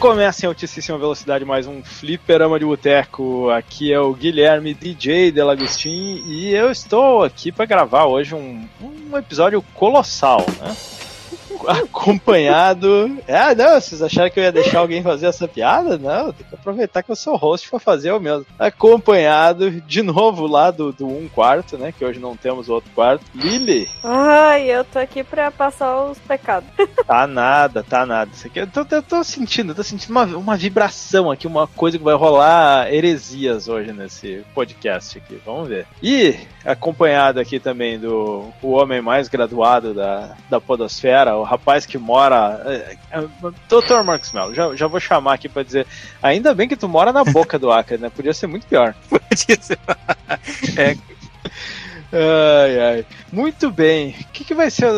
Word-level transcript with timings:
Começa 0.00 0.46
em 0.46 0.48
altíssima 0.48 0.96
velocidade 0.96 1.44
mais 1.44 1.66
um 1.66 1.84
Fliperama 1.84 2.58
de 2.58 2.64
Boteco. 2.64 3.50
Aqui 3.50 3.92
é 3.92 4.00
o 4.00 4.14
Guilherme 4.14 4.72
DJ 4.72 5.30
Delagostin 5.30 6.24
e 6.26 6.54
eu 6.54 6.70
estou 6.70 7.22
aqui 7.22 7.52
para 7.52 7.66
gravar 7.66 8.06
hoje 8.06 8.34
um, 8.34 8.66
um 8.80 9.18
episódio 9.18 9.60
colossal, 9.74 10.46
né? 10.58 10.74
Acompanhado. 11.68 13.18
Ah, 13.28 13.54
não, 13.54 13.80
vocês 13.80 14.02
acharam 14.02 14.30
que 14.30 14.38
eu 14.38 14.44
ia 14.44 14.52
deixar 14.52 14.78
alguém 14.78 15.02
fazer 15.02 15.26
essa 15.26 15.46
piada? 15.46 15.98
Não, 15.98 16.32
tem 16.32 16.46
que 16.46 16.54
aproveitar 16.54 17.02
que 17.02 17.10
eu 17.10 17.16
sou 17.16 17.36
host 17.36 17.68
para 17.68 17.78
fazer 17.78 18.12
o 18.12 18.20
mesmo. 18.20 18.46
Acompanhado, 18.58 19.70
de 19.70 20.02
novo, 20.02 20.46
lá 20.46 20.70
do, 20.70 20.92
do 20.92 21.06
um 21.06 21.28
quarto, 21.28 21.76
né? 21.76 21.92
Que 21.96 22.04
hoje 22.04 22.18
não 22.18 22.36
temos 22.36 22.68
outro 22.68 22.90
quarto. 22.94 23.24
Lily. 23.34 23.88
Ai, 24.02 24.70
eu 24.70 24.84
tô 24.84 24.98
aqui 24.98 25.22
pra 25.22 25.50
passar 25.50 26.04
os 26.04 26.18
pecados. 26.18 26.68
Tá 27.06 27.26
nada, 27.26 27.82
tá 27.82 28.06
nada. 28.06 28.30
Isso 28.32 28.46
aqui, 28.46 28.60
eu, 28.60 28.66
tô, 28.66 28.86
eu 28.88 29.02
tô 29.02 29.24
sentindo, 29.24 29.72
eu 29.72 29.74
tô 29.74 29.82
sentindo 29.82 30.10
uma, 30.10 30.24
uma 30.24 30.56
vibração 30.56 31.30
aqui, 31.30 31.46
uma 31.46 31.66
coisa 31.66 31.98
que 31.98 32.04
vai 32.04 32.14
rolar 32.14 32.92
heresias 32.92 33.68
hoje 33.68 33.92
nesse 33.92 34.44
podcast 34.54 35.18
aqui. 35.18 35.40
Vamos 35.44 35.68
ver. 35.68 35.86
E 36.02 36.36
acompanhado 36.64 37.40
aqui 37.40 37.58
também 37.58 37.98
do 37.98 38.48
o 38.62 38.72
homem 38.72 39.00
mais 39.00 39.28
graduado 39.28 39.94
da, 39.94 40.36
da 40.48 40.60
Podosfera, 40.60 41.36
o 41.36 41.42
rapaz 41.42 41.86
que 41.86 41.98
mora. 41.98 42.62
É, 42.66 42.96
é, 43.10 43.20
Dr. 43.68 44.02
Marcos 44.04 44.32
Mello, 44.32 44.54
já, 44.54 44.74
já 44.76 44.86
vou 44.86 45.00
chamar 45.00 45.34
aqui 45.34 45.48
para 45.48 45.62
dizer. 45.62 45.86
Ainda 46.22 46.54
bem 46.54 46.68
que 46.68 46.76
tu 46.76 46.88
mora 46.88 47.12
na 47.12 47.24
boca 47.24 47.58
do 47.58 47.72
Acre, 47.72 47.98
né? 47.98 48.10
Podia 48.10 48.34
ser 48.34 48.46
muito 48.46 48.66
pior. 48.66 48.94
Podia 49.08 49.60
ser. 49.60 49.78
É, 50.76 50.96
Ai, 52.12 52.80
ai. 52.80 53.06
Muito 53.32 53.70
bem. 53.70 54.10
O 54.20 54.32
que, 54.32 54.44
que 54.44 54.54
vai 54.54 54.70
ser? 54.70 54.90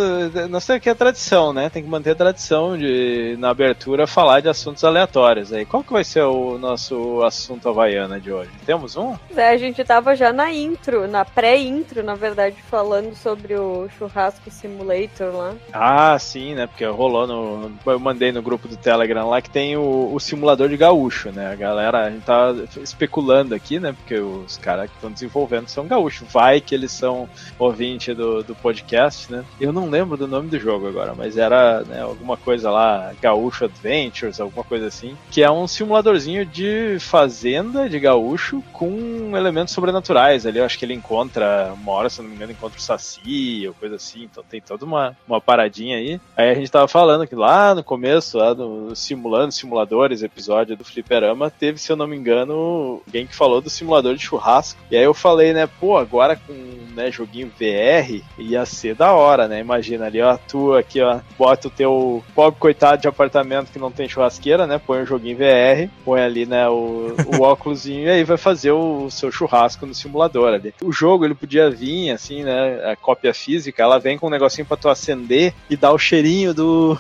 Nós 0.49 0.67
temos 0.67 0.71
aqui 0.71 0.89
a 0.89 0.95
tradição, 0.95 1.53
né? 1.53 1.69
Tem 1.69 1.83
que 1.83 1.89
manter 1.89 2.11
a 2.11 2.15
tradição 2.15 2.77
de, 2.77 3.37
na 3.39 3.51
abertura, 3.51 4.07
falar 4.07 4.41
de 4.41 4.49
assuntos 4.49 4.83
aleatórios. 4.85 5.53
Aí, 5.53 5.67
qual 5.67 5.85
que 5.85 5.93
vai 5.93 6.05
ser 6.05 6.23
o 6.23 6.59
nosso 6.59 7.23
assunto 7.23 7.69
havaiana 7.69 8.19
de 8.19 8.33
hoje? 8.33 8.51
Temos 8.65 8.97
um? 8.97 9.17
É, 9.37 9.51
a 9.51 9.57
gente 9.57 9.85
tava 9.85 10.17
já 10.17 10.33
na 10.33 10.51
intro, 10.53 11.07
na 11.07 11.25
pré-intro, 11.25 12.03
na 12.03 12.15
verdade, 12.15 12.57
falando 12.71 13.15
sobre 13.15 13.55
o 13.55 13.89
churrasco 13.99 14.51
simulator 14.51 15.35
lá. 15.35 15.55
Ah, 15.73 16.19
sim, 16.19 16.55
né? 16.55 16.67
Porque 16.67 16.85
rolou 16.87 17.27
no. 17.27 17.73
Eu 17.85 17.99
mandei 17.99 18.33
no 18.33 18.41
grupo 18.41 18.67
do 18.67 18.77
Telegram 18.77 19.29
lá 19.29 19.43
que 19.43 19.51
tem 19.51 19.77
o, 19.77 20.11
o 20.13 20.19
simulador 20.19 20.69
de 20.69 20.77
gaúcho, 20.77 21.31
né? 21.31 21.53
A 21.53 21.55
galera, 21.55 22.07
a 22.07 22.11
gente 22.11 22.25
tá 22.25 22.55
especulando 22.81 23.55
aqui, 23.55 23.79
né? 23.79 23.93
Porque 23.93 24.19
os 24.19 24.57
caras 24.57 24.89
que 24.89 24.97
estão 24.97 25.11
desenvolvendo 25.11 25.69
são 25.69 25.87
gaúchos. 25.87 26.27
Vai 26.33 26.61
que 26.61 26.75
eles 26.75 26.93
são 26.93 27.29
ouvinte 27.59 28.15
do, 28.15 28.22
do 28.43 28.55
podcast, 28.55 29.31
né? 29.31 29.45
Eu 29.61 29.73
não 29.73 29.91
lembro 29.91 30.17
do 30.17 30.29
nome 30.29 30.49
do 30.49 30.59
jogo 30.59 30.89
agora, 30.89 31.15
mas 31.15 31.37
era 31.37 31.83
né, 31.83 32.01
alguma 32.03 32.37
coisa 32.37 32.71
lá, 32.71 33.13
Gaúcho 33.21 33.65
Adventures, 33.65 34.41
alguma 34.41 34.65
coisa 34.65 34.87
assim, 34.87 35.17
que 35.31 35.43
é 35.43 35.51
um 35.51 35.67
simuladorzinho 35.67 36.45
de 36.45 36.99
fazenda 37.01 37.89
de 37.89 37.99
gaúcho 37.99 38.63
com 38.73 39.37
elementos 39.37 39.75
sobrenaturais 39.75 40.47
ali. 40.47 40.59
Eu 40.59 40.65
acho 40.65 40.79
que 40.79 40.85
ele 40.85 40.95
encontra, 40.95 41.73
uma 41.75 41.93
hora, 41.93 42.09
se 42.09 42.21
não 42.21 42.29
me 42.29 42.37
engano, 42.37 42.53
encontra 42.53 42.79
o 42.79 42.83
Saci 42.83 43.67
ou 43.67 43.75
coisa 43.75 43.97
assim, 43.97 44.25
então 44.25 44.45
tem 44.49 44.61
toda 44.61 44.85
uma, 44.85 45.17
uma 45.27 45.41
paradinha 45.41 45.97
aí. 45.97 46.21
Aí 46.37 46.51
a 46.51 46.55
gente 46.55 46.71
tava 46.71 46.89
falando 46.89 47.27
que 47.27 47.35
lá 47.35 47.75
no 47.75 47.83
começo, 47.83 48.39
lá 48.39 48.55
no 48.55 48.95
Simulando 48.95 49.53
Simuladores, 49.53 50.23
episódio 50.23 50.77
do 50.77 50.85
Fliperama, 50.85 51.51
teve, 51.51 51.79
se 51.79 51.91
eu 51.91 51.97
não 51.97 52.07
me 52.07 52.17
engano, 52.17 53.03
alguém 53.07 53.27
que 53.27 53.35
falou 53.35 53.61
do 53.61 53.71
simulador 53.71 54.15
de 54.15 54.23
churrasco. 54.23 54.81
E 54.91 54.97
aí 54.97 55.05
eu 55.05 55.15
falei, 55.15 55.53
né, 55.53 55.69
pô, 55.81 55.97
agora 55.97 56.37
com 56.37 56.53
né, 56.95 57.11
joguinho 57.11 57.49
VR, 57.59 58.12
ia 58.37 58.65
ser 58.67 58.95
da 58.95 59.13
hora, 59.13 59.47
né? 59.47 59.61
Imagina 59.61 60.07
ali, 60.07 60.21
ó, 60.21 60.37
tu 60.37 60.75
aqui, 60.75 61.01
ó, 61.01 61.21
bota 61.39 61.69
o 61.69 61.71
teu 61.71 62.25
pobre 62.35 62.59
coitado 62.59 63.01
de 63.01 63.09
apartamento 63.09 63.71
que 63.71 63.79
não 63.79 63.91
tem 63.91 64.09
churrasqueira, 64.09 64.67
né? 64.67 64.81
Põe 64.85 65.03
o 65.03 65.07
joguinho 65.07 65.37
VR, 65.37 65.89
põe 66.05 66.21
ali, 66.21 66.47
né, 66.47 66.69
o, 66.69 67.15
o 67.39 67.43
óculosinho 67.43 68.07
e 68.07 68.11
aí 68.11 68.25
vai 68.25 68.37
fazer 68.37 68.73
o, 68.73 69.05
o 69.05 69.11
seu 69.11 69.31
churrasco 69.31 69.87
no 69.87 69.95
simulador 69.95 70.55
ali. 70.55 70.75
O 70.83 70.93
jogo, 70.93 71.25
ele 71.25 71.35
podia 71.35 71.71
vir, 71.71 72.11
assim, 72.11 72.43
né, 72.43 72.91
a 72.91 72.97
cópia 72.97 73.33
física, 73.33 73.83
ela 73.83 73.99
vem 73.99 74.19
com 74.19 74.27
um 74.27 74.31
negocinho 74.31 74.67
pra 74.67 74.77
tu 74.77 74.89
acender 74.89 75.55
e 75.71 75.77
dar 75.77 75.93
o 75.93 75.99
cheirinho 75.99 76.53
do, 76.53 76.99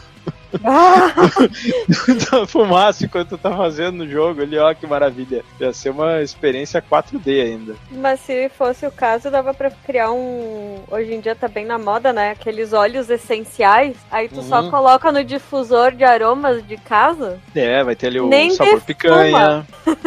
ah! 0.65 1.13
da 2.31 2.47
fumaça 2.47 3.05
enquanto 3.05 3.31
tu 3.31 3.39
tá 3.39 3.57
fazendo 3.57 3.99
no 3.99 4.09
jogo 4.09 4.43
ali, 4.43 4.59
ó, 4.59 4.73
que 4.75 4.87
maravilha. 4.87 5.45
Ia 5.61 5.73
ser 5.73 5.91
uma 5.91 6.21
experiência 6.21 6.83
4D 6.83 7.43
ainda. 7.43 7.75
Mas 7.91 8.21
se 8.21 8.49
fosse 8.51 8.87
o 8.87 8.93
caso, 8.93 9.31
dava 9.31 9.55
pra 9.55 9.71
criar 9.71 10.13
um. 10.13 10.81
Hoje 10.91 11.15
em 11.15 11.21
dia 11.21 11.35
tá 11.35 11.49
bem 11.49 11.65
na 11.65 11.79
moda, 11.79 12.13
né? 12.13 12.31
Aqueles 12.31 12.73
óleos 12.73 13.09
essenciais. 13.09 13.97
Aí 14.11 14.29
tu 14.29 14.37
uhum. 14.37 14.49
só 14.49 14.71
coloca 14.71 15.11
no 15.11 15.25
difusor 15.25 15.93
de 15.93 16.05
aromas 16.05 16.67
de 16.67 16.77
casa. 16.77 17.41
É, 17.55 17.83
vai 17.83 17.97
ter 17.97 18.09
ali 18.09 18.21
o 18.21 18.29
Nem 18.29 18.51
sabor 18.51 18.81
picanha. 18.83 19.67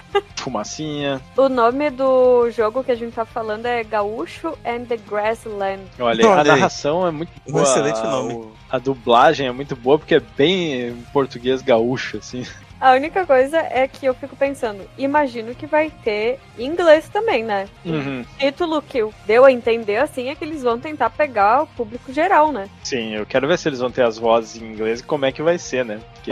fumacinha. 0.46 1.20
O 1.36 1.50
nome 1.50 1.90
do 1.90 2.50
jogo 2.52 2.84
que 2.84 2.92
a 2.92 2.96
gente 2.96 3.14
tá 3.14 3.26
falando 3.26 3.66
é 3.66 3.84
Gaúcho 3.84 4.56
and 4.64 4.86
the 4.86 4.98
Grassland. 4.98 5.82
Olha, 6.00 6.28
Olha 6.28 6.42
a 6.42 6.44
narração 6.44 7.08
é 7.08 7.12
muito 7.12 7.32
boa. 7.48 7.62
Um 7.62 7.64
excelente 7.64 8.04
nome. 8.04 8.52
A, 8.70 8.76
a 8.76 8.80
dublagem 8.80 9.48
é 9.48 9.52
muito 9.52 9.76
boa 9.76 9.98
porque 10.06 10.16
é 10.16 10.20
bem 10.20 11.04
português 11.12 11.64
gaúcho, 11.64 12.18
assim. 12.18 12.44
A 12.86 12.92
única 12.92 13.26
coisa 13.26 13.58
é 13.58 13.88
que 13.88 14.06
eu 14.06 14.14
fico 14.14 14.36
pensando, 14.36 14.88
imagino 14.96 15.56
que 15.56 15.66
vai 15.66 15.92
ter 16.04 16.40
inglês 16.56 17.10
também, 17.10 17.44
né? 17.44 17.68
Uhum. 17.84 18.22
O 18.22 18.38
título 18.38 18.80
que 18.80 19.04
deu 19.26 19.44
a 19.44 19.52
entender 19.52 19.98
assim 19.98 20.30
é 20.30 20.36
que 20.36 20.44
eles 20.44 20.62
vão 20.62 20.80
tentar 20.80 21.10
pegar 21.10 21.64
o 21.64 21.68
público 21.68 22.14
geral, 22.14 22.52
né? 22.52 22.70
Sim, 22.84 23.16
eu 23.16 23.26
quero 23.26 23.48
ver 23.48 23.58
se 23.58 23.68
eles 23.68 23.80
vão 23.80 23.90
ter 23.90 24.04
as 24.04 24.20
vozes 24.20 24.62
em 24.62 24.66
inglês 24.66 25.00
e 25.00 25.04
como 25.04 25.26
é 25.26 25.32
que 25.32 25.42
vai 25.42 25.58
ser, 25.58 25.84
né? 25.84 26.00
Porque 26.14 26.32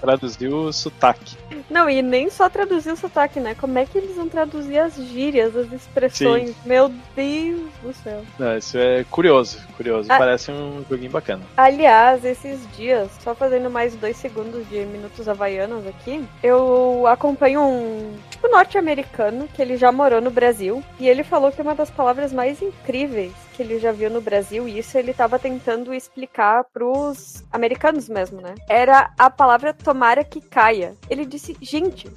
traduzir 0.00 0.48
o 0.48 0.72
sotaque. 0.72 1.36
Não, 1.68 1.90
e 1.90 2.00
nem 2.00 2.30
só 2.30 2.48
traduzir 2.48 2.92
o 2.92 2.96
sotaque, 2.96 3.40
né? 3.40 3.54
Como 3.54 3.78
é 3.78 3.84
que 3.84 3.98
eles 3.98 4.16
vão 4.16 4.28
traduzir 4.28 4.78
as 4.78 4.94
gírias, 4.94 5.54
as 5.56 5.70
expressões? 5.72 6.50
Sim. 6.50 6.56
Meu 6.64 6.90
Deus 7.14 7.70
do 7.82 7.92
céu. 7.92 8.22
Não, 8.38 8.56
isso 8.56 8.78
é 8.78 9.04
curioso, 9.10 9.58
curioso. 9.76 10.10
Ah, 10.10 10.16
Parece 10.16 10.50
um 10.50 10.84
joguinho 10.88 11.10
bacana. 11.10 11.42
Aliás, 11.56 12.24
esses 12.24 12.60
dias, 12.76 13.10
só 13.20 13.34
fazendo 13.34 13.68
mais 13.68 13.94
dois 13.96 14.16
segundos 14.16 14.66
de 14.68 14.84
minutos 14.86 15.28
havaianos 15.28 15.65
aqui, 15.88 16.24
eu 16.42 17.06
acompanho 17.06 17.60
um 17.60 18.16
tipo 18.30 18.48
norte-americano 18.48 19.48
que 19.52 19.60
ele 19.60 19.76
já 19.76 19.90
morou 19.90 20.20
no 20.20 20.30
Brasil 20.30 20.82
e 20.98 21.08
ele 21.08 21.24
falou 21.24 21.50
que 21.50 21.62
uma 21.62 21.74
das 21.74 21.90
palavras 21.90 22.32
mais 22.32 22.62
incríveis 22.62 23.32
que 23.56 23.62
ele 23.62 23.78
já 23.78 23.90
viu 23.90 24.10
no 24.10 24.20
Brasil, 24.20 24.68
e 24.68 24.78
isso 24.78 24.98
ele 24.98 25.12
estava 25.12 25.38
tentando 25.38 25.94
explicar 25.94 26.64
pros 26.64 27.42
americanos 27.50 28.08
mesmo, 28.08 28.40
né? 28.40 28.54
Era 28.68 29.10
a 29.18 29.30
palavra 29.30 29.72
tomara 29.72 30.22
que 30.22 30.40
caia. 30.40 30.94
Ele 31.08 31.24
disse, 31.24 31.56
gente. 31.60 32.08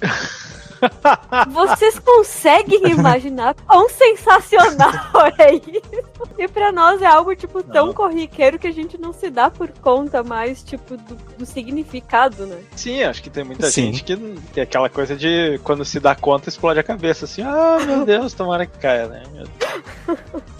Vocês 1.48 1.98
conseguem 1.98 2.88
imaginar 2.90 3.54
quão 3.66 3.88
sensacional 3.88 5.26
é 5.38 5.54
isso? 5.54 6.28
E 6.38 6.48
pra 6.48 6.72
nós 6.72 7.02
é 7.02 7.06
algo, 7.06 7.34
tipo, 7.36 7.62
tão 7.62 7.88
não. 7.88 7.94
corriqueiro 7.94 8.58
que 8.58 8.66
a 8.66 8.72
gente 8.72 8.96
não 8.98 9.12
se 9.12 9.30
dá 9.30 9.50
por 9.50 9.68
conta 9.68 10.22
mais, 10.22 10.62
tipo, 10.62 10.96
do, 10.96 11.14
do 11.38 11.46
significado, 11.46 12.46
né? 12.46 12.62
Sim, 12.74 13.02
acho 13.02 13.22
que 13.22 13.28
tem 13.28 13.44
muita 13.44 13.70
Sim. 13.70 13.92
gente 13.92 14.04
que 14.04 14.16
tem 14.52 14.62
aquela 14.62 14.88
coisa 14.88 15.14
de 15.14 15.60
quando 15.62 15.84
se 15.84 16.00
dá 16.00 16.14
conta 16.14 16.48
explode 16.48 16.80
a 16.80 16.82
cabeça, 16.82 17.26
assim, 17.26 17.42
ah, 17.42 17.78
meu 17.86 18.04
Deus, 18.06 18.32
tomara 18.32 18.64
que 18.64 18.78
caia, 18.78 19.06
né? 19.06 19.22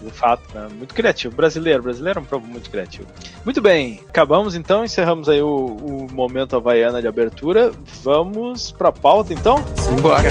De 0.02 0.10
fato, 0.10 0.42
né? 0.54 0.68
muito 0.76 0.94
criativo. 0.94 1.34
Brasileiro, 1.34 1.82
brasileiro 1.82 2.18
é 2.18 2.22
um 2.22 2.24
povo 2.24 2.46
muito 2.46 2.70
criativo. 2.70 3.06
Muito 3.44 3.60
bem, 3.60 4.00
acabamos 4.08 4.54
então, 4.54 4.84
encerramos 4.84 5.28
aí 5.28 5.42
o, 5.42 5.48
o 5.48 6.06
momento 6.12 6.56
havaiana 6.56 7.00
de 7.00 7.08
abertura. 7.08 7.70
Vamos 8.02 8.72
pra 8.72 8.90
pauta 8.90 9.32
então? 9.32 9.56
Simbora. 9.76 10.30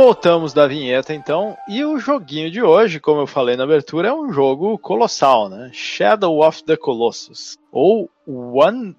Voltamos 0.00 0.52
da 0.52 0.68
vinheta 0.68 1.12
então, 1.12 1.56
e 1.68 1.84
o 1.84 1.98
joguinho 1.98 2.52
de 2.52 2.62
hoje, 2.62 3.00
como 3.00 3.22
eu 3.22 3.26
falei 3.26 3.56
na 3.56 3.64
abertura, 3.64 4.10
é 4.10 4.12
um 4.12 4.32
jogo 4.32 4.78
colossal, 4.78 5.48
né? 5.48 5.72
Shadow 5.72 6.40
of 6.40 6.62
the 6.62 6.76
Colossus. 6.76 7.58
Ou 7.72 8.08
One, 8.30 8.94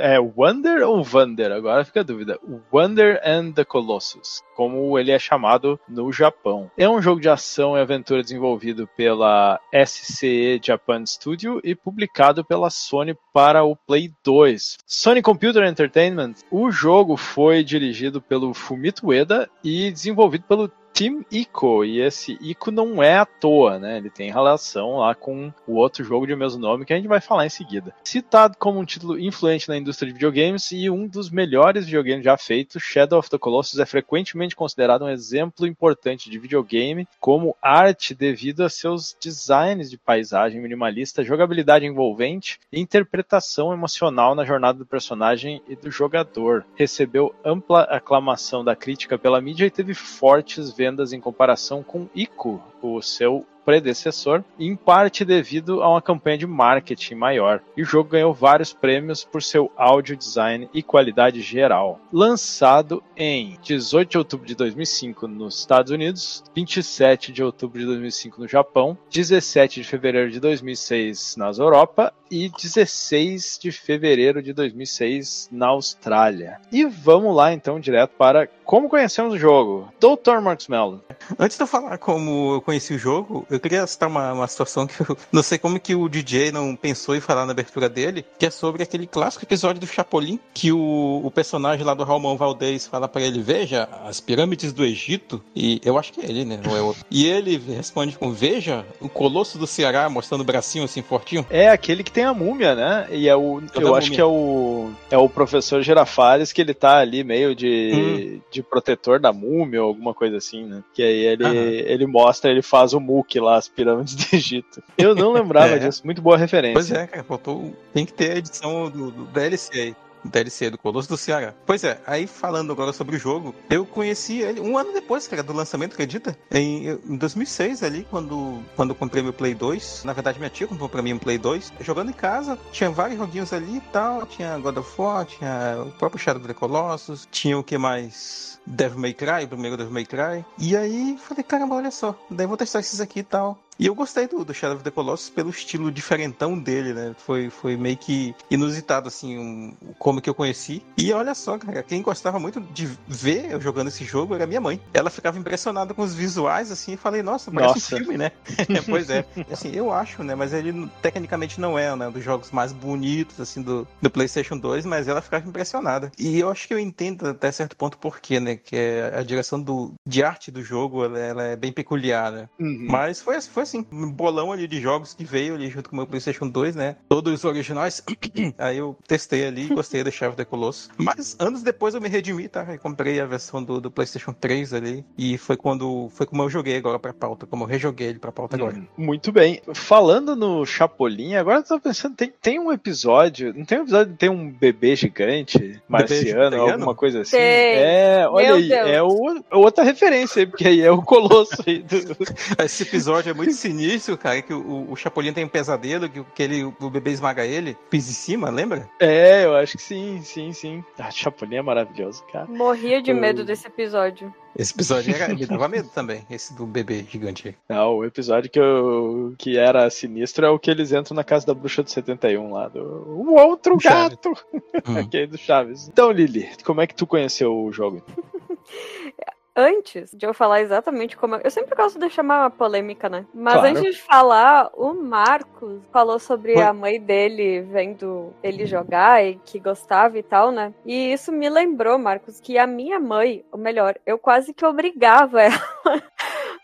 é 0.00 0.18
Wonder 0.18 0.82
ou 0.82 1.04
Wander? 1.04 1.52
Agora 1.52 1.84
fica 1.84 2.00
a 2.00 2.02
dúvida. 2.02 2.40
Wonder 2.72 3.20
and 3.22 3.52
the 3.52 3.66
Colossus, 3.66 4.42
como 4.56 4.98
ele 4.98 5.10
é 5.12 5.18
chamado 5.18 5.78
no 5.86 6.10
Japão. 6.10 6.70
É 6.78 6.88
um 6.88 7.02
jogo 7.02 7.20
de 7.20 7.28
ação 7.28 7.76
e 7.76 7.80
aventura 7.82 8.22
desenvolvido 8.22 8.88
pela 8.96 9.60
SCE 9.84 10.58
Japan 10.64 11.04
Studio 11.04 11.60
e 11.62 11.74
publicado 11.74 12.42
pela 12.42 12.70
Sony 12.70 13.14
para 13.30 13.62
o 13.62 13.76
Play 13.76 14.10
2. 14.24 14.78
Sony 14.86 15.20
Computer 15.20 15.62
Entertainment. 15.62 16.36
O 16.50 16.70
jogo 16.70 17.18
foi 17.18 17.62
dirigido 17.62 18.22
pelo 18.22 18.54
Fumito 18.54 19.08
Ueda 19.08 19.50
e 19.62 19.90
desenvolvido 19.90 20.44
pelo 20.44 20.72
Team 20.96 21.26
Ico, 21.30 21.84
e 21.84 22.00
esse 22.00 22.38
Ico 22.40 22.70
não 22.70 23.02
é 23.02 23.18
à 23.18 23.26
toa, 23.26 23.78
né? 23.78 23.98
Ele 23.98 24.08
tem 24.08 24.32
relação 24.32 24.96
lá 24.96 25.14
com 25.14 25.52
o 25.66 25.74
outro 25.74 26.02
jogo 26.02 26.26
de 26.26 26.34
mesmo 26.34 26.58
nome 26.58 26.86
que 26.86 26.92
a 26.94 26.96
gente 26.96 27.06
vai 27.06 27.20
falar 27.20 27.44
em 27.44 27.50
seguida. 27.50 27.94
Citado 28.02 28.56
como 28.58 28.80
um 28.80 28.84
título 28.84 29.20
influente 29.20 29.68
na 29.68 29.76
indústria 29.76 30.06
de 30.06 30.14
videogames 30.14 30.72
e 30.72 30.88
um 30.88 31.06
dos 31.06 31.28
melhores 31.28 31.84
videogames 31.84 32.24
já 32.24 32.38
feitos, 32.38 32.82
Shadow 32.82 33.18
of 33.18 33.28
the 33.28 33.36
Colossus 33.36 33.78
é 33.78 33.84
frequentemente 33.84 34.56
considerado 34.56 35.04
um 35.04 35.10
exemplo 35.10 35.66
importante 35.66 36.30
de 36.30 36.38
videogame 36.38 37.06
como 37.20 37.54
arte 37.60 38.14
devido 38.14 38.64
a 38.64 38.70
seus 38.70 39.14
designs 39.22 39.90
de 39.90 39.98
paisagem 39.98 40.62
minimalista, 40.62 41.22
jogabilidade 41.22 41.84
envolvente 41.84 42.58
e 42.72 42.80
interpretação 42.80 43.70
emocional 43.70 44.34
na 44.34 44.46
jornada 44.46 44.78
do 44.78 44.86
personagem 44.86 45.60
e 45.68 45.76
do 45.76 45.90
jogador. 45.90 46.64
Recebeu 46.74 47.34
ampla 47.44 47.82
aclamação 47.82 48.64
da 48.64 48.74
crítica 48.74 49.18
pela 49.18 49.42
mídia 49.42 49.66
e 49.66 49.70
teve 49.70 49.92
fortes 49.92 50.70
vendas 50.70 50.85
vendas 50.86 51.12
em 51.12 51.20
comparação 51.20 51.82
com 51.82 52.08
Ico, 52.14 52.62
o 52.80 53.02
seu 53.02 53.44
predecessor, 53.66 54.44
em 54.60 54.76
parte 54.76 55.24
devido 55.24 55.82
a 55.82 55.90
uma 55.90 56.00
campanha 56.00 56.38
de 56.38 56.46
marketing 56.46 57.16
maior. 57.16 57.60
E 57.76 57.82
o 57.82 57.84
jogo 57.84 58.10
ganhou 58.10 58.32
vários 58.32 58.72
prêmios 58.72 59.24
por 59.24 59.42
seu 59.42 59.72
áudio 59.76 60.16
design 60.16 60.70
e 60.72 60.84
qualidade 60.84 61.42
geral. 61.42 62.00
Lançado 62.12 63.02
em 63.16 63.58
18 63.60 64.08
de 64.08 64.18
outubro 64.18 64.46
de 64.46 64.54
2005 64.54 65.26
nos 65.26 65.58
Estados 65.58 65.90
Unidos, 65.90 66.44
27 66.54 67.32
de 67.32 67.42
outubro 67.42 67.80
de 67.80 67.86
2005 67.86 68.40
no 68.40 68.46
Japão, 68.46 68.96
17 69.10 69.80
de 69.82 69.88
fevereiro 69.88 70.30
de 70.30 70.38
2006 70.38 71.34
nas 71.36 71.58
Europa 71.58 72.14
e 72.30 72.48
16 72.48 73.58
de 73.60 73.72
fevereiro 73.72 74.40
de 74.40 74.52
2006 74.52 75.48
na 75.50 75.68
Austrália. 75.68 76.60
E 76.70 76.84
vamos 76.84 77.34
lá 77.34 77.52
então 77.52 77.80
direto 77.80 78.12
para 78.16 78.46
como 78.66 78.88
conhecemos 78.88 79.32
o 79.32 79.38
jogo. 79.38 79.88
Dr. 80.00 80.40
Marcos 80.42 80.66
Mello. 80.66 81.00
Antes 81.38 81.56
de 81.56 81.62
eu 81.62 81.66
falar 81.66 81.96
como 81.98 82.54
eu 82.54 82.60
conheci 82.60 82.94
o 82.94 82.98
jogo, 82.98 83.46
eu 83.48 83.60
queria 83.60 83.86
citar 83.86 84.08
uma, 84.08 84.32
uma 84.32 84.46
situação 84.48 84.86
que 84.86 85.00
eu 85.00 85.16
não 85.32 85.42
sei 85.42 85.56
como 85.56 85.78
que 85.78 85.94
o 85.94 86.08
DJ 86.08 86.50
não 86.50 86.74
pensou 86.74 87.14
em 87.14 87.20
falar 87.20 87.46
na 87.46 87.52
abertura 87.52 87.88
dele, 87.88 88.24
que 88.38 88.44
é 88.44 88.50
sobre 88.50 88.82
aquele 88.82 89.06
clássico 89.06 89.44
episódio 89.44 89.80
do 89.80 89.86
Chapolin, 89.86 90.38
que 90.52 90.72
o, 90.72 91.22
o 91.24 91.30
personagem 91.30 91.86
lá 91.86 91.94
do 91.94 92.04
Ramon 92.04 92.36
Valdez 92.36 92.86
fala 92.86 93.08
para 93.08 93.22
ele, 93.22 93.40
veja, 93.40 93.88
as 94.04 94.20
pirâmides 94.20 94.72
do 94.72 94.84
Egito, 94.84 95.42
e 95.54 95.80
eu 95.84 95.96
acho 95.96 96.12
que 96.12 96.20
é 96.20 96.24
ele, 96.24 96.44
né? 96.44 96.60
Não 96.62 96.76
é 96.76 96.80
outro. 96.80 97.04
E 97.10 97.26
ele 97.26 97.56
responde 97.56 98.18
com, 98.18 98.32
veja, 98.32 98.84
o 99.00 99.08
colosso 99.08 99.58
do 99.58 99.66
Ceará 99.66 100.08
mostrando 100.08 100.40
o 100.40 100.44
bracinho 100.44 100.84
assim 100.84 101.02
fortinho. 101.02 101.46
É 101.48 101.68
aquele 101.68 102.02
que 102.02 102.10
tem 102.10 102.24
a 102.24 102.34
múmia, 102.34 102.74
né? 102.74 103.06
E 103.10 103.28
é 103.28 103.36
o. 103.36 103.62
eu 103.74 103.94
acho 103.94 104.08
múmia. 104.08 104.16
que 104.16 104.20
é 104.20 104.24
o. 104.24 104.90
É 105.10 105.18
o 105.18 105.28
professor 105.28 105.82
Girafales 105.82 106.52
que 106.52 106.60
ele 106.60 106.74
tá 106.74 106.98
ali 106.98 107.22
meio 107.22 107.54
de, 107.54 107.92
hum. 107.94 108.40
de 108.50 108.55
protetor 108.62 109.18
da 109.18 109.32
múmia 109.32 109.82
ou 109.82 109.88
alguma 109.88 110.14
coisa 110.14 110.36
assim, 110.36 110.64
né? 110.64 110.82
Que 110.92 111.02
aí 111.02 111.24
ele, 111.24 111.44
ele 111.86 112.06
mostra, 112.06 112.50
ele 112.50 112.62
faz 112.62 112.92
o 112.92 113.00
muque 113.00 113.40
lá, 113.40 113.56
as 113.56 113.68
pirâmides 113.68 114.14
do 114.14 114.24
Egito. 114.34 114.82
Eu 114.96 115.14
não 115.14 115.32
lembrava 115.32 115.74
é. 115.74 115.78
disso. 115.78 116.02
Muito 116.04 116.22
boa 116.22 116.36
referência. 116.36 116.74
Pois 116.74 116.90
é, 116.90 117.06
cara. 117.06 117.24
Faltou. 117.24 117.74
Tem 117.92 118.06
que 118.06 118.12
ter 118.12 118.32
a 118.32 118.36
edição 118.36 118.90
do, 118.90 119.10
do 119.10 119.24
DLC 119.26 119.80
aí. 119.80 119.96
DLC 120.26 120.70
do 120.70 120.78
Colosso 120.78 121.08
do 121.08 121.16
Ceará. 121.16 121.54
Pois 121.64 121.84
é, 121.84 122.00
aí 122.06 122.26
falando 122.26 122.72
agora 122.72 122.92
sobre 122.92 123.16
o 123.16 123.18
jogo, 123.18 123.54
eu 123.70 123.84
conheci 123.84 124.40
ele 124.40 124.60
um 124.60 124.76
ano 124.76 124.92
depois, 124.92 125.26
cara, 125.26 125.42
do 125.42 125.52
lançamento, 125.52 125.92
acredita? 125.92 126.36
Em, 126.50 126.88
em 126.88 127.16
2006 127.16 127.82
ali, 127.82 128.06
quando, 128.10 128.62
quando 128.74 128.90
eu 128.90 128.94
comprei 128.94 129.22
meu 129.22 129.32
Play 129.32 129.54
2, 129.54 130.04
na 130.04 130.12
verdade 130.12 130.38
minha 130.38 130.50
tia 130.50 130.66
comprou 130.66 130.88
pra 130.88 131.02
mim 131.02 131.12
um 131.12 131.18
Play 131.18 131.38
2, 131.38 131.72
jogando 131.80 132.10
em 132.10 132.14
casa, 132.14 132.58
tinha 132.72 132.90
vários 132.90 133.18
joguinhos 133.18 133.52
ali 133.52 133.76
e 133.76 133.80
tal, 133.92 134.26
tinha 134.26 134.58
God 134.58 134.76
of 134.78 135.00
War, 135.00 135.24
tinha 135.24 135.84
o 135.86 135.92
próprio 135.92 136.20
Shadow 136.20 136.40
of 136.40 136.48
the 136.48 136.54
Colossus, 136.54 137.28
tinha 137.30 137.58
o 137.58 137.64
que 137.64 137.78
mais? 137.78 138.56
Devil 138.66 138.98
May 138.98 139.14
Cry, 139.14 139.44
o 139.44 139.48
primeiro 139.48 139.76
Devil 139.76 139.92
May 139.92 140.04
Cry. 140.04 140.44
E 140.58 140.76
aí 140.76 141.16
falei, 141.18 141.44
caramba, 141.44 141.76
olha 141.76 141.90
só, 141.90 142.18
daí 142.28 142.46
vou 142.46 142.56
testar 142.56 142.80
esses 142.80 143.00
aqui 143.00 143.20
e 143.20 143.22
tal. 143.22 143.58
E 143.78 143.86
eu 143.86 143.94
gostei 143.94 144.26
do, 144.26 144.44
do 144.44 144.54
Shadow 144.54 144.76
of 144.76 144.84
the 144.84 144.90
Colossus 144.90 145.28
pelo 145.28 145.50
estilo 145.50 145.90
diferentão 145.90 146.58
dele, 146.58 146.94
né? 146.94 147.14
Foi, 147.18 147.50
foi 147.50 147.76
meio 147.76 147.96
que 147.96 148.34
inusitado, 148.50 149.08
assim, 149.08 149.38
um, 149.38 149.76
como 149.98 150.20
que 150.20 150.30
eu 150.30 150.34
conheci. 150.34 150.82
E 150.96 151.12
olha 151.12 151.34
só, 151.34 151.58
cara, 151.58 151.82
quem 151.82 152.00
gostava 152.02 152.38
muito 152.38 152.60
de 152.60 152.88
ver 153.06 153.50
eu 153.50 153.60
jogando 153.60 153.88
esse 153.88 154.04
jogo 154.04 154.34
era 154.34 154.46
minha 154.46 154.60
mãe. 154.60 154.80
Ela 154.94 155.10
ficava 155.10 155.38
impressionada 155.38 155.92
com 155.92 156.02
os 156.02 156.14
visuais, 156.14 156.70
assim, 156.70 156.94
e 156.94 156.96
falei, 156.96 157.22
nossa, 157.22 157.50
parece 157.50 157.74
nossa. 157.74 157.94
um 157.94 157.98
filme, 157.98 158.16
né? 158.16 158.32
pois 158.88 159.10
é. 159.10 159.24
Assim, 159.50 159.70
eu 159.74 159.92
acho, 159.92 160.22
né? 160.22 160.34
Mas 160.34 160.52
ele 160.54 160.90
tecnicamente 161.02 161.60
não 161.60 161.78
é, 161.78 161.94
né? 161.94 162.08
Um 162.08 162.12
dos 162.12 162.24
jogos 162.24 162.50
mais 162.50 162.72
bonitos, 162.72 163.38
assim, 163.40 163.60
do, 163.60 163.86
do 164.00 164.10
PlayStation 164.10 164.56
2, 164.56 164.86
mas 164.86 165.06
ela 165.06 165.20
ficava 165.20 165.46
impressionada. 165.46 166.10
E 166.18 166.38
eu 166.38 166.50
acho 166.50 166.66
que 166.66 166.72
eu 166.72 166.78
entendo 166.78 167.28
até 167.28 167.52
certo 167.52 167.76
ponto 167.76 167.98
por 167.98 168.20
quê, 168.20 168.40
né? 168.40 168.56
Que 168.56 168.76
é 168.76 169.18
a 169.18 169.22
direção 169.22 169.60
do, 169.60 169.92
de 170.06 170.22
arte 170.22 170.50
do 170.50 170.62
jogo, 170.62 171.04
ela, 171.04 171.18
ela 171.18 171.42
é 171.44 171.56
bem 171.56 171.72
peculiar, 171.72 172.32
né? 172.32 172.48
Uhum. 172.58 172.86
Mas 172.88 173.20
foi, 173.20 173.40
foi 173.40 173.65
assim, 173.66 173.86
um 173.92 174.10
bolão 174.10 174.52
ali 174.52 174.66
de 174.66 174.80
jogos 174.80 175.14
que 175.14 175.24
veio 175.24 175.54
ali 175.54 175.68
junto 175.68 175.90
com 175.90 175.96
o 175.96 175.98
meu 175.98 176.06
PlayStation 176.06 176.48
2, 176.48 176.76
né? 176.76 176.96
Todos 177.08 177.32
os 177.32 177.44
originais. 177.44 178.02
Aí 178.58 178.78
eu 178.78 178.96
testei 179.06 179.46
ali, 179.46 179.66
gostei 179.66 180.02
da 180.02 180.10
Chave 180.10 180.34
of 180.34 180.44
Colosso. 180.46 180.90
Mas 180.96 181.36
anos 181.38 181.62
depois 181.62 181.94
eu 181.94 182.00
me 182.00 182.08
redimi, 182.08 182.48
tá? 182.48 182.66
Eu 182.68 182.78
comprei 182.78 183.20
a 183.20 183.26
versão 183.26 183.62
do, 183.62 183.80
do 183.80 183.90
PlayStation 183.90 184.32
3 184.32 184.72
ali. 184.72 185.04
E 185.16 185.36
foi 185.38 185.56
quando. 185.56 186.08
Foi 186.10 186.26
como 186.26 186.42
eu 186.42 186.50
joguei 186.50 186.76
agora 186.76 186.98
pra 186.98 187.12
pauta, 187.12 187.46
como 187.46 187.64
eu 187.64 187.68
rejoguei 187.68 188.08
ele 188.08 188.18
pra 188.18 188.32
pauta 188.32 188.56
agora. 188.56 188.76
Hum, 188.76 188.86
muito 188.96 189.32
bem. 189.32 189.60
Falando 189.74 190.36
no 190.36 190.64
Chapolin, 190.64 191.34
agora 191.34 191.58
eu 191.60 191.64
tô 191.64 191.80
pensando, 191.80 192.14
tem, 192.14 192.32
tem 192.40 192.58
um 192.58 192.72
episódio. 192.72 193.52
Não 193.54 193.64
tem 193.64 193.78
um 193.78 193.82
episódio 193.82 194.16
tem 194.16 194.28
um 194.28 194.50
bebê 194.50 194.96
gigante 194.96 195.80
marciano, 195.88 196.56
bebê 196.56 196.70
alguma 196.72 196.94
coisa 196.94 197.20
assim? 197.20 197.36
Tem. 197.36 197.40
É, 197.40 198.26
olha 198.28 198.46
Meu 198.46 198.56
aí, 198.56 198.68
Deus. 198.68 198.88
é 198.88 199.02
o, 199.02 199.44
outra 199.52 199.84
referência 199.84 200.40
aí, 200.40 200.46
porque 200.46 200.66
aí 200.66 200.80
é 200.80 200.90
o 200.90 201.02
Colosso 201.02 201.62
aí. 201.66 201.78
Do... 201.78 201.96
Esse 202.64 202.82
episódio 202.82 203.30
é 203.30 203.34
muito 203.34 203.52
sinistro 203.56 203.86
início, 203.86 204.18
cara, 204.18 204.42
que 204.42 204.52
o, 204.52 204.90
o 204.90 204.96
Chapolin 204.96 205.32
tem 205.32 205.44
um 205.44 205.48
pesadelo, 205.48 206.08
que, 206.08 206.22
que 206.34 206.42
ele, 206.42 206.64
o 206.64 206.90
bebê 206.90 207.10
esmaga 207.10 207.44
ele, 207.44 207.76
pisa 207.90 208.10
em 208.10 208.14
cima, 208.14 208.50
lembra? 208.50 208.88
É, 209.00 209.44
eu 209.44 209.54
acho 209.56 209.76
que 209.76 209.82
sim, 209.82 210.20
sim, 210.22 210.52
sim. 210.52 210.84
Ah, 210.98 211.10
Chapolin 211.10 211.56
é 211.56 211.62
maravilhoso, 211.62 212.24
cara. 212.32 212.46
Morria 212.46 213.02
de 213.02 213.12
medo 213.12 213.44
desse 213.44 213.66
episódio. 213.66 214.32
Esse 214.58 214.72
episódio 214.72 215.14
era, 215.14 215.34
me 215.34 215.44
dava 215.44 215.68
medo 215.68 215.88
também, 215.88 216.24
esse 216.30 216.54
do 216.54 216.66
bebê 216.66 217.04
gigante. 217.08 217.56
Não, 217.68 217.96
o 217.96 218.04
episódio 218.04 218.50
que, 218.50 218.58
eu, 218.58 219.34
que 219.36 219.58
era 219.58 219.88
sinistro 219.90 220.46
é 220.46 220.50
o 220.50 220.58
que 220.58 220.70
eles 220.70 220.92
entram 220.92 221.14
na 221.14 221.24
casa 221.24 221.46
da 221.46 221.54
bruxa 221.54 221.82
do 221.82 221.90
71 221.90 222.50
lá, 222.50 222.68
do 222.68 222.80
o 222.80 223.34
outro 223.34 223.76
gato! 223.76 224.32
Hum. 224.86 224.98
Aquele 224.98 225.26
do 225.26 225.38
Chaves. 225.38 225.88
Então, 225.88 226.12
Lili, 226.12 226.48
como 226.62 226.80
é 226.80 226.86
que 226.86 226.94
tu 226.94 227.06
conheceu 227.06 227.52
o 227.52 227.72
jogo? 227.72 228.02
antes 229.56 230.10
de 230.14 230.26
eu 230.26 230.34
falar 230.34 230.60
exatamente 230.60 231.16
como. 231.16 231.36
Eu, 231.36 231.40
eu 231.44 231.50
sempre 231.50 231.74
gosto 231.74 231.98
de 231.98 232.10
chamar 232.10 232.42
uma 232.42 232.50
polêmica, 232.50 233.08
né? 233.08 233.24
Mas 233.34 233.54
Claro. 233.54 233.68
antes 233.68 233.94
de 233.96 234.02
falar, 234.02 234.70
o 234.74 234.92
Marcos 234.92 235.80
falou 235.92 236.18
sobre 236.18 236.60
a 236.60 236.72
mãe 236.72 237.00
dele 237.00 237.62
vendo 237.62 238.32
ele 238.42 238.66
jogar 238.66 239.24
e 239.24 239.36
que 239.44 239.58
gostava 239.58 240.18
e 240.18 240.22
tal, 240.22 240.50
né? 240.50 240.72
E 240.84 241.12
isso 241.12 241.32
me 241.32 241.48
lembrou, 241.48 241.98
Marcos, 241.98 242.38
que 242.40 242.58
a 242.58 242.66
minha 242.66 243.00
mãe, 243.00 243.44
ou 243.50 243.58
melhor, 243.58 243.96
eu 244.04 244.18
quase 244.18 244.52
que 244.52 244.64
obrigava 244.66 245.40
ela. 245.42 246.02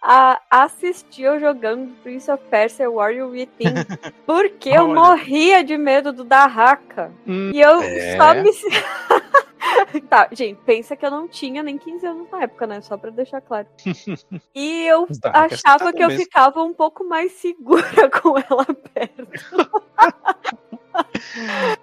A 0.04 0.40
assistir 0.50 1.22
eu 1.22 1.38
jogando 1.38 1.92
Prince 2.02 2.28
of 2.28 2.42
Persia 2.50 2.90
Warrior 2.90 3.30
Within. 3.30 3.74
Porque 4.26 4.68
eu 4.68 4.88
morria 4.88 5.62
de 5.62 5.78
medo 5.78 6.12
do 6.12 6.24
Dahaka. 6.24 7.12
E 7.24 7.60
eu 7.60 7.80
É. 7.80 8.16
só 8.16 8.34
me. 8.34 8.50
tá, 10.08 10.28
gente, 10.32 10.60
pensa 10.64 10.96
que 10.96 11.04
eu 11.06 11.10
não 11.10 11.28
tinha 11.28 11.62
nem 11.62 11.78
15 11.78 12.06
anos 12.06 12.28
na 12.30 12.42
época, 12.42 12.66
né? 12.66 12.80
Só 12.80 12.96
pra 12.96 13.10
deixar 13.10 13.40
claro. 13.40 13.68
E 14.54 14.86
eu 14.86 15.06
Dahakas 15.20 15.60
achava 15.64 15.90
estavam 15.90 15.92
que 15.92 16.02
eu 16.02 16.08
mesmo. 16.08 16.24
ficava 16.24 16.62
um 16.62 16.74
pouco 16.74 17.04
mais 17.04 17.32
segura 17.32 17.82
com 18.22 18.36
ela 18.38 18.64
perto. 18.94 19.26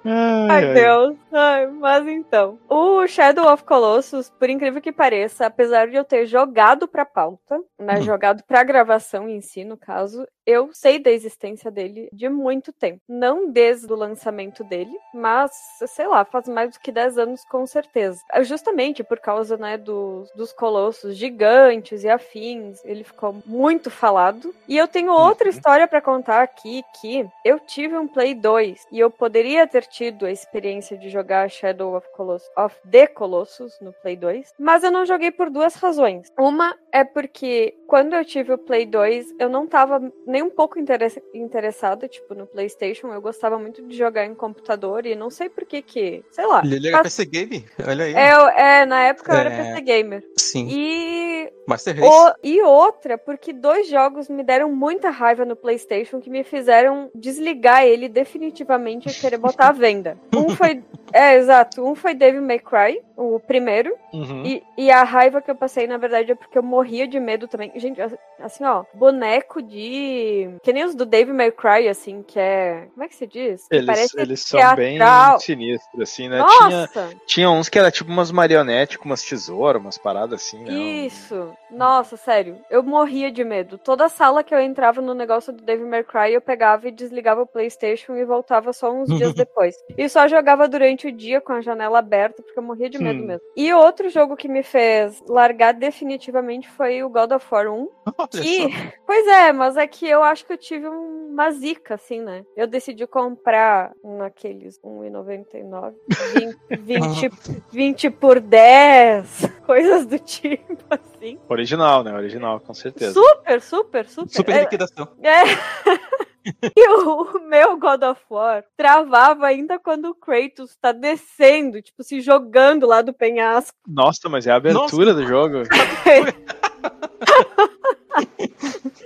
Ai, 0.05 0.73
Deus. 0.73 1.17
Ai, 1.31 1.67
mas 1.67 2.07
então. 2.07 2.59
O 2.69 3.05
Shadow 3.07 3.51
of 3.51 3.63
Colossus, 3.63 4.29
por 4.29 4.49
incrível 4.49 4.81
que 4.81 4.91
pareça, 4.91 5.45
apesar 5.47 5.87
de 5.87 5.95
eu 5.95 6.03
ter 6.05 6.25
jogado 6.25 6.87
pra 6.87 7.05
pauta, 7.05 7.59
né, 7.79 7.99
Hum. 7.99 8.01
jogado 8.01 8.43
pra 8.47 8.63
gravação 8.63 9.27
em 9.27 9.41
si, 9.41 9.63
no 9.63 9.77
caso, 9.77 10.25
eu 10.49 10.69
sei 10.73 10.99
da 10.99 11.11
existência 11.11 11.69
dele 11.71 12.09
de 12.11 12.27
muito 12.29 12.71
tempo. 12.73 13.01
Não 13.07 13.49
desde 13.51 13.91
o 13.91 13.95
lançamento 13.95 14.63
dele, 14.63 14.95
mas, 15.13 15.51
sei 15.87 16.07
lá, 16.07 16.23
faz 16.25 16.47
mais 16.47 16.71
do 16.71 16.79
que 16.79 16.91
10 16.91 17.17
anos 17.17 17.43
com 17.45 17.65
certeza. 17.65 18.21
É 18.31 18.43
Justamente 18.43 19.03
por 19.03 19.19
causa, 19.19 19.57
né, 19.57 19.77
dos, 19.77 20.29
dos 20.35 20.51
colossos 20.51 21.15
gigantes 21.15 22.03
e 22.03 22.09
afins, 22.09 22.83
ele 22.83 23.03
ficou 23.03 23.35
muito 23.45 23.89
falado. 23.91 24.53
E 24.67 24.77
eu 24.77 24.87
tenho 24.87 25.11
outra 25.11 25.45
Uhum. 25.45 25.49
história 25.51 25.87
pra 25.87 26.01
contar 26.01 26.41
aqui, 26.41 26.83
que 26.99 27.27
eu 27.45 27.59
tive 27.59 27.97
um 27.97 28.07
Play 28.07 28.33
2 28.33 28.87
e 28.91 28.99
eu 28.99 29.09
poderia 29.11 29.65
ter 29.67 29.85
tido 29.85 30.25
a 30.25 30.31
experiência 30.31 30.97
de 30.97 31.09
jogar 31.09 31.49
Shadow 31.49 31.95
of, 31.95 32.07
Colossus, 32.15 32.49
of 32.57 32.75
the 32.89 33.07
Colossus 33.07 33.79
no 33.81 33.93
Play 33.93 34.15
2, 34.15 34.53
mas 34.59 34.83
eu 34.83 34.91
não 34.91 35.05
joguei 35.05 35.31
por 35.31 35.49
duas 35.49 35.75
razões. 35.75 36.27
Uma 36.37 36.75
é 36.91 37.03
porque 37.03 37.75
quando 37.87 38.13
eu 38.15 38.25
tive 38.25 38.53
o 38.53 38.57
Play 38.57 38.85
2, 38.85 39.35
eu 39.39 39.49
não 39.49 39.67
tava 39.67 39.99
nem 40.25 40.38
um 40.41 40.49
pouco 40.49 40.79
interessa- 40.79 41.21
interessada, 41.33 42.07
tipo, 42.07 42.33
no 42.35 42.45
PlayStation. 42.47 43.07
Eu 43.13 43.21
gostava 43.21 43.57
muito 43.57 43.81
de 43.87 43.95
jogar 43.97 44.25
em 44.25 44.35
computador 44.35 45.05
e 45.05 45.15
não 45.15 45.29
sei 45.29 45.49
por 45.49 45.65
que 45.65 45.81
que, 45.81 46.23
sei 46.31 46.45
lá. 46.45 46.61
Ele 46.63 46.87
era 46.87 46.97
Faz- 46.97 47.15
PC 47.15 47.25
Game? 47.25 47.65
Olha 47.87 48.05
aí. 48.05 48.13
É, 48.13 48.81
é, 48.81 48.85
na 48.85 49.01
época 49.03 49.31
eu 49.33 49.37
era 49.37 49.49
É. 49.53 49.63
PC 49.63 49.81
Gamer. 49.81 50.23
Sim. 50.37 50.67
E 50.69 51.51
Master 51.67 51.95
Race. 51.99 52.07
o- 52.09 52.33
e 52.43 52.61
outra, 52.61 53.17
porque 53.17 53.53
dois 53.53 53.87
jogos 53.87 54.27
me 54.29 54.43
deram 54.43 54.71
muita 54.71 55.09
raiva 55.09 55.45
no 55.45 55.55
PlayStation 55.55 56.19
que 56.19 56.29
me 56.29 56.43
fizeram 56.43 57.09
desligar 57.13 57.83
ele 57.85 58.07
definitivamente 58.09 59.09
e 59.09 59.13
querer 59.13 59.37
botar 59.37 59.69
à 59.69 59.71
venda. 59.71 60.17
Um 60.35 60.49
foi. 60.55 60.83
É, 61.11 61.35
exato. 61.35 61.83
Um 61.83 61.95
foi 61.95 62.13
Devil 62.13 62.41
May 62.41 62.59
Cry, 62.59 63.01
o 63.17 63.39
primeiro. 63.39 63.93
Uhum. 64.13 64.43
E, 64.45 64.63
e 64.77 64.91
a 64.91 65.03
raiva 65.03 65.41
que 65.41 65.49
eu 65.49 65.55
passei, 65.55 65.87
na 65.87 65.97
verdade, 65.97 66.31
é 66.31 66.35
porque 66.35 66.57
eu 66.57 66.61
morria 66.63 67.07
de 67.07 67.19
medo 67.19 67.47
também. 67.47 67.71
Gente, 67.75 67.99
assim, 68.39 68.63
ó, 68.63 68.83
boneco 68.93 69.59
de. 69.61 70.28
Que 70.63 70.73
nem 70.73 70.83
os 70.85 70.95
do 70.95 71.05
Devil 71.05 71.33
May 71.33 71.51
Cry, 71.51 71.87
assim, 71.87 72.23
que 72.23 72.39
é. 72.39 72.87
Como 72.93 73.03
é 73.03 73.07
que 73.07 73.15
se 73.15 73.27
diz? 73.27 73.67
Que 73.67 73.75
Eles, 73.75 74.13
eles 74.15 74.41
são 74.41 74.59
teatral. 74.59 75.37
bem 75.37 75.39
sinistros, 75.39 76.01
assim, 76.01 76.27
né? 76.27 76.43
Tinha, 76.43 76.69
Nossa! 76.69 77.09
tinha 77.25 77.51
uns 77.51 77.69
que 77.69 77.79
era 77.79 77.91
tipo 77.91 78.11
umas 78.11 78.31
marionetes 78.31 78.97
com 78.97 79.05
umas 79.05 79.23
tesouras, 79.23 79.81
umas 79.81 79.97
paradas 79.97 80.41
assim, 80.41 80.63
né? 80.63 80.71
Isso. 80.73 81.53
Nossa, 81.71 82.17
sério. 82.17 82.57
Eu 82.69 82.81
morria 82.83 83.31
de 83.31 83.43
medo. 83.43 83.77
Toda 83.77 84.09
sala 84.09 84.43
que 84.43 84.53
eu 84.53 84.59
entrava 84.59 85.01
no 85.01 85.13
negócio 85.13 85.53
do 85.53 85.63
Devil 85.63 85.87
May 85.87 86.03
Cry, 86.03 86.33
eu 86.33 86.41
pegava 86.41 86.87
e 86.87 86.91
desligava 86.91 87.41
o 87.41 87.47
PlayStation 87.47 88.15
e 88.15 88.25
voltava 88.25 88.73
só 88.73 88.91
uns 88.91 89.07
dias 89.09 89.33
depois. 89.35 89.75
E 89.97 90.07
só 90.09 90.27
jogava 90.27 90.67
durante 90.67 91.07
o 91.07 91.11
dia 91.11 91.39
com 91.41 91.53
a 91.53 91.61
janela 91.61 91.99
aberta, 91.99 92.41
porque 92.41 92.57
eu 92.57 92.63
morria 92.63 92.89
de 92.89 92.97
medo 92.97 93.21
Hum. 93.23 93.27
mesmo. 93.27 93.41
E 93.55 93.73
outro 93.73 94.09
jogo 94.09 94.35
que 94.35 94.47
me 94.47 94.63
fez 94.63 95.21
largar 95.27 95.73
definitivamente 95.73 96.69
foi 96.69 97.03
o 97.03 97.09
God 97.09 97.31
of 97.33 97.45
War 97.51 97.67
1. 97.67 97.89
Olha 98.17 98.27
Que, 98.29 98.67
pois 99.05 99.27
é, 99.27 99.51
mas 99.53 99.77
é 99.77 99.85
que 99.87 100.07
eu 100.07 100.23
acho 100.23 100.45
que 100.45 100.53
eu 100.53 100.57
tive 100.57 100.87
uma 100.87 101.51
zica, 101.51 101.95
assim, 101.95 102.21
né? 102.21 102.43
Eu 102.55 102.67
decidi 102.67 103.05
comprar 103.07 103.91
naqueles 104.03 104.79
1,99, 104.83 105.93
20, 106.33 106.57
20, 106.81 107.29
20 107.71 108.09
por 108.09 108.39
10, 108.39 109.45
coisas 109.65 110.05
do 110.05 110.17
tipo, 110.19 110.63
assim. 110.89 111.08
Original, 111.47 112.03
né? 112.03 112.13
Original, 112.13 112.59
com 112.59 112.73
certeza. 112.73 113.13
Super, 113.13 113.61
super, 113.61 114.07
super. 114.07 114.35
Super 114.35 114.55
É- 114.55 114.59
liquidação. 114.61 115.07
é. 115.21 115.43
E 116.75 116.89
o 116.89 117.39
meu 117.47 117.77
God 117.77 118.01
of 118.01 118.21
War 118.29 118.63
travava 118.75 119.45
ainda 119.45 119.77
quando 119.77 120.05
o 120.05 120.15
Kratos 120.15 120.75
tá 120.81 120.91
descendo, 120.91 121.81
tipo, 121.81 122.01
se 122.01 122.21
jogando 122.21 122.87
lá 122.87 123.01
do 123.01 123.13
penhasco. 123.13 123.77
Nossa, 123.85 124.27
mas 124.29 124.47
é 124.47 124.51
a 124.51 124.55
abertura 124.55 125.13
do 125.13 125.27
jogo. 125.27 125.57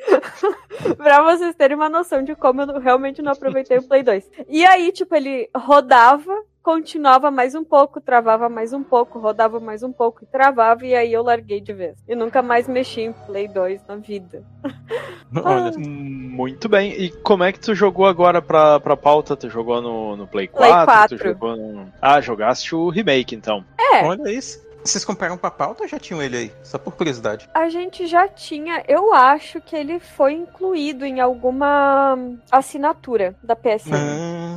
pra 0.97 1.23
vocês 1.23 1.55
terem 1.55 1.75
uma 1.75 1.89
noção 1.89 2.23
de 2.23 2.35
como 2.35 2.61
eu 2.61 2.79
realmente 2.79 3.21
não 3.21 3.31
aproveitei 3.31 3.77
o 3.77 3.87
Play 3.87 4.03
2. 4.03 4.29
E 4.47 4.65
aí, 4.65 4.91
tipo, 4.91 5.15
ele 5.15 5.49
rodava, 5.55 6.33
continuava 6.61 7.29
mais 7.29 7.55
um 7.55 7.63
pouco, 7.63 7.99
travava 7.99 8.49
mais 8.49 8.73
um 8.73 8.83
pouco, 8.83 9.19
rodava 9.19 9.59
mais 9.59 9.83
um 9.83 9.91
pouco 9.91 10.23
e 10.23 10.27
travava, 10.27 10.85
e 10.85 10.95
aí 10.95 11.11
eu 11.11 11.23
larguei 11.23 11.59
de 11.59 11.73
vez. 11.73 11.97
E 12.07 12.15
nunca 12.15 12.41
mais 12.41 12.67
mexi 12.67 13.01
em 13.01 13.13
Play 13.13 13.47
2 13.47 13.81
na 13.87 13.97
vida. 13.97 14.43
Olha. 15.35 15.71
Muito 15.77 16.67
bem. 16.67 16.93
E 16.93 17.09
como 17.09 17.43
é 17.43 17.51
que 17.51 17.59
tu 17.59 17.75
jogou 17.75 18.05
agora 18.05 18.41
pra, 18.41 18.79
pra 18.79 18.97
pauta? 18.97 19.35
Tu 19.35 19.49
jogou 19.49 19.81
no, 19.81 20.15
no 20.15 20.27
Play 20.27 20.47
4? 20.47 20.67
Play 20.67 20.85
4. 20.85 21.17
Tu 21.17 21.23
jogou 21.23 21.55
no... 21.55 21.91
Ah, 22.01 22.21
jogaste 22.21 22.75
o 22.75 22.89
remake, 22.89 23.35
então. 23.35 23.63
É. 23.77 24.03
Olha 24.05 24.31
isso. 24.31 24.63
Vocês 24.83 25.05
compraram 25.05 25.37
pra 25.37 25.49
pauta 25.49 25.83
ou 25.83 25.87
já 25.87 25.97
tinham 25.97 26.21
ele 26.21 26.35
aí? 26.37 26.53
Só 26.61 26.77
por 26.77 26.93
curiosidade. 26.95 27.49
A 27.53 27.69
gente 27.69 28.05
já 28.05 28.27
tinha, 28.27 28.83
eu 28.87 29.13
acho 29.13 29.61
que 29.61 29.75
ele 29.75 29.99
foi 29.99 30.33
incluído 30.33 31.05
em 31.05 31.21
alguma 31.21 32.17
assinatura 32.51 33.35
da 33.41 33.55
PSN. 33.55 33.91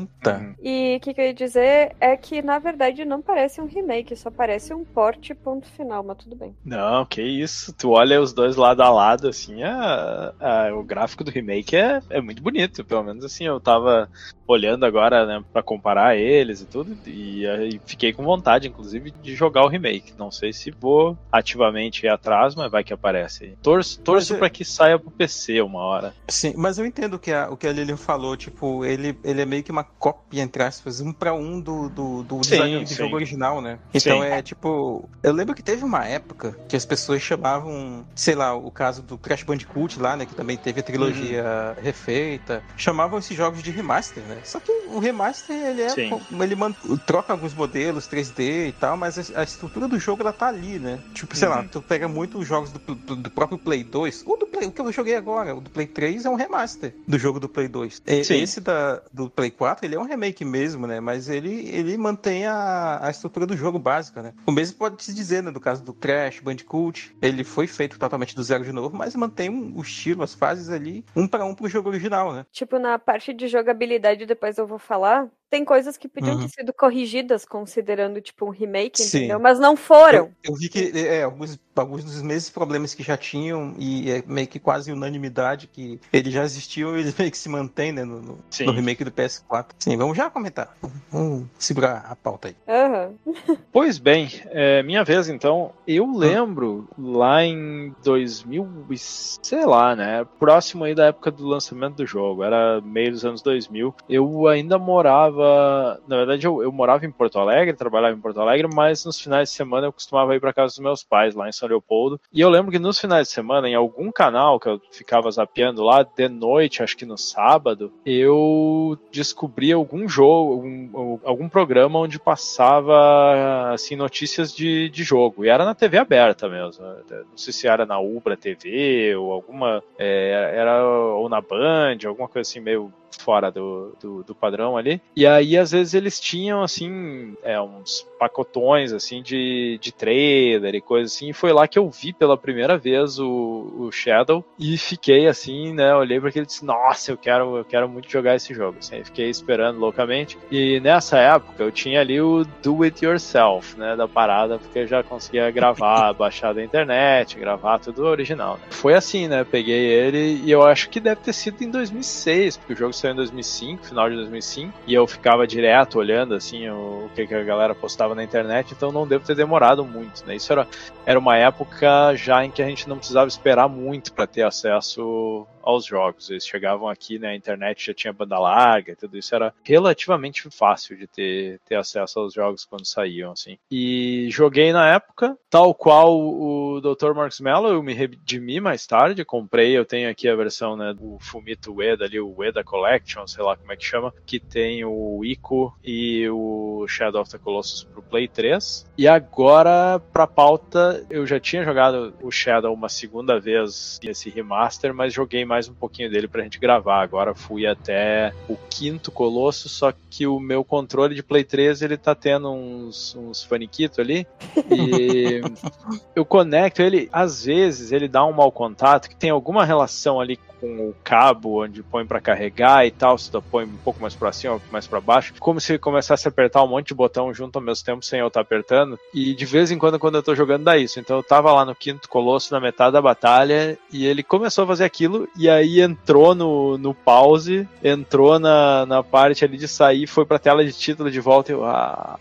Ah, 0.02 0.06
tá. 0.22 0.38
Uhum. 0.38 0.54
E 0.62 0.96
o 0.96 1.00
que, 1.00 1.14
que 1.14 1.20
eu 1.20 1.24
ia 1.26 1.34
dizer 1.34 1.94
é 2.00 2.16
que, 2.16 2.42
na 2.42 2.58
verdade, 2.58 3.04
não 3.04 3.22
parece 3.22 3.60
um 3.60 3.66
remake, 3.66 4.16
só 4.16 4.30
parece 4.30 4.74
um 4.74 4.84
porte 4.84 5.34
ponto 5.34 5.66
final, 5.68 6.02
mas 6.02 6.18
tudo 6.18 6.36
bem. 6.36 6.54
Não, 6.64 7.04
que 7.06 7.22
isso. 7.22 7.72
Tu 7.72 7.90
olha 7.90 8.20
os 8.20 8.32
dois 8.32 8.56
lado 8.56 8.82
a 8.82 8.90
lado, 8.90 9.28
assim, 9.28 9.62
a, 9.62 10.32
a- 10.40 10.74
o 10.74 10.82
gráfico 10.84 11.22
do 11.24 11.30
remake 11.30 11.76
é, 11.76 12.00
é 12.10 12.20
muito 12.20 12.42
bonito. 12.42 12.84
Pelo 12.84 13.04
menos 13.04 13.24
assim, 13.24 13.44
eu 13.44 13.60
tava 13.60 14.08
olhando 14.46 14.84
agora, 14.86 15.26
né, 15.26 15.42
pra 15.52 15.62
comparar 15.62 16.16
eles 16.16 16.60
e 16.60 16.66
tudo, 16.66 16.96
e 17.08 17.46
aí 17.48 17.80
fiquei 17.84 18.12
com 18.12 18.22
vontade, 18.24 18.68
inclusive, 18.68 19.10
de 19.10 19.34
jogar 19.34 19.64
o 19.64 19.68
remake. 19.68 20.12
Não 20.16 20.30
sei 20.30 20.52
se 20.52 20.70
vou 20.70 21.18
ativamente 21.32 22.06
ir 22.06 22.08
atrás, 22.08 22.54
mas 22.54 22.70
vai 22.70 22.84
que 22.84 22.92
aparece. 22.92 23.56
Torço, 23.62 24.00
torço 24.02 24.32
Mas 24.32 24.36
é- 24.36 24.38
pra 24.38 24.50
que 24.50 24.64
saia 24.64 24.98
pro 24.98 25.10
PC 25.10 25.60
uma 25.60 25.80
hora. 25.80 26.14
Sim, 26.28 26.54
mas 26.56 26.78
eu 26.78 26.86
entendo 26.86 27.14
o 27.14 27.18
que 27.18 27.32
a, 27.32 27.50
o 27.50 27.56
que 27.56 27.66
a 27.66 27.72
Lilian 27.72 27.96
falou, 27.96 28.36
tipo, 28.36 28.84
ele, 28.84 29.18
ele 29.24 29.42
é 29.42 29.46
meio 29.46 29.62
que 29.64 29.72
uma 29.72 29.84
cópia, 29.98 30.42
entre 30.42 30.62
aspas, 30.62 31.00
um 31.00 31.12
pra 31.12 31.32
um 31.34 31.60
do, 31.60 31.88
do, 31.88 32.22
do 32.22 32.44
Sim, 32.44 32.50
design 32.50 32.84
do 32.84 32.88
sim. 32.88 32.94
jogo 32.94 33.14
original, 33.16 33.60
né? 33.60 33.78
Então 33.94 34.20
Sim. 34.22 34.26
é 34.28 34.42
tipo. 34.42 35.08
Eu 35.22 35.32
lembro 35.32 35.54
que 35.54 35.62
teve 35.62 35.84
uma 35.84 36.04
época 36.04 36.56
que 36.68 36.76
as 36.76 36.84
pessoas 36.84 37.20
chamavam, 37.22 38.06
sei 38.14 38.34
lá, 38.34 38.54
o 38.54 38.70
caso 38.70 39.02
do 39.02 39.16
Crash 39.18 39.42
Bandicoot 39.42 39.98
lá, 40.00 40.16
né? 40.16 40.26
Que 40.26 40.34
também 40.34 40.56
teve 40.56 40.80
a 40.80 40.82
trilogia 40.82 41.44
Uhum. 41.76 41.82
refeita. 41.82 42.62
Chamavam 42.76 43.18
esses 43.18 43.36
jogos 43.36 43.62
de 43.62 43.70
remaster, 43.70 44.22
né? 44.24 44.38
Só 44.44 44.60
que 44.60 44.70
o 44.86 44.98
remaster, 44.98 45.56
ele 45.56 45.82
é. 45.82 45.94
Ele 45.96 46.56
troca 47.04 47.32
alguns 47.32 47.54
modelos 47.54 48.06
3D 48.08 48.68
e 48.68 48.72
tal, 48.72 48.96
mas 48.96 49.30
a, 49.34 49.42
estrutura 49.42 49.88
do 49.88 49.98
jogo 49.98 50.22
ela 50.22 50.32
tá 50.32 50.48
ali, 50.48 50.78
né? 50.78 51.00
Tipo, 51.14 51.36
sei 51.36 51.48
lá, 51.48 51.60
Uhum. 51.60 51.68
tu 51.68 51.82
pega 51.82 52.06
muito 52.08 52.38
os 52.38 52.46
jogos 52.46 52.70
do, 52.72 52.78
do- 52.94 53.16
do 53.16 53.30
próprio 53.30 53.58
Play 53.58 53.82
2, 53.84 54.22
ou 54.26 54.38
do 54.38 54.46
Play, 54.46 54.68
o 54.68 54.72
que 54.72 54.80
eu 54.80 54.92
joguei 54.92 55.16
agora, 55.16 55.54
o 55.54 55.60
do 55.60 55.70
Play 55.70 55.86
3 55.86 56.24
é 56.24 56.30
um 56.30 56.34
remaster 56.34 56.94
do 57.06 57.18
jogo 57.18 57.40
do 57.40 57.48
Play 57.48 57.68
2. 57.68 58.02
E-. 58.06 58.12
Esse 58.36 58.60
da, 58.60 59.02
do 59.12 59.28
Play 59.30 59.50
4, 59.50 59.75
ele 59.84 59.94
é 59.94 59.98
um 59.98 60.04
remake 60.04 60.44
mesmo, 60.44 60.86
né? 60.86 61.00
Mas 61.00 61.28
ele, 61.28 61.68
ele 61.68 61.96
mantém 61.96 62.46
a, 62.46 62.98
a 63.06 63.10
estrutura 63.10 63.46
do 63.46 63.56
jogo 63.56 63.78
básica, 63.78 64.22
né? 64.22 64.32
O 64.46 64.52
mesmo 64.52 64.78
pode 64.78 65.02
se 65.02 65.12
dizer, 65.14 65.42
né? 65.42 65.50
Do 65.50 65.60
caso 65.60 65.82
do 65.82 65.92
Crash, 65.92 66.40
Bandicoot, 66.40 67.14
ele 67.20 67.44
foi 67.44 67.66
feito 67.66 67.98
totalmente 67.98 68.34
do 68.34 68.42
zero 68.42 68.64
de 68.64 68.72
novo, 68.72 68.96
mas 68.96 69.14
mantém 69.14 69.50
um- 69.50 69.76
o 69.76 69.82
estilo, 69.82 70.22
as 70.22 70.34
fases 70.34 70.68
ali, 70.70 71.04
um 71.14 71.26
para 71.26 71.44
um 71.44 71.54
pro 71.54 71.68
jogo 71.68 71.88
original, 71.88 72.32
né? 72.32 72.46
Tipo, 72.52 72.78
na 72.78 72.98
parte 72.98 73.32
de 73.32 73.48
jogabilidade, 73.48 74.26
depois 74.26 74.58
eu 74.58 74.66
vou 74.66 74.78
falar, 74.78 75.28
tem 75.50 75.64
coisas 75.64 75.96
que 75.96 76.08
podiam 76.08 76.34
Uhum. 76.36 76.42
ter 76.42 76.48
sido 76.48 76.72
corrigidas 76.72 77.44
considerando, 77.44 78.20
tipo, 78.20 78.46
um 78.46 78.50
remake, 78.50 79.02
Sim. 79.02 79.18
entendeu? 79.18 79.38
Mas 79.40 79.58
não 79.58 79.76
foram. 79.76 80.18
Eu, 80.18 80.32
eu 80.44 80.54
vi 80.54 80.68
que 80.68 80.90
é, 80.98 81.22
alguns, 81.22 81.58
alguns 81.74 82.04
dos 82.04 82.20
mesmos 82.22 82.50
problemas 82.50 82.94
que 82.94 83.02
já 83.02 83.16
tinham, 83.16 83.74
e 83.78 84.10
é 84.10 84.22
meio 84.26 84.46
que 84.48 84.58
quase 84.58 84.90
unanimidade 84.92 85.66
que 85.68 86.00
eles 86.12 86.32
já 86.32 86.42
existiam, 86.44 86.96
eles 86.96 87.14
meio 87.16 87.30
que 87.30 87.38
se 87.38 87.48
mantêm, 87.48 87.92
né, 87.92 88.04
no, 88.04 88.20
no- 88.20 88.38
no 88.64 88.72
remake 88.72 89.04
do 89.04 89.10
PS4. 89.12 89.74
Sim, 89.78 89.96
vamos 89.96 90.16
já 90.16 90.28
comentar. 90.30 90.76
Vamos 91.10 91.46
segurar 91.58 92.06
a 92.08 92.16
pauta 92.16 92.48
aí. 92.48 92.56
Aham. 92.68 93.14
Pois 93.72 93.98
bem, 93.98 94.30
é 94.46 94.82
minha 94.82 95.04
vez 95.04 95.28
então. 95.28 95.70
Eu 95.86 96.10
lembro 96.16 96.88
lá 96.98 97.44
em 97.44 97.94
2000, 98.02 98.66
e 98.90 98.96
sei 98.96 99.66
lá, 99.66 99.94
né? 99.94 100.24
Próximo 100.38 100.84
aí 100.84 100.94
da 100.94 101.06
época 101.06 101.30
do 101.30 101.46
lançamento 101.46 101.96
do 101.96 102.06
jogo, 102.06 102.42
era 102.42 102.80
meio 102.80 103.10
dos 103.10 103.24
anos 103.24 103.42
2000. 103.42 103.94
Eu 104.08 104.48
ainda 104.48 104.78
morava, 104.78 105.35
na 105.36 106.16
verdade 106.16 106.46
eu, 106.46 106.62
eu 106.62 106.72
morava 106.72 107.06
em 107.06 107.10
Porto 107.10 107.38
Alegre, 107.38 107.74
trabalhava 107.74 108.16
em 108.16 108.20
Porto 108.20 108.40
Alegre, 108.40 108.68
mas 108.72 109.04
nos 109.04 109.20
finais 109.20 109.50
de 109.50 109.54
semana 109.54 109.86
eu 109.86 109.92
costumava 109.92 110.34
ir 110.34 110.40
para 110.40 110.52
casa 110.52 110.74
dos 110.74 110.78
meus 110.78 111.02
pais 111.02 111.34
lá 111.34 111.48
em 111.48 111.52
São 111.52 111.68
Leopoldo. 111.68 112.20
E 112.32 112.40
eu 112.40 112.48
lembro 112.48 112.70
que 112.70 112.78
nos 112.78 113.00
finais 113.00 113.28
de 113.28 113.34
semana, 113.34 113.68
em 113.68 113.74
algum 113.74 114.10
canal 114.10 114.58
que 114.58 114.68
eu 114.68 114.80
ficava 114.90 115.30
zapeando 115.30 115.82
lá 115.82 116.02
de 116.02 116.28
noite, 116.28 116.82
acho 116.82 116.96
que 116.96 117.06
no 117.06 117.18
sábado, 117.18 117.92
eu 118.04 118.98
descobri 119.12 119.72
algum 119.72 120.08
jogo, 120.08 120.52
algum, 120.52 121.18
algum 121.24 121.48
programa 121.48 121.98
onde 121.98 122.18
passava 122.18 123.72
assim 123.72 123.96
notícias 123.96 124.54
de, 124.54 124.88
de 124.88 125.04
jogo. 125.04 125.44
E 125.44 125.48
era 125.48 125.64
na 125.64 125.74
TV 125.74 125.98
aberta 125.98 126.48
mesmo. 126.48 126.84
Não 126.84 127.36
sei 127.36 127.52
se 127.52 127.66
era 127.66 127.86
na 127.86 127.98
Ubra 127.98 128.36
TV 128.36 129.14
ou 129.16 129.32
alguma. 129.32 129.82
é, 129.98 130.52
era 130.56 130.84
ou 130.86 131.28
na 131.28 131.40
Band, 131.40 131.98
alguma 132.06 132.28
coisa 132.28 132.48
assim 132.48 132.60
meio 132.60 132.92
fora 133.18 133.50
do, 133.50 133.92
do, 134.00 134.22
do, 134.22 134.34
padrão 134.34 134.76
ali. 134.76 135.00
E 135.14 135.26
aí, 135.26 135.56
às 135.56 135.72
vezes, 135.72 135.94
eles 135.94 136.20
tinham, 136.20 136.62
assim, 136.62 137.36
é, 137.42 137.60
uns 137.60 138.06
pacotões, 138.18 138.92
assim, 138.92 139.22
de, 139.22 139.78
de 139.80 139.92
trailer 139.92 140.74
e 140.74 140.80
coisa 140.80 141.06
assim. 141.06 141.30
E 141.30 141.32
foi 141.32 141.52
lá 141.52 141.66
que 141.66 141.78
eu 141.78 141.88
vi 141.90 142.12
pela 142.12 142.36
primeira 142.36 142.76
vez 142.78 143.18
o, 143.18 143.72
o 143.78 143.92
Shadow 143.92 144.44
e 144.58 144.76
fiquei, 144.78 145.26
assim, 145.26 145.72
né, 145.74 145.94
olhei 145.94 146.18
para 146.20 146.28
aquele 146.28 146.44
e 146.44 146.46
disse, 146.46 146.64
nossa, 146.64 147.10
eu 147.10 147.16
quero, 147.16 147.56
eu 147.56 147.64
quero 147.64 147.88
muito 147.88 148.10
jogar 148.10 148.36
esse 148.36 148.54
jogo. 148.54 148.78
Assim, 148.78 149.02
fiquei 149.04 149.28
esperando 149.28 149.78
loucamente. 149.78 150.38
E 150.50 150.80
nessa 150.80 151.18
época, 151.18 151.62
eu 151.62 151.72
tinha 151.72 152.00
ali 152.00 152.20
o 152.20 152.44
Do 152.62 152.82
It 152.82 153.04
Yourself, 153.04 153.78
né, 153.78 153.96
da 153.96 154.08
parada, 154.08 154.58
porque 154.58 154.80
eu 154.80 154.86
já 154.86 155.02
conseguia 155.02 155.50
gravar, 155.50 156.12
baixar 156.14 156.54
da 156.54 156.62
internet, 156.62 157.38
gravar 157.38 157.78
tudo 157.78 158.04
original. 158.04 158.54
Né. 158.54 158.62
Foi 158.70 158.94
assim, 158.94 159.28
né, 159.28 159.44
peguei 159.44 159.84
ele 159.86 160.40
e 160.44 160.50
eu 160.50 160.62
acho 160.62 160.88
que 160.88 161.00
deve 161.00 161.20
ter 161.20 161.32
sido 161.32 161.62
em 161.62 161.70
2006, 161.70 162.56
porque 162.56 162.72
o 162.72 162.76
jogo 162.76 162.92
saiu 162.96 163.12
em 163.12 163.16
2005, 163.16 163.86
final 163.86 164.08
de 164.08 164.16
2005, 164.16 164.72
e 164.86 164.94
eu 164.94 165.06
ficava 165.06 165.46
direto 165.46 165.98
olhando 165.98 166.34
assim 166.34 166.68
o, 166.68 167.10
que, 167.14 167.22
a 167.22 167.42
galera 167.42 167.74
postava 167.74 168.14
na 168.14 168.24
internet, 168.24 168.72
então 168.72 168.92
não 168.92 169.06
deve 169.06 169.24
ter 169.24 169.34
demorado 169.34 169.84
muito, 169.84 170.24
né? 170.26 170.36
Isso 170.36 170.52
era, 170.52 170.66
era 171.04 171.18
uma 171.18 171.36
época 171.36 172.14
já 172.14 172.44
em 172.44 172.50
que 172.50 172.62
a 172.62 172.68
gente 172.68 172.88
não 172.88 172.98
precisava 172.98 173.28
esperar 173.28 173.68
muito 173.68 174.12
para 174.12 174.26
ter 174.26 174.42
acesso 174.42 175.46
aos 175.66 175.84
jogos. 175.84 176.30
Eles 176.30 176.46
chegavam 176.46 176.88
aqui, 176.88 177.18
né, 177.18 177.30
a 177.30 177.34
internet 177.34 177.86
já 177.86 177.92
tinha 177.92 178.12
banda 178.12 178.38
larga, 178.38 178.94
tudo 178.94 179.18
isso 179.18 179.34
era 179.34 179.52
relativamente 179.64 180.48
fácil 180.48 180.96
de 180.96 181.08
ter, 181.08 181.60
ter 181.66 181.74
acesso 181.74 182.20
aos 182.20 182.32
jogos 182.32 182.64
quando 182.64 182.86
saíam, 182.86 183.32
assim. 183.32 183.58
E 183.68 184.28
joguei 184.30 184.72
na 184.72 184.94
época, 184.94 185.36
tal 185.50 185.74
qual 185.74 186.16
o 186.16 186.80
Dr. 186.80 187.12
Marcos 187.14 187.40
Mello, 187.40 187.68
eu 187.68 187.82
me 187.82 187.92
redimi 187.92 188.60
mais 188.60 188.86
tarde, 188.86 189.24
comprei, 189.24 189.76
eu 189.76 189.84
tenho 189.84 190.08
aqui 190.08 190.28
a 190.28 190.36
versão, 190.36 190.76
né, 190.76 190.94
do 190.94 191.18
Fumito 191.18 191.74
Ueda 191.74 192.04
ali, 192.04 192.20
o 192.20 192.32
Ueda 192.38 192.62
Collection, 192.62 192.85
sei 193.26 193.42
lá 193.42 193.56
como 193.56 193.72
é 193.72 193.76
que 193.76 193.84
chama, 193.84 194.12
que 194.24 194.38
tem 194.38 194.84
o 194.84 195.24
Ico 195.24 195.74
e 195.84 196.28
o 196.28 196.86
Shadow 196.88 197.22
of 197.22 197.30
the 197.30 197.38
Colossus 197.38 197.84
pro 197.84 198.02
Play 198.02 198.28
3. 198.28 198.86
E 198.96 199.06
agora, 199.06 200.00
pra 200.12 200.26
pauta, 200.26 201.04
eu 201.10 201.26
já 201.26 201.38
tinha 201.38 201.64
jogado 201.64 202.14
o 202.22 202.30
Shadow 202.30 202.72
uma 202.72 202.88
segunda 202.88 203.40
vez 203.40 204.00
nesse 204.02 204.30
remaster, 204.30 204.94
mas 204.94 205.12
joguei 205.12 205.44
mais 205.44 205.68
um 205.68 205.74
pouquinho 205.74 206.10
dele 206.10 206.28
pra 206.28 206.42
gente 206.42 206.58
gravar. 206.58 207.02
Agora 207.02 207.34
fui 207.34 207.66
até 207.66 208.32
o 208.48 208.56
quinto 208.70 209.10
Colosso, 209.10 209.68
só 209.68 209.92
que 210.10 210.26
o 210.26 210.38
meu 210.38 210.64
controle 210.64 211.14
de 211.14 211.22
Play 211.22 211.44
3 211.44 211.82
ele 211.82 211.96
tá 211.96 212.14
tendo 212.14 212.50
uns, 212.50 213.14
uns 213.16 213.42
faniquitos 213.42 213.98
ali. 213.98 214.26
E 214.70 215.40
eu 216.14 216.24
conecto 216.24 216.82
ele, 216.82 217.08
às 217.12 217.44
vezes 217.44 217.92
ele 217.92 218.08
dá 218.08 218.24
um 218.24 218.32
mau 218.32 218.50
contato, 218.50 219.08
que 219.08 219.16
tem 219.16 219.30
alguma 219.30 219.64
relação 219.64 220.20
ali 220.20 220.38
com 220.60 220.88
o 220.88 220.94
cabo 221.04 221.64
onde 221.64 221.82
põe 221.82 222.06
para 222.06 222.20
carregar 222.20 222.86
e 222.86 222.90
tal, 222.90 223.16
se 223.16 223.30
tu 223.30 223.42
põe 223.42 223.64
um 223.64 223.76
pouco 223.76 224.00
mais 224.00 224.14
para 224.14 224.32
cima, 224.32 224.60
mais 224.70 224.86
para 224.86 225.00
baixo, 225.00 225.34
como 225.38 225.60
se 225.60 225.78
começasse 225.78 226.26
a 226.26 226.30
apertar 226.30 226.62
um 226.62 226.68
monte 226.68 226.88
de 226.88 226.94
botão 226.94 227.32
junto 227.32 227.56
ao 227.56 227.62
mesmo 227.62 227.84
tempo 227.84 228.04
sem 228.04 228.20
eu 228.20 228.28
estar 228.28 228.40
tá 228.40 228.42
apertando. 228.42 228.98
E 229.12 229.34
de 229.34 229.44
vez 229.44 229.70
em 229.70 229.78
quando, 229.78 229.98
quando 229.98 230.16
eu 230.16 230.22
tô 230.22 230.34
jogando, 230.34 230.64
dá 230.64 230.76
isso. 230.76 230.98
Então 231.00 231.16
eu 231.16 231.22
tava 231.22 231.52
lá 231.52 231.64
no 231.64 231.74
quinto 231.74 232.08
colosso, 232.08 232.52
na 232.52 232.60
metade 232.60 232.92
da 232.92 233.02
batalha, 233.02 233.78
e 233.92 234.06
ele 234.06 234.22
começou 234.22 234.64
a 234.64 234.66
fazer 234.66 234.84
aquilo, 234.84 235.28
e 235.36 235.48
aí 235.48 235.80
entrou 235.80 236.34
no, 236.34 236.78
no 236.78 236.94
pause, 236.94 237.68
entrou 237.82 238.38
na, 238.38 238.86
na 238.86 239.02
parte 239.02 239.44
ali 239.44 239.56
de 239.56 239.68
sair, 239.68 240.06
foi 240.06 240.24
pra 240.24 240.38
tela 240.38 240.64
de 240.64 240.72
título 240.72 241.10
de 241.10 241.20
volta 241.20 241.52
e 241.52 241.54
eu, 241.54 241.64
ah, 241.64 242.18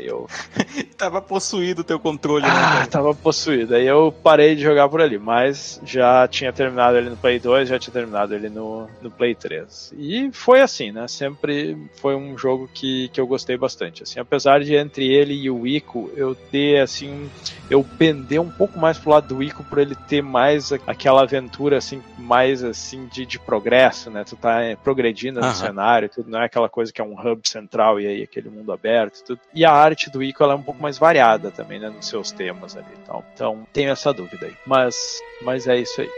eu... 0.00 0.26
tava 0.96 1.20
possuído 1.20 1.82
o 1.82 1.84
teu 1.84 1.98
controle, 1.98 2.44
né, 2.44 2.52
ah, 2.52 2.80
né? 2.80 2.86
Tava 2.86 3.14
possuído. 3.14 3.74
Aí 3.74 3.86
eu 3.86 4.12
parei 4.22 4.54
de 4.54 4.62
jogar 4.62 4.88
por 4.88 5.00
ali, 5.00 5.18
mas 5.18 5.80
já 5.84 6.26
tinha 6.28 6.52
terminado 6.52 6.96
ele 6.96 7.10
no 7.10 7.16
Play 7.16 7.38
2, 7.38 7.68
já 7.68 7.78
tinha 7.78 7.92
terminado 7.92 8.34
ele 8.34 8.48
no, 8.48 8.88
no 9.00 9.10
Play 9.10 9.34
3. 9.34 9.94
E 9.96 10.30
foi 10.32 10.60
assim, 10.60 10.92
né? 10.92 11.06
Sempre 11.08 11.76
foi 11.96 12.14
um 12.14 12.36
jogo 12.36 12.68
que, 12.72 13.08
que 13.08 13.20
eu 13.20 13.26
gostei 13.26 13.56
bastante. 13.56 14.02
Assim, 14.02 14.20
apesar 14.20 14.60
de 14.60 14.74
entre 14.74 15.06
ele 15.06 15.34
e 15.34 15.50
o 15.50 15.66
Ico 15.66 16.10
eu 16.16 16.34
ter 16.34 16.80
assim, 16.80 17.30
eu 17.70 17.84
pender 17.98 18.40
um 18.40 18.50
pouco 18.50 18.78
mais 18.78 18.98
pro 18.98 19.10
lado 19.10 19.34
do 19.34 19.42
Ico 19.42 19.64
por 19.64 19.78
ele 19.78 19.94
ter 19.94 20.22
mais 20.22 20.72
aquela 20.86 21.22
aventura 21.22 21.78
assim, 21.78 22.02
mais 22.18 22.62
assim 22.62 23.06
de, 23.06 23.24
de 23.24 23.38
progresso, 23.38 24.10
né? 24.10 24.24
Tu 24.24 24.36
tá 24.36 24.58
progredindo 24.82 25.40
no 25.40 25.52
cenário, 25.52 26.08
tudo 26.08 26.30
não 26.30 26.40
é 26.40 26.44
aquela 26.44 26.68
coisa 26.68 26.92
que 26.92 27.00
é 27.00 27.04
um 27.04 27.18
hub 27.18 27.48
central 27.48 28.00
e 28.00 28.06
aí 28.06 28.22
aquele 28.22 28.48
mundo 28.48 28.72
aberto 28.72 29.18
e 29.18 29.24
tudo. 29.24 29.40
E 29.54 29.64
a 29.64 29.72
arte 29.72 30.10
do 30.10 30.22
Ico 30.22 30.44
é 30.44 30.54
um 30.54 30.62
pouco 30.62 30.82
mais 30.82 30.98
variada 30.98 31.50
também, 31.50 31.78
né, 31.78 31.88
nos 31.88 32.06
seus 32.06 32.30
temas 32.30 32.76
ali 32.76 32.86
e 32.94 33.06
tal. 33.06 33.24
Então, 33.34 33.66
tenho 33.72 33.90
essa 33.90 34.12
dúvida 34.12 34.46
aí. 34.46 34.54
Mas, 34.66 35.20
mas 35.42 35.66
é 35.66 35.78
isso 35.78 36.00
aí. 36.00 36.10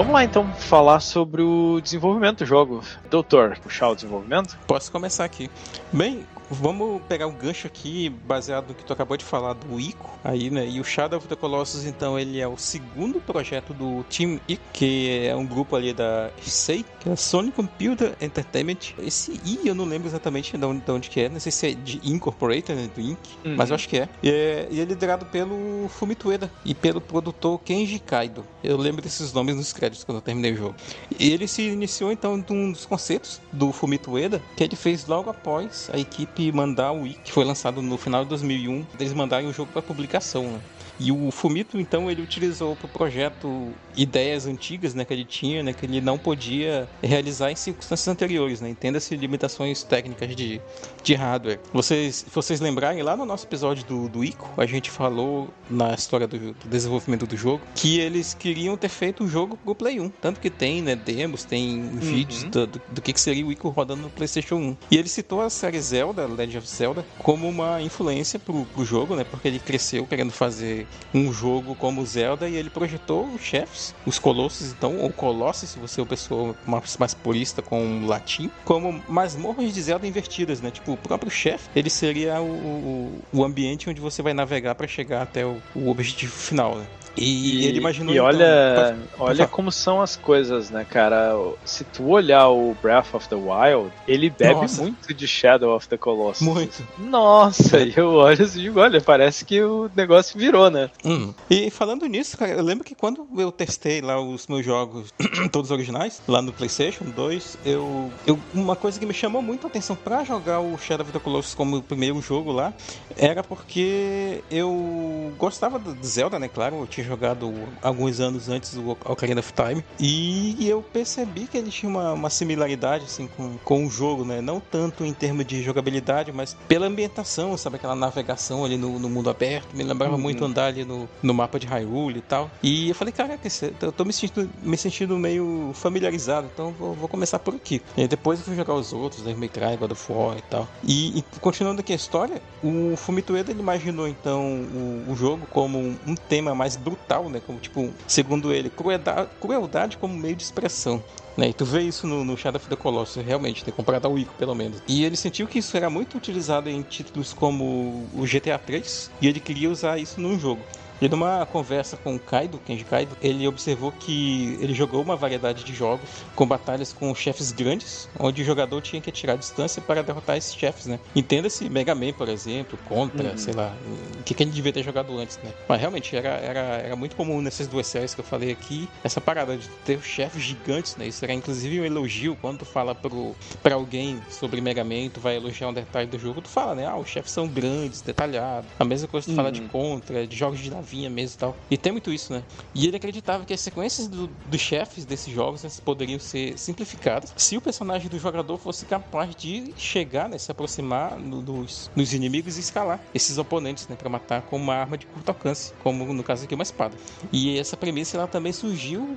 Vamos 0.00 0.14
lá 0.14 0.24
então 0.24 0.50
falar 0.54 0.98
sobre 1.00 1.42
o 1.42 1.78
desenvolvimento 1.78 2.38
do 2.38 2.46
jogo. 2.46 2.82
Doutor, 3.10 3.58
puxar 3.58 3.90
o 3.90 3.94
desenvolvimento? 3.94 4.58
Posso 4.66 4.90
começar 4.90 5.26
aqui. 5.26 5.50
Bem, 5.92 6.24
Vamos 6.50 7.00
pegar 7.08 7.28
um 7.28 7.32
gancho 7.32 7.68
aqui, 7.68 8.08
baseado 8.08 8.68
no 8.68 8.74
que 8.74 8.84
tu 8.84 8.92
acabou 8.92 9.16
de 9.16 9.24
falar 9.24 9.52
do 9.52 9.78
ICO, 9.78 10.10
aí, 10.24 10.50
né? 10.50 10.66
E 10.66 10.80
o 10.80 10.84
Shadow 10.84 11.18
of 11.18 11.28
the 11.28 11.36
Colossus, 11.36 11.84
então, 11.84 12.18
ele 12.18 12.40
é 12.40 12.48
o 12.48 12.56
segundo 12.56 13.20
projeto 13.20 13.72
do 13.72 14.04
Team 14.04 14.40
ICO, 14.48 14.62
que 14.72 15.26
é 15.26 15.36
um 15.36 15.46
grupo 15.46 15.76
ali 15.76 15.92
da 15.92 16.30
SEI, 16.42 16.84
que 16.98 17.08
é 17.08 17.12
a 17.12 17.16
Sony 17.16 17.52
Computer 17.52 18.16
Entertainment. 18.20 18.94
Esse 18.98 19.40
I 19.44 19.60
eu 19.68 19.74
não 19.74 19.84
lembro 19.84 20.08
exatamente 20.08 20.56
de 20.56 20.64
onde, 20.64 20.80
de 20.80 20.90
onde 20.90 21.08
que 21.08 21.20
é, 21.20 21.28
não 21.28 21.38
sei 21.38 21.52
se 21.52 21.68
é 21.68 21.74
de 21.74 22.00
Incorporated, 22.02 22.74
né, 22.74 22.90
do 22.92 23.00
Inc., 23.00 23.18
uhum. 23.44 23.54
mas 23.56 23.70
eu 23.70 23.76
acho 23.76 23.88
que 23.88 23.98
é. 23.98 24.08
E, 24.22 24.28
é. 24.28 24.68
e 24.70 24.80
é 24.80 24.84
liderado 24.84 25.26
pelo 25.26 25.88
Fumito 25.88 26.28
Ueda 26.28 26.50
e 26.64 26.74
pelo 26.74 27.00
produtor 27.00 27.60
Kenji 27.60 28.00
Kaido. 28.00 28.44
Eu 28.62 28.76
lembro 28.76 29.00
desses 29.00 29.32
nomes 29.32 29.54
nos 29.54 29.72
créditos 29.72 30.02
quando 30.02 30.16
eu 30.16 30.22
terminei 30.22 30.52
o 30.52 30.56
jogo. 30.56 30.74
E 31.18 31.30
ele 31.30 31.46
se 31.46 31.62
iniciou, 31.62 32.10
então, 32.10 32.40
de 32.40 32.52
um 32.52 32.72
dos 32.72 32.84
conceitos 32.86 33.40
do 33.52 33.72
Fumito 33.72 34.12
Ueda, 34.12 34.42
que 34.56 34.64
ele 34.64 34.76
fez 34.76 35.06
logo 35.06 35.30
após 35.30 35.88
a 35.92 35.98
equipe 35.98 36.39
mandar 36.52 36.92
o 36.92 37.02
Wii, 37.02 37.16
que 37.24 37.32
foi 37.32 37.44
lançado 37.44 37.82
no 37.82 37.98
final 37.98 38.22
de 38.22 38.30
2001, 38.30 38.86
eles 38.98 39.12
mandarem 39.12 39.48
o 39.48 39.52
jogo 39.52 39.70
para 39.72 39.82
publicação. 39.82 40.44
Né? 40.44 40.60
E 41.00 41.10
o 41.10 41.30
Fumito, 41.30 41.80
então, 41.80 42.10
ele 42.10 42.20
utilizou 42.20 42.76
para 42.76 42.84
o 42.84 42.88
projeto 42.88 43.72
ideias 43.96 44.46
antigas 44.46 44.94
né, 44.94 45.02
que 45.02 45.14
ele 45.14 45.24
tinha, 45.24 45.62
né, 45.62 45.72
que 45.72 45.86
ele 45.86 46.00
não 46.00 46.18
podia 46.18 46.86
realizar 47.02 47.50
em 47.50 47.56
circunstâncias 47.56 48.06
anteriores. 48.06 48.60
Né? 48.60 48.68
Entenda-se 48.68 49.16
limitações 49.16 49.82
técnicas 49.82 50.36
de, 50.36 50.60
de 51.02 51.14
hardware. 51.14 51.58
Vocês, 51.72 52.16
se 52.16 52.26
vocês 52.30 52.60
lembrarem, 52.60 53.02
lá 53.02 53.16
no 53.16 53.24
nosso 53.24 53.46
episódio 53.46 53.84
do, 53.86 54.08
do 54.10 54.22
ICO, 54.22 54.50
a 54.58 54.66
gente 54.66 54.90
falou 54.90 55.48
na 55.70 55.94
história 55.94 56.26
do, 56.26 56.38
do 56.38 56.68
desenvolvimento 56.68 57.26
do 57.26 57.36
jogo 57.36 57.62
que 57.74 57.98
eles 57.98 58.34
queriam 58.34 58.76
ter 58.76 58.90
feito 58.90 59.24
o 59.24 59.28
jogo 59.28 59.56
pro 59.56 59.74
Play 59.74 59.98
1. 59.98 60.10
Tanto 60.20 60.38
que 60.38 60.50
tem 60.50 60.82
né, 60.82 60.94
demos, 60.94 61.44
tem 61.44 61.80
uhum. 61.80 61.98
vídeos 61.98 62.44
do, 62.44 62.66
do, 62.66 62.82
do, 62.90 63.00
que, 63.00 63.18
seria 63.18 63.46
o 63.46 63.50
ICO 63.50 63.70
rodando 63.70 64.02
no 64.02 64.10
PlayStation 64.10 64.56
1. 64.56 64.76
E 64.90 64.98
ele 64.98 65.08
citou 65.08 65.40
a 65.40 65.48
série 65.48 65.80
Zelda, 65.80 66.26
Legend 66.26 66.58
of 66.58 66.68
Zelda, 66.68 67.06
como 67.18 67.48
uma 67.48 67.80
influência 67.80 68.38
pro, 68.38 68.66
pro 68.66 68.84
jogo, 68.84 69.16
né? 69.16 69.24
Porque 69.24 69.48
ele 69.48 69.58
cresceu 69.58 70.06
querendo 70.06 70.30
fazer 70.30 70.86
um 71.12 71.32
jogo 71.32 71.74
como 71.74 72.04
Zelda 72.04 72.48
e 72.48 72.56
ele 72.56 72.70
projetou 72.70 73.26
os 73.26 73.42
chefes, 73.42 73.94
os 74.06 74.18
colossos, 74.18 74.72
então, 74.72 74.98
ou 74.98 75.10
colossos, 75.10 75.70
se 75.70 75.78
você 75.78 76.00
é 76.00 76.02
uma 76.02 76.08
pessoa 76.08 76.56
mais, 76.66 76.96
mais 76.96 77.14
purista 77.14 77.62
com 77.62 78.06
latim, 78.06 78.50
como 78.64 79.02
masmorras 79.08 79.72
de 79.72 79.82
Zelda 79.82 80.06
invertidas, 80.06 80.60
né? 80.60 80.70
Tipo, 80.70 80.92
o 80.92 80.96
próprio 80.96 81.30
chefe, 81.30 81.68
ele 81.74 81.90
seria 81.90 82.40
o, 82.40 83.22
o 83.32 83.44
ambiente 83.44 83.90
onde 83.90 84.00
você 84.00 84.22
vai 84.22 84.34
navegar 84.34 84.74
para 84.74 84.86
chegar 84.86 85.22
até 85.22 85.44
o, 85.44 85.60
o 85.74 85.88
objetivo 85.88 86.32
final, 86.32 86.76
né? 86.76 86.86
E, 87.20 87.64
e, 87.64 87.66
ele 87.66 87.78
imaginou. 87.78 88.14
E 88.14 88.16
então, 88.16 88.26
olha, 88.26 88.98
olha 89.18 89.46
como 89.46 89.70
são 89.70 90.00
as 90.00 90.16
coisas, 90.16 90.70
né, 90.70 90.86
cara? 90.88 91.36
Se 91.64 91.84
tu 91.84 92.08
olhar 92.08 92.48
o 92.48 92.74
Breath 92.82 93.14
of 93.14 93.28
the 93.28 93.36
Wild, 93.36 93.92
ele 94.08 94.30
bebe 94.30 94.62
Nossa. 94.62 94.80
muito 94.80 95.12
de 95.12 95.28
Shadow 95.28 95.76
of 95.76 95.86
the 95.86 95.98
Colossus. 95.98 96.46
Muito. 96.46 96.82
Nossa, 96.98 97.78
e 97.80 97.92
eu 97.96 98.14
olho 98.14 98.42
assim 98.42 98.60
e 98.60 98.62
digo, 98.62 98.80
olha, 98.80 99.00
parece 99.00 99.44
que 99.44 99.62
o 99.62 99.90
negócio 99.94 100.38
virou, 100.38 100.70
né? 100.70 100.90
Hum. 101.04 101.34
E 101.50 101.70
falando 101.70 102.06
nisso, 102.06 102.38
cara, 102.38 102.52
eu 102.52 102.64
lembro 102.64 102.84
que 102.84 102.94
quando 102.94 103.28
eu 103.36 103.52
testei 103.52 104.00
lá 104.00 104.20
os 104.20 104.46
meus 104.46 104.64
jogos, 104.64 105.12
todos 105.52 105.70
originais, 105.70 106.22
lá 106.26 106.40
no 106.40 106.52
PlayStation 106.52 107.04
2, 107.04 107.58
eu, 107.66 108.10
eu 108.26 108.38
uma 108.54 108.74
coisa 108.74 108.98
que 108.98 109.04
me 109.04 109.14
chamou 109.14 109.42
muito 109.42 109.66
a 109.66 109.70
atenção 109.70 109.94
para 109.94 110.24
jogar 110.24 110.60
o 110.60 110.78
Shadow 110.78 111.04
of 111.04 111.12
the 111.12 111.18
Colossus 111.18 111.54
como 111.54 111.76
o 111.76 111.82
primeiro 111.82 112.20
jogo 112.22 112.50
lá, 112.50 112.72
era 113.16 113.42
porque 113.42 114.42
eu 114.50 115.32
gostava 115.36 115.78
de 115.78 116.06
Zelda, 116.06 116.38
né? 116.38 116.48
Claro, 116.48 116.76
eu 116.76 116.86
tinha 116.86 117.09
jogado 117.10 117.52
alguns 117.82 118.20
anos 118.20 118.48
antes 118.48 118.74
do 118.74 118.90
Ocarina 118.90 119.40
of 119.40 119.52
Time. 119.52 119.84
E 119.98 120.68
eu 120.68 120.82
percebi 120.82 121.46
que 121.46 121.58
ele 121.58 121.70
tinha 121.70 121.90
uma, 121.90 122.12
uma 122.12 122.30
similaridade 122.30 123.04
assim, 123.04 123.28
com, 123.36 123.58
com 123.58 123.86
o 123.86 123.90
jogo, 123.90 124.24
né? 124.24 124.40
Não 124.40 124.60
tanto 124.60 125.04
em 125.04 125.12
termos 125.12 125.44
de 125.46 125.62
jogabilidade, 125.62 126.32
mas 126.32 126.56
pela 126.68 126.86
ambientação, 126.86 127.56
sabe? 127.56 127.76
Aquela 127.76 127.94
navegação 127.94 128.64
ali 128.64 128.76
no, 128.76 128.98
no 128.98 129.08
mundo 129.08 129.28
aberto. 129.28 129.74
Me 129.74 129.82
lembrava 129.82 130.14
uhum. 130.14 130.20
muito 130.20 130.44
andar 130.44 130.66
ali 130.66 130.84
no, 130.84 131.08
no 131.22 131.34
mapa 131.34 131.58
de 131.58 131.66
Hyrule 131.66 132.18
e 132.18 132.22
tal. 132.22 132.50
E 132.62 132.88
eu 132.88 132.94
falei, 132.94 133.12
caraca, 133.12 133.48
eu 133.82 133.92
tô 133.92 134.04
me 134.04 134.12
sentindo, 134.12 134.50
me 134.62 134.76
sentindo 134.76 135.18
meio 135.18 135.72
familiarizado, 135.74 136.48
então 136.52 136.72
vou, 136.78 136.94
vou 136.94 137.08
começar 137.08 137.38
por 137.38 137.54
aqui. 137.54 137.82
E 137.96 138.06
depois 138.06 138.38
eu 138.38 138.44
fui 138.44 138.54
jogar 138.54 138.74
os 138.74 138.92
outros, 138.92 139.22
Devil 139.22 139.40
May 139.40 139.48
Cry, 139.48 139.76
God 139.76 139.92
of 139.92 140.12
War 140.12 140.38
e 140.38 140.42
tal. 140.42 140.68
E, 140.84 141.18
e 141.18 141.24
continuando 141.40 141.80
aqui 141.80 141.92
a 141.92 141.96
história, 141.96 142.40
o 142.62 142.96
Fumito 142.96 143.32
Ueda 143.32 143.50
ele 143.50 143.60
imaginou 143.60 144.06
então 144.06 144.42
o, 144.44 145.10
o 145.10 145.16
jogo 145.16 145.46
como 145.50 145.78
um, 145.78 145.96
um, 146.06 146.14
tema 146.14 146.54
mais 146.54 146.76
brutal, 146.90 147.28
né? 147.28 147.40
Como 147.44 147.58
tipo, 147.58 147.92
segundo 148.06 148.52
ele, 148.52 148.70
crueldade, 148.70 149.28
crueldade 149.40 149.96
como 149.96 150.14
meio 150.14 150.36
de 150.36 150.42
expressão. 150.42 151.02
Né? 151.36 151.48
E 151.48 151.52
tu 151.54 151.64
vê 151.64 151.82
isso 151.82 152.06
no, 152.06 152.24
no 152.24 152.36
Shadow 152.36 152.58
of 152.58 152.68
the 152.68 152.76
Colossus, 152.76 153.24
realmente, 153.24 153.64
ter 153.64 153.72
comprado 153.72 154.06
a 154.06 154.20
Ico, 154.20 154.34
pelo 154.34 154.54
menos. 154.54 154.82
E 154.86 155.04
ele 155.04 155.16
sentiu 155.16 155.46
que 155.46 155.60
isso 155.60 155.76
era 155.76 155.88
muito 155.88 156.16
utilizado 156.16 156.68
em 156.68 156.82
títulos 156.82 157.32
como 157.32 158.08
o 158.12 158.24
GTA 158.24 158.58
3 158.58 159.10
e 159.20 159.28
ele 159.28 159.40
queria 159.40 159.70
usar 159.70 159.98
isso 159.98 160.20
num 160.20 160.38
jogo. 160.38 160.62
E 161.00 161.08
numa 161.08 161.46
conversa 161.46 161.96
com 161.96 162.14
o 162.14 162.18
Kaido, 162.18 162.58
Kenji 162.58 162.84
Kaido, 162.84 163.16
ele 163.22 163.48
observou 163.48 163.90
que 163.90 164.58
ele 164.60 164.74
jogou 164.74 165.00
uma 165.00 165.16
variedade 165.16 165.64
de 165.64 165.74
jogos 165.74 166.08
com 166.36 166.46
batalhas 166.46 166.92
com 166.92 167.14
chefes 167.14 167.52
grandes, 167.52 168.06
onde 168.18 168.42
o 168.42 168.44
jogador 168.44 168.82
tinha 168.82 169.00
que 169.00 169.10
tirar 169.10 169.36
distância 169.36 169.80
para 169.80 170.02
derrotar 170.02 170.36
esses 170.36 170.54
chefes, 170.54 170.86
né? 170.86 171.00
Entenda-se 171.16 171.70
Mega 171.70 171.94
Man, 171.94 172.12
por 172.12 172.28
exemplo, 172.28 172.78
Contra, 172.86 173.30
uhum. 173.30 173.38
sei 173.38 173.54
lá, 173.54 173.74
o 174.18 174.22
que, 174.24 174.34
que 174.34 174.42
ele 174.42 174.50
devia 174.50 174.72
ter 174.72 174.82
jogado 174.82 175.16
antes, 175.18 175.38
né? 175.42 175.52
Mas 175.66 175.80
realmente 175.80 176.14
era, 176.14 176.28
era, 176.28 176.60
era 176.60 176.96
muito 176.96 177.16
comum 177.16 177.40
nessas 177.40 177.66
duas 177.66 177.86
séries 177.86 178.14
que 178.14 178.20
eu 178.20 178.24
falei 178.24 178.50
aqui, 178.52 178.86
essa 179.02 179.20
parada 179.20 179.56
de 179.56 179.68
ter 179.86 180.00
chefes 180.02 180.42
gigantes, 180.42 180.96
né? 180.96 181.06
Isso 181.06 181.24
era 181.24 181.32
inclusive 181.32 181.80
um 181.80 181.84
elogio 181.84 182.36
quando 182.42 182.58
tu 182.58 182.64
fala 182.66 182.94
pro, 182.94 183.34
pra 183.62 183.74
alguém 183.74 184.20
sobre 184.28 184.60
Mega 184.60 184.84
Man, 184.84 185.08
tu 185.08 185.20
vai 185.20 185.36
elogiar 185.36 185.68
um 185.68 185.72
detalhe 185.72 186.08
do 186.08 186.18
jogo, 186.18 186.42
tu 186.42 186.48
fala, 186.48 186.74
né? 186.74 186.86
Ah, 186.86 186.96
os 186.96 187.08
chefes 187.08 187.32
são 187.32 187.48
grandes, 187.48 188.02
detalhados. 188.02 188.68
A 188.78 188.84
mesma 188.84 189.08
coisa 189.08 189.26
tu 189.26 189.30
uhum. 189.30 189.36
fala 189.36 189.50
de 189.50 189.62
Contra, 189.62 190.26
de 190.26 190.36
jogos 190.36 190.58
de 190.58 190.70
navio 190.70 190.89
vinha 190.90 191.08
mesmo 191.08 191.36
e 191.36 191.38
tal. 191.38 191.56
E 191.70 191.76
tem 191.76 191.92
muito 191.92 192.12
isso, 192.12 192.32
né? 192.32 192.42
E 192.74 192.86
ele 192.86 192.96
acreditava 192.96 193.44
que 193.44 193.52
as 193.52 193.60
sequências 193.60 194.08
do, 194.08 194.26
dos 194.26 194.60
chefes 194.60 195.04
desses 195.04 195.32
jogos 195.32 195.62
né, 195.62 195.70
poderiam 195.84 196.18
ser 196.18 196.58
simplificadas 196.58 197.32
se 197.36 197.56
o 197.56 197.60
personagem 197.60 198.08
do 198.08 198.18
jogador 198.18 198.58
fosse 198.58 198.84
capaz 198.86 199.34
de 199.34 199.72
chegar, 199.76 200.28
né, 200.28 200.38
se 200.38 200.50
aproximar 200.50 201.18
no, 201.18 201.40
dos, 201.40 201.90
dos 201.94 202.12
inimigos 202.12 202.56
e 202.56 202.60
escalar 202.60 203.00
esses 203.14 203.38
oponentes, 203.38 203.88
né, 203.88 203.96
para 203.96 204.08
matar 204.08 204.42
com 204.42 204.56
uma 204.56 204.74
arma 204.74 204.98
de 204.98 205.06
curto 205.06 205.28
alcance, 205.28 205.72
como 205.82 206.12
no 206.12 206.22
caso 206.22 206.44
aqui 206.44 206.54
uma 206.54 206.62
espada. 206.62 206.96
E 207.32 207.58
essa 207.58 207.76
premissa 207.76 208.16
ela 208.16 208.26
também 208.26 208.52
surgiu 208.52 209.16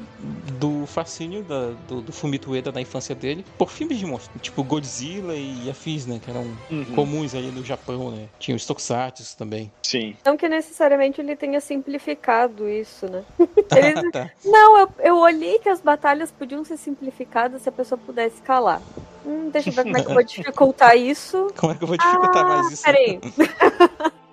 do 0.59 0.85
fascínio 0.85 1.43
da, 1.43 1.71
do, 1.87 2.01
do 2.01 2.11
Fumito 2.11 2.51
Ueda 2.51 2.71
na 2.71 2.81
infância 2.81 3.15
dele 3.15 3.45
por 3.57 3.71
filmes 3.71 3.97
de 3.97 4.05
monstros, 4.05 4.41
tipo 4.41 4.63
Godzilla 4.63 5.35
e 5.35 5.69
afins, 5.69 6.05
né, 6.05 6.19
que 6.23 6.29
eram 6.29 6.45
uhum. 6.69 6.85
comuns 6.95 7.33
aí 7.35 7.51
no 7.51 7.63
Japão, 7.63 8.11
né? 8.11 8.27
Tinha 8.39 8.55
os 8.55 8.65
Tokusatsu 8.65 9.37
também. 9.37 9.71
Sim. 9.81 10.15
Não 10.25 10.37
que 10.37 10.47
necessariamente 10.47 11.21
ele 11.21 11.35
tenha 11.35 11.59
simplificado 11.63 12.69
isso, 12.69 13.07
né? 13.07 13.23
Eles... 13.75 14.11
tá. 14.11 14.29
Não, 14.45 14.79
eu, 14.79 14.89
eu 14.99 15.17
olhei 15.17 15.59
que 15.59 15.69
as 15.69 15.81
batalhas 15.81 16.31
podiam 16.31 16.63
ser 16.63 16.77
simplificadas 16.77 17.61
se 17.63 17.69
a 17.69 17.71
pessoa 17.71 17.97
pudesse 17.97 18.41
calar. 18.41 18.81
Hum, 19.25 19.49
deixa 19.49 19.69
eu 19.69 19.73
ver 19.73 19.83
como 19.83 19.97
é 19.97 20.01
que 20.01 20.09
eu 20.09 20.13
vou 20.13 20.23
dificultar 20.23 20.97
isso. 20.97 21.47
Como 21.57 21.71
é 21.71 21.75
que 21.75 21.83
eu 21.83 21.87
vou 21.87 21.97
dificultar 21.97 22.43
ah, 22.43 22.47
mais 22.47 22.71
isso? 22.71 22.83
Peraí. 22.83 23.19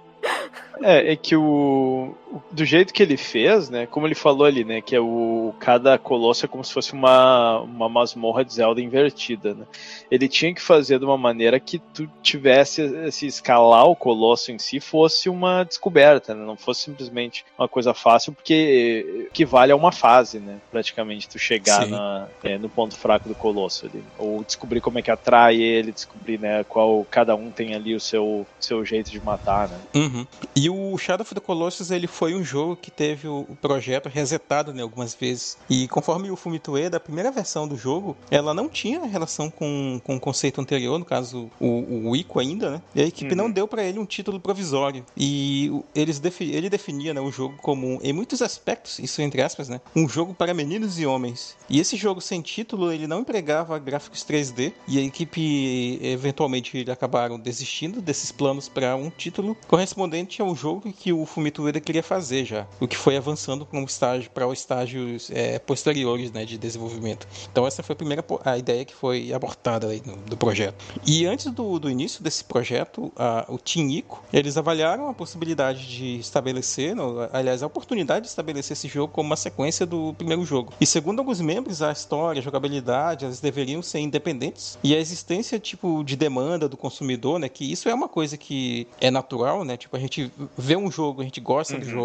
É, 0.83 1.13
é 1.13 1.17
que 1.17 1.37
o, 1.37 2.15
do 2.51 2.65
jeito 2.65 2.93
que 2.93 3.03
ele 3.03 3.17
fez, 3.17 3.69
né? 3.69 3.87
Como 3.87 4.07
ele 4.07 4.15
falou 4.15 4.47
ali, 4.47 4.65
né? 4.65 4.81
Que 4.81 4.95
é 4.95 5.01
o 5.01 5.55
cada 5.59 5.99
colosso 5.99 6.45
é 6.45 6.49
como 6.49 6.65
se 6.65 6.73
fosse 6.73 6.93
uma, 6.93 7.61
uma 7.61 7.89
masmorra 7.89 8.45
de 8.45 8.55
Zelda 8.55 8.81
invertida, 8.81 9.55
né? 9.55 9.65
Ele 10.11 10.29
tinha 10.29 10.55
que 10.55 10.61
fazer 10.61 10.99
de 10.99 11.05
uma 11.05 11.19
maneira 11.19 11.59
que 11.59 11.79
tu 11.79 12.09
tivesse 12.23 12.83
esse 13.07 13.27
escalar 13.27 13.87
o 13.87 13.97
colosso 13.97 14.53
em 14.53 14.59
si 14.59 14.79
fosse 14.81 15.29
uma 15.29 15.65
descoberta, 15.65 16.35
né? 16.35 16.45
Não 16.45 16.57
fosse 16.57 16.83
simplesmente 16.83 17.45
uma 17.59 17.69
coisa 17.69 17.93
fácil, 17.93 18.33
porque 18.33 19.27
equivale 19.31 19.73
a 19.73 19.77
uma 19.77 19.93
fase, 19.93 20.39
né? 20.39 20.59
Praticamente 20.71 21.29
tu 21.29 21.39
chegar 21.39 21.87
na, 21.87 22.29
é, 22.45 22.59
no 22.59 22.69
ponto 22.69 22.97
fraco 22.97 23.29
do 23.29 23.35
colosso 23.35 23.87
ali, 23.87 24.05
ou 24.19 24.45
descobrir 24.45 24.81
como 24.81 24.99
é 24.99 25.03
que 25.03 25.11
atrai 25.11 25.61
ele, 25.61 25.93
descobrir, 25.93 26.39
né? 26.39 26.65
Qual 26.65 27.07
cada 27.11 27.35
um 27.35 27.51
tem 27.51 27.75
ali 27.75 27.95
o 27.95 28.01
seu 28.01 28.47
seu 28.59 28.85
jeito 28.85 29.11
de 29.11 29.21
matar, 29.21 29.69
né? 29.69 29.79
Uhum. 29.95 30.27
E 30.55 30.71
o 30.71 30.97
Shadow 30.99 31.23
of 31.23 31.35
the 31.35 31.41
Colossus 31.41 31.91
ele 31.91 32.07
foi 32.07 32.20
um 32.35 32.45
jogo 32.45 32.77
que 32.77 32.91
teve 32.91 33.27
o, 33.27 33.47
projeto 33.61 34.09
resetado 34.09 34.73
né, 34.73 34.83
algumas 34.83 35.15
vezes. 35.15 35.57
E 35.69 35.87
conforme 35.89 36.31
o 36.31 36.37
Fumito 36.37 36.73
Ueda, 36.73 36.97
a 36.97 37.01
primeira 37.01 37.31
versão 37.31 37.67
do 37.67 37.77
jogo, 37.77 38.17
ela 38.31 38.55
não 38.55 38.69
tinha 38.69 39.05
relação 39.05 39.51
com, 39.51 40.01
com 40.05 40.17
o 40.17 40.21
conceito 40.21 40.61
anterior, 40.61 40.99
no 40.99 41.05
caso 41.05 41.51
o, 41.61 42.09
o 42.11 42.17
Ico 42.17 42.39
ainda, 42.39 42.71
né? 42.71 42.83
E 42.95 43.03
a 43.03 43.07
equipe 43.07 43.31
uhum. 43.31 43.37
não 43.37 43.51
deu 43.51 43.67
para 43.67 43.83
ele 43.83 43.99
um 43.99 44.07
título 44.07 44.41
provisório. 44.41 45.05
E 45.17 45.73
eles 45.95 46.21
ele 46.41 46.69
definia 46.69 47.15
né, 47.15 47.21
o 47.21 47.31
jogo 47.31 47.57
como, 47.61 47.99
em 48.03 48.13
muitos 48.13 48.43
aspectos, 48.43 48.99
isso 48.99 49.23
entre 49.23 49.43
aspas, 49.43 49.69
né? 49.69 49.81
Um 49.95 50.09
jogo 50.09 50.35
para 50.35 50.55
meninos 50.55 50.99
e 50.99 51.07
homens. 51.07 51.57
E 51.69 51.81
esse 51.81 51.97
jogo 51.97 52.21
sem 52.21 52.41
título, 52.41 52.93
ele 52.93 53.07
não 53.07 53.21
empregava 53.21 53.79
gráficos 53.79 54.25
3D. 54.25 54.73
E 54.87 54.99
a 54.99 55.03
equipe, 55.03 55.99
eventualmente, 56.03 56.85
acabaram 56.91 57.39
desistindo 57.39 58.01
desses 58.01 58.33
planos 58.33 58.69
para 58.69 58.97
um 58.97 59.11
título 59.11 59.57
correspondente 59.67 60.43
ao 60.43 60.55
jogo 60.55 60.93
que 60.93 61.13
o 61.13 61.25
Fumito 61.25 61.63
Ueda 61.63 61.81
queria 61.81 62.03
fazer 62.11 62.45
já, 62.45 62.67
o 62.81 62.89
que 62.89 62.97
foi 62.97 63.17
avançando 63.17 63.65
para 63.65 63.79
um 63.79 63.85
estágio 63.85 64.29
para 64.33 64.53
estágios 64.53 65.31
é, 65.33 65.61
posteriores, 65.61 66.33
né, 66.33 66.45
de 66.45 66.59
desenvolvimento. 66.59 67.25
Então 67.53 67.65
essa 67.65 67.85
foi 67.85 67.93
a 67.93 67.97
primeira 67.97 68.25
a 68.45 68.59
ideia 68.59 68.85
que 68.85 68.93
foi 68.93 69.33
abortada 69.33 69.87
aí 69.87 70.03
no, 70.05 70.17
do 70.17 70.37
projeto. 70.37 70.85
E 71.07 71.25
antes 71.25 71.47
do, 71.53 71.79
do 71.79 71.89
início 71.89 72.21
desse 72.21 72.43
projeto, 72.43 73.13
a, 73.17 73.45
o 73.49 73.59
Team 73.59 73.89
Ico, 73.91 74.25
eles 74.33 74.57
avaliaram 74.57 75.09
a 75.09 75.15
possibilidade 75.15 75.87
de 75.87 76.19
estabelecer, 76.19 76.97
no, 76.97 77.29
aliás, 77.33 77.63
a 77.63 77.67
oportunidade 77.69 78.23
de 78.25 78.31
estabelecer 78.31 78.73
esse 78.73 78.89
jogo 78.89 79.13
como 79.13 79.29
uma 79.29 79.37
sequência 79.37 79.87
do 79.87 80.13
primeiro 80.15 80.45
jogo. 80.45 80.73
E 80.81 80.87
segundo 80.87 81.21
alguns 81.21 81.41
membros, 81.41 81.81
a 81.81 81.93
história, 81.93 82.41
a 82.41 82.43
jogabilidade, 82.43 83.25
elas 83.25 83.39
deveriam 83.39 83.83
ser 83.83 84.01
independentes 84.01 84.77
e 84.83 84.97
a 84.97 84.99
existência 84.99 85.61
tipo 85.61 86.03
de 86.03 86.17
demanda 86.17 86.69
do 86.69 86.77
consumidor, 86.77 87.39
né, 87.39 87.49
que 87.49 87.71
isso 87.71 87.89
é 87.89 87.95
uma 87.95 88.09
coisa 88.09 88.37
que 88.37 88.89
é 89.01 89.13
natural, 89.13 89.65
né? 89.65 89.77
Tipo 89.77 89.97
a 89.97 90.01
gente 90.01 90.33
vê 90.59 90.77
um 90.77 90.91
jogo, 90.91 91.21
a 91.21 91.25
gente 91.25 91.41
gosta 91.41 91.75
uhum. 91.75 91.81
do 91.81 91.87
jogo, 91.87 92.00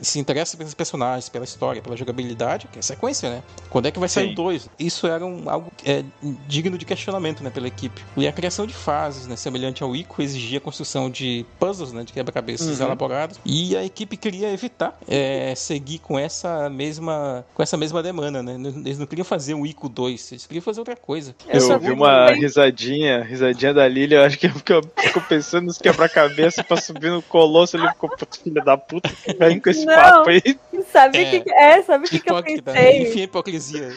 se 0.00 0.18
interessa 0.18 0.56
pelos 0.56 0.74
personagens, 0.74 1.28
pela 1.28 1.44
história, 1.44 1.82
pela 1.82 1.96
jogabilidade, 1.96 2.68
que 2.70 2.78
é 2.78 2.82
sequência, 2.82 3.30
né? 3.30 3.42
Quando 3.70 3.86
é 3.86 3.90
que 3.90 3.98
vai 3.98 4.08
sair 4.08 4.32
o 4.32 4.34
dois? 4.34 4.68
Isso 4.78 5.06
era 5.06 5.24
um, 5.24 5.48
algo 5.48 5.70
é, 5.84 6.04
digno 6.46 6.76
de 6.76 6.84
questionamento, 6.84 7.42
né, 7.42 7.50
pela 7.50 7.66
equipe. 7.66 8.02
E 8.16 8.26
a 8.26 8.32
criação 8.32 8.66
de 8.66 8.74
fases, 8.74 9.26
né, 9.26 9.36
semelhante 9.36 9.82
ao 9.82 9.94
Ico, 9.94 10.22
exigia 10.22 10.58
a 10.58 10.60
construção 10.60 11.10
de 11.10 11.44
puzzles, 11.58 11.92
né, 11.92 12.04
de 12.04 12.12
quebra-cabeças 12.12 12.80
uhum. 12.80 12.86
elaborados, 12.86 13.38
e 13.44 13.76
a 13.76 13.84
equipe 13.84 14.16
queria 14.16 14.52
evitar 14.52 14.98
é, 15.08 15.54
seguir 15.54 15.98
com 15.98 16.18
essa 16.18 16.68
mesma 16.68 17.44
com 17.54 17.62
essa 17.62 17.76
mesma 17.76 18.02
demanda, 18.02 18.42
né? 18.42 18.56
Eles 18.84 18.98
não 18.98 19.06
queriam 19.06 19.24
fazer 19.24 19.54
um 19.54 19.66
Ico 19.66 19.88
2, 19.88 20.32
eles 20.32 20.46
queriam 20.46 20.62
fazer 20.62 20.80
outra 20.80 20.96
coisa. 20.96 21.34
Eu 21.48 21.78
vi 21.78 21.90
uma 21.90 22.30
risadinha, 22.30 23.22
risadinha 23.22 23.74
da 23.74 23.86
Lilia, 23.86 24.18
eu 24.18 24.24
acho 24.24 24.38
que 24.38 24.48
ficou 24.48 24.82
pensando 25.28 25.66
nos 25.66 25.78
quebra-cabeça 25.78 26.62
pra 26.64 26.76
subir 26.76 27.10
no 27.10 27.22
colosso, 27.22 27.76
ele 27.76 27.88
ficou, 27.88 28.10
filho 28.42 28.64
da 28.64 28.76
puta, 28.76 29.08
vem 29.38 29.60
com 29.60 29.70
esse 29.70 29.84
não, 29.84 29.94
papo 29.94 30.30
aí. 30.30 30.42
Sabe 30.90 31.18
o 31.18 31.20
é, 31.20 31.40
que, 31.40 31.50
é, 31.52 31.82
sabe 31.82 32.06
o 32.06 32.08
que, 32.08 32.20
que 32.20 32.30
eu 32.30 32.42
pensei? 32.42 33.02
Enfim, 33.02 33.22
hipocrisia. 33.22 33.90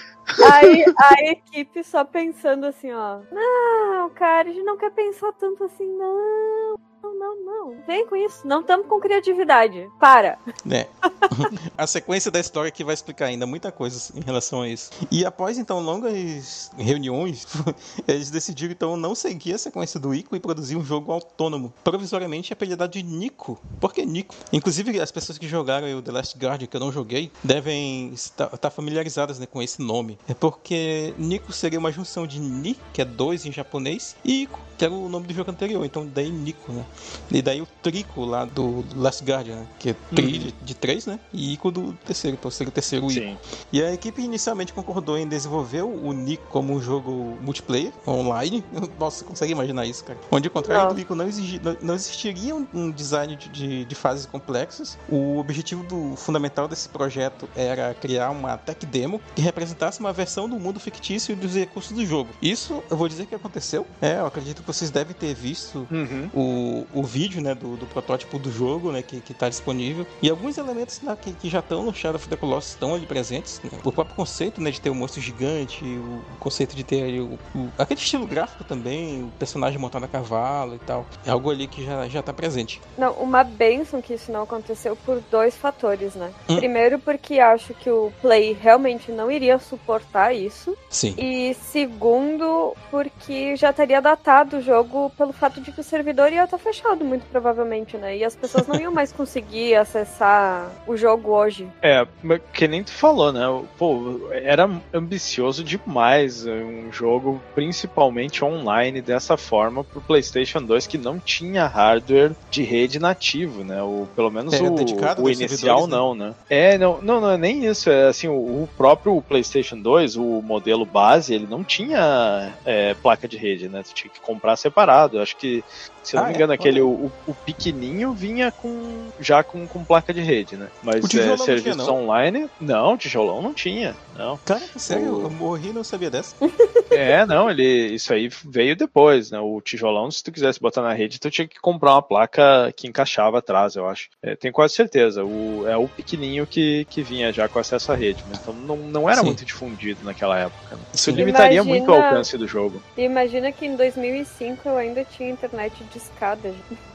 Aí 0.51 0.83
a 0.97 1.31
equipe 1.31 1.83
só 1.83 2.03
pensando 2.03 2.65
assim, 2.65 2.91
ó. 2.91 3.19
Não, 3.31 4.09
cara, 4.11 4.49
a 4.49 4.53
gente 4.53 4.65
não 4.65 4.77
quer 4.77 4.91
pensar 4.91 5.31
tanto 5.33 5.63
assim, 5.63 5.85
não 5.85 6.75
não, 7.05 7.13
não, 7.13 7.45
não. 7.45 7.85
Vem 7.85 8.07
com 8.07 8.15
isso. 8.15 8.47
Não 8.47 8.61
estamos 8.61 8.87
com 8.87 8.99
criatividade. 8.99 9.89
Para. 9.99 10.39
É. 10.69 10.87
a 11.77 11.85
sequência 11.85 12.31
da 12.31 12.39
história 12.39 12.71
que 12.71 12.83
vai 12.83 12.93
explicar 12.93 13.25
ainda 13.25 13.45
muita 13.45 13.71
coisa 13.71 14.13
em 14.15 14.21
relação 14.21 14.61
a 14.61 14.69
isso. 14.69 14.91
E 15.11 15.25
após 15.25 15.57
então 15.57 15.79
longas 15.79 16.71
reuniões, 16.77 17.45
eles 18.07 18.29
decidiram 18.31 18.71
então 18.71 18.97
não 18.97 19.13
seguir 19.13 19.53
a 19.53 19.57
sequência 19.57 19.99
do 19.99 20.13
Ico 20.13 20.35
e 20.35 20.39
produzir 20.39 20.75
um 20.75 20.83
jogo 20.83 21.11
autônomo, 21.11 21.73
provisoriamente 21.83 22.53
apelidado 22.53 22.91
de 22.91 23.03
Nico. 23.03 23.59
Por 23.79 23.93
que 23.93 24.05
Nico? 24.05 24.35
Inclusive 24.51 24.99
as 24.99 25.11
pessoas 25.11 25.37
que 25.37 25.47
jogaram 25.47 25.87
o 25.97 26.01
The 26.01 26.11
Last 26.11 26.37
Guardian, 26.37 26.67
que 26.67 26.75
eu 26.75 26.81
não 26.81 26.91
joguei, 26.91 27.31
devem 27.43 28.09
estar, 28.13 28.53
estar 28.53 28.69
familiarizadas 28.69 29.39
né, 29.39 29.45
com 29.45 29.61
esse 29.61 29.81
nome. 29.81 30.17
É 30.27 30.33
porque 30.33 31.13
Nico 31.17 31.51
seria 31.51 31.79
uma 31.79 31.91
junção 31.91 32.25
de 32.25 32.39
Ni, 32.39 32.77
que 32.93 33.01
é 33.01 33.05
dois 33.05 33.45
em 33.45 33.51
japonês, 33.51 34.15
e 34.23 34.43
Ico, 34.43 34.59
que 34.77 34.85
era 34.85 34.93
o 34.93 35.09
nome 35.09 35.27
do 35.27 35.33
jogo 35.33 35.51
anterior. 35.51 35.85
Então 35.85 36.05
daí 36.05 36.29
Nico, 36.29 36.71
né? 36.71 36.85
E 37.31 37.41
daí 37.41 37.61
o 37.61 37.67
Trico 37.81 38.23
lá 38.23 38.45
do 38.45 38.85
Last 38.95 39.23
Guardian, 39.23 39.55
né? 39.57 39.67
que 39.79 39.89
é 39.89 39.95
tri 40.13 40.25
Uhum. 40.39 40.51
de, 40.61 40.73
três, 40.75 41.05
né? 41.05 41.19
E 41.33 41.53
Ico 41.53 41.71
do 41.71 41.93
terceiro, 42.05 42.37
então 42.39 42.49
seria 42.51 42.69
o 42.69 42.71
terceiro 42.73 43.09
Ico. 43.11 43.21
Sim. 43.21 43.37
E 43.71 43.81
a 43.81 43.93
equipe 43.93 44.21
inicialmente 44.21 44.73
concordou 44.73 45.17
em 45.17 45.27
desenvolver 45.27 45.81
o 45.83 46.13
Nico 46.13 46.45
como 46.49 46.73
um 46.73 46.81
jogo 46.81 47.37
multiplayer, 47.41 47.91
online. 48.07 48.63
Nossa, 48.99 49.19
você 49.19 49.25
consegue 49.25 49.51
imaginar 49.51 49.85
isso, 49.85 50.03
cara? 50.03 50.19
Onde, 50.31 50.47
ao 50.47 50.51
contrário 50.51 50.83
Não. 50.83 50.89
do 50.93 50.95
Nico, 50.97 51.15
não, 51.15 51.27
exigi- 51.27 51.59
não- 51.63 51.77
não 51.81 51.95
existiria 51.95 52.55
um, 52.55 52.67
um 52.73 52.91
design 52.91 53.35
de, 53.35 53.49
de, 53.49 53.85
de 53.85 53.95
fases 53.95 54.25
complexas. 54.25 54.97
O 55.09 55.37
objetivo 55.37 55.83
do 55.83 56.15
fundamental 56.15 56.67
desse 56.67 56.87
projeto 56.89 57.47
era 57.55 57.93
criar 57.93 58.29
uma 58.29 58.57
tech 58.57 58.85
demo 58.85 59.19
que 59.35 59.41
representasse 59.41 59.99
uma 59.99 60.13
versão 60.13 60.47
do 60.47 60.59
mundo 60.59 60.79
fictício 60.79 61.33
e 61.33 61.35
dos 61.35 61.53
recursos 61.55 61.91
do 61.91 62.05
jogo. 62.05 62.29
Isso, 62.41 62.83
eu 62.89 62.97
vou 62.97 63.07
dizer 63.07 63.25
que 63.25 63.35
aconteceu. 63.35 63.85
É, 64.01 64.17
eu 64.19 64.25
acredito 64.25 64.61
que 64.61 64.67
vocês 64.67 64.91
devem 64.91 65.13
ter 65.15 65.33
visto 65.33 65.87
Uhum. 65.91 66.29
o, 66.33 66.84
o 66.93 67.03
vídeo 67.03 67.41
né, 67.41 67.53
do, 67.55 67.75
do 67.75 67.85
protótipo 67.85 68.37
do 68.39 68.51
jogo 68.51 68.91
né, 68.91 69.01
que 69.01 69.21
está 69.31 69.49
disponível. 69.49 70.05
E 70.21 70.29
alguns 70.29 70.57
elementos 70.57 71.01
né, 71.01 71.15
que, 71.21 71.31
que 71.33 71.49
já 71.49 71.59
estão 71.59 71.83
no 71.83 71.93
Shadow 71.93 72.17
of 72.17 72.27
the 72.29 72.35
Colossus 72.35 72.71
estão 72.71 72.93
ali 72.95 73.05
presentes. 73.05 73.61
né. 73.63 73.71
O 73.83 73.91
próprio 73.91 74.15
conceito 74.15 74.61
né, 74.61 74.71
de 74.71 74.79
ter 74.81 74.89
um 74.89 74.95
monstro 74.95 75.21
gigante, 75.21 75.83
o, 75.83 76.21
o 76.35 76.37
conceito 76.39 76.75
de 76.75 76.83
ter 76.83 77.03
ali 77.03 77.19
o, 77.19 77.37
o- 77.55 77.69
aquele 77.77 77.99
estilo 77.99 78.25
gráfico 78.27 78.63
também, 78.63 79.23
o 79.23 79.27
personagem 79.39 79.79
montado 79.79 80.03
a 80.05 80.07
cavalo 80.07 80.75
e 80.75 80.79
tal. 80.79 81.05
É 81.25 81.31
algo 81.31 81.49
ali 81.49 81.67
que 81.67 81.83
já, 81.83 82.07
já 82.07 82.21
tá 82.21 82.33
presente. 82.33 82.81
Não, 82.97 83.13
uma 83.13 83.43
benção 83.43 84.01
que 84.01 84.13
isso 84.13 84.31
não 84.31 84.43
aconteceu 84.43 84.95
por 85.05 85.21
dois 85.31 85.55
fatores, 85.55 86.15
né? 86.15 86.31
Hum. 86.49 86.57
Primeiro, 86.57 86.99
porque 86.99 87.39
acho 87.39 87.73
que 87.73 87.89
o 87.89 88.11
Play 88.21 88.53
realmente 88.59 89.11
não 89.11 89.29
iria 89.31 89.57
suportar 89.59 90.33
isso. 90.33 90.75
Sim. 90.89 91.13
E 91.17 91.53
segundo, 91.55 92.75
porque 92.91 93.55
já 93.55 93.71
teria 93.73 94.01
datado 94.01 94.57
o 94.57 94.61
jogo 94.61 95.11
pelo 95.17 95.33
fato 95.33 95.59
de 95.61 95.71
que 95.71 95.81
o 95.81 95.83
servidor 95.83 96.31
ia 96.31 96.43
estar 96.43 96.57
fechado, 96.57 96.74
muito 97.03 97.25
provavelmente, 97.31 97.97
né? 97.97 98.17
E 98.17 98.23
as 98.23 98.35
pessoas 98.35 98.67
não 98.67 98.79
iam 98.79 98.91
mais 98.91 99.11
conseguir 99.11 99.75
acessar 99.75 100.69
o 100.87 100.95
jogo 100.95 101.31
hoje. 101.31 101.67
É, 101.81 102.05
mas 102.23 102.41
que 102.53 102.67
nem 102.67 102.83
tu 102.83 102.91
falou, 102.91 103.31
né? 103.31 103.41
Pô, 103.77 104.29
era 104.31 104.69
ambicioso 104.93 105.63
demais 105.63 106.45
é, 106.45 106.51
um 106.51 106.91
jogo, 106.91 107.41
principalmente 107.53 108.43
online, 108.43 109.01
dessa 109.01 109.37
forma 109.37 109.83
pro 109.83 110.01
PlayStation 110.01 110.61
2 110.61 110.87
que 110.87 110.97
não 110.97 111.19
tinha 111.19 111.67
hardware 111.67 112.31
de 112.49 112.63
rede 112.63 112.99
nativo, 112.99 113.63
né? 113.63 113.81
O, 113.81 114.07
pelo 114.15 114.31
menos 114.31 114.53
Era 114.53 114.65
o, 114.65 114.75
dedicado 114.75 115.23
o 115.23 115.29
inicial 115.29 115.87
né? 115.87 115.95
não, 115.95 116.15
né? 116.15 116.33
É, 116.49 116.77
não, 116.77 117.01
não, 117.01 117.21
não 117.21 117.31
é 117.31 117.37
nem 117.37 117.65
isso. 117.65 117.89
É 117.89 118.07
assim, 118.07 118.27
o, 118.27 118.33
o 118.33 118.69
próprio 118.77 119.21
PlayStation 119.21 119.77
2, 119.77 120.15
o 120.15 120.41
modelo 120.41 120.85
base, 120.85 121.33
ele 121.33 121.47
não 121.49 121.63
tinha 121.63 122.53
é, 122.65 122.93
placa 122.95 123.27
de 123.27 123.37
rede, 123.37 123.69
né? 123.69 123.83
Tu 123.83 123.93
tinha 123.93 124.11
que 124.11 124.19
comprar 124.19 124.55
separado. 124.55 125.17
Eu 125.17 125.21
acho 125.21 125.35
que, 125.37 125.63
se 126.03 126.15
eu 126.15 126.19
não 126.19 126.25
Ah, 126.25 126.27
me 126.27 126.33
é? 126.33 126.35
engano, 126.35 126.53
aquele 126.55 126.81
o, 126.81 126.87
o- 126.89 127.11
o 127.27 127.33
pequenininho 127.33 128.13
vinha 128.13 128.51
com 128.51 129.07
já 129.19 129.43
com, 129.43 129.67
com 129.67 129.83
placa 129.83 130.13
de 130.13 130.21
rede, 130.21 130.55
né? 130.57 130.67
Mas 130.83 130.95
é, 130.95 130.99
não 131.01 131.07
tinha, 131.09 131.37
serviços 131.37 131.87
não? 131.87 132.03
online, 132.03 132.49
não, 132.59 132.97
tijolão 132.97 133.41
não 133.41 133.53
tinha, 133.53 133.95
não. 134.17 134.37
Cara, 134.45 134.61
sério, 134.75 135.17
O- 135.17 135.23
eu 135.23 135.29
morri 135.29 135.69
e 135.69 135.73
não 135.73 135.83
sabia 135.83 136.09
dessa. 136.09 136.35
É, 136.91 137.25
não, 137.25 137.49
ele 137.49 137.63
isso 137.95 138.13
aí 138.13 138.29
veio 138.45 138.73
depois, 138.75 139.29
né? 139.29 139.39
O 139.39 139.59
tijolão, 139.59 140.09
se 140.09 140.23
tu 140.23 140.31
quisesse 140.31 140.61
botar 140.61 140.81
na 140.81 140.93
rede, 140.93 141.19
tu 141.19 141.29
tinha 141.29 141.45
que 141.45 141.59
comprar 141.59 141.91
uma 141.93 142.01
placa 142.01 142.71
que 142.73 142.87
encaixava 142.87 143.39
atrás, 143.39 143.75
eu 143.75 143.85
acho. 143.89 144.07
É, 144.23 144.33
tenho 144.35 144.53
quase 144.53 144.75
certeza. 144.75 145.25
O, 145.25 145.65
é 145.67 145.75
o 145.75 145.89
pequenininho 145.89 146.47
que, 146.47 146.85
que 146.89 147.01
vinha 147.01 147.33
já 147.33 147.49
com 147.49 147.59
acesso 147.59 147.91
à 147.91 147.95
rede? 147.95 148.23
Então 148.31 148.53
não, 148.53 148.77
não 148.77 149.09
era 149.09 149.19
Sim. 149.19 149.25
muito 149.25 149.43
difundido 149.43 150.05
naquela 150.05 150.39
época. 150.39 150.75
né? 150.77 150.81
Isso 150.93 151.11
Sim. 151.11 151.17
limitaria 151.17 151.55
Imagina- 151.59 151.75
muito 151.75 151.91
o 151.91 151.95
alcance 151.95 152.37
do 152.37 152.47
jogo. 152.47 152.81
E 152.95 153.01
imagina 153.01 153.51
que 153.51 153.65
em 153.65 153.75
2005 153.75 154.61
eu 154.69 154.77
ainda 154.77 155.03
tinha 155.03 155.29
internet 155.29 155.73
de 155.91 155.97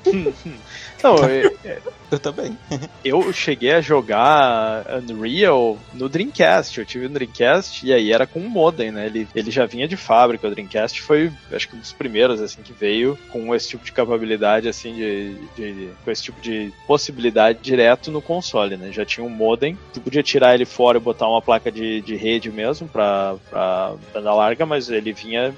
Não, 1.02 1.16
eu, 1.28 1.50
Eu 2.10 2.18
também. 2.18 2.56
eu 3.04 3.32
cheguei 3.32 3.72
a 3.72 3.80
jogar 3.80 4.84
Unreal 5.08 5.78
no 5.94 6.08
Dreamcast. 6.08 6.78
Eu 6.78 6.84
tive 6.86 7.06
um 7.06 7.12
Dreamcast 7.12 7.86
e 7.86 7.92
aí 7.92 8.12
era 8.12 8.26
com 8.26 8.40
um 8.40 8.48
modem, 8.48 8.90
né? 8.90 9.06
Ele, 9.06 9.28
ele 9.34 9.50
já 9.50 9.66
vinha 9.66 9.86
de 9.86 9.96
fábrica. 9.96 10.46
O 10.46 10.50
Dreamcast 10.50 11.00
foi, 11.02 11.30
acho 11.52 11.68
que 11.68 11.76
um 11.76 11.80
dos 11.80 11.92
primeiros, 11.92 12.40
assim, 12.40 12.62
que 12.62 12.72
veio 12.72 13.16
com 13.30 13.54
esse 13.54 13.68
tipo 13.68 13.84
de 13.84 13.92
capacidade, 13.92 14.68
assim, 14.68 14.94
de, 14.94 15.34
de- 15.56 15.88
com 16.04 16.10
esse 16.10 16.22
tipo 16.24 16.40
de 16.40 16.72
possibilidade 16.86 17.58
direto 17.62 18.10
no 18.10 18.20
console, 18.22 18.76
né? 18.76 18.90
Já 18.92 19.04
tinha 19.04 19.24
um 19.24 19.30
modem. 19.30 19.78
Tu 19.92 20.00
podia 20.00 20.22
tirar 20.22 20.54
ele 20.54 20.64
fora 20.64 20.98
e 20.98 21.00
botar 21.00 21.28
uma 21.28 21.42
placa 21.42 21.70
de, 21.70 22.00
de 22.00 22.16
rede 22.16 22.50
mesmo 22.50 22.88
pra, 22.88 23.36
pra 23.48 23.94
banda 24.12 24.32
larga, 24.34 24.66
mas 24.66 24.90
ele 24.90 25.12
vinha 25.12 25.54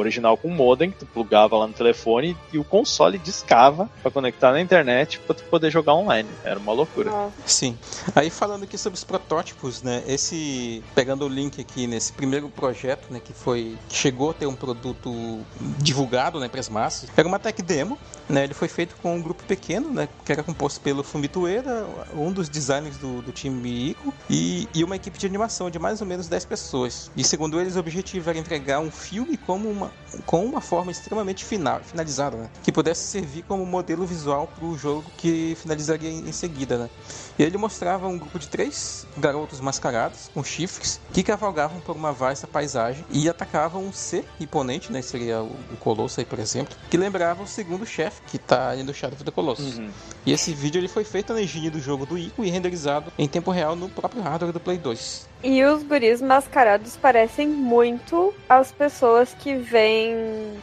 original 0.00 0.36
com 0.36 0.48
modem, 0.48 0.90
que 0.90 0.98
tu 0.98 1.06
plugava 1.06 1.56
lá 1.56 1.66
no 1.66 1.72
telefone 1.72 2.36
e 2.52 2.58
o 2.58 2.64
console 2.64 3.18
discava 3.18 3.88
pra 4.02 4.10
conectar 4.10 4.52
na 4.52 4.60
internet 4.60 5.18
pra 5.20 5.34
tu 5.34 5.44
poder 5.44 5.70
jogar 5.70 5.94
online. 5.94 6.28
Era 6.44 6.58
uma 6.58 6.72
loucura. 6.72 7.10
Nossa. 7.10 7.32
Sim. 7.44 7.78
Aí 8.14 8.30
falando 8.30 8.64
aqui 8.64 8.76
sobre 8.76 8.96
os 8.96 9.04
protótipos, 9.04 9.82
né? 9.82 10.02
Esse 10.06 10.82
pegando 10.94 11.24
o 11.24 11.28
link 11.28 11.60
aqui 11.60 11.86
nesse 11.86 12.12
primeiro 12.12 12.48
projeto, 12.48 13.12
né, 13.12 13.20
que 13.22 13.32
foi 13.32 13.76
que 13.88 13.96
chegou 13.96 14.30
a 14.30 14.34
ter 14.34 14.46
um 14.46 14.54
produto 14.54 15.40
divulgado, 15.78 16.40
né, 16.40 16.48
para 16.48 16.60
as 16.60 16.68
massas. 16.68 17.08
Era 17.16 17.26
uma 17.26 17.38
tech 17.38 17.60
demo, 17.62 17.98
né? 18.28 18.44
Ele 18.44 18.54
foi 18.54 18.68
feito 18.68 18.96
com 19.02 19.16
um 19.16 19.22
grupo 19.22 19.44
pequeno, 19.44 19.90
né, 19.90 20.08
que 20.24 20.32
era 20.32 20.42
composto 20.42 20.80
pelo 20.80 21.02
Fumito 21.02 21.42
Ueda, 21.42 21.86
um 22.14 22.32
dos 22.32 22.48
designers 22.48 22.96
do, 22.96 23.22
do 23.22 23.32
time 23.32 23.90
Ico, 23.90 24.12
e, 24.28 24.68
e 24.74 24.84
uma 24.84 24.96
equipe 24.96 25.18
de 25.18 25.26
animação 25.26 25.70
de 25.70 25.78
mais 25.78 26.00
ou 26.00 26.06
menos 26.06 26.28
10 26.28 26.44
pessoas. 26.44 27.10
E 27.16 27.24
segundo 27.24 27.60
eles, 27.60 27.76
o 27.76 27.80
objetivo 27.80 28.30
era 28.30 28.38
entregar 28.38 28.80
um 28.80 28.90
filme 28.90 29.36
como 29.36 29.68
uma 29.68 29.85
com 30.24 30.44
uma 30.44 30.60
forma 30.60 30.90
extremamente 30.90 31.44
final, 31.44 31.80
finalizada, 31.80 32.36
né? 32.36 32.50
Que 32.62 32.72
pudesse 32.72 33.06
servir 33.06 33.42
como 33.42 33.64
modelo 33.66 34.06
visual 34.06 34.46
para 34.46 34.64
o 34.64 34.76
jogo 34.76 35.04
que 35.16 35.56
finalizaria 35.60 36.10
em, 36.10 36.28
em 36.28 36.32
seguida, 36.32 36.78
né? 36.78 36.90
E 37.38 37.42
ele 37.42 37.58
mostrava 37.58 38.06
um 38.08 38.18
grupo 38.18 38.38
de 38.38 38.48
três 38.48 39.06
garotos 39.16 39.60
mascarados, 39.60 40.30
com 40.32 40.42
chifres, 40.42 41.00
que 41.12 41.22
cavalgavam 41.22 41.80
por 41.80 41.94
uma 41.94 42.12
vasta 42.12 42.46
paisagem 42.46 43.04
e 43.10 43.28
atacavam 43.28 43.84
um 43.84 43.92
ser 43.92 44.24
imponente, 44.40 44.90
né? 44.90 45.02
Seria 45.02 45.42
o, 45.42 45.46
o 45.72 45.76
Colosso 45.78 46.18
aí, 46.20 46.26
por 46.26 46.38
exemplo, 46.38 46.74
que 46.90 46.96
lembrava 46.96 47.42
o 47.42 47.46
segundo 47.46 47.84
chefe, 47.84 48.22
que 48.26 48.38
tá 48.38 48.70
ali 48.70 48.82
no 48.82 48.94
Shadow 48.94 49.14
of 49.16 49.24
the 49.24 49.30
Colossus. 49.30 49.78
Uhum. 49.78 49.90
E 50.24 50.32
esse 50.32 50.52
vídeo 50.52 50.78
ele 50.80 50.88
foi 50.88 51.04
feito 51.04 51.32
na 51.34 51.42
engine 51.42 51.68
do 51.70 51.80
jogo 51.80 52.06
do 52.06 52.16
Ico 52.16 52.44
e 52.44 52.50
renderizado 52.50 53.12
em 53.18 53.28
tempo 53.28 53.50
real 53.50 53.76
no 53.76 53.88
próprio 53.88 54.22
hardware 54.22 54.52
do 54.52 54.60
Play 54.60 54.78
2. 54.78 55.28
E 55.44 55.62
os 55.64 55.82
guris 55.82 56.22
mascarados 56.22 56.96
parecem 56.96 57.46
muito 57.46 58.32
as 58.48 58.72
pessoas 58.72 59.34
que 59.38 59.54
vêm 59.54 60.16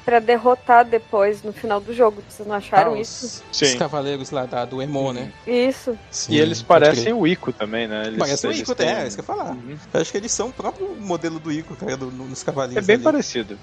pra 0.04 0.20
derrotar 0.20 0.84
depois 0.84 1.44
no 1.44 1.54
final 1.54 1.80
do 1.80 1.94
jogo. 1.94 2.24
Vocês 2.28 2.48
não 2.48 2.56
acharam 2.56 2.96
Ah, 2.96 3.00
isso? 3.00 3.26
os, 3.52 3.58
Sim. 3.58 3.66
os 3.66 3.76
cavaleiros 3.76 4.32
lá 4.32 4.46
da, 4.46 4.66
do 4.66 4.82
Emo, 4.82 5.14
né? 5.14 5.32
Isso. 5.46 5.98
Sim, 6.10 6.34
E 6.34 6.40
eles 6.40 6.62
parecem 6.64 7.14
o 7.14 7.26
Ico 7.28 7.52
também, 7.54 7.88
né? 7.88 8.04
Eles, 8.08 8.20
Parece 8.20 8.48
o 8.48 8.52
Ico, 8.52 8.74
têm- 8.76 8.88
é, 8.88 9.04
é 9.04 9.08
isso 9.08 9.16
que 9.18 9.22
eu 9.22 9.36
ia 9.36 9.38
falar. 9.44 9.52
Uhum. 9.54 9.78
Eu 9.94 10.02
acho 10.02 10.12
que 10.12 10.18
eles 10.18 10.32
são 10.32 10.48
o 10.50 10.54
próprio 10.54 10.96
modelo 11.00 11.40
do 11.40 11.52
Ico, 11.52 11.76
cara, 11.76 11.96
do- 11.98 12.12
no- 12.12 12.28
nos 12.28 12.42
É 12.42 12.46
cavaleiros. 12.46 12.86
bem 12.86 12.96
ali. 12.96 13.04
parecido. 13.04 13.58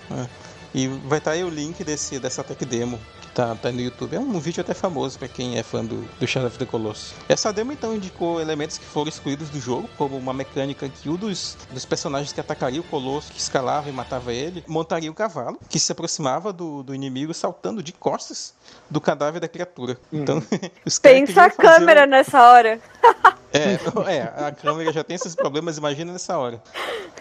E 0.74 0.86
vai 0.86 1.18
estar 1.18 1.32
aí 1.32 1.42
o 1.42 1.48
link 1.48 1.82
desse, 1.82 2.18
dessa 2.20 2.44
tech 2.44 2.64
demo 2.64 3.00
tá, 3.34 3.54
tá 3.54 3.70
no 3.72 3.80
YouTube. 3.80 4.14
É 4.16 4.20
um 4.20 4.38
vídeo 4.38 4.60
até 4.60 4.74
famoso 4.74 5.18
pra 5.18 5.28
quem 5.28 5.58
é 5.58 5.62
fã 5.62 5.84
do, 5.84 6.02
do 6.18 6.26
Shadow 6.26 6.48
of 6.48 6.58
the 6.58 6.66
Colossus. 6.66 7.14
Essa 7.28 7.52
demo 7.52 7.72
então 7.72 7.94
indicou 7.94 8.40
elementos 8.40 8.78
que 8.78 8.84
foram 8.84 9.08
excluídos 9.08 9.48
do 9.50 9.60
jogo, 9.60 9.88
como 9.96 10.16
uma 10.16 10.32
mecânica 10.32 10.88
que 10.88 11.08
um 11.08 11.16
dos, 11.16 11.56
dos 11.70 11.84
personagens 11.84 12.32
que 12.32 12.40
atacaria 12.40 12.80
o 12.80 12.84
Colosso, 12.84 13.32
que 13.32 13.40
escalava 13.40 13.88
e 13.88 13.92
matava 13.92 14.32
ele, 14.32 14.64
montaria 14.66 15.10
o 15.10 15.14
cavalo, 15.14 15.58
que 15.68 15.78
se 15.78 15.92
aproximava 15.92 16.52
do, 16.52 16.82
do 16.82 16.94
inimigo 16.94 17.32
saltando 17.34 17.82
de 17.82 17.92
costas 17.92 18.54
do 18.88 19.00
cadáver 19.00 19.40
da 19.40 19.48
criatura. 19.48 19.98
Então, 20.12 20.42
os 20.84 20.98
Pensa 20.98 21.44
a 21.44 21.50
câmera 21.50 22.04
o- 22.04 22.06
nessa 22.06 22.42
hora. 22.42 22.80
é, 23.52 23.78
é, 24.16 24.22
a 24.46 24.52
câmera 24.52 24.92
já 24.92 25.02
tem 25.02 25.14
esses 25.16 25.34
problemas, 25.34 25.76
imagina 25.78 26.12
nessa 26.12 26.36
hora. 26.38 26.62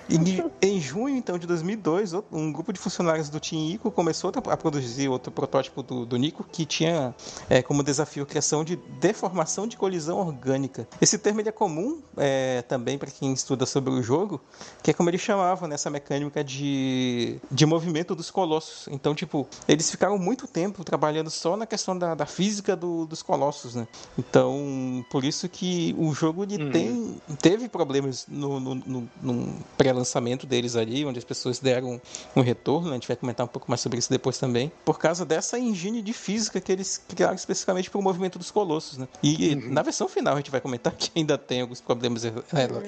E, 0.10 0.44
em 0.66 0.80
junho, 0.82 1.16
então, 1.16 1.38
de 1.38 1.46
2002, 1.46 2.14
outro- 2.14 2.36
um 2.36 2.52
grupo 2.52 2.74
de 2.74 2.80
funcionários 2.80 3.30
do 3.30 3.40
Team 3.40 3.70
Ico 3.70 3.92
começou 3.92 4.32
a 4.48 4.58
produzir 4.58 5.08
outro 5.08 5.32
protótipo 5.32 5.84
do, 5.84 6.06
do 6.10 6.18
Nico 6.18 6.44
que 6.52 6.66
tinha 6.66 7.16
é, 7.50 7.62
como 7.62 7.84
desafio 7.84 8.24
a 8.24 8.26
criação 8.26 8.64
de 8.64 8.76
deformação 9.00 9.68
de 9.68 9.78
colisão 9.78 10.18
orgânica. 10.20 10.88
Esse 11.00 11.18
termo 11.18 11.40
é 11.42 11.52
comum 11.52 12.02
é, 12.18 12.62
também 12.64 12.98
para 12.98 13.10
quem 13.10 13.32
estuda 13.32 13.66
sobre 13.66 13.94
o 13.94 14.04
jogo, 14.04 14.42
que 14.84 14.92
é 14.92 14.94
como 14.94 15.10
eles 15.10 15.22
chamavam 15.22 15.70
nessa 15.70 15.90
mecânica 15.90 16.44
de, 16.44 17.40
de 17.50 17.66
movimento 17.66 18.14
dos 18.14 18.30
colossos. 18.30 18.88
Então, 18.92 19.16
tipo, 19.16 19.48
eles 19.68 19.90
ficaram 19.90 20.18
muito 20.18 20.48
tempo 20.48 20.84
trabalhando 20.84 21.30
só 21.30 21.56
na 21.56 21.66
questão 21.66 21.98
da, 21.98 22.16
da 22.16 22.26
física 22.26 22.76
do- 22.76 23.06
dos 23.06 23.22
colossos, 23.22 23.76
né? 23.76 23.88
Então, 24.18 25.06
por 25.10 25.24
isso 25.24 25.48
que 25.48 25.96
o 25.98 26.14
jogo 26.14 26.44
ele 26.44 26.64
uhum. 26.64 26.72
tem, 26.72 27.22
teve 27.42 27.70
problemas 27.70 28.26
no, 28.28 28.60
no, 28.60 28.76
no, 28.76 29.10
no 29.22 29.56
pré-lançamento 29.78 30.46
deles 30.46 30.76
ali, 30.76 31.06
onde 31.06 31.20
as 31.20 31.26
pessoas 31.26 31.60
deram 31.60 32.02
um 32.36 32.42
retorno. 32.42 32.88
Né? 32.88 32.92
A 32.92 32.96
gente 32.96 33.08
vai 33.08 33.18
comentar 33.18 33.46
um 33.46 33.50
pouco 33.50 33.70
mais 33.70 33.82
sobre 33.82 34.00
isso 34.00 34.10
depois 34.10 34.38
também. 34.38 34.72
Por 34.84 34.98
causa 34.98 35.26
dessa 35.26 35.60
engine 35.90 36.02
de 36.02 36.14
física 36.14 36.62
que 36.62 36.72
eles 36.72 37.02
criaram 37.08 37.36
especificamente 37.36 37.90
para 37.90 38.00
o 38.00 38.02
movimento 38.02 38.38
dos 38.38 38.52
colossos. 38.52 38.98
Né? 38.98 39.08
E 39.22 39.56
uhum. 39.56 39.74
na 39.74 39.82
versão 39.82 40.08
final 40.08 40.34
a 40.34 40.38
gente 40.38 40.52
vai 40.52 40.62
comentar 40.62 40.94
que 40.94 41.12
ainda 41.16 41.38
tem 41.38 41.62
alguns 41.62 41.82
problemas 41.82 42.24
em 42.26 42.32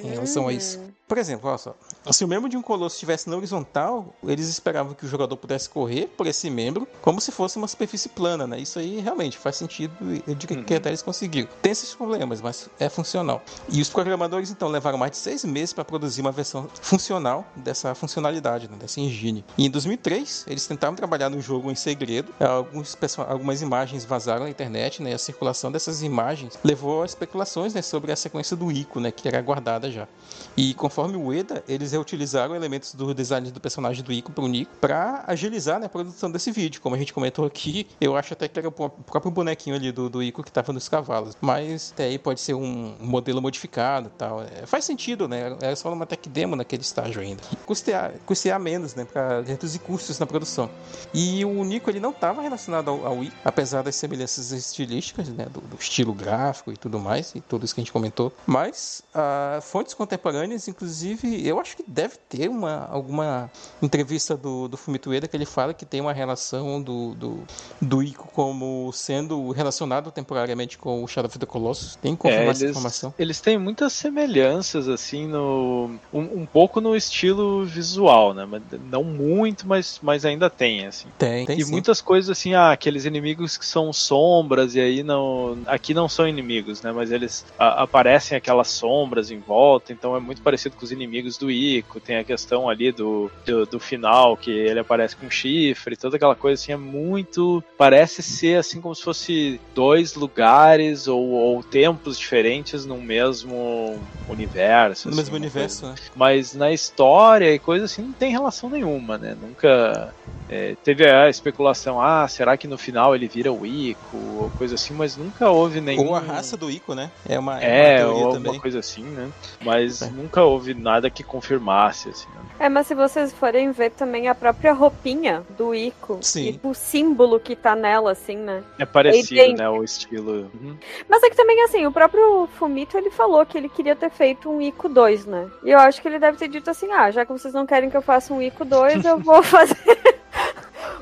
relação 0.09 0.47
a 0.47 0.53
isso. 0.53 0.79
Uhum. 0.79 0.91
Por 1.11 1.17
exemplo, 1.17 1.49
olha 1.49 1.57
só. 1.57 1.75
Se 2.09 2.23
o 2.23 2.27
membro 2.27 2.47
de 2.47 2.55
um 2.55 2.61
colosso 2.61 2.95
estivesse 2.95 3.29
na 3.29 3.35
horizontal, 3.35 4.15
eles 4.23 4.47
esperavam 4.47 4.93
que 4.93 5.05
o 5.05 5.09
jogador 5.09 5.35
pudesse 5.35 5.69
correr 5.69 6.07
por 6.07 6.25
esse 6.25 6.49
membro 6.49 6.87
como 7.01 7.19
se 7.19 7.33
fosse 7.33 7.57
uma 7.57 7.67
superfície 7.67 8.07
plana, 8.07 8.47
né? 8.47 8.57
Isso 8.57 8.79
aí 8.79 9.01
realmente 9.01 9.37
faz 9.37 9.57
sentido. 9.57 9.93
Eu 10.25 10.33
digo 10.33 10.53
uhum. 10.53 10.63
que 10.63 10.73
até 10.73 10.89
eles 10.89 11.01
conseguiram. 11.01 11.49
Tem 11.61 11.73
esses 11.73 11.93
problemas, 11.93 12.39
mas 12.39 12.69
é 12.79 12.87
funcional. 12.87 13.43
E 13.67 13.81
os 13.81 13.89
programadores 13.89 14.51
então 14.51 14.69
levaram 14.69 14.97
mais 14.97 15.11
de 15.11 15.17
seis 15.17 15.43
meses 15.43 15.73
para 15.73 15.83
produzir 15.83 16.21
uma 16.21 16.31
versão 16.31 16.69
funcional 16.81 17.45
dessa 17.57 17.93
funcionalidade, 17.93 18.69
né? 18.69 18.77
dessa 18.79 19.01
engine. 19.01 19.43
E 19.57 19.65
em 19.65 19.69
2003 19.69 20.45
eles 20.47 20.65
tentaram 20.65 20.95
trabalhar 20.95 21.29
no 21.29 21.41
jogo 21.41 21.69
em 21.69 21.75
segredo. 21.75 22.33
Alguns, 22.39 22.90
algumas 23.27 23.61
imagens 23.61 24.05
vazaram 24.05 24.43
na 24.43 24.49
internet, 24.49 25.01
né? 25.01 25.13
A 25.13 25.17
circulação 25.17 25.71
dessas 25.71 26.01
imagens 26.01 26.57
levou 26.63 27.03
a 27.03 27.05
especulações 27.05 27.73
né, 27.73 27.81
sobre 27.81 28.11
a 28.11 28.15
sequência 28.15 28.55
do 28.55 28.71
Ico, 28.71 28.99
né? 28.99 29.11
Que 29.11 29.27
era 29.27 29.41
guardada 29.41 29.91
já. 29.91 30.07
E 30.55 30.73
conforme 30.73 31.17
o 31.17 31.33
EDA, 31.33 31.63
eles 31.67 31.91
reutilizaram 31.91 32.55
elementos 32.55 32.93
do 32.93 33.13
design 33.13 33.49
do 33.51 33.59
personagem 33.59 34.03
do 34.03 34.11
Ico 34.11 34.31
para 34.31 34.43
o 34.43 34.47
Nico 34.47 34.71
para 34.79 35.23
agilizar 35.27 35.79
né, 35.79 35.85
a 35.85 35.89
produção 35.89 36.31
desse 36.31 36.51
vídeo. 36.51 36.81
Como 36.81 36.95
a 36.95 36.97
gente 36.97 37.13
comentou 37.13 37.45
aqui, 37.45 37.87
eu 37.99 38.15
acho 38.15 38.33
até 38.33 38.47
que 38.47 38.59
era 38.59 38.67
o 38.67 38.71
próprio 38.71 39.31
bonequinho 39.31 39.75
ali 39.75 39.91
do, 39.91 40.09
do 40.09 40.23
Ico 40.23 40.43
que 40.43 40.49
estava 40.49 40.73
nos 40.73 40.89
cavalos. 40.89 41.35
Mas 41.39 41.91
até 41.93 42.05
aí 42.05 42.19
pode 42.19 42.39
ser 42.39 42.53
um 42.53 42.95
modelo 42.99 43.41
modificado 43.41 44.07
e 44.07 44.17
tal. 44.17 44.41
É, 44.41 44.65
faz 44.65 44.85
sentido, 44.85 45.27
né? 45.27 45.57
Era 45.61 45.75
só 45.75 45.91
uma 45.91 46.05
tech 46.05 46.27
demo 46.29 46.55
naquele 46.55 46.81
estágio 46.81 47.21
ainda. 47.21 47.41
Custear, 47.65 48.13
custear 48.25 48.59
menos, 48.59 48.95
né? 48.95 49.05
Para 49.05 49.41
reduzir 49.41 49.79
custos 49.79 50.19
na 50.19 50.25
produção. 50.25 50.69
E 51.13 51.43
o 51.45 51.63
Nico 51.63 51.89
ele 51.89 51.99
não 51.99 52.11
estava 52.11 52.41
relacionado 52.41 52.80
ao, 52.89 53.05
ao 53.05 53.23
Ico, 53.23 53.35
apesar 53.43 53.81
das 53.81 53.95
semelhanças 53.95 54.51
estilísticas, 54.51 55.29
né? 55.29 55.45
Do, 55.45 55.61
do, 55.61 55.77
estilo 55.79 56.13
gráfico 56.13 56.71
e 56.71 56.77
tudo 56.77 56.99
mais, 56.99 57.33
e 57.35 57.41
tudo 57.41 57.65
isso 57.65 57.73
que 57.73 57.81
a 57.81 57.83
gente 57.83 57.91
comentou. 57.91 58.31
Mas 58.45 59.03
uh, 59.15 59.61
fontes 59.61 59.93
contemporâneas, 59.93 60.67
inclusive, 60.67 61.47
eu 61.47 61.59
acho 61.59 61.75
que 61.77 61.83
deve 61.87 62.15
ter 62.29 62.49
uma, 62.49 62.87
alguma 62.89 63.51
entrevista 63.81 64.37
do, 64.37 64.67
do 64.67 64.77
Fumito 64.77 65.09
Ueda 65.09 65.27
que 65.27 65.35
ele 65.35 65.45
fala 65.45 65.73
que 65.73 65.85
tem 65.85 66.01
uma 66.01 66.13
relação 66.13 66.81
do, 66.81 67.15
do, 67.15 67.43
do 67.81 68.03
Ico 68.03 68.29
como 68.33 68.91
sendo 68.93 69.51
relacionado 69.51 70.11
temporariamente 70.11 70.77
com 70.77 71.03
o 71.03 71.07
Shadow 71.07 71.27
of 71.27 71.39
the 71.39 71.45
Colossus. 71.45 71.95
Tem 71.95 72.15
como 72.15 72.33
é, 72.33 72.47
essa 72.47 72.65
informação? 72.65 73.13
Eles 73.17 73.41
têm 73.41 73.57
muitas 73.57 73.93
semelhanças, 73.93 74.87
assim, 74.87 75.27
no 75.27 75.99
um, 76.13 76.41
um, 76.41 76.45
pouco 76.45 76.79
no 76.81 76.95
estilo 76.95 77.65
visual, 77.65 78.33
né? 78.33 78.47
Não 78.89 79.03
muito, 79.03 79.67
mas, 79.67 79.99
mas 80.01 80.25
ainda 80.25 80.49
tem, 80.49 80.85
assim. 80.85 81.07
Tem, 81.17 81.45
tem 81.45 81.59
E 81.59 81.63
sim. 81.63 81.71
muitas 81.71 82.01
coisas 82.01 82.29
assim, 82.29 82.53
ah, 82.53 82.70
aqueles 82.71 83.05
inimigos 83.05 83.57
que 83.57 83.65
são 83.65 83.91
sombras, 83.91 84.75
e 84.75 84.79
aí 84.79 85.03
não. 85.03 85.57
Aqui 85.65 85.93
não 85.93 86.07
são 86.07 86.27
inimigos, 86.27 86.81
né? 86.81 86.91
Mas 86.91 87.11
eles 87.11 87.45
a, 87.57 87.83
aparecem 87.83 88.37
aquelas 88.37 88.69
sombras 88.69 89.31
em 89.31 89.39
volta, 89.39 89.93
então 89.93 90.15
é 90.15 90.19
muito 90.19 90.41
parecido 90.41 90.75
com 90.75 90.83
os 90.83 90.91
inimigos 90.91 91.37
do 91.37 91.49
Ico. 91.49 91.99
Tem 91.99 92.17
a 92.17 92.23
questão 92.23 92.69
ali 92.69 92.91
do, 92.91 93.31
do, 93.45 93.65
do 93.65 93.79
final, 93.79 94.35
que 94.37 94.51
ele 94.51 94.79
aparece 94.79 95.15
com 95.15 95.29
chifre, 95.29 95.95
toda 95.95 96.15
aquela 96.15 96.35
coisa 96.35 96.61
assim, 96.61 96.71
é 96.71 96.77
muito. 96.77 97.63
Parece 97.77 98.21
ser 98.21 98.57
assim 98.59 98.81
como 98.81 98.95
se 98.95 99.03
fosse 99.03 99.59
dois 99.73 100.15
lugares 100.15 101.07
ou, 101.07 101.29
ou 101.29 101.63
tempos 101.63 102.17
diferentes 102.17 102.85
no 102.85 102.97
mesmo 102.97 103.99
universo. 104.29 105.07
No 105.07 105.13
assim, 105.13 105.21
mesmo 105.21 105.35
universo, 105.35 105.81
coisa. 105.81 106.01
né? 106.01 106.09
Mas 106.15 106.53
na 106.53 106.71
história 106.71 107.53
e 107.53 107.59
coisa 107.59 107.85
assim 107.85 108.01
não 108.01 108.13
tem 108.13 108.31
relação 108.31 108.69
nenhuma, 108.69 109.17
né? 109.17 109.35
Nunca. 109.39 110.13
É, 110.49 110.75
teve 110.83 111.09
a 111.09 111.29
especulação, 111.29 112.01
ah, 112.01 112.27
será 112.27 112.57
que 112.57 112.60
no 112.67 112.77
final 112.77 113.15
ele 113.15 113.27
vira 113.27 113.51
o 113.51 113.65
Ico, 113.65 114.17
ou 114.39 114.51
coisa 114.57 114.75
assim, 114.75 114.93
mas 114.93 115.17
nunca 115.17 115.49
houve 115.49 115.81
nenhum. 115.81 116.07
Ou 116.07 116.15
a 116.15 116.19
raça 116.19 116.57
do 116.57 116.69
Ico, 116.69 116.93
né? 116.93 117.11
É 117.27 117.37
uma, 117.37 117.61
é, 117.61 117.99
é 117.99 118.05
uma 118.05 118.15
ou 118.15 118.35
alguma 118.35 118.59
coisa 118.59 118.79
assim, 118.79 119.03
né? 119.03 119.29
Mas 119.63 120.01
é. 120.01 120.09
nunca 120.09 120.43
houve 120.43 120.73
nada 120.73 121.09
que 121.09 121.23
confirmasse, 121.23 122.09
assim. 122.09 122.27
Né? 122.29 122.41
É, 122.59 122.69
mas 122.69 122.87
se 122.87 122.95
vocês 122.95 123.33
forem 123.33 123.71
ver 123.71 123.91
também 123.91 124.27
a 124.27 124.35
própria 124.35 124.73
roupinha 124.73 125.43
do 125.57 125.73
Ico, 125.73 126.19
Sim. 126.21 126.59
e 126.63 126.67
o 126.67 126.73
símbolo 126.73 127.39
que 127.39 127.55
tá 127.55 127.75
nela, 127.75 128.11
assim, 128.11 128.37
né? 128.37 128.63
É 128.77 128.85
parecido, 128.85 129.53
né, 129.57 129.69
o 129.69 129.83
estilo. 129.83 130.51
Uhum. 130.53 130.77
Mas 131.09 131.23
é 131.23 131.29
que 131.29 131.35
também, 131.35 131.61
assim, 131.63 131.85
o 131.85 131.91
próprio 131.91 132.47
Fumito, 132.57 132.97
ele 132.97 133.09
falou 133.09 133.45
que 133.45 133.57
ele 133.57 133.69
queria 133.69 133.95
ter 133.95 134.09
feito 134.09 134.49
um 134.49 134.61
Ico 134.61 134.87
2, 134.87 135.25
né? 135.25 135.49
E 135.63 135.71
eu 135.71 135.79
acho 135.79 136.01
que 136.01 136.07
ele 136.07 136.19
deve 136.19 136.37
ter 136.37 136.47
dito 136.47 136.69
assim, 136.69 136.91
ah, 136.91 137.09
já 137.11 137.25
que 137.25 137.31
vocês 137.31 137.53
não 137.53 137.65
querem 137.65 137.89
que 137.89 137.97
eu 137.97 138.01
faça 138.01 138.33
um 138.33 138.41
Ico 138.41 138.65
2, 138.65 139.05
eu 139.05 139.17
vou 139.19 139.41
fazer 139.41 140.20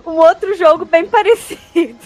um 0.10 0.18
outro 0.18 0.56
jogo 0.56 0.86
bem 0.86 1.06
parecido. 1.10 1.98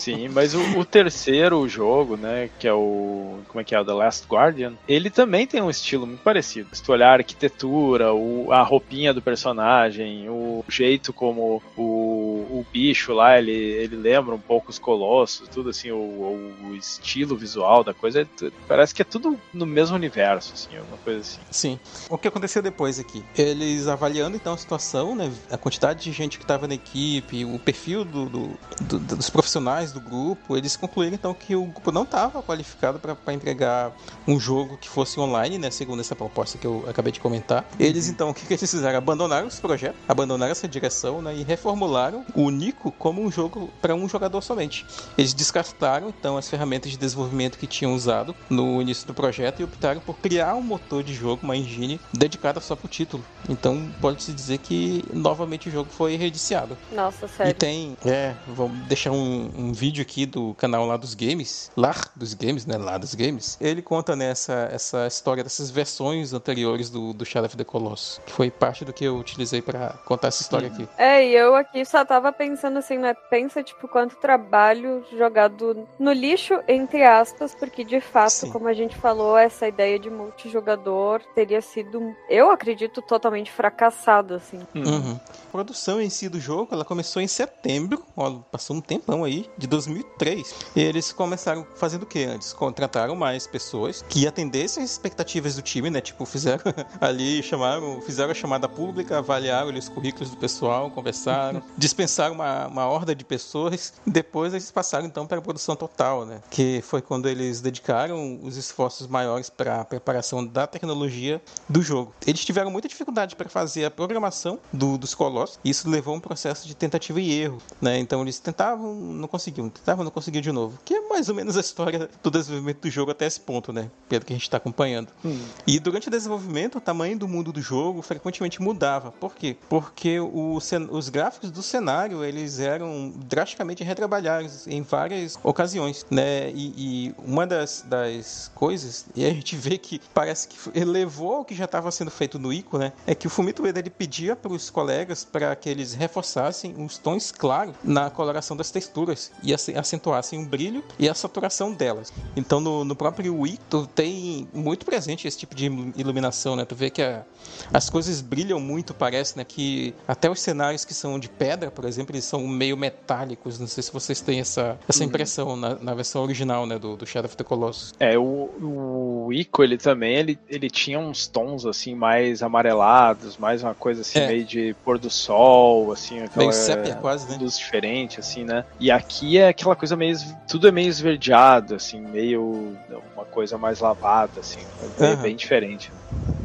Sim, 0.00 0.28
mas 0.28 0.54
o, 0.54 0.60
o, 0.78 0.84
terceiro 0.84 1.66
jogo, 1.68 2.16
né, 2.16 2.50
que 2.58 2.66
é 2.66 2.72
o. 2.72 3.38
Como 3.48 3.60
é 3.60 3.64
que 3.64 3.74
é? 3.74 3.84
The 3.84 3.92
Last 3.92 4.26
Guardian, 4.26 4.74
ele 4.88 5.10
também 5.10 5.46
tem 5.46 5.62
um 5.62 5.70
estilo 5.70 6.06
muito 6.06 6.22
parecido. 6.22 6.68
Se 6.72 6.82
tu 6.82 6.92
olhar 6.92 7.10
a 7.10 7.14
arquitetura, 7.14 8.12
o, 8.12 8.52
a 8.52 8.62
roupinha 8.62 9.14
do 9.14 9.22
personagem, 9.22 10.28
o 10.28 10.64
jeito 10.68 11.12
como 11.12 11.62
o, 11.76 11.82
o 11.82 12.66
bicho 12.72 13.12
lá, 13.12 13.38
ele, 13.38 13.52
ele 13.52 13.96
lembra 13.96 14.34
um 14.34 14.40
pouco 14.40 14.70
os 14.70 14.78
colossos, 14.78 15.48
tudo 15.48 15.70
assim, 15.70 15.90
o, 15.90 15.96
o 15.96 16.74
estilo 16.76 17.36
visual 17.36 17.84
da 17.84 17.94
coisa, 17.94 18.22
é 18.22 18.50
parece 18.66 18.94
que 18.94 19.02
é 19.02 19.04
tudo 19.04 19.38
no 19.52 19.66
mesmo 19.66 19.96
universo, 19.96 20.52
assim, 20.54 20.78
uma 20.78 20.98
coisa 20.98 21.20
assim. 21.20 21.40
Sim. 21.50 21.80
O 22.08 22.18
que 22.18 22.28
aconteceu 22.28 22.62
depois 22.62 22.98
aqui? 22.98 23.24
Eles 23.36 23.88
avaliando 23.88 24.36
então 24.36 24.52
a 24.52 24.58
situação, 24.58 25.14
né, 25.14 25.32
a 25.50 25.56
quantidade 25.56 26.02
de 26.02 26.12
gente 26.12 26.38
que 26.38 26.44
estava 26.44 26.66
na 26.66 26.74
equipe, 26.74 27.44
o 27.44 27.58
perfil 27.58 28.04
do, 28.04 28.28
do, 28.28 28.50
do, 28.80 28.98
dos 28.98 29.30
profissionais 29.30 29.59
profissionais 29.60 29.92
do 29.92 30.00
grupo, 30.00 30.56
eles 30.56 30.76
concluíram 30.76 31.14
então 31.14 31.34
que 31.34 31.54
o 31.54 31.66
grupo 31.66 31.92
não 31.92 32.02
estava 32.02 32.42
qualificado 32.42 32.98
para 32.98 33.34
entregar 33.34 33.92
um 34.26 34.40
jogo 34.40 34.78
que 34.78 34.88
fosse 34.88 35.20
online, 35.20 35.58
né, 35.58 35.70
segundo 35.70 36.00
essa 36.00 36.16
proposta 36.16 36.56
que 36.56 36.66
eu 36.66 36.84
acabei 36.88 37.12
de 37.12 37.20
comentar. 37.20 37.64
Eles 37.78 38.08
então, 38.08 38.30
o 38.30 38.34
que, 38.34 38.46
que 38.46 38.54
eles 38.54 38.70
fizeram? 38.70 38.98
Abandonaram 38.98 39.46
esse 39.46 39.60
projeto, 39.60 39.96
abandonaram 40.08 40.50
essa 40.50 40.66
direção 40.66 41.20
né, 41.20 41.36
e 41.36 41.42
reformularam 41.42 42.24
o 42.34 42.50
Nico 42.50 42.90
como 42.92 43.22
um 43.22 43.30
jogo 43.30 43.70
para 43.80 43.94
um 43.94 44.08
jogador 44.08 44.40
somente. 44.40 44.86
Eles 45.16 45.34
descartaram 45.34 46.08
então 46.08 46.36
as 46.36 46.48
ferramentas 46.48 46.90
de 46.90 46.96
desenvolvimento 46.96 47.58
que 47.58 47.66
tinham 47.66 47.94
usado 47.94 48.34
no 48.48 48.80
início 48.80 49.06
do 49.06 49.12
projeto 49.12 49.60
e 49.60 49.64
optaram 49.64 50.00
por 50.00 50.16
criar 50.16 50.54
um 50.54 50.62
motor 50.62 51.02
de 51.02 51.14
jogo, 51.14 51.42
uma 51.42 51.56
engine 51.56 52.00
dedicada 52.12 52.60
só 52.60 52.74
para 52.74 52.86
o 52.86 52.88
título. 52.88 53.24
Então 53.48 53.90
pode-se 54.00 54.32
dizer 54.32 54.58
que 54.58 55.04
novamente 55.12 55.68
o 55.68 55.72
jogo 55.72 55.90
foi 55.90 56.16
reediciado. 56.16 56.76
Nossa, 56.92 57.28
sério. 57.28 57.50
E 57.50 57.54
tem, 57.54 57.96
é, 58.04 58.34
vamos 58.46 58.86
deixar 58.86 59.10
um, 59.10 59.49
um 59.56 59.72
vídeo 59.72 60.02
aqui 60.02 60.26
do 60.26 60.54
canal 60.54 60.86
lá 60.86 60.96
dos 60.96 61.14
games, 61.14 61.70
lá 61.76 61.94
dos 62.14 62.34
games, 62.34 62.66
né, 62.66 62.76
lá 62.76 62.98
dos 62.98 63.14
games, 63.14 63.56
ele 63.60 63.82
conta 63.82 64.14
nessa 64.14 64.60
né, 64.60 64.68
essa 64.72 65.06
história 65.06 65.42
dessas 65.42 65.70
versões 65.70 66.32
anteriores 66.32 66.90
do, 66.90 67.12
do 67.12 67.24
Shadow 67.24 67.46
of 67.46 67.56
the 67.56 67.64
Colossus, 67.64 68.20
que 68.26 68.32
foi 68.32 68.50
parte 68.50 68.84
do 68.84 68.92
que 68.92 69.04
eu 69.04 69.16
utilizei 69.16 69.62
para 69.62 69.94
contar 70.04 70.28
essa 70.28 70.42
história 70.42 70.68
aqui. 70.68 70.88
É, 70.98 71.26
e 71.26 71.34
eu 71.34 71.54
aqui 71.54 71.84
só 71.84 72.04
tava 72.04 72.32
pensando 72.32 72.78
assim, 72.78 72.98
né, 72.98 73.14
pensa 73.28 73.62
tipo 73.62 73.88
quanto 73.88 74.16
trabalho 74.16 75.04
jogado 75.16 75.88
no 75.98 76.12
lixo, 76.12 76.54
entre 76.68 77.02
aspas, 77.02 77.54
porque 77.54 77.84
de 77.84 78.00
fato, 78.00 78.30
Sim. 78.30 78.52
como 78.52 78.68
a 78.68 78.72
gente 78.72 78.96
falou, 78.96 79.36
essa 79.36 79.66
ideia 79.66 79.98
de 79.98 80.10
multijogador 80.10 81.22
teria 81.34 81.60
sido, 81.60 82.14
eu 82.28 82.50
acredito, 82.50 83.00
totalmente 83.02 83.50
fracassado, 83.50 84.34
assim. 84.34 84.60
Uhum. 84.74 85.18
A 85.48 85.50
produção 85.50 86.00
em 86.00 86.10
si 86.10 86.28
do 86.28 86.40
jogo, 86.40 86.68
ela 86.72 86.84
começou 86.84 87.22
em 87.22 87.26
setembro, 87.26 88.04
ó, 88.16 88.30
passou 88.50 88.76
um 88.76 88.80
tempão 88.80 89.24
aí, 89.24 89.39
de 89.56 89.66
2003. 89.66 90.54
E 90.74 90.80
eles 90.80 91.12
começaram 91.12 91.66
fazendo 91.74 92.02
o 92.02 92.06
que 92.06 92.24
antes? 92.24 92.52
Contrataram 92.52 93.14
mais 93.14 93.46
pessoas 93.46 94.04
que 94.08 94.26
atendessem 94.26 94.82
as 94.82 94.90
expectativas 94.90 95.56
do 95.56 95.62
time, 95.62 95.90
né? 95.90 96.00
Tipo, 96.00 96.24
fizeram 96.24 96.62
ali, 97.00 97.42
chamaram, 97.42 98.00
fizeram 98.02 98.30
a 98.30 98.34
chamada 98.34 98.68
pública, 98.68 99.18
avaliaram 99.18 99.68
ali, 99.68 99.78
os 99.78 99.88
currículos 99.88 100.30
do 100.30 100.36
pessoal, 100.36 100.90
conversaram, 100.90 101.62
dispensaram 101.76 102.34
uma, 102.34 102.66
uma 102.66 102.86
horda 102.86 103.14
de 103.14 103.24
pessoas. 103.24 103.92
Depois 104.06 104.52
eles 104.52 104.70
passaram 104.70 105.06
então 105.06 105.26
para 105.26 105.38
a 105.38 105.42
produção 105.42 105.76
total, 105.76 106.24
né? 106.24 106.40
Que 106.50 106.82
foi 106.82 107.02
quando 107.02 107.28
eles 107.28 107.60
dedicaram 107.60 108.40
os 108.42 108.56
esforços 108.56 109.06
maiores 109.06 109.50
para 109.50 109.80
a 109.80 109.84
preparação 109.84 110.44
da 110.46 110.66
tecnologia 110.66 111.40
do 111.68 111.82
jogo. 111.82 112.12
Eles 112.26 112.44
tiveram 112.44 112.70
muita 112.70 112.88
dificuldade 112.88 113.36
para 113.36 113.48
fazer 113.48 113.84
a 113.84 113.90
programação 113.90 114.58
do, 114.72 114.96
dos 114.96 115.14
colossos. 115.14 115.58
E 115.64 115.70
isso 115.70 115.88
levou 115.88 116.14
a 116.14 116.16
um 116.16 116.20
processo 116.20 116.66
de 116.66 116.74
tentativa 116.74 117.20
e 117.20 117.32
erro, 117.32 117.58
né? 117.80 117.98
Então 117.98 118.22
eles 118.22 118.38
tentavam, 118.38 118.94
não 119.30 119.38
conseguiam, 119.38 119.68
tentavam, 119.68 120.04
não 120.04 120.10
conseguiam 120.10 120.42
de 120.42 120.50
novo. 120.50 120.78
Que 120.84 120.94
é 120.94 121.08
mais 121.08 121.28
ou 121.28 121.34
menos 121.34 121.56
a 121.56 121.60
história 121.60 122.10
do 122.22 122.30
desenvolvimento 122.30 122.80
do 122.80 122.90
jogo 122.90 123.12
até 123.12 123.26
esse 123.26 123.38
ponto, 123.38 123.72
né? 123.72 123.88
Pelo 124.08 124.24
que 124.24 124.32
a 124.32 124.36
gente 124.36 124.42
está 124.42 124.56
acompanhando. 124.56 125.08
Hum. 125.24 125.40
E 125.66 125.78
durante 125.78 126.08
o 126.08 126.10
desenvolvimento, 126.10 126.78
o 126.78 126.80
tamanho 126.80 127.16
do 127.16 127.28
mundo 127.28 127.52
do 127.52 127.62
jogo 127.62 128.02
frequentemente 128.02 128.60
mudava. 128.60 129.12
Por 129.12 129.34
quê? 129.34 129.56
Porque 129.68 130.18
o, 130.18 130.58
os 130.90 131.08
gráficos 131.08 131.50
do 131.50 131.62
cenário 131.62 132.24
eles 132.24 132.58
eram 132.58 133.12
drasticamente 133.28 133.84
retrabalhados 133.84 134.66
em 134.66 134.82
várias 134.82 135.38
ocasiões, 135.42 136.04
né? 136.10 136.50
E, 136.50 136.74
e 136.76 137.14
uma 137.18 137.46
das, 137.46 137.84
das 137.86 138.50
coisas, 138.54 139.06
e 139.14 139.24
a 139.24 139.30
gente 139.30 139.54
vê 139.56 139.78
que 139.78 140.00
parece 140.12 140.48
que 140.48 140.56
elevou 140.78 141.34
ao 141.34 141.44
que 141.44 141.54
já 141.54 141.66
estava 141.66 141.90
sendo 141.92 142.10
feito 142.10 142.38
no 142.38 142.52
ICO, 142.52 142.78
né? 142.78 142.92
É 143.06 143.14
que 143.14 143.26
o 143.26 143.30
Fumito 143.30 143.62
Ueda 143.62 143.78
ele 143.78 143.90
pedia 143.90 144.34
para 144.34 144.52
os 144.52 144.70
colegas 144.70 145.24
para 145.24 145.54
que 145.54 145.68
eles 145.68 145.94
reforçassem 145.94 146.74
os 146.82 146.98
tons 146.98 147.30
claros 147.30 147.74
na 147.84 148.10
coloração 148.10 148.56
das 148.56 148.70
texturas 148.70 149.19
e 149.42 149.52
acentuassem 149.54 150.42
o 150.42 150.46
brilho 150.46 150.84
e 150.98 151.08
a 151.08 151.14
saturação 151.14 151.72
delas. 151.72 152.12
Então 152.36 152.60
no, 152.60 152.84
no 152.84 152.94
próprio 152.94 153.40
Wii 153.40 153.58
tu 153.68 153.86
tem 153.86 154.48
muito 154.52 154.84
presente 154.84 155.26
esse 155.26 155.38
tipo 155.38 155.54
de 155.54 155.66
iluminação, 155.96 156.56
né? 156.56 156.64
Tu 156.64 156.74
vê 156.74 156.90
que 156.90 157.02
a, 157.02 157.24
as 157.72 157.90
coisas 157.90 158.20
brilham 158.20 158.60
muito, 158.60 158.94
parece, 158.94 159.36
né? 159.36 159.44
Que 159.44 159.94
até 160.06 160.30
os 160.30 160.40
cenários 160.40 160.84
que 160.84 160.94
são 160.94 161.18
de 161.18 161.28
pedra, 161.28 161.70
por 161.70 161.84
exemplo, 161.84 162.14
eles 162.14 162.24
são 162.24 162.46
meio 162.46 162.76
metálicos. 162.76 163.58
Não 163.58 163.66
sei 163.66 163.82
se 163.82 163.92
vocês 163.92 164.20
têm 164.20 164.40
essa, 164.40 164.78
essa 164.88 165.02
uhum. 165.02 165.08
impressão 165.08 165.56
na, 165.56 165.74
na, 165.76 165.94
versão 165.94 166.22
original, 166.22 166.66
né? 166.66 166.78
Do, 166.78 166.96
do 166.96 167.06
Shadow 167.06 167.26
of 167.26 167.36
the 167.36 167.44
Colossus. 167.44 167.94
É, 167.98 168.18
o, 168.18 168.50
o 168.60 169.32
Ico, 169.32 169.62
ele 169.62 169.78
também, 169.78 170.16
ele, 170.16 170.38
ele 170.48 170.70
tinha 170.70 170.98
uns 170.98 171.26
tons, 171.26 171.66
assim, 171.66 171.94
mais 171.94 172.42
amarelados, 172.42 173.36
mais 173.36 173.62
uma 173.62 173.74
coisa, 173.74 174.02
assim, 174.02 174.18
é. 174.18 174.26
meio 174.26 174.44
de 174.44 174.74
pôr 174.84 174.98
do 174.98 175.10
sol, 175.10 175.92
assim. 175.92 176.20
Aquela, 176.20 176.38
meio 176.38 176.52
sépia, 176.52 176.94
quase, 176.96 177.28
né? 177.28 177.38
Luz 177.40 177.58
diferente, 177.58 178.20
assim, 178.20 178.44
né? 178.44 178.64
E 178.78 178.90
aqui 178.90 179.09
é 179.38 179.48
aquela 179.48 179.76
coisa 179.76 179.96
meio... 179.96 180.16
Tudo 180.48 180.68
é 180.68 180.72
meio 180.72 180.88
esverdeado, 180.88 181.74
assim, 181.74 182.00
meio... 182.00 182.76
Uma 183.14 183.24
coisa 183.24 183.58
mais 183.58 183.80
lavada, 183.80 184.40
assim. 184.40 184.60
É 184.98 185.10
uhum. 185.10 185.22
bem 185.22 185.36
diferente. 185.36 185.90
Né? 185.92 186.39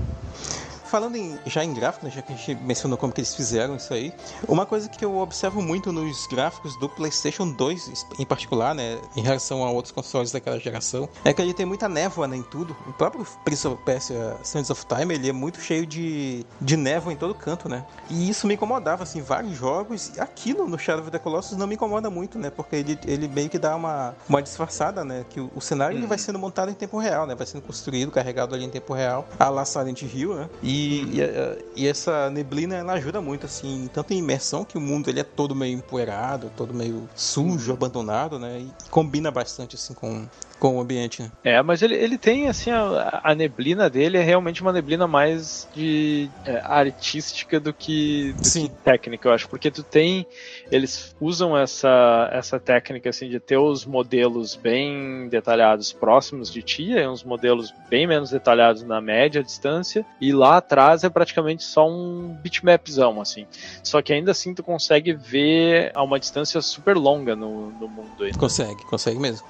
Falando 0.86 1.16
em, 1.16 1.38
já 1.46 1.64
em 1.64 1.74
gráficos, 1.74 2.08
né, 2.08 2.16
já 2.16 2.22
que 2.22 2.34
a 2.34 2.36
gente 2.36 2.56
mencionou 2.64 2.98
como 2.98 3.12
que 3.12 3.22
eles 3.22 3.36
fizeram 3.36 3.76
isso 3.76 3.94
aí, 3.94 4.14
uma 4.48 4.66
coisa 4.66 4.88
que 4.88 5.04
eu 5.04 5.18
observo 5.18 5.62
muito 5.62 5.92
nos 5.92 6.28
gráficos 6.28 6.78
do 6.80 6.88
PlayStation 6.88 7.50
2, 7.50 8.08
em 8.20 8.26
particular, 8.26 8.74
né, 8.74 9.00
em 9.16 9.22
relação 9.22 9.64
a 9.64 9.70
outros 9.70 9.92
consoles 9.92 10.32
daquela 10.32 10.60
geração, 10.60 11.10
é 11.24 11.34
que 11.34 11.42
ele 11.42 11.54
tem 11.54 11.66
muita 11.66 11.90
névoa 11.90 12.28
né, 12.28 12.38
em 12.38 12.44
tudo. 12.44 12.76
O 12.88 12.94
próprio 12.94 13.26
Prince 13.44 13.68
of 13.68 13.82
Persia 13.84 14.38
Sands 14.44 14.70
of 14.70 14.86
Time, 14.86 15.14
ele 15.14 15.30
é 15.30 15.34
muito 15.34 15.60
cheio 15.60 15.86
de, 15.86 16.46
de 16.62 16.78
névoa 16.78 17.14
em 17.14 17.16
todo 17.16 17.34
canto, 17.34 17.68
né? 17.68 17.86
E 18.10 18.30
isso 18.30 18.48
me 18.48 18.54
incomodava, 18.54 19.04
assim, 19.04 19.22
vários 19.22 19.58
jogos. 19.58 20.18
Aquilo 20.20 20.68
no 20.68 20.78
Shadow 20.78 21.02
of 21.02 21.12
the 21.12 21.20
Colossus 21.20 21.58
não 21.58 21.68
me 21.68 21.76
incomoda 21.76 22.10
muito, 22.10 22.38
né? 22.38 22.50
Porque 22.50 22.76
ele, 22.76 23.00
ele 23.06 23.28
meio 23.28 23.50
que 23.50 23.58
dá 23.58 23.76
uma, 23.76 24.16
uma 24.28 24.42
disfarçada, 24.42 25.04
né? 25.04 25.26
Que 25.30 25.40
o, 25.40 25.52
o 25.56 25.62
cenário 25.62 25.98
ele 25.98 26.08
vai 26.08 26.18
sendo 26.18 26.38
montado 26.38 26.70
em 26.70 26.74
tempo 26.74 26.98
real, 26.98 27.26
né? 27.26 27.36
Vai 27.36 27.48
sendo 27.48 27.62
construído, 27.62 28.12
carregado 28.12 28.54
ali 28.56 28.66
em 28.66 28.70
tempo 28.70 28.94
real, 28.94 29.28
a 29.40 29.50
la 29.50 29.66
Silent 29.66 30.02
Hill, 30.02 30.36
né? 30.36 30.50
E 30.62 30.75
e, 30.76 31.62
e, 31.76 31.88
essa 31.88 32.30
neblina 32.30 32.76
ela 32.76 32.94
ajuda 32.94 33.22
muito, 33.22 33.46
assim, 33.46 33.90
tanto 33.94 34.14
em 34.14 34.18
imersão, 34.18 34.66
que 34.66 34.78
o 34.78 34.82
mundo 34.82 35.10
ele 35.10 35.20
é 35.20 35.24
todo 35.24 35.56
meio 35.56 35.78
empoeirado, 35.78 36.52
todo 36.56 36.74
meio 36.74 37.08
sujo, 37.16 37.72
abandonado, 37.72 38.38
né? 38.38 38.60
E 38.60 38.90
combina 38.90 39.32
bastante, 39.32 39.76
assim, 39.76 39.94
com, 39.94 40.28
com 40.66 40.78
o 40.78 40.82
ambiente. 40.82 41.22
Né? 41.22 41.32
É, 41.44 41.62
mas 41.62 41.84
ele, 41.84 41.94
ele 41.94 42.18
tem, 42.18 42.48
assim, 42.48 42.72
a, 42.72 43.22
a 43.24 43.36
neblina 43.36 43.88
dele 43.88 44.18
é 44.18 44.24
realmente 44.24 44.64
uma 44.64 44.74
neblina 44.74 45.08
mais 45.08 45.68
de 45.76 46.28
é, 46.44 46.60
artística 46.64 47.60
do 47.60 47.72
que, 47.72 48.34
do 48.34 48.50
que 48.50 48.70
técnica, 48.84 49.28
eu 49.30 49.34
acho, 49.34 49.48
porque 49.48 49.70
tu 49.70 49.84
tem, 49.84 50.26
eles 50.72 51.16
usam 51.22 51.56
essa, 51.56 52.30
essa 52.32 52.60
técnica, 52.60 53.10
assim, 53.10 53.30
de 53.30 53.40
ter 53.40 53.58
os 53.58 53.86
modelos 53.86 54.56
bem 54.56 55.28
detalhados 55.30 55.94
próximos 55.94 56.52
de 56.52 56.64
ti, 56.64 56.92
e 56.92 57.08
uns 57.08 57.24
modelos 57.24 57.72
bem 57.88 58.08
menos 58.08 58.32
detalhados 58.32 58.82
na 58.82 59.00
média 59.00 59.44
distância, 59.44 60.04
e 60.20 60.32
lá 60.32 60.58
atrás 60.58 61.04
é 61.04 61.10
praticamente 61.10 61.64
só 61.64 61.88
um 61.88 62.36
bitmapzão, 62.42 63.22
assim. 63.22 63.46
Só 63.84 64.02
que 64.02 64.12
ainda 64.12 64.32
assim 64.32 64.56
tu 64.56 64.64
consegue 64.64 65.14
ver 65.14 65.92
a 65.94 66.02
uma 66.02 66.20
distância 66.20 66.60
super 66.62 66.98
longa 66.98 67.36
no, 67.36 67.70
no 67.72 67.88
mundo. 67.88 68.24
Aí, 68.24 68.34
Consegue, 68.34 68.84
consegue 68.86 69.20
mesmo. 69.20 69.46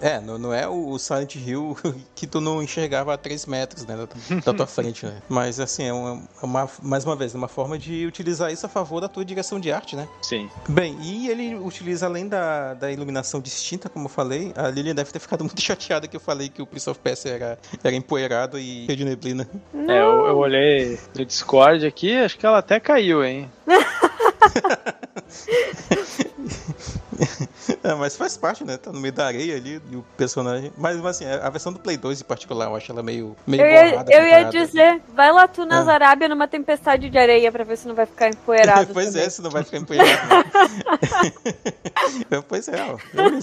É, 0.00 0.20
no, 0.20 0.38
não 0.38 0.53
é 0.54 0.68
o 0.68 0.98
Silent 0.98 1.36
Hill 1.36 1.76
que 2.14 2.26
tu 2.26 2.40
não 2.40 2.62
enxergava 2.62 3.14
a 3.14 3.16
3 3.16 3.46
metros 3.46 3.86
né, 3.86 3.96
da, 3.96 4.40
da 4.40 4.54
tua 4.54 4.66
frente, 4.66 5.06
né? 5.06 5.22
Mas 5.28 5.60
assim, 5.60 5.84
é 5.84 5.92
uma, 5.92 6.22
é 6.42 6.44
uma, 6.44 6.70
mais 6.82 7.04
uma 7.04 7.16
vez, 7.16 7.34
uma 7.34 7.48
forma 7.48 7.78
de 7.78 8.06
utilizar 8.06 8.52
isso 8.52 8.66
a 8.66 8.68
favor 8.68 9.00
da 9.00 9.08
tua 9.08 9.24
direção 9.24 9.58
de 9.58 9.72
arte, 9.72 9.96
né? 9.96 10.08
Sim. 10.22 10.48
Bem, 10.68 10.96
e 11.00 11.28
ele 11.28 11.54
utiliza 11.54 12.06
além 12.06 12.28
da, 12.28 12.74
da 12.74 12.90
iluminação 12.90 13.40
distinta, 13.40 13.88
como 13.88 14.06
eu 14.06 14.10
falei, 14.10 14.52
a 14.56 14.68
Lilian 14.68 14.94
deve 14.94 15.10
ter 15.10 15.18
ficado 15.18 15.42
muito 15.44 15.60
chateada 15.60 16.06
que 16.08 16.16
eu 16.16 16.20
falei 16.20 16.48
que 16.48 16.62
o 16.62 16.66
Prince 16.66 16.88
of 16.88 16.98
Persia 17.00 17.32
era, 17.32 17.58
era 17.82 17.94
empoeirado 17.94 18.58
e 18.58 18.86
cheio 18.86 18.96
de 18.96 19.04
neblina. 19.04 19.48
É, 19.88 20.00
eu, 20.00 20.26
eu 20.26 20.36
olhei 20.36 20.98
no 21.14 21.24
Discord 21.24 21.86
aqui, 21.86 22.16
acho 22.16 22.38
que 22.38 22.46
ela 22.46 22.58
até 22.58 22.78
caiu, 22.80 23.24
hein? 23.24 23.50
é, 27.82 27.94
mas 27.94 28.16
faz 28.16 28.36
parte, 28.36 28.64
né? 28.64 28.76
Tá 28.76 28.92
no 28.92 29.00
meio 29.00 29.12
da 29.12 29.26
areia 29.26 29.56
ali 29.56 29.80
e 29.90 29.96
o 29.96 30.04
personagem. 30.16 30.72
Mas 30.76 31.04
assim, 31.04 31.24
a 31.26 31.48
versão 31.50 31.72
do 31.72 31.78
Play 31.78 31.96
2 31.96 32.20
em 32.20 32.24
particular, 32.24 32.66
eu 32.66 32.76
acho 32.76 32.90
ela 32.90 33.02
meio, 33.02 33.36
meio 33.46 33.62
Eu 33.62 33.68
ia, 33.68 34.04
eu 34.08 34.24
ia 34.24 34.44
dizer, 34.44 35.00
vai 35.14 35.32
lá 35.32 35.46
tu 35.48 35.64
nas 35.64 35.88
é. 35.88 35.92
Arábia 35.92 36.28
numa 36.28 36.48
tempestade 36.48 37.08
de 37.08 37.18
areia 37.18 37.50
pra 37.50 37.64
ver 37.64 37.76
se 37.76 37.86
não 37.86 37.94
vai 37.94 38.06
ficar 38.06 38.28
empoeirado. 38.28 38.88
pois 38.94 39.06
também. 39.06 39.22
é, 39.22 39.30
se 39.30 39.42
não 39.42 39.50
vai 39.50 39.64
ficar 39.64 39.78
empoeirado. 39.78 40.44
pois 42.48 42.68
é, 42.68 42.82
ó. 42.82 42.98
Eu 43.12 43.40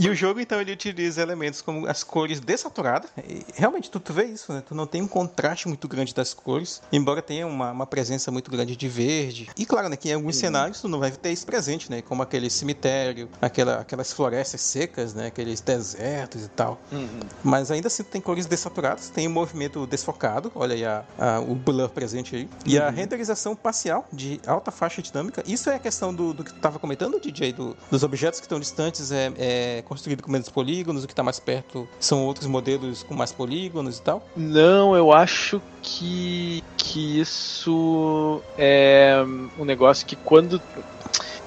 e 0.00 0.08
o 0.08 0.14
jogo, 0.14 0.40
então, 0.40 0.58
ele 0.58 0.72
utiliza 0.72 1.20
elementos 1.20 1.60
como 1.60 1.86
as 1.86 2.02
cores 2.02 2.40
dessaturadas. 2.40 3.10
E, 3.28 3.44
realmente, 3.54 3.90
tu, 3.90 4.00
tu 4.00 4.14
vê 4.14 4.24
isso, 4.24 4.50
né? 4.50 4.62
Tu 4.66 4.74
não 4.74 4.86
tem 4.86 5.02
um 5.02 5.06
contraste 5.06 5.68
muito 5.68 5.86
grande 5.86 6.14
das 6.14 6.32
cores, 6.32 6.80
embora 6.90 7.20
tenha 7.20 7.46
uma, 7.46 7.70
uma 7.70 7.86
presença 7.86 8.30
muito 8.30 8.50
grande 8.50 8.74
de 8.74 8.88
verde. 8.88 9.50
E 9.54 9.66
claro, 9.66 9.90
né, 9.90 9.96
que 9.96 10.08
em 10.08 10.14
alguns 10.14 10.36
uhum. 10.36 10.40
cenários 10.40 10.80
tu 10.80 10.88
não 10.88 10.98
vai 10.98 11.10
ter 11.10 11.30
isso 11.30 11.44
presente, 11.44 11.90
né? 11.90 12.00
Como 12.00 12.22
aquele 12.22 12.48
cemitério, 12.48 13.28
aquela, 13.42 13.80
aquelas 13.80 14.10
florestas 14.10 14.62
secas, 14.62 15.12
né? 15.12 15.26
Aqueles 15.26 15.60
desertos 15.60 16.46
e 16.46 16.48
tal. 16.48 16.80
Uhum. 16.90 17.20
Mas 17.44 17.70
ainda 17.70 17.88
assim 17.88 18.02
tu 18.02 18.08
tem 18.10 18.22
cores 18.22 18.46
dessaturadas, 18.46 19.10
tem 19.10 19.26
o 19.26 19.30
um 19.30 19.34
movimento 19.34 19.86
desfocado, 19.86 20.50
olha 20.54 20.74
aí 20.74 20.84
a, 20.84 21.04
a, 21.18 21.40
o 21.40 21.54
blur 21.54 21.90
presente 21.90 22.36
aí. 22.36 22.48
E 22.64 22.78
uhum. 22.78 22.86
a 22.86 22.90
renderização 22.90 23.54
parcial 23.54 24.08
de 24.10 24.40
alta 24.46 24.70
faixa 24.70 25.02
dinâmica. 25.02 25.42
Isso 25.46 25.68
é 25.68 25.74
a 25.74 25.78
questão 25.78 26.14
do, 26.14 26.32
do 26.32 26.42
que 26.42 26.52
tu 26.52 26.56
estava 26.56 26.78
comentando, 26.78 27.20
DJ, 27.20 27.52
do, 27.52 27.76
dos 27.90 28.02
objetos 28.02 28.40
que 28.40 28.46
estão 28.46 28.58
distantes 28.58 29.12
é, 29.12 29.30
é 29.36 29.82
construído 29.90 30.22
com 30.22 30.30
menos 30.30 30.48
polígonos, 30.48 31.02
o 31.02 31.06
que 31.08 31.12
está 31.12 31.24
mais 31.24 31.40
perto 31.40 31.88
são 31.98 32.24
outros 32.24 32.46
modelos 32.46 33.02
com 33.02 33.12
mais 33.12 33.32
polígonos 33.32 33.98
e 33.98 34.02
tal? 34.02 34.22
Não, 34.36 34.94
eu 34.94 35.12
acho 35.12 35.60
que, 35.82 36.62
que 36.76 37.18
isso 37.18 38.40
é 38.56 39.20
um 39.58 39.64
negócio 39.64 40.06
que 40.06 40.14
quando 40.14 40.62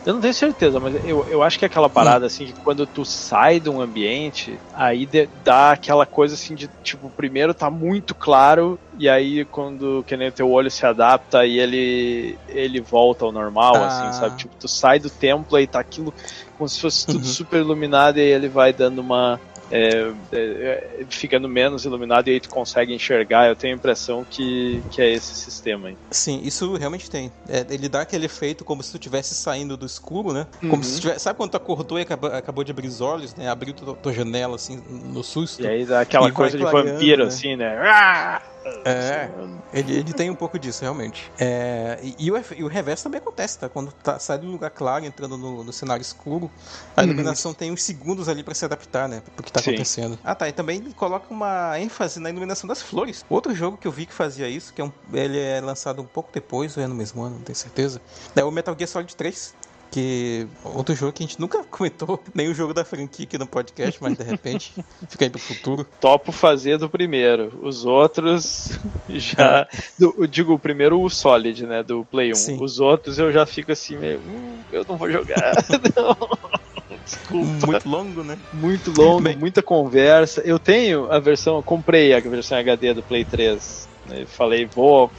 eu 0.05 0.13
não 0.13 0.19
tenho 0.19 0.33
certeza, 0.33 0.81
mas 0.81 0.93
eu, 1.05 1.25
eu 1.29 1.41
acho 1.41 1.57
que 1.57 1.63
é 1.63 1.67
aquela 1.67 1.89
parada 1.89 2.25
assim 2.25 2.47
que 2.47 2.53
quando 2.53 2.85
tu 2.85 3.05
sai 3.05 3.59
de 3.61 3.69
um 3.69 3.79
ambiente, 3.79 4.59
aí 4.73 5.05
de, 5.05 5.29
dá 5.45 5.71
aquela 5.71 6.05
coisa 6.05 6.33
assim 6.35 6.55
de 6.55 6.69
tipo, 6.83 7.09
primeiro 7.09 7.53
tá 7.53 7.69
muito 7.69 8.13
claro, 8.13 8.77
e 8.99 9.07
aí 9.07 9.45
quando 9.45 10.03
que 10.05 10.17
nem 10.17 10.29
teu 10.29 10.51
olho 10.51 10.69
se 10.69 10.85
adapta 10.85 11.45
e 11.45 11.57
ele 11.57 12.37
ele 12.49 12.81
volta 12.81 13.23
ao 13.23 13.31
normal, 13.31 13.75
ah. 13.75 13.87
assim, 13.87 14.19
sabe? 14.19 14.37
Tipo, 14.37 14.53
tu 14.59 14.67
sai 14.67 14.99
do 14.99 15.09
templo 15.09 15.57
e 15.57 15.65
tá 15.65 15.79
aquilo 15.79 16.13
como 16.57 16.67
se 16.67 16.79
fosse 16.79 17.05
tudo 17.05 17.19
uhum. 17.19 17.23
super 17.23 17.59
iluminado 17.59 18.17
e 18.17 18.21
aí 18.21 18.29
ele 18.29 18.47
vai 18.47 18.73
dando 18.73 18.99
uma 18.99 19.39
é, 19.71 20.11
é, 20.31 20.37
é, 20.37 21.05
ficando 21.09 21.49
menos 21.49 21.83
iluminado 21.83 22.27
e 22.27 22.33
aí 22.33 22.39
tu 22.39 22.49
consegue 22.49 22.93
enxergar. 22.93 23.47
Eu 23.47 23.55
tenho 23.55 23.73
a 23.73 23.77
impressão 23.77 24.23
que, 24.29 24.83
que 24.91 25.01
é 25.01 25.11
esse 25.11 25.33
sistema 25.33 25.87
aí. 25.87 25.97
Sim, 26.11 26.41
isso 26.43 26.75
realmente 26.75 27.09
tem. 27.09 27.31
É, 27.49 27.65
ele 27.69 27.89
dá 27.89 28.01
aquele 28.01 28.27
efeito 28.27 28.63
como 28.63 28.83
se 28.83 28.91
tu 28.91 28.97
estivesse 28.97 29.33
saindo 29.33 29.75
do 29.75 29.85
escuro, 29.85 30.31
né? 30.31 30.45
Como 30.59 30.75
uhum. 30.75 30.83
se 30.83 31.01
tivesse, 31.01 31.21
sabe 31.21 31.37
quando 31.37 31.51
tu 31.51 31.57
acordou 31.57 31.97
e 31.97 32.03
acabou, 32.03 32.31
acabou 32.31 32.63
de 32.63 32.71
abrir 32.71 32.87
os 32.87 33.01
olhos, 33.01 33.33
né? 33.33 33.49
Abriu 33.49 33.73
tua, 33.73 33.95
tua 33.95 34.13
janela 34.13 34.55
assim 34.55 34.79
no 34.87 35.23
susto. 35.23 35.63
E 35.63 35.67
aí 35.67 35.85
dá 35.85 36.01
aquela 36.01 36.31
coisa 36.31 36.55
de 36.55 36.63
vampiro, 36.63 37.23
né? 37.23 37.27
assim, 37.27 37.55
né? 37.55 37.75
Ah! 37.81 38.52
É, 38.85 39.29
ele, 39.73 39.93
ele 39.93 40.13
tem 40.13 40.29
um 40.29 40.35
pouco 40.35 40.57
disso, 40.57 40.81
realmente. 40.81 41.31
É, 41.37 41.99
e, 42.01 42.27
e, 42.27 42.31
o, 42.31 42.43
e 42.57 42.63
o 42.63 42.67
reverso 42.67 43.03
também 43.03 43.19
acontece, 43.19 43.59
tá? 43.59 43.69
Quando 43.69 43.91
tá, 43.91 44.19
sai 44.19 44.37
do 44.37 44.47
lugar 44.47 44.69
claro, 44.69 45.05
entrando 45.05 45.37
no, 45.37 45.63
no 45.63 45.73
cenário 45.73 46.01
escuro, 46.01 46.49
a 46.95 47.01
uhum. 47.01 47.07
iluminação 47.07 47.51
uhum. 47.51 47.55
tem 47.55 47.71
uns 47.71 47.83
segundos 47.83 48.29
ali 48.29 48.43
para 48.43 48.53
se 48.53 48.65
adaptar, 48.65 49.07
né? 49.07 49.21
Pro 49.35 49.43
que 49.43 49.51
tá 49.51 49.61
Sim. 49.61 49.71
acontecendo. 49.71 50.19
Ah, 50.23 50.35
tá. 50.35 50.47
E 50.47 50.51
também 50.51 50.81
coloca 50.91 51.25
uma 51.29 51.79
ênfase 51.79 52.19
na 52.19 52.29
iluminação 52.29 52.67
das 52.67 52.81
flores. 52.81 53.25
Outro 53.29 53.53
jogo 53.53 53.77
que 53.77 53.87
eu 53.87 53.91
vi 53.91 54.05
que 54.05 54.13
fazia 54.13 54.47
isso, 54.47 54.73
que 54.73 54.81
é 54.81 54.85
um, 54.85 54.91
ele 55.11 55.39
é 55.39 55.59
lançado 55.59 56.01
um 56.01 56.05
pouco 56.05 56.29
depois, 56.33 56.77
ou 56.77 56.83
é 56.83 56.87
no 56.87 56.95
mesmo 56.95 57.21
ano, 57.21 57.35
não 57.35 57.43
tenho 57.43 57.55
certeza, 57.55 58.01
é 58.35 58.43
o 58.43 58.51
Metal 58.51 58.75
Gear 58.77 58.87
Solid 58.87 59.15
3 59.15 59.62
que 59.93 60.47
outro 60.63 60.95
jogo 60.95 61.13
que 61.13 61.23
a 61.23 61.27
gente 61.27 61.39
nunca 61.39 61.63
comentou, 61.69 62.19
nem 62.33 62.49
o 62.49 62.53
jogo 62.53 62.73
da 62.73 62.83
franquia 62.83 63.25
aqui 63.25 63.37
no 63.37 63.45
podcast, 63.45 64.01
mas 64.01 64.17
de 64.17 64.23
repente 64.23 64.73
fica 65.07 65.25
aí 65.25 65.29
pro 65.29 65.39
futuro. 65.39 65.85
Topo 66.01 66.31
fazer 66.31 66.79
do 66.79 66.89
primeiro. 66.89 67.53
Os 67.61 67.85
outros 67.85 68.71
já. 69.07 69.67
Do, 69.99 70.15
eu 70.17 70.25
digo 70.25 70.53
o 70.53 70.59
primeiro, 70.59 70.99
o 70.99 71.09
Solid, 71.09 71.67
né? 71.67 71.83
Do 71.83 72.03
Play 72.05 72.31
1. 72.31 72.35
Sim. 72.35 72.57
Os 72.59 72.79
outros 72.79 73.19
eu 73.19 73.31
já 73.31 73.45
fico 73.45 73.71
assim, 73.71 73.95
meio. 73.95 74.19
Hum, 74.19 74.57
eu 74.71 74.83
não 74.89 74.97
vou 74.97 75.11
jogar. 75.11 75.53
não. 75.95 76.63
Desculpa. 77.05 77.67
Muito 77.67 77.89
longo, 77.89 78.23
né? 78.23 78.37
Muito 78.51 78.93
longo, 78.99 79.21
Bem. 79.21 79.35
muita 79.35 79.61
conversa. 79.61 80.41
Eu 80.41 80.57
tenho 80.57 81.11
a 81.11 81.19
versão, 81.19 81.57
eu 81.57 81.63
comprei 81.63 82.15
a 82.15 82.19
versão 82.19 82.57
HD 82.57 82.95
do 82.95 83.03
Play 83.03 83.25
3. 83.25 83.87
Né? 84.07 84.25
Falei, 84.25 84.65
vou, 84.65 85.11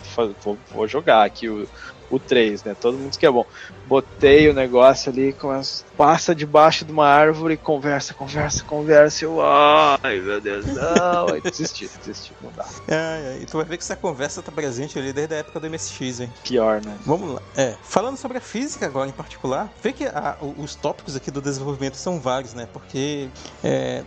vou, 0.42 0.58
vou 0.72 0.88
jogar 0.88 1.24
aqui 1.24 1.48
o, 1.48 1.68
o 2.10 2.18
3, 2.18 2.64
né? 2.64 2.74
Todo 2.78 2.96
mundo 2.98 3.08
diz 3.10 3.18
que 3.18 3.26
é 3.26 3.30
bom. 3.30 3.46
Botei 3.86 4.48
o 4.48 4.54
negócio 4.54 5.10
ali, 5.12 5.32
começa, 5.32 5.84
passa 5.96 6.34
debaixo 6.34 6.84
de 6.84 6.92
uma 6.92 7.06
árvore, 7.06 7.56
conversa, 7.56 8.14
conversa, 8.14 8.64
conversa. 8.64 9.24
Eu, 9.24 9.40
ai 9.42 10.20
meu 10.20 10.40
Deus, 10.40 10.66
não. 10.66 11.28
Aí 11.34 11.40
desisti, 11.40 11.90
desisti, 11.98 12.32
não 12.42 12.50
dá. 12.52 12.64
É, 12.86 13.36
é, 13.36 13.38
e 13.42 13.46
tu 13.46 13.56
vai 13.56 13.64
ver 13.66 13.76
que 13.78 13.82
essa 13.82 13.96
conversa 13.96 14.42
tá 14.42 14.52
presente 14.52 14.98
ali 14.98 15.12
desde 15.12 15.34
a 15.34 15.38
época 15.38 15.58
do 15.60 15.68
MSX, 15.70 16.20
hein? 16.20 16.32
Pior, 16.42 16.84
né? 16.84 16.96
Vamos 17.06 17.34
lá. 17.34 17.42
É, 17.56 17.74
falando 17.82 18.16
sobre 18.16 18.38
a 18.38 18.40
física 18.40 18.84
agora 18.86 19.08
em 19.08 19.12
particular, 19.12 19.72
vê 19.82 19.92
que 19.92 20.04
a- 20.04 20.36
os 20.58 20.74
tópicos 20.74 21.16
aqui 21.16 21.30
do 21.30 21.40
desenvolvimento 21.40 21.96
são 21.96 22.20
vários, 22.20 22.52
né? 22.54 22.68
Porque 22.72 23.28
é, 23.62 24.02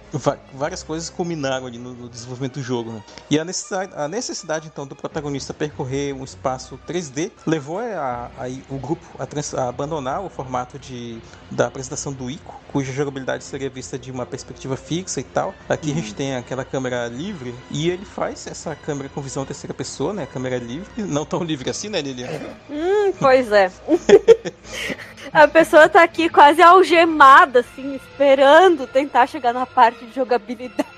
várias 0.54 0.84
coisas 0.84 1.10
culminaram 1.10 1.66
ali 1.66 1.78
no, 1.78 1.94
no 1.94 2.10
desenvolvimento 2.10 2.56
do 2.56 2.62
jogo, 2.62 2.92
né? 2.92 3.04
E 3.30 3.40
a 3.40 3.44
necessidade, 3.46 3.92
a 3.96 4.08
necessidade, 4.08 4.68
então, 4.68 4.86
do 4.86 4.96
protagonista 4.96 5.54
percorrer 5.54 6.14
um 6.14 6.24
espaço 6.24 6.80
3D 6.88 7.32
levou 7.46 7.80
a, 7.80 7.84
a- 7.96 8.30
o 8.70 8.78
grupo 8.78 9.06
a, 9.20 9.62
a 9.62 9.70
abandonar 9.70 10.24
o 10.24 10.30
formato 10.30 10.78
de, 10.80 11.20
da 11.52 11.68
apresentação 11.68 12.12
do 12.14 12.30
ICO, 12.30 12.56
cuja 12.72 12.92
jogabilidade 12.92 13.44
seria 13.44 13.70
vista 13.70 13.98
de 13.98 14.12
uma 14.12 14.26
perspectiva 14.26 14.76
fixa 14.78 15.20
e 15.20 15.24
tal. 15.24 15.54
Aqui 15.70 15.92
a 15.92 15.96
gente 15.96 16.14
tem 16.16 16.36
aquela 16.36 16.64
câmera 16.66 17.08
livre 17.08 17.54
e 17.72 17.90
ele 17.90 18.06
faz 18.06 18.48
essa 18.48 18.76
câmera 18.76 19.10
com 19.10 19.22
visão 19.22 19.46
terceira 19.46 19.74
pessoa, 19.74 20.14
né? 20.14 20.26
Câmera 20.32 20.58
livre, 20.58 20.88
não 20.98 21.26
tão 21.26 21.44
livre 21.44 21.70
assim, 21.70 21.90
né, 21.90 22.02
Lilian? 22.02 22.28
Hum, 22.70 23.14
pois 23.20 23.52
é. 23.52 23.72
A 25.34 25.46
pessoa 25.48 25.90
tá 25.90 26.02
aqui 26.04 26.30
quase 26.30 26.62
algemada, 26.62 27.60
assim, 27.60 27.96
esperando 27.96 28.88
tentar 28.88 29.28
chegar 29.28 29.54
na 29.54 29.66
parte 29.66 30.06
de 30.06 30.16
jogabilidade. 30.16 30.88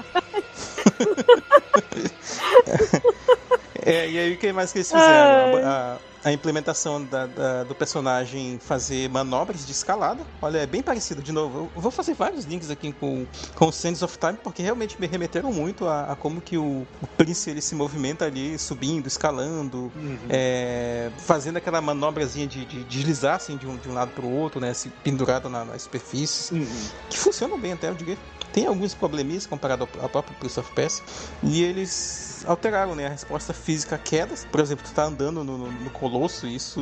É, 3.86 4.08
e 4.10 4.20
aí 4.20 4.34
o 4.34 4.38
que 4.38 4.52
mais 4.52 4.72
que 4.72 4.80
eles 4.80 4.92
fizeram? 4.92 5.66
A, 5.66 5.68
a- 5.96 5.98
a 6.24 6.32
implementação 6.34 7.04
da- 7.06 7.26
da- 7.28 7.64
do 7.64 7.74
personagem 7.74 8.60
fazer 8.60 9.10
manobras 9.10 9.66
de 9.66 9.72
escalada. 9.72 10.26
Olha, 10.42 10.58
é 10.60 10.66
bem 10.66 10.82
parecido. 10.82 11.22
De 11.24 11.32
novo, 11.32 11.72
eu 11.76 11.82
vou 11.82 11.92
fazer 11.92 12.14
vários 12.14 12.46
links 12.46 12.70
aqui 12.70 12.92
com, 12.92 13.26
com 13.56 13.68
o 13.68 13.72
Sands 13.72 14.02
of 14.02 14.18
Time, 14.18 14.38
porque 14.44 14.62
realmente 14.62 15.00
me 15.00 15.08
remeteram 15.08 15.52
muito 15.54 15.88
a, 15.88 16.12
a 16.12 16.16
como 16.16 16.42
que 16.42 16.58
o, 16.58 16.86
o 17.02 17.08
Prince 17.18 17.50
ele 17.50 17.62
se 17.62 17.74
movimenta 17.74 18.26
ali, 18.26 18.58
subindo, 18.60 19.08
escalando, 19.08 19.92
é, 20.30 21.10
fazendo 21.20 21.58
aquela 21.58 21.80
manobrazinha 21.82 22.48
de, 22.48 22.66
de 22.66 22.84
deslizar 22.84 23.36
assim, 23.36 23.56
de, 23.58 23.66
um, 23.68 23.78
de 23.78 23.88
um 23.90 23.94
lado 23.94 24.12
para 24.12 24.26
o 24.26 24.32
outro, 24.32 24.60
né? 24.60 24.74
Se 24.74 24.90
pendurado 24.90 25.50
na, 25.50 25.64
nas 25.64 25.84
superfícies 25.84 26.52
Uhum. 26.52 26.68
que 27.10 27.18
funcionam 27.18 27.58
bem 27.60 27.74
até, 27.74 27.90
eu 27.90 27.96
diria. 27.96 28.18
Tem 28.52 28.66
alguns 28.66 28.94
probleminhas 28.96 29.46
comparado 29.46 29.88
ao, 29.98 30.04
ao 30.04 30.10
próprio 30.10 30.36
Prince 30.38 30.60
of 30.60 30.72
Persia. 30.74 31.04
E 31.44 31.64
eles 31.64 32.29
alteraram 32.46 32.96
né, 32.96 33.08
a 33.08 33.10
resposta 33.10 33.54
física 33.54 33.96
a 33.96 34.00
quedas. 34.00 34.46
Por 34.46 34.60
exemplo, 34.60 34.86
tu 34.86 34.94
tá 34.94 35.04
andando 35.04 35.44
no, 35.44 35.58
no, 35.58 35.72
no 35.72 35.90
Colosso 35.90 36.48
e 36.48 36.56
isso 36.56 36.82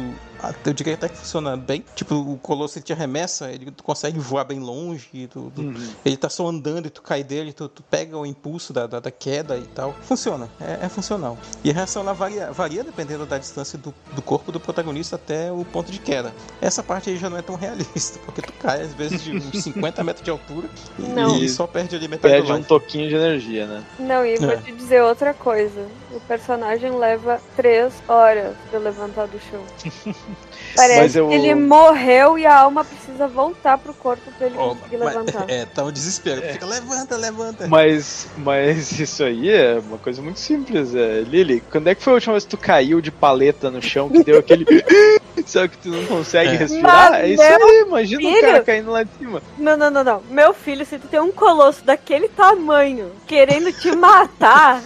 eu 0.66 0.74
diria 0.74 0.94
até 0.94 1.10
que 1.10 1.18
funciona 1.18 1.56
bem. 1.58 1.84
Tipo, 1.96 2.16
o 2.16 2.38
Colosso 2.38 2.78
ele 2.78 2.86
te 2.86 2.94
arremessa, 2.94 3.52
ele, 3.52 3.72
tu 3.72 3.84
consegue 3.84 4.20
voar 4.20 4.44
bem 4.44 4.60
longe. 4.60 5.28
Tu, 5.28 5.52
tu- 5.56 5.62
Uhum. 5.62 5.90
Ele 6.06 6.18
tá 6.18 6.30
só 6.30 6.48
andando 6.48 6.86
e 6.88 6.90
tu 6.90 7.02
cai 7.02 7.24
dele, 7.24 7.52
tu, 7.54 7.68
tu 7.68 7.82
pega 7.84 8.18
o 8.18 8.26
impulso 8.26 8.72
da, 8.74 8.86
da, 8.88 9.00
da 9.00 9.12
queda 9.12 9.58
e 9.58 9.66
tal. 9.68 9.94
Funciona, 10.04 10.50
é, 10.60 10.86
é 10.86 10.90
funcional. 10.90 11.38
E 11.64 11.70
a 11.72 11.74
reação 11.74 12.04
lá 12.04 12.14
varia, 12.14 12.52
varia 12.52 12.84
dependendo 12.84 13.26
da 13.26 13.38
distância 13.38 13.78
do, 13.78 13.94
do 14.14 14.22
corpo 14.22 14.52
do 14.52 14.60
protagonista 14.60 15.16
até 15.16 15.52
o 15.52 15.66
ponto 15.66 15.92
de 15.92 16.00
queda. 16.00 16.34
Essa 16.62 16.82
parte 16.84 17.10
aí 17.10 17.18
já 17.18 17.30
não 17.30 17.38
é 17.38 17.42
tão 17.42 17.56
realista, 17.58 18.20
porque 18.26 18.42
tu 18.42 18.54
cai 18.54 18.82
às 18.82 18.94
vezes 18.94 19.24
de 19.24 19.36
uns 19.36 19.64
50 19.64 20.04
metros 20.04 20.24
de 20.24 20.32
altura 20.32 20.70
e, 21.00 21.02
Não. 21.04 21.38
e 21.38 21.50
só 21.50 21.66
perde 21.68 21.96
ali 21.96 22.08
metade 22.08 22.34
Perde 22.34 22.52
do 22.52 22.58
um 22.58 22.64
toquinho 22.64 23.10
de 23.10 23.16
energia, 23.16 23.66
né? 23.66 23.84
Não, 24.00 24.26
e 24.26 24.38
vou 24.38 24.52
É. 24.52 24.58
te 24.58 24.72
dizer 24.72 25.02
outra 25.02 25.34
coisa. 25.34 25.88
O 26.12 26.20
personagem 26.22 26.92
leva 26.98 27.42
três 27.56 27.94
horas 28.08 28.56
pra 28.70 28.80
levantar 28.80 29.28
do 29.28 29.40
chão. 29.40 29.64
Parece 30.75 30.99
Mas 30.99 31.15
eu- 31.15 31.28
que 31.28 31.34
ele 31.34 31.55
morreu 31.55 32.38
e 32.38 32.45
a 32.45 32.55
alma 32.59 32.86
precisa 32.86 33.28
voltar 33.28 33.80
pro 33.80 33.93
corpo 33.95 34.21
pra 34.38 34.45
ele 34.45 34.55
Ó, 34.59 34.75
conseguir 34.75 34.97
mas- 34.97 35.07
levantar. 35.15 35.45
é, 35.47 35.65
tá 35.65 35.84
um 35.84 35.91
desespero. 35.91 36.39
Fica, 36.41 36.65
levanta, 36.67 37.15
levanta. 37.17 37.67
Mas, 37.67 38.28
mas 38.38 38.99
isso 38.99 39.23
aí 39.23 39.49
é 39.49 39.80
uma 39.84 39.97
coisa 39.97 40.21
muito 40.21 40.39
simples, 40.39 40.93
é. 40.93 41.21
Lili, 41.21 41.63
quando 41.71 41.88
é 41.88 41.95
que 41.95 42.03
foi 42.03 42.13
a 42.13 42.15
última 42.15 42.34
vez 42.34 42.43
que 42.43 42.51
tu 42.51 42.57
caiu 42.57 43.01
de 43.01 43.09
paleta 43.09 43.71
no 43.71 43.82
chão 43.82 44.07
que 44.07 44.23
deu 44.23 44.38
aquele. 44.38 44.65
Sabe 45.45 45.69
que 45.69 45.78
tu 45.78 45.89
não 45.89 46.05
consegue 46.05 46.49
É. 46.49 46.57
respirar? 46.57 47.11
Mas, 47.11 47.21
é 47.23 47.28
isso 47.30 47.41
aí, 47.41 47.84
imagina 47.88 48.21
o 48.21 48.32
filho- 48.34 48.41
cara 48.41 48.63
caindo 48.63 48.91
lá 48.91 49.03
de 49.03 49.09
cima. 49.17 49.41
Não, 49.57 49.78
não, 49.78 49.89
não, 49.89 50.03
não. 50.03 50.21
Meu 50.30 50.53
filho, 50.53 50.86
se 50.86 50.99
tu 50.99 51.07
tem 51.07 51.19
um 51.21 51.32
colosso 51.32 51.86
daquele 51.86 52.28
tamanho 52.28 53.11
querendo 53.25 53.71
te 53.71 53.95
matar, 53.95 54.82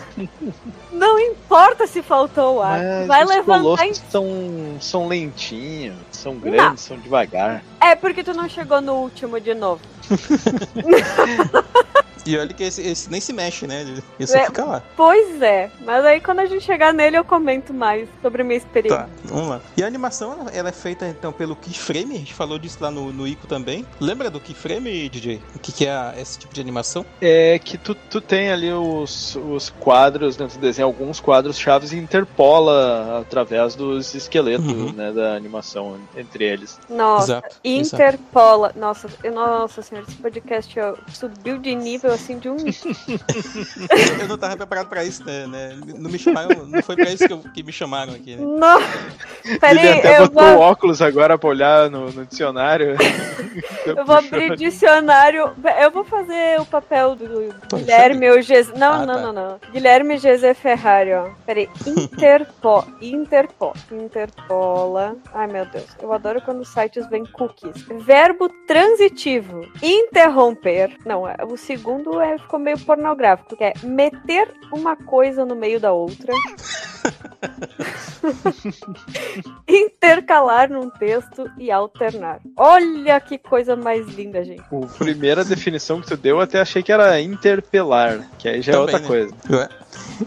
não 0.92 1.20
importa 1.20 1.88
se 1.88 2.02
faltou 2.02 2.58
o 2.58 2.62
ar. 2.62 2.80
Mas 2.80 3.08
vai 3.08 3.26
levantar 3.26 3.88
em... 3.88 3.94
são, 3.94 4.26
são 4.80 5.08
lentinhos, 5.08 5.96
são 6.12 6.36
grandes, 6.36 6.84
são 6.84 6.98
devagar. 6.98 7.64
É 7.80 7.96
porque 7.96 8.24
tu 8.24 8.34
não 8.34 8.50
chegou 8.50 8.82
no 8.82 8.96
último 8.96 9.40
de 9.40 9.54
novo. 9.54 9.82
E 12.26 12.38
olha 12.38 12.54
que 12.54 12.64
esse, 12.64 12.82
esse 12.82 13.10
nem 13.10 13.20
se 13.22 13.34
mexe, 13.34 13.66
né? 13.68 13.82
Ele, 14.20 14.28
só 14.28 14.38
É. 14.38 14.46
fica 14.46 14.64
lá. 14.66 14.84
Pois 14.96 15.42
é. 15.42 15.70
Mas 15.82 16.04
aí 16.06 16.20
quando 16.22 16.40
a 16.40 16.46
gente 16.46 16.64
chegar 16.64 16.94
nele 16.94 17.18
eu 17.18 17.24
comento 17.26 17.74
mais 17.74 18.08
sobre 18.22 18.42
a 18.42 18.46
minha 18.46 18.58
experiência. 18.58 19.00
Tá, 19.04 19.10
vamos 19.26 19.50
lá. 19.50 19.62
E 19.78 19.84
a 19.84 19.88
animação, 19.88 20.34
ela, 20.40 20.52
ela 20.52 20.70
é 20.70 20.72
feita 20.72 21.08
então 21.08 21.32
pelo 21.32 21.56
keyframe, 21.56 22.16
a 22.16 22.20
gente 22.20 22.34
falou 22.34 22.58
disso 22.60 22.78
lá 22.82 22.92
no, 22.92 23.12
no 23.12 23.28
ICO 23.28 23.48
também. 23.48 23.86
Lembra 24.00 24.30
do 24.30 24.40
keyframe, 24.40 25.10
DJ? 25.10 25.42
O 25.56 25.60
que, 25.60 25.72
que 25.72 25.86
é 25.88 25.92
a- 25.92 26.14
esse 26.18 26.38
tipo 26.40 26.54
de 26.54 26.62
animação? 26.62 27.06
É 27.22 27.60
que 27.64 27.78
tu, 27.78 27.96
tu 27.96 28.20
tem 28.22 28.52
ali 28.52 28.72
os, 28.72 29.36
os 29.36 29.70
quadros, 29.80 30.38
né, 30.38 30.48
tu 30.52 30.60
desenha 30.60 30.86
alguns 30.86 31.20
quadros 31.20 31.58
chaves 31.58 31.92
e 31.92 31.98
interpola 31.98 33.20
através 33.22 33.76
dos 33.76 34.14
esqueletos 34.14 34.66
Uhum. 34.72 34.92
né, 34.92 35.12
da 35.12 35.34
animação 35.36 35.98
entre 36.16 36.44
eles. 36.46 36.80
Nossa, 36.90 37.24
Exato, 37.38 37.56
exato. 37.64 37.96
Interpola. 37.96 38.74
Nossa, 38.76 39.10
nossa 39.34 39.82
senhora, 39.82 40.08
esse 40.08 40.18
podcast 40.18 40.80
ó, 40.80 40.96
subiu 41.12 41.58
de 41.58 41.74
nível 41.76 42.11
assim 42.12 42.38
de 42.40 42.50
um. 42.50 42.58
Eu 44.22 44.28
não 44.28 44.38
tava 44.38 44.56
preparado 44.58 44.88
pra 44.88 45.04
isso, 45.04 45.24
né? 45.26 45.48
né? 45.48 45.78
Não 45.98 46.10
me 46.10 46.18
chamaram, 46.20 46.66
não 46.66 46.82
foi 46.82 46.96
pra 46.96 47.10
isso 47.10 47.26
que, 47.28 47.34
eu- 47.34 47.40
que 47.54 47.64
me 47.64 47.72
chamaram 47.72 48.14
aqui, 48.14 48.36
né? 48.36 48.44
Não! 48.46 48.80
Ele 49.44 49.60
Peraí, 49.60 50.00
até 50.00 50.20
eu 50.20 50.28
botou 50.30 50.44
o 50.44 50.54
vou, 50.58 50.60
óculos 50.62 51.02
agora 51.02 51.38
pra 51.38 51.50
olhar 51.50 51.90
no, 51.90 52.12
no 52.12 52.26
dicionário. 52.26 52.96
eu 53.86 54.06
vou 54.06 54.16
abrir 54.16 54.56
dicionário. 54.56 55.52
Eu 55.80 55.92
vou 55.92 56.04
fazer 56.04 56.60
o 56.60 56.66
papel 56.66 57.16
do 57.16 57.54
Guilherme 57.76 58.30
ou 58.30 58.42
Geze. 58.42 58.72
Não, 58.78 58.94
Ah, 58.94 59.06
não, 59.06 59.14
tá. 59.16 59.22
não, 59.22 59.34
não. 59.34 59.60
Guilherme 59.72 60.18
Geze 60.18 60.54
Ferrari, 60.54 61.14
ó. 61.14 61.30
Peraí. 61.46 61.70
Interpo. 61.86 62.86
Interpo. 63.02 63.74
Interpola. 63.92 65.16
Ai, 65.34 65.48
meu 65.48 65.66
Deus. 65.66 65.88
Eu 66.02 66.14
adoro 66.14 66.42
quando 66.42 66.62
os 66.62 66.70
sites 66.70 67.08
vêm 67.10 67.26
cookies. 67.26 67.82
Verbo 68.06 68.50
transitivo. 68.68 69.68
Interromper. 69.82 70.96
Não, 71.06 71.28
é- 71.28 71.38
o 71.46 71.58
segundo 71.58 72.01
é, 72.22 72.38
ficou 72.38 72.60
meio 72.60 72.80
pornográfico, 72.80 73.56
que 73.56 73.64
é 73.64 73.74
meter 73.84 74.54
uma 74.72 74.96
coisa 74.96 75.46
no 75.46 75.56
meio 75.56 75.80
da 75.80 75.92
outra. 75.92 76.34
Intercalar 79.68 80.70
num 80.70 80.90
texto 80.90 81.50
e 81.58 81.72
alternar. 81.72 82.40
Olha 82.56 83.20
que 83.20 83.38
coisa 83.38 83.76
mais 83.76 84.08
linda, 84.08 84.44
gente. 84.44 84.62
A 84.62 84.98
primeira 84.98 85.44
definição 85.44 86.02
que 86.02 86.08
tu 86.08 86.18
deu, 86.18 86.38
eu 86.38 86.42
até 86.42 86.60
achei 86.60 86.84
que 86.84 86.92
era 86.92 87.20
interpelar, 87.22 88.28
que 88.38 88.48
aí 88.48 88.62
já 88.62 88.74
é 88.74 88.76
Também, 88.76 88.96
outra 88.96 89.00
né? 89.00 89.08
coisa. 89.08 89.36
Ué. 89.50 89.70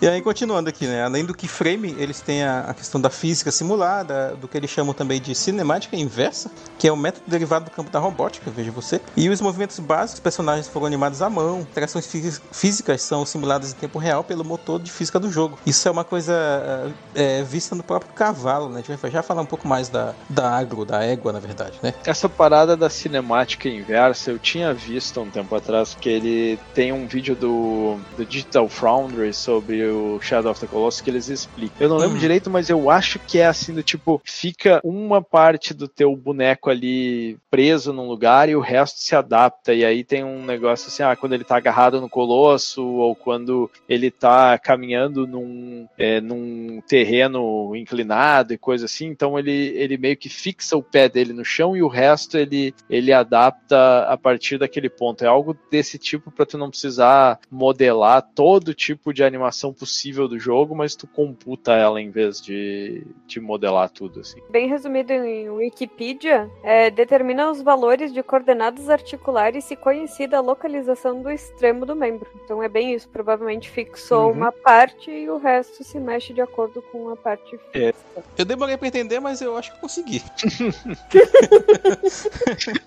E 0.00 0.08
aí, 0.08 0.20
continuando 0.20 0.68
aqui, 0.68 0.86
né? 0.86 1.04
Além 1.04 1.24
do 1.24 1.32
keyframe, 1.34 1.94
eles 1.98 2.20
têm 2.20 2.42
a, 2.42 2.60
a 2.62 2.74
questão 2.74 3.00
da 3.00 3.08
física 3.10 3.50
simulada, 3.50 4.36
do 4.40 4.48
que 4.48 4.56
eles 4.56 4.70
chamam 4.70 4.92
também 4.92 5.20
de 5.20 5.34
cinemática 5.34 5.96
inversa, 5.96 6.50
que 6.78 6.88
é 6.88 6.92
o 6.92 6.96
método 6.96 7.24
derivado 7.26 7.66
do 7.66 7.70
campo 7.70 7.90
da 7.90 7.98
robótica, 7.98 8.50
veja 8.50 8.70
você. 8.70 9.00
E 9.16 9.28
os 9.28 9.40
movimentos 9.40 9.78
básicos, 9.78 10.14
os 10.14 10.20
personagens 10.20 10.68
foram 10.68 10.86
animados 10.86 11.22
à 11.22 11.30
mão, 11.30 11.60
interações 11.60 12.06
fí- 12.06 12.38
físicas 12.50 13.02
são 13.02 13.24
simuladas 13.24 13.70
em 13.70 13.74
tempo 13.74 13.98
real 13.98 14.24
pelo 14.24 14.44
motor 14.44 14.80
de 14.80 14.90
física 14.90 15.18
do 15.20 15.30
jogo. 15.30 15.58
Isso 15.64 15.86
é 15.86 15.90
uma 15.90 16.04
coisa 16.04 16.92
é, 17.14 17.42
vista 17.42 17.74
no 17.74 17.82
próprio 17.82 18.12
cavalo, 18.12 18.68
né? 18.68 18.80
A 18.80 18.82
gente 18.82 19.00
vai 19.00 19.10
já 19.10 19.22
falar 19.22 19.42
um 19.42 19.46
pouco 19.46 19.66
mais 19.66 19.88
da, 19.88 20.14
da 20.28 20.50
agro, 20.50 20.84
da 20.84 21.02
égua, 21.02 21.32
na 21.32 21.38
verdade, 21.38 21.78
né? 21.82 21.94
Essa 22.04 22.28
parada 22.28 22.76
da 22.76 22.90
cinemática 22.90 23.68
inversa 23.68 24.30
eu 24.30 24.38
tinha 24.38 24.74
visto 24.74 25.20
um 25.20 25.30
tempo 25.30 25.54
atrás, 25.54 25.94
porque 25.94 26.08
ele 26.08 26.58
tem 26.74 26.92
um 26.92 27.06
vídeo 27.06 27.34
do, 27.34 27.96
do 28.16 28.24
Digital 28.26 28.68
Foundry 28.68 29.32
sobre 29.32 29.53
o 29.58 30.20
Shadow 30.20 30.50
of 30.52 30.60
the 30.60 30.66
Colossus 30.66 31.00
que 31.00 31.10
eles 31.10 31.28
explicam. 31.28 31.76
Eu 31.80 31.88
não 31.88 31.96
lembro 31.96 32.14
Uhum. 32.14 32.20
direito, 32.20 32.50
mas 32.50 32.70
eu 32.70 32.88
acho 32.90 33.18
que 33.18 33.38
é 33.38 33.46
assim 33.46 33.74
do 33.74 33.82
tipo, 33.82 34.20
fica 34.24 34.80
uma 34.84 35.20
parte 35.22 35.74
do 35.74 35.88
teu 35.88 36.14
boneco 36.16 36.70
ali 36.70 37.36
preso 37.50 37.92
num 37.92 38.06
lugar 38.06 38.48
e 38.48 38.56
o 38.56 38.60
resto 38.60 39.00
se 39.00 39.14
adapta. 39.16 39.72
E 39.74 39.84
aí 39.84 40.04
tem 40.04 40.22
um 40.24 40.44
negócio 40.44 40.88
assim, 40.88 41.02
ah, 41.02 41.16
quando 41.16 41.32
ele 41.34 41.44
tá 41.44 41.56
agarrado 41.56 42.00
no 42.00 42.08
colosso, 42.08 42.84
ou 42.84 43.14
quando 43.16 43.70
ele 43.88 44.10
tá 44.10 44.58
caminhando 44.58 45.26
num, 45.26 45.86
é, 45.98 46.20
num 46.20 46.44
um 46.44 46.80
terreno 46.86 47.74
inclinado 47.76 48.52
e 48.52 48.58
coisa 48.58 48.86
assim, 48.86 49.06
então 49.06 49.38
ele, 49.38 49.72
ele 49.76 49.96
meio 49.96 50.16
que 50.16 50.28
fixa 50.28 50.76
o 50.76 50.82
pé 50.82 51.08
dele 51.08 51.32
no 51.32 51.44
chão 51.44 51.76
e 51.76 51.82
o 51.82 51.88
resto 51.88 52.36
ele, 52.36 52.74
ele 52.88 53.12
adapta 53.12 54.04
a 54.08 54.16
partir 54.16 54.58
daquele 54.58 54.88
ponto. 54.88 55.24
É 55.24 55.28
algo 55.28 55.56
desse 55.70 55.98
tipo 55.98 56.30
para 56.30 56.46
tu 56.46 56.58
não 56.58 56.70
precisar 56.70 57.38
modelar 57.50 58.22
todo 58.34 58.74
tipo 58.74 59.12
de 59.12 59.22
animação 59.22 59.43
possível 59.72 60.28
do 60.28 60.38
jogo, 60.38 60.74
mas 60.74 60.94
tu 60.94 61.06
computa 61.06 61.72
ela 61.72 62.00
em 62.00 62.10
vez 62.10 62.40
de, 62.40 63.02
de 63.26 63.40
modelar 63.40 63.88
tudo 63.90 64.20
assim. 64.20 64.40
Bem 64.50 64.68
resumido 64.68 65.12
em 65.12 65.48
Wikipedia, 65.50 66.50
é, 66.62 66.90
determina 66.90 67.50
os 67.50 67.60
valores 67.62 68.12
de 68.12 68.22
coordenadas 68.22 68.88
articulares 68.90 69.64
se 69.64 69.76
conhecida 69.76 70.38
a 70.38 70.40
localização 70.40 71.22
do 71.22 71.30
extremo 71.30 71.84
do 71.86 71.94
membro. 71.96 72.28
Então 72.44 72.62
é 72.62 72.68
bem 72.68 72.94
isso, 72.94 73.08
provavelmente 73.08 73.70
fixou 73.70 74.26
Uhum. 74.28 74.32
uma 74.32 74.52
parte 74.52 75.10
e 75.10 75.28
o 75.28 75.38
resto 75.38 75.82
se 75.84 75.98
mexe 75.98 76.32
de 76.32 76.40
acordo 76.40 76.82
com 76.92 77.08
a 77.10 77.16
parte 77.16 77.58
É. 77.72 77.92
fixa. 77.92 78.04
Eu 78.38 78.44
demorei 78.44 78.76
pra 78.76 78.88
entender, 78.88 79.20
mas 79.20 79.40
eu 79.40 79.56
acho 79.56 79.72
que 79.74 79.80
consegui. 79.80 80.22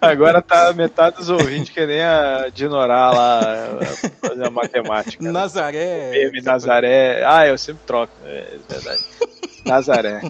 Agora 0.02 0.42
tá 0.42 0.74
metade 0.74 1.18
dos 1.18 1.30
ouvintes 1.30 1.74
que 1.74 1.86
nem 1.86 2.02
a 2.02 2.50
Dinorá 2.54 3.12
lá 3.12 3.42
fazer 4.22 4.46
a 4.46 4.50
matemática. 4.50 5.24
né? 5.24 5.32
Nazaré. 5.32 6.24
M, 6.28 6.42
Nazaré. 6.48 7.24
Ah, 7.26 7.48
eu 7.48 7.58
sempre 7.58 7.84
troco, 7.86 8.14
é 8.26 8.58
verdade. 8.70 9.00
Nazaré. 9.66 10.22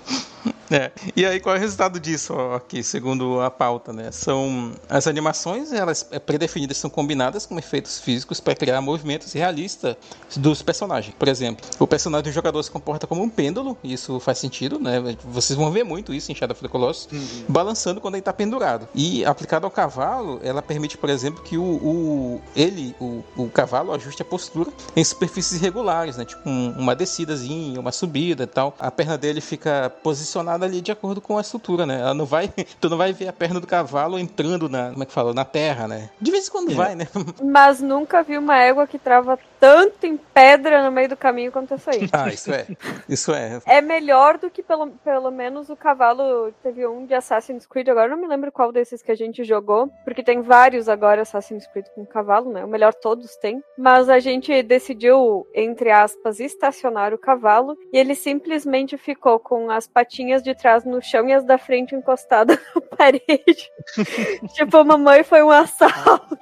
É. 0.69 0.91
E 1.15 1.25
aí, 1.25 1.39
qual 1.39 1.55
é 1.55 1.57
o 1.57 1.61
resultado 1.61 1.97
disso 1.99 2.33
aqui, 2.55 2.83
segundo 2.83 3.39
a 3.39 3.49
pauta, 3.49 3.93
né? 3.93 4.11
São 4.11 4.73
as 4.89 5.07
animações, 5.07 5.71
elas 5.71 6.05
é, 6.11 6.19
predefinidas, 6.19 6.75
são 6.77 6.89
combinadas 6.89 7.45
com 7.45 7.57
efeitos 7.57 7.99
físicos 8.01 8.39
para 8.41 8.53
criar 8.53 8.81
movimentos 8.81 9.31
realistas 9.31 9.95
dos 10.35 10.61
personagens. 10.61 11.15
Por 11.17 11.27
exemplo, 11.29 11.65
o 11.79 11.87
personagem 11.87 12.29
do 12.29 12.33
jogador 12.33 12.61
se 12.63 12.69
comporta 12.71 13.07
como 13.07 13.23
um 13.23 13.29
pêndulo, 13.29 13.77
e 13.81 13.93
isso 13.93 14.19
faz 14.19 14.39
sentido, 14.39 14.77
né? 14.77 14.99
Vocês 15.23 15.57
vão 15.57 15.71
ver 15.71 15.85
muito 15.85 16.13
isso 16.13 16.31
em 16.31 16.35
Shadow 16.35 16.53
of 16.53 16.61
the 16.61 16.67
Colossus, 16.67 17.07
balançando 17.47 18.01
quando 18.01 18.15
ele 18.15 18.19
está 18.21 18.33
pendurado. 18.33 18.89
E 18.93 19.23
aplicado 19.23 19.65
ao 19.65 19.71
cavalo, 19.71 20.39
ela 20.43 20.61
permite, 20.61 20.97
por 20.97 21.09
exemplo, 21.09 21.41
que 21.43 21.57
o, 21.57 21.63
o- 21.63 22.41
ele, 22.55 22.93
o, 22.99 23.23
o 23.37 23.49
cavalo, 23.49 23.93
ajuste 23.93 24.21
a 24.21 24.25
postura 24.25 24.69
em 24.95 25.03
superfícies 25.03 25.53
irregulares, 25.61 26.17
né? 26.17 26.25
Tipo 26.25 26.49
um- 26.49 26.75
uma 26.77 26.93
descidazinha, 26.95 27.79
uma 27.79 27.91
subida 27.93 28.43
e 28.43 28.47
tal. 28.47 28.75
A 28.79 28.91
perna 28.91 29.17
dele 29.17 29.39
fica 29.39 29.89
posicionada 30.03 30.56
ali 30.65 30.81
de 30.81 30.91
acordo 30.91 31.21
com 31.21 31.37
a 31.37 31.41
estrutura, 31.41 31.85
né? 31.85 31.99
Ela 31.99 32.13
não 32.13 32.25
vai, 32.25 32.49
tu 32.79 32.89
não 32.89 32.97
vai 32.97 33.13
ver 33.13 33.27
a 33.27 33.33
perna 33.33 33.59
do 33.59 33.67
cavalo 33.67 34.17
entrando 34.19 34.67
na, 34.69 34.91
como 34.91 35.03
é 35.03 35.05
que 35.05 35.11
fala, 35.13 35.33
na 35.33 35.45
terra, 35.45 35.87
né? 35.87 36.09
De 36.19 36.31
vez 36.31 36.47
em 36.47 36.51
quando 36.51 36.71
É. 36.71 36.75
vai, 36.75 36.95
né? 36.95 37.07
Mas 37.43 37.81
nunca 37.81 38.23
vi 38.23 38.37
uma 38.37 38.57
égua 38.57 38.87
que 38.87 38.97
trava 38.99 39.37
tanto 39.59 40.05
em 40.05 40.17
pedra 40.17 40.83
no 40.83 40.91
meio 40.91 41.09
do 41.09 41.17
caminho 41.17 41.51
quanto 41.51 41.73
essa 41.73 41.91
aí. 41.91 42.07
Ah, 42.13 42.29
isso 42.29 42.51
é. 42.53 42.67
Isso 43.07 43.33
é. 43.33 43.59
É 43.65 43.81
melhor 43.81 44.37
do 44.37 44.49
que 44.49 44.61
pelo, 44.63 44.87
pelo 45.03 45.31
menos 45.31 45.69
o 45.69 45.75
cavalo. 45.75 46.51
Teve 46.63 46.85
um 46.87 47.05
de 47.05 47.13
Assassin's 47.13 47.65
Creed, 47.65 47.87
agora 47.89 48.07
eu 48.07 48.15
não 48.15 48.21
me 48.21 48.27
lembro 48.27 48.51
qual 48.51 48.71
desses 48.71 49.01
que 49.01 49.11
a 49.11 49.15
gente 49.15 49.43
jogou, 49.43 49.89
porque 50.03 50.23
tem 50.23 50.41
vários 50.41 50.87
agora 50.89 51.21
Assassin's 51.21 51.67
Creed 51.67 51.85
com 51.95 52.05
cavalo, 52.05 52.51
né? 52.51 52.63
O 52.63 52.67
melhor 52.67 52.93
todos 52.93 53.35
têm. 53.37 53.61
Mas 53.77 54.09
a 54.09 54.19
gente 54.19 54.61
decidiu, 54.63 55.45
entre 55.53 55.91
aspas, 55.91 56.39
estacionar 56.39 57.13
o 57.13 57.17
cavalo 57.17 57.75
e 57.91 57.97
ele 57.97 58.15
simplesmente 58.15 58.97
ficou 58.97 59.39
com 59.39 59.69
as 59.69 59.87
patinhas 59.87 60.41
de 60.47 60.55
trás 60.55 60.85
no 60.85 61.01
chão 61.01 61.27
e 61.27 61.33
as 61.33 61.43
da 61.43 61.57
frente 61.57 61.93
encostadas 61.93 62.57
na 62.73 62.81
parede. 62.81 63.69
tipo, 64.53 64.83
mamãe 64.83 65.23
foi 65.23 65.43
um 65.43 65.49
assalto. 65.49 66.37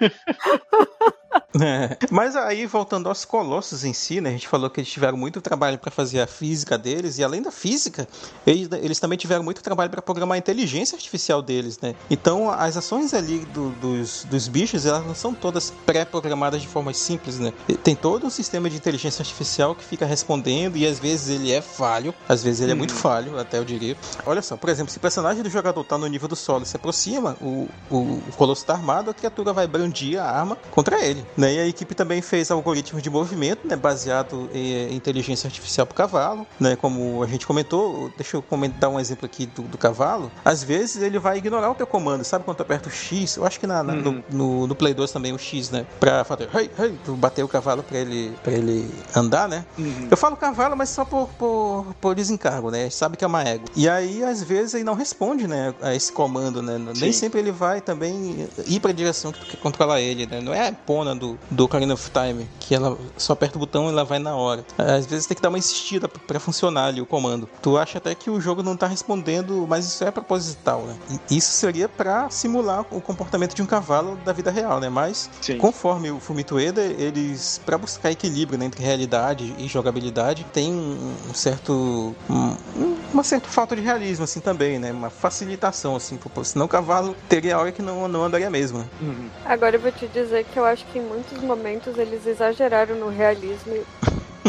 É. 1.60 1.96
Mas 2.10 2.36
aí, 2.36 2.64
voltando 2.64 3.08
aos 3.08 3.24
colossos 3.24 3.84
em 3.84 3.92
si, 3.92 4.20
né? 4.20 4.30
A 4.30 4.32
gente 4.32 4.46
falou 4.46 4.70
que 4.70 4.80
eles 4.80 4.90
tiveram 4.90 5.18
muito 5.18 5.40
trabalho 5.40 5.78
para 5.78 5.90
fazer 5.90 6.20
a 6.20 6.26
física 6.26 6.78
deles, 6.78 7.18
e 7.18 7.24
além 7.24 7.42
da 7.42 7.50
física, 7.50 8.06
eles, 8.46 8.68
eles 8.80 9.00
também 9.00 9.18
tiveram 9.18 9.42
muito 9.42 9.60
trabalho 9.60 9.90
para 9.90 10.00
programar 10.00 10.36
a 10.36 10.38
inteligência 10.38 10.94
artificial 10.94 11.42
deles, 11.42 11.78
né? 11.80 11.96
Então, 12.08 12.48
as 12.50 12.76
ações 12.76 13.12
ali 13.12 13.40
do- 13.46 13.70
dos, 13.72 14.24
dos 14.30 14.46
bichos, 14.46 14.86
elas 14.86 15.04
não 15.04 15.14
são 15.14 15.34
todas 15.34 15.70
pré-programadas 15.84 16.62
de 16.62 16.68
forma 16.68 16.94
simples, 16.94 17.40
né? 17.40 17.52
Tem 17.82 17.96
todo 17.96 18.26
um 18.26 18.30
sistema 18.30 18.70
de 18.70 18.76
inteligência 18.76 19.20
artificial 19.20 19.74
que 19.74 19.84
fica 19.84 20.06
respondendo, 20.06 20.76
e 20.76 20.86
às 20.86 21.00
vezes 21.00 21.28
ele 21.30 21.50
é 21.52 21.60
falho, 21.60 22.14
às 22.28 22.44
vezes 22.44 22.60
ele 22.60 22.72
é 22.72 22.76
muito 22.76 22.94
falho, 22.94 23.38
até 23.38 23.58
eu 23.58 23.64
diria. 23.64 23.96
Olha 24.24 24.40
só, 24.40 24.56
por 24.56 24.70
exemplo, 24.70 24.92
se 24.92 24.98
o 24.98 25.00
personagem 25.00 25.42
do 25.42 25.50
jogador 25.50 25.82
tá 25.82 25.98
no 25.98 26.06
nível 26.06 26.28
do 26.28 26.36
solo 26.36 26.62
e 26.62 26.66
se 26.66 26.76
aproxima, 26.76 27.36
o, 27.40 27.68
o, 27.90 27.96
o 27.96 28.32
colosso 28.36 28.64
tá 28.64 28.74
armado, 28.74 29.10
a 29.10 29.14
criatura 29.14 29.52
vai 29.52 29.66
brandir 29.66 30.16
a 30.18 30.24
arma 30.30 30.56
contra 30.70 31.04
ele. 31.04 31.19
Né? 31.36 31.54
E 31.54 31.58
a 31.60 31.66
equipe 31.66 31.94
também 31.94 32.20
fez 32.22 32.50
algoritmos 32.50 33.02
de 33.02 33.10
movimento, 33.10 33.66
né? 33.66 33.76
baseado 33.76 34.48
em 34.52 34.94
inteligência 34.94 35.46
artificial 35.46 35.86
para 35.86 35.92
o 35.94 35.96
cavalo, 35.96 36.46
né? 36.58 36.76
como 36.76 37.22
a 37.22 37.26
gente 37.26 37.46
comentou. 37.46 38.10
Deixa 38.16 38.36
eu 38.36 38.42
comentar 38.42 38.90
um 38.90 38.98
exemplo 38.98 39.26
aqui 39.26 39.46
do, 39.46 39.62
do 39.62 39.78
cavalo. 39.78 40.30
Às 40.44 40.62
vezes 40.62 41.02
ele 41.02 41.18
vai 41.18 41.38
ignorar 41.38 41.70
o 41.70 41.74
teu 41.74 41.86
comando, 41.86 42.24
sabe 42.24 42.44
quando 42.44 42.56
tu 42.58 42.62
aperta 42.62 42.88
o 42.88 42.92
X? 42.92 43.36
Eu 43.36 43.44
acho 43.44 43.58
que 43.60 43.66
na, 43.66 43.82
na- 43.82 43.94
no, 43.94 44.24
no, 44.30 44.66
no 44.66 44.74
Play 44.74 44.94
2 44.94 45.10
também 45.12 45.32
o 45.32 45.38
X, 45.38 45.70
né? 45.70 45.86
Pra 45.98 46.24
fazer, 46.24 46.48
hey, 46.54 46.70
hey, 46.78 46.98
tu 47.04 47.14
bater 47.14 47.42
o 47.44 47.48
cavalo 47.48 47.82
para 47.82 47.98
ele, 47.98 48.32
pra 48.42 48.52
ele 48.52 48.90
andar, 49.14 49.48
né? 49.48 49.64
Eu 50.10 50.16
falo 50.16 50.36
cavalo, 50.36 50.76
mas 50.76 50.88
só 50.90 51.04
por, 51.04 51.28
por, 51.38 51.86
por 52.00 52.14
desencargo, 52.14 52.70
né? 52.70 52.88
Sabe 52.90 53.16
que 53.16 53.24
é 53.24 53.26
uma 53.26 53.42
égua. 53.42 53.66
E 53.76 53.88
aí, 53.88 54.22
às 54.24 54.42
vezes, 54.42 54.74
ele 54.74 54.84
não 54.84 54.94
responde, 54.94 55.46
né? 55.46 55.74
A 55.80 55.94
esse 55.94 56.12
comando, 56.12 56.62
né? 56.62 56.78
Nem 56.78 57.12
Sim. 57.12 57.12
sempre 57.12 57.40
ele 57.40 57.52
vai 57.52 57.80
também 57.80 58.48
ir 58.66 58.80
pra 58.80 58.92
direção 58.92 59.32
que 59.32 59.40
tu 59.40 59.46
quer 59.46 59.56
controlar 59.58 60.00
ele, 60.00 60.26
né? 60.26 60.40
Não 60.40 60.52
é 60.54 60.68
a 60.68 60.72
Epona 61.10 61.14
do, 61.16 61.38
do 61.50 61.64
Ocarina 61.64 61.94
of 61.94 62.10
Time, 62.10 62.48
que 62.58 62.74
ela 62.74 62.96
só 63.16 63.32
aperta 63.32 63.56
o 63.56 63.60
botão 63.60 63.86
e 63.86 63.88
ela 63.88 64.04
vai 64.04 64.18
na 64.18 64.34
hora. 64.36 64.64
Às 64.78 65.06
vezes 65.06 65.26
tem 65.26 65.34
que 65.36 65.42
dar 65.42 65.48
uma 65.48 65.58
insistida 65.58 66.08
pra- 66.08 66.20
pra 66.26 66.40
funcionar 66.40 66.86
ali 66.86 67.00
o 67.00 67.06
comando. 67.06 67.48
Tu 67.62 67.76
acha 67.76 67.98
até 67.98 68.14
que 68.14 68.30
o 68.30 68.40
jogo 68.40 68.62
não 68.62 68.76
tá 68.76 68.86
respondendo, 68.86 69.66
mas 69.68 69.84
isso 69.86 70.04
é 70.04 70.10
proposital, 70.10 70.82
né? 70.82 70.96
E 71.30 71.36
Isso 71.40 71.52
seria 71.52 71.88
pra 71.88 72.28
simular 72.30 72.84
o 72.90 73.00
comportamento 73.00 73.54
de 73.54 73.62
um 73.62 73.66
cavalo 73.66 74.16
da 74.24 74.32
vida 74.32 74.50
real, 74.50 74.78
né? 74.80 74.88
Mas 74.88 75.30
Sim. 75.40 75.56
Conforme 75.58 76.10
o 76.10 76.20
Fumito 76.20 76.56
Ueda, 76.56 76.82
eles, 76.82 77.60
para 77.64 77.78
buscar 77.78 78.10
equilíbrio 78.10 78.58
né, 78.58 78.66
entre 78.66 78.82
realidade 78.84 79.54
e 79.58 79.66
jogabilidade, 79.66 80.44
tem 80.52 80.72
um 80.72 81.14
certo. 81.34 82.14
um- 82.28 82.96
uma 83.12 83.24
certa 83.24 83.48
falta 83.48 83.74
de 83.74 83.82
realismo, 83.82 84.24
assim, 84.24 84.38
também, 84.38 84.78
né? 84.78 84.92
Uma 84.92 85.10
facilitação, 85.10 85.96
assim, 85.96 86.16
pô, 86.16 86.44
senão 86.44 86.66
o 86.66 86.68
cavalo 86.68 87.16
teria 87.28 87.58
hora 87.58 87.72
que 87.72 87.82
não, 87.82 88.06
não 88.06 88.22
andaria 88.24 88.48
mesmo. 88.50 88.78
né? 88.78 88.84
Uhum. 89.00 89.28
Agora 89.44 89.76
eu 89.76 89.80
vou 89.80 89.90
te 89.90 90.06
dizer 90.06 90.44
que 90.44 90.58
eu 90.58 90.64
acho 90.64 90.84
que 90.86 90.99
em 91.00 91.04
muitos 91.06 91.38
momentos 91.42 91.98
eles 91.98 92.26
exageraram 92.26 92.94
no 92.96 93.08
realismo 93.08 93.74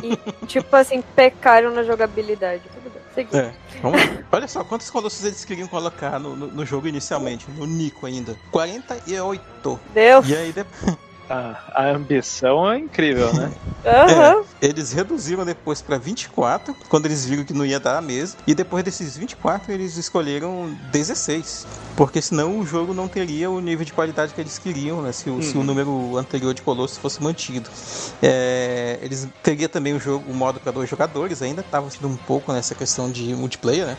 e, 0.04 0.45
tipo 0.47 0.76
assim, 0.76 1.02
pecaram 1.16 1.72
na 1.72 1.84
jogabilidade. 1.84 2.64
Tudo 2.74 2.91
bem. 2.93 3.02
É. 3.34 3.54
Vamos. 3.82 3.99
Olha 4.32 4.47
só, 4.47 4.64
quantos 4.64 4.89
colossos 4.89 5.24
eles 5.26 5.43
queriam 5.43 5.68
colocar 5.68 6.18
no, 6.20 6.36
no, 6.36 6.47
no 6.47 6.66
jogo 6.66 6.88
inicialmente, 6.88 7.45
no 7.52 7.66
Nico 7.66 8.06
ainda? 8.06 8.38
48. 8.52 9.80
Deus. 9.93 10.30
E 10.30 10.36
aí, 10.36 10.54
de- 10.54 10.66
A, 11.32 11.55
a 11.73 11.89
ambição 11.91 12.69
é 12.69 12.77
incrível, 12.77 13.34
né? 13.34 13.53
Aham. 13.86 14.43
Eles 14.61 14.91
reduziram 14.91 15.45
depois 15.45 15.82
para 15.82 15.97
24, 15.97 16.75
quando 16.89 17.05
eles 17.05 17.25
viram 17.25 17.45
que 17.45 17.53
não 17.53 17.65
ia 17.65 17.79
dar 17.79 18.01
mesmo. 18.01 18.38
E 18.45 18.53
depois 18.53 18.84
desses 18.84 19.15
24, 19.15 19.71
eles 19.71 19.95
escolheram 19.95 20.75
16. 20.91 21.65
Porque 21.95 22.21
senão 22.21 22.59
o 22.59 22.65
jogo 22.65 22.93
não 22.93 23.07
teria 23.07 23.49
o 23.49 23.61
nível 23.61 23.86
de 23.86 23.93
qualidade 23.93 24.34
que 24.34 24.41
eles 24.41 24.59
queriam, 24.59 25.01
né? 25.01 25.13
Se 25.13 25.29
o, 25.29 25.41
se 25.41 25.57
o 25.57 25.63
número 25.63 26.17
anterior 26.17 26.53
de 26.53 26.61
Colossus 26.61 26.97
fosse 26.97 27.23
mantido. 27.23 27.69
É, 28.21 28.99
eles 29.01 29.27
teria 29.41 29.69
também 29.69 29.93
o 29.93 29.99
jogo, 29.99 30.29
o 30.29 30.34
modo 30.34 30.59
para 30.59 30.71
dois 30.73 30.89
jogadores, 30.89 31.41
ainda 31.41 31.61
estava 31.61 31.89
sendo 31.89 32.09
um 32.09 32.17
pouco 32.17 32.51
nessa 32.51 32.75
questão 32.75 33.09
de 33.09 33.34
multiplayer, 33.34 33.88
né? 33.88 33.97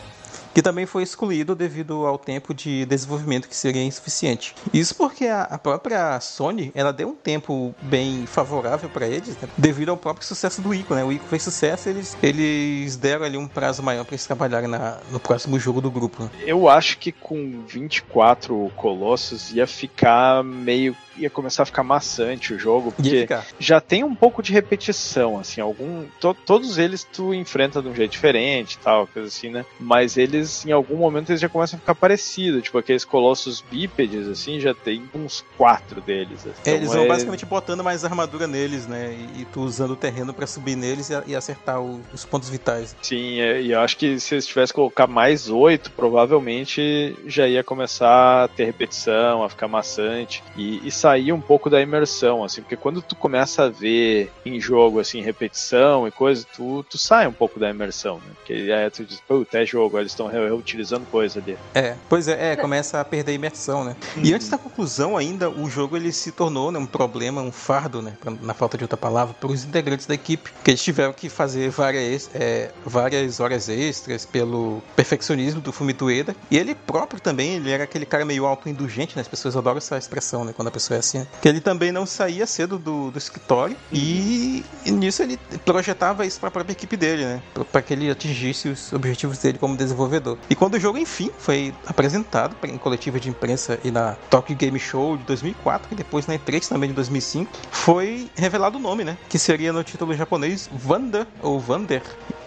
Que 0.53 0.61
também 0.61 0.85
foi 0.85 1.03
excluído 1.03 1.55
devido 1.55 2.05
ao 2.05 2.17
tempo 2.17 2.53
de 2.53 2.85
desenvolvimento 2.85 3.47
que 3.47 3.55
seria 3.55 3.83
insuficiente. 3.83 4.55
Isso 4.73 4.95
porque 4.95 5.25
a, 5.25 5.57
própria 5.57 6.19
Sony 6.19 6.71
ela 6.75 6.93
deu 6.93 7.09
um 7.09 7.15
tempo 7.15 7.73
bem 7.81 8.25
favorável 8.25 8.89
para 8.89 9.07
eles, 9.07 9.37
né? 9.41 9.49
devido 9.57 9.89
ao 9.89 9.97
próprio 9.97 10.25
sucesso 10.25 10.61
do 10.61 10.73
Ico, 10.73 10.93
né? 10.93 11.03
O 11.03 11.11
Ico 11.11 11.25
fez 11.25 11.43
sucesso, 11.43 11.89
eles, 11.89 12.17
eles 12.21 12.95
deram 12.95 13.25
ali 13.25 13.37
um 13.37 13.47
prazo 13.47 13.81
maior 13.81 14.03
para 14.05 14.13
eles 14.13 14.25
trabalharem 14.25 14.69
na, 14.69 14.97
no 15.11 15.19
próximo 15.19 15.59
jogo 15.59 15.81
do 15.81 15.89
grupo. 15.89 16.23
né? 16.23 16.29
Eu 16.45 16.69
acho 16.69 16.97
que 16.97 17.11
com 17.11 17.63
24 17.67 18.71
colossos 18.75 19.51
ia 19.51 19.65
ficar 19.65 20.43
meio. 20.43 20.95
Ia 21.17 21.29
começar 21.29 21.63
a 21.63 21.65
ficar 21.65 21.83
maçante 21.83 22.53
o 22.53 22.59
jogo, 22.59 22.91
porque 22.91 23.25
já 23.59 23.79
tem 23.79 24.03
um 24.03 24.15
pouco 24.15 24.41
de 24.41 24.51
repetição, 24.51 25.39
assim, 25.39 25.61
algum. 25.61 26.05
to- 26.19 26.33
todos 26.45 26.77
eles 26.77 27.03
tu 27.03 27.33
enfrenta 27.33 27.81
de 27.81 27.87
um 27.87 27.95
jeito 27.95 28.11
diferente 28.11 28.73
e 28.73 28.77
tal, 28.79 29.07
coisa 29.07 29.27
assim, 29.27 29.49
né? 29.49 29.65
Mas 29.79 30.17
eles, 30.17 30.65
em 30.65 30.71
algum 30.71 30.97
momento, 30.97 31.29
eles 31.29 31.41
já 31.41 31.49
começam 31.49 31.77
a 31.77 31.79
ficar 31.79 31.95
parecidos. 31.95 32.63
Tipo, 32.63 32.77
aqueles 32.77 33.05
colossos 33.05 33.61
bípedes, 33.61 34.27
assim, 34.27 34.59
já 34.59 34.73
tem 34.73 35.03
uns 35.13 35.43
quatro 35.57 36.01
deles. 36.01 36.45
assim. 36.45 36.61
É, 36.65 36.71
eles 36.71 36.83
Então 36.83 36.95
vão 36.95 37.03
é- 37.05 37.07
basicamente 37.07 37.45
botando 37.45 37.83
mais 37.83 38.03
armadura 38.03 38.47
neles, 38.47 38.87
né? 38.87 39.13
E, 39.13 39.41
e 39.41 39.45
tu 39.45 39.61
usando 39.61 39.91
o 39.91 39.95
terreno 39.95 40.33
para 40.33 40.47
subir 40.47 40.75
neles 40.75 41.09
e, 41.09 41.13
e 41.27 41.35
acertar 41.35 41.81
o- 41.81 42.01
os 42.13 42.25
pontos 42.25 42.49
vitais. 42.49 42.95
Sim, 43.01 43.39
é, 43.39 43.61
e 43.61 43.71
eu 43.71 43.79
acho 43.81 43.97
que 43.97 44.19
se 44.19 44.35
eles 44.35 44.45
tivessem 44.47 44.73
que 44.73 44.75
colocar 44.75 45.07
mais 45.07 45.49
oito, 45.49 45.91
provavelmente 45.91 47.15
já 47.25 47.47
ia 47.47 47.63
começar 47.63 48.43
a 48.43 48.47
ter 48.47 48.65
repetição, 48.65 49.43
a 49.43 49.49
ficar 49.49 49.67
maçante. 49.67 50.43
E, 50.55 50.85
e 50.87 50.91
sair 51.03 51.33
um 51.33 51.41
pouco 51.41 51.69
da 51.69 51.81
imersão, 51.81 52.45
assim, 52.45 52.61
porque 52.61 52.77
quando 52.77 53.01
tu 53.01 53.13
começa 53.13 53.63
a 53.63 53.69
ver 53.69 54.31
em 54.45 54.57
jogo, 54.57 55.01
assim, 55.01 55.21
repetição 55.21 56.07
e 56.07 56.11
coisa, 56.11 56.45
tu, 56.55 56.85
tu 56.89 56.97
sai 56.97 57.27
um 57.27 57.33
pouco 57.33 57.59
da 57.59 57.69
imersão, 57.69 58.17
né? 58.17 58.31
Porque 58.37 58.53
aí 58.53 58.89
tu 58.89 59.03
diz, 59.03 59.19
puta, 59.19 59.61
é 59.61 59.65
jogo, 59.65 59.99
eles 59.99 60.13
estão 60.13 60.27
reutilizando 60.27 61.05
coisa 61.07 61.39
ali. 61.39 61.57
É, 61.73 61.95
pois 62.07 62.29
é, 62.29 62.53
é, 62.53 62.55
começa 62.55 63.01
a 63.01 63.05
perder 63.05 63.33
a 63.33 63.35
imersão, 63.35 63.83
né? 63.83 63.97
Uhum. 64.15 64.23
E 64.23 64.33
antes 64.33 64.47
da 64.47 64.57
conclusão 64.57 65.17
ainda, 65.17 65.49
o 65.49 65.69
jogo 65.69 65.97
ele 65.97 66.13
se 66.13 66.31
tornou 66.31 66.71
né, 66.71 66.79
um 66.79 66.85
problema, 66.85 67.41
um 67.41 67.51
fardo, 67.51 68.01
né? 68.01 68.13
Na 68.41 68.53
falta 68.53 68.77
de 68.77 68.85
outra 68.85 68.97
palavra, 68.97 69.33
para 69.33 69.51
os 69.51 69.65
integrantes 69.65 70.05
da 70.05 70.13
equipe, 70.13 70.51
que 70.63 70.71
eles 70.71 70.81
tiveram 70.81 71.11
que 71.11 71.27
fazer 71.27 71.69
várias, 71.69 72.29
é, 72.33 72.71
várias 72.85 73.41
horas 73.41 73.67
extras 73.67 74.25
pelo 74.25 74.81
perfeccionismo 74.95 75.59
do 75.59 75.73
Fumito 75.73 76.05
Ueda. 76.05 76.33
E 76.49 76.57
ele 76.57 76.73
próprio 76.73 77.19
também, 77.19 77.55
ele 77.55 77.71
era 77.71 77.83
aquele 77.83 78.05
cara 78.05 78.23
meio 78.23 78.45
autoindulgente, 78.45 79.17
né? 79.17 79.21
As 79.21 79.27
pessoas 79.27 79.57
adoram 79.57 79.79
essa 79.79 79.97
expressão, 79.97 80.45
né? 80.45 80.53
Quando 80.55 80.69
a 80.69 80.71
pessoa 80.71 80.92
assim. 80.97 81.25
Que 81.41 81.47
ele 81.47 81.61
também 81.61 81.91
não 81.91 82.05
saía 82.05 82.45
cedo 82.45 82.77
do, 82.77 83.11
do 83.11 83.17
escritório 83.17 83.75
e, 83.91 84.63
e 84.85 84.91
nisso 84.91 85.21
ele 85.21 85.37
projetava 85.65 86.25
isso 86.25 86.39
para 86.39 86.49
a 86.49 86.51
própria 86.51 86.73
equipe 86.73 86.97
dele, 86.97 87.25
né? 87.25 87.41
Para 87.71 87.81
que 87.81 87.93
ele 87.93 88.09
atingisse 88.09 88.69
os 88.69 88.93
objetivos 88.93 89.37
dele 89.37 89.57
como 89.57 89.75
desenvolvedor. 89.75 90.37
E 90.49 90.55
quando 90.55 90.75
o 90.75 90.79
jogo, 90.79 90.97
enfim, 90.97 91.29
foi 91.37 91.73
apresentado 91.85 92.55
em 92.63 92.77
coletiva 92.77 93.19
de 93.19 93.29
imprensa 93.29 93.79
e 93.83 93.91
na 93.91 94.15
Tokyo 94.29 94.55
Game 94.55 94.79
Show 94.79 95.17
de 95.17 95.23
2004 95.23 95.89
e 95.91 95.95
depois 95.95 96.27
na 96.27 96.35
E3 96.35 96.67
também 96.67 96.89
de 96.89 96.95
2005, 96.95 97.51
foi 97.71 98.29
revelado 98.35 98.77
o 98.77 98.81
nome, 98.81 99.03
né? 99.03 99.17
Que 99.29 99.39
seria 99.39 99.73
no 99.73 99.83
título 99.83 100.13
japonês 100.13 100.69
Wanda 100.85 101.27
ou 101.41 101.59
Vander 101.59 102.01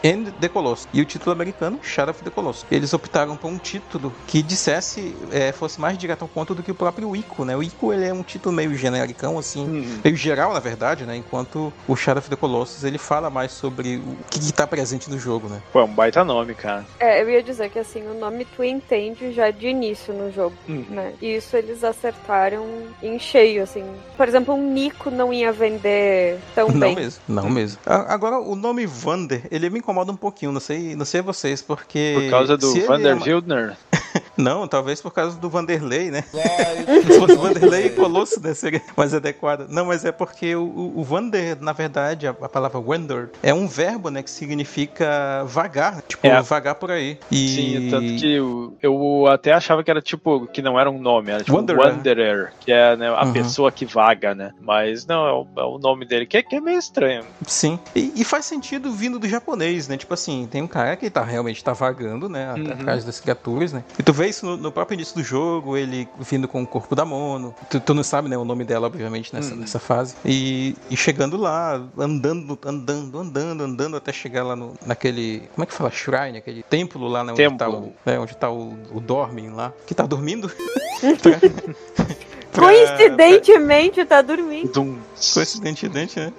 and 0.04 0.30
the 0.40 0.48
Colossus. 0.48 0.88
E 0.92 1.00
o 1.00 1.04
título 1.04 1.32
americano, 1.32 1.80
Shadow 1.82 2.12
of 2.12 2.22
the 2.22 2.30
Colossus. 2.30 2.66
Eles 2.70 2.92
optaram 2.92 3.36
por 3.36 3.48
um 3.48 3.58
título 3.58 4.12
que 4.26 4.42
dissesse, 4.42 5.16
é, 5.32 5.52
fosse 5.52 5.80
mais 5.80 5.98
direto 5.98 6.22
ao 6.22 6.28
ponto 6.28 6.54
do 6.54 6.62
que 6.62 6.70
o 6.70 6.74
próprio 6.74 7.14
Ico, 7.14 7.44
né? 7.44 7.56
O 7.56 7.62
Ico 7.62 7.92
ele 7.92 8.04
é 8.04 8.12
um 8.12 8.22
título 8.22 8.35
meio 8.52 8.74
genericão, 8.74 9.38
assim, 9.38 9.64
uhum. 9.64 10.00
meio 10.04 10.16
geral, 10.16 10.52
na 10.52 10.60
verdade, 10.60 11.04
né? 11.04 11.16
Enquanto 11.16 11.72
o 11.86 11.96
Shadow 11.96 12.20
of 12.20 12.30
the 12.30 12.36
Colossus 12.36 12.84
ele 12.84 12.98
fala 12.98 13.30
mais 13.30 13.52
sobre 13.52 13.96
o 13.96 14.16
que 14.30 14.38
está 14.38 14.66
presente 14.66 15.10
no 15.10 15.18
jogo, 15.18 15.48
né? 15.48 15.60
Pô, 15.72 15.80
é 15.80 15.84
um 15.84 15.92
baita 15.92 16.24
nome, 16.24 16.54
cara. 16.54 16.84
É, 16.98 17.22
eu 17.22 17.30
ia 17.30 17.42
dizer 17.42 17.70
que 17.70 17.78
assim, 17.78 18.06
o 18.06 18.14
nome 18.14 18.44
tu 18.44 18.62
entende 18.62 19.32
já 19.32 19.50
de 19.50 19.68
início 19.68 20.12
no 20.12 20.32
jogo, 20.32 20.54
uhum. 20.68 20.84
né? 20.88 21.12
E 21.20 21.36
isso 21.36 21.56
eles 21.56 21.82
acertaram 21.84 22.66
em 23.02 23.18
cheio, 23.18 23.62
assim. 23.62 23.84
Por 24.16 24.28
exemplo, 24.28 24.54
um 24.54 24.72
Nico 24.72 25.10
não 25.10 25.32
ia 25.32 25.52
vender 25.52 26.38
tão 26.54 26.68
não 26.68 26.80
bem. 26.80 26.94
Não 26.94 27.02
mesmo, 27.02 27.22
não 27.28 27.50
mesmo. 27.50 27.78
Agora, 27.84 28.38
o 28.38 28.54
nome 28.54 28.86
Vander, 28.86 29.42
ele 29.50 29.70
me 29.70 29.78
incomoda 29.78 30.12
um 30.12 30.16
pouquinho, 30.16 30.52
não 30.52 30.60
sei, 30.60 30.94
não 30.96 31.04
sei 31.04 31.20
vocês, 31.22 31.62
porque. 31.62 32.14
Por 32.14 32.30
causa 32.30 32.56
do 32.56 32.86
Vander 32.86 33.16
é... 33.16 33.22
Wildner? 33.22 33.76
Não, 34.36 34.68
talvez 34.68 35.00
por 35.00 35.10
causa 35.12 35.36
do 35.38 35.48
Vanderlei, 35.48 36.10
né? 36.10 36.22
Se 37.06 37.18
fosse 37.18 37.36
Vanderlei 37.36 37.86
e 37.86 37.90
Colosso, 37.90 38.25
né? 38.40 38.54
Seria 38.54 38.82
mais 38.96 39.14
adequado. 39.14 39.66
Não, 39.68 39.86
mas 39.86 40.04
é 40.04 40.12
porque 40.12 40.54
o, 40.54 40.92
o 40.94 41.04
Vander, 41.04 41.56
na 41.60 41.72
verdade, 41.72 42.26
a, 42.26 42.30
a, 42.30 42.48
palavra 42.48 42.78
Wander 42.78 43.30
é 43.42 43.52
um 43.52 43.66
verbo, 43.66 44.10
né? 44.10 44.22
Que 44.22 44.30
significa 44.30 45.44
vagar. 45.44 46.02
Tipo, 46.02 46.26
é. 46.26 46.40
vagar 46.42 46.74
por 46.74 46.90
aí. 46.90 47.18
E... 47.30 47.48
Sim, 47.48 47.90
tanto 47.90 48.16
que 48.16 48.34
eu, 48.34 48.76
eu, 48.82 49.26
até 49.26 49.52
achava 49.52 49.82
que 49.82 49.90
era 49.90 50.00
tipo, 50.00 50.46
que 50.46 50.62
não 50.62 50.78
era 50.78 50.90
um 50.90 50.98
nome, 50.98 51.30
era 51.30 51.42
tipo 51.42 51.56
Wanderer, 51.56 51.80
Wanderer 51.80 52.52
que 52.60 52.72
é 52.72 52.96
né, 52.96 53.08
a 53.08 53.24
uhum. 53.24 53.32
pessoa 53.32 53.70
que 53.72 53.84
vaga, 53.84 54.34
né? 54.34 54.52
Mas 54.60 55.06
não, 55.06 55.26
é 55.26 55.32
o, 55.32 55.46
é 55.56 55.64
o 55.64 55.78
nome 55.78 56.04
dele, 56.04 56.26
que 56.26 56.36
é, 56.36 56.42
que 56.42 56.56
é 56.56 56.60
meio 56.60 56.78
estranho. 56.78 57.24
Sim. 57.46 57.78
E, 57.94 58.12
e, 58.16 58.24
faz 58.24 58.44
sentido 58.44 58.90
vindo 58.92 59.18
do 59.18 59.28
japonês, 59.28 59.88
né? 59.88 59.96
Tipo 59.96 60.14
assim, 60.14 60.48
tem 60.50 60.62
um 60.62 60.66
cara 60.66 60.96
que 60.96 61.08
tá 61.10 61.22
realmente 61.22 61.62
tá 61.62 61.72
vagando, 61.72 62.28
né? 62.28 62.54
Uhum. 62.54 62.72
Atrás 62.72 63.04
das 63.04 63.20
criaturas, 63.20 63.72
né? 63.72 63.84
E 63.98 64.02
tu 64.02 64.12
vê 64.12 64.28
isso 64.28 64.46
no, 64.46 64.56
no, 64.56 64.72
próprio 64.72 64.94
início 64.94 65.14
do 65.14 65.22
jogo, 65.22 65.76
ele 65.76 66.08
vindo 66.18 66.48
com 66.48 66.62
o 66.62 66.66
corpo 66.66 66.94
da 66.94 67.04
Mono. 67.04 67.54
Tu, 67.70 67.80
tu 67.80 67.94
não 67.94 68.02
sabe, 68.02 68.15
né, 68.22 68.36
o 68.36 68.44
nome 68.44 68.64
dela, 68.64 68.86
obviamente, 68.86 69.34
nessa, 69.34 69.54
hum. 69.54 69.58
nessa 69.58 69.78
fase. 69.78 70.14
E, 70.24 70.74
e, 70.90 70.96
chegando 70.96 71.36
lá, 71.36 71.82
andando, 71.98 72.58
andando, 72.64 73.18
andando, 73.18 73.64
andando 73.64 73.96
até 73.96 74.12
chegar 74.12 74.42
lá 74.42 74.56
no, 74.56 74.74
naquele. 74.84 75.48
Como 75.54 75.64
é 75.64 75.66
que 75.66 75.72
fala? 75.72 75.90
Shrine, 75.90 76.38
aquele 76.38 76.62
templo 76.62 77.06
lá, 77.06 77.24
né? 77.24 77.32
Onde 77.32 77.42
templo. 77.42 77.58
tá 77.58 77.68
o, 77.68 77.92
né, 78.04 78.18
onde 78.18 78.36
tá 78.36 78.50
o, 78.50 78.74
o 78.92 79.00
Dormin 79.00 79.50
lá. 79.50 79.72
Que 79.86 79.94
tá 79.94 80.06
dormindo. 80.06 80.50
pra... 82.52 82.64
Coincidentemente 82.64 84.04
tá 84.04 84.22
dormindo. 84.22 84.98
Coincidentemente, 85.34 86.18
né? 86.18 86.32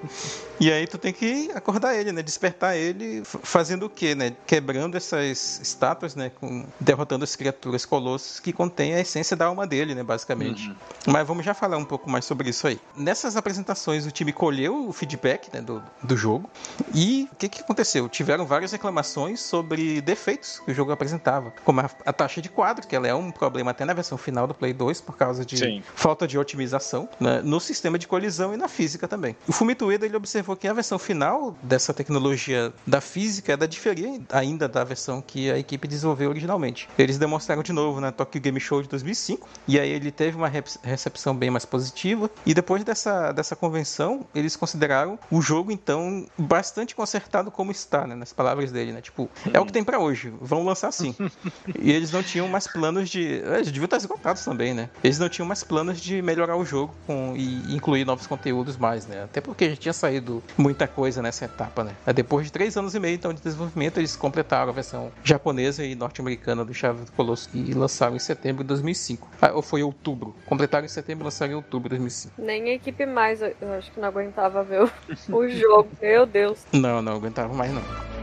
E 0.59 0.71
aí 0.71 0.87
tu 0.87 0.97
tem 0.97 1.13
que 1.13 1.51
acordar 1.53 1.95
ele, 1.95 2.11
né? 2.11 2.23
Despertar 2.23 2.75
ele 2.75 3.23
fazendo 3.23 3.85
o 3.85 3.89
quê, 3.89 4.15
né? 4.15 4.33
Quebrando 4.45 4.97
essas 4.97 5.59
estátuas, 5.61 6.15
né? 6.15 6.29
Com, 6.29 6.65
derrotando 6.79 7.23
as 7.23 7.35
criaturas 7.35 7.85
colossos 7.85 8.39
que 8.39 8.51
contêm 8.51 8.95
a 8.95 8.99
essência 8.99 9.35
da 9.35 9.45
alma 9.45 9.67
dele, 9.67 9.93
né? 9.93 10.03
Basicamente. 10.03 10.69
Uhum. 10.69 10.75
Mas 11.07 11.27
vamos 11.27 11.45
já 11.45 11.53
falar 11.53 11.77
um 11.77 11.85
pouco 11.85 12.09
mais 12.09 12.25
sobre 12.25 12.49
isso 12.49 12.67
aí. 12.67 12.79
Nessas 12.95 13.37
apresentações 13.37 14.05
o 14.05 14.11
time 14.11 14.33
colheu 14.33 14.87
o 14.87 14.93
feedback 14.93 15.53
né, 15.53 15.61
do, 15.61 15.81
do 16.03 16.17
jogo 16.17 16.49
e 16.93 17.29
o 17.31 17.35
que, 17.35 17.49
que 17.49 17.61
aconteceu? 17.61 18.09
Tiveram 18.09 18.45
várias 18.45 18.71
reclamações 18.71 19.39
sobre 19.41 20.01
defeitos 20.01 20.59
que 20.65 20.71
o 20.71 20.73
jogo 20.73 20.91
apresentava, 20.91 21.53
como 21.63 21.81
a, 21.81 21.89
a 22.05 22.13
taxa 22.13 22.41
de 22.41 22.49
quadro, 22.49 22.87
que 22.87 22.95
ela 22.95 23.07
é 23.07 23.13
um 23.13 23.31
problema 23.31 23.71
até 23.71 23.85
na 23.85 23.93
versão 23.93 24.17
final 24.17 24.47
do 24.47 24.53
Play 24.53 24.73
2 24.73 25.01
por 25.01 25.15
causa 25.17 25.45
de 25.45 25.57
Sim. 25.57 25.83
falta 25.95 26.27
de 26.27 26.37
otimização 26.37 27.07
né, 27.19 27.41
no 27.43 27.59
sistema 27.59 27.99
de 27.99 28.07
colisão 28.07 28.53
e 28.53 28.57
na 28.57 28.67
física 28.67 29.07
também. 29.07 29.35
O 29.47 29.51
Fumito 29.51 29.85
Ueda 29.85 30.05
ele 30.05 30.15
observou 30.15 30.46
porque 30.47 30.65
a 30.65 30.71
versão 30.71 30.97
final 30.97 31.57
dessa 31.61 31.93
tecnologia 31.93 32.71
da 32.85 33.01
física 33.01 33.51
é 33.51 33.57
da 33.57 33.65
diferente 33.65 34.23
ainda 34.31 34.65
da 34.65 34.81
versão 34.81 35.21
que 35.21 35.51
a 35.51 35.59
equipe 35.59 35.85
desenvolveu 35.89 36.29
originalmente. 36.29 36.87
Eles 36.97 37.17
demonstraram 37.17 37.61
de 37.61 37.73
novo 37.73 37.99
na 37.99 38.13
Tokyo 38.13 38.39
Game 38.39 38.57
Show 38.57 38.81
de 38.81 38.87
2005 38.87 39.45
e 39.67 39.77
aí 39.77 39.91
ele 39.91 40.09
teve 40.09 40.37
uma 40.37 40.47
recepção 40.47 41.35
bem 41.35 41.49
mais 41.49 41.65
positiva 41.65 42.31
e 42.45 42.53
depois 42.53 42.81
dessa, 42.85 43.33
dessa 43.33 43.57
convenção 43.57 44.25
eles 44.33 44.55
consideraram 44.55 45.19
o 45.29 45.41
jogo 45.41 45.69
então 45.69 46.25
bastante 46.37 46.95
consertado 46.95 47.51
como 47.51 47.69
está, 47.69 48.07
né, 48.07 48.15
nas 48.15 48.31
palavras 48.31 48.71
dele, 48.71 48.93
né? 48.93 49.01
Tipo, 49.01 49.29
é 49.53 49.59
o 49.59 49.65
que 49.65 49.73
tem 49.73 49.83
para 49.83 49.99
hoje, 49.99 50.33
vão 50.39 50.63
lançar 50.63 50.87
assim. 50.87 51.13
e 51.77 51.91
eles 51.91 52.09
não 52.09 52.23
tinham 52.23 52.47
mais 52.47 52.67
planos 52.67 53.09
de, 53.09 53.21
eles 53.21 53.67
deviam 53.67 53.83
estar 53.83 53.97
esgotados 53.97 54.45
também, 54.45 54.73
né? 54.73 54.89
Eles 55.03 55.19
não 55.19 55.27
tinham 55.27 55.45
mais 55.45 55.61
planos 55.61 55.99
de 55.99 56.21
melhorar 56.21 56.55
o 56.55 56.63
jogo 56.63 56.95
com 57.05 57.33
e 57.35 57.75
incluir 57.75 58.05
novos 58.05 58.25
conteúdos 58.25 58.77
mais, 58.77 59.05
né? 59.05 59.23
Até 59.25 59.41
porque 59.41 59.71
já 59.71 59.75
tinha 59.75 59.93
saído 59.93 60.36
muita 60.57 60.87
coisa 60.87 61.21
nessa 61.21 61.45
etapa, 61.45 61.83
né? 61.83 61.93
Depois 62.13 62.45
de 62.45 62.51
três 62.51 62.75
anos 62.77 62.95
e 62.95 62.99
meio 62.99 63.15
então, 63.15 63.33
de 63.33 63.41
desenvolvimento, 63.41 63.99
eles 63.99 64.15
completaram 64.15 64.69
a 64.69 64.73
versão 64.73 65.11
japonesa 65.23 65.83
e 65.83 65.95
norte-americana 65.95 66.63
do 66.63 66.73
Chave 66.73 67.05
do 67.05 67.11
Colosso 67.11 67.49
e 67.53 67.73
lançaram 67.73 68.15
em 68.15 68.19
setembro 68.19 68.63
de 68.63 68.67
2005. 68.69 69.27
Ah, 69.41 69.51
ou 69.53 69.61
foi 69.61 69.83
outubro. 69.83 70.35
Completaram 70.45 70.85
em 70.85 70.89
setembro 70.89 71.23
e 71.23 71.25
lançaram 71.25 71.53
em 71.53 71.55
outubro 71.55 71.89
de 71.89 71.97
2005. 71.97 72.33
Nem 72.37 72.69
a 72.69 72.73
equipe 72.73 73.05
mais, 73.05 73.41
eu 73.41 73.73
acho 73.77 73.91
que 73.91 73.99
não 73.99 74.07
aguentava 74.07 74.63
ver 74.63 74.83
o, 74.83 74.91
o 75.35 75.49
jogo. 75.49 75.89
Meu 76.01 76.25
Deus. 76.25 76.65
Não, 76.71 77.01
não 77.01 77.13
aguentava 77.13 77.53
mais 77.53 77.71
não. 77.71 78.16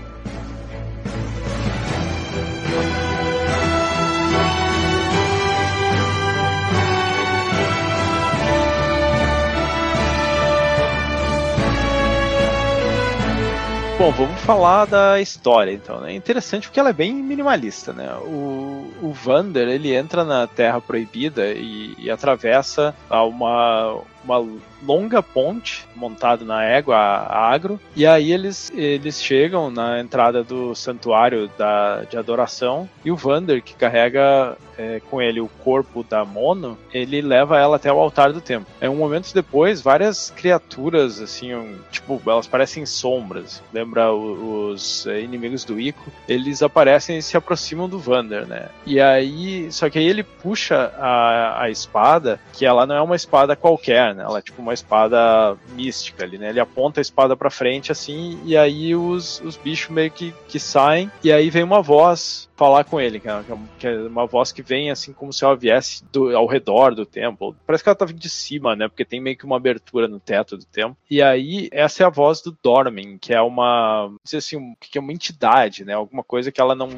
Bom, 13.97 14.11
vamos 14.11 14.41
falar 14.41 14.87
da 14.87 15.21
história 15.21 15.71
então. 15.73 16.01
Né? 16.01 16.13
É 16.13 16.17
interessante 16.17 16.67
porque 16.67 16.81
ela 16.81 16.91
é 16.91 16.93
bem 16.93 17.15
minimalista, 17.15 17.93
né? 17.93 18.13
O, 18.23 18.93
o 19.01 19.13
Vander 19.13 19.69
ele 19.69 19.95
entra 19.95 20.25
na 20.25 20.49
Terra 20.49 20.81
Proibida 20.81 21.53
e, 21.53 21.95
e 21.97 22.11
atravessa 22.11 22.93
uma, 23.09 24.01
uma 24.25 24.45
longa 24.87 25.23
ponte 25.23 25.87
montada 25.95 26.45
na 26.45 26.65
égua 26.65 26.97
agro. 26.97 27.81
E 27.97 28.07
aí 28.07 28.33
eles 28.33 28.73
eles 28.75 29.23
chegam 29.23 29.71
na 29.71 30.01
entrada 30.01 30.43
do 30.43 30.75
santuário 30.75 31.51
da, 31.57 32.03
de 32.03 32.17
adoração. 32.17 32.89
E 33.05 33.11
o 33.11 33.17
Vander 33.17 33.63
que 33.63 33.75
carrega 33.75 34.57
é, 34.77 35.01
com 35.11 35.23
ele 35.23 35.41
o 35.41 35.49
corpo 35.63 36.03
da 36.03 36.25
Mono 36.25 36.77
ele 36.93 37.23
leva 37.23 37.59
ela 37.59 37.77
até 37.77 37.93
o 37.93 37.99
altar 37.99 38.33
do 38.33 38.41
templo. 38.41 38.67
É 38.81 38.89
um 38.89 38.97
momento 38.97 39.33
depois 39.33 39.81
várias 39.81 40.31
criaturas 40.31 41.21
assim 41.21 41.55
um, 41.55 41.79
tipo 41.91 42.21
elas 42.27 42.47
parecem 42.47 42.85
sombras. 42.85 43.63
Lembra 43.73 44.13
os, 44.13 45.05
os 45.05 45.07
é, 45.07 45.21
inimigos 45.21 45.65
do 45.65 45.79
Ico? 45.81 46.13
Eles 46.29 46.63
aparecem 46.63 47.19
e 47.19 47.23
se 47.23 47.37
aproximam 47.37 47.89
do 47.89 47.99
Vander 47.99 48.47
né? 48.47 48.69
E 48.87 49.01
aí 49.01 49.71
só 49.73 49.89
que 49.89 49.99
aí 49.99 50.07
ele 50.07 50.23
puxa 50.23 50.93
a, 50.99 51.63
a 51.63 51.71
espada 51.71 52.41
que 52.53 52.67
ela 52.67 52.87
não 52.87 52.95
é 52.95 53.03
uma 53.03 53.17
espada 53.17 53.57
qualquer 53.57 54.14
né? 54.15 54.23
Ela 54.23 54.39
é 54.39 54.43
tipo 54.43 54.61
uma 54.61 54.73
espada 54.73 55.57
mística 55.71 56.25
ali, 56.25 56.39
né? 56.39 56.51
Ele 56.51 56.61
aponta 56.61 57.01
a 57.01 57.03
espada 57.03 57.37
pra 57.37 57.51
frente 57.51 57.93
assim, 57.93 58.41
e 58.45 58.57
aí 58.57 58.95
os, 58.95 59.41
os 59.41 59.57
bichos 59.57 59.91
meio 59.91 60.11
que, 60.11 60.35
que 60.49 60.59
saem, 60.59 61.11
e 61.23 61.33
aí 61.33 61.51
vem 61.51 61.63
uma 61.63 61.83
voz 61.83 62.49
falar 62.57 62.85
com 62.85 63.01
ele, 63.01 63.21
que 63.21 63.29
é, 63.29 63.45
que 63.79 63.87
é 63.87 63.97
uma 64.03 64.27
voz 64.27 64.53
que 64.53 64.63
vem 64.63 64.91
assim 64.91 65.13
como 65.13 65.33
se 65.33 65.45
ela 65.45 65.57
viesse 65.57 66.05
do, 66.13 66.37
ao 66.37 66.47
redor 66.47 66.95
do 66.95 67.05
templo. 67.05 67.57
Parece 67.67 67.83
que 67.83 67.89
ela 67.89 67.97
tá 67.97 68.05
vindo 68.05 68.21
de 68.21 68.31
cima, 68.31 68.77
né? 68.77 68.89
Porque 68.89 69.05
tem 69.05 69.21
meio 69.21 69.37
que 69.37 69.45
uma 69.45 69.57
abertura 69.57 70.09
no 70.09 70.21
teto 70.21 70.57
do 70.57 70.65
templo. 70.65 70.97
E 71.11 71.23
aí, 71.23 71.69
essa 71.73 72.03
é 72.03 72.07
a 72.07 72.11
voz 72.11 72.41
do 72.41 72.57
Dormin, 72.63 73.19
que 73.19 73.35
é 73.35 73.41
uma, 73.41 74.11
dizer 74.25 74.39
assim, 74.39 74.75
que 74.81 74.99
é 74.99 75.01
uma 75.01 75.13
entidade, 75.13 75.85
né? 75.85 75.95
Alguma 75.95 76.23
coisa 76.23 76.53
que 76.53 76.61
ela 76.61 76.75
não, 76.75 76.89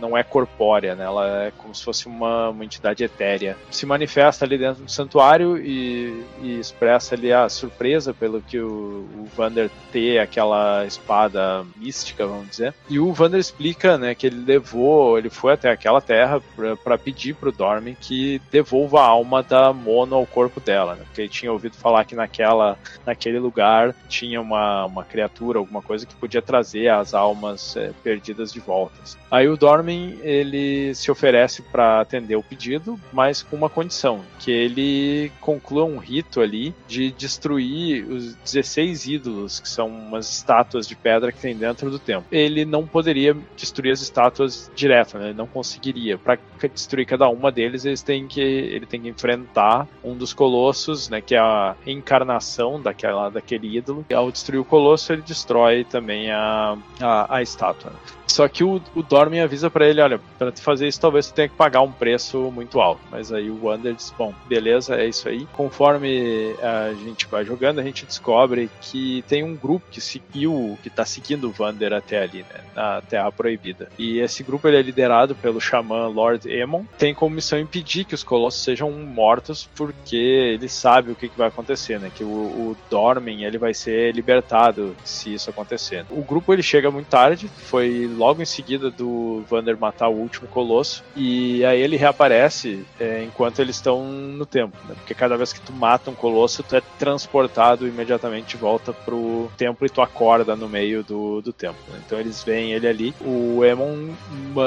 não 0.00 0.16
é 0.16 0.22
corpórea, 0.22 0.94
né? 0.94 1.04
Ela 1.04 1.46
é 1.46 1.50
como 1.50 1.74
se 1.74 1.84
fosse 1.84 2.06
uma, 2.06 2.50
uma 2.50 2.64
entidade 2.64 3.02
etérea. 3.02 3.56
Se 3.70 3.86
manifesta 3.86 4.44
ali 4.44 4.56
dentro 4.58 4.84
do 4.84 4.90
santuário 4.90 5.58
e, 5.58 6.24
e 6.42 6.58
expressa 6.58 7.14
ali 7.14 7.32
a 7.32 7.48
surpresa 7.48 8.14
pelo 8.14 8.40
que 8.40 8.58
o, 8.58 9.08
o 9.16 9.28
Vander 9.36 9.70
ter 9.92 10.18
aquela 10.18 10.84
espada 10.86 11.64
mística, 11.76 12.26
vamos 12.26 12.50
dizer. 12.50 12.74
E 12.88 12.98
o 12.98 13.12
Vander 13.12 13.40
explica, 13.40 13.98
né, 13.98 14.14
que 14.14 14.26
ele 14.26 14.44
levou, 14.44 14.99
ele 15.18 15.30
foi 15.30 15.52
até 15.52 15.70
aquela 15.70 16.00
terra 16.00 16.40
para 16.82 16.98
pedir 16.98 17.34
pro 17.34 17.52
Dormin 17.52 17.96
que 18.00 18.40
devolva 18.50 19.00
a 19.00 19.06
alma 19.06 19.42
da 19.42 19.72
Mono 19.72 20.16
ao 20.16 20.26
corpo 20.26 20.60
dela, 20.60 20.94
né? 20.94 21.02
Porque 21.04 21.22
ele 21.22 21.28
tinha 21.28 21.52
ouvido 21.52 21.76
falar 21.76 22.04
que 22.04 22.14
naquela, 22.14 22.78
naquele 23.06 23.38
lugar 23.38 23.94
tinha 24.08 24.40
uma, 24.40 24.86
uma 24.86 25.04
criatura, 25.04 25.58
alguma 25.58 25.82
coisa 25.82 26.06
que 26.06 26.14
podia 26.14 26.42
trazer 26.42 26.88
as 26.88 27.14
almas 27.14 27.76
é, 27.76 27.92
perdidas 28.02 28.52
de 28.52 28.60
volta. 28.60 29.00
Aí 29.30 29.48
o 29.48 29.56
Dormin, 29.56 30.18
ele 30.22 30.94
se 30.94 31.10
oferece 31.10 31.62
para 31.62 32.00
atender 32.00 32.36
o 32.36 32.42
pedido, 32.42 32.98
mas 33.12 33.42
com 33.42 33.56
uma 33.56 33.68
condição, 33.68 34.20
que 34.38 34.50
ele 34.50 35.32
conclua 35.40 35.84
um 35.84 35.98
rito 35.98 36.40
ali 36.40 36.74
de 36.88 37.10
destruir 37.12 38.04
os 38.04 38.34
16 38.36 39.06
ídolos, 39.06 39.60
que 39.60 39.68
são 39.68 39.88
umas 39.88 40.30
estátuas 40.30 40.86
de 40.86 40.96
pedra 40.96 41.32
que 41.32 41.40
tem 41.40 41.56
dentro 41.56 41.90
do 41.90 41.98
templo. 41.98 42.26
Ele 42.30 42.64
não 42.64 42.86
poderia 42.86 43.36
destruir 43.56 43.92
as 43.92 44.00
estátuas 44.00 44.70
né? 45.18 45.26
Ele 45.26 45.38
não 45.38 45.46
conseguiria. 45.46 46.18
Para 46.18 46.38
destruir 46.72 47.06
cada 47.06 47.28
uma 47.28 47.50
deles, 47.50 47.84
eles 47.84 48.02
têm 48.02 48.26
que, 48.26 48.40
ele 48.40 48.86
tem 48.86 49.00
que 49.00 49.08
enfrentar 49.08 49.86
um 50.02 50.16
dos 50.16 50.32
colossos, 50.32 51.08
né? 51.08 51.20
Que 51.20 51.34
é 51.34 51.38
a 51.38 51.76
encarnação 51.86 52.80
daquela, 52.80 53.30
daquele 53.30 53.76
ídolo. 53.76 54.04
E 54.10 54.14
ao 54.14 54.30
destruir 54.30 54.60
o 54.60 54.64
colosso, 54.64 55.12
ele 55.12 55.22
destrói 55.22 55.84
também 55.84 56.30
a, 56.30 56.76
a, 57.00 57.36
a 57.36 57.42
estátua. 57.42 57.92
Só 58.30 58.46
que 58.46 58.62
o, 58.62 58.80
o 58.94 59.42
avisa 59.42 59.68
para 59.68 59.88
ele, 59.88 60.00
olha, 60.00 60.20
para 60.38 60.52
te 60.52 60.62
fazer 60.62 60.86
isso 60.86 61.00
talvez 61.00 61.26
tu 61.26 61.34
tenha 61.34 61.48
que 61.48 61.56
pagar 61.56 61.82
um 61.82 61.90
preço 61.90 62.50
muito 62.52 62.80
alto. 62.80 63.00
Mas 63.10 63.32
aí 63.32 63.50
o 63.50 63.64
Wander 63.64 63.92
diz, 63.92 64.14
bom, 64.16 64.32
beleza, 64.48 64.94
é 64.94 65.06
isso 65.06 65.28
aí. 65.28 65.46
Conforme 65.52 66.54
a 66.62 66.94
gente 66.94 67.26
vai 67.26 67.44
jogando, 67.44 67.80
a 67.80 67.82
gente 67.82 68.06
descobre 68.06 68.70
que 68.80 69.24
tem 69.26 69.42
um 69.42 69.56
grupo 69.56 69.84
que 69.90 70.00
seguiu, 70.00 70.78
que 70.82 70.88
tá 70.88 71.04
seguindo 71.04 71.48
o 71.48 71.54
Wander 71.62 71.92
até 71.92 72.22
ali, 72.22 72.38
né, 72.38 72.60
na 72.74 73.02
Terra 73.02 73.32
Proibida. 73.32 73.88
E 73.98 74.20
esse 74.20 74.44
grupo 74.44 74.68
ele 74.68 74.76
é 74.80 74.82
liderado 74.82 75.34
pelo 75.34 75.60
xamã 75.60 76.06
Lord 76.06 76.50
Emon. 76.50 76.84
Tem 76.98 77.14
como 77.14 77.34
missão 77.34 77.58
impedir 77.58 78.04
que 78.04 78.14
os 78.14 78.24
colossos 78.24 78.62
sejam 78.62 78.90
mortos, 78.90 79.68
porque 79.76 80.16
ele 80.16 80.68
sabe 80.68 81.12
o 81.12 81.14
que, 81.14 81.28
que 81.28 81.38
vai 81.38 81.48
acontecer, 81.48 81.98
né, 82.00 82.10
que 82.14 82.24
o, 82.24 82.26
o 82.26 82.76
Dormin 82.90 83.44
ele 83.44 83.58
vai 83.58 83.74
ser 83.74 84.14
libertado 84.14 84.96
se 85.04 85.34
isso 85.34 85.50
acontecer. 85.50 86.04
O 86.10 86.22
grupo 86.22 86.52
ele 86.52 86.62
chega 86.62 86.90
muito 86.90 87.08
tarde, 87.08 87.48
foi 87.48 88.08
logo 88.16 88.42
em 88.42 88.46
seguida 88.46 88.90
do 88.90 89.42
Vander 89.48 89.76
matar 89.78 90.08
o 90.08 90.14
último 90.14 90.48
colosso. 90.48 91.02
E 91.16 91.64
aí 91.64 91.80
ele 91.80 91.96
reaparece 91.96 92.84
é, 92.98 93.22
enquanto 93.24 93.60
eles 93.60 93.76
estão 93.76 94.04
no 94.04 94.46
templo. 94.46 94.78
Né? 94.88 94.94
Porque 94.94 95.14
cada 95.14 95.36
vez 95.36 95.52
que 95.52 95.60
tu 95.60 95.72
mata 95.72 96.10
um 96.10 96.14
colosso, 96.14 96.62
tu 96.62 96.76
é 96.76 96.82
transportado 96.98 97.86
imediatamente 97.86 98.48
de 98.48 98.56
volta 98.56 98.92
pro 98.92 99.50
templo 99.56 99.86
e 99.86 99.90
tu 99.90 100.00
acorda 100.00 100.56
no 100.56 100.68
meio 100.68 101.02
do, 101.02 101.40
do 101.40 101.52
templo. 101.52 101.80
Né? 101.88 102.00
Então 102.04 102.18
eles 102.18 102.42
veem 102.42 102.72
ele 102.72 102.86
ali. 102.86 103.14
O 103.20 103.64
Emon 103.64 104.10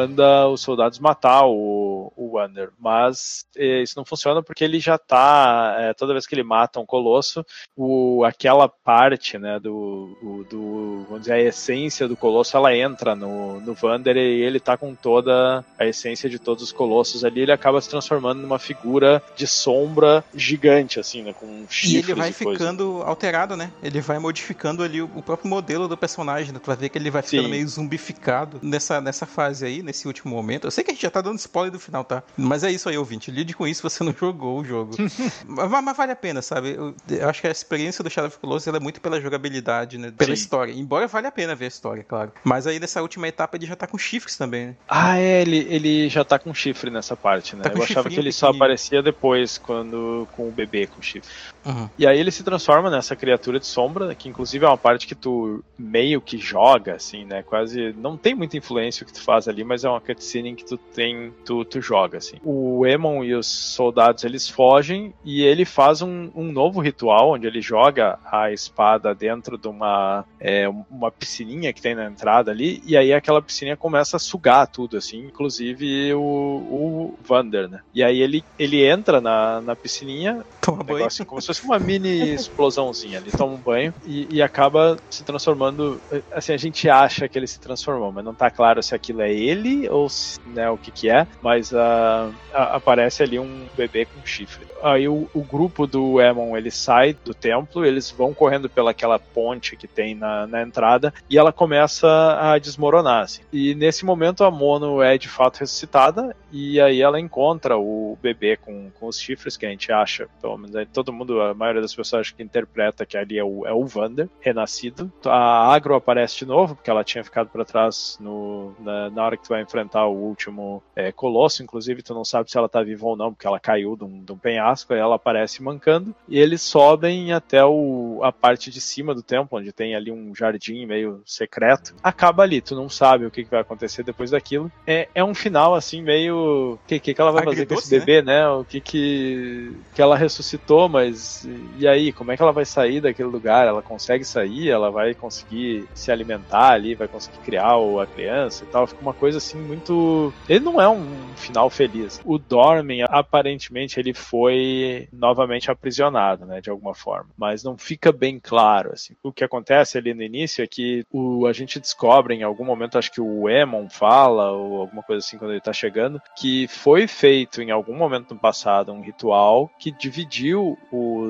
manda 0.03 0.47
os 0.47 0.61
soldados 0.61 0.99
matar 0.99 1.45
o, 1.45 2.11
o 2.15 2.33
Wander. 2.33 2.69
Mas 2.79 3.45
é, 3.55 3.81
isso 3.81 3.93
não 3.97 4.05
funciona 4.05 4.43
porque 4.43 4.63
ele 4.63 4.79
já 4.79 4.97
tá. 4.97 5.75
É, 5.79 5.93
toda 5.93 6.13
vez 6.13 6.27
que 6.27 6.35
ele 6.35 6.43
mata 6.43 6.79
um 6.79 6.85
colosso, 6.85 7.45
o, 7.75 8.23
aquela 8.23 8.67
parte 8.67 9.37
né, 9.37 9.59
do, 9.59 10.17
o, 10.21 10.45
do. 10.49 11.05
Vamos 11.07 11.21
dizer, 11.21 11.33
a 11.33 11.41
essência 11.41 12.07
do 12.07 12.15
colosso 12.15 12.55
ela 12.55 12.75
entra 12.75 13.15
no, 13.15 13.59
no, 13.61 13.73
Vander 13.73 14.15
e 14.17 14.41
ele 14.41 14.59
tá 14.59 14.77
com 14.77 14.93
toda 14.93 15.63
a 15.77 15.85
essência 15.85 16.29
de 16.29 16.39
todos 16.39 16.63
os 16.63 16.71
colossos 16.71 17.23
ali, 17.23 17.41
ele 17.41 17.51
acaba 17.51 17.81
se 17.81 17.89
transformando 17.89 18.41
numa 18.41 18.59
figura 18.59 19.21
de 19.35 19.47
sombra 19.47 20.23
gigante, 20.35 20.99
assim, 20.99 21.21
né? 21.21 21.33
Com 21.33 21.65
chifres 21.69 22.07
e 22.07 22.11
ele 22.11 22.19
vai 22.19 22.29
e 22.29 22.33
ficando 22.33 23.01
alterado, 23.03 23.55
né? 23.55 23.71
Ele 23.81 24.01
vai 24.01 24.19
modificando 24.19 24.83
ali 24.83 25.01
o, 25.01 25.21
próprio 25.21 25.49
modelo 25.49 25.87
do 25.87 25.97
personagem, 25.97 26.53
né? 26.53 26.59
Tu 26.59 26.67
vai 26.67 26.75
ver 26.75 26.89
que 26.89 26.97
ele 26.97 27.09
vai 27.09 27.21
ficando 27.21 27.45
Sim. 27.45 27.51
meio 27.51 27.67
zumbificado 27.67 28.59
nessa, 28.61 29.01
nessa 29.01 29.25
fase 29.25 29.65
aí, 29.65 29.81
nesse 29.93 30.07
último 30.07 30.35
momento. 30.35 30.65
Eu 30.65 30.71
sei 30.71 30.83
que 30.83 30.89
a 30.89 30.93
gente 30.93 31.03
já 31.03 31.11
tá 31.11 31.21
dando 31.21 31.37
spoiler 31.37 31.71
do 31.71 31.79
final, 31.79 32.03
tá? 32.03 32.23
Mas 32.35 32.63
é 32.63 32.71
isso 32.71 32.89
aí, 32.89 32.97
ouvinte. 32.97 33.29
Lide 33.29 33.53
com 33.53 33.67
isso 33.67 33.83
você 33.83 34.03
não 34.03 34.11
jogou 34.17 34.59
o 34.59 34.65
jogo. 34.65 34.95
mas, 35.45 35.83
mas, 35.83 35.97
vale 35.97 36.11
a 36.11 36.15
pena, 36.15 36.41
sabe? 36.41 36.71
Eu, 36.71 36.95
eu, 37.09 37.29
acho 37.29 37.39
que 37.39 37.47
a 37.47 37.51
experiência 37.51 38.03
do 38.03 38.09
Shadow 38.09 38.27
of 38.27 38.39
Colossus 38.39 38.73
é 38.73 38.79
muito 38.79 38.99
pela 38.99 39.21
jogabilidade, 39.21 39.97
né? 39.97 40.11
Pela 40.11 40.35
Sim. 40.35 40.41
história. 40.41 40.73
Embora 40.73 41.07
vale 41.07 41.27
a 41.27 41.31
pena 41.31 41.53
ver 41.53 41.65
a 41.65 41.67
história, 41.67 42.03
claro. 42.03 42.31
Mas 42.43 42.65
aí 42.65 42.79
nessa 42.79 43.01
última 43.01 43.27
etapa 43.27 43.55
ele 43.55 43.67
já 43.67 43.75
tá 43.75 43.85
com 43.85 43.97
chifres 43.97 44.35
também, 44.35 44.67
né? 44.67 44.75
Ah, 44.87 45.17
é, 45.19 45.41
ele, 45.41 45.67
ele 45.69 46.09
já 46.09 46.25
tá 46.25 46.39
com 46.39 46.53
chifre 46.53 46.89
nessa 46.89 47.15
parte, 47.15 47.55
né? 47.55 47.63
Tá 47.63 47.71
Eu 47.73 47.83
achava 47.83 48.09
que 48.09 48.19
ele 48.19 48.31
só 48.31 48.49
aparecia 48.49 49.03
depois, 49.03 49.57
quando 49.57 50.27
com 50.31 50.49
o 50.49 50.51
bebê 50.51 50.87
com 50.87 51.01
chifre. 51.01 51.29
Uhum. 51.65 51.89
E 51.97 52.05
aí 52.05 52.19
ele 52.19 52.31
se 52.31 52.43
transforma 52.43 52.89
nessa 52.89 53.15
criatura 53.15 53.59
de 53.59 53.65
sombra, 53.65 54.13
que 54.15 54.29
inclusive 54.29 54.65
é 54.65 54.67
uma 54.67 54.77
parte 54.77 55.07
que 55.07 55.15
tu 55.15 55.63
meio 55.77 56.21
que 56.21 56.37
joga, 56.37 56.95
assim, 56.95 57.25
né? 57.25 57.43
Quase. 57.43 57.93
Não 57.97 58.17
tem 58.17 58.35
muita 58.35 58.57
influência 58.57 59.03
o 59.03 59.07
que 59.07 59.13
tu 59.13 59.21
faz 59.21 59.47
ali, 59.47 59.63
mas 59.63 59.83
é 59.83 59.89
uma 59.89 60.01
cutscene 60.01 60.49
em 60.49 60.55
que 60.55 60.65
tu 60.65 60.77
tem. 60.77 61.31
Tu, 61.45 61.65
tu 61.65 61.81
joga, 61.81 62.17
assim. 62.17 62.37
O 62.43 62.85
Emon 62.85 63.23
e 63.23 63.33
os 63.33 63.47
soldados 63.47 64.23
eles 64.23 64.49
fogem 64.49 65.13
e 65.23 65.41
ele 65.41 65.65
faz 65.65 66.01
um, 66.01 66.29
um 66.35 66.51
novo 66.51 66.81
ritual 66.81 67.31
onde 67.31 67.47
ele 67.47 67.61
joga 67.61 68.19
a 68.31 68.51
espada 68.51 69.13
dentro 69.15 69.57
de 69.57 69.67
uma, 69.67 70.25
é, 70.39 70.67
uma 70.89 71.11
piscininha 71.11 71.71
que 71.73 71.81
tem 71.81 71.95
na 71.95 72.05
entrada 72.05 72.51
ali, 72.51 72.81
e 72.85 72.97
aí 72.97 73.13
aquela 73.13 73.41
piscininha 73.41 73.77
começa 73.77 74.17
a 74.17 74.19
sugar 74.19 74.67
tudo, 74.67 74.97
assim, 74.97 75.19
inclusive 75.19 76.13
o, 76.13 76.19
o 76.19 77.19
Vander, 77.23 77.69
né? 77.69 77.81
E 77.93 78.03
aí 78.03 78.21
ele, 78.21 78.43
ele 78.57 78.85
entra 78.85 79.21
na, 79.21 79.61
na 79.61 79.75
piscininha, 79.75 80.43
toma 80.61 80.83
um 80.83 81.25
como 81.25 81.41
se 81.41 81.52
fosse 81.53 81.65
uma 81.65 81.79
mini 81.79 82.33
explosãozinha. 82.33 83.19
Ele 83.19 83.31
toma 83.31 83.53
um 83.53 83.57
banho 83.57 83.93
e, 84.05 84.27
e, 84.29 84.41
acaba 84.41 84.97
se 85.09 85.23
transformando. 85.23 86.01
Assim, 86.31 86.53
a 86.53 86.57
gente 86.57 86.89
acha 86.89 87.27
que 87.27 87.37
ele 87.37 87.47
se 87.47 87.59
transformou, 87.59 88.11
mas 88.11 88.25
não 88.25 88.33
tá 88.33 88.49
claro 88.49 88.81
se 88.81 88.95
aquilo 88.95 89.21
é 89.21 89.31
ele 89.31 89.87
ou 89.89 90.09
se, 90.09 90.39
né, 90.47 90.69
o 90.69 90.77
que 90.77 90.91
que 90.91 91.09
é, 91.09 91.27
mas 91.41 91.71
uh, 91.71 92.33
aparece 92.53 93.23
ali 93.23 93.39
um 93.39 93.65
bebê 93.75 94.05
com 94.05 94.25
chifre. 94.25 94.65
Aí 94.81 95.07
o, 95.07 95.29
o, 95.33 95.41
grupo 95.41 95.87
do 95.87 96.19
Emon 96.19 96.57
ele 96.57 96.69
sai 96.69 97.15
do 97.23 97.33
templo, 97.33 97.85
eles 97.85 98.11
vão 98.11 98.33
correndo 98.33 98.69
pelaquela 98.69 99.17
ponte 99.17 99.77
que 99.77 99.87
tem 99.87 100.13
na, 100.13 100.45
na 100.45 100.61
entrada 100.61 101.13
e 101.29 101.37
ela 101.37 101.53
começa 101.53 102.07
a 102.39 102.57
desmoronar. 102.57 103.23
Assim. 103.23 103.43
E 103.51 103.73
nesse 103.75 104.03
momento 104.03 104.43
a 104.43 104.51
Mono 104.51 105.01
é 105.01 105.17
de 105.17 105.29
fato 105.29 105.59
ressuscitada 105.59 106.35
e 106.51 106.81
aí 106.81 107.01
ela 107.01 107.19
encontra 107.19 107.77
o 107.77 108.17
bebê 108.21 108.57
com, 108.57 108.91
com 108.99 109.07
os 109.07 109.17
chifres 109.17 109.55
que 109.55 109.65
a 109.65 109.69
gente 109.69 109.91
acha, 109.91 110.27
pelo 110.41 110.57
menos 110.57 110.87
todo 110.91 111.13
mundo, 111.13 111.41
a 111.51 111.53
maioria 111.53 111.81
das 111.81 111.95
pessoas 111.95 112.31
que 112.31 112.43
interpreta 112.43 113.05
que 113.05 113.17
ali 113.17 113.37
é 113.37 113.43
o, 113.43 113.65
é 113.65 113.73
o 113.73 113.85
Vander, 113.85 114.29
renascido. 114.41 115.11
A 115.25 115.73
Agro 115.73 115.95
aparece 115.95 116.39
de 116.39 116.45
novo, 116.45 116.75
porque 116.75 116.89
ela 116.89 117.03
tinha 117.03 117.23
ficado 117.23 117.49
para 117.49 117.65
trás 117.65 118.17
no, 118.19 118.73
na, 118.79 119.09
na, 119.09 119.23
hora 119.23 119.37
que 119.37 119.43
tu 119.43 119.49
vai 119.49 119.61
enfrentar 119.61 120.05
o 120.07 120.15
último 120.15 120.83
é, 120.95 121.11
colosso, 121.11 121.63
inclusive 121.63 122.03
tu 122.03 122.13
não 122.13 122.25
sabe 122.25 122.51
se 122.51 122.57
ela 122.57 122.67
tá 122.67 122.83
viva 122.83 123.05
ou 123.05 123.15
não, 123.15 123.33
porque 123.33 123.47
ela 123.47 123.59
caiu 123.59 123.95
de 123.95 124.03
um, 124.03 124.23
de 124.23 124.31
um 124.31 124.37
penhasco, 124.37 124.93
aí 124.93 124.99
ela 124.99 125.15
aparece 125.15 125.63
mancando, 125.63 126.13
e 126.27 126.37
eles 126.37 126.61
sobem 126.61 127.31
até 127.31 127.63
o, 127.63 128.19
a 128.23 128.31
parte 128.31 128.69
de 128.69 128.81
cima 128.81 129.15
do 129.15 129.23
templo, 129.23 129.57
onde 129.57 129.71
tem 129.71 129.95
ali 129.95 130.11
um 130.11 130.35
jardim 130.35 130.85
meio 130.85 131.21
secreto. 131.25 131.95
Acaba 132.03 132.43
ali, 132.43 132.61
tu 132.61 132.75
não 132.75 132.89
sabe 132.89 133.25
o 133.25 133.31
que, 133.31 133.43
que 133.43 133.51
vai 133.51 133.61
acontecer 133.61 134.03
depois 134.03 134.31
daquilo. 134.31 134.71
É, 134.85 135.07
é 135.15 135.23
um 135.23 135.33
final 135.33 135.75
assim, 135.75 136.01
meio. 136.01 136.73
O 136.73 136.79
que, 136.87 136.99
que, 136.99 137.13
que 137.13 137.21
ela 137.21 137.31
vai 137.31 137.43
fazer 137.43 137.65
com 137.65 137.75
esse 137.75 137.89
bebê, 137.89 138.21
né? 138.21 138.33
né? 138.33 138.47
O 138.49 138.63
que, 138.63 138.81
que, 138.81 139.71
que 139.93 140.01
ela 140.01 140.17
ressuscitou, 140.17 140.89
mas 140.89 141.32
e 141.77 141.87
aí? 141.87 142.11
Como 142.11 142.31
é 142.31 142.37
que 142.37 142.41
ela 142.41 142.51
vai 142.51 142.65
sair 142.65 143.01
daquele 143.01 143.29
lugar? 143.29 143.67
Ela 143.67 143.81
consegue 143.81 144.23
sair? 144.23 144.69
Ela 144.69 144.89
vai 144.89 145.13
conseguir 145.13 145.87
se 145.93 146.11
alimentar 146.11 146.71
ali? 146.71 146.95
Vai 146.95 147.07
conseguir 147.07 147.37
criar 147.39 147.73
a 147.73 148.05
criança 148.07 148.63
e 148.63 148.67
tal? 148.67 148.87
Fica 148.87 149.01
uma 149.01 149.13
coisa 149.13 149.37
assim 149.37 149.57
muito. 149.57 150.33
Ele 150.47 150.59
não 150.59 150.81
é 150.81 150.89
um 150.89 151.05
final 151.35 151.69
feliz. 151.69 152.21
O 152.25 152.37
Dormin, 152.37 153.01
aparentemente, 153.03 153.99
ele 153.99 154.13
foi 154.13 155.07
novamente 155.11 155.71
aprisionado, 155.71 156.45
né? 156.45 156.61
De 156.61 156.69
alguma 156.69 156.93
forma. 156.93 157.29
Mas 157.37 157.63
não 157.63 157.77
fica 157.77 158.11
bem 158.11 158.39
claro, 158.39 158.91
assim. 158.93 159.15
O 159.23 159.31
que 159.31 159.43
acontece 159.43 159.97
ali 159.97 160.13
no 160.13 160.21
início 160.21 160.63
é 160.63 160.67
que 160.67 161.05
o, 161.11 161.45
a 161.45 161.53
gente 161.53 161.79
descobre 161.79 162.35
em 162.35 162.43
algum 162.43 162.65
momento, 162.65 162.97
acho 162.97 163.11
que 163.11 163.21
o 163.21 163.49
Emon 163.49 163.89
fala, 163.89 164.51
ou 164.51 164.81
alguma 164.81 165.03
coisa 165.03 165.25
assim, 165.25 165.37
quando 165.37 165.51
ele 165.51 165.61
tá 165.61 165.73
chegando, 165.73 166.21
que 166.35 166.67
foi 166.67 167.07
feito 167.07 167.61
em 167.61 167.71
algum 167.71 167.95
momento 167.95 168.33
no 168.33 168.39
passado 168.39 168.91
um 168.91 169.01
ritual 169.01 169.69
que 169.79 169.91
dividiu 169.91 170.77
o, 170.91 171.22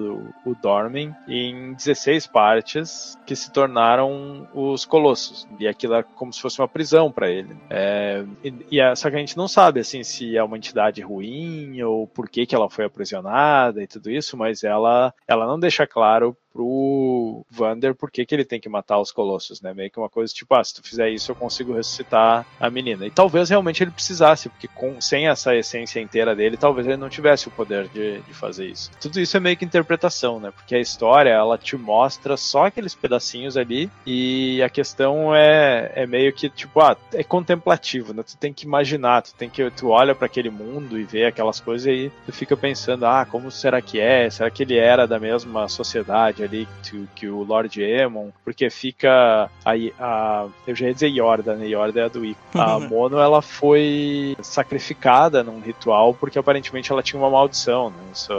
o 0.45 0.55
Dormen 0.55 1.15
em 1.27 1.73
16 1.73 2.27
partes 2.27 3.17
que 3.25 3.35
se 3.35 3.51
tornaram 3.51 4.47
os 4.53 4.85
Colossos. 4.85 5.47
E 5.59 5.67
aquilo 5.67 5.95
é 5.95 6.03
como 6.03 6.33
se 6.33 6.41
fosse 6.41 6.59
uma 6.59 6.67
prisão 6.67 7.11
para 7.11 7.29
ele. 7.29 7.55
É, 7.69 8.23
e, 8.43 8.53
e 8.71 8.79
é, 8.79 8.95
só 8.95 9.09
que 9.09 9.15
a 9.15 9.19
gente 9.19 9.37
não 9.37 9.47
sabe 9.47 9.79
assim 9.79 10.03
se 10.03 10.35
é 10.37 10.43
uma 10.43 10.57
entidade 10.57 11.01
ruim 11.01 11.81
ou 11.81 12.07
por 12.07 12.29
que, 12.29 12.45
que 12.45 12.55
ela 12.55 12.69
foi 12.69 12.85
aprisionada 12.85 13.81
e 13.81 13.87
tudo 13.87 14.09
isso, 14.09 14.37
mas 14.37 14.63
ela, 14.63 15.13
ela 15.27 15.47
não 15.47 15.59
deixa 15.59 15.87
claro 15.87 16.35
pro 16.53 17.45
Vander 17.49 17.95
por 17.95 18.11
que, 18.11 18.25
ele 18.29 18.45
tem 18.45 18.59
que 18.59 18.69
matar 18.69 18.99
os 18.99 19.11
colossos, 19.11 19.61
né? 19.61 19.73
Meio 19.73 19.89
que 19.89 19.99
uma 19.99 20.09
coisa 20.09 20.33
tipo, 20.33 20.53
ah, 20.53 20.63
se 20.63 20.75
tu 20.75 20.83
fizer 20.83 21.09
isso 21.09 21.31
eu 21.31 21.35
consigo 21.35 21.73
ressuscitar 21.73 22.45
a 22.59 22.69
menina. 22.69 23.05
E 23.05 23.11
talvez 23.11 23.49
realmente 23.49 23.83
ele 23.83 23.91
precisasse, 23.91 24.49
porque 24.49 24.67
com, 24.67 25.01
sem 25.01 25.27
essa 25.27 25.55
essência 25.55 25.99
inteira 25.99 26.35
dele, 26.35 26.55
talvez 26.55 26.87
ele 26.87 26.97
não 26.97 27.09
tivesse 27.09 27.47
o 27.47 27.51
poder 27.51 27.87
de, 27.89 28.21
de 28.21 28.33
fazer 28.33 28.67
isso. 28.67 28.91
Tudo 29.01 29.19
isso 29.19 29.35
é 29.35 29.39
meio 29.39 29.57
que 29.57 29.65
interpretação, 29.65 30.39
né? 30.39 30.51
Porque 30.51 30.75
a 30.75 30.79
história, 30.79 31.31
ela 31.31 31.57
te 31.57 31.75
mostra 31.75 32.37
só 32.37 32.67
aqueles 32.67 32.93
pedacinhos 32.93 33.57
ali 33.57 33.89
e 34.05 34.61
a 34.61 34.69
questão 34.69 35.35
é, 35.35 35.91
é 35.95 36.05
meio 36.05 36.31
que 36.31 36.49
tipo, 36.49 36.79
ah, 36.79 36.95
é 37.13 37.23
contemplativo, 37.23 38.13
né? 38.13 38.23
Tu 38.23 38.37
tem 38.37 38.53
que 38.53 38.65
imaginar, 38.65 39.23
tu 39.23 39.33
tem 39.33 39.49
que, 39.49 39.69
tu 39.71 39.89
olha 39.89 40.13
para 40.13 40.27
aquele 40.27 40.49
mundo 40.49 40.99
e 40.99 41.03
vê 41.03 41.25
aquelas 41.25 41.59
coisas 41.59 41.87
e 41.87 41.89
aí 41.89 42.11
tu 42.25 42.31
fica 42.31 42.55
pensando, 42.55 43.05
ah, 43.05 43.25
como 43.25 43.49
será 43.49 43.81
que 43.81 43.99
é? 43.99 44.29
Será 44.29 44.49
que 44.49 44.63
ele 44.63 44.77
era 44.77 45.07
da 45.07 45.19
mesma 45.19 45.67
sociedade? 45.67 46.42
Ali 46.43 46.67
que, 46.83 47.07
que 47.15 47.27
o 47.27 47.43
Lord 47.43 47.81
Emon, 47.81 48.29
porque 48.43 48.69
fica 48.69 49.49
aí 49.63 49.93
a, 49.99 50.47
eu 50.67 50.75
já 50.75 50.87
ia 50.87 50.93
dizer 50.93 51.07
Yorda, 51.07 51.55
né? 51.55 51.67
Yorda 51.67 52.01
é 52.01 52.03
a 52.05 52.07
do 52.07 52.25
Ico. 52.25 52.41
A 52.63 52.79
Mono 52.79 53.19
ela 53.19 53.41
foi 53.41 54.35
sacrificada 54.41 55.43
num 55.43 55.59
ritual 55.59 56.13
porque 56.13 56.39
aparentemente 56.39 56.91
ela 56.91 57.03
tinha 57.03 57.19
uma 57.21 57.29
maldição, 57.29 57.89
né? 57.89 57.97
Isso 58.13 58.33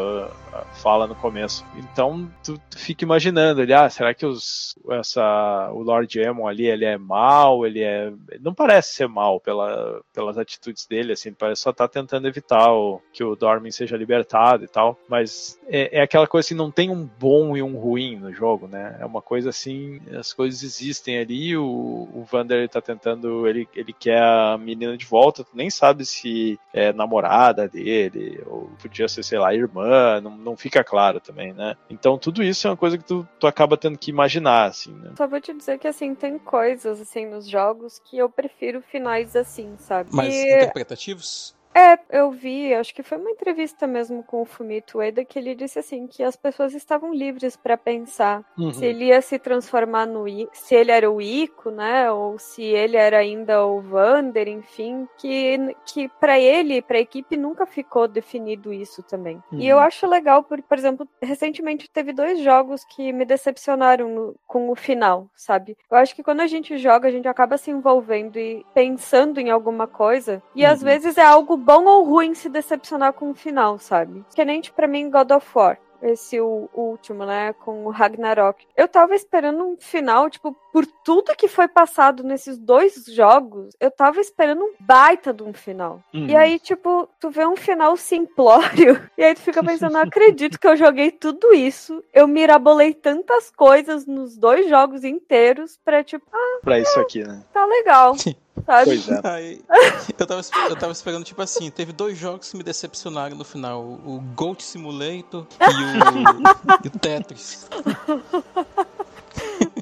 fala 0.75 1.07
no 1.07 1.15
começo. 1.15 1.65
Então 1.77 2.31
tu, 2.43 2.61
tu 2.71 2.79
fica 2.79 3.05
imaginando, 3.05 3.63
ele, 3.63 3.73
ah, 3.73 3.89
será 3.89 4.15
que 4.15 4.25
os, 4.25 4.77
essa, 4.91 5.71
o 5.73 5.83
Lord 5.83 6.19
Emon 6.19 6.47
ali, 6.47 6.67
ele 6.67 6.85
é 6.85 6.97
mal, 6.97 7.67
ele 7.67 7.83
é, 7.83 8.13
não 8.41 8.55
parece 8.55 8.95
ser 8.95 9.09
mal 9.09 9.41
pela, 9.41 10.01
pelas 10.13 10.39
atitudes 10.39 10.87
dele, 10.87 11.13
assim, 11.13 11.33
parece 11.33 11.63
só 11.63 11.73
tá 11.73 11.89
tentando 11.89 12.29
evitar 12.29 12.73
o, 12.73 13.01
que 13.13 13.25
o 13.25 13.35
Dormin 13.35 13.71
seja 13.71 13.97
libertado 13.97 14.65
e 14.65 14.69
tal, 14.69 14.99
mas 15.09 15.59
é, 15.67 15.99
é 15.99 16.03
aquela 16.03 16.27
coisa 16.27 16.47
assim, 16.47 16.55
não 16.55 16.71
tem 16.71 16.91
um 16.91 17.09
bom 17.19 17.57
e 17.57 17.63
um 17.63 17.77
ruim 17.77 17.94
no 18.19 18.33
jogo, 18.33 18.67
né? 18.67 18.97
É 19.01 19.07
uma 19.07 19.23
coisa 19.23 19.51
assim, 19.51 20.01
as 20.19 20.33
coisas 20.33 20.63
existem 20.63 21.19
ali, 21.19 21.57
o, 21.57 21.65
o 21.65 22.27
Vander 22.31 22.59
ele 22.59 22.69
tá 22.69 22.81
tentando, 22.81 23.47
ele, 23.47 23.69
ele 23.75 23.93
quer 23.93 24.23
a 24.23 24.59
menina 24.59 24.97
de 24.97 25.07
volta, 25.07 25.45
tu 25.45 25.51
nem 25.55 25.71
sabe 25.71 26.05
se 26.05 26.59
é 26.73 26.93
namorada 26.93 27.69
dele, 27.69 28.43
ou 28.47 28.71
podia 28.81 29.09
ser, 29.09 29.23
sei 29.23 29.39
lá, 29.39 29.55
irmã, 29.55 30.21
não, 30.21 30.37
não 30.37 30.57
fica 30.57 30.83
claro 30.83 31.21
também, 31.21 31.53
né? 31.53 31.77
Então 31.89 32.19
tudo 32.19 32.43
isso 32.43 32.67
é 32.67 32.71
uma 32.71 32.77
coisa 32.77 32.99
que 32.99 33.05
tu, 33.05 33.27
tu 33.39 33.47
acaba 33.47 33.77
tendo 33.77 33.99
que 33.99 34.11
imaginar, 34.11 34.67
assim, 34.67 34.93
né? 34.93 35.13
Só 35.17 35.27
vou 35.27 35.41
te 35.41 35.53
dizer 35.53 35.79
que, 35.79 35.89
assim, 35.89 36.15
tem 36.15 36.39
coisas, 36.39 37.01
assim, 37.01 37.27
nos 37.27 37.49
jogos 37.49 37.99
que 37.99 38.19
eu 38.19 38.29
prefiro 38.29 38.83
finais 38.83 39.37
assim, 39.37 39.75
sabe? 39.79 40.15
Mais 40.15 40.35
e... 40.35 40.55
interpretativos? 40.55 41.55
É, 41.75 41.99
eu 42.11 42.31
vi, 42.31 42.73
acho 42.73 42.95
que 42.95 43.03
foi 43.03 43.19
uma 43.19 43.31
entrevista 43.31 43.85
mesmo 43.85 44.23
com 44.23 44.41
o 44.41 44.45
Fumito 44.45 44.99
Ueda 44.99 45.25
que 45.25 45.37
ele 45.37 45.57
disse 45.57 45.81
assim 45.81 46.07
que 46.07 46.23
as 46.23 46.37
pessoas 46.37 46.73
estavam 46.73 47.13
livres 47.13 47.57
para 47.57 47.77
pensar 47.77 48.45
uhum. 48.57 48.73
se 48.73 48.87
ele 48.87 49.07
ia 49.07 49.21
se 49.21 49.41
transformar 49.41 50.07
no 50.07 50.29
I, 50.29 50.49
se 50.53 50.75
ele 50.75 50.93
era 50.93 51.11
o 51.11 51.21
Ico, 51.21 51.71
né, 51.71 52.11
ou 52.13 52.39
se 52.39 52.63
ele 52.63 52.97
era 52.97 53.19
ainda 53.19 53.67
o 53.67 53.81
Vander, 53.81 54.47
enfim, 54.47 55.09
que 55.19 55.75
que 55.85 56.09
para 56.21 56.39
ele, 56.39 56.81
para 56.81 56.99
a 56.99 57.01
equipe 57.01 57.37
nunca 57.37 57.67
ficou 57.67 58.07
definido 58.07 58.73
isso 58.73 59.03
também. 59.03 59.43
Uhum. 59.51 59.59
E 59.59 59.69
eu 59.69 59.79
uhum. 59.79 59.83
acho 59.83 60.07
legal 60.07 60.45
porque, 60.45 60.65
por 60.69 60.79
exemplo, 60.79 61.09
recentemente 61.21 61.91
teve 61.91 62.13
dois 62.13 62.39
jogos 62.39 62.85
que 62.85 63.13
me 63.13 63.25
decepcionaram 63.25 64.09
no, 64.09 64.37
com 64.47 64.71
o 64.71 64.77
final, 64.77 65.29
sabe? 65.35 65.77
Eu 65.91 65.97
acho 65.97 66.15
que 66.15 66.23
quando 66.23 66.41
a 66.41 66.47
gente 66.47 66.79
joga, 66.79 67.09
a 67.09 67.11
gente 67.11 67.27
acaba 67.27 67.59
se 67.59 67.71
envolvendo 67.71 68.39
e 68.39 68.65
pensando 68.73 69.41
em 69.41 69.51
alguma 69.51 69.89
coisa, 69.89 70.41
e 70.55 70.65
uhum. 70.65 70.71
às 70.71 70.81
vezes 70.81 71.19
é 71.19 71.25
algo 71.25 71.64
bom 71.65 71.85
ou 71.85 72.05
ruim 72.05 72.35
se 72.35 72.49
decepcionar 72.49 73.13
com 73.15 73.31
o 73.31 73.35
final, 73.35 73.79
sabe? 73.79 74.25
Que 74.35 74.45
nem, 74.45 74.61
tipo, 74.61 74.77
pra 74.77 74.87
mim, 74.87 75.11
God 75.11 75.31
of 75.31 75.47
War 75.55 75.79
esse 76.05 76.39
o, 76.39 76.69
último, 76.75 77.25
né, 77.25 77.55
com 77.55 77.87
o 77.87 77.91
Ragnarok. 77.91 78.67
Eu 78.77 78.87
tava 78.87 79.15
esperando 79.15 79.65
um 79.65 79.77
final, 79.79 80.29
tipo, 80.29 80.55
por 80.73 80.87
tudo 81.05 81.35
que 81.35 81.49
foi 81.49 81.67
passado 81.67 82.23
nesses 82.23 82.59
dois 82.59 83.05
jogos, 83.07 83.75
eu 83.81 83.91
tava 83.91 84.21
esperando 84.21 84.63
um 84.63 84.75
baita 84.79 85.33
de 85.33 85.43
um 85.43 85.55
final. 85.55 86.03
Uhum. 86.13 86.27
E 86.27 86.37
aí, 86.37 86.59
tipo, 86.59 87.09
tu 87.19 87.31
vê 87.31 87.47
um 87.47 87.57
final 87.57 87.97
simplório, 87.97 89.01
e 89.17 89.25
aí 89.25 89.35
tu 89.35 89.41
fica 89.41 89.65
pensando, 89.65 89.93
não 89.93 90.03
acredito 90.03 90.61
que 90.61 90.67
eu 90.67 90.77
joguei 90.77 91.11
tudo 91.11 91.55
isso, 91.55 92.05
eu 92.13 92.29
mirabolei 92.29 92.93
tantas 92.93 93.51
coisas 93.51 94.07
nos 94.07 94.37
dois 94.37 94.69
jogos 94.69 95.05
inteiros 95.05 95.79
pra, 95.83 96.05
tipo, 96.05 96.27
ah, 96.33 96.59
pra 96.63 96.79
isso 96.79 97.01
aqui, 97.01 97.25
né? 97.25 97.43
Tá 97.53 97.65
legal. 97.65 98.15
Sabe? 98.65 98.85
Pois 98.85 99.09
é. 99.09 99.21
Aí, 99.25 99.61
eu, 100.19 100.27
tava, 100.27 100.43
eu 100.69 100.77
tava 100.77 100.93
esperando, 100.93 101.25
tipo 101.25 101.43
assim, 101.43 101.71
teve 101.71 101.93
dois 101.93 102.17
jogos 102.17 102.51
que 102.51 102.57
me 102.57 102.63
decepcionaram 102.63 103.37
no 103.37 103.45
final: 103.45 103.83
o 103.83 104.23
Goat 104.35 104.63
Simulator 104.63 105.47
e 105.61 105.65
o, 105.65 106.85
e 106.85 106.89
o 106.89 106.99
Tetris. 106.99 107.69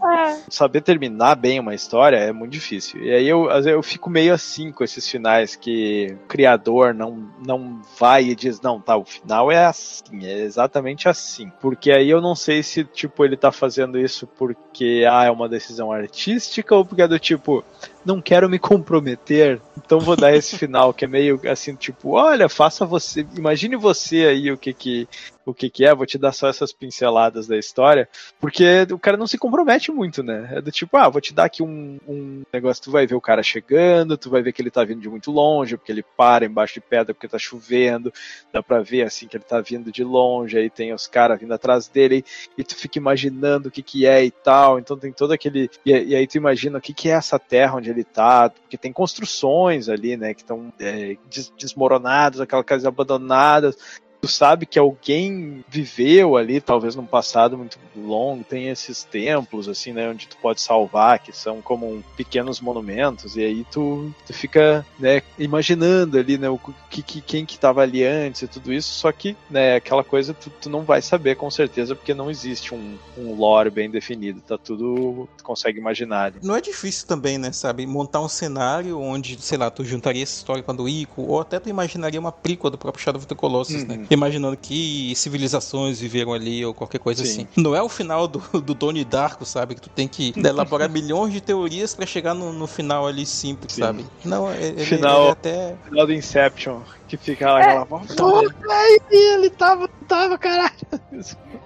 É. 0.04 0.42
Saber 0.48 0.80
terminar 0.80 1.36
bem 1.36 1.60
uma 1.60 1.74
história 1.74 2.16
é 2.16 2.32
muito 2.32 2.52
difícil. 2.52 3.02
E 3.04 3.12
aí 3.12 3.28
eu, 3.28 3.48
eu 3.50 3.82
fico 3.82 4.10
meio 4.10 4.34
assim 4.34 4.72
com 4.72 4.82
esses 4.82 5.08
finais 5.08 5.54
que 5.54 6.16
o 6.24 6.26
criador 6.26 6.92
não, 6.92 7.28
não 7.46 7.80
vai 7.98 8.24
e 8.24 8.34
diz, 8.34 8.60
não, 8.60 8.80
tá, 8.80 8.96
o 8.96 9.04
final 9.04 9.50
é 9.52 9.64
assim, 9.64 10.24
é 10.24 10.40
exatamente 10.40 11.08
assim. 11.08 11.52
Porque 11.60 11.92
aí 11.92 12.10
eu 12.10 12.20
não 12.20 12.34
sei 12.34 12.62
se, 12.62 12.84
tipo, 12.84 13.24
ele 13.24 13.36
tá 13.36 13.52
fazendo 13.52 13.98
isso 13.98 14.26
porque, 14.26 15.06
ah, 15.08 15.24
é 15.24 15.30
uma 15.30 15.48
decisão 15.48 15.92
artística 15.92 16.74
ou 16.74 16.84
porque 16.84 17.02
é 17.02 17.08
do 17.08 17.18
tipo, 17.18 17.64
não 18.04 18.20
quero 18.20 18.48
me 18.48 18.58
comprometer, 18.58 19.60
então 19.76 20.00
vou 20.00 20.16
dar 20.16 20.34
esse 20.34 20.56
final 20.58 20.92
que 20.92 21.04
é 21.04 21.08
meio 21.08 21.40
assim, 21.50 21.74
tipo, 21.74 22.10
olha, 22.10 22.48
faça 22.48 22.84
você, 22.84 23.26
imagine 23.36 23.76
você 23.76 24.26
aí 24.26 24.50
o 24.50 24.58
que 24.58 24.72
que 24.72 25.08
o 25.44 25.52
que 25.52 25.68
que 25.68 25.84
é, 25.84 25.94
vou 25.94 26.06
te 26.06 26.18
dar 26.18 26.32
só 26.32 26.48
essas 26.48 26.72
pinceladas 26.72 27.46
da 27.46 27.56
história, 27.56 28.08
porque 28.40 28.86
o 28.92 28.98
cara 28.98 29.16
não 29.16 29.26
se 29.26 29.38
compromete 29.38 29.90
muito, 29.90 30.22
né? 30.22 30.48
É 30.52 30.60
do 30.60 30.70
tipo, 30.70 30.96
ah, 30.96 31.08
vou 31.08 31.20
te 31.20 31.34
dar 31.34 31.44
aqui 31.44 31.62
um, 31.62 31.98
um 32.06 32.42
negócio, 32.52 32.84
tu 32.84 32.90
vai 32.90 33.06
ver 33.06 33.14
o 33.14 33.20
cara 33.20 33.42
chegando, 33.42 34.16
tu 34.16 34.30
vai 34.30 34.42
ver 34.42 34.52
que 34.52 34.62
ele 34.62 34.70
tá 34.70 34.84
vindo 34.84 35.00
de 35.00 35.08
muito 35.08 35.30
longe, 35.30 35.76
porque 35.76 35.90
ele 35.90 36.04
para 36.16 36.46
embaixo 36.46 36.74
de 36.74 36.80
pedra 36.80 37.12
porque 37.12 37.28
tá 37.28 37.38
chovendo, 37.38 38.12
dá 38.52 38.62
pra 38.62 38.80
ver 38.82 39.02
assim 39.02 39.26
que 39.26 39.36
ele 39.36 39.44
tá 39.44 39.60
vindo 39.60 39.90
de 39.90 40.04
longe, 40.04 40.56
aí 40.56 40.70
tem 40.70 40.92
os 40.92 41.06
caras 41.06 41.40
vindo 41.40 41.52
atrás 41.52 41.88
dele, 41.88 42.24
e 42.56 42.62
tu 42.62 42.76
fica 42.76 42.98
imaginando 42.98 43.68
o 43.68 43.70
que 43.70 43.82
que 43.82 44.06
é 44.06 44.24
e 44.24 44.30
tal, 44.30 44.78
então 44.78 44.96
tem 44.96 45.12
todo 45.12 45.32
aquele, 45.32 45.68
e, 45.84 45.90
e 45.90 46.14
aí 46.14 46.26
tu 46.26 46.36
imagina 46.36 46.78
o 46.78 46.80
que 46.80 46.94
que 46.94 47.08
é 47.08 47.12
essa 47.12 47.38
terra 47.38 47.76
onde 47.76 47.90
ele 47.92 48.04
tá, 48.04 48.50
porque 48.50 48.76
tem 48.76 48.92
construções 48.92 49.88
ali, 49.88 50.16
né, 50.16 50.34
que 50.34 50.42
estão 50.42 50.72
é, 50.80 51.16
desmoronadas, 51.56 52.40
aquelas 52.40 52.64
casas 52.64 52.86
abandonadas, 52.86 53.76
tu 54.22 54.28
sabe 54.28 54.66
que 54.66 54.78
alguém 54.78 55.64
viveu 55.68 56.36
ali, 56.36 56.60
talvez 56.60 56.94
num 56.94 57.04
passado 57.04 57.58
muito 57.58 57.76
longo, 57.96 58.44
tem 58.44 58.68
esses 58.68 59.02
templos, 59.02 59.68
assim, 59.68 59.92
né, 59.92 60.08
onde 60.08 60.28
tu 60.28 60.36
pode 60.36 60.60
salvar, 60.60 61.18
que 61.18 61.32
são 61.32 61.60
como 61.60 62.04
pequenos 62.16 62.60
monumentos, 62.60 63.36
e 63.36 63.42
aí 63.42 63.66
tu, 63.68 64.14
tu 64.24 64.32
fica, 64.32 64.86
né, 64.96 65.22
imaginando 65.36 66.16
ali, 66.16 66.38
né, 66.38 66.48
o 66.48 66.58
que, 66.88 67.02
que, 67.02 67.20
quem 67.20 67.44
que 67.44 67.58
tava 67.58 67.82
ali 67.82 68.04
antes 68.04 68.42
e 68.42 68.46
tudo 68.46 68.72
isso, 68.72 68.92
só 68.94 69.10
que, 69.10 69.36
né, 69.50 69.74
aquela 69.74 70.04
coisa 70.04 70.32
tu, 70.32 70.50
tu 70.50 70.70
não 70.70 70.82
vai 70.82 71.02
saber 71.02 71.34
com 71.34 71.50
certeza, 71.50 71.96
porque 71.96 72.14
não 72.14 72.30
existe 72.30 72.72
um, 72.72 72.96
um 73.18 73.34
lore 73.34 73.70
bem 73.70 73.90
definido, 73.90 74.40
tá 74.40 74.56
tudo, 74.56 75.28
tu 75.36 75.42
consegue 75.42 75.80
imaginar. 75.80 76.26
Ali. 76.26 76.36
Não 76.44 76.54
é 76.54 76.60
difícil 76.60 77.08
também, 77.08 77.38
né, 77.38 77.50
sabe, 77.50 77.84
montar 77.86 78.20
um 78.20 78.28
cenário 78.28 79.00
onde, 79.00 79.36
sei 79.42 79.58
lá, 79.58 79.68
tu 79.68 79.84
juntaria 79.84 80.22
essa 80.22 80.36
história 80.36 80.62
com 80.62 80.70
a 80.70 80.74
do 80.74 80.88
Ico, 80.88 81.22
ou 81.22 81.40
até 81.40 81.58
tu 81.58 81.68
imaginaria 81.68 82.20
uma 82.20 82.30
prequel 82.30 82.70
do 82.70 82.78
próprio 82.78 83.02
Shadow 83.02 83.18
of 83.18 83.26
the 83.26 83.34
Colossus, 83.34 83.82
né, 83.82 83.94
uhum. 83.96 84.00
né, 84.02 84.06
imaginando 84.14 84.56
que 84.56 85.12
civilizações 85.16 86.00
viveram 86.00 86.32
ali 86.32 86.64
ou 86.64 86.74
qualquer 86.74 86.98
coisa 86.98 87.24
Sim. 87.24 87.30
assim. 87.30 87.48
Não 87.56 87.74
é 87.74 87.82
o 87.82 87.88
final 87.88 88.28
do, 88.28 88.40
do 88.60 88.74
Donnie 88.74 89.04
Darko, 89.04 89.44
sabe? 89.44 89.74
Que 89.74 89.80
tu 89.80 89.90
tem 89.90 90.08
que 90.08 90.32
elaborar 90.36 90.88
milhões 90.90 91.32
de 91.32 91.40
teorias 91.40 91.94
para 91.94 92.06
chegar 92.06 92.34
no, 92.34 92.52
no, 92.52 92.66
final 92.66 93.06
ali 93.06 93.26
simples, 93.26 93.74
Sim. 93.74 93.82
sabe? 93.82 94.06
Não, 94.24 94.52
ele, 94.52 94.84
final, 94.84 95.22
ele 95.22 95.30
até... 95.32 95.76
final 95.88 96.06
do 96.06 96.12
Inception 96.12 96.80
Que 97.12 97.16
fica 97.18 97.52
lá 97.52 97.60
aquela 97.60 97.84
voz. 97.84 98.06
Puta, 98.14 98.54
aí 98.72 98.98
ele 99.10 99.50
tava, 99.50 99.86
tava, 100.08 100.38
caralho. 100.38 100.72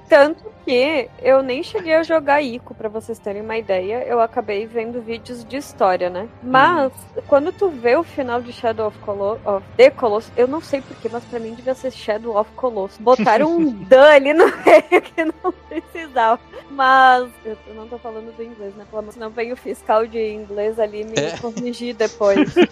Tanto 0.08 0.44
que 0.64 1.08
eu 1.22 1.40
nem 1.40 1.62
cheguei 1.62 1.94
a 1.94 2.02
jogar 2.02 2.42
Ico, 2.42 2.74
pra 2.74 2.88
vocês 2.88 3.16
terem 3.20 3.42
uma 3.42 3.56
ideia. 3.56 4.04
Eu 4.04 4.20
acabei 4.20 4.66
vendo 4.66 5.00
vídeos 5.00 5.44
de 5.44 5.56
história, 5.56 6.10
né? 6.10 6.28
Mas, 6.42 6.90
quando 7.28 7.52
tu 7.52 7.68
vê 7.68 7.94
o 7.94 8.02
final 8.02 8.40
de 8.42 8.52
Shadow 8.52 8.88
of, 8.88 8.98
Colo 8.98 9.38
of 9.44 9.64
The 9.76 9.90
Colossus, 9.90 10.32
eu 10.36 10.48
não 10.48 10.60
sei 10.60 10.80
porquê, 10.80 11.08
mas 11.12 11.22
pra 11.24 11.38
mim 11.38 11.54
devia 11.54 11.74
ser 11.74 11.92
Shadow 11.92 12.36
of 12.36 12.50
Colossus. 12.56 12.98
Botaram 12.98 13.56
um 13.56 13.70
Dan 13.86 14.08
ali 14.08 14.32
no 14.34 14.46
meio 14.46 15.02
que 15.02 15.24
não 15.24 15.52
precisava. 15.68 16.40
Mas, 16.68 17.30
eu 17.44 17.74
não 17.76 17.86
tô 17.86 17.96
falando 17.98 18.34
do 18.36 18.42
inglês, 18.42 18.74
né? 18.74 18.84
Pelo 18.90 18.98
amor, 18.98 19.12
senão 19.12 19.30
vem 19.30 19.52
o 19.52 19.56
fiscal 19.56 20.04
de 20.04 20.18
inglês 20.32 20.80
ali 20.80 21.04
me 21.04 21.14
É. 21.16 21.36
corrigir 21.38 21.94
depois. 21.94 22.52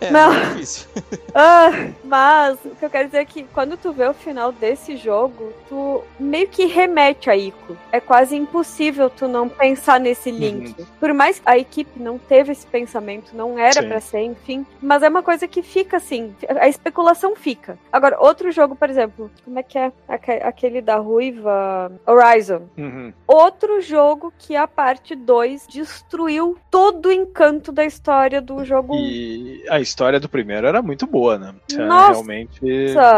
É, 0.00 0.10
Não. 0.10 0.32
não. 0.32 0.40
é 0.42 0.44
difícil. 0.54 0.88
Ah, 1.34 1.70
mas 2.04 2.58
o 2.64 2.70
que 2.70 2.84
eu 2.84 2.90
quero 2.90 3.06
dizer 3.08 3.18
é 3.18 3.24
que 3.24 3.44
quando 3.52 3.76
tu 3.76 3.92
vê 3.92 4.06
o 4.06 4.14
final 4.14 4.52
desse 4.52 4.96
jogo, 4.96 5.52
tu 5.68 6.02
meio 6.18 6.48
que 6.48 6.66
remete 6.66 7.30
a 7.30 7.36
Ico. 7.36 7.76
É 7.90 8.00
quase 8.00 8.36
impossível 8.36 9.08
tu 9.10 9.26
não 9.26 9.48
pensar 9.48 9.98
nesse 9.98 10.30
link. 10.30 10.74
Por 11.00 11.12
mais 11.14 11.38
que 11.38 11.48
a 11.48 11.58
equipe 11.58 11.98
não 12.00 12.18
teve 12.18 12.52
esse 12.52 12.66
pensamento, 12.66 13.34
não 13.34 13.58
era 13.58 13.82
pra 13.82 14.00
ser, 14.00 14.20
enfim, 14.20 14.66
mas 14.80 15.02
é 15.02 15.08
uma 15.08 15.22
coisa 15.22 15.46
que 15.48 15.62
fica 15.62 15.96
assim, 15.96 16.34
a 16.60 16.68
especulação 16.68 17.34
fica. 17.36 17.78
Agora, 17.92 18.16
outro 18.20 18.50
jogo, 18.52 18.74
por 18.76 18.88
exemplo, 18.90 19.30
como 19.44 19.58
é 19.58 19.62
que 19.62 19.78
é 19.78 19.92
Aque- 20.08 20.42
aquele 20.42 20.80
da 20.80 20.96
ruiva 20.96 21.90
Horizon? 22.06 22.62
Uhum. 22.76 23.12
Outro 23.26 23.80
jogo 23.80 24.32
que 24.38 24.54
a 24.56 24.66
parte 24.66 25.14
2 25.14 25.66
destruiu 25.66 26.56
todo 26.70 27.06
o 27.06 27.12
encanto 27.12 27.72
da 27.72 27.84
história 27.84 28.40
do 28.40 28.64
jogo 28.64 28.94
1. 28.94 28.98
E 28.98 29.64
a 29.68 29.80
história 29.80 30.20
do 30.20 30.28
primeiro 30.28 30.66
era 30.66 30.82
muito 30.82 31.06
boa, 31.06 31.38
né? 31.38 31.54
É 31.72 31.76
Nossa! 31.94 32.10
realmente 32.12 32.60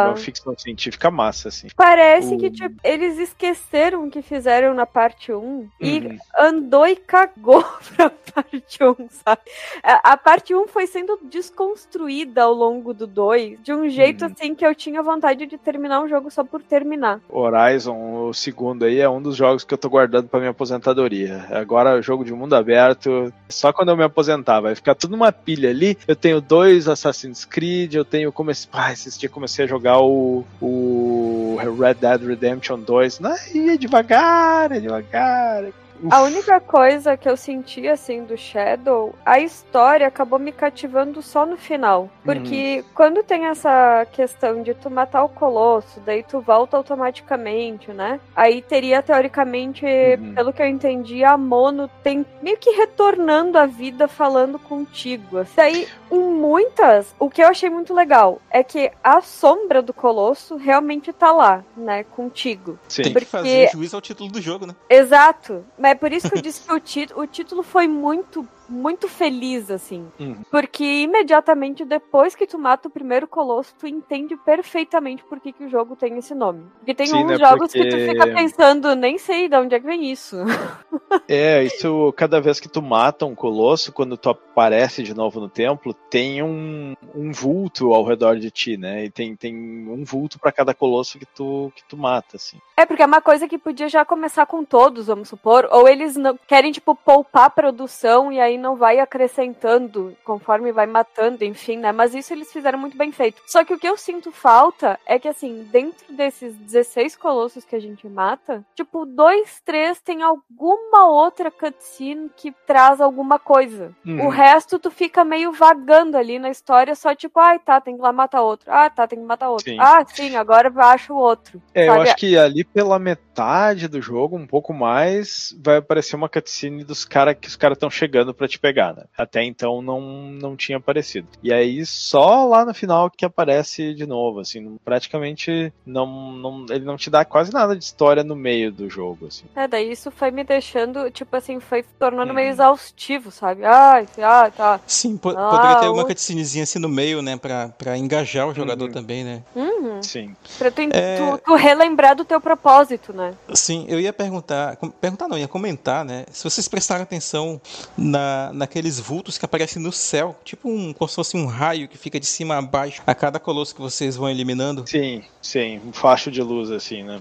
uma 0.07 0.17
ficção 0.17 0.57
científica 0.57 1.11
massa, 1.11 1.49
assim. 1.49 1.69
Parece 1.77 2.35
O- 2.35 2.39
que 2.39 2.51
tipo, 2.51 2.75
eles 2.85 3.19
esqueceram 3.19 4.05
o 4.07 4.11
que 4.11 4.23
fizeram 4.23 4.75
na 4.75 4.87
parte 4.87 5.33
1 5.33 5.69
e 5.81 5.99
Uhum. 6.01 6.19
andou 6.39 6.87
e 6.87 6.97
cagou 6.97 7.65
pra 7.97 8.11
parte 8.11 8.83
1, 8.83 9.09
sabe? 9.11 9.41
A, 9.83 10.17
parte 10.17 10.55
1 10.55 10.67
foi 10.69 10.87
sendo 10.87 11.19
desconstruída 11.23 12.43
ao 12.43 12.53
longo 12.53 12.93
do 12.95 13.07
2 13.07 13.59
de 13.63 13.73
um 13.73 13.89
jeito 13.89 14.25
Uhum. 14.25 14.33
assim 14.33 14.55
que 14.55 14.65
eu 14.67 14.75
tinha 14.75 15.03
vontade 15.03 15.47
de 15.47 15.57
terminar 15.59 16.01
um 16.01 16.09
jogo 16.09 16.31
só 16.31 16.45
por 16.45 16.63
terminar. 16.63 17.21
Horizon, 17.29 18.29
o 18.29 18.35
segundo 18.35 18.85
aí, 18.85 19.01
é 19.01 19.09
um 19.09 19.21
dos 19.23 19.37
jogos 19.37 19.65
que 19.65 19.73
eu 19.75 19.79
tô 19.79 19.89
guardando 19.89 20.29
pra 20.29 20.39
minha 20.41 20.51
aposentadoria. 20.51 21.47
Agora, 21.51 22.01
jogo 22.03 22.25
de 22.25 22.33
mundo 22.33 22.55
aberto, 22.55 23.33
só 23.49 23.73
quando 23.73 23.91
eu 23.91 23.97
me 23.97 24.05
aposentar, 24.05 24.61
vai 24.61 24.75
ficar 24.75 24.95
tudo 24.95 25.13
numa 25.13 25.33
pilha 25.33 25.71
ali. 25.71 25.97
Eu 26.07 26.17
tenho 26.17 26.41
dois 26.41 26.89
Assassin's 26.89 27.45
Creed, 27.45 27.95
eu 27.95 28.05
tenho. 28.05 28.31
Comecei, 28.33 28.66
ah, 28.73 28.93
esses 28.93 29.17
dias 29.17 29.33
comecei 29.33 29.65
a 29.65 29.69
jogar 29.69 30.01
o, 30.01 30.45
o 30.61 31.57
Red 31.79 31.95
Dead 31.95 32.23
Redemption 32.23 32.81
2. 32.81 33.21
Não, 33.21 33.37
e 33.55 33.71
é 33.71 33.77
devagar, 33.77 34.81
devagar. 34.81 35.65
A 36.11 36.23
única 36.23 36.61
coisa 36.61 37.17
que 37.17 37.29
eu 37.29 37.37
senti 37.37 37.87
assim 37.89 38.25
do 38.25 38.37
Shadow, 38.37 39.15
a 39.25 39.39
história 39.41 40.07
acabou 40.07 40.39
me 40.39 40.53
cativando 40.53 41.23
só 41.23 41.45
no 41.47 41.57
final. 41.57 42.09
Porque 42.25 42.85
quando 42.95 43.23
tem 43.23 43.47
essa 43.47 44.07
questão 44.13 44.63
de 44.63 44.75
tu 44.75 44.91
matar 44.91 45.25
o 45.25 45.29
colosso, 45.29 46.01
daí 46.01 46.23
tu 46.23 46.41
volta 46.41 46.77
automaticamente, 46.77 47.93
né? 47.93 48.21
Aí 48.35 48.63
teria 48.63 49.03
teoricamente, 49.03 49.85
Uhum. 49.87 50.35
pelo 50.35 50.53
que 50.53 50.63
eu 50.63 50.67
entendi, 50.67 51.25
a 51.25 51.37
Mono 51.37 51.89
tem 52.03 52.25
meio 52.43 52.57
que 52.59 52.71
retornando 52.71 53.59
à 53.59 53.67
vida 53.67 54.09
falando 54.09 54.59
contigo. 54.59 55.39
assim. 55.39 55.53
Daí, 55.57 55.89
em 56.11 56.19
muitas, 56.21 57.15
o 57.19 57.29
que 57.31 57.43
eu 57.43 57.49
achei 57.49 57.69
muito 57.71 57.93
legal 57.95 58.41
é 58.51 58.63
que 58.63 58.91
a 59.03 59.21
sombra 59.21 59.81
do 59.83 59.93
colosso 59.93 60.57
realmente 60.57 61.13
tá 61.13 61.33
lá, 61.33 61.65
né? 61.77 62.05
Contigo. 62.05 62.79
Sim. 62.89 63.03
Tem 63.05 63.13
Porque- 63.13 63.25
que 63.27 63.31
fazer 63.31 63.69
juiz 63.73 63.93
ao 63.95 64.01
título 64.01 64.31
do 64.31 64.41
jogo, 64.41 64.67
né? 64.67 64.75
Exato. 64.89 65.65
É 65.87 65.95
por 65.95 66.13
isso 66.13 66.29
que 66.29 66.37
eu 66.37 66.43
disse 66.43 66.63
que 66.63 66.73
o, 66.73 67.21
o 67.21 67.27
título 67.27 67.63
foi 67.63 67.87
muito, 67.87 68.47
muito 68.69 69.09
feliz, 69.09 69.71
assim. 69.71 70.07
Uhum. 70.19 70.43
Porque 70.51 70.85
imediatamente 71.03 71.85
depois 71.85 72.35
que 72.35 72.47
tu 72.47 72.59
mata 72.59 72.89
o 72.89 72.91
primeiro 72.91 73.27
colosso, 73.29 73.75
tu 73.79 73.87
entende 73.87 74.37
perfeitamente 74.37 75.23
por 75.25 75.41
que, 75.41 75.53
que 75.53 75.65
o 75.65 75.69
jogo 75.71 75.97
tem 75.97 76.17
esse 76.19 76.35
nome. 76.35 76.65
Porque 76.79 76.95
tem 76.95 77.07
Sim, 77.07 77.25
uns 77.25 77.27
né, 77.27 77.37
jogos 77.39 77.73
que 77.73 77.79
tu 77.85 77.89
porque- 77.97 78.09
fica 78.09 78.27
pensando, 78.27 78.95
nem 78.95 79.19
sei 79.19 79.49
de 79.49 79.57
onde 79.57 79.75
é 79.75 79.81
que 79.81 79.87
vem 79.87 80.11
isso. 80.11 80.37
É, 81.29 81.63
isso 81.65 82.13
cada 82.17 82.41
vez 82.41 82.61
que 82.61 82.69
tu 82.69 82.81
mata 82.81 83.27
um 83.27 83.35
colosso, 83.35 83.93
quando 83.93 84.17
tu 84.17 84.29
aparece 84.31 85.03
de 85.03 85.15
novo 85.15 85.41
no 85.41 85.49
templo, 85.49 85.93
tem 85.93 86.43
um, 86.43 86.95
um 87.15 87.33
vulto 87.33 87.93
ao 87.93 88.05
redor 88.05 88.37
de 88.39 88.51
ti, 88.51 88.77
né? 88.77 89.05
E 89.05 89.11
tem, 89.11 89.35
tem 89.35 89.55
um 89.89 90.05
vulto 90.05 90.39
pra 90.39 90.53
cada 90.53 90.73
colosso 90.75 91.19
que 91.19 91.27
tu, 91.27 91.73
que 91.75 91.83
tu 91.85 91.97
mata, 91.97 92.37
assim. 92.37 92.59
É 92.77 92.87
porque 92.87 93.03
é 93.03 93.07
uma 93.07 93.21
coisa 93.21 93.49
que 93.49 93.59
podia 93.59 93.89
já 93.89 94.05
começar 94.05 94.47
com 94.47 94.65
todos, 94.65 95.07
vamos 95.07 95.29
supor. 95.29 95.69
Ou 95.71 95.89
eles 95.89 96.17
não 96.17 96.39
querem, 96.47 96.71
tipo, 96.73 96.95
poupar 96.95 97.47
a 97.47 97.51
produção 97.51 98.31
e 98.31 98.39
aí 98.41 98.56
não 98.57 98.77
vai 98.77 98.99
acrescentando 98.99 100.17
conforme 100.25 100.73
vai 100.73 100.87
matando, 100.87 101.45
enfim, 101.45 101.77
né? 101.77 101.93
Mas 101.93 102.15
isso 102.15 102.33
eles 102.33 102.53
fizeram 102.53 102.79
muito 102.79 102.97
bem 102.97 103.13
feito. 103.13 103.43
Só 103.47 103.65
que 103.65 103.75
o 103.75 103.79
que 103.79 103.89
eu 103.89 103.97
sinto 103.97 104.31
falta 104.33 104.99
é 105.07 105.19
que, 105.19 105.29
assim, 105.29 105.67
dentro 105.71 106.13
desses 106.15 106.55
16 106.55 107.17
colossos 107.17 107.65
que 107.65 107.77
a 107.77 107.81
gente 107.81 108.09
mata, 108.09 108.65
tipo, 108.75 109.05
dois, 109.05 109.61
três 109.65 110.01
tem 110.01 110.23
alguma 110.23 111.09
outra 111.09 111.51
cutscene 111.51 112.31
que 112.37 112.53
traz 112.67 113.01
alguma 113.01 113.39
coisa. 113.39 113.95
Uhum. 114.05 114.27
O 114.27 114.29
resto 114.29 114.79
tu 114.79 114.91
fica 114.91 115.25
meio 115.25 115.53
vagando 115.53 116.17
ali 116.17 116.39
na 116.39 116.51
história, 116.51 116.95
só 116.95 117.15
tipo, 117.15 117.39
ai, 117.39 117.59
tá, 117.59 117.81
tem 117.81 117.95
que 117.95 118.01
ir 118.01 118.03
lá 118.03 118.13
matar 118.13 118.43
outro. 118.43 118.71
Ah, 118.71 118.89
tá, 118.89 119.07
tem 119.07 119.19
que 119.19 119.25
matar 119.25 119.51
outro. 119.51 119.71
Sim. 119.71 119.79
Ah, 119.81 120.05
sim, 120.07 120.37
agora 120.37 120.71
acho 120.87 121.13
o 121.13 121.17
outro. 121.17 121.63
É, 121.75 121.89
eu 121.89 121.93
sabe? 121.93 122.03
acho 122.03 122.17
que 122.17 122.37
ali 122.37 122.65
pela 122.65 122.99
metade 122.99 123.89
do 123.89 124.01
jogo, 124.01 124.37
um 124.37 124.47
pouco 124.47 124.73
mais, 124.73 125.55
vai 125.63 125.77
aparecer 125.77 126.17
uma 126.17 126.29
cutscene 126.29 126.85
dos 126.85 127.05
caras 127.05 127.37
que 127.41 127.49
os 127.49 127.57
caras 127.57 127.77
estão 127.77 127.91
chegando 127.91 128.35
pra 128.35 128.46
te 128.49 128.59
pegar, 128.59 128.95
né? 128.95 129.05
Até 129.17 129.43
então 129.45 129.81
não, 129.83 130.01
não 130.01 130.57
tinha 130.57 130.79
aparecido. 130.79 131.29
E 131.43 131.53
aí 131.53 131.85
só 131.87 132.47
lá 132.47 132.65
no 132.65 132.75
final 132.75 133.11
que 133.11 133.25
aparece 133.25 133.95
de 133.95 134.07
novo, 134.07 134.41
assim, 134.41 134.77
praticamente 134.85 135.73
não, 135.85 136.33
não 136.33 136.67
ele 136.71 136.85
não 136.85 136.97
te 136.97 137.09
dá 137.11 137.25
quase 137.25 137.53
nada 137.53 137.77
de 137.77 137.83
história 137.85 138.23
no 138.25 138.35
meio 138.37 138.71
do 138.73 138.89
jogo, 138.89 139.27
assim. 139.27 139.45
É, 139.55 139.67
daí 139.69 139.91
isso 139.93 140.11
foi 140.11 140.31
me 140.31 140.45
deixando, 140.45 141.11
tipo 141.11 141.35
assim, 141.37 141.61
foi 141.61 141.83
tornando 141.99 142.29
Uhum. 142.31 142.35
meio 142.37 142.49
exaustivo, 142.51 143.31
sabe? 143.31 143.65
Ai, 143.65 144.07
ah, 144.23 144.51
tá. 144.55 144.81
Sim, 144.87 145.17
po- 145.17 145.31
Ah, 145.31 145.49
poderia 145.51 145.77
ter 145.77 145.89
uma 145.89 146.03
o- 146.03 146.07
cutscenezinha 146.07 146.65
assim 146.65 146.79
no 146.79 146.89
meio, 146.89 147.23
né? 147.23 147.37
Pra, 147.37 147.69
pra 147.69 147.97
engajar 147.97 148.47
o 148.49 148.55
jogador 148.55 148.87
Uhum. 148.87 148.93
também, 148.93 149.25
né? 149.25 149.43
Uhum. 149.55 150.03
Sim. 150.03 150.35
Pra 150.59 150.71
tu, 150.71 150.81
É. 150.93 151.17
tu, 151.17 151.39
tu 151.45 151.55
relembrar 151.55 152.15
do 152.17 152.25
teu 152.25 152.41
propósito, 152.41 153.13
né? 153.13 153.33
Sim, 153.55 153.87
eu 153.89 154.01
ia 154.01 154.13
perguntar, 154.13 154.77
perguntar 155.01 155.29
não, 155.29 155.39
ia 155.39 155.49
comentar, 155.49 156.05
né? 156.05 156.25
Se 156.31 156.45
vocês 156.45 156.67
prestaram 156.69 157.03
atenção 157.03 157.61
na, 157.97 158.36
naqueles 158.53 158.99
vultos 158.99 159.39
que 159.39 159.45
aparecem 159.45 159.81
no 159.83 159.93
céu, 159.93 160.39
tipo 160.45 160.69
um, 160.69 160.93
como 160.93 161.09
se 161.09 161.15
fosse 161.15 161.37
um 161.37 161.47
raio 161.47 161.89
que 161.89 161.99
fica 161.99 162.19
de 162.21 162.27
cima 162.27 162.57
a 162.57 162.63
baixo 162.63 163.03
a 163.07 163.15
cada 163.15 163.39
colosso 163.39 163.75
que 163.75 163.81
vocês 163.81 164.17
vão 164.17 164.29
eliminando. 164.29 164.85
Sim, 164.87 165.23
sim, 165.41 165.81
um 165.85 165.93
facho 165.93 166.31
de 166.31 166.43
luz, 166.43 166.71
assim, 166.71 167.03
né? 167.03 167.21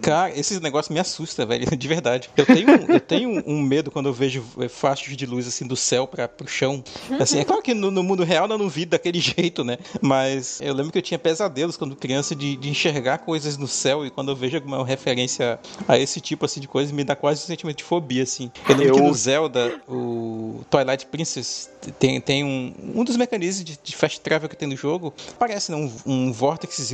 Cara, 0.00 0.36
esse 0.38 0.58
negócio 0.60 0.92
me 0.92 1.00
assusta, 1.00 1.44
velho, 1.46 1.64
de 1.76 1.88
verdade. 1.88 2.30
Eu 2.36 2.46
tenho, 2.46 2.68
um- 2.70 2.86
eu 2.92 3.00
tenho 3.00 3.42
um- 3.46 3.62
medo 3.62 3.90
quando 3.90 4.06
eu 4.06 4.12
vejo 4.12 4.44
eh, 4.60 4.68
fachos 4.68 5.16
de 5.16 5.26
luz 5.26 5.46
assim 5.46 5.66
do 5.66 5.76
céu 5.76 6.06
para 6.06 6.28
pro 6.28 6.46
chão. 6.46 6.82
Assim, 7.18 7.38
é 7.38 7.44
claro 7.44 7.62
que 7.62 7.72
no, 7.74 7.90
no 7.90 8.02
mundo 8.02 8.24
real 8.24 8.48
eu 8.48 8.58
não 8.58 8.68
vi 8.68 8.84
daquele 8.84 9.18
jeito, 9.20 9.64
né? 9.64 9.78
Mas 10.02 10.60
eu 10.60 10.74
lembro 10.74 10.92
que 10.92 10.98
eu 10.98 11.02
tinha 11.02 11.18
pesadelos 11.18 11.76
quando 11.76 11.96
criança 11.96 12.34
de, 12.34 12.56
de 12.56 12.68
enxergar 12.68 13.18
coisas 13.18 13.56
no 13.56 13.66
céu 13.66 14.04
e 14.04 14.10
quando 14.10 14.30
eu 14.30 14.36
vejo 14.36 14.56
alguma 14.56 14.84
referência 14.84 15.58
a 15.88 15.98
esse 15.98 16.20
tipo 16.20 16.44
assim 16.44 16.60
de 16.60 16.68
coisa 16.68 16.92
me 16.92 17.04
dá 17.04 17.16
quase 17.16 17.42
um 17.42 17.46
sentimento 17.46 17.78
de 17.78 17.84
fobia, 17.84 18.22
assim. 18.22 18.50
Eu 18.68 18.76
lembro 18.76 18.94
que 18.94 19.00
Eu- 19.00 19.04
no 19.06 19.14
Zelda, 19.14 19.80
o 19.88 20.53
Twilight 20.70 21.06
Princess 21.06 21.70
tem, 21.98 22.20
tem 22.20 22.44
um, 22.44 22.74
um 22.94 23.04
dos 23.04 23.16
mecanismos 23.16 23.64
de, 23.64 23.78
de 23.82 23.96
fast 23.96 24.20
travel 24.20 24.48
que 24.48 24.56
tem 24.56 24.68
no 24.68 24.76
jogo. 24.76 25.12
Parece 25.38 25.72
né, 25.72 25.76
um, 25.76 25.90
um 26.06 26.32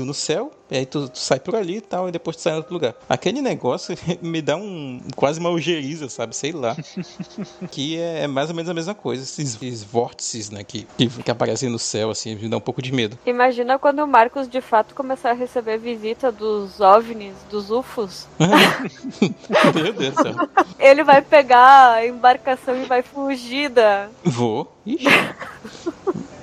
no 0.05 0.15
céu, 0.15 0.53
e 0.71 0.77
aí 0.77 0.87
tu, 0.87 1.09
tu 1.09 1.19
sai 1.19 1.41
por 1.41 1.57
ali 1.57 1.77
e 1.77 1.81
tal, 1.81 2.09
e 2.09 2.13
depois 2.13 2.37
tu 2.37 2.43
sai 2.43 2.53
em 2.53 2.57
outro 2.57 2.73
lugar. 2.73 2.95
Aquele 3.09 3.43
negócio 3.43 3.97
me 4.23 4.41
dá 4.41 4.57
um 4.57 5.01
quase 5.17 5.41
uma 5.41 5.49
algeriza, 5.49 6.09
sabe? 6.09 6.37
Sei 6.37 6.53
lá. 6.53 6.77
que 7.71 7.99
é, 7.99 8.25
é 8.25 8.27
mais 8.27 8.49
ou 8.49 8.55
menos 8.55 8.71
a 8.71 8.75
mesma 8.75 8.95
coisa, 8.95 9.23
esses, 9.23 9.61
esses 9.61 9.83
vórtices, 9.83 10.51
né, 10.51 10.63
que, 10.63 10.87
que, 10.97 11.09
que 11.09 11.31
aparecem 11.31 11.69
no 11.69 11.79
céu, 11.79 12.11
assim, 12.11 12.35
me 12.35 12.49
dá 12.49 12.57
um 12.57 12.61
pouco 12.61 12.81
de 12.81 12.93
medo. 12.93 13.19
Imagina 13.27 13.79
quando 13.79 14.01
o 14.01 14.07
Marcos 14.07 14.49
de 14.49 14.61
fato 14.61 14.95
começar 14.95 15.31
a 15.31 15.35
receber 15.35 15.79
visita 15.79 16.31
dos 16.31 16.81
OVNIs, 16.81 17.35
dos 17.51 17.71
UFOs. 17.71 18.27
Meu 19.75 19.93
Deus 19.93 20.15
do 20.15 20.23
céu. 20.23 20.35
Ele 20.79 21.03
vai 21.03 21.23
pegar 21.23 21.95
a 21.95 22.07
embarcação 22.07 22.77
e 22.81 22.85
vai 22.85 23.03
fugir 23.03 23.69
da. 23.69 24.09
Vou. 24.25 24.73
Ixi. 24.87 25.07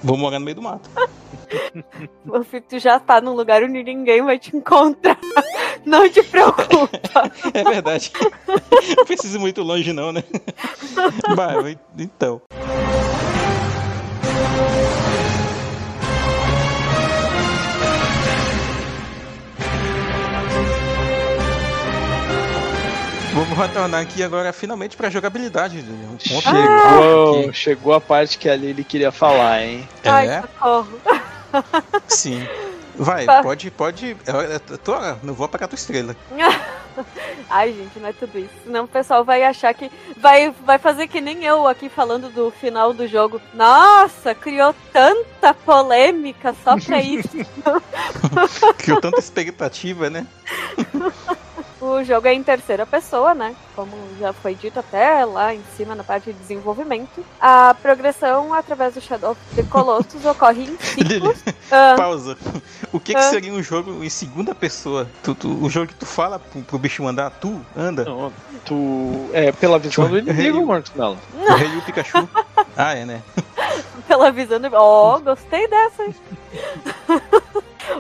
Vou 0.04 0.18
morar 0.18 0.40
no 0.40 0.46
meio 0.46 0.56
do 0.56 0.62
mato. 0.62 0.90
Meu 2.26 2.44
filho, 2.44 2.64
tu 2.68 2.80
já 2.80 3.00
tá 3.00 3.22
num 3.22 3.34
lugar 3.34 3.64
onde 3.64 3.84
ninguém 3.84 4.22
vai 4.22 4.38
te 4.38 4.56
encontrar. 4.56 5.18
Não 5.86 6.10
te 6.10 6.22
preocupa. 6.24 7.32
é 7.54 7.64
verdade. 7.64 8.12
Não 8.98 9.06
precisa 9.06 9.38
ir 9.38 9.40
muito 9.40 9.62
longe, 9.62 9.94
não, 9.94 10.12
né? 10.12 10.24
bah, 11.36 11.54
então. 11.98 12.42
Vamos 23.34 23.56
retornar 23.56 24.02
aqui 24.02 24.24
agora 24.24 24.52
finalmente 24.52 24.98
pra 24.98 25.12
jogabilidade. 25.12 25.86
Chegou, 26.20 27.54
chegou 27.54 27.94
a 27.94 28.02
parte 28.02 28.38
que 28.38 28.50
a 28.50 28.56
ele 28.56 28.84
queria 28.84 29.12
falar, 29.12 29.64
hein? 29.64 29.88
Ai, 30.04 30.28
é. 30.28 30.42
socorro 30.42 31.00
sim. 32.08 32.48
Vai, 32.96 33.26
Tá. 33.26 33.44
pode, 33.44 33.70
pode. 33.70 34.18
Eu, 34.26 34.36
eu 34.42 34.60
tô, 34.80 34.96
eu 34.96 35.34
vou 35.34 35.46
apagar 35.46 35.70
tua 35.70 35.76
estrela. 35.76 36.16
Ai, 37.48 37.72
gente, 37.72 38.00
não 38.00 38.10
é 38.10 38.14
tudo 38.14 38.40
isso. 38.40 38.50
Senão 38.64 38.86
o 38.86 38.88
pessoal 38.88 39.24
vai 39.24 39.44
achar 39.44 39.72
que. 39.74 39.92
Vai, 40.18 40.52
vai 40.66 40.80
fazer 40.80 41.08
que 41.08 41.22
nem 41.22 41.44
eu 41.46 41.68
aqui 41.68 41.90
falando 41.90 42.30
do 42.30 42.50
final 42.50 42.94
do 42.94 43.08
jogo. 43.08 43.40
Nossa, 43.54 44.34
criou 44.34 44.74
tanta 44.92 45.54
polêmica 45.54 46.56
só 46.64 46.76
pra 46.76 47.00
isso. 47.00 47.30
Criou 48.80 49.00
tanta 49.00 49.20
expectativa, 49.20 50.10
né? 50.10 50.26
o 51.80 52.04
jogo 52.04 52.28
é 52.28 52.34
em 52.34 52.42
terceira 52.44 52.86
pessoa, 52.86 53.34
né? 53.34 53.56
Como 53.76 53.92
já 54.20 54.34
foi 54.34 54.56
dito 54.56 54.80
até 54.80 55.24
lá 55.26 55.54
em 55.54 55.62
cima 55.76 55.94
na 55.96 56.04
parte 56.04 56.34
de 56.34 56.40
desenvolvimento. 56.40 57.24
A 57.40 57.76
progressão 57.82 58.54
através 58.54 58.96
do 58.96 59.02
Shadow 59.02 59.32
of 59.32 59.42
the 59.56 59.64
Colossus 59.64 60.24
ocorre 60.26 60.64
em 60.64 60.78
ciclos. 60.80 61.38
Ah, 61.70 61.96
Pausa. 61.98 62.38
O 62.94 63.00
que, 63.00 63.14
que 63.14 63.20
Ah. 63.20 63.24
seria 63.30 63.52
um 63.54 63.62
jogo 63.62 64.02
em 64.04 64.10
segunda 64.10 64.56
pessoa? 64.56 65.06
Tu, 65.22 65.36
tu- 65.36 65.64
o 65.64 65.70
jogo 65.70 65.88
que 65.88 65.96
tu 65.96 66.06
fala 66.06 66.40
pro, 66.40 66.62
pro 66.62 66.80
bicho 66.80 67.06
andar, 67.06 67.30
tu 67.30 67.60
anda? 67.76 68.06
Não, 68.06 68.32
tu. 68.66 69.30
É 69.34 69.52
pela 69.52 69.78
visão 69.78 70.08
do 70.08 70.18
inimigo, 70.18 70.66
Martinello. 70.66 71.18
O 71.36 71.54
rei 71.56 71.68
e 71.68 71.78
o 71.78 71.82
Pikachu? 71.82 72.28
Ah, 72.80 72.94
é, 72.96 73.06
né? 73.06 73.24
pela 74.08 74.32
visão 74.32 74.60
do. 74.60 74.70
Ó, 74.72 75.18
gostei 75.20 75.68
dessa, 75.68 76.04
hein? 76.04 76.16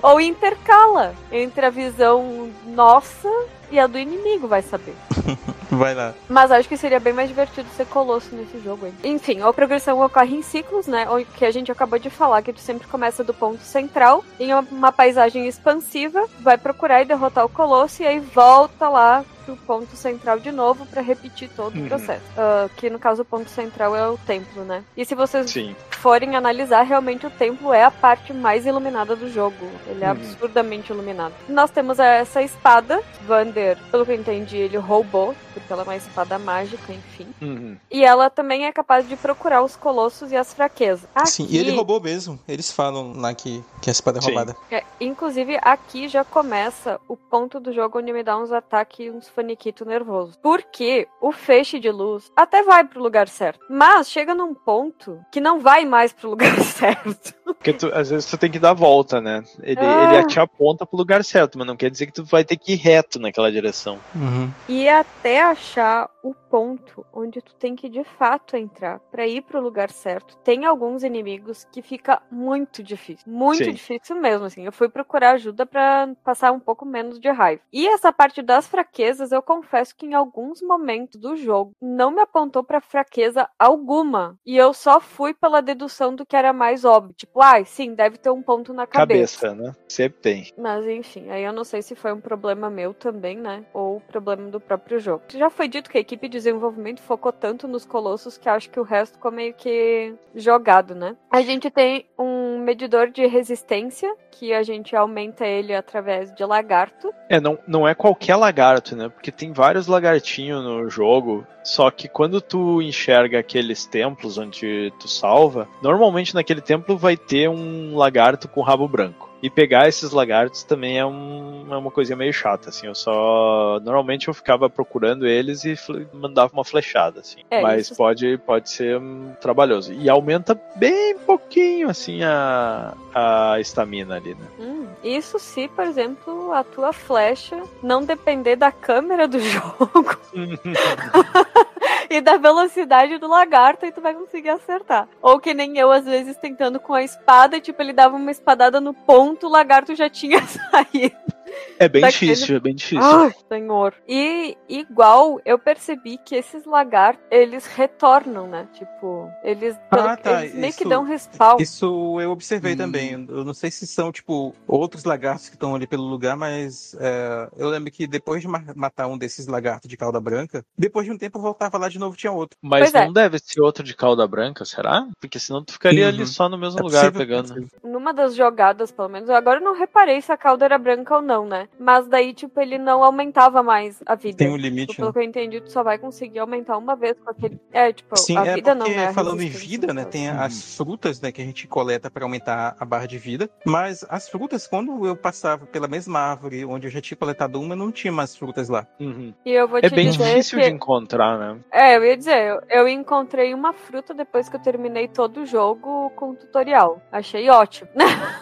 Ou 0.01 0.19
intercala 0.19 1.15
entre 1.31 1.65
a 1.65 1.69
visão 1.69 2.49
nossa 2.65 3.29
e 3.69 3.79
a 3.79 3.87
do 3.87 3.97
inimigo, 3.97 4.47
vai 4.47 4.61
saber. 4.61 4.95
Vai 5.69 5.93
lá. 5.93 6.13
Mas 6.29 6.49
acho 6.49 6.69
que 6.69 6.77
seria 6.77 6.99
bem 6.99 7.11
mais 7.11 7.27
divertido 7.27 7.67
ser 7.75 7.85
colosso 7.87 8.33
nesse 8.33 8.57
jogo. 8.59 8.85
Hein? 8.85 8.93
Enfim, 9.03 9.41
a 9.41 9.51
progressão 9.51 10.01
ocorre 10.01 10.37
em 10.37 10.41
ciclos, 10.41 10.87
né? 10.87 11.05
O 11.09 11.23
que 11.25 11.45
a 11.45 11.51
gente 11.51 11.69
acabou 11.69 11.99
de 11.99 12.09
falar, 12.09 12.41
que 12.41 12.53
tu 12.53 12.61
sempre 12.61 12.87
começa 12.87 13.21
do 13.21 13.33
ponto 13.33 13.61
central, 13.61 14.23
em 14.39 14.53
uma, 14.53 14.65
uma 14.71 14.91
paisagem 14.93 15.45
expansiva, 15.45 16.25
vai 16.39 16.57
procurar 16.57 17.01
e 17.01 17.05
derrotar 17.05 17.45
o 17.45 17.49
colosso, 17.49 18.01
e 18.01 18.07
aí 18.07 18.19
volta 18.19 18.87
lá 18.87 19.25
pro 19.47 19.55
ponto 19.65 19.95
central 19.95 20.39
de 20.39 20.51
novo 20.51 20.85
pra 20.85 21.01
repetir 21.01 21.49
todo 21.55 21.75
o 21.75 21.79
Uhum. 21.79 21.87
processo. 21.87 22.23
Ah, 22.37 22.69
que 22.75 22.89
no 22.89 22.99
caso 22.99 23.21
o 23.21 23.25
ponto 23.25 23.49
central 23.49 23.95
é 23.95 24.07
o 24.09 24.17
templo, 24.17 24.63
né? 24.63 24.83
E 24.95 25.05
se 25.05 25.15
vocês 25.15 25.49
Sim. 25.49 25.73
forem 25.91 26.35
analisar, 26.35 26.83
realmente 26.83 27.25
o 27.25 27.29
templo 27.29 27.73
é 27.73 27.83
a 27.83 27.91
parte 27.91 28.33
mais 28.33 28.65
iluminada 28.65 29.15
do 29.15 29.29
jogo. 29.29 29.55
Ele 29.87 30.03
é 30.03 30.07
Uhum. 30.07 30.11
absurdamente 30.11 30.91
iluminado. 30.91 31.33
Nós 31.47 31.71
temos 31.71 31.97
essa 31.99 32.41
espada, 32.41 33.01
Vander, 33.25 33.77
pelo 33.89 34.05
que 34.05 34.11
eu 34.11 34.15
entendi, 34.15 34.57
ele 34.57 34.77
roubou, 34.77 35.33
porque 35.53 35.71
ela 35.71 35.83
é 35.83 35.85
uma 35.85 35.95
espada 35.95 36.37
mágica, 36.37 36.91
enfim. 36.93 37.27
Uhum. 37.41 37.77
E 37.89 38.03
ela 38.03 38.29
também 38.29 38.65
é 38.65 38.71
capaz 38.73 39.07
de 39.07 39.15
procurar 39.15 39.63
os 39.63 39.75
colossos 39.75 40.31
e 40.31 40.35
as 40.35 40.53
fraquezas. 40.53 41.07
Sim, 41.25 41.45
Aqui- 41.45 41.55
e 41.55 41.57
ele 41.57 41.71
roubou 41.71 42.01
mesmo. 42.01 42.39
Eles 42.47 42.71
falam 42.71 43.13
lá 43.15 43.33
que, 43.33 43.63
que 43.81 43.89
a 43.89 43.91
espada 43.91 44.19
é 44.19 44.21
Sim. 44.21 44.27
roubada. 44.27 44.55
É, 44.69 44.83
inclusive, 44.99 45.57
aqui 45.61 46.07
já 46.07 46.23
começa 46.23 46.99
o 47.07 47.15
ponto 47.15 47.59
do 47.59 47.71
jogo 47.73 47.99
onde 47.99 48.11
me 48.13 48.23
dá 48.23 48.37
uns 48.37 48.51
ataques, 48.51 49.13
uns 49.13 49.27
faniquito 49.37 49.85
nervoso. 49.85 50.39
Porque 50.41 51.07
o 51.21 51.31
feixe 51.31 51.79
de 51.79 51.91
luz 51.91 52.31
até 52.35 52.63
vai 52.63 52.83
pro 52.83 53.01
lugar 53.01 53.27
certo. 53.27 53.63
Mas 53.69 54.09
chega 54.09 54.33
num 54.33 54.55
ponto 54.55 55.23
que 55.31 55.39
não 55.39 55.59
vai 55.59 55.85
mais 55.85 56.11
pro 56.11 56.31
lugar 56.31 56.57
certo. 56.65 57.36
Porque 57.53 57.73
tu- 57.73 57.91
às 57.93 58.09
vezes 58.09 58.29
tu 58.29 58.37
tem 58.37 58.49
que 58.51 58.59
dar 58.59 58.71
a 58.71 58.73
volta, 58.73 59.19
né? 59.21 59.43
Ele, 59.61 59.79
Ah. 59.79 60.13
ele 60.15 60.27
te 60.27 60.39
aponta 60.39 60.85
pro 60.85 60.97
lugar 60.97 61.23
certo, 61.23 61.57
mas 61.57 61.67
não 61.67 61.75
quer 61.75 61.89
dizer 61.89 62.05
que 62.07 62.13
tu 62.13 62.23
vai 62.23 62.43
ter 62.43 62.57
que 62.57 62.73
ir 62.73 62.75
reto 62.77 63.19
naquela 63.19 63.51
direção. 63.51 63.99
Uhum. 64.15 64.49
E 64.67 64.87
até 64.89 65.41
achar 65.41 66.09
o 66.23 66.33
ponto 66.33 67.05
onde 67.13 67.41
tu 67.41 67.53
tem 67.55 67.75
que 67.75 67.87
de 67.89 68.03
fato 68.03 68.55
entrar 68.57 68.99
pra 69.11 69.25
ir 69.27 69.41
pro 69.41 69.61
lugar 69.61 69.89
certo. 69.89 70.35
Tem 70.43 70.65
alguns 70.65 71.03
inimigos 71.03 71.65
que 71.71 71.81
fica 71.81 72.21
muito 72.31 72.83
difícil, 72.83 73.23
muito 73.31 73.63
Sim. 73.63 73.71
difícil 73.71 74.15
mesmo 74.19 74.45
assim. 74.45 74.65
Eu 74.65 74.71
fui 74.71 74.89
procurar 74.89 75.31
ajuda 75.31 75.65
pra 75.65 76.09
passar 76.23 76.51
um 76.51 76.59
pouco 76.59 76.85
menos 76.85 77.19
de 77.19 77.29
raiva. 77.29 77.61
E 77.71 77.87
essa 77.87 78.11
parte 78.11 78.41
das 78.41 78.67
fraquezas, 78.67 79.31
eu 79.31 79.41
confesso 79.41 79.95
que 79.95 80.05
em 80.05 80.13
alguns 80.13 80.61
momentos 80.61 81.19
do 81.19 81.35
jogo 81.35 81.71
não 81.81 82.11
me 82.11 82.21
apontou 82.21 82.63
pra 82.63 82.81
fraqueza 82.81 83.47
alguma, 83.57 84.37
e 84.45 84.57
eu 84.57 84.73
só 84.73 84.99
fui 84.99 85.33
pela 85.33 85.61
dedução 85.61 86.13
do 86.15 86.25
que 86.25 86.35
era 86.35 86.51
mais 86.53 86.83
óbvio, 86.83 87.13
tipo, 87.15 87.36
ai, 87.41 87.65
sim, 87.65 87.93
deve 87.93 88.17
ter 88.17 88.29
um 88.29 88.41
ponto 88.41 88.73
na 88.73 88.87
cabeça. 88.87 89.39
Cabeça, 89.47 89.63
né? 89.63 89.75
Sempre 89.87 90.19
tem. 90.19 90.51
Mas 90.57 90.85
enfim, 90.85 91.29
aí 91.29 91.43
eu 91.43 91.53
não 91.53 91.63
sei 91.63 91.81
se 91.81 91.95
foi 91.95 92.13
um 92.13 92.21
problema 92.21 92.69
meu 92.69 92.93
também, 92.93 93.37
né? 93.37 93.63
Ou 93.73 93.99
problema 94.01 94.49
do 94.49 94.59
próprio 94.59 94.99
jogo. 94.99 95.23
Já 95.29 95.49
foi 95.49 95.67
dito 95.67 95.89
que 95.89 95.97
a 95.97 96.01
equipe 96.01 96.27
de 96.27 96.37
desenvolvimento 96.37 97.01
focou 97.01 97.31
tanto 97.31 97.67
nos 97.67 97.85
colossos 97.85 98.37
que 98.37 98.47
acho 98.47 98.69
que 98.69 98.79
o 98.79 98.83
resto 98.83 99.13
ficou 99.13 99.31
meio 99.31 99.53
que 99.53 100.13
jogado, 100.35 100.93
né? 100.93 101.15
A 101.31 101.41
gente 101.41 101.69
tem 101.69 102.05
um 102.17 102.59
medidor 102.59 103.09
de 103.09 103.25
resistência, 103.25 104.13
que 104.31 104.53
a 104.53 104.61
gente 104.61 104.95
aumenta 104.95 105.45
ele 105.45 105.73
através 105.73 106.33
de 106.33 106.45
lagarto. 106.45 107.11
É, 107.27 107.39
não, 107.39 107.57
não 107.67 107.87
é 107.87 107.95
qualquer 107.95 108.35
lagarto, 108.35 108.95
né? 108.95 109.09
Porque 109.09 109.31
tem 109.31 109.51
vários 109.51 109.87
lagartinhos 109.87 110.63
no 110.63 110.89
jogo. 110.89 111.45
Só 111.67 111.91
que 111.91 112.07
quando 112.07 112.39
tu 112.39 112.81
enxerga 112.81 113.39
aqueles 113.39 113.85
templos 113.85 114.37
onde 114.37 114.93
tu 114.97 115.05
salva, 115.09 115.67
normalmente 115.81 116.33
naquele 116.33 116.61
templo 116.61 116.97
vai 116.97 117.17
ter 117.17 117.49
um 117.49 117.97
lagarto 117.97 118.47
com 118.47 118.61
rabo 118.61 118.87
branco. 118.87 119.29
E 119.41 119.49
pegar 119.49 119.87
esses 119.87 120.11
lagartos 120.11 120.63
também 120.63 120.97
é, 120.97 121.05
um, 121.05 121.67
é 121.69 121.77
uma 121.77 121.91
coisinha 121.91 122.15
meio 122.17 122.33
chata, 122.33 122.69
assim. 122.69 122.87
Eu 122.87 122.95
só. 122.95 123.79
Normalmente 123.83 124.27
eu 124.27 124.33
ficava 124.33 124.69
procurando 124.69 125.27
eles 125.27 125.63
e 125.63 125.75
mandava 126.13 126.51
uma 126.53 126.63
flechada, 126.63 127.19
assim. 127.19 127.41
É, 127.51 127.61
Mas 127.61 127.85
isso- 127.87 127.95
pode, 127.95 128.37
pode 128.39 128.69
ser 128.69 128.97
hum, 128.97 129.31
trabalhoso. 129.39 129.93
E 129.93 130.09
aumenta 130.09 130.59
bem 130.75 131.17
pouquinho, 131.19 131.89
assim, 131.89 132.23
a 132.23 132.93
a 133.13 133.59
estamina 133.59 134.15
ali, 134.17 134.35
né? 134.35 134.45
Hum, 134.59 134.85
isso 135.03 135.39
se, 135.39 135.67
por 135.69 135.83
exemplo, 135.85 136.51
a 136.53 136.63
tua 136.63 136.93
flecha 136.93 137.61
não 137.81 138.03
depender 138.03 138.55
da 138.55 138.71
câmera 138.71 139.27
do 139.27 139.39
jogo 139.41 140.17
e 142.11 142.21
da 142.21 142.37
velocidade 142.37 143.17
do 143.17 143.27
lagarto, 143.27 143.85
aí 143.85 143.91
tu 143.91 144.01
vai 144.01 144.13
conseguir 144.13 144.49
acertar. 144.49 145.07
Ou 145.21 145.39
que 145.39 145.53
nem 145.53 145.77
eu, 145.77 145.91
às 145.91 146.05
vezes, 146.05 146.37
tentando 146.37 146.79
com 146.79 146.93
a 146.93 147.03
espada, 147.03 147.59
tipo, 147.59 147.81
ele 147.81 147.93
dava 147.93 148.15
uma 148.15 148.31
espadada 148.31 148.79
no 148.79 148.93
ponto, 148.93 149.47
o 149.47 149.49
lagarto 149.49 149.95
já 149.95 150.09
tinha 150.09 150.41
saído. 150.47 151.36
É 151.79 151.87
bem 151.87 152.01
Daquele- 152.01 152.31
difícil, 152.33 152.55
é 152.55 152.59
bem 152.59 152.73
difícil. 152.75 153.03
Ai, 153.03 153.31
senhor. 153.47 153.93
E 154.07 154.57
igual, 154.67 155.39
eu 155.45 155.59
percebi 155.59 156.17
que 156.17 156.35
esses 156.35 156.65
lagartos, 156.65 157.23
eles 157.29 157.65
retornam, 157.67 158.47
né? 158.47 158.67
Tipo, 158.73 159.29
eles, 159.43 159.77
pelo- 159.89 160.07
Ah, 160.07 160.17
tá, 160.17 160.43
eles 160.43 160.55
meio 160.55 160.73
que 160.73 160.79
isso- 160.81 160.89
dão 160.89 161.03
respawn. 161.03 161.57
Isso 161.59 162.17
eu 162.19 162.31
observei 162.31 162.73
Hum. 162.73 162.77
também. 162.77 163.11
Eu 163.29 163.43
não 163.45 163.53
sei 163.53 163.69
se 163.69 163.85
são, 163.85 164.11
tipo, 164.11 164.55
outros 164.67 165.03
lagartos 165.03 165.49
que 165.49 165.55
estão 165.55 165.75
ali 165.75 165.85
pelo 165.85 166.03
lugar, 166.03 166.35
mas 166.35 166.95
é, 166.99 167.47
eu 167.57 167.69
lembro 167.69 167.91
que 167.91 168.07
depois 168.07 168.41
de 168.41 168.47
ma- 168.47 168.63
matar 168.75 169.07
um 169.07 169.17
desses 169.17 169.45
lagartos 169.47 169.87
de 169.89 169.95
cauda 169.97 170.19
branca, 170.19 170.63
depois 170.77 171.05
de 171.05 171.11
um 171.11 171.17
tempo 171.17 171.37
eu 171.37 171.41
voltava 171.43 171.77
lá 171.77 171.89
de 171.89 171.99
novo 171.99 172.17
tinha 172.17 172.31
outro. 172.31 172.57
Mas 172.61 172.91
Pois 172.91 172.95
é. 172.95 173.05
não 173.05 173.13
deve 173.13 173.37
ser 173.39 173.61
outro 173.61 173.83
de 173.83 173.95
cauda 173.95 174.27
branca, 174.27 174.65
será? 174.65 175.07
Porque 175.21 175.39
senão 175.39 175.63
tu 175.63 175.73
ficaria 175.73 176.03
Uhum. 176.07 176.09
ali 176.09 176.25
só 176.27 176.49
no 176.49 176.57
mesmo 176.57 176.79
É 176.79 176.83
lugar 176.83 177.11
possível, 177.11 177.19
pegando. 177.19 177.67
é. 177.83 177.87
Numa 177.87 178.13
das 178.13 178.35
jogadas, 178.35 178.91
pelo 178.91 179.09
menos, 179.09 179.29
eu 179.29 179.35
agora 179.35 179.59
não 179.59 179.77
reparei 179.77 180.21
se 180.21 180.31
a 180.31 180.37
cauda 180.37 180.65
era 180.65 180.77
branca 180.77 181.15
ou 181.15 181.21
não, 181.21 181.45
né? 181.47 181.67
Mas 181.79 182.07
daí, 182.07 182.33
tipo, 182.33 182.59
ele 182.59 182.77
não 182.77 183.03
aumentava 183.03 183.63
mais 183.63 184.01
a 184.05 184.15
vida. 184.15 184.37
Tem 184.37 184.47
um 184.49 184.57
Tipo, 184.57 184.61
limite, 184.67 184.95
pelo 184.95 185.07
né? 185.07 185.13
que 185.13 185.19
eu 185.19 185.23
entendi, 185.23 185.61
tu 185.61 185.71
só 185.71 185.83
vai 185.83 185.97
conseguir 185.97 186.39
aumentar 186.39 186.77
uma 186.77 186.95
vez 186.95 187.15
com 187.19 187.29
aquele. 187.29 187.59
É, 187.71 187.91
tipo, 187.93 188.15
Sim, 188.17 188.37
a 188.37 188.45
é 188.45 188.55
vida 188.55 188.75
porque 188.75 188.89
não, 188.91 188.97
né? 188.97 189.13
Falando 189.13 189.41
em 189.41 189.49
vida, 189.49 189.93
né, 189.93 190.05
tem 190.05 190.29
as 190.29 190.75
frutas, 190.75 191.21
né, 191.21 191.31
que 191.31 191.41
a 191.41 191.45
gente 191.45 191.67
coleta 191.67 192.09
para 192.11 192.25
aumentar 192.25 192.75
a 192.79 192.85
barra 192.85 193.05
de 193.07 193.17
vida, 193.17 193.49
mas 193.65 194.05
as 194.09 194.29
frutas, 194.29 194.67
quando 194.67 195.05
eu 195.05 195.15
passava 195.15 195.65
pela 195.65 195.87
mesma 195.87 196.19
árvore 196.19 196.65
onde 196.65 196.87
eu 196.87 196.91
já 196.91 197.01
tinha 197.01 197.17
coletado 197.17 197.59
uma, 197.59 197.75
não 197.75 197.91
tinha 197.91 198.11
mais 198.11 198.35
frutas 198.35 198.69
lá. 198.69 198.85
Uhum. 198.99 199.33
E 199.45 199.51
eu 199.51 199.67
vou 199.67 199.79
É 199.81 199.89
te 199.89 199.95
bem 199.95 200.09
dizer 200.09 200.25
difícil 200.29 200.59
que... 200.59 200.65
de 200.65 200.71
encontrar, 200.71 201.37
né? 201.37 201.59
É, 201.71 201.95
eu 201.97 202.03
ia 202.03 202.17
dizer, 202.17 202.47
eu, 202.47 202.61
eu 202.69 202.87
encontrei 202.87 203.53
uma 203.53 203.73
fruta 203.73 204.13
depois 204.13 204.49
que 204.49 204.55
eu 204.55 204.61
terminei 204.61 205.07
todo 205.07 205.41
o 205.41 205.45
jogo 205.45 206.09
com 206.15 206.31
o 206.31 206.35
tutorial. 206.35 207.01
Achei 207.11 207.49
ótimo. 207.49 207.89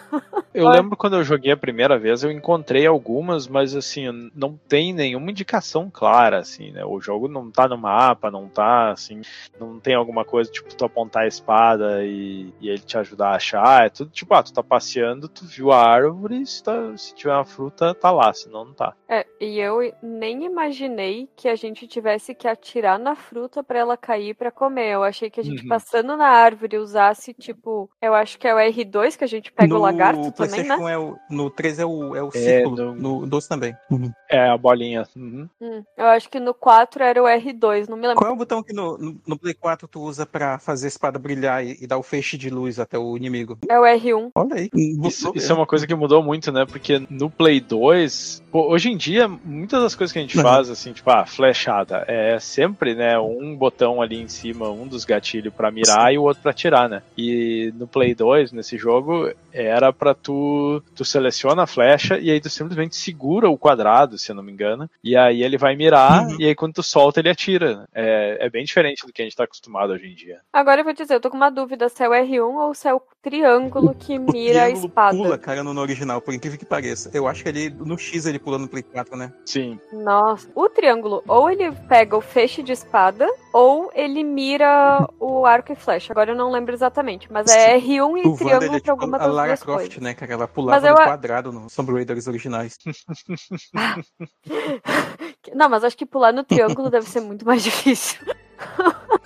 Eu 0.54 0.68
lembro 0.70 0.96
quando 0.96 1.16
eu 1.16 1.22
joguei 1.24 1.52
a 1.52 1.56
primeira 1.56 1.98
vez, 1.98 2.22
eu 2.22 2.30
encontrei 2.30 2.85
algumas, 2.86 3.46
mas 3.48 3.74
assim, 3.74 4.30
não 4.34 4.56
tem 4.68 4.92
nenhuma 4.92 5.30
indicação 5.30 5.90
clara, 5.90 6.38
assim, 6.38 6.70
né? 6.72 6.84
O 6.84 7.00
jogo 7.00 7.28
não 7.28 7.50
tá 7.50 7.66
no 7.68 7.76
mapa, 7.78 8.30
não 8.30 8.48
tá, 8.48 8.90
assim, 8.90 9.20
não 9.58 9.78
tem 9.80 9.94
alguma 9.94 10.24
coisa, 10.24 10.50
tipo, 10.50 10.74
tu 10.74 10.84
apontar 10.84 11.24
a 11.24 11.26
espada 11.28 12.04
e, 12.04 12.52
e 12.60 12.68
ele 12.68 12.78
te 12.80 12.96
ajudar 12.98 13.30
a 13.30 13.36
achar. 13.36 13.86
É 13.86 13.90
tudo 13.90 14.10
tipo, 14.10 14.32
ah, 14.34 14.42
tu 14.42 14.52
tá 14.52 14.62
passeando, 14.62 15.28
tu 15.28 15.44
viu 15.44 15.72
a 15.72 15.82
árvore, 15.82 16.44
se, 16.46 16.62
tá- 16.62 16.96
se 16.96 17.14
tiver 17.14 17.32
uma 17.34 17.44
fruta, 17.44 17.94
tá 17.94 18.10
lá, 18.10 18.32
senão 18.32 18.64
não 18.64 18.74
tá. 18.74 18.94
É, 19.08 19.24
e 19.40 19.58
eu 19.58 19.78
nem 20.02 20.44
imaginei 20.44 21.28
que 21.36 21.48
a 21.48 21.54
gente 21.54 21.86
tivesse 21.86 22.34
que 22.34 22.48
atirar 22.48 22.98
na 22.98 23.14
fruta 23.14 23.62
pra 23.62 23.78
ela 23.78 23.96
cair 23.96 24.34
pra 24.34 24.50
comer. 24.50 24.92
Eu 24.94 25.02
achei 25.02 25.30
que 25.30 25.40
a 25.40 25.44
gente 25.44 25.62
Uhum. 25.62 25.68
passando 25.68 26.16
na 26.16 26.28
árvore 26.28 26.76
usasse, 26.78 27.32
tipo, 27.34 27.88
eu 28.00 28.14
acho 28.14 28.38
que 28.38 28.46
é 28.48 28.54
o 28.54 28.58
R2 28.58 29.16
que 29.16 29.24
a 29.24 29.28
gente 29.28 29.52
pega 29.52 29.68
no 29.74 29.78
o 29.78 29.82
lagarto 29.82 30.32
também, 30.32 30.64
né? 30.64 30.76
é 30.88 30.98
o, 30.98 31.16
no 31.30 31.50
3 31.50 31.78
é 31.78 31.84
o, 31.86 32.14
é 32.14 32.22
o 32.22 32.28
É, 32.28 32.30
círculo. 32.30 32.75
No, 32.76 33.20
No 33.20 33.26
12 33.26 33.48
também. 33.48 33.76
Uhum. 33.90 34.10
é, 34.30 34.48
a 34.48 34.56
bolinha. 34.56 35.04
Uhum. 35.16 35.48
Hum, 35.60 35.82
eu 35.96 36.06
acho 36.06 36.28
que 36.28 36.38
no 36.40 36.52
4 36.54 37.02
era 37.02 37.22
o 37.22 37.26
R2, 37.26 37.88
não 37.88 37.96
me 37.96 38.06
lembro. 38.06 38.16
Qual 38.16 38.30
é 38.30 38.34
o 38.34 38.36
botão 38.36 38.62
que 38.62 38.72
no, 38.72 38.96
no, 38.98 39.16
no 39.26 39.38
Play 39.38 39.54
4 39.54 39.88
tu 39.88 40.00
usa 40.00 40.24
pra 40.26 40.58
fazer 40.58 40.86
a 40.86 40.88
espada 40.88 41.18
brilhar 41.18 41.64
e, 41.64 41.76
e 41.80 41.86
dar 41.86 41.98
o 41.98 42.02
feixe 42.02 42.36
de 42.36 42.50
luz 42.50 42.78
até 42.78 42.98
o 42.98 43.16
inimigo? 43.16 43.58
É 43.68 43.78
o 43.78 43.82
R1. 43.84 44.30
Olha 44.34 44.56
aí. 44.56 44.70
Isso, 44.74 45.32
isso 45.34 45.52
é 45.52 45.54
uma 45.54 45.66
coisa 45.66 45.86
que 45.86 45.94
mudou 45.94 46.22
muito, 46.22 46.50
né? 46.52 46.64
Porque 46.66 47.02
no 47.08 47.30
Play 47.30 47.60
2, 47.60 48.42
pô, 48.50 48.68
hoje 48.68 48.90
em 48.90 48.96
dia, 48.96 49.28
muitas 49.28 49.82
das 49.82 49.94
coisas 49.94 50.12
que 50.12 50.18
a 50.18 50.22
gente 50.22 50.36
Uhum. 50.36 50.42
faz, 50.42 50.70
assim, 50.70 50.92
tipo, 50.92 51.10
ah, 51.10 51.24
flechada, 51.26 52.04
é 52.08 52.38
sempre, 52.38 52.94
né, 52.94 53.18
um 53.18 53.56
botão 53.56 54.00
ali 54.02 54.20
em 54.20 54.28
cima, 54.28 54.68
um 54.70 54.86
dos 54.86 55.04
gatilhos 55.04 55.52
pra 55.54 55.70
mirar 55.70 56.12
e 56.12 56.18
o 56.18 56.22
outro 56.22 56.42
pra 56.42 56.52
tirar, 56.52 56.88
né? 56.88 57.02
E 57.16 57.72
no 57.76 57.86
Play 57.86 58.14
2, 58.14 58.52
nesse 58.52 58.76
jogo, 58.76 59.30
era 59.52 59.92
pra 59.92 60.14
tu, 60.14 60.82
tu 60.94 61.04
seleciona 61.04 61.62
a 61.62 61.66
flecha 61.66 62.18
e 62.18 62.30
aí 62.30 62.40
tu 62.40 62.50
simplesmente 62.68 62.96
segura 62.96 63.48
o 63.48 63.58
quadrado, 63.58 64.18
se 64.18 64.30
eu 64.30 64.36
não 64.36 64.42
me 64.42 64.52
engano, 64.52 64.88
e 65.02 65.16
aí 65.16 65.42
ele 65.42 65.56
vai 65.58 65.74
mirar 65.76 66.22
Uhum. 66.26 66.36
e 66.40 66.46
aí 66.46 66.54
quando 66.54 66.74
tu 66.74 66.82
solta 66.82 67.20
ele 67.20 67.28
atira. 67.30 67.86
É, 67.94 68.46
é 68.46 68.50
bem 68.50 68.64
diferente 68.64 69.06
do 69.06 69.12
que 69.12 69.22
a 69.22 69.24
gente 69.24 69.36
tá 69.36 69.44
acostumado 69.44 69.92
hoje 69.92 70.06
em 70.06 70.14
dia. 70.14 70.40
Agora 70.52 70.80
eu 70.80 70.84
vou 70.84 70.92
dizer, 70.92 71.14
eu 71.14 71.20
tô 71.20 71.30
com 71.30 71.36
uma 71.36 71.50
dúvida 71.50 71.88
se 71.88 72.02
é 72.02 72.08
o 72.08 72.12
R1 72.12 72.54
ou 72.66 72.74
se 72.74 72.88
é 72.88 72.94
o 72.94 73.00
triângulo 73.22 73.94
que 73.94 74.18
O 74.18 74.32
mira 74.32 74.60
a 74.60 74.62
triângulo 74.66 74.86
espada. 74.86 75.16
pula, 75.16 75.38
cara, 75.38 75.62
no, 75.64 75.74
no 75.74 75.80
original, 75.80 76.20
por 76.20 76.32
incrível 76.34 76.58
que 76.58 76.64
pareça. 76.64 77.10
Eu 77.12 77.26
acho 77.26 77.42
que 77.42 77.48
ele, 77.48 77.70
no 77.70 77.98
X 77.98 78.26
ele 78.26 78.38
pula 78.38 78.58
no 78.58 78.68
Play 78.68 78.82
4, 78.82 79.16
né? 79.16 79.32
Sim. 79.44 79.78
Nossa, 79.92 80.48
o 80.54 80.68
triângulo, 80.68 81.22
ou 81.26 81.50
ele 81.50 81.70
pega 81.88 82.16
o 82.16 82.20
feixe 82.20 82.62
de 82.62 82.72
espada, 82.72 83.28
ou 83.52 83.90
ele 83.94 84.22
mira 84.22 85.08
o 85.18 85.44
arco 85.46 85.72
e 85.72 85.76
flecha. 85.76 86.12
Agora 86.12 86.30
eu 86.30 86.36
não 86.36 86.50
lembro 86.52 86.74
exatamente, 86.74 87.30
mas 87.32 87.46
é 87.50 87.76
R1 87.78 87.88
e 87.88 88.00
O 88.00 88.06
Wanda, 88.06 88.20
ele 88.26 88.36
triângulo 88.36 88.64
é 88.64 88.68
pra 88.68 88.78
tipo 88.80 88.90
alguma 88.90 89.16
a 89.16 89.20
das 89.20 89.34
Lara 89.34 89.48
duas 89.48 89.62
Croft, 89.62 89.78
coisas. 89.86 90.02
né, 90.02 90.14
cara? 90.14 90.32
Ela 90.32 90.48
pulava 90.48 90.86
eu 90.86 90.94
no 90.94 91.00
a- 91.00 91.04
quadrado 91.04 91.52
no 91.52 91.66
Tomb 91.74 91.92
Raiders 91.92 92.26
Não, 95.54 95.68
mas 95.68 95.84
acho 95.84 95.96
que 95.96 96.06
pular 96.06 96.32
no 96.32 96.44
triângulo 96.44 96.90
deve 96.90 97.08
ser 97.08 97.20
muito 97.20 97.46
mais 97.46 97.62
difícil. 97.62 98.20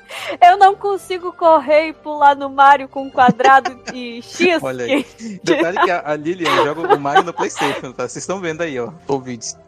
Eu 0.41 0.59
não 0.59 0.75
consigo 0.75 1.33
correr 1.33 1.89
e 1.89 1.93
pular 1.93 2.37
no 2.37 2.49
Mario 2.49 2.89
com 2.89 3.11
quadrado 3.11 3.81
e 3.95 4.23
X. 4.23 4.63
Olha 4.63 4.85
aí. 4.85 5.07
Detalhe 5.43 5.81
que 5.81 5.91
a, 5.91 6.11
a 6.11 6.17
Lilian 6.17 6.65
joga 6.65 6.95
o 6.95 7.01
Mario 7.01 7.25
no 7.25 7.33
Playstation, 7.33 7.93
tá? 7.93 8.09
Vocês 8.09 8.23
estão 8.23 8.41
vendo 8.41 8.63
aí, 8.63 8.79
ó, 8.79 8.93
ouvintes. 9.09 9.59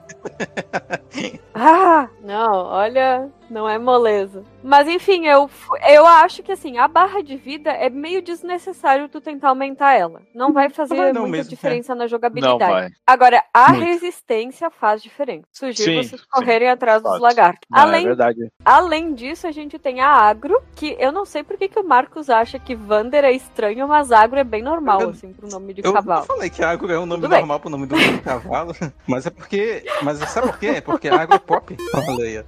Ah, 1.54 2.08
não, 2.22 2.66
olha, 2.66 3.28
não 3.52 3.68
é 3.68 3.78
moleza. 3.78 4.42
Mas 4.64 4.88
enfim, 4.88 5.26
eu, 5.26 5.48
eu 5.88 6.06
acho 6.06 6.42
que 6.42 6.52
assim, 6.52 6.78
a 6.78 6.88
barra 6.88 7.22
de 7.22 7.36
vida 7.36 7.70
é 7.70 7.90
meio 7.90 8.22
desnecessário 8.22 9.08
tu 9.08 9.20
tentar 9.20 9.50
aumentar 9.50 9.92
ela. 9.92 10.22
Não 10.34 10.52
vai 10.52 10.70
fazer 10.70 10.96
vai 10.96 11.12
não 11.12 11.22
muita 11.22 11.36
mesmo, 11.38 11.50
diferença 11.50 11.94
na 11.94 12.04
Não 12.04 12.08
jogabilidade. 12.08 12.58
vai. 12.72 12.88
Agora, 13.06 13.44
a 13.52 13.70
Muito. 13.72 13.84
resistência 13.84 14.70
faz 14.70 15.02
diferença. 15.02 15.46
Sugiro 15.52 15.90
Sim, 15.92 15.96
vocês 16.08 16.20
sim. 16.20 16.26
correrem 16.30 16.68
atrás 16.68 17.02
dos 17.02 17.20
lagartos. 17.20 17.68
Não, 17.70 17.78
é 17.78 17.82
Além 17.82 18.04
verdade. 18.06 18.48
Além 18.64 19.14
disso, 19.14 19.46
a 19.46 19.52
gente 19.52 19.78
tem 19.78 20.00
a 20.00 20.08
Agro, 20.08 20.62
que 20.74 20.96
eu 20.98 21.12
não 21.12 21.24
sei 21.24 21.42
por 21.42 21.56
que, 21.58 21.68
que 21.68 21.78
o 21.78 21.84
Marcos 21.86 22.30
acha 22.30 22.58
que 22.58 22.74
Vander 22.74 23.24
é 23.24 23.32
estranho, 23.32 23.86
mas 23.86 24.10
Agro 24.10 24.38
é 24.38 24.44
bem 24.44 24.62
normal, 24.62 25.00
Eu- 25.02 25.10
assim, 25.10 25.32
pro 25.32 25.48
nome 25.48 25.74
de 25.74 25.82
Eu 25.84 25.92
cavalo. 25.92 26.20
não 26.20 26.26
falei 26.26 26.48
que 26.50 26.62
agro 26.64 26.90
é 26.90 26.98
um 26.98 27.06
nome 27.06 27.22
Tudo 27.22 27.30
bem. 27.30 27.40
normal 27.40 27.60
pro 27.60 27.68
nome 27.70 27.86
do 27.86 27.94
cavalo, 28.22 28.74
mas 29.06 29.26
é 29.26 29.30
porque. 29.30 29.84
Mas 30.02 30.18
sabe 30.30 30.48
por 30.48 30.58
quê? 30.58 30.66
É 30.68 30.80
porque 30.80 31.08
agro 31.08 31.34
é 31.34 31.38
pop. 31.38 31.76
Olha 32.08 32.24
aí. 32.24 32.44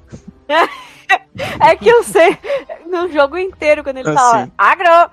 É 1.60 1.76
que 1.76 1.88
eu 1.88 2.02
sei, 2.04 2.36
no 2.86 3.10
jogo 3.10 3.36
inteiro, 3.36 3.82
quando 3.82 3.98
ele 3.98 4.10
Ah, 4.10 4.14
fala 4.14 4.44
sim. 4.44 4.52
Agro! 4.56 5.10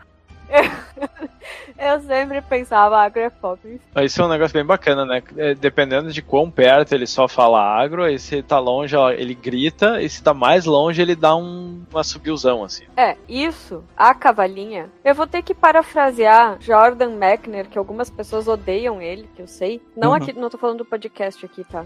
Eu 1.78 2.00
sempre 2.02 2.42
pensava 2.42 2.98
Agro 3.00 3.22
é 3.22 3.30
pop. 3.30 3.60
Mas 3.96 4.12
Isso 4.12 4.22
é 4.22 4.26
um 4.26 4.30
negócio 4.30 4.54
bem 4.54 4.64
bacana, 4.66 5.04
né? 5.06 5.24
É, 5.36 5.56
Dependendo 5.56 6.12
de 6.12 6.22
quão 6.22 6.50
perto 6.52 6.94
ele 6.94 7.08
só 7.08 7.28
fala 7.28 7.60
agro, 7.60 8.04
aí 8.04 8.20
se 8.20 8.44
tá 8.44 8.60
longe 8.60 8.96
ó, 8.96 9.10
ele 9.10 9.34
grita, 9.34 10.00
e 10.02 10.08
se 10.08 10.22
tá 10.22 10.34
mais 10.34 10.66
longe 10.66 11.02
ele 11.02 11.16
dá 11.16 11.36
um, 11.36 11.82
uma 11.92 12.04
subiuzão, 12.04 12.64
assim. 12.64 12.84
É, 12.96 13.18
isso, 13.28 13.84
a 13.98 14.14
cavalinha. 14.14 14.90
Eu 15.04 15.16
vou 15.16 15.26
ter 15.26 15.42
que 15.42 15.56
parafrasear 15.56 16.58
Jordan 16.60 17.16
Mechner, 17.16 17.68
que 17.68 17.78
algumas 17.80 18.10
pessoas 18.12 18.48
odeiam 18.48 19.02
ele, 19.02 19.28
que 19.36 19.42
eu 19.42 19.48
sei. 19.48 19.82
Não 19.98 20.10
Uhum. 20.10 20.16
aqui, 20.16 20.34
não 20.34 20.50
tô 20.50 20.58
falando 20.60 20.80
do 20.80 20.86
podcast 20.86 21.44
aqui, 21.46 21.64
tá? 21.64 21.84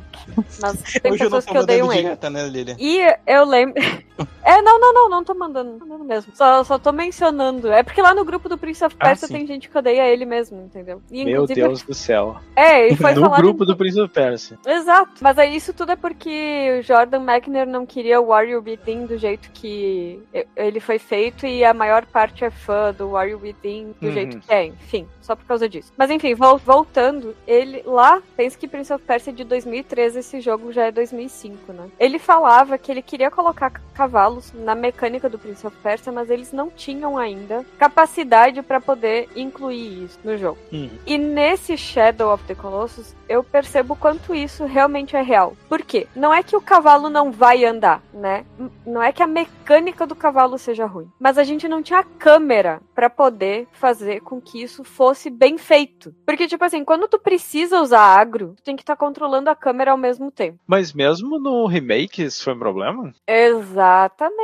Mas 0.62 0.82
tem 1.02 1.14
Hoje 1.14 1.24
eu 1.24 1.30
não 1.30 1.38
pessoas 1.38 1.46
tô 1.46 1.52
que 1.54 1.58
odeiam 1.58 1.88
mandando 1.88 2.00
ele. 2.00 2.04
direta, 2.10 2.30
né, 2.30 2.44
Lilian? 2.48 2.76
E 2.80 3.00
eu 3.26 3.46
lembro. 3.46 3.76
É, 4.46 4.62
não, 4.62 4.80
não, 4.80 4.94
não, 4.94 5.10
não 5.10 5.24
tô 5.26 5.34
mandando, 5.34 5.72
não 5.72 5.80
tô 5.80 5.86
mandando 5.86 6.06
mesmo. 6.06 6.34
Só, 6.34 6.64
só 6.64 6.78
tô 6.80 6.94
mencionando. 6.94 7.70
É 7.70 7.84
porque 7.84 8.02
lá 8.02 8.14
no 8.14 8.24
grupo 8.24 8.48
do 8.48 8.55
Prince 8.58 8.84
of 8.84 8.96
Ah, 9.00 9.06
Persia 9.06 9.28
sim. 9.28 9.34
tem 9.36 9.48
gente 9.48 9.70
que 9.70 9.78
odeia 9.78 10.08
ele 10.08 10.26
mesmo, 10.26 10.62
entendeu? 10.62 11.02
E, 11.12 11.26
Meu 11.26 11.46
Deus 11.46 11.82
do 11.84 11.94
céu. 11.94 12.38
É, 12.56 12.88
e 12.90 12.96
foi 12.98 13.14
no 13.14 13.30
grupo 13.32 13.66
do 13.66 13.76
Prince 13.76 14.00
of 14.00 14.14
Persia. 14.14 14.58
Exato. 14.66 15.12
Mas 15.22 15.38
aí 15.38 15.56
isso 15.56 15.74
tudo 15.74 15.92
é 15.92 15.96
porque 15.96 16.78
o 16.80 16.84
Jordan 16.84 17.20
Mechner 17.20 17.66
não 17.68 17.86
queria 17.86 18.20
o 18.22 18.28
Warrior 18.28 18.64
Within 18.66 19.06
do 19.06 19.18
jeito 19.18 19.50
que 19.54 20.22
ele 20.56 20.80
foi 20.80 21.00
feito 21.00 21.46
e 21.46 21.64
a 21.64 21.74
maior 21.74 22.06
parte 22.06 22.44
é 22.46 22.50
fã 22.50 22.94
do 22.94 23.10
Warrior 23.12 23.42
Within 23.42 23.94
do 24.00 24.08
Uhum. 24.08 24.14
jeito 24.14 24.40
que 24.40 24.54
é, 24.54 24.66
enfim, 24.66 25.08
só 25.22 25.36
por 25.36 25.46
causa 25.46 25.68
disso. 25.68 25.92
Mas 25.98 26.10
enfim, 26.12 26.34
vol- 26.36 26.58
voltando, 26.58 27.36
ele 27.48 27.82
lá, 27.86 28.22
pensa 28.36 28.58
que 28.58 28.68
Prince 28.68 28.94
of 28.94 29.04
Persia 29.04 29.32
é 29.32 29.36
de 29.36 29.44
2013, 29.44 30.20
esse 30.20 30.40
jogo 30.42 30.72
já 30.72 30.86
é 30.86 30.92
2005, 30.92 31.74
né? 31.74 31.88
Ele 32.00 32.20
falava 32.20 32.78
que 32.78 32.92
ele 32.92 33.02
queria 33.02 33.32
colocar 33.32 33.72
cavalos 33.94 34.52
na 34.54 34.76
mecânica 34.76 35.30
do 35.30 35.40
Prince 35.40 35.66
of 35.66 35.76
Persia, 35.82 36.12
mas 36.12 36.30
eles 36.30 36.52
não 36.52 36.70
tinham 36.70 37.18
ainda 37.18 37.66
capacidade 37.78 38.45
para 38.64 38.82
poder 38.82 39.30
incluir 39.36 40.06
isso 40.06 40.20
no 40.24 40.38
jogo. 40.38 40.58
Uhum. 40.72 40.90
E 41.06 41.18
nesse 41.18 41.78
Shadow 41.78 42.34
of 42.34 42.44
the 42.46 42.56
Colossus, 42.56 43.16
eu 43.28 43.44
percebo 43.44 43.96
quanto 43.96 44.34
isso 44.34 44.66
realmente 44.66 45.16
é 45.16 45.22
real. 45.22 45.56
Por 45.68 45.82
quê? 45.82 46.08
Não 46.16 46.34
é 46.34 46.44
que 46.44 46.56
o 46.56 46.62
cavalo 46.62 47.10
não 47.10 47.32
vai 47.32 47.66
andar, 47.66 48.02
né? 48.14 48.46
Não 48.86 49.02
é 49.02 49.12
que 49.12 49.24
a 49.24 49.28
mecânica 49.28 50.06
do 50.06 50.16
cavalo 50.16 50.58
seja 50.58 50.86
ruim, 50.86 51.10
mas 51.20 51.38
a 51.38 51.44
gente 51.44 51.68
não 51.68 51.82
tinha 51.82 52.04
câmera 52.04 52.82
pra 52.94 53.10
poder 53.10 53.68
fazer 53.72 54.22
com 54.22 54.40
que 54.40 54.62
isso 54.62 54.84
fosse 54.84 55.30
bem 55.30 55.58
feito. 55.58 56.14
Porque 56.26 56.48
tipo 56.48 56.64
assim, 56.64 56.84
quando 56.84 57.08
tu 57.08 57.20
precisa 57.20 57.82
usar 57.82 58.02
agro, 58.02 58.54
tu 58.58 58.64
tem 58.64 58.76
que 58.76 58.84
estar 58.84 58.96
controlando 58.96 59.50
a 59.50 59.56
câmera 59.56 59.92
ao 59.92 59.98
mesmo 59.98 60.32
tempo. 60.32 60.60
Mas 60.68 60.94
mesmo 60.94 61.40
no 61.40 61.66
remake 61.66 62.24
isso 62.24 62.44
foi 62.44 62.54
um 62.54 62.60
problema? 62.60 63.14
Exatamente. 63.28 64.36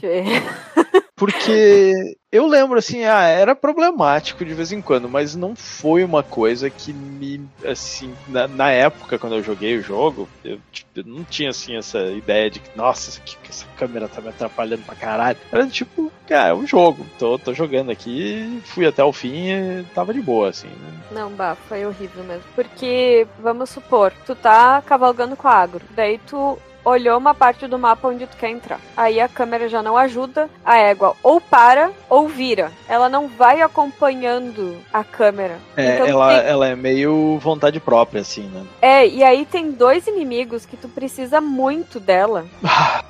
Porque 1.16 2.16
eu 2.32 2.46
lembro 2.46 2.78
assim, 2.78 3.04
ah, 3.04 3.24
era 3.24 3.54
problemático 3.54 4.42
de 4.42 4.54
vez 4.54 4.72
em 4.72 4.80
quando, 4.80 5.06
mas 5.06 5.36
não 5.36 5.54
foi 5.54 6.02
uma 6.02 6.22
coisa 6.22 6.70
que 6.70 6.94
me, 6.94 7.46
assim, 7.62 8.14
na, 8.26 8.48
na 8.48 8.70
época 8.70 9.18
quando 9.18 9.34
eu 9.34 9.42
joguei 9.42 9.76
o 9.76 9.82
jogo, 9.82 10.26
eu, 10.42 10.58
tipo, 10.72 10.88
eu 10.96 11.04
não 11.04 11.22
tinha 11.22 11.50
assim 11.50 11.76
essa 11.76 12.00
ideia 12.06 12.50
de 12.50 12.60
que, 12.60 12.70
nossa, 12.74 13.20
aqui, 13.20 13.36
essa 13.48 13.66
câmera 13.76 14.08
tá 14.08 14.22
me 14.22 14.28
atrapalhando 14.30 14.82
pra 14.84 14.94
caralho. 14.94 15.36
Era 15.52 15.66
tipo, 15.66 16.10
cara, 16.26 16.50
é 16.50 16.54
um 16.54 16.66
jogo, 16.66 17.04
tô, 17.18 17.38
tô 17.38 17.52
jogando 17.52 17.90
aqui, 17.90 18.62
fui 18.64 18.86
até 18.86 19.04
o 19.04 19.12
fim 19.12 19.50
e 19.50 19.84
tava 19.94 20.14
de 20.14 20.22
boa, 20.22 20.48
assim. 20.48 20.68
né? 20.68 21.00
Não, 21.10 21.30
bah, 21.30 21.54
foi 21.68 21.84
horrível 21.84 22.24
mesmo. 22.24 22.44
Porque, 22.54 23.26
vamos 23.38 23.68
supor, 23.68 24.12
tu 24.24 24.34
tá 24.34 24.82
cavalgando 24.86 25.36
com 25.36 25.48
a 25.48 25.52
agro, 25.52 25.84
daí 25.94 26.18
tu 26.26 26.58
olhou 26.84 27.18
uma 27.18 27.34
parte 27.34 27.66
do 27.66 27.78
mapa 27.78 28.08
onde 28.08 28.26
tu 28.26 28.36
quer 28.36 28.50
entrar. 28.50 28.80
Aí 28.96 29.20
a 29.20 29.28
câmera 29.28 29.68
já 29.68 29.82
não 29.82 29.96
ajuda, 29.96 30.48
a 30.64 30.76
égua 30.78 31.14
ou 31.22 31.40
para 31.40 31.90
ou 32.08 32.28
vira. 32.28 32.70
Ela 32.88 33.08
não 33.08 33.28
vai 33.28 33.60
acompanhando 33.60 34.76
a 34.92 35.04
câmera. 35.04 35.58
É, 35.76 35.94
Então 35.94 36.06
ela, 36.06 36.28
tem- 36.40 36.48
ela 36.50 36.66
é 36.68 36.76
meio 36.76 37.38
vontade 37.38 37.78
própria, 37.80 38.20
assim, 38.22 38.42
né? 38.48 38.64
É, 38.80 39.06
e 39.06 39.22
aí 39.22 39.44
tem 39.44 39.70
dois 39.70 40.06
inimigos 40.06 40.64
que 40.66 40.76
tu 40.76 40.88
precisa 40.88 41.40
muito 41.40 42.00
dela. 42.00 42.44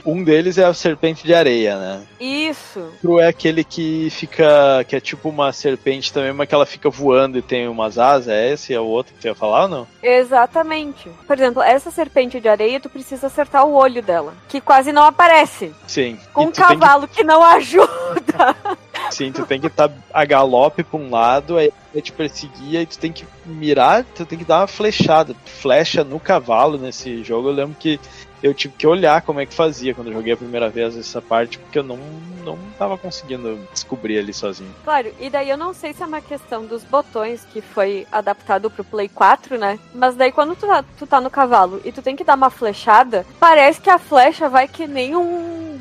Um 0.04 0.22
deles 0.24 0.58
é 0.58 0.64
a 0.64 0.74
serpente 0.74 1.24
de 1.26 1.34
areia, 1.34 1.76
né? 1.78 2.02
Isso. 2.20 2.80
outro 2.80 3.20
é 3.20 3.26
aquele 3.28 3.62
que 3.64 4.08
fica. 4.10 4.84
que 4.88 4.96
é 4.96 5.00
tipo 5.00 5.28
uma 5.28 5.52
serpente 5.52 6.12
também, 6.12 6.32
mas 6.32 6.48
que 6.48 6.54
ela 6.54 6.66
fica 6.66 6.88
voando 6.90 7.38
e 7.38 7.42
tem 7.42 7.68
umas 7.68 7.98
asas. 7.98 8.28
É 8.28 8.52
esse? 8.52 8.72
É 8.74 8.80
o 8.80 8.84
outro 8.84 9.14
que 9.14 9.20
tu 9.20 9.26
ia 9.26 9.34
falar 9.34 9.62
ou 9.62 9.68
não? 9.68 9.86
Exatamente. 10.02 11.08
Por 11.26 11.36
exemplo, 11.36 11.62
essa 11.62 11.90
serpente 11.90 12.40
de 12.40 12.48
areia, 12.48 12.80
tu 12.80 12.88
precisa 12.88 13.26
acertar 13.26 13.59
o 13.64 13.74
olho 13.74 14.02
dela, 14.02 14.34
que 14.48 14.60
quase 14.60 14.92
não 14.92 15.04
aparece. 15.04 15.72
Sim. 15.86 16.18
Com 16.32 16.42
um 16.42 16.50
tem 16.50 16.52
que- 16.52 16.60
cavalo 16.60 17.08
que... 17.08 17.22
não 17.24 17.42
ajuda. 17.42 18.56
sim, 19.10 19.32
tu 19.32 19.44
tem 19.46 19.60
que 19.60 19.66
estar 19.66 19.90
a 20.12 20.24
galope 20.24 20.82
pra 20.82 20.98
um 20.98 21.10
lado, 21.10 21.56
aí 21.56 21.72
vai 21.92 22.02
te 22.02 22.12
perseguir, 22.12 22.78
aí 22.78 22.86
tu 22.86 22.98
tem 22.98 23.12
que 23.12 23.24
mirar, 23.44 24.04
tu 24.14 24.24
tem 24.24 24.38
que 24.38 24.44
dar 24.44 24.60
uma 24.60 24.66
flechada. 24.66 25.34
Flecha 25.44 26.04
no 26.04 26.20
cavalo 26.20 26.78
nesse 26.78 27.22
jogo. 27.24 27.48
Eu 27.48 27.54
lembro 27.54 27.76
que 27.78 27.98
eu 28.42 28.54
tive 28.54 28.74
que 28.76 28.86
olhar 28.86 29.22
como 29.22 29.40
é 29.40 29.46
que 29.46 29.54
fazia 29.54 29.94
quando 29.94 30.08
eu 30.08 30.14
joguei 30.14 30.32
a 30.32 30.36
primeira 30.36 30.68
vez 30.68 30.96
essa 30.96 31.20
parte, 31.20 31.58
porque 31.58 31.78
eu 31.78 31.82
não, 31.82 31.98
não 32.44 32.58
tava 32.78 32.96
conseguindo 32.96 33.58
descobrir 33.72 34.18
ali 34.18 34.32
sozinho. 34.32 34.74
Claro, 34.84 35.12
e 35.20 35.28
daí 35.28 35.50
eu 35.50 35.56
não 35.56 35.74
sei 35.74 35.92
se 35.92 36.02
é 36.02 36.06
uma 36.06 36.20
questão 36.20 36.64
dos 36.64 36.82
botões 36.84 37.44
que 37.52 37.60
foi 37.60 38.06
adaptado 38.10 38.70
pro 38.70 38.84
Play 38.84 39.08
4, 39.08 39.58
né? 39.58 39.78
Mas 39.94 40.14
daí 40.14 40.32
quando 40.32 40.56
tu 40.56 40.66
tá, 40.66 40.84
tu 40.98 41.06
tá 41.06 41.20
no 41.20 41.30
cavalo 41.30 41.80
e 41.84 41.92
tu 41.92 42.02
tem 42.02 42.16
que 42.16 42.24
dar 42.24 42.36
uma 42.36 42.50
flechada, 42.50 43.26
parece 43.38 43.80
que 43.80 43.90
a 43.90 43.98
flecha 43.98 44.48
vai 44.48 44.66
que 44.66 44.86
nem 44.86 45.14
um. 45.14 45.78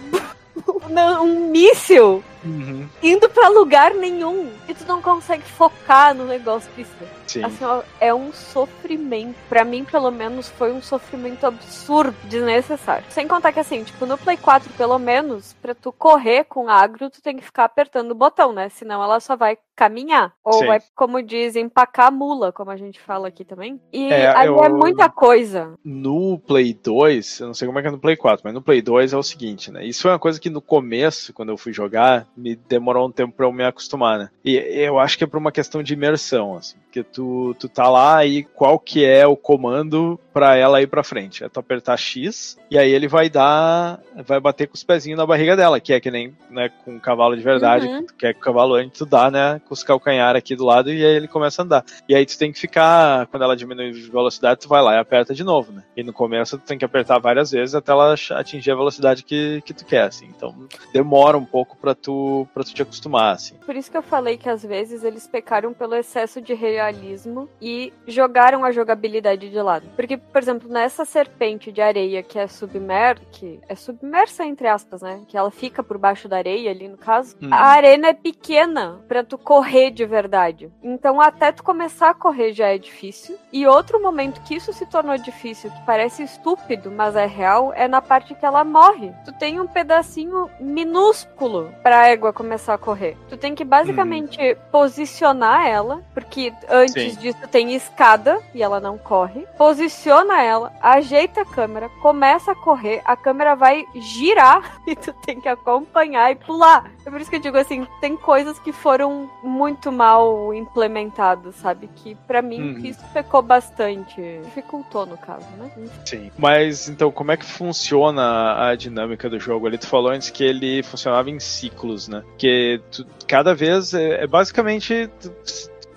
um 1.22 1.50
míssil 1.50 2.24
Uhum. 2.44 2.88
indo 3.04 3.30
pra 3.30 3.50
lugar 3.50 3.94
nenhum. 3.94 4.50
E 4.68 4.74
tu 4.74 4.86
não 4.88 5.02
consegue 5.02 5.44
focar 5.44 6.14
no 6.16 6.26
negócio. 6.26 6.70
Isso. 6.78 6.92
Sim. 7.28 7.44
Assim, 7.44 7.64
ó, 7.64 7.82
é 8.00 8.14
um 8.14 8.32
sofrimento. 8.34 9.36
Pra 9.48 9.64
mim, 9.64 9.84
pelo 9.86 10.10
menos, 10.12 10.50
foi 10.50 10.72
um 10.72 10.82
sofrimento 10.82 11.46
absurdo, 11.46 12.16
desnecessário. 12.26 13.06
Sem 13.10 13.28
contar 13.28 13.52
que, 13.52 13.60
assim, 13.60 13.84
tipo, 13.84 14.06
no 14.06 14.18
Play 14.18 14.38
4, 14.38 14.72
pelo 14.74 14.98
menos, 14.98 15.54
pra 15.62 15.76
tu 15.76 15.92
correr 15.92 16.44
com 16.46 16.68
agro, 16.70 17.10
tu 17.10 17.22
tem 17.22 17.36
que 17.38 17.44
ficar 17.44 17.66
apertando 17.66 18.12
o 18.12 18.16
botão, 18.16 18.52
né? 18.54 18.70
Senão 18.70 19.04
ela 19.04 19.20
só 19.20 19.36
vai 19.36 19.58
caminhar. 19.76 20.34
Ou 20.44 20.54
Sim. 20.54 20.66
vai, 20.68 20.80
como 20.96 21.22
diz, 21.22 21.56
empacar 21.56 22.08
a 22.08 22.12
mula, 22.12 22.52
como 22.52 22.70
a 22.72 22.78
gente 22.78 23.00
fala 23.00 23.28
aqui 23.30 23.46
também. 23.46 23.80
E 23.94 24.12
É, 24.12 24.28
aí 24.36 24.48
eu- 24.48 24.62
é 24.64 24.70
muita 24.70 25.08
coisa. 25.10 25.74
No 25.86 26.38
Play 26.40 26.74
2, 26.74 27.40
eu 27.40 27.48
não 27.48 27.54
sei 27.54 27.66
como 27.68 27.80
é 27.80 27.82
que 27.82 27.88
é 27.88 27.92
no 27.92 28.00
Play 28.00 28.18
4, 28.18 28.42
mas 28.44 28.54
no 28.54 28.62
Play 28.62 28.82
2 28.82 29.14
é 29.14 29.18
o 29.18 29.24
seguinte, 29.24 29.72
né? 29.72 29.86
Isso 29.86 30.08
é 30.08 30.12
uma 30.12 30.20
coisa 30.20 30.40
que 30.40 30.50
no 30.50 30.62
começo, 30.62 31.32
quando 31.34 31.50
eu 31.50 31.58
fui 31.58 31.72
jogar, 31.72 32.28
me 32.36 32.56
demorou 32.56 33.08
um 33.08 33.12
tempo 33.12 33.34
pra 33.36 33.46
eu 33.46 33.52
me 33.54 33.64
acostumar, 33.64 34.18
né? 34.20 34.30
E 34.44 34.56
eu 34.56 35.00
acho 35.00 35.18
que 35.18 35.24
é 35.24 35.28
por 35.28 35.38
uma 35.38 35.52
questão 35.52 35.84
de 35.84 35.94
imersão, 35.94 36.56
assim. 36.56 36.78
Porque 36.86 37.04
tu, 37.04 37.56
tu 37.60 37.70
tá 37.70 37.88
lá 37.88 38.26
e 38.26 38.44
qual 38.44 38.80
que 38.80 39.06
é 39.06 39.26
o 39.28 39.36
comando 39.36 40.20
pra 40.34 40.56
ela 40.56 40.82
ir 40.82 40.88
pra 40.88 41.04
frente? 41.04 41.44
É 41.44 41.50
tu 41.50 41.60
apertar 41.60 41.98
X 41.98 42.58
e 42.72 42.78
aí 42.80 42.92
ele 42.92 43.08
vai 43.08 43.30
dar, 43.30 44.00
vai 44.26 44.40
bater 44.40 44.68
com 44.68 44.74
os 44.74 44.84
pezinhos 44.84 45.18
na 45.20 45.26
barriga 45.26 45.56
dela, 45.56 45.80
que 45.80 45.94
é 45.94 46.00
que 46.00 46.10
nem, 46.10 46.34
né, 46.50 46.70
com 46.84 46.94
um 46.96 47.00
cavalo 47.00 47.36
de 47.38 47.44
verdade, 47.44 47.86
Uhum. 47.88 48.00
que 48.02 48.08
tu 48.08 48.16
quer 48.16 48.34
que 48.34 48.40
o 48.40 48.44
cavalo 48.44 48.74
ande, 48.76 48.92
tu 48.92 49.06
dá, 49.06 49.30
né, 49.30 49.62
com 49.68 49.74
os 49.74 49.84
calcanhar 49.84 50.36
aqui 50.36 50.56
do 50.56 50.66
lado 50.66 50.92
e 50.92 51.06
aí 51.06 51.16
ele 51.16 51.28
começa 51.28 51.62
a 51.62 51.66
andar. 51.66 51.86
E 52.08 52.16
aí 52.16 52.26
tu 52.26 52.38
tem 52.38 52.52
que 52.52 52.60
ficar, 52.60 53.28
quando 53.28 53.44
ela 53.44 53.56
diminui 53.56 53.92
de 53.92 54.10
velocidade, 54.10 54.60
tu 54.62 54.68
vai 54.70 54.82
lá 54.82 54.96
e 54.96 54.98
aperta 55.00 55.34
de 55.36 55.44
novo, 55.44 55.72
né? 55.72 55.84
E 55.96 56.02
no 56.04 56.12
começo 56.14 56.58
tu 56.58 56.66
tem 56.66 56.78
que 56.78 56.86
apertar 56.86 57.20
várias 57.20 57.52
vezes 57.52 57.76
até 57.76 57.92
ela 57.92 58.16
atingir 58.32 58.72
a 58.72 58.76
velocidade 58.76 59.24
que, 59.24 59.62
que 59.64 59.74
tu 59.76 59.86
quer, 59.86 60.04
assim. 60.04 60.26
Então 60.36 60.56
demora 60.92 61.38
um 61.38 61.46
pouco 61.46 61.78
pra 61.78 61.94
tu, 61.94 62.19
pra 62.54 62.64
tu 62.64 62.74
te 62.74 62.82
acostumar, 62.82 63.34
assim. 63.36 63.56
Por 63.66 63.76
isso 63.76 63.92
que 63.92 63.98
eu 63.98 64.02
falei 64.02 64.38
que 64.38 64.50
às 64.50 64.64
vezes 64.64 65.04
eles 65.04 65.28
pecaram 65.28 65.74
pelo 65.74 65.96
excesso 65.96 66.42
de 66.42 66.54
realismo 66.54 67.50
e 67.62 67.94
jogaram 68.08 68.64
a 68.64 68.72
jogabilidade 68.72 69.50
de 69.50 69.62
lado. 69.62 69.88
Porque, 69.96 70.18
por 70.18 70.42
exemplo, 70.42 70.70
nessa 70.70 71.06
serpente 71.06 71.72
de 71.72 71.82
areia 71.82 72.24
que 72.24 72.38
é 72.40 72.48
submersa, 72.48 73.24
que 73.32 73.60
é 73.68 73.76
submersa 73.76 74.46
entre 74.46 74.68
aspas, 74.68 75.02
né? 75.02 75.22
Que 75.28 75.38
ela 75.38 75.52
fica 75.52 75.84
por 75.84 75.98
baixo 75.98 76.28
da 76.28 76.38
areia 76.38 76.72
ali 76.72 76.88
no 76.88 76.98
caso. 76.98 77.36
Hum. 77.42 77.50
A 77.52 77.68
arena 77.68 78.10
é 78.10 78.14
pequena 78.14 79.02
pra 79.08 79.24
tu 79.24 79.38
correr 79.38 79.92
de 79.92 80.06
verdade. 80.06 80.72
Então 80.84 81.20
até 81.22 81.52
tu 81.52 81.64
começar 81.64 82.10
a 82.10 82.14
correr 82.14 82.54
já 82.54 82.68
é 82.68 82.78
difícil. 82.78 83.38
E 83.52 83.66
outro 83.68 84.02
momento 84.02 84.42
que 84.42 84.56
isso 84.56 84.74
se 84.74 84.86
tornou 84.86 85.18
difícil, 85.18 85.72
que 85.72 85.86
parece 85.86 86.24
estúpido, 86.24 86.92
mas 86.92 87.16
é 87.16 87.26
real, 87.26 87.74
é 87.74 87.88
na 87.88 88.02
parte 88.02 88.36
que 88.36 88.46
ela 88.46 88.64
morre. 88.64 89.12
Tu 89.26 89.32
tem 89.34 89.60
um 89.60 89.68
pedacinho 89.68 90.50
minúsculo 90.60 91.74
pra 91.82 92.09
égua 92.10 92.34
começar 92.34 92.74
a 92.74 92.78
correr. 92.78 93.16
Tu 93.30 93.38
tem 93.38 93.54
que 93.56 93.64
basicamente 93.64 94.38
posicionar 94.72 95.66
ela, 95.68 96.02
porque 96.14 96.52
antes 96.70 97.14
Sim. 97.14 97.20
disso 97.20 97.48
tem 97.52 97.74
escada 97.76 98.40
e 98.54 98.62
ela 98.64 98.80
não 98.80 98.98
corre. 98.98 99.46
Posiciona 99.58 100.42
ela, 100.42 100.74
ajeita 100.82 101.42
a 101.42 101.46
câmera, 101.46 101.90
começa 102.02 102.52
a 102.52 102.56
correr, 102.56 103.02
a 103.06 103.16
câmera 103.16 103.56
vai 103.56 103.86
girar 103.96 104.80
e 104.88 104.96
tu 104.96 105.14
tem 105.26 105.40
que 105.40 105.48
acompanhar 105.48 106.32
e 106.32 106.36
pular. 106.36 106.92
É 107.06 107.10
por 107.10 107.22
isso 107.22 107.30
que 107.30 107.38
eu 107.38 107.42
digo 107.42 107.58
assim, 107.58 107.88
tem 108.02 108.16
coisas 108.18 108.60
que 108.60 108.72
foram 108.72 109.30
muito 109.44 109.92
mal 109.92 110.54
implementadas, 110.54 111.56
sabe? 111.56 111.90
Que 111.96 112.16
pra 112.28 112.42
mim 112.42 112.60
Uhum. 112.60 112.86
isso 112.86 113.00
pecou 113.14 113.42
bastante. 113.42 114.22
Dificultou 114.44 115.06
no 115.06 115.18
caso, 115.18 115.46
né? 115.58 115.70
Sim. 116.06 116.32
Mas 116.38 116.90
então, 116.90 117.12
como 117.12 117.32
é 117.32 117.38
que 117.38 117.46
funciona 117.46 118.68
a 118.70 118.76
dinâmica 118.76 119.30
do 119.30 119.40
jogo? 119.40 119.68
Ali 119.68 119.78
tu 119.78 119.88
falou 119.88 120.12
antes 120.12 120.30
que 120.30 120.44
ele 120.44 120.84
funcionava 120.84 121.30
em 121.30 121.40
ciclos, 121.40 121.99
né? 122.08 122.24
Que 122.38 122.80
tu- 122.92 123.06
cada 123.28 123.54
vez 123.54 123.94
é, 123.94 124.24
é 124.24 124.28
basicamente. 124.28 125.10
tu- 125.22 125.32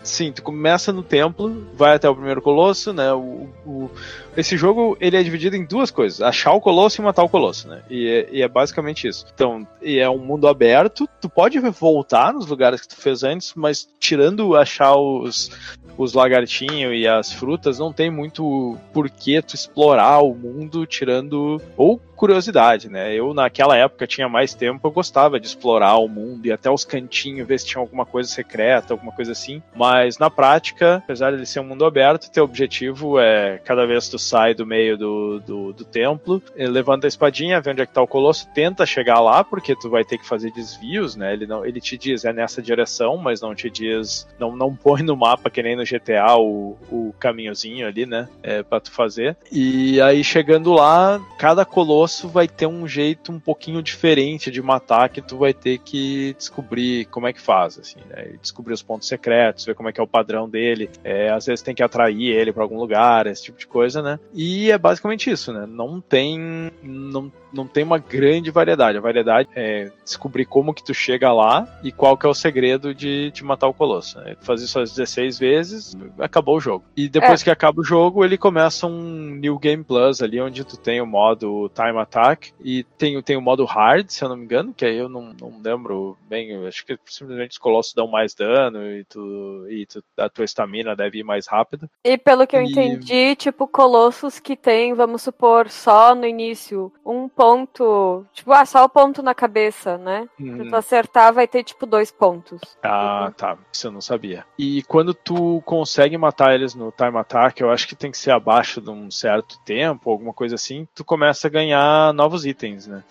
Sim, 0.05 0.33
tu 0.33 0.43
começa 0.43 0.93
no 0.93 1.01
templo, 1.01 1.65
vai 1.75 1.95
até 1.95 2.09
o 2.11 2.15
primeiro 2.17 2.43
colosso, 2.43 2.93
né? 2.93 3.13
O, 3.13 3.49
o- 3.65 3.89
esse 4.37 4.57
jogo 4.57 4.97
ele 5.01 5.17
é 5.17 5.23
dividido 5.23 5.55
em 5.55 5.65
duas 5.65 5.93
coisas: 5.93 6.21
achar 6.21 6.51
o 6.55 6.61
colosso 6.61 7.01
e 7.01 7.05
matar 7.05 7.23
o 7.23 7.29
colosso, 7.29 7.69
né? 7.69 7.83
E 7.89 8.09
é, 8.09 8.29
e 8.33 8.43
é 8.43 8.49
basicamente 8.49 9.07
isso. 9.07 9.25
Então, 9.33 9.65
é 9.81 10.11
um 10.11 10.19
mundo 10.19 10.49
aberto. 10.49 11.09
Tu 11.21 11.29
pode 11.29 11.57
voltar 11.61 12.33
nos 12.33 12.49
lugares 12.49 12.81
que 12.81 12.89
tu 12.89 12.97
fez 12.97 13.23
antes, 13.23 13.53
mas 13.55 13.89
tirando 14.01 14.57
achar 14.57 14.97
os, 14.97 15.53
os 15.97 16.13
lagartinhos 16.13 16.95
e 16.95 17.07
as 17.07 17.33
frutas, 17.33 17.79
não 17.79 17.93
tem 17.93 18.11
muito 18.11 18.77
porquê 18.93 19.43
tu 19.43 19.55
explorar 19.55 20.21
o 20.21 20.35
mundo 20.35 20.87
tirando. 20.87 21.61
Ou 21.77 22.01
curiosidade, 22.23 22.89
né? 22.89 23.13
Eu, 23.13 23.35
naquela 23.35 23.77
época, 23.77 24.07
tinha 24.07 24.29
mais 24.29 24.55
tempo, 24.55 24.87
eu 24.87 24.93
gostava 24.93 25.41
de 25.41 25.49
explorar 25.49 25.97
o 25.97 26.07
mundo 26.07 26.47
e 26.47 26.53
até 26.53 26.71
os 26.71 26.85
cantinhos, 26.85 27.49
ver 27.49 27.59
se 27.59 27.67
tinha 27.67 27.81
alguma 27.81 28.07
coisa 28.07 28.29
secreta, 28.29 28.95
alguma 28.95 29.11
coisa 29.11 29.33
assim. 29.33 29.61
Mas 29.75 30.19
na 30.19 30.31
prática, 30.31 30.99
apesar 30.99 31.31
de 31.31 31.39
ele 31.39 31.47
ser 31.47 31.59
um 31.59 31.65
mundo 31.65 31.85
aberto, 31.85 32.31
teu 32.31 32.45
objetivo 32.45 33.19
é 33.19 33.59
cada 33.65 33.85
vez 33.87 34.05
que 34.05 34.13
tu 34.13 34.19
sai 34.21 34.55
do 34.55 34.65
meio 34.65 34.97
do, 34.97 35.41
do, 35.41 35.73
do 35.73 35.85
templo, 35.85 36.41
eh, 36.57 36.69
levanta 36.69 37.07
a 37.07 37.09
espadinha, 37.09 37.61
vê 37.61 37.73
onde 37.73 37.83
é 37.83 37.87
que 37.87 37.93
tá 37.93 38.01
o 38.01 38.07
colosso, 38.07 38.47
tenta 38.55 38.87
chegar 38.87 39.19
lá, 39.19 39.43
porque 39.43 39.75
tu 39.75 39.91
vai 39.91 40.05
ter 40.05 40.17
que 40.17 40.29
fazer 40.29 40.53
desvios, 40.53 41.17
né? 41.17 41.33
Ele, 41.33 41.45
não, 41.45 41.67
ele 41.67 41.81
te 41.81 41.99
diz 41.99 42.25
é 42.25 42.33
nessa 42.33 42.63
direção, 42.63 43.17
mas 43.17 43.41
não 43.41 43.53
te 43.53 43.69
diz, 43.69 44.29
não, 44.39 44.55
não 44.55 44.77
põe 44.77 45.03
no 45.03 45.17
mapa 45.17 45.51
que 45.51 45.61
nem 45.61 45.75
no 45.75 45.82
GTA 45.85 46.37
o, 46.37 46.77
o 46.91 47.15
caminhozinho 47.19 47.87
ali, 47.87 48.07
né? 48.07 48.29
É, 48.43 48.63
pra 48.63 48.81
tu 48.81 48.91
fazer. 48.91 49.37
E 49.51 50.01
aí 50.01 50.23
chegando 50.25 50.73
lá, 50.73 51.21
cada 51.39 51.65
colosso 51.65 52.29
vai 52.29 52.49
ter 52.49 52.67
um 52.67 52.87
jeito 52.87 53.33
um 53.33 53.41
pouquinho 53.41 53.83
diferente 53.83 54.51
de 54.51 54.63
matar 54.63 55.09
que 55.09 55.21
tu 55.21 55.37
vai 55.37 55.53
ter 55.53 55.79
que 55.79 56.35
descobrir 56.37 57.07
como 57.07 57.27
é 57.27 57.33
que 57.33 57.41
faz, 57.41 57.79
assim, 57.79 57.99
né? 58.09 58.35
Descobrir 58.41 58.75
os 58.75 58.83
pontos 58.83 59.09
secretos, 59.09 59.65
ver 59.65 59.75
como 59.75 59.89
é 59.89 59.93
que 59.93 60.01
é 60.01 60.05
o 60.05 60.07
padrão 60.07 60.49
dele. 60.49 60.91
É, 61.05 61.31
às 61.31 61.47
vezes 61.47 61.63
tem 61.63 61.75
que 61.75 61.83
atrair 61.83 62.31
ele 62.31 62.53
pra 62.53 62.63
algum 62.63 62.79
lugar, 62.79 63.27
esse 63.27 63.45
tipo 63.45 63.59
de 63.59 63.67
coisa, 63.67 64.03
né? 64.03 64.19
E 64.35 64.71
é 64.71 64.79
basicamente 64.79 65.31
isso, 65.31 65.53
né? 65.53 65.67
Não 65.67 66.01
tem, 66.01 66.71
não, 66.83 67.33
não 67.53 67.67
tem 67.67 67.85
uma 67.85 67.99
grande 67.99 68.51
variedade. 68.51 68.99
A 68.99 69.01
variedade 69.01 69.49
é 69.55 69.91
descobrir 70.05 70.45
como 70.47 70.75
que 70.75 70.83
tu 70.85 70.95
chega 70.95 71.33
lá 71.33 71.67
e 71.83 71.93
qual 71.93 72.17
que 72.17 72.27
é 72.27 72.29
o 72.29 72.35
segredo 72.35 72.95
de, 72.95 73.31
de 73.31 73.45
matar 73.45 73.69
o 73.69 73.75
colosso. 73.75 74.19
Né? 74.21 74.37
Fazer 74.41 74.65
isso 74.65 74.79
às 74.79 74.91
16 74.91 75.39
vezes, 75.39 75.97
acabou 76.19 76.57
o 76.57 76.61
jogo. 76.61 76.85
E 76.97 77.09
depois 77.09 77.43
que 77.43 77.51
acaba 77.51 77.81
o 77.81 77.85
jogo, 77.85 78.25
ele 78.25 78.39
começa 78.39 78.87
um 78.87 79.37
New 79.37 79.59
Game 79.59 79.85
Plus 79.85 80.23
ali, 80.23 80.41
onde 80.41 80.65
tu 80.65 80.77
tem 80.77 81.01
o 81.01 81.07
modo 81.07 81.71
Time 81.75 81.99
Attack 81.99 82.53
e 82.61 82.85
tem, 82.97 83.21
tem 83.23 83.37
o 83.37 83.43
modo 83.43 83.65
Hard, 83.65 84.09
se 84.09 84.25
eu 84.25 84.29
não 84.29 84.37
me 84.37 84.45
engano, 84.45 84.73
que 84.75 84.85
aí 84.85 84.97
eu 84.97 85.09
não, 85.09 85.35
não 85.41 85.61
lembro 85.63 86.17
bem, 86.29 86.51
eu 86.51 86.67
acho 86.67 86.85
que 86.85 86.99
simplesmente 87.07 87.53
os 87.53 87.59
colossos 87.59 87.95
dão 87.95 88.07
mais 88.09 88.35
dano 88.35 88.87
e, 88.91 89.05
tu, 89.05 89.67
e 89.69 89.87
tu, 89.87 90.03
a 90.19 90.29
tua 90.29 90.45
estamina 90.45 90.97
deve 90.97 91.19
ir 91.19 91.25
mais 91.25 91.47
rápido. 91.47 91.89
E 92.05 92.17
pelo 92.19 92.47
que 92.47 92.57
eu 92.57 92.63
E- 92.63 92.71
entendi, 92.71 93.37
tipo, 93.37 93.67
colossos 93.67 94.39
que 94.39 94.57
tem, 94.57 94.95
vamos 94.95 95.23
supor, 95.23 95.69
só 95.69 96.15
no 96.15 96.27
início, 96.27 96.93
um 97.05 97.29
ponto. 97.43 98.25
Tipo, 98.33 98.53
ah, 98.53 98.65
só 98.65 98.85
o 98.85 98.89
ponto 98.89 99.23
na 99.23 99.35
cabeça, 99.35 99.99
né? 99.99 100.29
Se 100.39 100.69
tu 100.71 100.77
acertar, 100.77 101.33
vai 101.33 101.49
ter, 101.49 101.65
tipo, 101.65 101.85
dois 101.87 102.11
pontos. 102.11 102.61
Ah, 102.83 103.25
Uhum. 103.27 103.33
tá. 103.33 103.59
Isso 103.73 103.87
eu 103.89 103.93
não 103.93 104.01
sabia. 104.01 104.45
E 104.59 104.83
quando 104.85 105.13
tu 105.13 105.61
consegue 105.65 106.17
matar 106.17 106.55
eles 106.55 106.75
no 106.75 106.93
time 106.93 107.19
attack, 107.19 107.61
eu 107.61 107.71
acho 107.71 107.89
que 107.89 107.97
tem 107.97 108.11
que 108.11 108.19
ser 108.19 108.31
abaixo 108.31 108.81
de 108.81 108.91
um 108.91 109.11
certo 109.11 109.59
tempo, 109.65 110.11
alguma 110.11 110.33
coisa 110.33 110.55
assim, 110.55 110.87
tu 110.95 111.05
começa 111.05 111.49
a 111.49 111.51
ganhar 111.51 112.15
novos 112.15 112.47
itens, 112.47 112.87
né? 112.87 113.03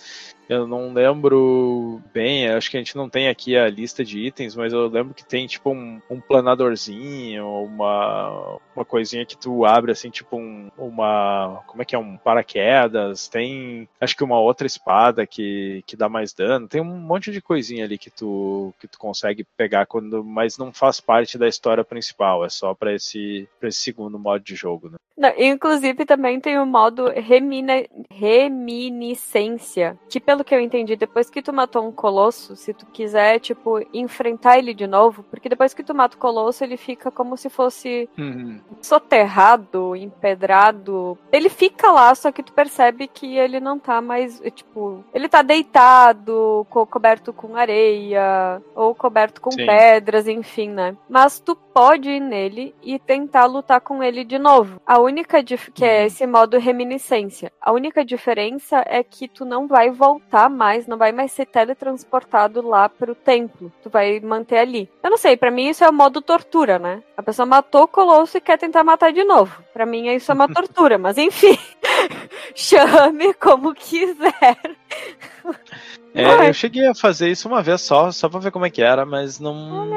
Eu 0.51 0.67
não 0.67 0.91
lembro 0.91 2.01
bem, 2.13 2.49
acho 2.49 2.69
que 2.69 2.75
a 2.75 2.79
gente 2.81 2.97
não 2.97 3.07
tem 3.07 3.29
aqui 3.29 3.55
a 3.55 3.69
lista 3.69 4.03
de 4.03 4.19
itens, 4.19 4.53
mas 4.53 4.73
eu 4.73 4.85
lembro 4.89 5.13
que 5.13 5.23
tem 5.23 5.47
tipo 5.47 5.71
um, 5.71 6.01
um 6.09 6.19
planadorzinho, 6.19 7.47
uma, 7.47 8.59
uma 8.75 8.83
coisinha 8.83 9.25
que 9.25 9.37
tu 9.37 9.65
abre 9.65 9.93
assim, 9.93 10.09
tipo 10.09 10.35
um, 10.35 10.69
uma. 10.77 11.63
Como 11.65 11.81
é 11.81 11.85
que 11.85 11.95
é? 11.95 11.97
Um 11.97 12.17
paraquedas. 12.17 13.29
Tem 13.29 13.87
acho 14.01 14.13
que 14.13 14.25
uma 14.25 14.41
outra 14.41 14.67
espada 14.67 15.25
que, 15.25 15.85
que 15.87 15.95
dá 15.95 16.09
mais 16.09 16.33
dano. 16.33 16.67
Tem 16.67 16.81
um 16.81 16.97
monte 16.97 17.31
de 17.31 17.41
coisinha 17.41 17.85
ali 17.85 17.97
que 17.97 18.09
tu, 18.09 18.73
que 18.77 18.89
tu 18.89 18.99
consegue 18.99 19.45
pegar 19.55 19.85
quando. 19.85 20.21
Mas 20.21 20.57
não 20.57 20.73
faz 20.73 20.99
parte 20.99 21.37
da 21.37 21.47
história 21.47 21.85
principal, 21.85 22.43
é 22.43 22.49
só 22.49 22.73
pra 22.73 22.93
esse, 22.93 23.47
esse 23.61 23.79
segundo 23.79 24.19
modo 24.19 24.43
de 24.43 24.53
jogo, 24.53 24.89
né? 24.89 24.97
Não, 25.21 25.29
inclusive 25.37 26.03
também 26.03 26.39
tem 26.39 26.57
o 26.57 26.65
modo 26.65 27.05
remina- 27.09 27.85
reminiscência, 28.09 29.95
que 30.09 30.19
pelo 30.19 30.40
que 30.43 30.53
eu 30.55 30.59
entendi, 30.59 30.95
depois 30.95 31.29
que 31.29 31.41
tu 31.41 31.51
matou 31.53 31.87
um 31.87 31.91
colosso, 31.91 32.55
se 32.55 32.73
tu 32.73 32.85
quiser, 32.87 33.39
tipo, 33.39 33.79
enfrentar 33.93 34.57
ele 34.57 34.73
de 34.73 34.87
novo, 34.87 35.23
porque 35.23 35.49
depois 35.49 35.73
que 35.73 35.83
tu 35.83 35.93
mata 35.93 36.15
o 36.15 36.19
colosso, 36.19 36.63
ele 36.63 36.77
fica 36.77 37.09
como 37.11 37.35
se 37.37 37.49
fosse 37.49 38.09
soterrado, 38.81 39.95
empedrado. 39.95 41.17
Ele 41.31 41.49
fica 41.49 41.91
lá, 41.91 42.13
só 42.15 42.31
que 42.31 42.43
tu 42.43 42.53
percebe 42.53 43.07
que 43.07 43.37
ele 43.37 43.59
não 43.59 43.79
tá 43.79 44.01
mais, 44.01 44.41
é, 44.41 44.49
tipo, 44.49 45.03
ele 45.13 45.27
tá 45.29 45.41
deitado, 45.41 46.65
co- 46.69 46.85
coberto 46.85 47.31
com 47.33 47.55
areia, 47.55 48.61
ou 48.75 48.93
coberto 48.95 49.39
com 49.41 49.51
Sim. 49.51 49.65
pedras, 49.65 50.27
enfim, 50.27 50.69
né? 50.69 50.95
Mas 51.09 51.39
tu 51.39 51.55
pode 51.73 52.09
ir 52.09 52.19
nele 52.19 52.73
e 52.81 52.97
tentar 52.99 53.45
lutar 53.45 53.81
com 53.81 54.03
ele 54.03 54.23
de 54.23 54.37
novo. 54.37 54.81
A 54.85 54.99
única 54.99 55.41
que 55.43 55.83
é 55.85 56.01
Uhum. 56.01 56.05
esse 56.05 56.27
modo 56.27 56.57
reminiscência. 56.57 57.51
A 57.61 57.71
única 57.71 58.03
diferença 58.05 58.83
é 58.87 59.03
que 59.03 59.27
tu 59.27 59.43
não 59.45 59.67
vai 59.67 59.89
voltar 59.89 60.11
voltar 60.31 60.49
mais, 60.49 60.87
não 60.87 60.97
vai 60.97 61.11
mais 61.11 61.31
ser 61.31 61.45
teletransportado 61.45 62.61
lá 62.61 62.87
pro 62.89 63.15
templo. 63.15 63.71
Tu 63.83 63.89
vai 63.89 64.19
manter 64.19 64.57
ali. 64.57 64.89
Eu 65.03 65.09
não 65.09 65.17
sei, 65.17 65.35
para 65.37 65.51
mim 65.51 65.69
isso 65.69 65.83
é 65.83 65.89
o 65.89 65.93
modo 65.93 66.21
tortura, 66.21 66.77
né? 66.79 67.01
A 67.15 67.23
pessoa 67.23 67.45
matou 67.45 67.83
o 67.83 67.87
Colosso 67.87 68.37
e 68.37 68.41
quer 68.41 68.57
tentar 68.57 68.83
matar 68.83 69.11
de 69.11 69.23
novo. 69.23 69.63
Para 69.73 69.85
mim 69.85 70.07
isso 70.07 70.31
é 70.31 70.35
uma 70.35 70.47
tortura, 70.53 70.97
mas 70.97 71.17
enfim. 71.17 71.57
Chame 72.55 73.33
como 73.35 73.73
quiser. 73.73 74.57
É, 76.13 76.49
eu 76.49 76.53
cheguei 76.53 76.87
a 76.87 76.95
fazer 76.95 77.29
isso 77.29 77.47
uma 77.47 77.61
vez 77.61 77.81
só, 77.81 78.11
só 78.11 78.27
pra 78.29 78.39
ver 78.39 78.51
como 78.51 78.65
é 78.65 78.69
que 78.69 78.81
era, 78.81 79.05
mas 79.05 79.39
não. 79.39 79.89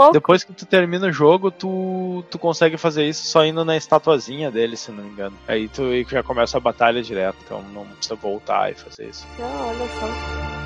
Louco. 0.00 0.14
Depois 0.14 0.42
que 0.42 0.52
tu 0.54 0.64
termina 0.64 1.08
o 1.08 1.12
jogo, 1.12 1.50
tu, 1.50 2.24
tu 2.30 2.38
consegue 2.38 2.78
fazer 2.78 3.06
isso 3.06 3.26
só 3.26 3.44
indo 3.44 3.64
na 3.66 3.76
estatuazinha 3.76 4.50
dele, 4.50 4.74
se 4.76 4.90
não 4.90 5.04
me 5.04 5.10
engano. 5.10 5.36
Aí 5.46 5.68
tu 5.68 5.82
já 6.08 6.22
começa 6.22 6.56
a 6.56 6.60
batalha 6.60 7.02
direto, 7.02 7.36
então 7.44 7.62
não 7.74 7.84
precisa 7.84 8.14
voltar 8.14 8.72
e 8.72 8.74
fazer 8.74 9.10
isso. 9.10 9.26
Ah, 9.38 9.66
olha 9.66 9.88
só. 9.88 10.59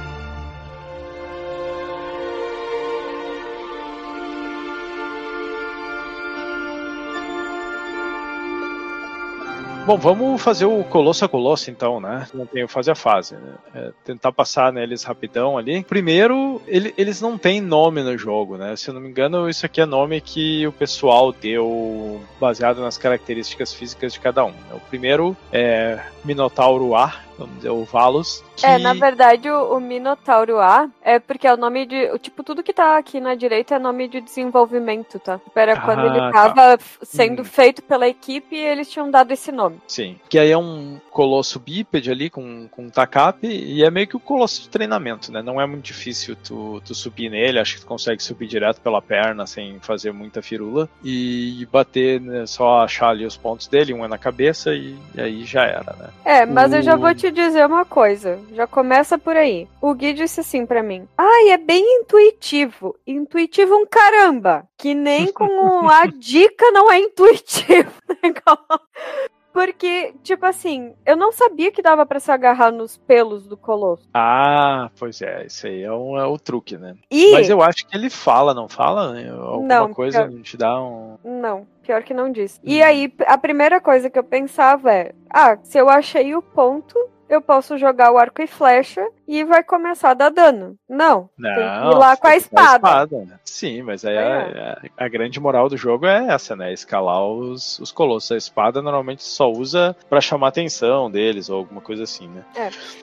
Bom, 9.87 9.99
vamos 9.99 10.41
fazer 10.41 10.65
o 10.65 10.83
colosso 10.83 11.27
a 11.27 11.29
colosso 11.29 11.71
então, 11.71 12.01
né? 12.01 12.27
Não 12.33 12.47
tem 12.47 12.67
fase 12.67 12.91
a 12.91 12.95
fase, 12.95 13.35
né? 13.35 13.53
É 13.75 13.93
tentar 14.03 14.33
passar 14.33 14.73
neles 14.73 15.03
rapidão 15.03 15.59
ali. 15.59 15.85
Primeiro, 15.85 16.63
ele, 16.67 16.95
eles 16.97 17.21
não 17.21 17.37
têm 17.37 17.61
nome 17.61 18.03
no 18.03 18.17
jogo, 18.17 18.57
né? 18.57 18.75
Se 18.77 18.89
eu 18.89 18.95
não 18.95 19.01
me 19.01 19.11
engano, 19.11 19.47
isso 19.47 19.67
aqui 19.67 19.83
é 19.83 19.87
nome 19.87 20.23
que 20.23 20.67
o 20.67 20.73
pessoal 20.73 21.33
deu 21.33 22.19
baseado 22.41 22.81
nas 22.81 22.97
características 22.97 23.75
físicas 23.75 24.15
de 24.15 24.21
cada 24.21 24.43
um. 24.47 24.55
O 24.73 24.81
primeiro 24.89 25.37
é 25.53 26.01
Minotauro 26.25 26.95
A, 26.95 27.15
vamos 27.39 27.57
dizer, 27.57 27.71
o 27.71 27.85
Valos. 27.85 28.43
Que... 28.57 28.67
É, 28.67 28.79
na 28.79 28.95
verdade, 28.95 29.49
o, 29.51 29.77
o, 29.77 29.81
Minotauro 29.81 30.59
A 30.61 30.89
é 31.03 31.19
porque 31.19 31.47
é 31.47 31.53
o 31.55 31.57
nome 31.57 31.87
de. 31.87 32.11
O, 32.13 32.19
tipo, 32.19 32.43
tudo 32.43 32.63
que 32.63 32.73
tá 32.73 32.97
aqui 32.97 33.21
na 33.21 33.35
direita 33.35 33.75
é 33.75 33.79
nome 33.79 34.09
de 34.09 34.21
desenvolvimento, 34.21 35.19
tá? 35.19 35.41
Era 35.55 35.81
quando 35.81 36.01
Ah, 36.01 36.07
ele 36.07 36.19
tá. 36.19 36.33
tava 36.33 36.73
f- 36.75 36.99
sendo 37.03 37.43
Hum. 37.43 37.45
feito 37.45 37.83
pela 37.83 38.07
equipe 38.09 38.55
e 38.57 38.61
eles 38.65 38.89
tinham 38.91 39.11
dado 39.11 39.33
esse 39.33 39.51
nome. 39.51 39.79
Sim. 39.87 40.17
Que 40.29 40.39
aí 40.39 40.51
é 40.51 40.59
um 40.59 40.99
colosso 41.11 41.59
bípede 41.59 42.11
ali 42.11 42.31
com, 42.31 42.69
com 42.69 42.89
tacape 42.89 43.47
e 43.47 43.85
é 43.85 43.91
meio 43.91 44.07
que 44.07 44.17
o 44.17 44.21
colosso 44.21 44.63
de 44.63 44.69
treinamento, 44.69 45.31
né? 45.33 45.43
Não 45.43 45.61
é 45.61 45.67
muito 45.67 45.85
difícil 45.85 46.37
tu, 46.37 46.81
tu 46.85 46.95
subir 46.95 47.29
nele, 47.31 47.59
acho 47.59 47.75
que 47.77 47.81
tu 47.83 47.87
consegue 47.87 48.23
subir 48.23 48.47
direto 48.47 48.81
pela 48.81 49.01
perna 49.03 49.47
sem 49.47 49.79
fazer 49.81 50.13
muita 50.13 50.43
firula 50.43 50.89
e 51.03 51.67
bater, 51.71 52.21
né, 52.21 52.47
só 52.47 52.81
achar 52.83 53.09
ali 53.11 53.25
os 53.27 53.37
pontos 53.37 53.67
dele, 53.67 53.93
um 53.95 54.05
é 54.05 54.09
na 54.09 54.19
cabeça 54.19 54.75
e, 54.75 54.97
e 55.15 55.21
aí 55.21 55.45
já 55.45 55.65
era, 55.65 55.95
né? 55.99 56.09
É, 56.25 56.47
mas 56.47 56.73
eu 56.73 56.83
já 56.83 56.95
O- 56.97 56.99
vou 57.01 57.15
te 57.15 57.24
dizer 57.31 57.67
uma 57.67 57.85
coisa. 57.85 58.41
Já 58.53 58.67
começa 58.67 59.19
por 59.19 59.37
aí. 59.37 59.69
O 59.81 59.95
Gui 59.95 60.13
disse 60.13 60.41
assim 60.41 60.67
pra 60.67 60.83
mim: 60.83 61.09
Ai, 61.17 61.51
é 61.51 61.59
bem 61.59 62.01
intuitivo. 62.01 62.97
Intuitivo 63.07 63.75
um 63.75 63.87
caramba. 63.87 64.67
Que 64.77 64.95
nem 64.95 65.33
com 65.33 65.45
a 65.89 66.07
dica 66.07 66.71
não 66.73 66.91
é 66.91 66.99
intuitivo. 66.99 67.93
Porque, 69.55 70.13
tipo 70.25 70.45
assim, 70.45 70.95
eu 71.07 71.17
não 71.17 71.31
sabia 71.31 71.71
que 71.71 71.81
dava 71.81 72.05
pra 72.05 72.19
se 72.19 72.29
agarrar 72.33 72.73
nos 72.73 72.97
pelos 72.99 73.47
do 73.47 73.57
colosso. 73.57 74.03
Ah, 74.13 74.91
pois 74.99 75.23
é, 75.23 75.47
isso 75.47 75.69
aí 75.69 75.85
é, 75.85 75.93
um, 75.93 76.19
é 76.19 76.27
o 76.27 76.37
truque, 76.37 76.77
né? 76.77 76.97
E. 77.09 77.31
Mas 77.31 77.49
eu 77.49 77.63
acho 77.63 77.87
que 77.87 77.97
ele 77.97 78.11
fala, 78.11 78.53
não 78.53 78.69
fala? 78.69 79.13
né? 79.13 79.31
Alguma 79.31 79.69
Não, 79.69 79.95
coisa 79.95 80.27
pior- 80.27 80.43
te 80.43 80.57
dá 80.57 80.83
um. 80.83 81.17
Não, 81.25 81.69
pior 81.85 82.03
que 82.03 82.13
não 82.13 82.33
disse. 82.33 82.59
E 82.65 82.81
Hum. 82.81 82.85
aí, 82.85 83.15
a 83.29 83.39
primeira 83.39 83.81
coisa 83.81 84.11
que 84.11 84.19
eu 84.19 84.25
pensava 84.25 84.93
é: 84.93 85.13
ah, 85.31 85.57
se 85.63 85.79
eu 85.79 85.89
achei 85.89 86.35
o 86.35 86.43
ponto, 86.43 86.99
eu 87.29 87.41
posso 87.41 87.79
jogar 87.79 88.11
o 88.13 88.19
arco 88.19 88.43
e 88.43 88.49
flecha 88.49 89.07
e 89.27 89.45
vai 89.45 89.63
começar 89.63 90.11
a 90.11 90.15
dar 90.15 90.31
dano. 90.31 90.77
Não. 90.89 91.29
Não, 91.39 91.55
tem 91.55 91.65
que 91.65 91.87
ir 91.95 91.99
lá 91.99 92.17
com 92.17 92.27
a 92.27 92.31
ir 92.37 92.41
com 92.41 92.45
espada. 92.61 93.07
né? 93.25 93.39
Sim, 93.45 93.83
mas 93.83 94.05
aí 94.05 94.15
É. 94.17 94.23
a, 94.23 94.81
a- 94.99 95.05
a 95.05 95.09
grande 95.09 95.39
moral 95.41 95.69
do 95.69 95.77
jogo 95.77 96.07
é 96.07 96.27
essa, 96.29 96.55
né? 96.57 96.73
Escalar 96.73 97.25
os, 97.27 97.79
os 97.79 97.91
colossos. 97.93 98.33
A 98.33 98.37
espada 98.37 98.83
normalmente 98.83 99.23
só 99.23 99.51
usa 99.51 99.97
pra 100.09 100.21
chamar 100.21 100.47
a 100.47 100.51
atenção 100.51 101.11
deles 101.11 101.49
ou 101.51 101.59
alguma 101.59 101.81
coisa 101.81 102.03
assim, 102.05 102.29
né? 102.29 102.45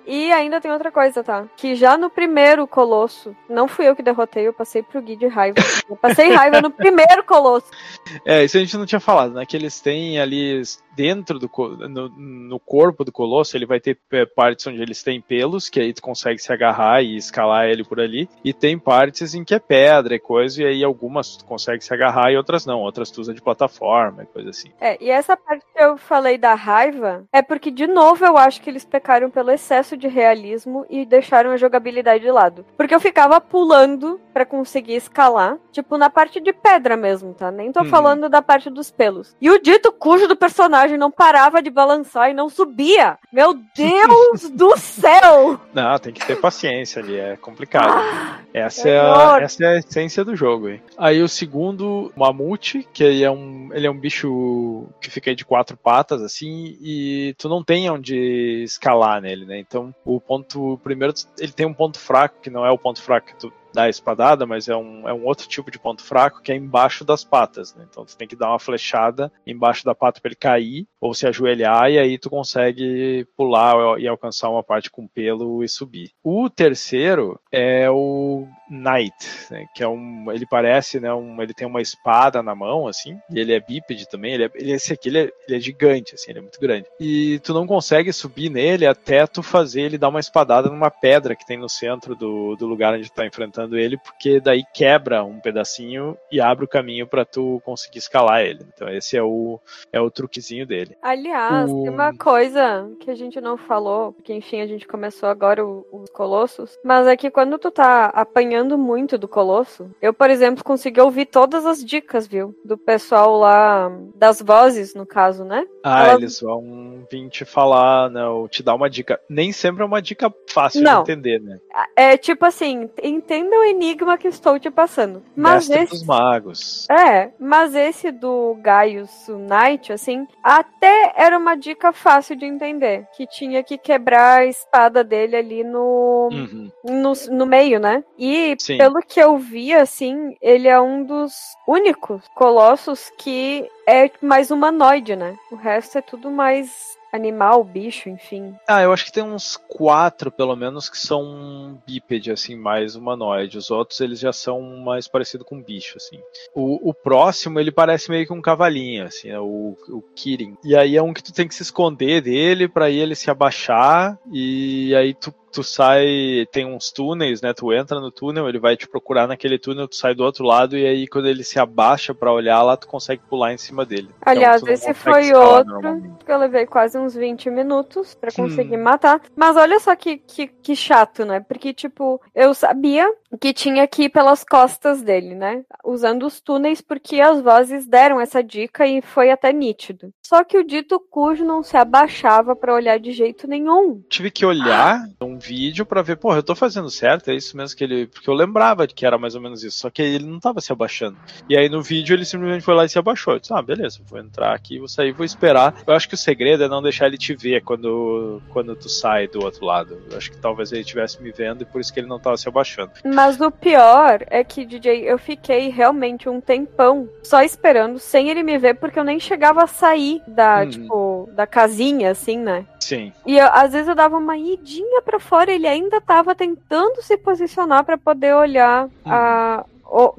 E 0.06 0.32
ainda 0.32 0.60
tem 0.62 0.72
outra 0.72 0.92
coisa, 0.92 1.24
tá? 1.24 1.46
Que 1.58 1.76
já 1.76 1.98
no 1.98 2.10
primeiro 2.10 2.68
colosso, 2.68 3.36
não 3.50 3.68
fui 3.68 3.88
eu 3.88 3.96
que 3.96 4.04
derrotei, 4.04 4.48
eu 4.48 4.54
passei 4.54 4.82
pro 4.84 5.02
Gui 5.02 5.16
de 5.16 5.28
raiva. 5.28 5.58
Eu 5.90 5.96
passei 5.96 6.30
raiva 6.32 6.62
no 6.62 6.72
primeiro 6.72 7.24
colosso. 7.24 7.68
É, 8.26 8.44
isso 8.44 8.58
a 8.58 8.60
gente 8.60 8.76
não 8.78 8.86
tinha 8.86 9.00
falado, 9.00 9.34
né? 9.34 9.46
Que 9.46 9.56
eles 9.56 9.80
têm 9.80 10.20
ali 10.20 10.62
dentro 10.96 11.40
do 11.40 11.50
no, 11.88 12.10
no 12.10 12.60
corpo 12.60 13.04
do 13.06 13.12
colosso, 13.12 13.56
ele 13.56 13.66
vai 13.66 13.80
ter 13.80 13.98
é, 14.12 14.26
partes 14.26 14.68
onde 14.68 14.82
eles 14.82 15.02
têm 15.02 15.22
pelos, 15.22 15.70
que 15.70 15.80
aí 15.80 15.94
tu 15.94 16.02
consegue 16.12 16.40
se 16.42 16.52
agarrar 16.52 17.02
e 17.02 17.16
escalar 17.16 17.66
ele 17.68 17.84
por 17.86 18.00
ali, 18.00 18.30
e 18.44 18.52
tem 18.54 18.78
partes 18.78 19.34
em 19.34 19.44
que 19.46 19.56
é 19.56 19.60
pedra 19.60 20.14
e 20.16 20.20
coisa, 20.20 20.62
e 20.62 20.66
aí 20.66 20.84
algumas 20.84 21.38
tu 21.38 21.46
consegue 21.46 21.82
se 21.84 21.94
agarrar 21.94 22.32
e 22.32 22.38
outras 22.38 22.66
não, 22.66 22.80
outras 22.82 23.10
tu 23.10 23.22
usa 23.22 23.34
de 23.34 23.42
plataforma 23.42 24.24
e 24.24 24.26
coisa 24.26 24.50
assim. 24.50 24.70
É, 24.80 24.98
e 25.02 25.10
essa 25.10 25.38
parte 25.38 25.64
que 25.74 25.82
eu 25.82 25.98
falei 25.98 26.38
da 26.38 26.54
raiva 26.54 27.24
é 27.32 27.42
porque, 27.42 27.72
de 27.72 27.88
novo, 27.88 28.26
eu 28.26 28.38
acho 28.38 28.62
que 28.62 28.70
eles 28.70 28.84
pecaram 28.84 29.30
pelo 29.30 29.52
excesso 29.52 29.96
de 29.96 30.08
realismo 30.10 30.86
e 30.90 31.06
deixaram 31.06 31.52
a 31.52 31.58
jogabilidade 31.58 32.24
de 32.24 32.32
lado. 32.32 32.66
Porque 32.76 32.94
eu 32.94 33.00
ficava 33.00 33.40
pulando 33.40 34.20
pra 34.34 34.46
conseguir 34.46 34.96
escalar, 34.96 35.58
tipo 35.72 35.98
na 35.98 36.10
parte 36.10 36.40
de 36.42 36.52
pedra 36.52 36.98
mesmo, 36.98 37.34
tá? 37.34 37.50
Nem 37.52 37.72
tô 37.72 37.80
Uhum. 37.82 37.86
falando 37.86 38.28
da 38.30 38.42
parte 38.42 38.70
dos 38.70 38.92
pelos. 38.92 39.34
E 39.40 39.50
o 39.50 39.60
dito 39.62 39.92
cujo 39.94 40.28
do 40.28 40.36
personagem 40.36 40.98
não 40.98 41.10
parava 41.12 41.62
de 41.62 41.70
balançar 41.70 42.30
e 42.30 42.34
não 42.34 42.50
subia. 42.50 43.18
Meu 43.32 43.54
Deus 43.76 44.50
do 44.50 44.76
céu! 44.78 45.60
Não, 45.74 45.98
tem 46.02 46.12
que 46.14 46.26
ter 46.26 46.36
paciência 46.36 47.02
ali, 47.02 47.18
é 47.18 47.38
complicado. 47.38 47.94
Ah, 47.94 48.42
Essa 48.54 48.90
é, 48.90 49.00
a, 49.00 49.12
horror. 49.12 49.42
essa 49.44 49.64
é 49.64 49.68
a 49.68 49.78
essência 49.78 50.26
do 50.26 50.36
jogo. 50.36 50.68
Aí, 50.68 50.82
aí 50.98 51.22
o 51.22 51.30
segundo, 51.30 52.12
mamute, 52.16 52.88
que 52.92 53.04
aí 53.04 53.24
é 53.24 53.32
um, 53.32 53.70
ele 53.74 53.88
é 53.88 53.92
um 53.92 53.98
bicho 53.98 54.88
que 55.00 55.10
fica 55.10 55.30
aí 55.30 55.36
de 55.36 55.46
quatro 55.46 55.78
patas, 55.78 56.22
assim, 56.22 56.78
e 56.82 57.36
tu 57.38 57.48
não 57.48 57.64
tem 57.64 57.90
onde 57.90 58.64
escalar 58.64 59.22
nele, 59.22 59.46
né? 59.46 59.60
Então, 59.60 59.94
o 60.04 60.20
ponto. 60.20 60.80
Primeiro, 60.84 61.14
ele 61.38 61.52
tem 61.52 61.66
um 61.66 61.74
ponto 61.74 62.00
fraco, 62.00 62.40
que 62.42 62.50
não 62.50 62.66
é 62.66 62.72
o 62.72 62.78
ponto 62.78 63.02
fraco 63.02 63.28
que 63.28 63.36
tu 63.36 63.54
dá 63.74 63.84
a 63.84 63.90
espadada, 63.90 64.46
mas 64.46 64.68
é 64.68 64.76
um, 64.76 65.08
é 65.08 65.14
um 65.14 65.26
outro 65.26 65.48
tipo 65.48 65.72
de 65.72 65.80
ponto 65.80 66.04
fraco 66.04 66.42
que 66.42 66.52
é 66.52 66.56
embaixo 66.56 67.04
das 67.04 67.24
patas, 67.24 67.76
né? 67.76 67.86
Então 67.90 68.06
tu 68.06 68.16
tem 68.16 68.28
que 68.28 68.36
dar 68.36 68.50
uma 68.50 68.60
flechada 68.60 69.32
embaixo 69.46 69.86
da 69.86 69.96
pata 69.96 70.20
para 70.20 70.30
ele 70.30 70.36
cair, 70.36 70.88
ou 71.00 71.14
se 71.14 71.28
ajoelhar, 71.28 71.90
e 71.90 71.98
aí 71.98 72.18
tu 72.18 72.30
consegue 72.30 73.28
pular 73.36 74.00
e 74.00 74.08
alcançar 74.08 74.50
uma 74.50 74.64
parte 74.64 74.90
com 74.90 75.08
pelo 75.08 75.64
e 75.64 75.70
subir. 75.70 76.12
O 76.24 76.50
terceiro 76.50 77.40
é 77.52 77.90
o 77.90 78.48
Knight, 78.72 79.14
né? 79.52 79.66
que 79.76 79.84
é 79.84 79.88
um, 79.88 80.32
ele 80.32 80.46
parece, 80.46 81.00
né, 81.00 81.14
um, 81.14 81.42
ele 81.42 81.54
tem 81.54 81.68
uma 81.68 81.82
espada 81.82 82.42
na 82.42 82.56
mão, 82.56 82.88
assim, 82.88 83.18
e 83.30 83.40
ele 83.40 83.54
é 83.54 83.60
bípede 83.60 84.08
também, 84.08 84.34
ele 84.34 84.46
é, 84.46 84.52
ele, 84.56 84.72
esse 84.72 84.94
aqui 84.94 85.10
ele 85.10 85.20
é, 85.20 85.32
ele 85.48 85.58
é 85.58 85.60
gigante, 85.60 86.16
assim, 86.16 86.32
ele 86.32 86.40
é 86.40 86.42
muito 86.42 86.60
grande. 86.60 86.86
E 87.00 87.40
tu 87.40 87.54
não 87.54 87.68
consegue 87.68 88.14
subir 88.14 88.50
nele 88.50 88.86
até 88.86 89.28
tu 89.28 89.44
fazer 89.44 89.82
ele 89.82 89.98
dar 89.98 90.10
uma 90.10 90.20
espadada 90.20 90.70
numa 90.70 90.90
pedra 90.90 91.36
que 91.36 91.46
tem 91.46 91.58
no 91.58 91.68
centro 91.70 92.16
do, 92.16 92.56
do 92.56 92.66
lugar 92.66 92.94
onde 92.94 93.10
tu 93.10 93.14
tá 93.16 93.26
enfrentando 93.26 93.78
ele, 93.78 93.98
porque 93.98 94.40
daí 94.40 94.64
quebra 94.74 95.24
um 95.24 95.40
pedacinho 95.40 96.18
e 96.32 96.40
abre 96.40 96.64
o 96.66 96.68
caminho 96.68 97.06
para 97.08 97.26
tu 97.26 97.62
conseguir 97.66 98.00
escalar 98.00 98.42
ele. 98.42 98.66
Então 98.74 98.88
esse 98.90 99.18
é 99.18 99.24
o, 99.24 99.60
é 99.92 100.00
o 100.00 100.10
truquezinho 100.10 100.66
dele. 100.66 100.96
Aliás, 101.02 101.70
O- 101.70 101.84
tem 101.84 101.92
uma 101.92 102.14
coisa 102.14 102.90
que 103.00 103.10
a 103.12 103.16
gente 103.16 103.42
não 103.42 103.58
falou, 103.58 104.14
porque 104.14 104.34
enfim, 104.34 104.62
a 104.62 104.68
gente 104.68 104.88
começou 104.88 105.28
agora 105.28 105.66
os 105.66 106.10
colossos, 106.12 106.78
mas 106.84 107.08
é 107.08 107.18
que 107.18 107.30
quando 107.32 107.58
tu 107.58 107.70
tá 107.72 108.06
apanhando 108.06 108.61
muito 108.78 109.18
do 109.18 109.28
colosso, 109.28 109.90
eu, 110.02 110.14
por 110.14 110.30
exemplo, 110.30 110.64
consegui 110.64 111.00
ouvir 111.02 111.26
todas 111.26 111.66
as 111.66 111.84
dicas, 111.84 112.28
viu? 112.28 112.56
Do 112.64 112.78
pessoal 112.78 113.38
lá, 113.38 113.92
das 114.16 114.42
vozes, 114.42 114.94
no 114.96 115.06
caso, 115.06 115.44
né? 115.44 115.66
Ah, 115.84 116.04
Ela- 116.06 116.14
eles 116.16 116.40
vão 116.42 117.06
vir 117.12 117.30
te 117.30 117.44
falar, 117.46 118.10
não, 118.10 118.48
te 118.48 118.62
dar 118.64 118.76
uma 118.76 118.90
dica. 118.90 119.20
Nem 119.30 119.52
sempre 119.52 119.84
é 119.84 119.86
uma 119.86 120.02
dica 120.02 120.34
fácil 120.50 120.82
Não. 120.82 121.04
de 121.04 121.12
entender, 121.12 121.40
né? 121.42 121.60
É 121.96 122.18
tipo 122.18 122.46
assim, 122.46 122.90
entenda 123.02 123.56
o 123.56 123.64
enigma 123.64 124.18
que 124.18 124.28
estou 124.28 124.60
te 124.60 124.70
passando. 124.70 125.24
Mas 125.36 125.68
Mestre 125.68 125.84
esse. 125.84 125.92
dos 125.94 126.06
magos. 126.06 126.88
É, 126.90 127.32
mas 127.40 127.76
esse 127.76 128.12
do 128.12 128.56
Gaius 128.62 129.28
Knight, 129.28 129.92
assim, 129.94 130.28
até 130.44 131.14
era 131.16 131.38
uma 131.38 131.56
dica 131.56 131.92
fácil 131.92 132.36
de 132.36 132.46
entender. 132.46 133.08
Que 133.16 133.26
tinha 133.28 133.64
que 133.64 133.78
quebrar 133.78 134.40
a 134.42 134.46
espada 134.46 135.04
dele 135.04 135.36
ali 135.36 135.64
no, 135.64 136.30
Uhum. 136.32 136.72
no, 136.84 137.14
no 137.32 137.46
meio, 137.46 137.80
né? 137.80 138.04
E 138.18 138.51
Sim. 138.58 138.78
pelo 138.78 139.02
que 139.02 139.20
eu 139.20 139.38
vi, 139.38 139.74
assim, 139.74 140.36
ele 140.42 140.68
é 140.68 140.80
um 140.80 141.04
dos 141.04 141.34
únicos 141.68 142.24
colossos 142.36 143.12
que 143.18 143.70
é 143.88 144.10
mais 144.22 144.52
humanoide, 144.52 145.16
né? 145.16 145.36
O 145.52 145.56
resto 145.56 145.98
é 145.98 146.02
tudo 146.02 146.30
mais 146.30 147.00
animal, 147.12 147.64
bicho, 147.64 148.10
enfim. 148.10 148.56
Ah, 148.68 148.82
eu 148.82 148.94
acho 148.94 149.06
que 149.06 149.12
tem 149.12 149.24
uns 149.24 149.58
quatro, 149.68 150.32
pelo 150.32 150.56
menos, 150.56 150.90
que 150.90 150.98
são 150.98 151.82
bípede, 151.86 152.32
assim, 152.32 152.56
mais 152.56 152.96
humanoide. 152.96 153.58
Os 153.58 153.70
outros, 153.70 154.00
eles 154.00 154.20
já 154.20 154.32
são 154.32 154.62
mais 154.62 155.08
parecidos 155.08 155.46
com 155.46 155.62
bicho, 155.62 155.98
assim. 155.98 156.20
O, 156.56 156.90
o 156.90 156.94
próximo, 156.94 157.60
ele 157.60 157.72
parece 157.72 158.10
meio 158.10 158.26
que 158.26 158.34
um 158.34 158.42
cavalinho, 158.42 159.06
assim, 159.06 159.30
é 159.30 159.40
o, 159.40 159.76
o 159.90 160.02
Kirin. 160.16 160.58
E 160.64 160.76
aí 160.76 160.96
é 160.96 161.04
um 161.04 161.14
que 161.14 161.24
tu 161.24 161.34
tem 161.34 161.48
que 161.48 161.56
se 161.56 161.64
esconder 161.64 162.22
dele, 162.22 162.68
pra 162.68 162.86
aí 162.86 162.98
ele 162.98 163.16
se 163.16 163.30
abaixar, 163.30 164.18
e 164.32 164.96
aí 164.96 165.14
tu 165.14 165.34
tu 165.52 165.64
sai, 165.64 166.46
tem 166.52 166.66
uns 166.66 166.92
túneis, 166.92 167.42
né? 167.42 167.54
Tu 167.54 167.72
entra 167.74 168.00
no 168.00 168.12
túnel, 168.12 168.48
ele 168.48 168.60
vai 168.60 168.78
te 168.78 168.88
procurar 168.88 169.28
naquele 169.28 169.60
túnel, 169.60 169.88
tu 169.88 169.96
sai 169.96 170.16
do 170.16 170.24
outro 170.24 170.46
lado 170.46 170.78
e 170.78 170.86
aí 170.86 171.08
quando 171.08 171.28
ele 171.28 171.44
se 171.44 171.60
abaixa 171.60 172.14
para 172.14 172.32
olhar 172.32 172.62
lá, 172.64 172.78
tu 172.78 172.88
consegue 172.88 173.22
pular 173.30 173.54
em 173.54 173.58
cima 173.58 173.86
dele. 173.86 174.10
Então, 174.20 174.32
Aliás, 174.34 174.62
então, 174.62 174.74
esse 174.74 174.94
foi 174.94 175.34
outro 175.34 176.20
que 176.26 176.32
eu 176.32 176.38
levei 176.38 176.66
quase 176.66 176.98
uns 176.98 177.16
20 177.16 177.50
minutos 177.50 178.16
para 178.16 178.32
conseguir 178.32 178.78
hum. 178.78 178.84
matar. 178.84 179.22
Mas 179.36 179.58
olha 179.58 179.80
só 179.80 179.96
que, 179.96 180.18
que, 180.18 180.48
que 180.48 180.76
chato, 180.76 181.26
né? 181.26 181.40
Porque, 181.40 181.74
tipo, 181.74 182.22
eu 182.34 182.54
sabia 182.54 183.12
que 183.40 183.54
tinha 183.54 183.88
que 183.88 184.04
ir 184.04 184.10
pelas 184.10 184.44
costas 184.44 185.02
dele, 185.02 185.36
né? 185.36 185.64
Usando 185.84 186.26
os 186.26 186.40
túneis, 186.40 186.82
porque 186.82 187.20
as 187.22 187.42
vozes 187.42 187.88
deram 187.88 188.20
essa 188.20 188.44
dica 188.44 188.86
e 188.86 189.02
foi 189.02 189.32
até 189.32 189.52
nítido. 189.52 190.14
Só 190.22 190.44
que 190.44 190.58
o 190.58 190.64
dito 190.64 191.00
cujo 191.00 191.44
não 191.44 191.64
se 191.64 191.76
abaixava 191.76 192.56
para 192.56 192.74
olhar 192.74 193.00
de 193.00 193.12
jeito 193.12 193.48
nenhum. 193.48 194.02
Tive 194.10 194.32
que 194.32 194.46
olhar 194.46 195.04
um 195.22 195.38
vídeo 195.42 195.86
para 195.86 196.02
ver, 196.02 196.18
porra, 196.18 196.38
eu 196.38 196.44
tô 196.44 196.56
fazendo 196.56 196.90
certo, 196.90 197.30
é 197.30 197.36
isso 197.36 197.58
mesmo 197.58 197.78
que 197.78 197.84
ele. 197.84 198.08
Porque 198.08 198.30
eu 198.30 198.34
lembrava 198.34 198.88
que 198.88 199.06
era 199.06 199.18
mais 199.18 199.36
ou 199.36 199.42
menos 199.42 199.64
isso, 199.64 199.80
só 199.80 199.90
que 199.90 200.02
ele 200.02 200.26
não 200.26 200.40
tava 200.40 200.62
se 200.62 200.72
abaixando. 200.72 201.18
E 201.50 201.58
aí 201.58 201.68
no 201.68 201.82
vídeo 201.82 202.14
ele 202.14 202.26
simplesmente 202.26 202.64
foi 202.64 202.76
lá 202.76 202.86
e 202.86 202.90
se 202.90 203.00
abaixou. 203.00 203.34
Eu 203.34 203.40
disse, 203.40 203.54
ah, 203.54 203.62
beleza, 203.62 204.00
vou 204.06 204.20
entrar 204.20 204.54
aqui, 204.54 204.80
vou 204.80 204.88
sair, 204.88 205.12
vou 205.12 205.26
esperar. 205.26 205.76
Eu 205.86 205.94
acho 205.94 206.08
que 206.08 206.16
o 206.16 206.18
segredo 206.18 206.64
é 206.64 206.70
não 206.70 206.82
deixar 206.82 207.08
ele 207.08 207.18
te 207.18 207.36
ver 207.36 207.64
quando, 207.64 208.42
quando 208.50 208.76
tu 208.76 208.88
sai 208.88 209.28
do 209.28 209.44
outro 209.44 209.66
lado. 209.66 210.02
Eu 210.10 210.18
acho 210.18 210.32
que 210.32 210.38
talvez 210.38 210.72
ele 210.72 210.82
estivesse 210.82 211.22
me 211.22 211.32
vendo 211.32 211.64
e 211.64 211.66
por 211.66 211.82
isso 211.82 211.94
que 211.94 212.00
ele 212.00 212.08
não 212.08 212.20
tava 212.20 212.38
se 212.38 212.48
abaixando. 212.48 212.92
Mas 213.04 213.40
o 213.42 213.50
pior 213.50 214.24
é 214.28 214.44
que, 214.44 214.66
DJ, 214.66 215.10
eu 215.10 215.18
fiquei 215.18 215.70
realmente 215.70 216.30
um 216.30 216.40
tempão 216.40 217.10
só 217.24 217.42
esperando, 217.42 218.00
sem 218.00 218.30
ele 218.30 218.44
me 218.44 218.58
ver, 218.58 218.76
porque 218.76 219.00
eu 219.00 219.04
nem 219.04 219.20
chegava 219.20 219.64
a 219.64 219.68
sair 219.68 220.22
da, 220.28 220.62
uhum. 220.62 220.70
tipo, 220.70 221.30
da 221.34 221.48
casinha, 221.48 222.12
assim, 222.12 222.38
né? 222.38 222.66
Sim. 222.80 223.14
E 223.26 223.38
eu, 223.38 223.48
às 223.52 223.72
vezes 223.72 223.88
eu 223.88 223.96
dava 223.96 224.18
uma 224.18 224.38
idinha 224.38 225.02
para 225.02 225.20
fora, 225.32 225.50
ele 225.50 225.66
ainda 225.66 226.02
tava 226.02 226.36
tentando 226.36 227.02
se 227.02 227.16
posicionar 227.16 227.86
para 227.86 227.98
poder 227.98 228.36
olhar 228.36 228.84
uhum. 228.84 228.92
a, 229.06 229.66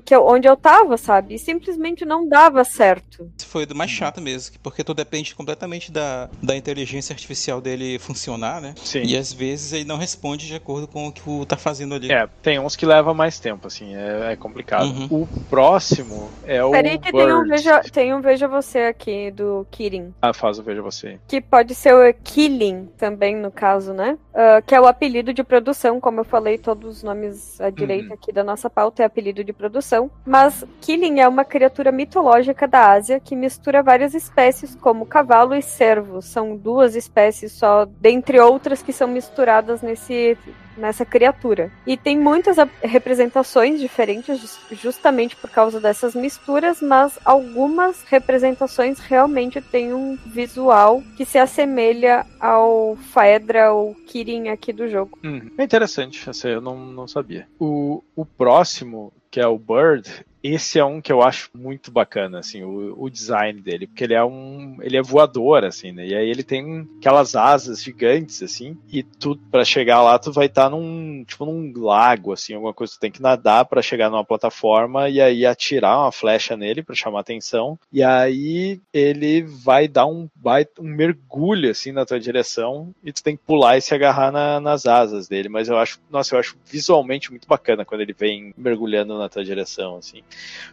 que 0.04 0.14
eu, 0.14 0.26
onde 0.26 0.48
eu 0.48 0.56
tava, 0.56 0.96
sabe? 0.96 1.34
E 1.34 1.38
simplesmente 1.38 2.04
não 2.04 2.28
dava 2.28 2.64
certo. 2.64 3.30
Isso 3.36 3.46
foi 3.46 3.66
do 3.66 3.74
mais 3.74 3.90
uhum. 3.90 3.96
chato 3.96 4.20
mesmo, 4.20 4.56
porque 4.62 4.84
tu 4.84 4.94
depende 4.94 5.34
completamente 5.34 5.90
da, 5.90 6.28
da 6.42 6.56
inteligência 6.56 7.12
artificial 7.12 7.60
dele 7.60 7.98
funcionar, 7.98 8.60
né? 8.60 8.74
Sim. 8.82 9.02
E 9.02 9.16
às 9.16 9.32
vezes 9.32 9.72
ele 9.72 9.84
não 9.84 9.96
responde 9.96 10.46
de 10.46 10.54
acordo 10.54 10.86
com 10.86 11.08
o 11.08 11.12
que 11.12 11.22
tu 11.22 11.46
tá 11.46 11.56
fazendo 11.56 11.94
ali. 11.94 12.10
É, 12.12 12.28
tem 12.42 12.58
uns 12.58 12.76
que 12.76 12.84
levam 12.84 13.14
mais 13.14 13.38
tempo, 13.38 13.66
assim, 13.66 13.94
é, 13.94 14.32
é 14.32 14.36
complicado. 14.36 14.86
Uhum. 14.86 15.22
O 15.22 15.28
próximo 15.48 16.30
é 16.44 16.62
o. 16.62 16.70
Peraí, 16.70 16.98
que 16.98 17.12
tem 17.12 17.32
um, 17.32 17.46
veja, 17.46 17.80
tem 17.80 18.14
um 18.14 18.20
Veja 18.20 18.48
Você 18.48 18.78
aqui 18.80 19.30
do 19.30 19.66
Kirin. 19.70 20.14
Ah, 20.20 20.32
faz 20.32 20.58
o 20.58 20.62
Veja 20.62 20.82
Você. 20.82 21.18
Que 21.26 21.40
pode 21.40 21.74
ser 21.74 21.94
o 21.94 22.14
Killing 22.24 22.88
também, 22.96 23.36
no 23.36 23.50
caso, 23.50 23.92
né? 23.92 24.18
Uh, 24.32 24.64
que 24.64 24.74
é 24.74 24.80
o 24.80 24.86
apelido 24.86 25.32
de 25.32 25.42
produção, 25.42 26.00
como 26.00 26.20
eu 26.20 26.24
falei, 26.24 26.56
todos 26.56 26.98
os 26.98 27.02
nomes 27.02 27.60
à 27.60 27.70
direita 27.70 28.08
uhum. 28.08 28.14
aqui 28.14 28.32
da 28.32 28.42
nossa 28.42 28.70
pauta 28.70 29.02
é 29.02 29.06
apelido 29.06 29.44
de 29.44 29.52
produção, 29.62 30.10
mas 30.26 30.64
Killing 30.80 31.20
é 31.20 31.28
uma 31.28 31.44
criatura 31.44 31.92
mitológica 31.92 32.66
da 32.66 32.90
Ásia 32.90 33.20
que 33.20 33.36
mistura 33.36 33.80
várias 33.80 34.12
espécies, 34.12 34.74
como 34.74 35.06
cavalo 35.06 35.54
e 35.54 35.62
cervo. 35.62 36.20
São 36.20 36.56
duas 36.56 36.96
espécies 36.96 37.52
só, 37.52 37.84
dentre 37.84 38.40
outras 38.40 38.82
que 38.82 38.92
são 38.92 39.06
misturadas 39.06 39.80
nesse 39.80 40.36
nessa 40.76 41.04
criatura. 41.04 41.70
E 41.86 41.98
tem 41.98 42.18
muitas 42.18 42.56
representações 42.82 43.78
diferentes 43.78 44.58
justamente 44.70 45.36
por 45.36 45.50
causa 45.50 45.78
dessas 45.78 46.14
misturas, 46.14 46.80
mas 46.80 47.18
algumas 47.26 48.02
representações 48.04 48.98
realmente 48.98 49.60
têm 49.60 49.92
um 49.92 50.16
visual 50.26 51.02
que 51.14 51.26
se 51.26 51.36
assemelha 51.36 52.24
ao 52.40 52.96
Faedra 52.96 53.70
ou 53.72 53.94
Kirin 54.06 54.48
aqui 54.48 54.72
do 54.72 54.88
jogo. 54.88 55.18
Hum, 55.22 55.50
é 55.58 55.64
interessante, 55.64 56.28
essa 56.28 56.48
eu 56.48 56.62
não, 56.62 56.78
não 56.86 57.06
sabia. 57.06 57.46
O, 57.60 58.02
o 58.16 58.24
próximo, 58.24 59.12
que 59.32 59.40
é 59.40 59.46
o 59.46 59.58
Bird, 59.58 60.24
esse 60.42 60.78
é 60.78 60.84
um 60.84 61.00
que 61.00 61.12
eu 61.12 61.22
acho 61.22 61.50
muito 61.54 61.90
bacana, 61.92 62.40
assim, 62.40 62.62
o, 62.64 63.00
o, 63.00 63.08
design 63.08 63.60
dele, 63.60 63.86
porque 63.86 64.04
ele 64.04 64.14
é 64.14 64.24
um, 64.24 64.76
ele 64.82 64.96
é 64.96 65.02
voador, 65.02 65.64
assim, 65.64 65.92
né? 65.92 66.06
E 66.06 66.14
aí 66.14 66.28
ele 66.28 66.42
tem 66.42 66.88
aquelas 66.98 67.36
asas 67.36 67.82
gigantes, 67.82 68.42
assim, 68.42 68.76
e 68.88 69.02
tu 69.02 69.36
para 69.50 69.64
chegar 69.64 70.02
lá 70.02 70.18
tu 70.18 70.32
vai 70.32 70.46
estar 70.46 70.64
tá 70.64 70.70
num, 70.70 71.24
tipo 71.24 71.44
num 71.44 71.72
lago, 71.76 72.32
assim, 72.32 72.54
alguma 72.54 72.74
coisa 72.74 72.94
tu 72.94 73.00
tem 73.00 73.10
que 73.10 73.22
nadar 73.22 73.66
para 73.66 73.82
chegar 73.82 74.10
numa 74.10 74.24
plataforma 74.24 75.08
e 75.08 75.20
aí 75.20 75.46
atirar 75.46 75.98
uma 75.98 76.12
flecha 76.12 76.56
nele 76.56 76.82
para 76.82 76.94
chamar 76.94 77.20
atenção, 77.20 77.78
e 77.92 78.02
aí 78.02 78.80
ele 78.92 79.42
vai 79.42 79.86
dar 79.86 80.06
um 80.06 80.28
vai 80.34 80.66
um 80.80 80.88
mergulho 80.88 81.70
assim 81.70 81.92
na 81.92 82.04
tua 82.04 82.18
direção 82.18 82.92
e 83.04 83.12
tu 83.12 83.22
tem 83.22 83.36
que 83.36 83.42
pular 83.44 83.76
e 83.76 83.80
se 83.80 83.94
agarrar 83.94 84.32
na, 84.32 84.60
nas 84.60 84.86
asas 84.86 85.28
dele, 85.28 85.48
mas 85.48 85.68
eu 85.68 85.78
acho, 85.78 86.00
nossa, 86.10 86.34
eu 86.34 86.40
acho 86.40 86.56
visualmente 86.66 87.30
muito 87.30 87.46
bacana 87.46 87.84
quando 87.84 88.00
ele 88.00 88.12
vem 88.12 88.52
mergulhando 88.56 89.16
na 89.16 89.28
tua 89.28 89.44
direção, 89.44 89.96
assim 89.96 90.22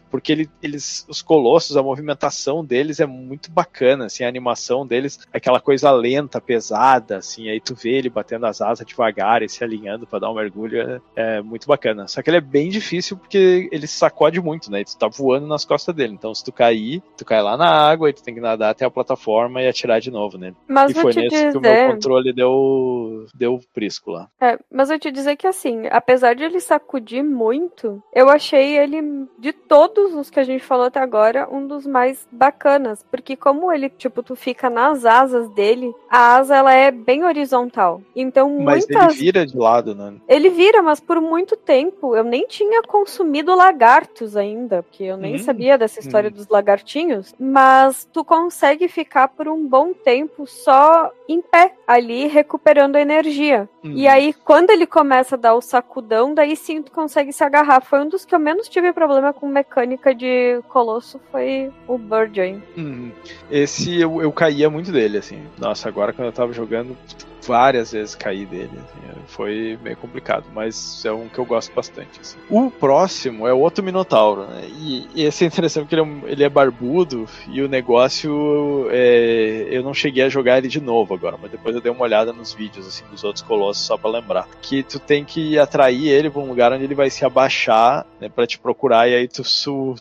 porque 0.09 0.31
ele, 0.31 0.49
eles, 0.61 1.05
os 1.07 1.21
colossos, 1.21 1.77
a 1.77 1.83
movimentação 1.83 2.63
deles 2.63 2.99
é 2.99 3.05
muito 3.05 3.51
bacana, 3.51 4.05
assim, 4.05 4.23
a 4.23 4.27
animação 4.27 4.85
deles, 4.85 5.19
aquela 5.31 5.59
coisa 5.59 5.91
lenta, 5.91 6.41
pesada, 6.41 7.17
assim, 7.17 7.49
aí 7.49 7.59
tu 7.59 7.75
vê 7.75 7.91
ele 7.91 8.09
batendo 8.09 8.45
as 8.45 8.61
asas 8.61 8.85
devagar 8.85 9.43
e 9.43 9.49
se 9.49 9.63
alinhando 9.63 10.07
para 10.07 10.19
dar 10.19 10.31
um 10.31 10.35
mergulho, 10.35 10.81
é, 10.81 11.01
é, 11.15 11.41
muito 11.41 11.67
bacana. 11.67 12.07
Só 12.07 12.21
que 12.21 12.29
ele 12.29 12.37
é 12.37 12.41
bem 12.41 12.69
difícil 12.69 13.17
porque 13.17 13.69
ele 13.71 13.87
sacode 13.87 14.41
muito, 14.41 14.71
né? 14.71 14.81
E 14.81 14.85
tu 14.85 14.97
tá 14.97 15.07
voando 15.07 15.47
nas 15.47 15.65
costas 15.65 15.93
dele, 15.93 16.13
então 16.13 16.33
se 16.33 16.43
tu 16.43 16.51
cair, 16.51 17.01
tu 17.17 17.25
cai 17.25 17.41
lá 17.41 17.55
na 17.55 17.69
água 17.69 18.09
e 18.09 18.13
tu 18.13 18.23
tem 18.23 18.33
que 18.33 18.41
nadar 18.41 18.71
até 18.71 18.85
a 18.85 18.91
plataforma 18.91 19.61
e 19.61 19.67
atirar 19.67 19.99
de 19.99 20.11
novo 20.11 20.37
nele. 20.37 20.55
Mas 20.67 20.91
e 20.91 20.93
foi 20.95 21.13
nesse 21.13 21.29
dizer... 21.29 21.51
que 21.51 21.57
o 21.57 21.61
meu 21.61 21.87
controle 21.91 22.33
deu, 22.33 23.25
deu 23.35 23.59
prisco 23.73 24.11
lá. 24.11 24.27
É, 24.41 24.57
mas 24.71 24.89
eu 24.89 24.99
te 24.99 25.11
dizer 25.11 25.35
que 25.35 25.47
assim, 25.47 25.87
apesar 25.91 26.33
de 26.33 26.43
ele 26.43 26.59
sacudir 26.59 27.23
muito, 27.23 28.01
eu 28.13 28.29
achei 28.29 28.77
ele 28.77 29.01
de 29.37 29.48
de 29.49 29.53
todos 29.53 30.13
os 30.13 30.29
que 30.29 30.39
a 30.39 30.43
gente 30.43 30.63
falou 30.63 30.85
até 30.85 30.99
agora, 30.99 31.47
um 31.51 31.65
dos 31.65 31.85
mais 31.87 32.27
bacanas, 32.31 33.03
porque 33.09 33.35
como 33.35 33.71
ele, 33.71 33.89
tipo, 33.89 34.21
tu 34.21 34.35
fica 34.35 34.69
nas 34.69 35.05
asas 35.05 35.49
dele, 35.49 35.93
a 36.09 36.35
asa 36.35 36.57
ela 36.57 36.73
é 36.73 36.91
bem 36.91 37.23
horizontal. 37.23 38.01
Então 38.15 38.59
mas 38.59 38.85
muitas... 38.85 39.15
ele 39.15 39.23
vira 39.23 39.45
de 39.45 39.57
lado, 39.57 39.95
né? 39.95 40.13
Ele 40.27 40.49
vira, 40.49 40.83
mas 40.83 40.99
por 40.99 41.19
muito 41.19 41.55
tempo 41.55 42.15
eu 42.15 42.23
nem 42.23 42.45
tinha 42.47 42.83
consumido 42.83 43.55
lagartos 43.55 44.37
ainda, 44.37 44.83
porque 44.83 45.03
eu 45.03 45.17
nem 45.17 45.35
hum, 45.35 45.39
sabia 45.39 45.77
dessa 45.77 45.99
história 45.99 46.29
hum. 46.29 46.33
dos 46.33 46.47
lagartinhos, 46.47 47.33
mas 47.39 48.07
tu 48.13 48.23
consegue 48.23 48.87
ficar 48.87 49.29
por 49.29 49.47
um 49.47 49.67
bom 49.67 49.93
tempo 49.93 50.45
só 50.45 51.11
em 51.29 51.41
pé 51.41 51.75
ali 51.87 52.27
recuperando 52.27 52.95
energia. 52.95 53.69
Hum. 53.83 53.93
E 53.95 54.07
aí 54.07 54.33
quando 54.33 54.71
ele 54.71 54.87
começa 54.87 55.35
a 55.35 55.37
dar 55.37 55.55
o 55.55 55.61
sacudão, 55.61 56.33
daí 56.33 56.55
sim 56.55 56.81
tu 56.81 56.91
consegue 56.91 57.31
se 57.31 57.43
agarrar. 57.43 57.81
Foi 57.81 57.99
um 57.99 58.09
dos 58.09 58.25
que 58.25 58.33
eu 58.33 58.39
menos 58.39 58.67
tive 58.67 58.91
problema 58.91 59.31
com 59.31 59.47
mecânica 59.47 60.13
de 60.13 60.59
Colosso 60.67 61.19
foi 61.31 61.71
o 61.87 61.97
Burjoy. 61.97 62.61
Hum, 62.77 63.11
esse 63.51 63.99
eu, 63.99 64.21
eu 64.21 64.31
caía 64.31 64.69
muito 64.69 64.91
dele, 64.91 65.17
assim. 65.17 65.41
Nossa, 65.57 65.87
agora 65.87 66.11
quando 66.11 66.27
eu 66.27 66.33
tava 66.33 66.51
jogando, 66.51 66.97
várias 67.45 67.91
vezes 67.91 68.15
caí 68.15 68.45
dele. 68.45 68.71
Assim, 68.73 69.09
foi 69.27 69.77
meio 69.81 69.97
complicado, 69.97 70.45
mas 70.53 71.03
é 71.05 71.11
um 71.11 71.27
que 71.27 71.39
eu 71.39 71.45
gosto 71.45 71.73
bastante. 71.73 72.19
Assim. 72.19 72.37
O 72.49 72.69
próximo 72.69 73.47
é 73.47 73.53
o 73.53 73.59
outro 73.59 73.83
Minotauro, 73.83 74.45
né? 74.47 74.63
E, 74.67 75.07
e 75.15 75.23
esse 75.23 75.43
é 75.43 75.47
interessante 75.47 75.85
porque 75.85 75.95
ele 75.95 76.25
é, 76.27 76.31
ele 76.31 76.43
é 76.43 76.49
barbudo 76.49 77.27
e 77.47 77.61
o 77.61 77.67
negócio 77.67 78.87
é, 78.91 79.67
eu 79.69 79.83
não 79.83 79.93
cheguei 79.93 80.23
a 80.23 80.29
jogar 80.29 80.57
ele 80.57 80.67
de 80.67 80.81
novo 80.81 81.13
agora, 81.13 81.37
mas 81.41 81.51
depois 81.51 81.75
eu 81.75 81.81
dei 81.81 81.91
uma 81.91 82.03
olhada 82.03 82.33
nos 82.33 82.53
vídeos 82.53 82.87
assim 82.87 83.03
dos 83.11 83.23
outros 83.23 83.43
colossos 83.43 83.85
só 83.85 83.97
para 83.97 84.09
lembrar 84.09 84.47
que 84.61 84.83
tu 84.83 84.99
tem 84.99 85.23
que 85.23 85.57
atrair 85.57 86.07
ele 86.07 86.29
para 86.29 86.41
um 86.41 86.47
lugar 86.47 86.71
onde 86.73 86.83
ele 86.83 86.95
vai 86.95 87.09
se 87.09 87.23
abaixar, 87.25 88.05
né, 88.19 88.29
para 88.29 88.47
te 88.47 88.59
procurar 88.59 89.07
e 89.07 89.15
aí 89.15 89.27
tu, 89.27 89.43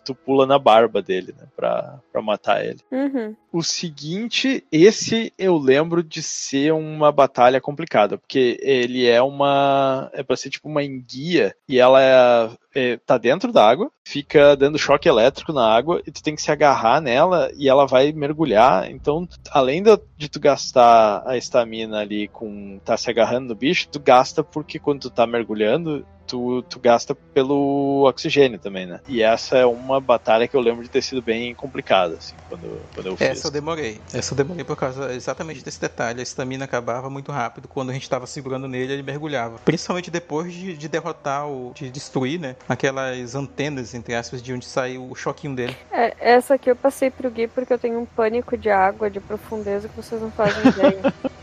tu 0.04 0.14
pula 0.14 0.46
na 0.46 0.58
barba 0.58 1.02
dele, 1.02 1.34
né, 1.38 1.46
para 1.56 2.22
matar 2.22 2.64
ele. 2.64 2.80
Uhum. 2.90 3.34
O 3.52 3.62
seguinte, 3.62 4.64
esse 4.70 5.32
eu 5.38 5.56
lembro 5.56 6.02
de 6.02 6.22
ser 6.22 6.72
uma 6.72 7.10
batalha 7.10 7.27
complicada, 7.60 8.18
porque 8.18 8.58
ele 8.62 9.06
é 9.06 9.20
uma. 9.22 10.10
É 10.12 10.22
pra 10.22 10.36
ser 10.36 10.50
tipo 10.50 10.68
uma 10.68 10.82
enguia 10.82 11.54
e 11.68 11.78
ela 11.78 12.02
é, 12.02 12.50
é, 12.74 12.96
tá 12.96 13.18
dentro 13.18 13.52
da 13.52 13.68
água, 13.68 13.90
fica 14.04 14.56
dando 14.56 14.78
choque 14.78 15.08
elétrico 15.08 15.52
na 15.52 15.66
água 15.66 16.02
e 16.06 16.10
tu 16.10 16.22
tem 16.22 16.34
que 16.34 16.42
se 16.42 16.50
agarrar 16.50 17.00
nela 17.00 17.50
e 17.56 17.68
ela 17.68 17.86
vai 17.86 18.12
mergulhar. 18.12 18.90
Então, 18.90 19.28
além 19.50 19.82
de, 19.82 19.98
de 20.16 20.28
tu 20.28 20.40
gastar 20.40 21.22
a 21.26 21.36
estamina 21.36 22.00
ali 22.00 22.28
com 22.28 22.78
tá 22.84 22.96
se 22.96 23.10
agarrando 23.10 23.48
no 23.48 23.54
bicho, 23.54 23.88
tu 23.88 24.00
gasta 24.00 24.42
porque 24.42 24.78
quando 24.78 25.02
tu 25.02 25.10
tá 25.10 25.26
mergulhando, 25.26 26.06
tu, 26.28 26.62
tu 26.62 26.78
gasta 26.78 27.14
pelo 27.14 28.04
oxigênio 28.06 28.58
também, 28.58 28.86
né? 28.86 29.00
E 29.08 29.22
essa 29.22 29.56
é 29.56 29.66
uma 29.66 30.00
batalha 30.00 30.46
que 30.46 30.54
eu 30.54 30.60
lembro 30.60 30.82
de 30.82 30.90
ter 30.90 31.02
sido 31.02 31.22
bem 31.22 31.54
complicada, 31.54 32.14
assim, 32.16 32.34
quando, 32.48 32.80
quando 32.94 33.06
eu 33.06 33.16
fiz. 33.16 33.28
Essa 33.28 33.48
eu 33.48 33.50
demorei. 33.50 34.00
Essa 34.12 34.34
eu 34.34 34.36
demorei 34.36 34.64
por 34.64 34.76
causa 34.76 35.12
exatamente 35.14 35.64
desse 35.64 35.80
detalhe. 35.80 36.20
A 36.20 36.22
estamina 36.22 36.66
acabava 36.66 37.08
muito 37.08 37.32
rápido. 37.32 37.66
Quando 37.66 37.90
a 37.90 37.92
gente 37.94 38.08
tava 38.08 38.26
segurando 38.26 38.68
nele, 38.68 38.92
ele 38.92 39.02
mergulhava. 39.02 39.58
Principalmente 39.64 40.10
depois 40.10 40.52
de, 40.52 40.76
de 40.76 40.88
derrotar, 40.88 41.48
o, 41.48 41.72
de 41.74 41.90
destruir, 41.90 42.38
né? 42.38 42.56
Aquelas 42.68 43.34
antenas, 43.34 43.94
entre 43.94 44.14
aspas, 44.14 44.42
de 44.42 44.52
onde 44.52 44.66
saiu 44.66 45.10
o 45.10 45.14
choquinho 45.14 45.54
dele. 45.54 45.76
É, 45.90 46.14
essa 46.20 46.54
aqui 46.54 46.70
eu 46.70 46.76
passei 46.76 47.10
pro 47.10 47.30
Gui 47.30 47.48
porque 47.48 47.72
eu 47.72 47.78
tenho 47.78 47.98
um 47.98 48.04
pânico 48.04 48.56
de 48.56 48.68
água, 48.68 49.08
de 49.08 49.20
profundeza, 49.20 49.88
que 49.88 49.96
vocês 49.96 50.20
não 50.20 50.30
fazem 50.30 50.68
ideia. 50.68 51.14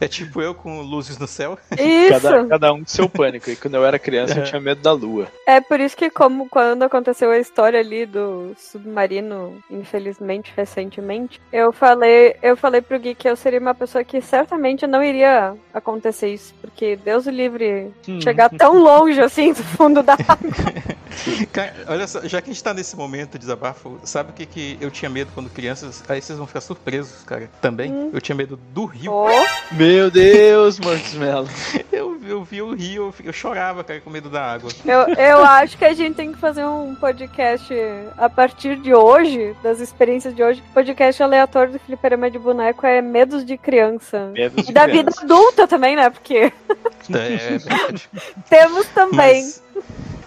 É 0.00 0.08
tipo 0.08 0.40
eu 0.40 0.54
com 0.54 0.80
luzes 0.80 1.18
no 1.18 1.26
céu. 1.26 1.58
Isso! 1.78 2.22
Cada, 2.22 2.46
cada 2.46 2.72
um 2.72 2.80
com 2.80 2.86
seu 2.86 3.08
pânico. 3.08 3.50
E 3.50 3.56
quando 3.56 3.74
eu 3.74 3.84
era 3.84 3.98
criança, 4.06 4.38
eu 4.38 4.44
tinha 4.44 4.60
medo 4.60 4.80
da 4.80 4.92
lua. 4.92 5.26
É 5.46 5.60
por 5.60 5.80
isso 5.80 5.96
que, 5.96 6.08
como 6.08 6.48
quando 6.48 6.84
aconteceu 6.84 7.30
a 7.30 7.38
história 7.38 7.80
ali 7.80 8.06
do 8.06 8.52
submarino, 8.56 9.58
infelizmente, 9.70 10.52
recentemente, 10.56 11.40
eu 11.52 11.72
falei, 11.72 12.36
eu 12.42 12.56
falei 12.56 12.80
pro 12.80 12.98
Gui 12.98 13.14
que 13.14 13.28
eu 13.28 13.34
seria 13.36 13.58
uma 13.60 13.74
pessoa 13.74 14.04
que 14.04 14.20
certamente 14.20 14.86
não 14.86 15.02
iria 15.02 15.54
acontecer 15.74 16.28
isso, 16.28 16.54
porque 16.60 16.96
Deus 16.96 17.26
o 17.26 17.30
livre 17.30 17.90
Hum. 18.08 18.20
chegar 18.20 18.48
tão 18.50 18.78
longe 18.82 19.20
assim 19.20 19.52
do 19.52 19.62
fundo 19.62 20.02
da 20.02 20.14
água. 20.28 20.96
Cara, 21.52 21.74
olha 21.88 22.06
só, 22.06 22.20
já 22.26 22.40
que 22.40 22.50
a 22.50 22.52
gente 22.52 22.62
tá 22.62 22.72
nesse 22.74 22.94
momento 22.96 23.32
de 23.32 23.38
desabafo, 23.38 23.98
sabe 24.04 24.30
o 24.30 24.32
que, 24.34 24.46
que 24.46 24.76
eu 24.80 24.90
tinha 24.90 25.10
medo 25.10 25.30
quando 25.34 25.48
crianças? 25.50 26.04
Aí 26.08 26.20
vocês 26.20 26.36
vão 26.38 26.46
ficar 26.46 26.60
surpresos, 26.60 27.24
cara. 27.24 27.50
Também. 27.60 27.90
Hum. 27.90 28.10
Eu 28.12 28.20
tinha 28.20 28.36
medo 28.36 28.56
do 28.72 28.84
rio. 28.84 29.12
Oh, 29.12 29.28
Meu 29.74 30.10
Deus, 30.10 30.78
Marcos 30.78 31.14
Mello. 31.14 31.48
Eu, 31.90 32.15
eu 32.28 32.42
vi 32.44 32.60
o 32.62 32.74
rio, 32.74 33.12
eu, 33.24 33.32
chorava, 33.32 33.82
cara, 33.84 34.00
com 34.00 34.10
medo 34.10 34.28
da 34.28 34.42
água. 34.52 34.70
eu, 34.84 35.14
eu 35.14 35.44
acho 35.44 35.76
que 35.78 35.84
a 35.84 35.92
gente 35.94 36.14
tem 36.16 36.32
que 36.32 36.38
fazer 36.38 36.64
um 36.64 36.94
podcast 36.94 37.72
a 38.16 38.28
partir 38.28 38.76
de 38.76 38.94
hoje, 38.94 39.54
das 39.62 39.80
experiências 39.80 40.34
de 40.34 40.42
hoje. 40.42 40.62
Podcast 40.74 41.22
aleatório 41.22 41.72
do 41.72 41.78
Fliperama 41.78 42.30
de 42.30 42.38
Boneco 42.38 42.86
é 42.86 43.00
medos 43.00 43.44
de 43.44 43.56
criança. 43.56 44.30
Medos 44.32 44.64
E 44.64 44.66
de 44.68 44.72
da 44.72 44.86
vida 44.86 45.10
criança. 45.10 45.22
adulta 45.24 45.66
também, 45.68 45.96
né? 45.96 46.10
Porque 46.10 46.52
É 47.10 47.38
verdade. 47.58 48.08
temos 48.48 48.86
também. 48.88 49.42
Mas 49.42 49.62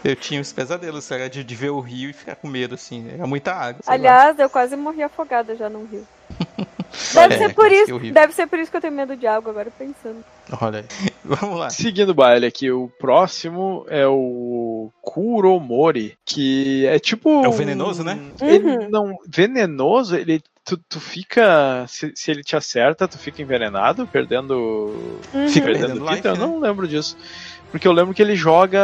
eu 0.03 0.15
tinha 0.15 0.39
os 0.41 0.51
pesadelos, 0.53 1.09
era 1.11 1.29
de, 1.29 1.43
de 1.43 1.55
ver 1.55 1.69
o 1.71 1.79
rio 1.79 2.09
e 2.09 2.13
ficar 2.13 2.35
com 2.35 2.47
medo, 2.47 2.75
assim. 2.75 3.07
Era 3.13 3.27
muita 3.27 3.53
água. 3.53 3.81
sei 3.83 3.91
lá. 3.91 3.93
Aliás, 3.95 4.39
eu 4.39 4.49
quase 4.49 4.75
morri 4.75 5.03
afogada 5.03 5.55
já 5.55 5.69
num 5.69 5.85
rio. 5.85 6.05
Deve 7.13 7.35
É, 7.35 7.37
ser 7.37 7.53
por 7.53 7.71
isso. 7.71 7.93
horrível. 7.93 8.13
Deve 8.13 8.33
ser 8.33 8.47
por 8.47 8.57
isso 8.59 8.71
que 8.71 8.77
eu 8.77 8.81
tenho 8.81 8.93
medo 8.93 9.15
de 9.15 9.27
água 9.27 9.51
agora 9.51 9.71
pensando. 9.77 10.23
Olha 10.59 10.79
aí. 10.79 10.85
Vamos 11.23 11.59
lá. 11.59 11.69
Seguindo 11.69 12.09
o 12.09 12.13
baile 12.15 12.45
aqui, 12.47 12.71
o 12.71 12.89
próximo 12.99 13.85
é 13.89 14.07
o 14.07 14.91
Kuromori, 15.01 16.17
que 16.25 16.85
é 16.87 16.97
tipo. 16.99 17.43
É 17.45 17.47
o 17.47 17.51
venenoso, 17.51 18.03
né? 18.03 18.17
Ele 18.41 18.65
Uhum. 18.69 18.89
não. 18.89 19.15
Venenoso, 19.27 20.15
ele. 20.15 20.41
Tu, 20.65 20.77
tu 20.89 20.99
fica. 20.99 21.85
Se, 21.87 22.11
se 22.15 22.31
ele 22.31 22.41
te 22.43 22.55
acerta, 22.55 23.07
tu 23.07 23.17
fica 23.19 23.41
envenenado, 23.41 24.07
perdendo. 24.07 24.53
Uhum. 25.33 25.47
Fica 25.47 25.65
Perdendo 25.67 25.87
perdendo 25.87 25.99
vida? 26.05 26.11
life, 26.15 26.27
eu 26.27 26.33
né? 26.33 26.39
não 26.39 26.59
lembro 26.59 26.87
disso. 26.87 27.15
Porque 27.71 27.87
eu 27.87 27.91
lembro 27.91 28.13
que 28.13 28.21
ele 28.21 28.35
joga 28.35 28.79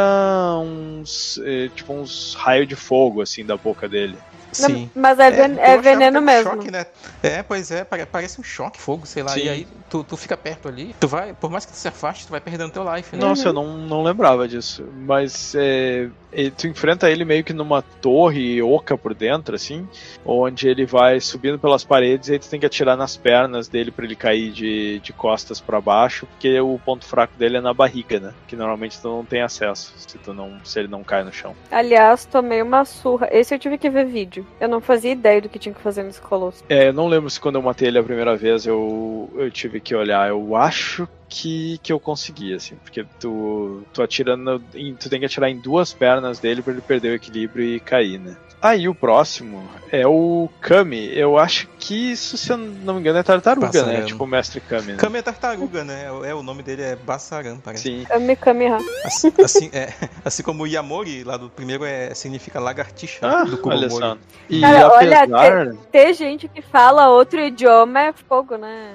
uns. 0.60 1.40
eh, 1.44 1.68
tipo, 1.74 1.92
uns 1.92 2.34
raios 2.38 2.68
de 2.68 2.76
fogo, 2.76 3.20
assim, 3.20 3.44
da 3.44 3.56
boca 3.56 3.88
dele. 3.88 4.16
Não, 4.60 4.68
Sim. 4.70 4.90
mas 4.94 5.18
é, 5.18 5.30
ven- 5.30 5.52
eu 5.54 5.58
é 5.58 5.64
achava 5.64 5.82
veneno 5.82 6.18
um 6.18 6.22
mesmo. 6.22 6.52
Choque, 6.52 6.70
né? 6.70 6.86
É, 7.22 7.42
pois 7.42 7.70
é, 7.70 7.84
pare- 7.84 8.06
parece 8.06 8.40
um 8.40 8.44
choque, 8.44 8.80
fogo, 8.80 9.06
sei 9.06 9.22
lá. 9.22 9.30
Sim. 9.30 9.40
E 9.40 9.48
aí 9.48 9.66
tu, 9.90 10.02
tu 10.02 10.16
fica 10.16 10.36
perto 10.36 10.68
ali, 10.68 10.94
tu 10.98 11.08
vai, 11.08 11.34
por 11.34 11.50
mais 11.50 11.66
que 11.66 11.72
tu 11.72 11.76
se 11.76 11.88
afaste, 11.88 12.26
tu 12.26 12.30
vai 12.30 12.40
perdendo 12.40 12.70
teu 12.70 12.94
life, 12.94 13.14
né? 13.14 13.22
Nossa, 13.22 13.48
eu 13.48 13.52
não, 13.52 13.76
não 13.76 14.02
lembrava 14.02 14.48
disso. 14.48 14.84
Mas 15.06 15.52
é, 15.54 16.08
e 16.36 16.50
tu 16.50 16.68
enfrenta 16.68 17.10
ele 17.10 17.24
meio 17.24 17.42
que 17.42 17.54
numa 17.54 17.80
torre 17.80 18.60
oca 18.62 18.96
por 18.98 19.14
dentro, 19.14 19.56
assim, 19.56 19.88
onde 20.24 20.68
ele 20.68 20.84
vai 20.84 21.18
subindo 21.18 21.58
pelas 21.58 21.82
paredes 21.82 22.28
e 22.28 22.32
aí 22.34 22.38
tu 22.38 22.50
tem 22.50 22.60
que 22.60 22.66
atirar 22.66 22.96
nas 22.96 23.16
pernas 23.16 23.68
dele 23.68 23.90
pra 23.90 24.04
ele 24.04 24.14
cair 24.14 24.52
de, 24.52 25.00
de 25.00 25.12
costas 25.14 25.60
pra 25.60 25.80
baixo, 25.80 26.26
porque 26.26 26.60
o 26.60 26.78
ponto 26.84 27.06
fraco 27.06 27.32
dele 27.38 27.56
é 27.56 27.60
na 27.60 27.72
barriga, 27.72 28.20
né? 28.20 28.34
Que 28.46 28.54
normalmente 28.54 29.00
tu 29.00 29.08
não 29.08 29.24
tem 29.24 29.40
acesso 29.40 29.94
se, 29.96 30.18
tu 30.18 30.34
não, 30.34 30.62
se 30.62 30.78
ele 30.78 30.88
não 30.88 31.02
cai 31.02 31.24
no 31.24 31.32
chão. 31.32 31.56
Aliás, 31.70 32.26
tomei 32.26 32.60
uma 32.60 32.84
surra. 32.84 33.28
Esse 33.32 33.54
eu 33.54 33.58
tive 33.58 33.78
que 33.78 33.88
ver 33.88 34.04
vídeo. 34.04 34.46
Eu 34.60 34.68
não 34.68 34.80
fazia 34.80 35.12
ideia 35.12 35.40
do 35.40 35.48
que 35.48 35.58
tinha 35.58 35.74
que 35.74 35.80
fazer 35.80 36.02
nesse 36.02 36.20
colosso. 36.20 36.62
É, 36.68 36.88
eu 36.88 36.92
não 36.92 37.08
lembro 37.08 37.30
se 37.30 37.40
quando 37.40 37.54
eu 37.54 37.62
matei 37.62 37.88
ele 37.88 37.98
a 37.98 38.02
primeira 38.02 38.36
vez 38.36 38.66
eu, 38.66 39.30
eu 39.36 39.50
tive 39.50 39.80
que 39.80 39.94
olhar. 39.94 40.28
Eu 40.28 40.54
acho 40.54 41.08
que, 41.28 41.78
que 41.82 41.92
eu 41.92 42.00
consegui, 42.00 42.54
assim, 42.54 42.76
porque 42.76 43.04
tu, 43.20 43.82
tu 43.92 44.02
atirando. 44.02 44.62
Em, 44.74 44.94
tu 44.94 45.08
tem 45.08 45.20
que 45.20 45.26
atirar 45.26 45.50
em 45.50 45.58
duas 45.58 45.92
pernas 45.92 46.38
dele 46.38 46.62
pra 46.62 46.72
ele 46.72 46.82
perder 46.82 47.10
o 47.10 47.14
equilíbrio 47.14 47.64
e 47.64 47.80
cair, 47.80 48.18
né? 48.18 48.36
Aí 48.60 48.88
o 48.88 48.94
próximo 48.94 49.62
é 49.92 50.06
o 50.06 50.48
Kami. 50.60 51.16
Eu 51.16 51.38
acho 51.38 51.68
que 51.78 52.12
isso, 52.12 52.38
se 52.38 52.50
eu 52.50 52.56
não 52.56 52.94
me 52.94 53.00
engano, 53.00 53.18
é 53.18 53.22
tartaruga, 53.22 53.82
né? 53.84 54.02
Tipo 54.02 54.24
o 54.24 54.26
mestre 54.26 54.60
Kami. 54.60 54.92
Né? 54.92 54.96
Kami 54.96 55.18
é 55.18 55.22
tartaruga, 55.22 55.84
né? 55.84 56.06
É, 56.24 56.34
o 56.34 56.42
nome 56.42 56.62
dele 56.62 56.82
é 56.82 56.96
Bassaran, 56.96 57.58
parece. 57.58 57.82
Sim. 57.82 58.04
Kami 58.04 58.34
Kami-ha. 58.34 58.78
Assim, 59.04 59.32
assim, 59.44 59.70
é, 59.72 59.92
assim 60.24 60.42
como 60.42 60.64
o 60.64 60.66
Yamori, 60.66 61.22
lá 61.22 61.36
do 61.36 61.50
primeiro, 61.50 61.84
é, 61.84 62.14
significa 62.14 62.58
lagartixa 62.58 63.18
Ah, 63.22 63.44
do 63.44 63.56
só. 63.90 64.16
E 64.48 64.60
Cara, 64.60 64.90
olha, 64.90 65.22
apesar. 65.22 65.74
Ter 65.92 66.14
gente 66.14 66.48
que 66.48 66.62
fala 66.62 67.10
outro 67.10 67.38
idioma 67.40 68.00
é 68.00 68.12
fogo, 68.12 68.56
né? 68.56 68.94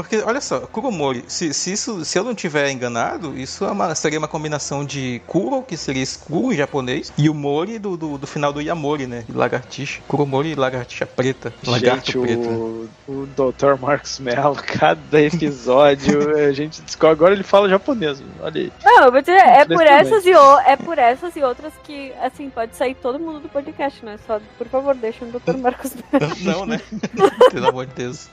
Porque, 0.00 0.18
olha 0.18 0.40
só, 0.40 0.60
Kuromori, 0.60 1.24
se, 1.26 1.52
se, 1.52 1.72
isso, 1.72 2.04
se 2.04 2.16
eu 2.16 2.22
não 2.22 2.32
tiver 2.32 2.70
enganado, 2.70 3.36
isso 3.36 3.64
é 3.64 3.70
uma- 3.72 3.92
seria 3.96 4.16
uma 4.20 4.28
combinação 4.28 4.84
de 4.84 5.20
Kuro, 5.26 5.60
que 5.62 5.76
seria 5.76 6.02
escuro 6.04 6.52
em 6.52 6.56
japonês, 6.56 7.12
e 7.18 7.28
o 7.28 7.34
Mori 7.34 7.80
do, 7.80 7.96
do, 7.96 8.16
do 8.16 8.24
final 8.26 8.52
do 8.52 8.60
Yamori, 8.60 9.08
né? 9.08 9.24
Lagartixa. 9.28 10.00
Kuromori 10.06 10.50
e 10.50 10.54
lagartixa 10.54 11.04
preta. 11.04 11.52
Lagarto 11.66 12.12
Gente, 12.12 12.18
preto. 12.20 12.48
né? 12.48 12.56
o, 12.56 12.88
o 13.08 13.26
Dr. 13.26 13.74
Marcos 13.80 14.20
Mello, 14.20 14.54
cada 14.64 15.20
episódio, 15.20 16.36
a 16.36 16.52
gente 16.52 16.80
descobre. 16.82 17.14
Agora 17.14 17.34
ele 17.34 17.42
fala 17.42 17.68
japonês, 17.68 18.22
olha 18.40 18.60
aí. 18.60 18.72
Não, 18.84 19.04
eu 19.06 19.10
vou 19.10 19.20
dizer, 19.20 19.32
é 19.36 19.64
por, 19.64 19.82
essas 19.84 20.24
e 20.24 20.32
o, 20.32 20.58
é 20.60 20.76
por 20.76 20.96
essas 20.96 21.34
e 21.34 21.42
outras 21.42 21.72
que, 21.82 22.12
assim, 22.22 22.48
pode 22.50 22.76
sair 22.76 22.94
todo 22.94 23.18
mundo 23.18 23.40
do 23.40 23.48
podcast, 23.48 24.04
né? 24.04 24.16
Só, 24.28 24.40
por 24.56 24.68
favor, 24.68 24.94
deixa 24.94 25.24
o 25.24 25.28
Dr. 25.28 25.56
Marcos 25.58 25.90
Não, 26.42 26.64
né? 26.64 26.80
Pelo 27.50 27.68
amor 27.68 27.86
de 27.86 27.94
Deus. 27.94 28.28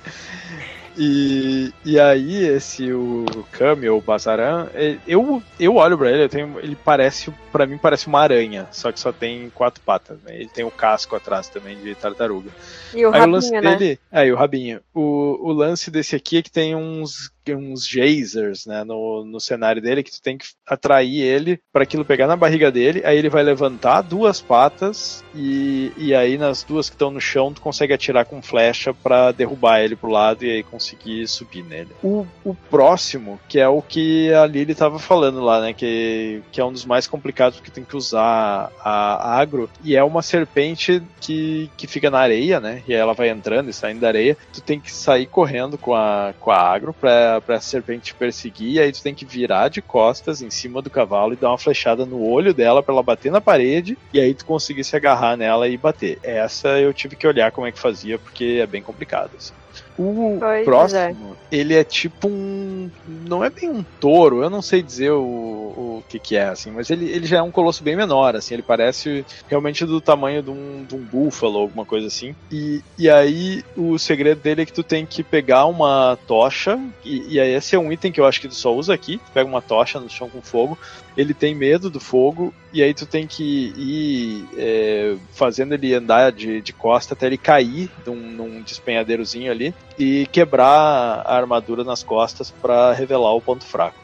E, 0.98 1.74
e 1.84 2.00
aí, 2.00 2.46
esse 2.46 2.92
o 2.94 3.26
Kami 3.52 3.90
ou 3.90 4.00
o 4.00 4.02
Bazaran, 4.02 4.68
é, 4.74 4.98
eu, 5.06 5.44
eu 5.60 5.76
olho 5.76 5.98
pra 5.98 6.10
ele, 6.10 6.30
tenho, 6.30 6.58
ele 6.60 6.76
parece, 6.76 7.34
pra 7.56 7.66
mim, 7.66 7.78
parece 7.78 8.08
uma 8.08 8.20
aranha, 8.20 8.68
só 8.70 8.92
que 8.92 9.00
só 9.00 9.14
tem 9.14 9.50
quatro 9.50 9.82
patas, 9.82 10.18
né? 10.24 10.36
Ele 10.36 10.50
tem 10.50 10.66
o 10.66 10.72
casco 10.72 11.16
atrás 11.16 11.48
também 11.48 11.78
de 11.78 11.96
tartaruga. 11.96 12.50
E 12.94 13.06
o 13.06 13.14
aí 13.14 13.22
o 13.22 13.28
lance 13.28 13.50
rabinho, 13.50 13.72
né? 13.72 13.78
dele. 13.78 14.00
Aí, 14.12 14.32
o 14.34 14.36
rabinho. 14.36 14.82
O, 14.94 15.50
o 15.50 15.54
lance 15.54 15.90
desse 15.90 16.18
aqui 16.18 16.40
é 16.40 16.42
que 16.42 16.52
tem 16.52 16.76
uns, 16.76 17.32
uns 17.54 17.88
geysers, 17.88 18.66
né, 18.66 18.84
no, 18.84 19.24
no 19.24 19.40
cenário 19.40 19.82
dele, 19.82 20.04
que 20.04 20.12
tu 20.12 20.22
tem 20.22 20.38
que 20.38 20.48
atrair 20.66 21.22
ele 21.22 21.60
pra 21.72 21.84
aquilo 21.84 22.04
pegar 22.04 22.28
na 22.28 22.36
barriga 22.36 22.72
dele, 22.72 23.02
aí 23.06 23.18
ele 23.18 23.30
vai 23.30 23.44
levantar 23.44 24.02
duas 24.02 24.42
patas 24.42 25.24
e, 25.34 25.92
e 25.98 26.16
aí 26.16 26.38
nas 26.38 26.64
duas 26.64 26.90
que 26.90 26.96
estão 26.96 27.12
no 27.12 27.22
chão 27.22 27.54
tu 27.54 27.62
consegue 27.62 27.94
atirar 27.94 28.26
com 28.26 28.42
flecha 28.42 28.94
pra 28.94 29.32
derrubar 29.32 29.82
ele 29.82 29.96
pro 29.96 30.10
lado 30.10 30.44
e 30.44 30.52
aí 30.52 30.64
conseguir 30.64 31.28
subir 31.28 31.64
nele. 31.64 31.90
O, 32.04 32.26
o 32.44 32.56
próximo, 32.56 33.40
que 33.48 33.60
é 33.60 33.68
o 33.68 33.82
que 33.82 34.34
a 34.34 34.46
Lily 34.46 34.74
tava 34.74 34.98
falando 34.98 35.42
lá, 35.42 35.62
né, 35.62 35.74
que, 35.74 36.42
que 36.52 36.60
é 36.60 36.66
um 36.66 36.72
dos 36.72 36.86
mais 36.86 37.06
complicados 37.06 37.45
porque 37.54 37.72
tem 37.72 37.84
que 37.84 37.96
usar 37.96 38.72
a 38.80 39.38
agro 39.40 39.70
e 39.84 39.96
é 39.96 40.04
uma 40.04 40.22
serpente 40.22 41.02
que, 41.20 41.70
que 41.78 41.88
fica 41.88 42.10
na 42.10 42.20
areia, 42.20 42.60
né, 42.60 42.84
e 42.88 42.94
ela 42.94 43.14
vai 43.14 43.30
entrando 43.30 43.70
e 43.70 43.74
saindo 43.74 44.02
da 44.02 44.08
areia, 44.08 44.38
tu 44.54 44.62
tem 44.62 44.80
que 44.80 44.92
sair 44.92 45.26
correndo 45.26 45.78
com 45.78 45.94
a, 45.94 46.34
com 46.40 46.52
a 46.52 46.58
agro 46.58 46.94
pra, 46.94 47.42
pra 47.42 47.60
serpente 47.60 48.06
te 48.06 48.16
perseguir, 48.16 48.74
e 48.74 48.80
aí 48.80 48.92
tu 48.92 49.02
tem 49.02 49.14
que 49.14 49.26
virar 49.26 49.70
de 49.70 49.82
costas 49.82 50.42
em 50.42 50.50
cima 50.50 50.82
do 50.82 50.90
cavalo 50.90 51.34
e 51.34 51.38
dar 51.38 51.50
uma 51.50 51.58
flechada 51.58 52.06
no 52.06 52.22
olho 52.22 52.54
dela 52.54 52.84
pra 52.84 52.94
ela 52.94 53.04
bater 53.04 53.32
na 53.32 53.42
parede, 53.42 53.98
e 54.14 54.20
aí 54.20 54.34
tu 54.34 54.46
conseguir 54.46 54.84
se 54.84 54.96
agarrar 54.96 55.38
nela 55.38 55.68
e 55.68 55.78
bater. 55.78 56.20
Essa 56.24 56.80
eu 56.80 56.94
tive 56.94 57.16
que 57.16 57.28
olhar 57.28 57.52
como 57.52 57.68
é 57.68 57.72
que 57.72 57.80
fazia, 57.80 58.18
porque 58.20 58.60
é 58.62 58.68
bem 58.68 58.82
complicado. 58.82 59.32
Assim. 59.38 59.54
O 59.98 60.38
Pois 60.40 60.62
é. 60.62 60.64
próximo, 60.64 61.38
ele 61.52 61.74
é 61.74 61.84
tipo 61.84 62.28
um. 62.28 62.90
Não 63.08 63.44
é 63.44 63.50
bem 63.50 63.70
um 63.70 63.84
touro, 64.00 64.44
eu 64.44 64.50
não 64.50 64.62
sei 64.62 64.82
dizer 64.82 65.12
o, 65.12 65.22
o 65.22 66.04
que, 66.10 66.20
que 66.20 66.36
é, 66.36 66.50
assim, 66.50 66.70
mas 66.70 66.90
ele, 66.90 67.10
ele 67.10 67.26
já 67.26 67.38
é 67.38 67.42
um 67.42 67.52
colosso 67.52 67.82
bem 67.82 67.96
menor, 67.96 68.36
assim, 68.36 68.56
ele 68.56 68.64
parece 68.64 69.26
realmente 69.48 69.86
do 69.86 70.02
tamanho 70.02 70.44
de 70.44 70.50
um, 70.50 70.86
de 70.88 70.96
um 70.96 71.00
búfalo, 71.00 71.60
alguma 71.60 71.86
coisa 71.86 72.08
assim. 72.08 72.36
E, 72.52 72.82
e 72.98 73.10
aí 73.10 73.64
o 73.78 73.98
segredo 73.98 74.42
dele 74.42 74.64
é 74.64 74.66
que 74.66 74.74
tu 74.74 74.84
tem 74.84 75.06
que 75.06 75.24
pegar 75.24 75.66
uma 75.66 76.18
tocha, 76.28 76.78
e, 77.04 77.36
e 77.36 77.40
aí 77.40 77.54
esse 77.54 77.76
é 77.76 77.80
um 77.80 77.92
item 77.92 78.12
que 78.12 78.20
eu 78.20 78.26
acho 78.26 78.42
que 78.42 78.50
tu 78.50 78.56
só 78.56 78.74
usa 78.76 78.94
aqui, 78.94 79.18
tu 79.18 79.32
pega 79.34 79.50
uma 79.50 79.62
tocha 79.62 80.00
no 80.00 80.10
chão 80.10 80.30
com 80.30 80.42
fogo, 80.42 80.78
ele 81.16 81.34
tem 81.34 81.56
medo 81.56 81.90
do 81.90 82.02
fogo, 82.02 82.54
e 82.74 82.84
aí 82.84 82.94
tu 82.94 83.06
tem 83.06 83.26
que 83.26 83.74
ir 83.78 84.46
é, 84.58 85.16
fazendo 85.32 85.74
ele 85.74 85.94
andar 85.94 86.34
de, 86.34 86.60
de 86.60 86.74
costa 86.74 87.14
até 87.14 87.28
ele 87.28 87.38
cair 87.38 87.90
num, 88.06 88.16
num 88.16 88.62
despenhadeirozinho 88.62 89.50
ali 89.50 89.74
e 89.98 90.28
quebrar 90.28 91.24
a 91.26 91.36
armadura 91.36 91.84
nas 91.84 92.04
costas 92.04 92.52
pra 92.52 92.94
revelar 92.94 93.34
o 93.34 93.42
ponto 93.42 93.66
fraco. 93.66 93.98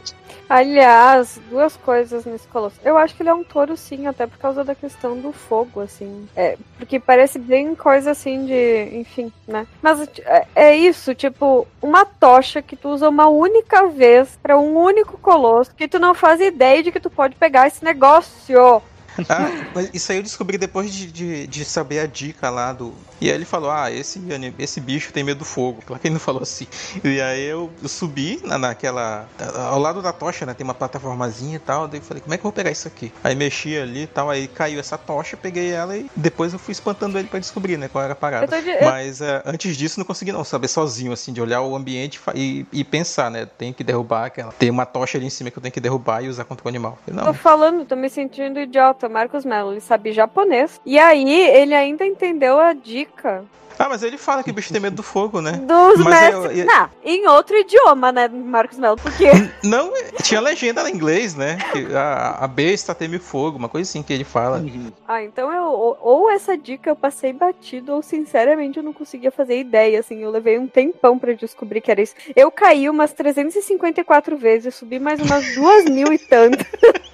Aliás, 0.52 1.40
duas 1.50 1.78
coisas 1.78 2.26
nesse 2.26 2.46
colosso. 2.50 2.76
Eu 2.84 2.98
acho 2.98 3.16
que 3.16 3.24
ele 3.24 3.30
é 3.30 3.34
um 3.34 3.42
touro, 3.42 3.78
sim, 3.78 4.06
até 4.06 4.28
por 4.28 4.38
causa 4.38 4.66
da 4.66 4.76
questão 4.76 5.18
do 5.18 5.32
fogo, 5.32 5.80
assim. 5.80 6.28
É, 6.36 6.58
porque 6.78 7.00
parece 7.00 7.40
bem 7.40 7.74
coisa 7.74 8.12
assim 8.12 8.46
de. 8.46 8.90
Enfim, 8.98 9.32
né? 9.48 9.66
Mas 9.82 10.06
é, 10.26 10.48
é 10.54 10.76
isso, 10.76 11.16
tipo, 11.16 11.66
uma 11.82 12.04
tocha 12.04 12.62
que 12.62 12.76
tu 12.76 12.90
usa 12.90 13.08
uma 13.08 13.30
única 13.30 13.88
vez 13.88 14.38
pra 14.44 14.60
um 14.60 14.76
único 14.76 15.18
colosso, 15.20 15.74
que 15.74 15.88
tu 15.88 16.00
não 16.00 16.14
faz 16.14 16.42
ideia 16.42 16.84
de 16.84 16.92
que 16.92 17.00
tu 17.00 17.10
pode 17.10 17.36
pegar 17.36 17.68
esse 17.68 17.82
negócio. 17.82 18.82
Ah, 19.30 19.50
isso 19.94 20.12
aí 20.12 20.18
eu 20.18 20.24
descobri 20.24 20.58
depois 20.58 20.94
de, 20.94 21.12
de, 21.12 21.48
de 21.48 21.66
saber 21.66 22.00
a 22.00 22.06
dica 22.06 22.50
lá 22.50 22.74
do. 22.74 22.94
E 23.20 23.30
aí 23.30 23.36
ele 23.36 23.46
falou: 23.46 23.72
Ah, 23.72 23.92
esse, 23.92 24.22
esse 24.60 24.82
bicho 24.82 25.14
tem 25.14 25.24
medo 25.24 25.40
do 25.40 25.46
fogo. 25.46 25.82
Claro 25.86 26.02
que 26.02 26.08
ele 26.08 26.14
não 26.14 26.20
falou 26.20 26.42
assim. 26.42 26.68
E 27.04 27.22
aí 27.22 27.44
eu, 27.44 27.72
eu 27.82 27.90
subi 27.90 28.42
na, 28.44 28.58
naquela. 28.58 29.28
Ao 29.56 29.80
lado 29.80 30.02
da 30.02 30.12
tocha, 30.12 30.46
né? 30.46 30.54
Tem 30.54 30.64
uma 30.64 30.74
plataformazinha 30.74 31.56
e 31.56 31.60
tal. 31.60 31.88
Daí 31.88 32.00
eu 32.00 32.04
falei: 32.04 32.22
Como 32.22 32.34
é 32.34 32.38
que 32.38 32.42
eu 32.42 32.44
vou 32.44 32.52
pegar 32.52 32.72
isso 32.72 32.88
aqui? 32.88 33.12
Aí 33.24 33.36
mexi 33.36 33.78
ali 33.78 34.04
e 34.04 34.08
tal. 34.08 34.30
Aí 34.30 34.48
caiu 34.48 34.80
essa 34.80 34.98
tocha, 34.98 35.38
peguei 35.38 35.72
ela 35.72 35.96
e 35.96 36.10
depois 36.16 36.54
eu 36.54 36.60
fui 36.60 36.72
espantando 36.72 37.18
ele 37.18 37.28
pra 37.28 37.40
descobrir, 37.40 37.78
né? 37.78 37.88
Qual 37.88 38.04
era 38.04 38.14
a 38.14 38.16
parada. 38.16 38.62
De... 38.62 38.82
Mas 38.82 39.22
uh, 39.22 39.42
antes 39.46 39.78
disso 39.78 40.00
não 40.00 40.06
consegui 40.06 40.32
não 40.32 40.44
saber 40.44 40.68
sozinho, 40.68 41.12
assim, 41.12 41.32
de 41.32 41.42
olhar 41.42 41.62
o 41.62 41.76
ambiente 41.76 42.20
e, 42.36 42.66
e 42.72 42.84
pensar, 42.84 43.32
né? 43.32 43.46
Tem 43.46 43.72
que 43.72 43.84
derrubar 43.84 44.26
aquela. 44.26 44.52
Tem 44.52 44.70
uma 44.70 44.86
tocha 44.86 45.18
ali 45.18 45.28
em 45.28 45.30
cima 45.30 45.50
que 45.50 45.58
eu 45.58 45.62
tenho 45.62 45.74
que 45.74 45.80
derrubar 45.80 46.24
e 46.24 46.28
usar 46.28 46.44
contra 46.46 46.66
o 46.66 46.70
animal. 46.70 46.98
Não. 47.08 47.26
Tô 47.26 47.34
falando, 47.34 47.86
tô 47.86 47.96
me 47.96 48.10
sentindo 48.10 48.60
idiota. 48.60 49.01
Marcos 49.10 49.46
Mello, 49.46 49.72
ele 49.72 49.82
sabe 49.82 50.12
japonês. 50.12 50.80
E 50.86 50.98
aí, 50.98 51.50
ele 51.50 51.74
ainda 51.74 52.06
entendeu 52.06 52.60
a 52.60 52.74
dica 52.74 53.44
ah, 53.82 53.90
mas 53.90 54.04
ele 54.04 54.16
fala 54.16 54.44
que 54.44 54.52
o 54.52 54.54
bicho 54.54 54.72
tem 54.72 54.80
medo 54.80 54.98
do 54.98 55.02
fogo, 55.02 55.42
né? 55.42 55.54
Dos 55.54 56.04
mas 56.04 56.36
mestres. 56.36 56.52
Eu, 56.52 56.52
eu... 56.52 56.66
Não, 56.66 56.90
em 57.04 57.28
outro 57.28 57.58
idioma, 57.58 58.12
né, 58.12 58.28
Marcos 58.28 58.78
Melo? 58.78 58.96
Porque. 58.96 59.26
Não, 59.64 59.92
tinha 60.22 60.40
legenda 60.40 60.88
em 60.88 60.94
inglês, 60.94 61.34
né? 61.34 61.58
A, 61.96 62.46
a 62.46 62.48
besta 62.48 62.94
teme 62.94 63.18
fogo, 63.18 63.58
uma 63.58 63.68
coisa 63.68 63.90
assim 63.90 64.04
que 64.04 64.14
ele 64.14 64.24
fala. 64.24 64.58
Uhum. 64.60 64.92
Ah, 65.08 65.24
então 65.24 65.52
eu. 65.52 65.64
Ou, 65.64 65.98
ou 66.00 66.30
essa 66.30 66.56
dica 66.56 66.92
eu 66.92 66.96
passei 66.96 67.34
batido, 67.34 67.94
ou 67.94 68.04
sinceramente 68.04 68.78
eu 68.78 68.84
não 68.84 68.94
conseguia 68.94 69.32
fazer 69.32 69.60
ideia, 69.60 70.00
assim. 70.00 70.22
Eu 70.22 70.30
levei 70.30 70.60
um 70.60 70.68
tempão 70.68 71.18
para 71.18 71.34
descobrir 71.34 71.82
que 71.82 71.90
era 71.90 72.04
isso. 72.04 72.14
Eu 72.36 72.52
caí 72.52 72.88
umas 72.88 73.14
354 73.14 74.38
vezes, 74.38 74.76
subi 74.76 75.00
mais 75.00 75.20
umas 75.20 75.56
duas 75.56 75.86
mil 75.86 76.14
e 76.14 76.20
tanto. 76.20 76.64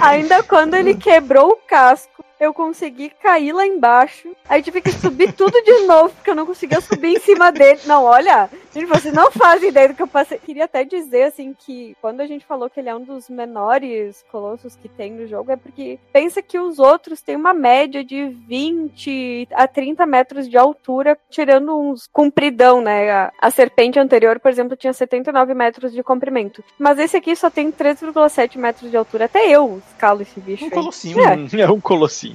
Ainda 0.00 0.42
quando 0.42 0.74
ele 0.74 0.94
quebrou 0.94 1.50
o 1.50 1.56
casco, 1.56 2.24
eu 2.42 2.52
consegui 2.52 3.08
cair 3.08 3.52
lá 3.52 3.64
embaixo. 3.64 4.34
Aí 4.48 4.60
tive 4.60 4.80
que 4.80 4.90
subir 4.90 5.32
tudo 5.32 5.62
de 5.62 5.86
novo, 5.86 6.12
porque 6.12 6.30
eu 6.30 6.34
não 6.34 6.44
conseguia 6.44 6.80
subir 6.80 7.16
em 7.16 7.20
cima 7.20 7.52
dele. 7.52 7.80
Não, 7.86 8.02
olha, 8.02 8.50
gente, 8.74 8.86
vocês 8.86 9.14
não 9.14 9.30
fazem 9.30 9.68
ideia 9.68 9.88
do 9.88 9.94
que 9.94 10.02
eu 10.02 10.08
passei. 10.08 10.38
Queria 10.38 10.64
até 10.64 10.82
dizer, 10.82 11.24
assim, 11.24 11.54
que 11.56 11.96
quando 12.00 12.20
a 12.20 12.26
gente 12.26 12.44
falou 12.44 12.68
que 12.68 12.80
ele 12.80 12.88
é 12.88 12.94
um 12.96 13.04
dos 13.04 13.30
menores 13.30 14.24
colossos 14.30 14.74
que 14.74 14.88
tem 14.88 15.12
no 15.12 15.24
jogo, 15.28 15.52
é 15.52 15.56
porque 15.56 16.00
pensa 16.12 16.42
que 16.42 16.58
os 16.58 16.80
outros 16.80 17.22
têm 17.22 17.36
uma 17.36 17.54
média 17.54 18.04
de 18.04 18.26
20 18.48 19.48
a 19.52 19.68
30 19.68 20.04
metros 20.04 20.48
de 20.48 20.58
altura, 20.58 21.16
tirando 21.30 21.78
uns 21.78 22.08
compridão, 22.08 22.80
né? 22.80 23.08
A, 23.08 23.32
a 23.40 23.50
serpente 23.52 24.00
anterior, 24.00 24.40
por 24.40 24.50
exemplo, 24.50 24.76
tinha 24.76 24.92
79 24.92 25.54
metros 25.54 25.92
de 25.92 26.02
comprimento. 26.02 26.64
Mas 26.76 26.98
esse 26.98 27.16
aqui 27.16 27.36
só 27.36 27.48
tem 27.48 27.70
3,7 27.70 28.58
metros 28.58 28.90
de 28.90 28.96
altura. 28.96 29.26
Até 29.26 29.48
eu 29.48 29.80
escalo 29.92 30.22
esse 30.22 30.40
bicho. 30.40 30.64
Um 30.64 30.68
aí. 30.68 30.72
colossinho. 30.72 31.18
É. 31.20 31.60
é 31.62 31.70
um 31.70 31.80
colossinho. 31.80 32.31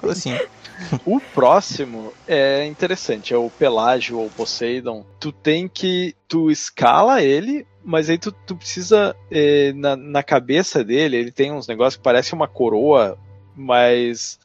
Colossinho. 0.00 0.40
O 1.04 1.20
próximo 1.20 2.12
é 2.26 2.64
interessante, 2.66 3.32
é 3.32 3.36
o 3.36 3.50
Pelágio 3.50 4.18
ou 4.18 4.30
Poseidon. 4.30 5.04
Tu 5.20 5.30
tem 5.30 5.68
que. 5.68 6.14
Tu 6.26 6.50
escala 6.50 7.22
ele, 7.22 7.66
mas 7.84 8.10
aí 8.10 8.18
tu, 8.18 8.32
tu 8.32 8.56
precisa. 8.56 9.14
Eh, 9.30 9.72
na, 9.74 9.96
na 9.96 10.22
cabeça 10.22 10.82
dele, 10.82 11.16
ele 11.16 11.30
tem 11.30 11.52
uns 11.52 11.68
negócios 11.68 11.96
que 11.96 12.02
parece 12.02 12.32
uma 12.32 12.48
coroa, 12.48 13.18
mas 13.54 14.38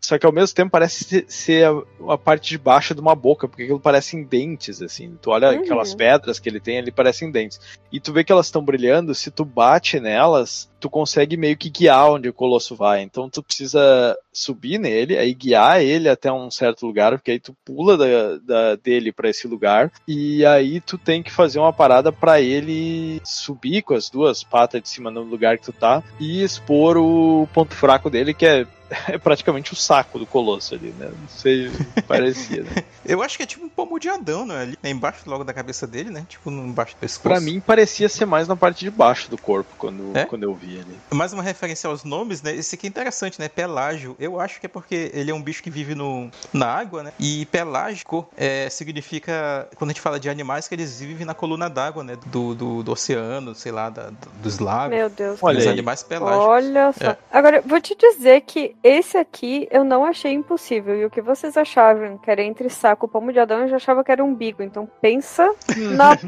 só 0.00 0.18
que 0.18 0.26
ao 0.26 0.32
mesmo 0.32 0.54
tempo 0.54 0.70
parece 0.70 1.24
ser 1.28 1.66
a, 1.66 2.12
a, 2.12 2.18
parte 2.18 2.50
de 2.50 2.58
baixo 2.58 2.94
de 2.94 3.00
uma 3.00 3.14
boca, 3.14 3.48
porque 3.48 3.64
aquilo 3.64 3.80
parecem 3.80 4.22
dentes, 4.22 4.80
assim. 4.80 5.18
Tu 5.20 5.30
olha 5.30 5.50
uhum. 5.50 5.60
aquelas 5.60 5.94
pedras 5.94 6.38
que 6.38 6.48
ele 6.48 6.60
tem 6.60 6.78
ali, 6.78 6.92
parecem 6.92 7.30
dentes. 7.30 7.60
E 7.90 7.98
tu 7.98 8.12
vê 8.12 8.22
que 8.22 8.30
elas 8.30 8.46
estão 8.46 8.64
brilhando, 8.64 9.14
se 9.14 9.30
tu 9.30 9.44
bate 9.44 9.98
nelas, 9.98 10.70
tu 10.78 10.88
consegue 10.88 11.36
meio 11.36 11.56
que 11.56 11.70
guiar 11.70 12.12
onde 12.12 12.28
o 12.28 12.34
colosso 12.34 12.76
vai. 12.76 13.02
Então 13.02 13.28
tu 13.28 13.42
precisa 13.42 14.16
subir 14.36 14.78
nele, 14.78 15.16
aí 15.16 15.32
guiar 15.32 15.80
ele 15.80 16.08
até 16.08 16.30
um 16.30 16.50
certo 16.50 16.86
lugar, 16.86 17.12
porque 17.12 17.32
aí 17.32 17.40
tu 17.40 17.56
pula 17.64 17.96
da, 17.96 18.38
da 18.38 18.76
dele 18.76 19.12
para 19.12 19.30
esse 19.30 19.48
lugar, 19.48 19.90
e 20.06 20.44
aí 20.44 20.80
tu 20.80 20.98
tem 20.98 21.22
que 21.22 21.32
fazer 21.32 21.58
uma 21.58 21.72
parada 21.72 22.12
para 22.12 22.40
ele 22.40 23.20
subir 23.24 23.82
com 23.82 23.94
as 23.94 24.10
duas 24.10 24.42
patas 24.44 24.82
de 24.82 24.88
cima 24.88 25.10
no 25.10 25.22
lugar 25.22 25.58
que 25.58 25.64
tu 25.64 25.72
tá 25.72 26.02
e 26.20 26.42
expor 26.42 26.96
o 26.96 27.48
ponto 27.52 27.74
fraco 27.74 28.10
dele, 28.10 28.34
que 28.34 28.46
é 28.46 28.66
é 29.08 29.18
praticamente 29.18 29.72
o 29.72 29.76
saco 29.76 30.18
do 30.18 30.26
Colosso 30.26 30.74
ali, 30.74 30.94
né? 30.98 31.06
Não 31.08 31.28
sei, 31.28 31.70
parecia, 32.06 32.62
né? 32.62 32.84
Eu 33.04 33.22
acho 33.22 33.36
que 33.36 33.42
é 33.42 33.46
tipo 33.46 33.64
um 33.64 33.68
pomo 33.68 33.98
de 33.98 34.08
Adão, 34.08 34.46
né? 34.46 34.62
Ali 34.62 34.78
é 34.82 34.90
embaixo 34.90 35.28
logo 35.28 35.44
da 35.44 35.52
cabeça 35.52 35.86
dele, 35.86 36.10
né? 36.10 36.26
Tipo 36.28 36.50
embaixo 36.50 36.94
do 36.94 36.98
pescoço. 36.98 37.22
Pra 37.22 37.40
mim 37.40 37.60
parecia 37.60 38.08
ser 38.08 38.26
mais 38.26 38.48
na 38.48 38.56
parte 38.56 38.84
de 38.84 38.90
baixo 38.90 39.30
do 39.30 39.38
corpo 39.38 39.70
quando, 39.78 40.16
é? 40.16 40.24
quando 40.24 40.42
eu 40.42 40.54
vi 40.54 40.80
ali. 40.80 40.96
Mais 41.12 41.32
uma 41.32 41.42
referência 41.42 41.88
aos 41.88 42.04
nomes, 42.04 42.42
né? 42.42 42.54
Esse 42.54 42.74
aqui 42.74 42.86
é 42.86 42.90
interessante, 42.90 43.38
né? 43.40 43.48
Pelágio. 43.48 44.16
Eu 44.26 44.40
acho 44.40 44.60
que 44.60 44.66
é 44.66 44.68
porque 44.68 45.10
ele 45.14 45.30
é 45.30 45.34
um 45.34 45.40
bicho 45.40 45.62
que 45.62 45.70
vive 45.70 45.94
no, 45.94 46.30
na 46.52 46.66
água, 46.66 47.02
né? 47.02 47.12
E 47.18 47.46
pelágico 47.46 48.28
é, 48.36 48.68
significa, 48.68 49.68
quando 49.76 49.90
a 49.90 49.92
gente 49.92 50.00
fala 50.00 50.18
de 50.18 50.28
animais, 50.28 50.66
que 50.66 50.74
eles 50.74 51.00
vivem 51.00 51.24
na 51.24 51.34
coluna 51.34 51.70
d'água, 51.70 52.02
né? 52.02 52.16
Do, 52.26 52.54
do, 52.54 52.82
do, 52.82 52.92
oceano, 52.92 53.54
sei 53.54 53.72
lá, 53.72 53.88
da, 53.88 54.10
dos 54.42 54.58
lagos. 54.58 54.96
Meu 54.96 55.08
Deus. 55.08 55.38
Olha 55.40 55.58
os 55.58 55.66
animais 55.66 56.02
pelágicos. 56.02 56.46
Olha 56.46 56.92
só. 56.92 57.10
É. 57.10 57.18
Agora, 57.30 57.62
vou 57.64 57.80
te 57.80 57.94
dizer 57.94 58.42
que 58.42 58.74
esse 58.82 59.16
aqui 59.16 59.68
eu 59.70 59.84
não 59.84 60.04
achei 60.04 60.32
impossível. 60.32 60.96
E 60.96 61.04
o 61.04 61.10
que 61.10 61.20
vocês 61.20 61.56
achavam 61.56 62.18
que 62.18 62.30
era 62.30 62.42
entre 62.42 62.68
saco 62.68 63.06
e 63.06 63.08
pomo 63.08 63.32
de 63.32 63.38
Adão, 63.38 63.60
eu 63.60 63.68
já 63.68 63.76
achava 63.76 64.02
que 64.02 64.10
era 64.10 64.24
umbigo. 64.24 64.62
Então 64.62 64.88
pensa 65.00 65.54
na 65.76 66.18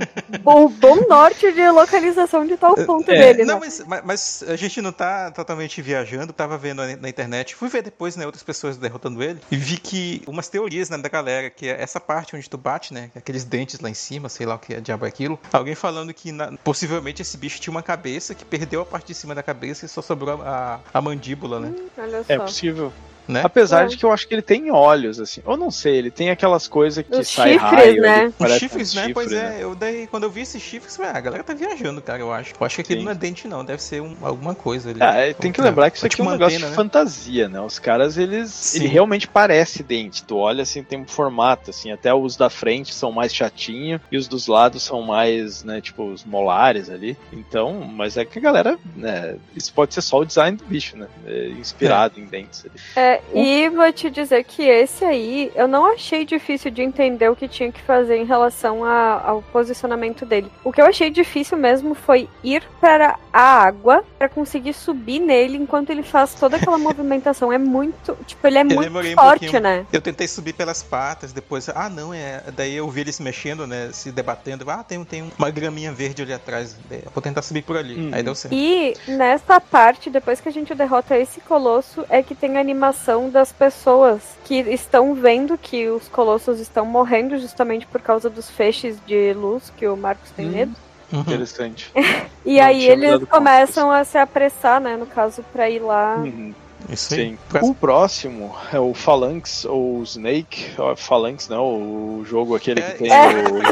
o 0.44 0.68
bom 0.68 0.96
norte 1.08 1.52
de 1.52 1.70
localização 1.70 2.46
de 2.46 2.56
tal 2.56 2.74
ponto 2.74 3.10
é, 3.10 3.18
dele. 3.18 3.44
Não, 3.44 3.60
né? 3.60 3.68
mas, 3.86 4.04
mas, 4.04 4.44
a 4.46 4.56
gente 4.56 4.80
não 4.80 4.92
tá 4.92 5.30
totalmente 5.30 5.82
viajando. 5.82 6.32
Tava 6.32 6.56
vendo 6.56 6.82
na 6.96 7.08
internet. 7.08 7.54
Fui 7.54 7.68
ver 7.68 7.87
depois, 7.88 8.16
né, 8.16 8.26
outras 8.26 8.42
pessoas 8.42 8.76
derrotando 8.76 9.22
ele. 9.22 9.40
E 9.50 9.56
vi 9.56 9.78
que 9.78 10.22
umas 10.26 10.48
teorias, 10.48 10.90
né, 10.90 10.98
da 10.98 11.08
galera, 11.08 11.48
que 11.48 11.66
é 11.66 11.80
essa 11.80 11.98
parte 11.98 12.36
onde 12.36 12.48
tu 12.48 12.58
bate, 12.58 12.92
né? 12.92 13.10
Aqueles 13.16 13.44
dentes 13.44 13.80
lá 13.80 13.88
em 13.88 13.94
cima, 13.94 14.28
sei 14.28 14.46
lá 14.46 14.56
o 14.56 14.58
que 14.58 14.74
é 14.74 14.80
diabo 14.80 15.06
é 15.06 15.08
aquilo. 15.08 15.38
Alguém 15.52 15.74
falando 15.74 16.12
que 16.12 16.30
na, 16.30 16.56
possivelmente 16.58 17.22
esse 17.22 17.36
bicho 17.36 17.60
tinha 17.60 17.70
uma 17.70 17.82
cabeça 17.82 18.34
que 18.34 18.44
perdeu 18.44 18.82
a 18.82 18.86
parte 18.86 19.08
de 19.08 19.14
cima 19.14 19.34
da 19.34 19.42
cabeça 19.42 19.86
e 19.86 19.88
só 19.88 20.02
sobrou 20.02 20.42
a, 20.42 20.80
a 20.92 21.00
mandíbula, 21.00 21.58
né? 21.58 21.68
Hum, 21.68 22.24
é 22.28 22.38
possível. 22.38 22.92
Né? 23.28 23.42
Apesar 23.44 23.84
é. 23.84 23.86
de 23.88 23.96
que 23.96 24.04
eu 24.04 24.10
acho 24.10 24.26
que 24.26 24.34
ele 24.34 24.42
tem 24.42 24.70
olhos, 24.70 25.20
assim. 25.20 25.42
Eu 25.46 25.56
não 25.56 25.70
sei, 25.70 25.96
ele 25.96 26.10
tem 26.10 26.30
aquelas 26.30 26.66
coisas 26.66 27.04
que 27.04 27.14
Os 27.14 27.28
sai 27.28 27.52
chifres, 27.52 27.70
raio. 27.70 28.02
Né? 28.02 28.32
Os 28.38 28.52
chifres, 28.52 28.94
né? 28.94 29.00
Chifre, 29.02 29.14
pois 29.14 29.32
é, 29.32 29.48
né? 29.50 29.58
eu 29.60 29.74
daí, 29.74 30.06
quando 30.06 30.24
eu 30.24 30.30
vi 30.30 30.40
esses 30.40 30.62
chifres, 30.62 30.98
ah, 31.00 31.12
a 31.14 31.20
galera 31.20 31.44
tá 31.44 31.52
viajando, 31.52 32.00
cara, 32.00 32.20
eu 32.20 32.32
acho. 32.32 32.54
Eu 32.58 32.66
acho 32.66 32.76
que 32.76 32.80
aquilo 32.80 33.00
Sim. 33.00 33.04
não 33.04 33.12
é 33.12 33.14
dente, 33.14 33.46
não. 33.46 33.64
Deve 33.64 33.82
ser 33.82 34.00
um, 34.00 34.16
alguma 34.22 34.54
coisa 34.54 34.90
ali. 34.90 34.98
Ah, 35.02 35.14
é, 35.14 35.34
tem 35.34 35.52
que 35.52 35.60
lembrar 35.60 35.90
que 35.90 35.98
isso 35.98 36.06
aqui 36.06 36.20
é 36.20 36.24
um 36.24 36.30
negócio 36.30 36.56
antena, 36.56 36.66
de 36.66 36.70
né? 36.70 36.76
fantasia, 36.76 37.48
né? 37.48 37.60
Os 37.60 37.78
caras, 37.78 38.16
eles. 38.16 38.50
Sim. 38.50 38.78
Ele 38.78 38.88
realmente 38.88 39.28
parece 39.28 39.82
dente. 39.82 40.24
Tu 40.24 40.36
olha 40.36 40.62
assim, 40.62 40.82
tem 40.82 41.00
um 41.00 41.06
formato, 41.06 41.70
assim. 41.70 41.92
Até 41.92 42.14
os 42.14 42.36
da 42.36 42.48
frente 42.48 42.94
são 42.94 43.12
mais 43.12 43.34
chatinho 43.34 44.00
e 44.10 44.16
os 44.16 44.26
dos 44.26 44.46
lados 44.46 44.82
são 44.82 45.02
mais, 45.02 45.62
né? 45.62 45.80
Tipo, 45.80 46.04
os 46.04 46.24
molares 46.24 46.88
ali. 46.88 47.16
Então, 47.32 47.80
mas 47.92 48.16
é 48.16 48.24
que 48.24 48.38
a 48.38 48.42
galera, 48.42 48.78
né? 48.96 49.36
Isso 49.54 49.72
pode 49.72 49.92
ser 49.92 50.00
só 50.00 50.20
o 50.20 50.24
design 50.24 50.56
do 50.56 50.64
bicho, 50.64 50.96
né? 50.96 51.06
É 51.26 51.48
inspirado 51.48 52.14
é. 52.18 52.22
em 52.22 52.26
dentes 52.26 52.64
ali. 52.64 52.74
É, 52.96 53.17
e 53.34 53.68
vou 53.68 53.92
te 53.92 54.10
dizer 54.10 54.44
que 54.44 54.62
esse 54.62 55.04
aí 55.04 55.52
eu 55.54 55.68
não 55.68 55.86
achei 55.86 56.24
difícil 56.24 56.70
de 56.70 56.82
entender 56.82 57.28
o 57.28 57.36
que 57.36 57.48
tinha 57.48 57.70
que 57.70 57.80
fazer 57.82 58.16
em 58.16 58.24
relação 58.24 58.84
a, 58.84 59.22
ao 59.24 59.42
posicionamento 59.42 60.24
dele. 60.24 60.50
O 60.64 60.72
que 60.72 60.80
eu 60.80 60.86
achei 60.86 61.10
difícil 61.10 61.56
mesmo 61.56 61.94
foi 61.94 62.28
ir 62.42 62.62
para 62.80 63.18
a 63.32 63.62
água 63.62 64.04
para 64.18 64.28
conseguir 64.28 64.72
subir 64.72 65.20
nele 65.20 65.56
enquanto 65.56 65.90
ele 65.90 66.02
faz 66.02 66.34
toda 66.34 66.56
aquela 66.56 66.76
movimentação. 66.78 67.52
É 67.52 67.58
muito. 67.58 68.16
Tipo, 68.26 68.46
ele 68.46 68.58
é 68.58 68.62
eu 68.62 68.66
muito 68.66 69.14
forte, 69.14 69.56
um 69.56 69.60
né? 69.60 69.86
Eu 69.92 70.00
tentei 70.00 70.28
subir 70.28 70.52
pelas 70.52 70.82
patas, 70.82 71.32
depois. 71.32 71.68
Ah, 71.68 71.88
não, 71.88 72.12
é. 72.12 72.42
Daí 72.54 72.74
eu 72.74 72.88
vi 72.88 73.02
ele 73.02 73.12
se 73.12 73.22
mexendo, 73.22 73.66
né? 73.66 73.90
Se 73.92 74.10
debatendo. 74.10 74.68
Ah, 74.70 74.82
tem, 74.82 75.02
tem 75.04 75.32
uma 75.38 75.50
graminha 75.50 75.92
verde 75.92 76.22
ali 76.22 76.32
atrás. 76.32 76.76
Vou 77.14 77.22
tentar 77.22 77.42
subir 77.42 77.62
por 77.62 77.76
ali. 77.76 77.94
Uhum. 77.94 78.10
Aí 78.12 78.22
deu 78.22 78.34
certo. 78.34 78.54
E 78.54 78.94
nessa 79.06 79.60
parte, 79.60 80.10
depois 80.10 80.40
que 80.40 80.48
a 80.48 80.52
gente 80.52 80.74
derrota 80.74 81.16
esse 81.16 81.40
colosso, 81.40 82.04
é 82.08 82.22
que 82.22 82.34
tem 82.34 82.56
a 82.56 82.60
animação 82.60 83.07
das 83.30 83.52
pessoas 83.52 84.20
que 84.44 84.56
estão 84.60 85.14
vendo 85.14 85.56
que 85.56 85.88
os 85.88 86.08
colossos 86.08 86.60
estão 86.60 86.84
morrendo 86.84 87.38
justamente 87.38 87.86
por 87.86 88.02
causa 88.02 88.28
dos 88.28 88.50
feixes 88.50 88.98
de 89.06 89.32
luz 89.32 89.72
que 89.76 89.86
o 89.86 89.96
Marcos 89.96 90.30
tem 90.32 90.46
hum. 90.46 90.50
medo. 90.50 90.74
Uhum. 91.12 91.20
Interessante. 91.20 91.90
e 92.44 92.58
Não, 92.58 92.64
aí 92.64 92.86
eles 92.86 93.24
começam 93.24 93.90
a 93.90 94.04
se 94.04 94.18
apressar, 94.18 94.78
né, 94.80 94.96
no 94.96 95.06
caso, 95.06 95.42
para 95.52 95.70
ir 95.70 95.80
lá. 95.80 96.16
Uhum. 96.16 96.54
Isso 96.88 97.14
Sim. 97.14 97.36
O 97.60 97.74
próximo 97.74 98.54
é 98.72 98.78
o 98.78 98.94
Phalanx 98.94 99.64
ou 99.64 100.02
Snake. 100.04 100.70
Phalanx 100.96 101.48
não, 101.48 101.64
o 101.64 102.24
jogo 102.24 102.54
aquele 102.54 102.80
é, 102.80 102.90
que 102.90 102.98
tem 102.98 103.12
é, 103.12 103.32
é 103.32 103.48
o, 103.48 103.62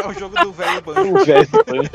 é 0.00 0.08
o 0.08 0.12
jogo 0.14 0.38
do 0.38 0.52
velho 0.52 0.80
banjo. 0.84 1.14
o 1.14 1.24
velho 1.24 1.48
banjo. 1.66 1.90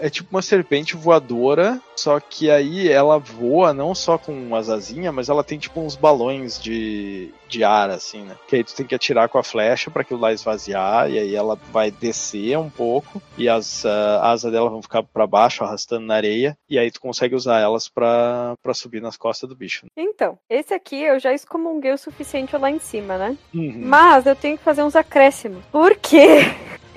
É 0.00 0.10
tipo 0.10 0.28
uma 0.30 0.42
serpente 0.42 0.96
voadora, 0.96 1.80
só 1.96 2.18
que 2.18 2.50
aí 2.50 2.88
ela 2.88 3.18
voa 3.18 3.72
não 3.72 3.94
só 3.94 4.18
com 4.18 4.32
umas 4.32 4.68
asinhas, 4.68 5.14
mas 5.14 5.28
ela 5.28 5.44
tem 5.44 5.58
tipo 5.58 5.80
uns 5.80 5.94
balões 5.94 6.60
de, 6.60 7.32
de 7.48 7.62
ar, 7.62 7.90
assim, 7.90 8.22
né? 8.22 8.36
Que 8.48 8.56
aí 8.56 8.64
tu 8.64 8.74
tem 8.74 8.86
que 8.86 8.94
atirar 8.94 9.28
com 9.28 9.38
a 9.38 9.42
flecha 9.42 9.90
pra 9.90 10.02
aquilo 10.02 10.20
lá 10.20 10.32
esvaziar, 10.32 11.10
e 11.10 11.18
aí 11.18 11.34
ela 11.34 11.58
vai 11.70 11.90
descer 11.90 12.58
um 12.58 12.70
pouco, 12.70 13.22
e 13.36 13.48
as 13.48 13.84
ah, 13.84 14.20
asas 14.30 14.50
dela 14.50 14.70
vão 14.70 14.82
ficar 14.82 15.02
pra 15.02 15.26
baixo, 15.26 15.64
arrastando 15.64 16.06
na 16.06 16.14
areia, 16.14 16.56
e 16.68 16.78
aí 16.78 16.90
tu 16.90 17.00
consegue 17.00 17.34
usar 17.34 17.60
elas 17.60 17.88
pra, 17.88 18.54
pra 18.62 18.74
subir 18.74 19.00
nas 19.00 19.16
costas 19.16 19.48
do 19.48 19.56
bicho. 19.56 19.86
Então, 19.96 20.38
esse 20.48 20.74
aqui 20.74 21.02
eu 21.02 21.18
já 21.18 21.32
excomunguei 21.32 21.92
o 21.92 21.98
suficiente 21.98 22.56
lá 22.56 22.70
em 22.70 22.78
cima, 22.78 23.18
né? 23.18 23.36
Uhum. 23.54 23.82
Mas 23.84 24.26
eu 24.26 24.34
tenho 24.34 24.56
que 24.56 24.64
fazer 24.64 24.82
uns 24.82 24.96
acréscimos. 24.96 25.64
Por 25.70 25.96
quê? 25.96 26.40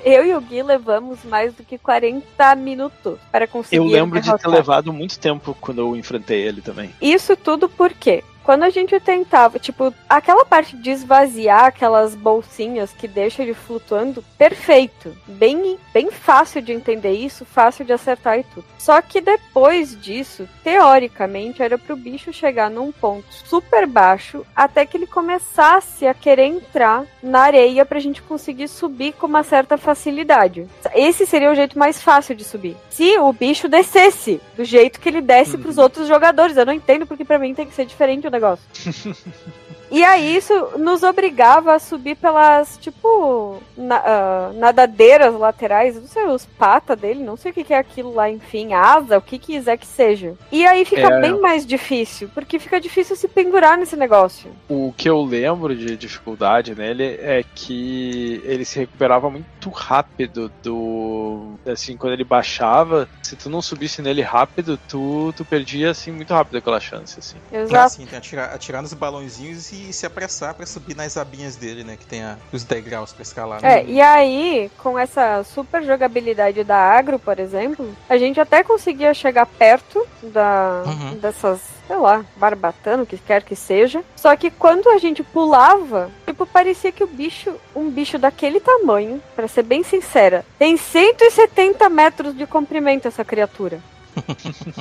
Eu 0.06 0.24
e 0.24 0.36
o 0.36 0.40
Gui 0.40 0.62
levamos 0.62 1.24
mais 1.24 1.52
do 1.56 1.64
que 1.64 1.80
40 1.80 2.56
minutos 2.58 3.18
para 3.32 3.48
conseguir. 3.48 3.78
Eu 3.78 3.86
lembro 3.86 4.22
de 4.22 4.38
ter 4.38 4.48
levado 4.48 4.94
muito 4.94 5.18
tempo 5.18 5.58
quando 5.60 5.80
eu 5.80 5.96
enfrentei 5.96 6.44
ele 6.44 6.62
também. 6.62 6.94
Isso 7.02 7.36
tudo 7.36 7.68
por 7.68 7.92
quê? 7.92 8.24
Quando 8.46 8.64
a 8.64 8.70
gente 8.70 9.00
tentava, 9.00 9.58
tipo, 9.58 9.92
aquela 10.08 10.46
parte 10.46 10.78
de 10.78 10.92
esvaziar 10.92 11.66
aquelas 11.66 12.14
bolsinhas 12.14 12.92
que 12.94 13.08
deixa 13.08 13.42
ele 13.42 13.56
flutuando, 13.56 14.24
perfeito. 14.38 15.18
Bem, 15.28 15.78
bem 15.92 16.12
fácil 16.12 16.62
de 16.62 16.72
entender 16.72 17.14
isso, 17.14 17.44
fácil 17.44 17.84
de 17.84 17.92
acertar 17.92 18.38
e 18.40 18.44
tudo. 18.44 18.66
Só 18.78 19.02
que 19.02 19.20
depois 19.20 20.00
disso, 20.00 20.48
teoricamente, 20.64 21.64
era 21.64 21.76
pro 21.78 21.96
bicho 21.96 22.32
chegar 22.32 22.70
num 22.70 22.92
ponto 22.92 23.26
super 23.34 23.88
baixo 23.88 24.46
até 24.56 24.86
que 24.86 24.96
ele 24.96 25.08
começasse 25.08 26.06
a 26.06 26.14
querer 26.14 26.46
entrar 26.46 27.04
na 27.24 27.40
areia 27.40 27.84
pra 27.84 28.00
gente 28.00 28.22
conseguir 28.22 28.68
subir 28.68 29.14
com 29.14 29.26
uma 29.26 29.42
certa 29.42 29.76
facilidade. 29.78 30.68
Esse 30.94 31.26
seria 31.26 31.52
o 31.52 31.56
jeito 31.56 31.80
mais 31.80 32.00
fácil 32.00 32.36
de 32.36 32.44
subir. 32.44 32.78
Se 32.92 33.18
o 33.18 33.34
bicho 33.34 33.68
descesse 33.68 34.40
do 34.56 34.64
jeito 34.64 35.00
que 35.00 35.10
ele 35.10 35.22
desce 35.22 35.56
Uhum. 35.56 35.64
pros 35.64 35.78
outros 35.80 36.08
jogadores. 36.08 36.56
Eu 36.58 36.66
não 36.66 36.74
entendo 36.74 37.08
porque 37.08 37.26
pra 37.26 37.40
mim 37.40 37.56
tem 37.56 37.66
que 37.66 37.74
ser 37.74 37.86
diferente 37.86 38.28
o 38.28 38.32
negócio. 38.36 38.68
E 39.92 40.04
aí 40.04 40.36
isso 40.36 40.54
nos 40.78 41.04
obrigava 41.04 41.74
a 41.74 41.80
subir 41.80 42.16
pelas, 42.16 42.78
tipo, 42.78 43.62
na- 43.78 44.02
ah, 44.04 44.52
nadadeiras 44.56 45.34
laterais, 45.38 45.96
não 45.96 46.08
sei, 46.08 46.26
os 46.26 46.46
patas 46.46 46.98
dele, 47.00 47.24
não 47.24 47.38
sei 47.38 47.52
o 47.52 47.54
que, 47.54 47.64
que 47.64 47.74
é 47.74 47.78
aquilo 47.78 48.14
lá, 48.14 48.30
enfim, 48.30 48.74
asa, 48.74 49.18
o 49.18 49.22
que 49.22 49.38
quiser 49.38 49.78
que 49.78 49.86
seja. 49.88 50.34
E 50.52 50.66
aí 50.66 50.86
fica 50.86 51.08
É. 51.14 51.22
bem 51.22 51.40
mais 51.40 51.66
difícil, 51.66 52.30
porque 52.34 52.58
fica 52.60 52.80
difícil 52.82 53.16
se 53.16 53.28
pendurar 53.28 53.78
nesse 53.78 53.96
negócio. 53.96 54.52
O 54.68 54.94
que 54.98 55.10
eu 55.10 55.22
lembro 55.22 55.76
de 55.76 55.96
dificuldade 55.96 56.74
nele 56.76 57.18
é 57.22 57.44
que 57.54 58.42
ele 58.46 58.66
se 58.66 58.80
recuperava 58.80 59.30
muito 59.30 59.70
rápido 59.70 60.52
do. 60.64 61.54
Assim, 61.66 61.96
quando 61.98 62.14
ele 62.14 62.24
baixava, 62.24 63.08
se 63.22 63.36
tu 63.36 63.50
não 63.50 63.62
subisse 63.62 64.02
nele 64.02 64.22
rápido, 64.22 64.78
tu, 64.88 65.34
tu 65.36 65.44
perdia 65.46 65.92
assim 65.92 66.12
muito 66.12 66.34
rápido 66.34 66.58
aquela 66.58 66.80
chance, 66.80 67.20
assim. 67.20 67.38
Exato. 67.52 67.92
sim, 67.94 67.98
tem 68.00 68.08
que 68.08 68.16
atirar, 68.16 68.54
atirar 68.54 68.82
nos 68.82 68.94
balãozinhos 68.94 69.72
e 69.72 69.75
se 69.92 70.06
apressar 70.06 70.54
pra 70.54 70.66
subir 70.66 70.96
nas 70.96 71.18
abinhas 71.18 71.56
dele, 71.56 71.84
né? 71.84 71.96
Que 72.00 72.06
tem 72.06 72.24
a- 72.24 72.38
os 72.52 72.64
degraus 72.64 73.12
pra 73.14 73.22
escalar. 73.24 73.62
né? 73.62 73.80
É, 73.80 73.86
e 73.86 74.02
aí, 74.02 74.72
com 74.78 74.98
essa 74.98 75.44
super 75.44 75.84
jogabilidade 75.84 76.64
da 76.64 76.78
agro, 76.78 77.18
por 77.20 77.40
exemplo, 77.40 77.96
a 78.10 78.18
gente 78.18 78.40
até 78.40 78.64
conseguia 78.64 79.14
chegar 79.14 79.46
perto 79.46 80.06
da, 80.24 80.84
Uhum. 80.86 81.18
dessas, 81.18 81.60
sei 81.88 81.96
lá, 81.98 82.24
barbatana, 82.36 83.04
o 83.04 83.06
que 83.06 83.18
quer 83.18 83.44
que 83.44 83.56
seja. 83.56 84.04
Só 84.16 84.36
que 84.36 84.50
quando 84.52 84.90
a 84.90 84.98
gente 84.98 85.24
pulava, 85.24 86.10
tipo, 86.26 86.46
parecia 86.46 86.92
que 86.92 87.04
o 87.04 87.08
bicho, 87.08 87.54
um 87.76 87.90
bicho 87.90 88.18
daquele 88.18 88.60
tamanho, 88.60 89.22
pra 89.36 89.48
ser 89.48 89.64
bem 89.64 89.84
sincera, 89.84 90.46
tem 90.58 90.78
170 90.78 91.90
metros 91.90 92.36
de 92.36 92.46
comprimento 92.46 93.08
essa 93.08 93.24
criatura. 93.24 93.80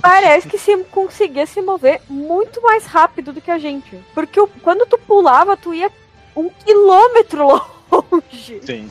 Parece 0.00 0.48
que 0.48 0.58
se 0.58 0.76
conseguia 0.84 1.46
se 1.46 1.60
mover 1.60 2.00
muito 2.08 2.62
mais 2.62 2.86
rápido 2.86 3.32
do 3.32 3.40
que 3.40 3.50
a 3.50 3.58
gente. 3.58 3.98
Porque 4.14 4.40
quando 4.62 4.86
tu 4.86 4.98
pulava, 4.98 5.56
tu 5.56 5.74
ia 5.74 5.90
um 6.36 6.48
quilômetro 6.48 7.46
longe. 7.90 8.60
Sim. 8.64 8.90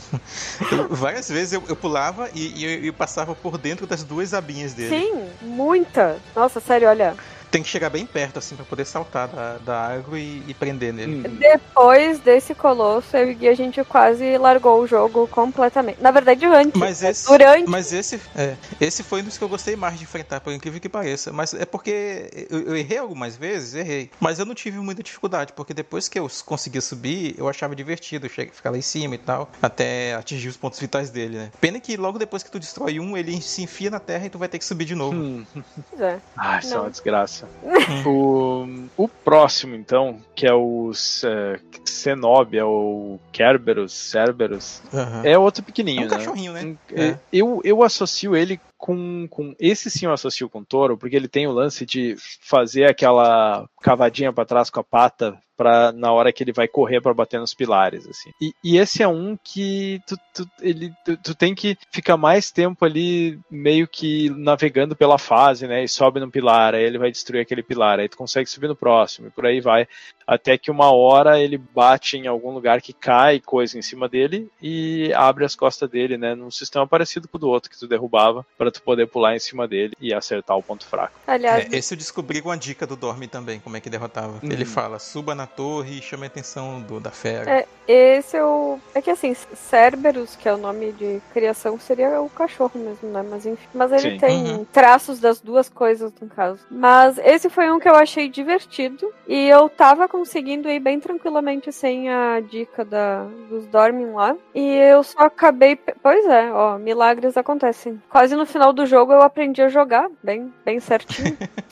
Várias 0.90 1.30
vezes 1.30 1.54
eu, 1.54 1.64
eu 1.68 1.76
pulava 1.76 2.30
e, 2.34 2.60
e 2.60 2.66
eu, 2.66 2.86
eu 2.86 2.94
passava 2.94 3.36
por 3.36 3.58
dentro 3.58 3.86
das 3.86 4.04
duas 4.04 4.34
abinhas 4.34 4.74
dele. 4.74 4.90
Sim, 4.90 5.30
muita. 5.42 6.20
Nossa, 6.36 6.60
sério, 6.60 6.88
olha. 6.88 7.16
Tem 7.54 7.62
que 7.62 7.70
chegar 7.70 7.92
bem 7.92 8.04
perto, 8.04 8.40
assim, 8.40 8.56
pra 8.56 8.66
poder 8.66 8.84
saltar 8.84 9.28
da, 9.28 9.58
da 9.60 9.80
água 9.80 10.18
e, 10.18 10.42
e 10.48 10.56
prender 10.56 10.92
nele. 10.92 11.18
Uhum. 11.18 11.36
Depois 11.36 12.18
desse 12.18 12.56
colosso, 12.56 13.16
eu 13.16 13.32
e 13.40 13.48
a 13.48 13.54
gente 13.54 13.84
quase 13.84 14.40
largou 14.40 14.82
o 14.82 14.88
jogo 14.88 15.28
completamente. 15.28 16.02
Na 16.02 16.10
verdade, 16.10 16.44
antes. 16.48 16.74
Mas 16.74 17.04
esse, 17.04 17.28
Durante. 17.28 17.70
mas 17.70 17.94
esse, 17.94 18.20
é, 18.36 18.56
esse 18.82 19.04
foi 19.04 19.22
um 19.22 19.26
dos 19.26 19.38
que 19.38 19.44
eu 19.44 19.48
gostei 19.48 19.76
mais 19.76 20.00
de 20.00 20.04
enfrentar, 20.04 20.40
por 20.40 20.52
incrível 20.52 20.80
que 20.80 20.90
pareça. 20.90 21.32
Mas 21.32 21.54
é 21.54 21.64
porque 21.64 22.48
eu, 22.50 22.60
eu 22.62 22.76
errei 22.76 22.98
algumas 22.98 23.38
vezes, 23.38 23.76
errei. 23.76 24.10
Mas 24.20 24.40
eu 24.40 24.48
não 24.48 24.56
tive 24.56 24.80
muita 24.80 25.04
dificuldade, 25.04 25.54
porque 25.54 25.76
depois 25.76 26.10
que 26.10 26.18
eu 26.18 26.28
conseguia 26.44 26.82
subir, 26.82 27.36
eu 27.38 27.48
achava 27.48 27.76
divertido 27.76 28.28
ficar 28.28 28.72
lá 28.72 28.78
em 28.80 28.82
cima 28.82 29.14
e 29.14 29.20
tal, 29.20 29.48
até 29.62 30.16
atingir 30.16 30.50
os 30.50 30.58
pontos 30.58 30.80
vitais 30.80 31.12
dele, 31.12 31.38
né? 31.38 31.52
Pena 31.62 31.80
que 31.80 31.96
logo 31.98 32.18
depois 32.18 32.42
que 32.42 32.50
tu 32.50 32.60
destrói 32.60 33.00
um, 33.00 33.16
ele 33.16 33.40
se 33.44 33.62
enfia 33.62 33.92
na 33.92 34.00
terra 34.00 34.26
e 34.26 34.30
tu 34.32 34.40
vai 34.40 34.48
ter 34.48 34.58
que 34.58 34.66
subir 34.66 34.86
de 34.86 34.96
novo. 34.96 35.16
Hum. 35.16 35.46
Pois 35.92 36.02
é. 36.02 36.20
Ah, 36.36 36.58
isso 36.58 36.74
é 36.74 36.80
uma 36.80 36.90
desgraça. 36.90 37.43
o, 38.06 38.68
o 38.98 39.08
próximo, 39.08 39.76
então, 39.76 40.18
que 40.36 40.46
é 40.46 40.54
o 40.54 40.92
é, 41.26 41.60
Cenobia, 41.86 42.66
ou 42.66 43.20
Kerberos, 43.32 43.94
Cerberus, 43.94 44.82
Aham. 44.94 45.22
é 45.24 45.38
outro 45.38 45.62
É 45.62 45.66
pequenininho, 45.66 46.08
um 46.08 46.10
né? 46.10 46.18
cachorrinho, 46.18 46.54
né? 46.54 46.76
É. 46.94 47.04
é, 47.10 47.20
Eu, 47.32 47.62
eu 47.64 47.84
associo 47.84 48.36
ele 48.36 48.60
com, 48.78 49.28
com. 49.30 49.56
Esse 49.60 49.90
sim 49.90 50.06
eu 50.06 50.14
associo 50.14 50.50
com 50.50 50.60
o 50.60 50.66
touro, 50.66 50.98
porque 50.98 51.16
ele 51.16 51.28
tem 51.28 51.48
o 51.48 51.52
lance 51.52 51.86
de 51.86 52.16
fazer 52.42 52.86
aquela 52.86 53.66
cavadinha 53.82 54.34
pra 54.34 54.46
trás 54.46 54.70
com 54.70 54.80
a 54.80 54.84
pata 54.84 55.38
para 55.56 55.92
na 55.92 56.12
hora 56.12 56.32
que 56.32 56.44
ele 56.44 56.54
vai 56.54 56.68
correr 56.68 57.02
pra 57.02 57.14
bater 57.14 57.40
nos 57.40 57.54
pilares, 57.54 58.08
assim. 58.08 58.32
E, 58.42 58.54
e 58.64 58.78
esse 58.78 59.04
é 59.04 59.08
um 59.08 59.38
que 59.42 60.02
tu, 60.08 60.18
tu, 60.34 60.50
ele, 60.62 60.92
tu, 61.06 61.18
tu 61.18 61.36
tem 61.36 61.54
que 61.54 61.78
ficar 61.92 62.18
mais 62.18 62.52
tempo 62.52 62.86
ali 62.86 63.40
meio 63.50 63.88
que 63.88 64.30
navegando 64.32 64.96
pela 64.96 65.18
fase, 65.18 65.68
né? 65.68 65.84
E 65.84 65.88
sobe 65.88 66.20
no 66.20 66.32
pilar, 66.32 66.76
aí 66.76 66.84
ele 66.84 66.98
vai 66.98 67.12
destruir 67.12 67.42
aquele 67.42 67.64
pilar, 67.64 68.00
aí 68.00 68.10
tu 68.10 68.18
consegue 68.18 68.50
subir 68.50 68.68
no 68.68 68.76
próximo, 68.76 69.28
e 69.28 69.32
por 69.32 69.46
aí 69.46 69.62
vai. 69.62 69.88
Até 70.26 70.58
que 70.58 70.72
uma 70.72 70.92
hora 70.92 71.40
ele 71.40 71.58
bate 71.58 72.18
em 72.18 72.28
algum 72.28 72.52
lugar 72.52 72.82
que 72.82 72.94
cai 72.94 73.40
coisa 73.40 73.78
em 73.78 73.82
cima 73.82 74.08
dele 74.08 74.50
e 74.62 75.12
abre 75.14 75.44
as 75.44 75.56
costas 75.56 75.90
dele, 75.90 76.18
né? 76.18 76.34
Num 76.34 76.50
sistema 76.50 76.88
parecido 76.88 77.28
com 77.28 77.38
o 77.38 77.40
do 77.40 77.50
outro 77.50 77.70
que 77.70 77.78
tu 77.78 77.88
derrubava, 77.88 78.46
para 78.58 78.72
tu 78.72 78.82
poder 78.82 79.08
pular 79.08 79.36
em 79.36 79.40
cima 79.40 79.68
dele 79.68 79.94
e 80.00 80.14
acertar 80.14 80.58
o 80.58 80.64
ponto 80.64 80.86
fraco. 80.86 81.14
Aliás, 81.28 81.72
É, 81.72 81.78
esse 81.78 81.94
eu 81.94 81.98
descobri 81.98 82.42
com 82.42 82.52
a 82.52 82.56
dica 82.56 82.88
do 82.88 82.96
Dorme 82.96 83.28
também, 83.28 83.60
como 83.60 83.76
é 83.76 83.82
que 83.82 83.90
derrotava. 83.90 84.40
Uhum. 84.42 84.52
Ele 84.52 84.66
fala, 84.66 84.98
suba 84.98 85.36
na 85.36 85.43
torre 85.48 85.98
e 86.00 86.02
chame 86.02 86.24
a 86.24 86.28
atenção 86.28 86.82
do, 86.82 87.00
da 87.00 87.12
fera. 87.12 87.50
É. 87.52 87.68
esse 87.88 88.38
eu. 88.38 88.80
É 88.96 89.02
que 89.02 89.10
assim, 89.10 89.34
Cerberus, 89.54 90.36
que 90.36 90.48
é 90.48 90.54
o 90.54 90.58
nome 90.58 90.92
de 90.94 91.22
criação, 91.34 91.80
seria 91.80 92.22
o 92.22 92.30
cachorro 92.30 92.72
mesmo, 92.76 93.10
né? 93.10 93.24
Mas 93.30 93.46
enfim. 93.46 93.68
Mas 93.74 93.92
ele 93.92 94.12
Sim. 94.12 94.18
tem 94.20 94.44
Uhum. 94.44 94.66
traços 94.66 95.20
das 95.20 95.40
duas 95.40 95.70
coisas, 95.70 96.12
no 96.22 96.28
caso. 96.28 96.60
Mas 96.70 97.18
esse 97.18 97.50
foi 97.50 97.72
um 97.72 97.80
que 97.80 97.88
eu 97.90 97.96
achei 97.96 98.30
divertido. 98.30 99.12
E 99.28 99.48
eu 99.48 99.70
tava 99.70 100.08
conseguindo 100.08 100.70
ir 100.70 100.80
bem 100.80 101.00
tranquilamente 101.00 101.72
sem 101.72 102.10
a 102.10 102.40
dica 102.40 102.84
da, 102.86 103.24
dos 103.50 103.66
Dormin 103.68 104.12
lá. 104.12 104.36
E 104.54 104.76
eu 104.76 105.04
só 105.04 105.20
acabei. 105.22 105.76
Pois 105.76 106.26
é, 106.26 106.52
ó, 106.52 106.78
milagres 106.78 107.36
acontecem. 107.38 108.02
Quase 108.10 108.36
no 108.36 108.46
final 108.46 108.72
do 108.74 108.86
jogo 108.86 109.12
eu 109.14 109.22
aprendi 109.22 109.62
a 109.62 109.70
jogar, 109.70 110.10
bem, 110.22 110.54
bem 110.66 110.80
certinho. 110.80 111.38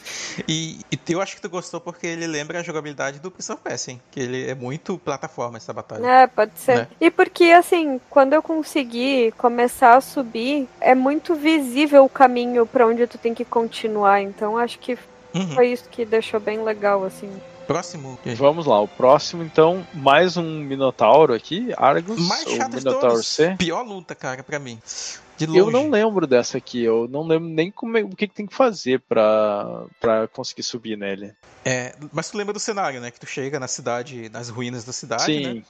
E, 0.48 0.80
e 0.92 1.00
eu 1.14 1.22
acho 1.22 1.36
que 1.36 1.42
tu 1.42 1.50
gostou 1.50 1.80
porque 1.80 2.08
ele 2.08 2.26
lembra 2.26 2.60
a 2.60 2.64
jogabilidade 2.64 3.20
do 3.20 3.30
Prince 3.30 3.52
Persia, 3.64 3.94
hein? 3.94 4.02
que 4.12 4.20
ele 4.20 4.50
é 4.50 4.56
muito 4.56 4.98
plataforma 4.98 5.58
essa 5.58 5.72
batalha. 5.72 6.06
É, 6.06 6.28
pode 6.28 6.52
ser. 6.58 6.76
Né? 6.78 6.88
E 7.00 7.10
porque, 7.12 7.46
assim, 7.46 8.00
quando 8.10 8.34
eu 8.34 8.42
consegui 8.42 9.32
começar 9.38 9.96
a 9.96 10.02
subir, 10.02 10.68
é 10.80 10.94
muito 10.96 11.36
visível 11.36 12.04
o 12.04 12.10
caminho 12.10 12.66
pra 12.66 12.88
onde 12.88 13.06
tu 13.08 13.18
tem 13.18 13.34
que 13.34 13.46
continuar. 13.46 14.22
Então, 14.22 14.58
acho 14.58 14.80
que 14.80 14.98
Uhum. 15.34 15.48
foi 15.56 15.68
isso 15.72 15.86
que 15.90 16.04
deixou 16.04 16.40
bem 16.40 16.62
legal, 16.64 17.06
assim. 17.06 17.30
Próximo. 17.66 18.20
Vamos 18.36 18.66
lá, 18.66 18.82
o 18.82 18.88
próximo 18.88 19.44
então, 19.44 19.88
mais 19.94 20.36
um 20.36 20.44
Minotauro 20.44 21.34
aqui, 21.34 21.74
Argus, 21.78 22.28
Mais 22.28 22.46
ou 22.46 22.56
chato 22.58 22.74
Minotauro 22.74 23.08
todos. 23.14 23.28
C. 23.28 23.56
Pior 23.58 23.82
luta, 23.84 24.14
cara, 24.14 24.44
pra 24.44 24.60
mim. 24.60 24.78
De 25.46 25.48
longe. 25.48 25.60
Eu 25.60 25.72
não 25.72 25.90
lembro 25.90 26.26
dessa 26.28 26.58
aqui, 26.58 26.84
eu 26.84 27.08
não 27.10 27.24
lembro 27.28 27.50
nem 27.50 27.72
como 27.72 27.98
é- 27.98 28.04
o 28.04 28.10
que, 28.10 28.28
que 28.28 28.34
tem 28.36 28.46
que 28.46 28.56
fazer 28.56 29.00
pra, 29.08 29.86
pra 30.00 30.28
conseguir 30.28 30.64
subir 30.64 30.98
nele. 30.98 31.34
É, 31.64 31.94
mas 32.12 32.28
tu 32.32 32.38
lembra 32.38 32.54
do 32.54 32.60
cenário, 32.60 33.00
né? 33.00 33.12
Que 33.12 33.20
tu 33.20 33.28
chega 33.28 33.60
na 33.60 33.68
cidade, 33.68 34.30
nas 34.30 34.50
ruínas 34.50 34.84
da 34.84 34.92
cidade, 34.92 35.40
né? 35.40 35.54
Sim, 35.54 35.64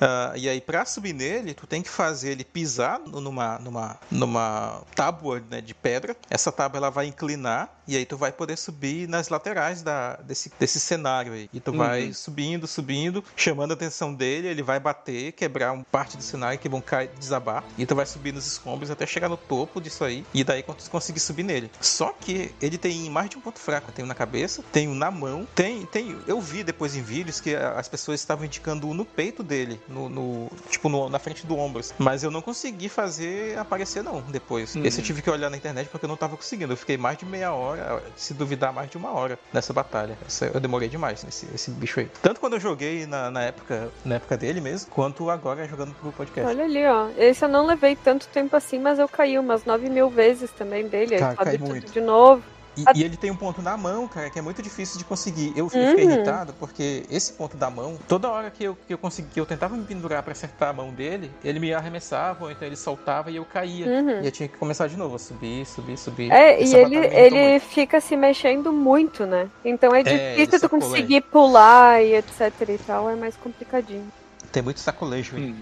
Ah, 0.00 0.32
e 0.36 0.48
aí, 0.48 0.60
pra 0.60 0.84
subir 0.84 1.12
nele, 1.14 1.54
tu 1.54 1.66
tem 1.66 1.80
que 1.80 1.88
fazer 1.88 2.32
ele 2.32 2.44
pisar 2.44 2.98
numa, 2.98 3.58
numa, 3.58 3.98
numa 4.10 4.82
tábua 4.94 5.42
né, 5.50 5.60
de 5.60 5.72
pedra. 5.74 6.14
Essa 6.28 6.50
tábua 6.52 6.78
ela 6.78 6.90
vai 6.90 7.06
inclinar 7.06 7.72
e 7.88 7.96
aí 7.96 8.04
tu 8.04 8.16
vai 8.18 8.30
poder 8.32 8.56
subir 8.58 9.08
nas 9.08 9.28
laterais 9.28 9.80
da, 9.82 10.16
desse, 10.16 10.52
desse 10.58 10.78
cenário 10.80 11.32
aí. 11.32 11.48
E 11.52 11.60
tu 11.60 11.70
Uhum. 11.70 11.78
vai 11.78 12.12
subindo, 12.12 12.66
subindo, 12.66 13.24
chamando 13.34 13.70
a 13.70 13.74
atenção 13.74 14.12
dele, 14.12 14.48
ele 14.48 14.62
vai 14.62 14.78
bater, 14.80 15.32
quebrar 15.32 15.72
uma 15.72 15.84
parte 15.90 16.16
do 16.16 16.22
cenário 16.22 16.58
que 16.58 16.68
vão 16.68 16.80
cair, 16.82 17.08
desabar. 17.18 17.64
E 17.78 17.86
tu 17.86 17.94
vai 17.94 18.04
subir 18.04 18.32
nos 18.34 18.46
escombros 18.46 18.90
até 18.90 19.01
até 19.02 19.06
chegar 19.06 19.28
no 19.28 19.36
topo 19.36 19.80
disso 19.80 20.04
aí, 20.04 20.24
e 20.32 20.44
daí 20.44 20.62
conseguir 20.62 21.20
subir 21.20 21.42
nele. 21.42 21.70
Só 21.80 22.14
que 22.18 22.54
ele 22.60 22.78
tem 22.78 23.10
mais 23.10 23.28
de 23.28 23.36
um 23.36 23.40
ponto 23.40 23.58
fraco. 23.58 23.90
Tem 23.92 24.04
um 24.04 24.08
na 24.08 24.14
cabeça, 24.14 24.62
tem 24.72 24.88
um 24.88 24.94
na 24.94 25.10
mão, 25.10 25.46
tem. 25.54 25.84
tem 25.86 26.16
eu 26.26 26.40
vi 26.40 26.62
depois 26.62 26.94
em 26.94 27.02
vídeos 27.02 27.40
que 27.40 27.54
as 27.54 27.88
pessoas 27.88 28.20
estavam 28.20 28.44
indicando 28.44 28.86
um 28.88 28.94
no 28.94 29.04
peito 29.04 29.42
dele, 29.42 29.80
no, 29.88 30.08
no 30.08 30.50
tipo 30.70 30.88
no, 30.88 31.08
na 31.08 31.18
frente 31.18 31.46
do 31.46 31.56
ombro. 31.58 31.82
Mas 31.98 32.22
eu 32.22 32.30
não 32.30 32.40
consegui 32.40 32.88
fazer 32.88 33.58
aparecer, 33.58 34.02
não, 34.02 34.20
depois. 34.20 34.76
Hum. 34.76 34.84
Esse 34.84 35.00
eu 35.00 35.04
tive 35.04 35.22
que 35.22 35.30
olhar 35.30 35.50
na 35.50 35.56
internet 35.56 35.88
porque 35.88 36.04
eu 36.04 36.08
não 36.08 36.16
tava 36.16 36.36
conseguindo. 36.36 36.72
Eu 36.72 36.76
fiquei 36.76 36.96
mais 36.96 37.18
de 37.18 37.24
meia 37.24 37.52
hora, 37.52 38.02
se 38.14 38.34
duvidar, 38.34 38.72
mais 38.72 38.90
de 38.90 38.96
uma 38.96 39.10
hora 39.10 39.38
nessa 39.52 39.72
batalha. 39.72 40.16
Essa, 40.26 40.46
eu 40.46 40.60
demorei 40.60 40.88
demais 40.88 41.24
nesse 41.24 41.48
esse 41.52 41.70
bicho 41.70 42.00
aí. 42.00 42.08
Tanto 42.22 42.38
quando 42.38 42.54
eu 42.54 42.60
joguei 42.60 43.06
na, 43.06 43.30
na, 43.30 43.42
época, 43.42 43.90
na 44.04 44.16
época 44.16 44.36
dele 44.36 44.60
mesmo, 44.60 44.90
quanto 44.90 45.28
agora 45.28 45.66
jogando 45.66 45.94
pro 45.94 46.12
podcast. 46.12 46.48
Olha 46.48 46.64
ali, 46.64 46.86
ó. 46.86 47.08
Esse 47.16 47.44
eu 47.44 47.48
não 47.48 47.66
levei 47.66 47.96
tanto 47.96 48.28
tempo 48.28 48.54
assim, 48.54 48.78
mas 48.78 48.91
eu 48.98 49.08
caí 49.08 49.38
umas 49.38 49.64
9 49.64 49.88
mil 49.88 50.08
vezes 50.08 50.50
também 50.50 50.88
dele. 50.88 51.18
Cara, 51.18 51.36
cai 51.36 51.58
muito. 51.58 51.92
de 51.92 52.00
novo. 52.00 52.42
E, 52.76 52.84
a... 52.86 52.92
e, 52.94 53.02
ele 53.04 53.16
tem 53.16 53.30
um 53.30 53.36
ponto 53.36 53.60
na 53.60 53.76
mão, 53.76 54.08
cara, 54.08 54.30
que 54.30 54.38
é 54.38 54.42
muito 54.42 54.62
difícil 54.62 54.98
de 54.98 55.04
conseguir. 55.04 55.52
Eu, 55.56 55.68
fiquei 55.68 56.04
uhum. 56.04 56.10
irritado 56.10 56.54
porque 56.54 57.04
esse 57.10 57.32
ponto 57.32 57.56
da 57.56 57.70
mão, 57.70 57.98
toda 58.08 58.30
hora 58.30 58.50
que 58.50 58.64
eu, 58.64 58.76
que 58.86 58.94
eu 58.94 58.98
consegui, 58.98 59.28
que 59.28 59.40
eu 59.40 59.46
tentava 59.46 59.76
me 59.76 59.84
pendurar 59.84 60.22
para 60.22 60.32
acertar 60.32 60.70
a 60.70 60.72
mão 60.72 60.90
dele, 60.90 61.30
ele 61.44 61.60
me 61.60 61.72
arremessava, 61.74 62.44
ou 62.44 62.50
então 62.50 62.66
ele 62.66 62.76
soltava 62.76 63.30
e 63.30 63.36
eu 63.36 63.44
caía. 63.44 63.86
Uhum. 63.86 64.22
E 64.22 64.26
eu 64.26 64.32
tinha 64.32 64.48
que 64.48 64.56
começar 64.56 64.86
de 64.86 64.96
novo, 64.96 65.18
subir, 65.18 65.66
subir, 65.66 65.98
subir. 65.98 66.32
É, 66.32 66.62
Essa 66.62 66.78
e 66.78 66.80
ele, 66.80 66.96
ele 66.96 67.60
fica 67.60 68.00
se 68.00 68.16
mexendo 68.16 68.72
muito, 68.72 69.26
né? 69.26 69.48
Então 69.64 69.94
é, 69.94 70.00
é 70.00 70.02
difícil 70.02 70.56
é, 70.56 70.60
tu 70.60 70.68
conseguir 70.68 71.20
pular 71.22 72.02
e 72.02 72.14
etc 72.14 72.52
e 72.68 72.78
tal, 72.78 73.10
é 73.10 73.16
mais 73.16 73.36
complicadinho. 73.36 74.10
Tem 74.50 74.62
muito 74.62 74.80
sacolejo 74.80 75.36
aí. 75.36 75.50
Hum. 75.50 75.56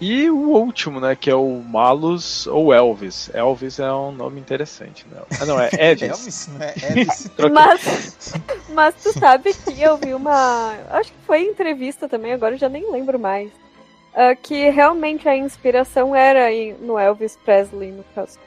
E 0.00 0.28
o 0.30 0.36
último, 0.36 1.00
né, 1.00 1.16
que 1.16 1.30
é 1.30 1.34
o 1.34 1.62
Malus 1.62 2.46
ou 2.46 2.72
Elvis. 2.72 3.30
Elvis 3.32 3.78
é 3.78 3.92
um 3.92 4.12
nome 4.12 4.40
interessante, 4.40 5.06
né? 5.10 5.22
Ah, 5.40 5.46
não, 5.46 5.58
é 5.58 5.70
Elvis. 5.78 6.02
Elvis, 6.02 6.48
não 6.48 6.62
é 6.62 6.74
Elvis. 6.82 7.30
mas, 7.52 8.34
mas 8.70 8.94
tu 9.02 9.18
sabe 9.18 9.54
que 9.54 9.80
eu 9.80 9.96
vi 9.96 10.12
uma. 10.12 10.74
Acho 10.90 11.12
que 11.12 11.18
foi 11.26 11.42
entrevista 11.42 12.08
também, 12.08 12.32
agora 12.32 12.54
eu 12.54 12.58
já 12.58 12.68
nem 12.68 12.90
lembro 12.90 13.18
mais. 13.18 13.50
Uh, 14.12 14.34
que 14.42 14.70
realmente 14.70 15.28
a 15.28 15.36
inspiração 15.36 16.16
era 16.16 16.48
no 16.80 16.98
Elvis 16.98 17.36
Presley, 17.44 17.92
no 17.92 18.04
caso. 18.14 18.38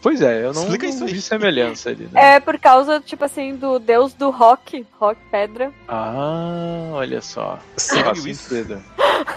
Pois 0.00 0.20
é, 0.20 0.44
eu 0.44 0.52
não, 0.52 0.62
Explica 0.62 0.88
não 0.88 1.06
vi 1.06 1.20
semelhança 1.20 1.90
ali. 1.90 2.08
Né? 2.12 2.34
É 2.34 2.40
por 2.40 2.58
causa, 2.58 3.00
tipo 3.00 3.24
assim, 3.24 3.56
do 3.56 3.78
deus 3.78 4.14
do 4.14 4.30
rock, 4.30 4.86
rock 4.98 5.20
pedra. 5.30 5.72
Ah, 5.88 6.90
olha 6.92 7.20
só. 7.20 7.58
Sério 7.76 8.26
isso? 8.26 8.54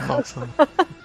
Nossa. 0.07 0.47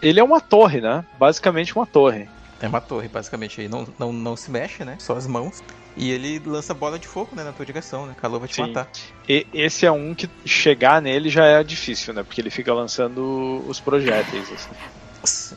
Ele 0.02 0.20
é 0.20 0.24
uma 0.24 0.40
torre, 0.40 0.80
né? 0.80 1.04
Basicamente 1.18 1.76
uma 1.76 1.86
torre. 1.86 2.28
É 2.60 2.68
uma 2.68 2.80
torre, 2.80 3.08
basicamente. 3.08 3.60
Aí 3.60 3.68
não, 3.68 3.86
não, 3.98 4.12
não 4.12 4.36
se 4.36 4.50
mexe, 4.50 4.84
né? 4.84 4.96
Só 4.98 5.16
as 5.16 5.26
mãos. 5.26 5.62
E 5.96 6.10
ele 6.10 6.40
lança 6.44 6.72
bola 6.72 6.98
de 6.98 7.08
fogo, 7.08 7.34
né, 7.34 7.42
na 7.42 7.52
tua 7.52 7.66
direção, 7.66 8.06
né? 8.06 8.14
Calor 8.20 8.38
vai 8.38 8.48
te 8.48 8.54
Sim. 8.56 8.62
matar. 8.62 8.88
E 9.28 9.46
esse 9.52 9.84
é 9.84 9.90
um 9.90 10.14
que 10.14 10.28
chegar 10.44 11.02
nele 11.02 11.28
já 11.28 11.44
é 11.44 11.64
difícil, 11.64 12.14
né? 12.14 12.22
Porque 12.22 12.40
ele 12.40 12.50
fica 12.50 12.72
lançando 12.72 13.64
os 13.66 13.80
projéteis. 13.80 14.50
Assim. 14.52 14.70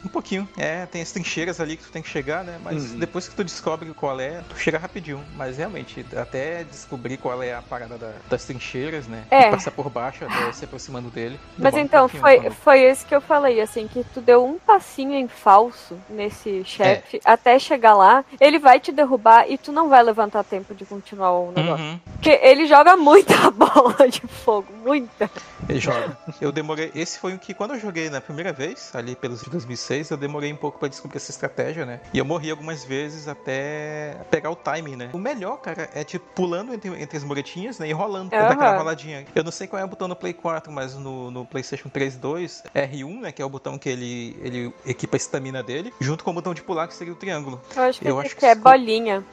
Um 0.04 0.10
pouquinho. 0.10 0.48
É, 0.58 0.86
tem 0.86 1.02
as 1.02 1.12
trincheiras 1.12 1.60
ali 1.60 1.78
que 1.78 1.84
tu 1.84 1.92
tem 1.92 2.02
que 2.02 2.10
chegar, 2.10 2.44
né? 2.44 2.60
Mas 2.64 2.92
uhum. 2.92 3.00
depois 3.00 3.28
que 3.28 3.36
tu 3.36 3.44
descobre 3.44 3.92
qual 3.94 4.20
é, 4.20 4.42
tu 4.50 4.58
chega 4.58 4.78
rapidinho. 4.78 5.24
Mas 5.36 5.58
realmente, 5.58 6.06
até 6.16 6.64
descobrir 6.64 7.18
qual 7.18 7.42
é 7.42 7.54
a 7.54 7.62
parada 7.62 7.98
da, 7.98 8.12
das 8.30 8.46
trincheiras, 8.46 9.08
né? 9.08 9.24
É. 9.32 9.48
E 9.48 9.52
passar 9.52 9.72
por 9.72 9.90
baixo 9.90 10.26
até 10.26 10.52
se 10.52 10.66
aproximando 10.66 11.10
dele. 11.10 11.40
Mas 11.58 11.76
então, 11.76 12.06
um 12.06 12.10
foi, 12.10 12.50
foi 12.50 12.82
esse 12.82 13.06
que 13.06 13.16
eu 13.16 13.22
falei, 13.22 13.62
assim, 13.62 13.88
que 13.88 14.04
tu 14.14 14.22
deu 14.22 14.46
um 14.46 14.60
passinho 14.60 15.14
em 15.14 15.28
falso 15.28 15.98
nesse 16.10 16.64
chefe, 16.66 17.18
é. 17.18 17.22
até 17.26 17.58
chegar 17.60 17.94
lá, 17.94 18.24
ele 18.40 18.60
vai 18.60 18.80
te 18.80 18.92
derrubar 18.92 19.50
e 19.50 19.58
tu 19.58 19.72
não 19.72 19.90
vai 19.90 20.04
levantar 20.04 20.44
tempo 20.44 20.74
de 20.74 20.86
continuar 20.86 21.32
o 21.32 21.52
negócio. 21.52 21.86
Uhum. 21.86 22.00
Porque 22.14 22.40
ele 22.42 22.68
joga 22.68 22.96
muita 22.96 23.34
bola 23.52 24.10
de 24.10 24.22
fogo, 24.22 24.68
muita. 24.84 25.30
Ele 25.68 25.80
joga. 25.80 26.18
Eu 26.42 26.52
demorei. 26.52 26.92
Esse 26.96 27.20
foi 27.20 27.34
o 27.34 27.40
que, 27.40 27.54
quando 27.54 27.74
eu 27.74 27.80
joguei 27.80 28.10
na 28.10 28.22
primeira 28.22 28.52
vez, 28.52 28.92
ali 28.94 29.16
pelos 29.16 29.44
2006, 29.54 30.12
eu 30.12 30.18
demorei 30.18 30.52
um 30.52 30.56
pouco 30.56 30.80
para 30.80 30.88
descobrir 30.88 31.18
essa 31.18 31.32
estratégia, 31.32 31.86
né? 31.86 32.02
E 32.14 32.18
eu 32.18 32.26
morri 32.26 32.52
algumas 32.52 32.84
vezes 32.84 33.28
até 33.28 34.18
pegar 34.30 34.50
o 34.50 34.56
timing, 34.56 34.96
né? 34.96 35.10
O 35.14 35.18
melhor, 35.18 35.58
cara, 35.58 35.90
é 35.94 36.04
tipo 36.04 36.26
pulando 36.36 36.74
entre, 36.74 36.90
entre 37.02 37.18
as 37.18 37.24
muretinhas, 37.24 37.80
né? 37.80 37.88
E 37.88 37.94
rolando, 37.94 38.36
uhum. 38.36 38.42
daquela 38.42 38.78
roladinha. 38.78 39.26
Eu 39.34 39.44
não 39.44 39.52
sei 39.52 39.68
qual 39.68 39.82
é 39.82 39.86
o 39.86 39.88
botão 39.88 40.08
no 40.08 40.16
Play 40.16 40.34
4, 40.34 40.72
mas 40.72 40.96
no, 40.96 41.32
no 41.32 41.46
PlayStation 41.46 41.90
3 41.90 42.18
2, 42.18 42.64
R1, 42.76 43.22
né? 43.22 43.32
Que 43.32 43.42
é 43.42 43.46
o 43.46 43.50
botão 43.50 43.78
que 43.78 43.90
ele, 43.90 44.38
ele 44.42 44.74
equipa 44.86 45.16
a 45.16 45.18
estamina 45.18 45.64
dele, 45.64 45.94
junto 46.00 46.24
com 46.24 46.32
o 46.32 46.34
botão 46.34 46.54
de 46.54 46.62
pular, 46.62 46.88
que 46.88 46.96
seria 46.96 47.14
o 47.14 47.16
triângulo. 47.16 47.62
Eu 47.76 47.84
acho 47.84 48.00
que, 48.00 48.08
eu 48.08 48.20
acho 48.20 48.36
que 48.36 48.46
é 48.46 48.56
bolinha. 48.56 49.24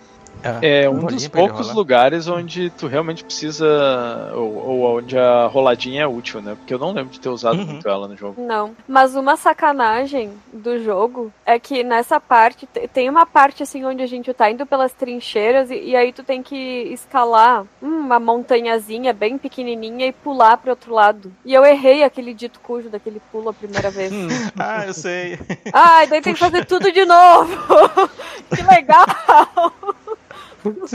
É, 0.42 0.84
é 0.84 0.90
um 0.90 1.04
dos 1.04 1.28
poucos 1.28 1.72
lugares 1.74 2.26
onde 2.28 2.70
tu 2.70 2.86
realmente 2.86 3.24
precisa. 3.24 4.32
Ou, 4.34 4.68
ou, 4.68 4.98
onde 4.98 5.18
a 5.18 5.46
roladinha 5.46 6.02
é 6.02 6.06
útil, 6.06 6.40
né? 6.40 6.54
Porque 6.54 6.72
eu 6.72 6.78
não 6.78 6.92
lembro 6.92 7.12
de 7.12 7.20
ter 7.20 7.28
usado 7.28 7.58
uhum. 7.58 7.66
muito 7.66 7.88
ela 7.88 8.08
no 8.08 8.16
jogo. 8.16 8.42
Não. 8.42 8.74
Mas 8.88 9.14
uma 9.14 9.36
sacanagem 9.36 10.30
do 10.52 10.82
jogo 10.82 11.32
é 11.44 11.58
que 11.58 11.82
nessa 11.82 12.20
parte. 12.20 12.66
Tem 12.92 13.08
uma 13.08 13.26
parte 13.26 13.62
assim 13.62 13.84
onde 13.84 14.02
a 14.02 14.06
gente 14.06 14.32
tá 14.32 14.50
indo 14.50 14.64
pelas 14.66 14.92
trincheiras 14.92 15.70
e, 15.70 15.76
e 15.76 15.96
aí 15.96 16.12
tu 16.12 16.22
tem 16.22 16.42
que 16.42 16.56
escalar 16.92 17.64
uma 17.80 18.18
montanhazinha 18.18 19.12
bem 19.12 19.36
pequenininha 19.38 20.06
e 20.06 20.12
pular 20.12 20.56
pro 20.56 20.70
outro 20.70 20.94
lado. 20.94 21.32
E 21.44 21.52
eu 21.52 21.64
errei 21.64 22.02
aquele 22.02 22.32
dito 22.32 22.60
cujo 22.60 22.88
daquele 22.88 23.20
pulo 23.30 23.50
a 23.50 23.54
primeira 23.54 23.90
vez. 23.90 24.12
ah, 24.58 24.86
eu 24.86 24.94
sei. 24.94 25.38
Ah, 25.72 26.04
daí 26.06 26.20
tem 26.20 26.34
que 26.34 26.40
fazer 26.40 26.64
tudo 26.64 26.90
de 26.90 27.04
novo. 27.04 27.56
que 28.54 28.62
legal! 28.62 29.94
Putz, 30.62 30.92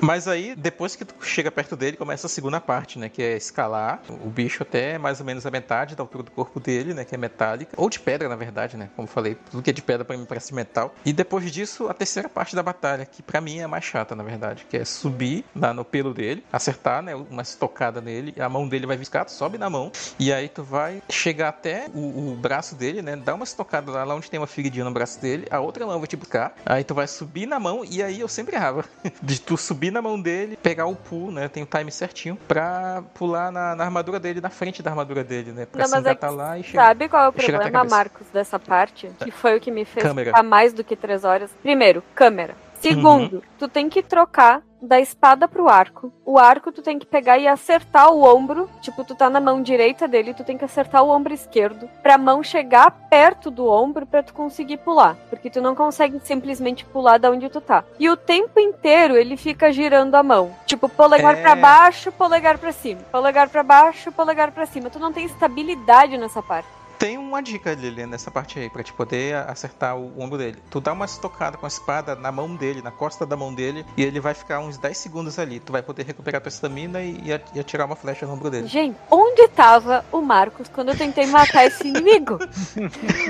Mas 0.00 0.28
aí, 0.28 0.54
depois 0.54 0.96
que 0.96 1.04
tu 1.04 1.14
chega 1.22 1.50
perto 1.50 1.76
dele, 1.76 1.96
começa 1.96 2.26
a 2.26 2.30
segunda 2.30 2.60
parte, 2.60 2.98
né? 2.98 3.08
Que 3.08 3.22
é 3.22 3.36
escalar 3.36 4.02
o 4.08 4.28
bicho 4.28 4.62
até 4.62 4.98
mais 4.98 5.20
ou 5.20 5.26
menos 5.26 5.46
a 5.46 5.50
metade 5.50 5.94
da 5.94 6.02
altura 6.02 6.22
do 6.24 6.30
corpo 6.30 6.60
dele, 6.60 6.94
né? 6.94 7.04
Que 7.04 7.14
é 7.14 7.18
metálica. 7.18 7.72
Ou 7.76 7.88
de 7.88 8.00
pedra, 8.00 8.28
na 8.28 8.36
verdade, 8.36 8.76
né? 8.76 8.90
Como 8.96 9.08
falei, 9.08 9.36
tudo 9.50 9.62
que 9.62 9.70
é 9.70 9.72
de 9.72 9.82
pedra 9.82 10.04
pra 10.04 10.16
mim 10.16 10.24
parece 10.24 10.54
metal. 10.54 10.94
E 11.04 11.12
depois 11.12 11.50
disso, 11.50 11.88
a 11.88 11.94
terceira 11.94 12.28
parte 12.28 12.54
da 12.54 12.62
batalha, 12.62 13.04
que 13.04 13.22
pra 13.22 13.40
mim 13.40 13.58
é 13.58 13.64
a 13.64 13.68
mais 13.68 13.84
chata, 13.84 14.14
na 14.14 14.22
verdade. 14.22 14.66
Que 14.68 14.76
é 14.78 14.84
subir 14.84 15.44
lá 15.54 15.72
no 15.72 15.84
pelo 15.84 16.14
dele, 16.14 16.44
acertar, 16.52 17.02
né? 17.02 17.14
Uma 17.14 17.42
estocada 17.42 18.00
nele. 18.00 18.34
A 18.38 18.48
mão 18.48 18.68
dele 18.68 18.86
vai 18.86 18.96
viscar, 18.96 19.28
sobe 19.28 19.58
na 19.58 19.68
mão. 19.68 19.90
E 20.18 20.32
aí 20.32 20.48
tu 20.48 20.62
vai 20.62 21.02
chegar 21.10 21.48
até 21.48 21.88
o, 21.94 22.32
o 22.32 22.36
braço 22.36 22.74
dele, 22.74 23.02
né? 23.02 23.16
Dar 23.16 23.34
uma 23.34 23.44
estocada 23.44 23.90
lá, 23.90 24.04
lá 24.04 24.14
onde 24.14 24.30
tem 24.30 24.38
uma 24.38 24.46
feridinha 24.46 24.84
no 24.84 24.90
braço 24.90 25.20
dele. 25.20 25.46
A 25.50 25.60
outra 25.60 25.86
mão 25.86 25.98
vai 25.98 26.06
te 26.06 26.16
buscar. 26.16 26.54
Aí 26.64 26.84
tu 26.84 26.94
vai 26.94 27.06
subir 27.06 27.46
na 27.46 27.58
mão. 27.58 27.84
E 27.84 28.02
aí 28.02 28.20
eu 28.20 28.28
sempre 28.28 28.56
errava. 28.56 28.84
De 29.34 29.40
tu 29.40 29.56
subir 29.56 29.90
na 29.90 30.00
mão 30.00 30.20
dele, 30.20 30.56
pegar 30.62 30.86
o 30.86 30.94
pull, 30.94 31.32
né? 31.32 31.48
Tem 31.48 31.62
o 31.62 31.66
time 31.66 31.90
certinho 31.90 32.36
pra 32.46 33.02
pular 33.14 33.50
na, 33.50 33.74
na 33.74 33.84
armadura 33.84 34.20
dele, 34.20 34.40
na 34.40 34.50
frente 34.50 34.82
da 34.82 34.90
armadura 34.90 35.24
dele, 35.24 35.50
né? 35.50 35.66
Pra 35.66 35.82
Não, 35.82 35.88
se 35.88 35.98
engatar 35.98 36.30
é 36.30 36.32
lá 36.32 36.58
e 36.58 36.62
chegar. 36.62 36.86
Sabe 36.86 37.08
qual 37.08 37.24
é 37.24 37.28
o 37.28 37.32
problema, 37.32 37.84
Marcos, 37.84 38.26
dessa 38.32 38.58
parte? 38.58 39.10
Que 39.18 39.30
foi 39.30 39.56
o 39.56 39.60
que 39.60 39.70
me 39.70 39.84
fez 39.84 40.06
câmera. 40.06 40.30
ficar 40.30 40.42
mais 40.44 40.72
do 40.72 40.84
que 40.84 40.94
três 40.94 41.24
horas. 41.24 41.50
Primeiro, 41.62 42.02
câmera. 42.14 42.54
Segundo, 42.88 43.36
uhum. 43.36 43.42
tu 43.58 43.68
tem 43.68 43.88
que 43.88 44.02
trocar 44.02 44.62
da 44.84 45.00
espada 45.00 45.48
pro 45.48 45.68
arco. 45.68 46.12
O 46.24 46.38
arco 46.38 46.70
tu 46.70 46.82
tem 46.82 46.98
que 46.98 47.06
pegar 47.06 47.38
e 47.38 47.48
acertar 47.48 48.12
o 48.12 48.22
ombro. 48.22 48.68
Tipo, 48.80 49.02
tu 49.02 49.14
tá 49.14 49.30
na 49.30 49.40
mão 49.40 49.62
direita 49.62 50.06
dele, 50.06 50.34
tu 50.34 50.44
tem 50.44 50.58
que 50.58 50.64
acertar 50.64 51.02
o 51.02 51.08
ombro 51.08 51.32
esquerdo. 51.32 51.88
Pra 52.02 52.18
mão 52.18 52.42
chegar 52.42 52.90
perto 53.08 53.50
do 53.50 53.66
ombro 53.66 54.06
pra 54.06 54.22
tu 54.22 54.34
conseguir 54.34 54.76
pular. 54.78 55.16
Porque 55.30 55.50
tu 55.50 55.60
não 55.60 55.74
consegue 55.74 56.20
simplesmente 56.20 56.84
pular 56.84 57.18
da 57.18 57.30
onde 57.30 57.48
tu 57.48 57.60
tá. 57.60 57.84
E 57.98 58.10
o 58.10 58.16
tempo 58.16 58.60
inteiro 58.60 59.16
ele 59.16 59.36
fica 59.36 59.72
girando 59.72 60.14
a 60.14 60.22
mão. 60.22 60.54
Tipo, 60.66 60.88
polegar 60.88 61.38
é... 61.38 61.40
para 61.40 61.56
baixo, 61.56 62.12
polegar 62.12 62.58
para 62.58 62.72
cima. 62.72 63.00
Polegar 63.10 63.48
para 63.48 63.62
baixo, 63.62 64.12
polegar 64.12 64.52
para 64.52 64.66
cima. 64.66 64.90
Tu 64.90 64.98
não 64.98 65.12
tem 65.12 65.24
estabilidade 65.24 66.18
nessa 66.18 66.42
parte 66.42 66.68
tem 66.98 67.18
uma 67.18 67.42
dica, 67.42 67.74
Lilian, 67.74 68.06
nessa 68.06 68.30
parte 68.30 68.58
aí, 68.58 68.70
pra 68.70 68.82
te 68.82 68.92
poder 68.92 69.36
acertar 69.48 69.96
o 69.96 70.20
ombro 70.20 70.38
dele. 70.38 70.58
Tu 70.70 70.80
dá 70.80 70.92
uma 70.92 71.04
estocada 71.04 71.56
com 71.56 71.66
a 71.66 71.68
espada 71.68 72.14
na 72.14 72.30
mão 72.30 72.54
dele, 72.54 72.82
na 72.82 72.90
costa 72.90 73.26
da 73.26 73.36
mão 73.36 73.54
dele, 73.54 73.84
e 73.96 74.02
ele 74.02 74.20
vai 74.20 74.34
ficar 74.34 74.60
uns 74.60 74.78
10 74.78 74.96
segundos 74.96 75.38
ali. 75.38 75.60
Tu 75.60 75.72
vai 75.72 75.82
poder 75.82 76.04
recuperar 76.04 76.40
tua 76.40 76.48
estamina 76.48 77.02
e, 77.02 77.22
e 77.54 77.60
atirar 77.60 77.86
uma 77.86 77.96
flecha 77.96 78.26
no 78.26 78.34
ombro 78.34 78.50
dele. 78.50 78.66
Gente, 78.66 78.96
onde 79.10 79.48
tava 79.48 80.04
o 80.12 80.20
Marcos 80.20 80.68
quando 80.68 80.90
eu 80.90 80.96
tentei 80.96 81.26
matar 81.26 81.64
esse 81.66 81.88
inimigo? 81.88 82.38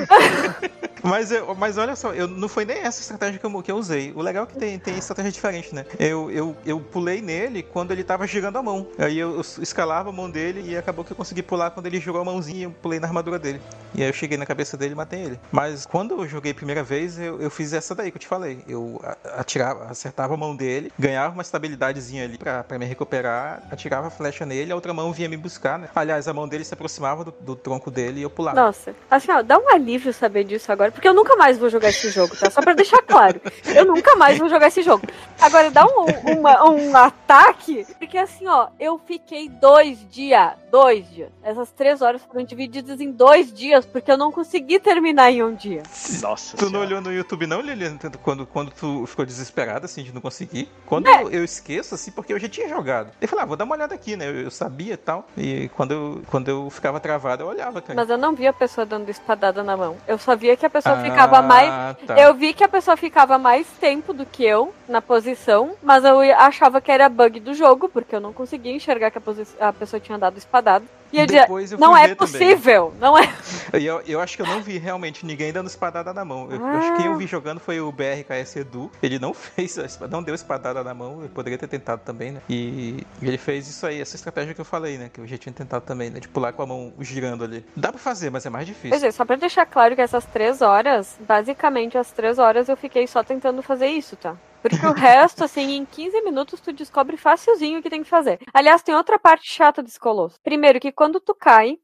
mas, 1.03 1.31
eu, 1.31 1.55
mas 1.55 1.78
olha 1.78 1.97
só, 1.97 2.12
eu, 2.12 2.28
não 2.28 2.49
foi 2.49 2.65
nem 2.65 2.78
essa 2.78 3.01
estratégia 3.01 3.39
que 3.39 3.47
eu, 3.47 3.62
que 3.62 3.70
eu 3.70 3.77
usei. 3.77 4.12
O 4.15 4.23
legal 4.23 4.45
é 4.45 4.47
que 4.47 4.59
tem, 4.59 4.78
tem 4.78 4.97
estratégia 4.97 5.32
diferente, 5.32 5.74
né? 5.74 5.85
Eu, 5.99 6.31
eu, 6.31 6.57
eu 6.65 6.81
pulei 6.81 7.20
nele 7.20 7.62
quando 7.62 7.93
ele 7.93 8.05
tava 8.05 8.27
girando 8.27 8.57
a 8.57 8.62
mão. 8.62 8.86
Aí 8.99 9.19
eu, 9.19 9.35
eu 9.35 9.41
escalava 9.41 10.11
a 10.11 10.12
mão 10.12 10.31
dele 10.31 10.62
e 10.70 10.77
acabou 10.77 11.05
que 11.05 11.12
eu 11.12 11.16
consegui 11.16 11.43
pular 11.43 11.70
quando 11.70 11.86
ele 11.86 12.01
girou 12.01 12.20
a 12.20 12.24
mãozinha. 12.24 12.65
Eu 12.65 12.70
pulei 12.70 12.99
na 12.99 13.07
armadura 13.07 13.39
dele. 13.39 13.53
E 13.94 14.02
aí 14.02 14.09
eu 14.09 14.12
cheguei 14.12 14.36
na 14.36 14.44
cabeça 14.44 14.76
dele 14.76 14.93
e 14.93 14.97
matei 14.97 15.20
ele. 15.20 15.40
Mas 15.52 15.86
quando 15.86 16.14
eu 16.14 16.26
joguei 16.26 16.51
a 16.51 16.55
primeira 16.55 16.82
vez, 16.82 17.16
eu, 17.16 17.40
eu 17.40 17.48
fiz 17.48 17.72
essa 17.72 17.94
daí 17.94 18.10
que 18.10 18.16
eu 18.16 18.20
te 18.20 18.26
falei. 18.26 18.59
Eu 18.66 19.01
atirava, 19.36 19.85
acertava 19.85 20.35
a 20.35 20.36
mão 20.36 20.56
dele, 20.56 20.93
ganhava 20.98 21.32
uma 21.32 21.43
estabilidadezinha 21.43 22.24
ali 22.24 22.36
pra, 22.36 22.64
pra 22.64 22.76
me 22.76 22.85
recuperar, 22.85 23.62
atirava 23.70 24.09
a 24.09 24.10
flecha 24.10 24.44
nele, 24.44 24.72
a 24.72 24.74
outra 24.74 24.93
mão 24.93 25.12
vinha 25.12 25.28
me 25.28 25.36
buscar, 25.36 25.78
né? 25.78 25.89
Aliás, 25.94 26.26
a 26.26 26.32
mão 26.32 26.48
dele 26.48 26.64
se 26.64 26.74
aproximava 26.74 27.24
do, 27.24 27.31
do 27.40 27.55
tronco 27.55 27.89
dele 27.89 28.18
e 28.18 28.22
eu 28.24 28.31
pulava. 28.31 28.60
Nossa, 28.60 28.94
assim, 29.09 29.31
ó, 29.31 29.43
dá 29.43 29.59
um 29.59 29.72
alívio 29.72 30.12
saber 30.12 30.43
disso 30.43 30.72
agora, 30.72 30.90
Porque 30.90 31.06
eu 31.06 31.14
nunca 31.14 31.36
mais 31.36 31.56
vou 31.56 31.70
jogar 31.70 31.90
esse 31.90 32.10
jogo, 32.10 32.36
tá? 32.36 32.51
Só 32.51 32.60
pra 32.60 32.74
deixar 32.74 33.01
claro. 33.02 33.40
Eu 33.64 33.85
nunca 33.85 34.16
mais 34.16 34.39
vou 34.39 34.48
jogar 34.48 34.66
esse 34.66 34.82
jogo. 34.82 35.06
Agora, 35.40 35.70
dá 35.70 35.86
um, 35.86 36.39
uma, 36.39 36.68
um 36.68 36.97
ataque, 36.97 37.86
porque 37.98 38.18
assim, 38.18 38.48
ó, 38.48 38.68
eu 38.81 38.98
fiquei 38.98 39.48
dois 39.48 39.98
dias, 40.10 40.52
dois 40.70 41.09
dias. 41.10 41.31
Essas 41.44 41.70
três 41.70 42.02
horas 42.02 42.20
foram 42.22 42.44
divididas 42.44 43.01
em 43.01 43.12
dois 43.12 43.43
dias, 43.52 43.84
porque 43.86 44.10
eu 44.10 44.16
não 44.16 44.30
consegui 44.32 44.78
terminar 44.78 45.30
em 45.30 45.42
um 45.42 45.54
dia. 45.54 45.82
Nossa 46.22 46.56
Tu 46.56 46.64
não 46.64 46.70
senhora. 46.70 46.86
olhou 46.86 47.00
no 47.00 47.12
YouTube 47.12 47.46
não, 47.46 47.60
Lilian, 47.60 47.96
quando, 48.22 48.46
quando 48.46 48.70
tu 48.70 49.06
ficou 49.06 49.24
desesperado, 49.24 49.84
assim, 49.86 50.02
de 50.02 50.12
não 50.12 50.20
conseguir? 50.20 50.68
Quando 50.86 51.08
É. 51.08 51.22
eu, 51.22 51.30
eu 51.30 51.44
esqueço, 51.44 51.94
assim, 51.94 52.10
porque 52.10 52.32
eu 52.32 52.38
já 52.38 52.48
tinha 52.48 52.68
jogado. 52.68 53.10
Eu 53.20 53.28
falei, 53.28 53.44
ah, 53.44 53.46
vou 53.46 53.56
dar 53.56 53.64
uma 53.64 53.74
olhada 53.74 53.94
aqui, 53.94 54.16
né? 54.16 54.28
Eu, 54.28 54.42
eu 54.42 54.50
sabia 54.50 54.94
e 54.94 54.96
tal. 54.96 55.26
E 55.36 55.68
quando 55.76 55.90
eu, 55.92 56.22
quando 56.30 56.48
eu 56.48 56.70
ficava 56.70 57.00
travado, 57.00 57.42
eu 57.42 57.48
olhava, 57.48 57.80
cara. 57.80 57.94
Mas 57.94 58.08
eu 58.10 58.18
não 58.18 58.34
vi 58.34 58.46
a 58.46 58.52
pessoa 58.52 58.84
dando 58.86 59.08
espadada 59.08 59.62
na 59.62 59.76
mão. 59.76 59.96
Eu 60.06 60.18
só 60.18 60.34
via 60.36 60.56
que 60.56 60.66
a 60.66 60.70
pessoa 60.70 60.96
Ah, 60.96 61.02
ficava 61.02 61.42
mais. 61.42 61.96
tá. 62.06 62.18
Eu 62.20 62.34
vi 62.34 62.52
que 62.54 62.64
a 62.64 62.68
pessoa 62.68 62.96
ficava 62.96 63.38
mais 63.38 63.66
tempo 63.80 64.12
do 64.12 64.24
que 64.26 64.44
eu 64.44 64.74
na 64.88 65.00
posição, 65.02 65.74
mas 65.82 66.04
eu 66.04 66.20
achava 66.36 66.80
que 66.80 66.90
era 66.90 67.08
bug 67.08 67.40
do 67.40 67.54
jogo, 67.54 67.88
porque 67.88 68.14
eu 68.14 68.20
não 68.20 68.32
conseguia 68.32 68.72
enxergar 68.72 69.10
que 69.10 69.18
a, 69.18 69.20
posi- 69.20 69.46
a 69.60 69.72
pessoa 69.72 69.98
tinha 70.00 70.18
dado 70.18 70.36
espadada. 70.38 70.84
E 71.15 71.20
eu 71.20 71.27
dizia, 71.27 71.43
Depois 71.43 71.70
eu 71.70 71.78
fui 71.78 71.86
não 71.86 71.97
é 71.97 72.09
ver 72.09 72.16
também. 72.16 72.32
possível, 72.32 72.93
não 72.99 73.16
é. 73.16 73.32
Eu, 73.73 74.01
eu 74.07 74.20
acho 74.20 74.36
que 74.36 74.43
eu 74.43 74.47
não 74.47 74.62
vi 74.62 74.78
realmente 74.78 75.27
ninguém 75.27 75.53
dando 75.53 75.66
espadada 75.66 76.12
na 76.12 76.24
mão. 76.24 76.49
Eu, 76.51 76.61
eu 76.61 76.66
acho 76.66 76.91
que 76.93 76.97
quem 76.99 77.07
eu 77.07 77.16
vi 77.16 77.27
jogando 77.27 77.59
foi 77.59 77.81
o 77.81 77.91
BRKS 77.91 78.57
Edu. 78.57 78.89
Ele 79.03 79.19
não 79.19 79.35
fez, 79.35 79.77
não 80.09 80.23
deu 80.23 80.32
espadada 80.35 80.85
na 80.85 80.95
mão. 80.95 81.23
Eu 81.23 81.28
poderia 81.28 81.59
ter 81.59 81.66
tentado 81.66 82.03
também, 82.05 82.31
né? 82.32 82.41
E 82.49 83.05
ele 83.20 83.36
fez 83.36 83.66
isso 83.69 83.85
aí, 83.85 84.01
essa 84.01 84.15
estratégia 84.15 84.55
que 84.55 84.61
eu 84.61 84.65
falei, 84.65 84.97
né? 84.97 85.11
Que 85.12 85.20
eu 85.20 85.27
já 85.27 85.36
tinha 85.36 85.53
tentado 85.53 85.85
também, 85.85 86.09
né? 86.09 86.20
De 86.20 86.28
pular 86.28 86.53
com 86.53 86.62
a 86.62 86.66
mão 86.66 86.93
girando 87.01 87.43
ali. 87.43 87.65
Dá 87.74 87.91
pra 87.91 87.99
fazer, 87.99 88.31
mas 88.31 88.47
é 88.47 88.51
mais 88.51 88.66
difícil. 88.66 88.91
Pois 88.91 89.03
é, 89.03 89.11
só 89.11 89.24
pra 89.24 89.35
deixar 89.35 89.66
claro 89.66 89.97
que 89.97 90.03
essas 90.03 90.24
três 90.27 90.62
horas, 90.62 91.16
basicamente 91.27 91.99
as 91.99 92.12
três 92.12 92.39
horas 92.39 92.69
eu 92.69 92.77
fiquei 92.77 93.07
só 93.09 93.24
tentando 93.24 93.61
fazer 93.61 93.89
isso, 93.89 94.15
tá? 94.16 94.36
Porque 94.65 94.86
o 94.86 94.93
resto, 94.93 95.45
assim, 95.45 95.77
em 95.77 95.85
15 95.85 96.23
minutos 96.23 96.59
tu 96.59 96.73
descobre 96.73 97.19
facilzinho 97.19 97.81
o 97.81 97.82
que 97.82 97.91
tem 97.91 98.03
que 98.03 98.09
fazer. 98.09 98.39
Aliás, 98.51 98.82
tem 98.82 98.95
outra 98.95 99.19
parte 99.19 99.47
chata 99.47 99.82
desse 99.82 100.01
colosso. 100.01 100.41
Primeiro, 100.43 100.81
que 100.81 100.91
quando 100.91 101.20
tu 101.20 101.35
cai, 101.35 101.77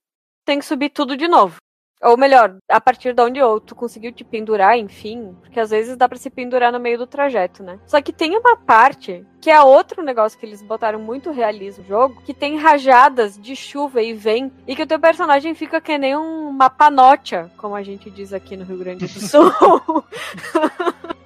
tem 0.46 0.58
que 0.58 0.64
subir 0.64 0.88
tudo 0.88 1.14
de 1.14 1.28
novo. 1.28 1.58
Ou 2.02 2.16
melhor, 2.16 2.56
a 2.66 2.80
partir 2.80 3.12
de 3.12 3.22
onde 3.22 3.40
tu 3.66 3.74
conseguiu 3.74 4.10
te 4.10 4.24
pendurar, 4.24 4.78
enfim. 4.78 5.36
Porque 5.42 5.60
às 5.60 5.68
vezes 5.68 5.94
dá 5.94 6.08
pra 6.08 6.16
se 6.16 6.30
pendurar 6.30 6.72
no 6.72 6.80
meio 6.80 6.96
do 6.96 7.06
trajeto, 7.06 7.62
né? 7.62 7.78
Só 7.86 8.00
que 8.00 8.14
tem 8.14 8.34
uma 8.34 8.56
parte, 8.56 9.26
que 9.40 9.50
é 9.50 9.60
outro 9.60 10.02
negócio 10.02 10.38
que 10.38 10.44
eles 10.44 10.60
botaram 10.62 10.98
muito 10.98 11.30
realismo 11.30 11.82
no 11.82 11.88
jogo, 11.88 12.22
que 12.24 12.34
tem 12.34 12.58
rajadas 12.58 13.38
de 13.38 13.56
chuva 13.56 14.02
e 14.02 14.12
vem, 14.12 14.52
e 14.66 14.76
que 14.76 14.82
o 14.82 14.86
teu 14.86 14.98
personagem 15.00 15.54
fica 15.54 15.80
que 15.80 15.96
nem 15.96 16.14
uma 16.16 16.68
panocha, 16.68 17.50
como 17.56 17.74
a 17.74 17.82
gente 17.82 18.10
diz 18.10 18.32
aqui 18.32 18.56
no 18.56 18.64
Rio 18.64 18.78
Grande 18.78 19.06
do 19.06 19.20
Sul. 19.20 19.50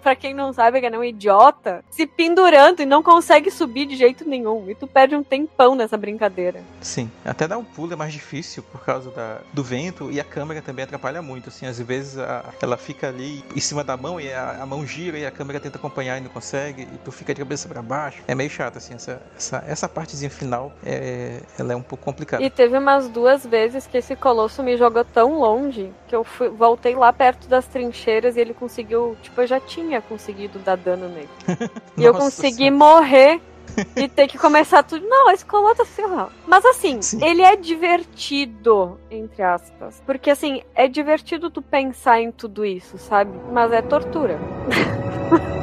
pra 0.02 0.14
quem 0.14 0.34
não 0.34 0.52
sabe, 0.52 0.80
que 0.80 0.86
é 0.86 0.98
um 0.98 1.02
idiota, 1.02 1.82
se 1.90 2.06
pendurando 2.06 2.82
e 2.82 2.86
não 2.86 3.02
consegue 3.02 3.50
subir 3.50 3.86
de 3.86 3.96
jeito 3.96 4.28
nenhum. 4.28 4.68
E 4.68 4.74
tu 4.74 4.86
perde 4.86 5.16
um 5.16 5.22
tempão 5.24 5.74
nessa 5.74 5.96
brincadeira. 5.96 6.62
Sim, 6.82 7.10
até 7.24 7.48
dar 7.48 7.56
um 7.56 7.64
pulo 7.64 7.94
é 7.94 7.96
mais 7.96 8.12
difícil 8.12 8.62
por 8.62 8.84
causa 8.84 9.10
da, 9.10 9.38
do 9.52 9.62
vento 9.64 10.10
e 10.12 10.20
a 10.20 10.24
câmera 10.24 10.60
também 10.60 10.84
atrapalha 10.84 11.22
muito. 11.22 11.48
Assim, 11.48 11.64
às 11.66 11.80
vezes 11.80 12.18
a- 12.18 12.44
ela 12.60 12.76
fica 12.76 13.08
ali 13.08 13.42
em 13.56 13.60
cima 13.60 13.82
da 13.82 13.96
mão 13.96 14.20
e 14.20 14.30
a, 14.30 14.62
a 14.62 14.66
mão 14.66 14.86
gira 14.86 15.16
e 15.18 15.24
a 15.24 15.30
câmera 15.30 15.58
tenta 15.58 15.78
acompanhar 15.78 16.18
e 16.18 16.20
não 16.20 16.28
consegue 16.30 16.82
e 16.82 16.98
tu 17.02 17.10
fica 17.10 17.32
de 17.32 17.40
cabeça 17.40 17.66
pra 17.66 17.80
baixo. 17.80 18.03
É 18.26 18.34
meio 18.34 18.50
chato 18.50 18.76
assim, 18.78 18.94
essa, 18.94 19.20
essa, 19.36 19.64
essa 19.66 19.88
partezinha 19.88 20.30
final 20.30 20.72
é, 20.84 21.40
ela 21.58 21.72
é 21.72 21.76
um 21.76 21.82
pouco 21.82 22.04
complicada. 22.04 22.42
E 22.42 22.50
teve 22.50 22.76
umas 22.78 23.08
duas 23.08 23.44
vezes 23.46 23.86
que 23.86 23.96
esse 23.98 24.14
colosso 24.16 24.62
me 24.62 24.76
jogou 24.76 25.04
tão 25.04 25.38
longe 25.38 25.92
que 26.08 26.14
eu 26.14 26.24
fui- 26.24 26.48
voltei 26.48 26.94
lá 26.94 27.12
perto 27.12 27.48
das 27.48 27.66
trincheiras 27.66 28.36
e 28.36 28.40
ele 28.40 28.54
conseguiu. 28.54 29.16
Tipo, 29.22 29.40
eu 29.42 29.46
já 29.46 29.60
tinha 29.60 30.00
conseguido 30.02 30.58
dar 30.58 30.76
dano 30.76 31.08
nele. 31.08 31.28
E 31.96 32.04
eu 32.04 32.12
consegui 32.12 32.64
Senhora. 32.68 32.76
morrer 32.76 33.40
e 33.96 34.08
ter 34.08 34.26
que 34.28 34.36
começar 34.36 34.82
tudo. 34.82 35.06
Não, 35.06 35.30
esse 35.30 35.44
colosso 35.44 35.82
é 35.82 35.84
surreal. 35.84 36.30
Mas 36.46 36.64
assim, 36.64 37.00
Sim. 37.00 37.24
ele 37.24 37.42
é 37.42 37.56
divertido, 37.56 38.98
entre 39.10 39.42
aspas. 39.42 40.02
Porque 40.04 40.30
assim, 40.30 40.62
é 40.74 40.86
divertido 40.88 41.50
tu 41.50 41.62
pensar 41.62 42.20
em 42.20 42.30
tudo 42.32 42.64
isso, 42.64 42.98
sabe? 42.98 43.32
Mas 43.52 43.72
é 43.72 43.80
tortura. 43.82 44.38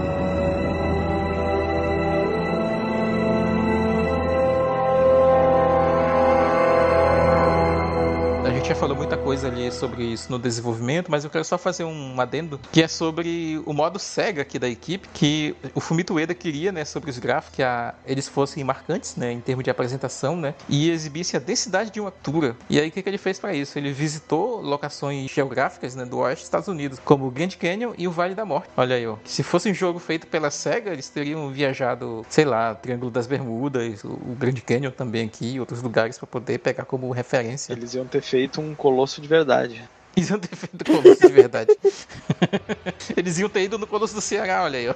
já 8.72 8.76
falou 8.76 9.01
coisa 9.32 9.48
ali 9.48 9.72
sobre 9.72 10.04
isso 10.04 10.30
no 10.30 10.38
desenvolvimento, 10.38 11.10
mas 11.10 11.24
eu 11.24 11.30
quero 11.30 11.46
só 11.46 11.58
fazer 11.58 11.86
um 11.86 12.20
adendo 12.20 12.60
que 12.70 12.84
é 12.84 12.88
sobre 12.90 13.62
o 13.66 13.72
modo 13.72 13.98
cega 13.98 14.42
aqui 14.42 14.60
da 14.60 14.68
equipe, 14.68 15.08
que 15.14 15.56
o 15.74 15.80
Fumito 15.80 16.16
Ueda 16.16 16.34
queria, 16.34 16.70
né, 16.70 16.84
sobre 16.84 17.10
os 17.10 17.18
gráficos, 17.18 17.56
que 17.56 17.64
a- 17.64 17.96
eles 18.06 18.28
fossem 18.28 18.62
marcantes, 18.62 19.16
né, 19.16 19.32
em 19.32 19.40
termos 19.40 19.64
de 19.64 19.70
apresentação, 19.70 20.36
né, 20.36 20.54
e 20.68 20.90
exibisse 20.90 21.38
a 21.38 21.40
densidade 21.40 21.92
de 21.92 22.02
uma 22.02 22.10
altura. 22.10 22.58
E 22.70 22.78
aí 22.78 22.90
o 22.90 22.92
que, 22.92 23.02
que 23.02 23.08
ele 23.08 23.18
fez 23.18 23.40
para 23.40 23.54
isso? 23.54 23.80
Ele 23.80 23.94
visitou 23.94 24.60
locações 24.60 25.32
geográficas, 25.32 25.96
né, 25.96 26.04
do 26.04 26.18
oeste 26.18 26.42
dos 26.42 26.48
Estados 26.48 26.68
Unidos, 26.68 27.00
como 27.00 27.26
o 27.26 27.32
Grand 27.32 27.52
Canyon 27.58 27.94
e 27.98 28.10
o 28.10 28.12
Vale 28.12 28.36
da 28.36 28.44
Morte. 28.44 28.68
Olha 28.76 28.98
aí, 28.98 29.08
ó. 29.08 29.16
Se 29.24 29.44
fosse 29.44 29.72
um 29.72 29.74
jogo 29.74 29.98
feito 29.98 30.28
pela 30.28 30.52
SEGA, 30.52 30.92
eles 30.92 31.08
teriam 31.08 31.50
viajado, 31.52 32.26
sei 32.28 32.44
lá, 32.44 32.76
Triângulo 32.76 33.10
das 33.10 33.28
Bermudas, 33.28 34.04
o 34.04 34.36
Grand 34.38 34.56
Canyon 34.56 34.92
também 34.92 35.26
aqui, 35.26 35.58
outros 35.58 35.82
lugares 35.82 36.18
para 36.18 36.28
poder 36.28 36.58
pegar 36.60 36.84
como 36.84 37.10
referência. 37.12 37.72
Eles 37.72 37.94
iam 37.94 38.06
ter 38.06 38.22
feito 38.22 38.60
um 38.60 38.76
colosso 38.76 39.21
de 39.22 39.28
verdade. 39.28 39.82
Eles 40.16 40.30
iam 40.30 40.40
ter 40.40 40.56
feito 40.56 40.84
Colosso 40.84 41.28
de 41.28 41.34
verdade. 41.34 41.78
Eles 43.16 43.40
iam 43.40 43.50
ter 43.50 43.64
ido 43.64 43.78
no 43.78 43.88
Colosso 43.88 44.14
do 44.14 44.22
Ceará, 44.22 44.64
olha 44.64 44.80
aí, 44.80 44.90
ó. 44.90 44.96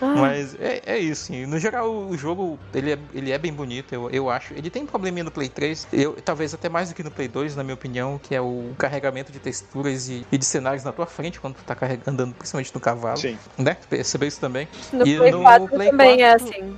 Mas 0.00 0.54
é, 0.60 0.82
é 0.84 0.98
isso, 0.98 1.24
sim. 1.26 1.46
No 1.46 1.58
geral, 1.58 1.90
o 1.90 2.16
jogo, 2.16 2.58
ele 2.74 2.92
é, 2.92 2.98
ele 3.14 3.30
é 3.30 3.38
bem 3.38 3.52
bonito, 3.52 3.94
eu, 3.94 4.10
eu 4.10 4.28
acho. 4.28 4.52
Ele 4.54 4.68
tem 4.68 4.82
um 4.82 4.86
probleminha 4.86 5.24
no 5.24 5.30
Play 5.30 5.48
3, 5.48 5.88
eu, 5.92 6.12
talvez 6.22 6.52
até 6.52 6.68
mais 6.68 6.90
do 6.90 6.94
que 6.94 7.02
no 7.02 7.10
Play 7.10 7.28
2, 7.28 7.56
na 7.56 7.64
minha 7.64 7.74
opinião, 7.74 8.20
que 8.22 8.34
é 8.34 8.40
o 8.40 8.74
carregamento 8.76 9.32
de 9.32 9.38
texturas 9.38 10.08
e, 10.08 10.26
e 10.30 10.38
de 10.38 10.44
cenários 10.44 10.84
na 10.84 10.92
tua 10.92 11.06
frente 11.06 11.40
quando 11.40 11.54
tu 11.54 11.64
tá 11.64 11.74
carregando, 11.74 12.10
andando, 12.10 12.34
principalmente 12.34 12.74
no 12.74 12.80
cavalo. 12.80 13.16
Sim. 13.16 13.38
Né? 13.56 13.76
Percebeu 13.88 14.28
isso 14.28 14.40
também? 14.40 14.68
No 14.92 15.06
E 15.06 15.16
Play 15.16 15.30
no 15.32 15.40
4 15.42 15.68
Play 15.68 15.90
também 15.90 16.22
é 16.22 16.38
4? 16.38 16.46
assim. 16.46 16.76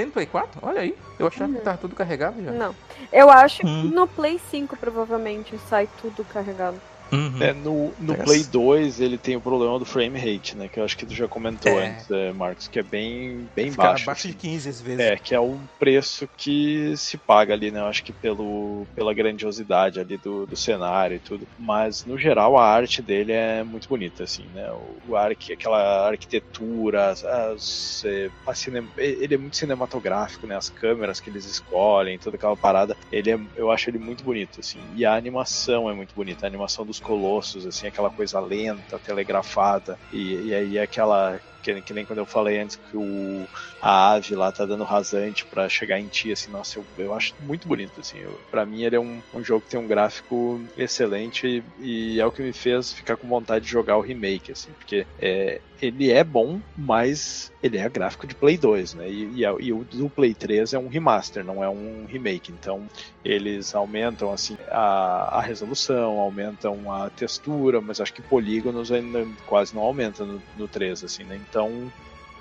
Tem? 0.00 0.06
No 0.06 0.12
Play 0.12 0.26
4? 0.26 0.58
Olha 0.62 0.80
aí. 0.80 0.96
Eu 1.18 1.26
achava 1.26 1.52
que 1.52 1.60
tava 1.60 1.76
tudo 1.76 1.94
carregado 1.94 2.42
já. 2.42 2.50
Não. 2.52 2.74
Eu 3.12 3.30
acho 3.30 3.66
Hum. 3.66 3.82
que 3.90 3.94
no 3.94 4.06
Play 4.06 4.40
5 4.50 4.76
provavelmente 4.76 5.58
sai 5.68 5.88
tudo 6.00 6.24
carregado. 6.24 6.80
Uhum. 7.12 7.42
É, 7.42 7.52
no, 7.52 7.94
no 7.98 8.12
Essa. 8.14 8.22
Play 8.24 8.44
2 8.44 9.00
ele 9.00 9.18
tem 9.18 9.36
o 9.36 9.40
problema 9.40 9.78
do 9.78 9.84
frame 9.84 10.18
rate, 10.18 10.56
né? 10.56 10.68
Que 10.68 10.78
eu 10.78 10.84
acho 10.84 10.96
que 10.96 11.06
tu 11.06 11.14
já 11.14 11.26
comentou 11.28 11.80
É. 11.80 11.88
antes, 11.88 12.08
é, 12.10 12.32
Marcos, 12.32 12.68
que 12.68 12.78
é 12.78 12.82
bem, 12.82 13.48
bem 13.54 13.70
Fica 13.70 13.82
baixo. 13.82 14.04
abaixo 14.04 14.26
assim. 14.26 14.30
de 14.30 14.36
15 14.36 14.68
às 14.68 14.80
vezes. 14.80 15.00
É, 15.00 15.16
que 15.16 15.34
é 15.34 15.40
um 15.40 15.66
preço 15.78 16.28
que 16.36 16.94
se 16.96 17.18
paga 17.18 17.52
ali, 17.54 17.70
né? 17.70 17.80
Eu 17.80 17.86
acho 17.86 18.04
que 18.04 18.12
pelo, 18.12 18.86
pela 18.94 19.12
grandiosidade 19.14 19.98
ali 19.98 20.16
do, 20.16 20.46
do 20.46 20.56
cenário 20.56 21.16
e 21.16 21.20
tudo. 21.20 21.48
Mas, 21.58 22.04
no 22.04 22.16
geral, 22.18 22.56
a 22.56 22.64
arte 22.66 23.02
dele 23.02 23.32
é 23.32 23.64
muito 23.64 23.88
bonita, 23.88 24.24
assim, 24.24 24.48
né? 24.50 24.70
O, 24.72 25.00
o 25.04 25.16
aquela 25.16 26.08
arquitetura, 26.08 27.10
as, 27.10 27.24
as, 27.24 28.02
é, 28.04 28.30
a 28.46 28.54
cine- 28.54 28.90
ele 28.96 29.34
é 29.34 29.38
muito 29.38 29.56
cinematográfico, 29.56 30.46
né? 30.46 30.56
As 30.56 30.68
câmeras 30.70 31.20
que 31.20 31.28
eles 31.30 31.44
escolhem, 31.44 32.18
toda 32.18 32.36
aquela 32.36 32.56
parada. 32.56 32.96
Ele 33.10 33.30
é, 33.32 33.36
eu 33.56 33.70
acho 33.70 33.90
ele 33.90 33.98
muito 33.98 34.24
bonito, 34.24 34.60
assim. 34.60 34.92
E 34.94 35.04
a 35.04 35.14
animação 35.14 35.88
é 35.90 35.94
muito 35.94 36.14
bonita. 36.14 36.46
A 36.46 36.48
animação 36.48 36.84
dos 36.86 36.99
colossos, 37.00 37.66
assim, 37.66 37.86
aquela 37.86 38.10
coisa 38.10 38.40
lenta, 38.40 38.98
telegrafada. 38.98 39.98
E, 40.12 40.48
e 40.48 40.54
aí 40.54 40.78
aquela... 40.78 41.40
Que, 41.62 41.82
que 41.82 41.92
nem 41.94 42.04
quando 42.06 42.18
eu 42.20 42.26
falei 42.26 42.58
antes 42.58 42.76
que 42.76 42.96
o, 42.96 43.48
a 43.80 44.12
ave 44.14 44.34
lá 44.34 44.52
tá 44.52 44.64
dando 44.66 44.84
rasante 44.84 45.46
pra 45.46 45.68
chegar 45.68 46.00
em 46.00 46.08
ti, 46.08 46.32
assim, 46.32 46.50
nossa, 46.50 46.78
eu, 46.78 46.88
eu 46.96 47.14
acho 47.14 47.34
muito 47.38 47.68
bonito, 47.68 48.00
assim. 48.00 48.20
Pra 48.50 48.66
mim 48.66 48.82
ele 48.82 48.96
é 48.96 49.00
um, 49.00 49.22
um 49.32 49.42
jogo 49.42 49.62
que 49.62 49.70
tem 49.70 49.80
um 49.80 49.86
gráfico 49.86 50.66
excelente 50.76 51.64
e, 51.76 52.14
e 52.16 52.20
é 52.20 52.26
o 52.26 52.32
que 52.32 52.42
me 52.42 52.52
fez 52.52 52.92
ficar 52.92 53.16
com 53.16 53.28
vontade 53.28 53.64
de 53.64 53.70
jogar 53.70 53.96
o 53.96 54.02
remake, 54.02 54.52
assim, 54.52 54.74
porque 54.74 55.06
é, 55.18 55.62
ele 55.80 56.10
é 56.10 56.22
bom, 56.24 56.62
mas 56.76 57.50
ele 57.62 57.78
é 57.78 57.88
gráfico 57.88 58.26
de 58.26 58.34
Play 58.34 58.58
2, 58.58 58.94
né? 58.94 59.10
E, 59.10 59.38
e, 59.40 59.44
a- 59.46 59.54
e 59.60 59.72
o 59.72 59.84
do 59.84 60.10
Play 60.10 60.34
3 60.34 60.72
é 60.72 60.78
um 60.78 60.88
remaster, 60.88 61.44
não 61.44 61.62
é 61.64 61.68
um 61.70 62.04
remake. 62.06 62.52
Então 62.52 62.86
eles 63.24 63.74
aumentam 63.74 64.32
assim 64.32 64.56
a, 64.68 65.38
a 65.38 65.40
resolução, 65.42 66.18
aumentam 66.18 66.90
a 66.90 67.10
textura, 67.10 67.80
mas 67.80 68.00
acho 68.00 68.12
que 68.14 68.22
polígonos 68.22 68.90
ainda 68.92 69.26
quase 69.44 69.74
não 69.74 69.82
aumenta 69.82 70.24
no, 70.24 70.44
no 70.54 70.68
3, 70.68 71.02
assim, 71.04 71.24
né? 71.24 71.36
Então 71.50 71.90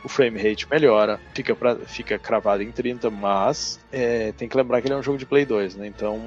o 0.04 0.10
frame 0.10 0.42
rate 0.42 0.70
melhora, 0.70 1.20
fica, 1.34 1.56
pra, 1.56 1.76
fica 1.76 2.18
cravado 2.18 2.64
em 2.64 2.72
30, 2.72 3.10
mas 3.10 3.80
é, 3.92 4.32
tem 4.34 4.48
que 4.48 4.56
lembrar 4.56 4.82
que 4.82 4.88
ele 4.88 4.94
é 4.94 4.98
um 4.98 5.04
jogo 5.04 5.18
de 5.18 5.26
Play 5.26 5.46
2, 5.46 5.76
né? 5.76 5.88
Então 5.88 6.20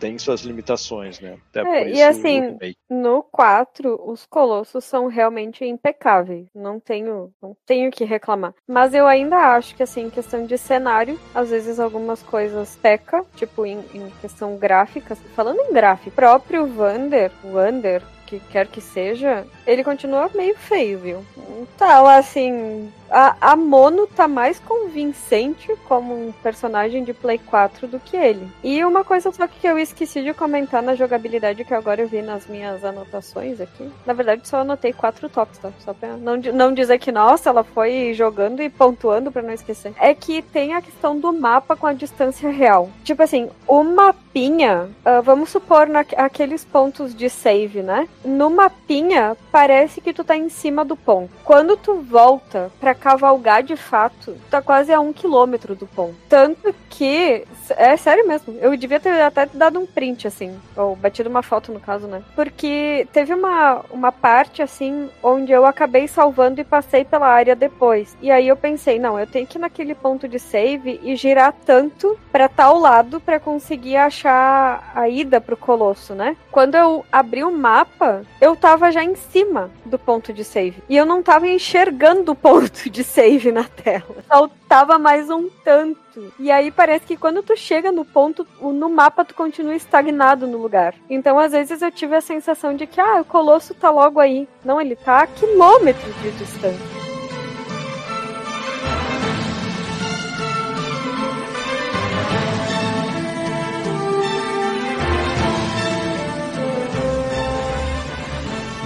tem 0.00 0.18
suas 0.18 0.42
limitações, 0.42 1.20
né? 1.20 1.36
Até 1.50 1.60
é, 1.60 1.90
e 1.90 2.02
assim, 2.02 2.56
no 2.88 3.22
4, 3.22 4.00
os 4.08 4.24
colossos 4.26 4.84
são 4.84 5.06
realmente 5.06 5.64
impecáveis. 5.64 6.46
Não 6.54 6.80
tenho, 6.80 7.30
não 7.42 7.56
tenho 7.66 7.90
que 7.90 8.04
reclamar. 8.04 8.54
Mas 8.66 8.94
eu 8.94 9.06
ainda 9.06 9.36
acho 9.36 9.74
que, 9.74 9.82
assim, 9.82 10.06
em 10.06 10.10
questão 10.10 10.46
de 10.46 10.56
cenário, 10.56 11.18
às 11.34 11.50
vezes 11.50 11.78
algumas 11.78 12.22
coisas 12.22 12.76
peca, 12.76 13.24
tipo 13.36 13.66
em, 13.66 13.80
em 13.92 14.10
questão 14.20 14.56
gráfica. 14.56 15.16
Falando 15.34 15.60
em 15.60 15.72
gráfico, 15.72 16.14
próprio 16.14 16.66
Wander, 16.78 17.30
Wander, 17.44 18.02
que 18.28 18.40
quer 18.50 18.66
que 18.66 18.80
seja, 18.80 19.46
ele 19.66 19.82
continua 19.82 20.30
meio 20.34 20.54
feio, 20.54 20.98
viu? 20.98 21.24
Então, 21.60 22.06
assim, 22.06 22.92
a, 23.10 23.52
a 23.52 23.56
Mono 23.56 24.06
tá 24.06 24.28
mais 24.28 24.58
convincente 24.58 25.74
como 25.88 26.14
um 26.14 26.32
personagem 26.42 27.04
de 27.04 27.12
Play 27.12 27.38
4 27.38 27.86
do 27.86 27.98
que 27.98 28.16
ele. 28.16 28.48
E 28.62 28.84
uma 28.84 29.04
coisa 29.04 29.30
só 29.32 29.46
que 29.46 29.66
eu 29.66 29.78
esqueci 29.78 30.22
de 30.22 30.34
comentar 30.34 30.82
na 30.82 30.94
jogabilidade 30.94 31.64
que 31.64 31.74
agora 31.74 32.02
eu 32.02 32.08
vi 32.08 32.22
nas 32.22 32.46
minhas 32.46 32.84
anotações 32.84 33.60
aqui. 33.60 33.90
Na 34.04 34.12
verdade, 34.12 34.46
só 34.46 34.58
anotei 34.58 34.92
quatro 34.92 35.28
toques, 35.28 35.58
tá? 35.58 35.70
Só 35.80 35.92
pra 35.94 36.16
não, 36.16 36.36
não 36.36 36.72
dizer 36.72 36.98
que, 36.98 37.12
nossa, 37.12 37.50
ela 37.50 37.64
foi 37.64 38.12
jogando 38.14 38.62
e 38.62 38.68
pontuando 38.68 39.32
para 39.32 39.42
não 39.42 39.52
esquecer. 39.52 39.92
É 39.98 40.14
que 40.14 40.42
tem 40.42 40.74
a 40.74 40.82
questão 40.82 41.18
do 41.18 41.32
mapa 41.32 41.76
com 41.76 41.86
a 41.86 41.92
distância 41.92 42.50
real. 42.50 42.90
Tipo 43.04 43.22
assim, 43.22 43.48
o 43.66 43.82
mapinha, 43.82 44.88
uh, 45.04 45.22
vamos 45.22 45.50
supor 45.50 45.88
naqueles 45.88 46.64
pontos 46.64 47.14
de 47.14 47.28
save, 47.28 47.82
né? 47.82 48.08
No 48.24 48.50
mapinha, 48.50 49.36
parece 49.50 50.00
que 50.00 50.12
tu 50.12 50.24
tá 50.24 50.36
em 50.36 50.48
cima 50.48 50.84
do 50.84 50.96
ponto. 50.96 51.30
Quando 51.44 51.76
tu 51.76 51.96
volta 51.96 52.70
pra 52.78 52.94
cavalgar 52.98 53.62
de 53.62 53.76
fato, 53.76 54.36
tá 54.50 54.60
quase 54.60 54.92
a 54.92 55.00
um 55.00 55.12
quilômetro 55.12 55.74
do 55.74 55.86
ponto. 55.86 56.16
Tanto 56.28 56.74
que, 56.90 57.44
é 57.70 57.96
sério 57.96 58.26
mesmo, 58.26 58.54
eu 58.60 58.76
devia 58.76 59.00
ter 59.00 59.20
até 59.20 59.46
dado 59.46 59.78
um 59.78 59.86
print, 59.86 60.26
assim, 60.26 60.58
ou 60.76 60.96
batido 60.96 61.28
uma 61.28 61.42
foto 61.42 61.72
no 61.72 61.80
caso, 61.80 62.06
né? 62.06 62.22
Porque 62.34 63.06
teve 63.12 63.32
uma, 63.34 63.84
uma 63.90 64.12
parte, 64.12 64.62
assim, 64.62 65.08
onde 65.22 65.52
eu 65.52 65.64
acabei 65.64 66.08
salvando 66.08 66.60
e 66.60 66.64
passei 66.64 67.04
pela 67.04 67.26
área 67.26 67.54
depois. 67.54 68.16
E 68.20 68.30
aí 68.30 68.48
eu 68.48 68.56
pensei, 68.56 68.98
não, 68.98 69.18
eu 69.18 69.26
tenho 69.26 69.46
que 69.46 69.58
ir 69.58 69.60
naquele 69.60 69.94
ponto 69.94 70.28
de 70.28 70.38
save 70.38 71.00
e 71.02 71.14
girar 71.16 71.54
tanto 71.64 72.18
pra 72.32 72.48
tal 72.48 72.78
lado 72.78 73.20
para 73.20 73.40
conseguir 73.40 73.96
achar 73.96 74.92
a 74.94 75.08
ida 75.08 75.40
pro 75.40 75.56
colosso, 75.56 76.14
né? 76.14 76.36
Quando 76.58 76.74
eu 76.74 77.06
abri 77.12 77.44
o 77.44 77.52
mapa, 77.52 78.22
eu 78.40 78.56
tava 78.56 78.90
já 78.90 79.04
em 79.04 79.14
cima 79.14 79.70
do 79.84 79.96
ponto 79.96 80.32
de 80.32 80.42
save. 80.42 80.82
E 80.88 80.96
eu 80.96 81.06
não 81.06 81.22
tava 81.22 81.46
enxergando 81.46 82.32
o 82.32 82.34
ponto 82.34 82.90
de 82.90 83.04
save 83.04 83.52
na 83.52 83.62
tela. 83.62 84.16
Faltava 84.26 84.98
mais 84.98 85.30
um 85.30 85.48
tanto. 85.62 86.32
E 86.36 86.50
aí 86.50 86.72
parece 86.72 87.06
que 87.06 87.16
quando 87.16 87.44
tu 87.44 87.56
chega 87.56 87.92
no 87.92 88.04
ponto, 88.04 88.44
no 88.60 88.90
mapa 88.90 89.24
tu 89.24 89.36
continua 89.36 89.76
estagnado 89.76 90.48
no 90.48 90.58
lugar. 90.58 90.96
Então 91.08 91.38
às 91.38 91.52
vezes 91.52 91.80
eu 91.80 91.92
tive 91.92 92.16
a 92.16 92.20
sensação 92.20 92.74
de 92.74 92.88
que, 92.88 93.00
ah, 93.00 93.20
o 93.20 93.24
colosso 93.24 93.72
tá 93.72 93.88
logo 93.88 94.18
aí. 94.18 94.48
Não, 94.64 94.80
ele 94.80 94.96
tá 94.96 95.22
a 95.22 95.26
quilômetros 95.28 96.12
de 96.20 96.32
distância. 96.32 96.97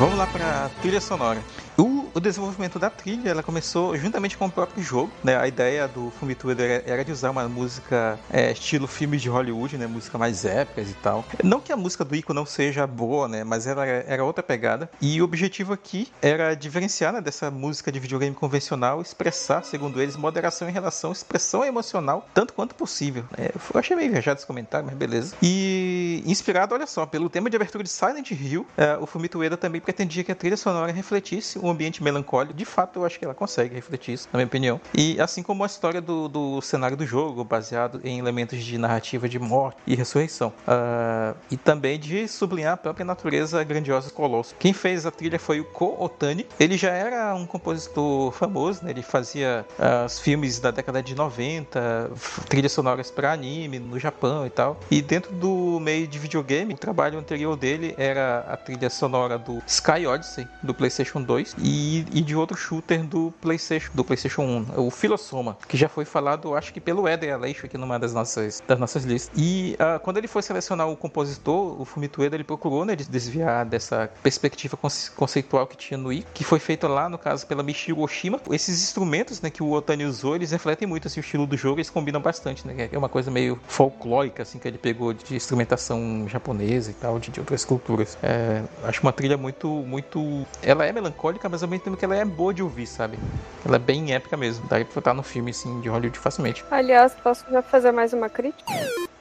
Vamos 0.03 0.19
lá 0.19 0.27
para 0.27 0.69
trilha 0.81 1.01
sonora. 1.01 1.41
O, 1.77 2.11
o, 2.15 2.20
desenvolvimento 2.20 2.78
da 2.78 2.90
trilha 2.90 3.31
ela 3.31 3.43
começou 3.43 3.97
juntamente 3.97 4.36
com 4.36 4.47
o 4.47 4.51
próprio 4.51 4.82
jogo. 4.82 5.11
Né? 5.24 5.36
A 5.36 5.49
ideia 5.49 5.89
do 5.89 6.11
Fumito 6.19 6.51
era, 6.51 6.82
era, 6.86 7.05
de 7.05 7.12
usar 7.12 7.31
uma 7.31 7.49
música 7.49 8.19
é, 8.31 8.53
estilo 8.53 8.86
filmes 8.86 9.23
de 9.23 9.28
Hollywood, 9.28 9.78
né? 9.78 9.86
música 9.86 10.19
mais 10.19 10.44
épicas 10.44 10.90
e 10.90 10.94
tal. 10.94 11.24
Não 11.43 11.61
que 11.61 11.73
a 11.73 11.77
música 11.77 12.05
do 12.05 12.15
Ico 12.15 12.35
não 12.35 12.44
seja 12.44 12.86
boa, 12.86 13.27
né? 13.27 13.44
mas 13.44 13.66
ela 13.66 13.86
era 13.86 14.24
outra 14.24 14.43
pegada. 14.43 14.90
E 15.01 15.20
o 15.20 15.24
objetivo 15.24 15.73
aqui 15.73 16.09
era 16.20 16.55
diferenciar 16.55 17.12
né, 17.12 17.20
dessa 17.20 17.51
música 17.51 17.90
de 17.90 17.99
videogame 17.99 18.35
convencional, 18.35 19.01
expressar, 19.01 19.65
segundo 19.65 20.01
eles, 20.01 20.16
moderação 20.16 20.69
em 20.69 20.73
relação 20.73 21.11
à 21.11 21.12
expressão 21.12 21.65
emocional, 21.65 22.28
tanto 22.35 22.53
quanto 22.53 22.74
possível. 22.74 23.24
É, 23.36 23.53
eu 23.55 23.81
achei 23.81 23.97
meio 23.97 24.11
viajado 24.11 24.39
esse 24.39 24.47
comentário, 24.47 24.86
mas 24.86 24.97
beleza. 24.97 25.35
E 25.43 26.23
inspirado, 26.27 26.74
olha 26.74 26.86
só, 26.86 27.07
pelo 27.07 27.31
tema 27.31 27.49
de 27.49 27.57
abertura 27.57 27.82
de 27.82 27.90
Silent 27.90 28.31
Hill, 28.31 28.66
é, 28.77 28.97
o 28.99 29.07
Fumito 29.07 29.39
Ueda 29.39 29.57
também 29.57 29.81
pretendia 29.81 30.23
que 30.23 30.32
a 30.32 30.35
trilha 30.35 30.57
sonora 30.57 30.93
refletisse 30.93 31.61
um 31.62 31.70
ambiente 31.70 32.02
melancólico. 32.02 32.52
De 32.52 32.64
fato, 32.64 32.98
eu 32.98 33.05
acho 33.05 33.18
que 33.18 33.24
ela 33.24 33.34
consegue 33.34 33.74
refletir 33.74 34.14
isso, 34.14 34.28
na 34.32 34.39
minha 34.39 34.47
opinião. 34.47 34.80
E 34.93 35.20
assim 35.20 35.43
como 35.43 35.62
a 35.62 35.66
história 35.66 36.01
do, 36.01 36.28
do 36.28 36.60
cenário 36.60 36.97
do 36.97 37.06
jogo, 37.06 37.44
baseado 37.44 38.01
em 38.05 38.18
elementos 38.18 38.62
de 38.62 38.76
narrativa 38.76 39.28
de 39.28 39.39
morte 39.39 39.78
e 39.86 39.94
ressurreição. 39.94 40.52
Uh, 40.66 41.36
e 41.51 41.56
também 41.56 41.98
de 41.98 42.26
sublinhar 42.26 42.74
a 42.74 42.76
própria 42.76 43.05
natureza 43.05 43.62
grandiosa 43.62 44.09
do 44.09 44.14
Colosso. 44.14 44.55
Quem 44.59 44.72
fez 44.72 45.06
a 45.06 45.10
trilha 45.10 45.39
foi 45.39 45.60
o 45.60 45.64
Ko 45.64 45.97
Otani. 45.98 46.47
Ele 46.59 46.76
já 46.76 46.90
era 46.90 47.34
um 47.34 47.47
compositor 47.47 48.32
famoso, 48.32 48.84
né? 48.84 48.90
Ele 48.90 49.02
fazia 49.02 49.64
uh, 49.78 50.06
os 50.06 50.18
filmes 50.18 50.59
da 50.59 50.70
década 50.70 51.02
de 51.02 51.14
90, 51.14 52.10
trilhas 52.48 52.72
sonoras 52.72 53.10
para 53.10 53.32
anime 53.32 53.78
no 53.78 53.98
Japão 53.98 54.47
e 54.47 54.51
tal. 54.51 54.78
E 54.90 55.01
dentro 55.01 55.32
do 55.32 55.78
meio 55.80 56.06
de 56.09 56.18
videogame, 56.18 56.74
o 56.74 56.76
trabalho 56.76 57.18
anterior 57.18 57.56
dele 57.56 57.94
era 57.97 58.40
a 58.48 58.56
trilha 58.56 58.90
sonora 58.90 59.39
do 59.39 59.62
Sky 59.66 60.06
Odyssey, 60.06 60.47
do 60.62 60.74
PlayStation 60.74 61.22
2 61.22 61.52
e, 61.59 62.05
e 62.12 62.20
de 62.20 62.37
outro 62.37 62.57
shooter 62.57 63.03
do 63.05 63.33
PlayStation, 63.41 63.91
do 63.95 64.05
PlayStation 64.05 64.43
1, 64.43 64.66
o 64.77 64.91
Filosoma, 64.91 65.57
que 65.69 65.77
já 65.77 65.89
foi 65.89 66.05
falado, 66.05 66.55
acho 66.55 66.73
que 66.73 66.81
pelo 66.81 67.09
Eder 67.09 67.35
Aleixo 67.35 67.66
aqui 67.66 67.79
numa 67.79 67.99
das 67.99 68.12
nossas, 68.12 68.62
das 68.66 68.79
nossas 68.79 69.05
listas. 69.05 69.31
E 69.37 69.77
uh, 69.81 69.99
quando 70.01 70.19
ele 70.19 70.29
foi 70.29 70.43
selecionar 70.43 70.89
o 70.89 70.97
compositor, 70.97 71.81
o 71.81 71.85
Fumito 71.85 72.20
Ueda, 72.20 72.37
ele 72.37 72.45
procurou 72.45 72.85
né, 72.85 72.95
desviar 72.97 73.65
dessa 73.65 74.11
perspectiva 74.23 74.79
conceitual 75.16 75.66
que 75.66 75.77
tinha 75.77 75.99
no 75.99 76.12
I, 76.12 76.24
que 76.35 76.45
foi 76.45 76.59
feita 76.59 76.89
lá, 76.89 77.09
no 77.09 77.19
caso, 77.19 77.47
pela 77.47 77.62
Michiru 77.62 78.01
Oshima. 78.01 78.41
Esses 78.51 78.83
instrumentos 78.83 79.41
né, 79.41 79.51
que 79.51 79.62
o 79.62 79.70
Otani 79.73 80.05
usou, 80.05 80.37
eles 80.37 80.51
refletem 80.51 80.87
muito 80.87 81.09
assim, 81.09 81.20
o 81.20 81.23
estilo 81.23 81.47
do 81.47 81.57
jogo, 81.57 81.79
eles 81.79 81.91
combinam 81.91 82.20
bastante, 82.20 82.66
né? 82.66 82.89
É 82.91 82.99
uma 82.99 83.09
coisa 83.09 83.31
meio 83.31 83.59
folclórica, 83.66 84.43
assim, 84.43 84.59
que 84.59 84.66
ele 84.66 84.79
pegou 84.79 85.12
de 85.12 85.35
instrumentação 85.35 86.27
japonesa 86.29 86.91
e 86.91 86.95
tal, 86.95 87.19
de, 87.19 87.31
de 87.31 87.41
outras 87.41 87.65
culturas. 87.65 88.16
É, 88.23 88.62
acho 88.85 89.03
uma 89.03 89.12
trilha 89.12 89.37
muito, 89.37 89.69
muito... 89.69 90.47
Ela 90.62 90.87
é 90.87 90.93
melancólica, 90.93 91.41
épica, 91.43 91.48
mas 91.48 91.62
ao 91.62 91.69
mesmo 91.69 91.85
tempo 91.85 91.97
que 91.97 92.05
ela 92.05 92.16
é 92.16 92.24
boa 92.24 92.55
de 92.55 92.62
ouvir, 92.62 92.86
sabe? 92.86 93.19
Ela 93.66 93.77
é 93.77 93.78
bem 93.78 94.14
épica 94.14 94.36
mesmo. 94.36 94.64
Daí 94.69 94.85
pra 94.85 95.01
estar 95.01 95.14
no 95.14 95.23
filme, 95.23 95.51
assim, 95.51 95.81
de 95.81 95.89
Hollywood 95.89 96.19
facilmente. 96.19 96.64
Aliás, 96.70 97.14
posso 97.14 97.44
já 97.51 97.62
fazer 97.62 97.93
mais 97.93 98.12
uma 98.12 98.28
crítica? 98.28 98.73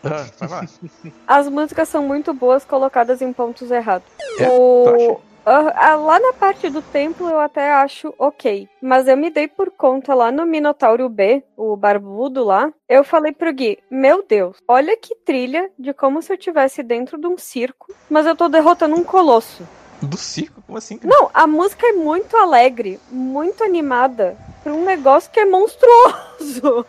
Ah, 0.03 0.26
vai 0.39 0.49
lá. 0.49 0.65
As 1.27 1.48
músicas 1.48 1.89
são 1.89 2.03
muito 2.03 2.34
boas 2.34 2.64
colocadas 2.64 3.22
em 3.22 3.34
pontos 3.34 3.72
errados. 3.72 4.07
É, 4.39 4.48
o... 4.48 5.19
Uh, 5.43 6.06
lá 6.06 6.19
na 6.19 6.34
parte 6.34 6.69
do 6.69 6.84
templo 6.84 7.27
eu 7.27 7.39
até 7.39 7.73
acho 7.73 8.14
ok. 8.19 8.69
Mas 8.80 9.07
eu 9.07 9.18
me 9.18 9.31
dei 9.31 9.48
por 9.48 9.72
conta 9.72 10.14
lá 10.14 10.31
no 10.31 10.45
Minotauro 10.45 11.10
B, 11.10 11.43
o 11.57 11.76
barbudo 11.76 12.43
lá. 12.43 12.72
Eu 12.88 13.03
falei 13.03 13.31
pro 13.31 13.52
Gui: 13.52 13.80
Meu 13.89 14.23
Deus, 14.23 14.57
olha 14.68 14.95
que 14.95 15.15
trilha 15.15 15.72
de 15.80 15.95
como 15.95 16.22
se 16.22 16.31
eu 16.31 16.38
estivesse 16.38 16.84
dentro 16.84 17.18
de 17.18 17.26
um 17.26 17.39
circo, 17.39 17.91
mas 18.07 18.27
eu 18.27 18.35
tô 18.35 18.48
derrotando 18.48 18.95
um 18.95 19.03
colosso. 19.03 19.68
Do 20.02 20.18
circo? 20.18 20.61
Como 20.65 20.78
assim? 20.78 20.98
Cara? 20.98 21.14
Não, 21.14 21.30
a 21.34 21.45
música 21.45 21.86
é 21.88 21.94
muito 21.94 22.36
alegre, 22.36 22.99
muito 23.11 23.64
animada, 23.64 24.36
pra 24.64 24.73
um 24.73 24.84
negócio 24.84 25.30
que 25.32 25.40
é 25.40 25.45
monstruoso. 25.45 26.86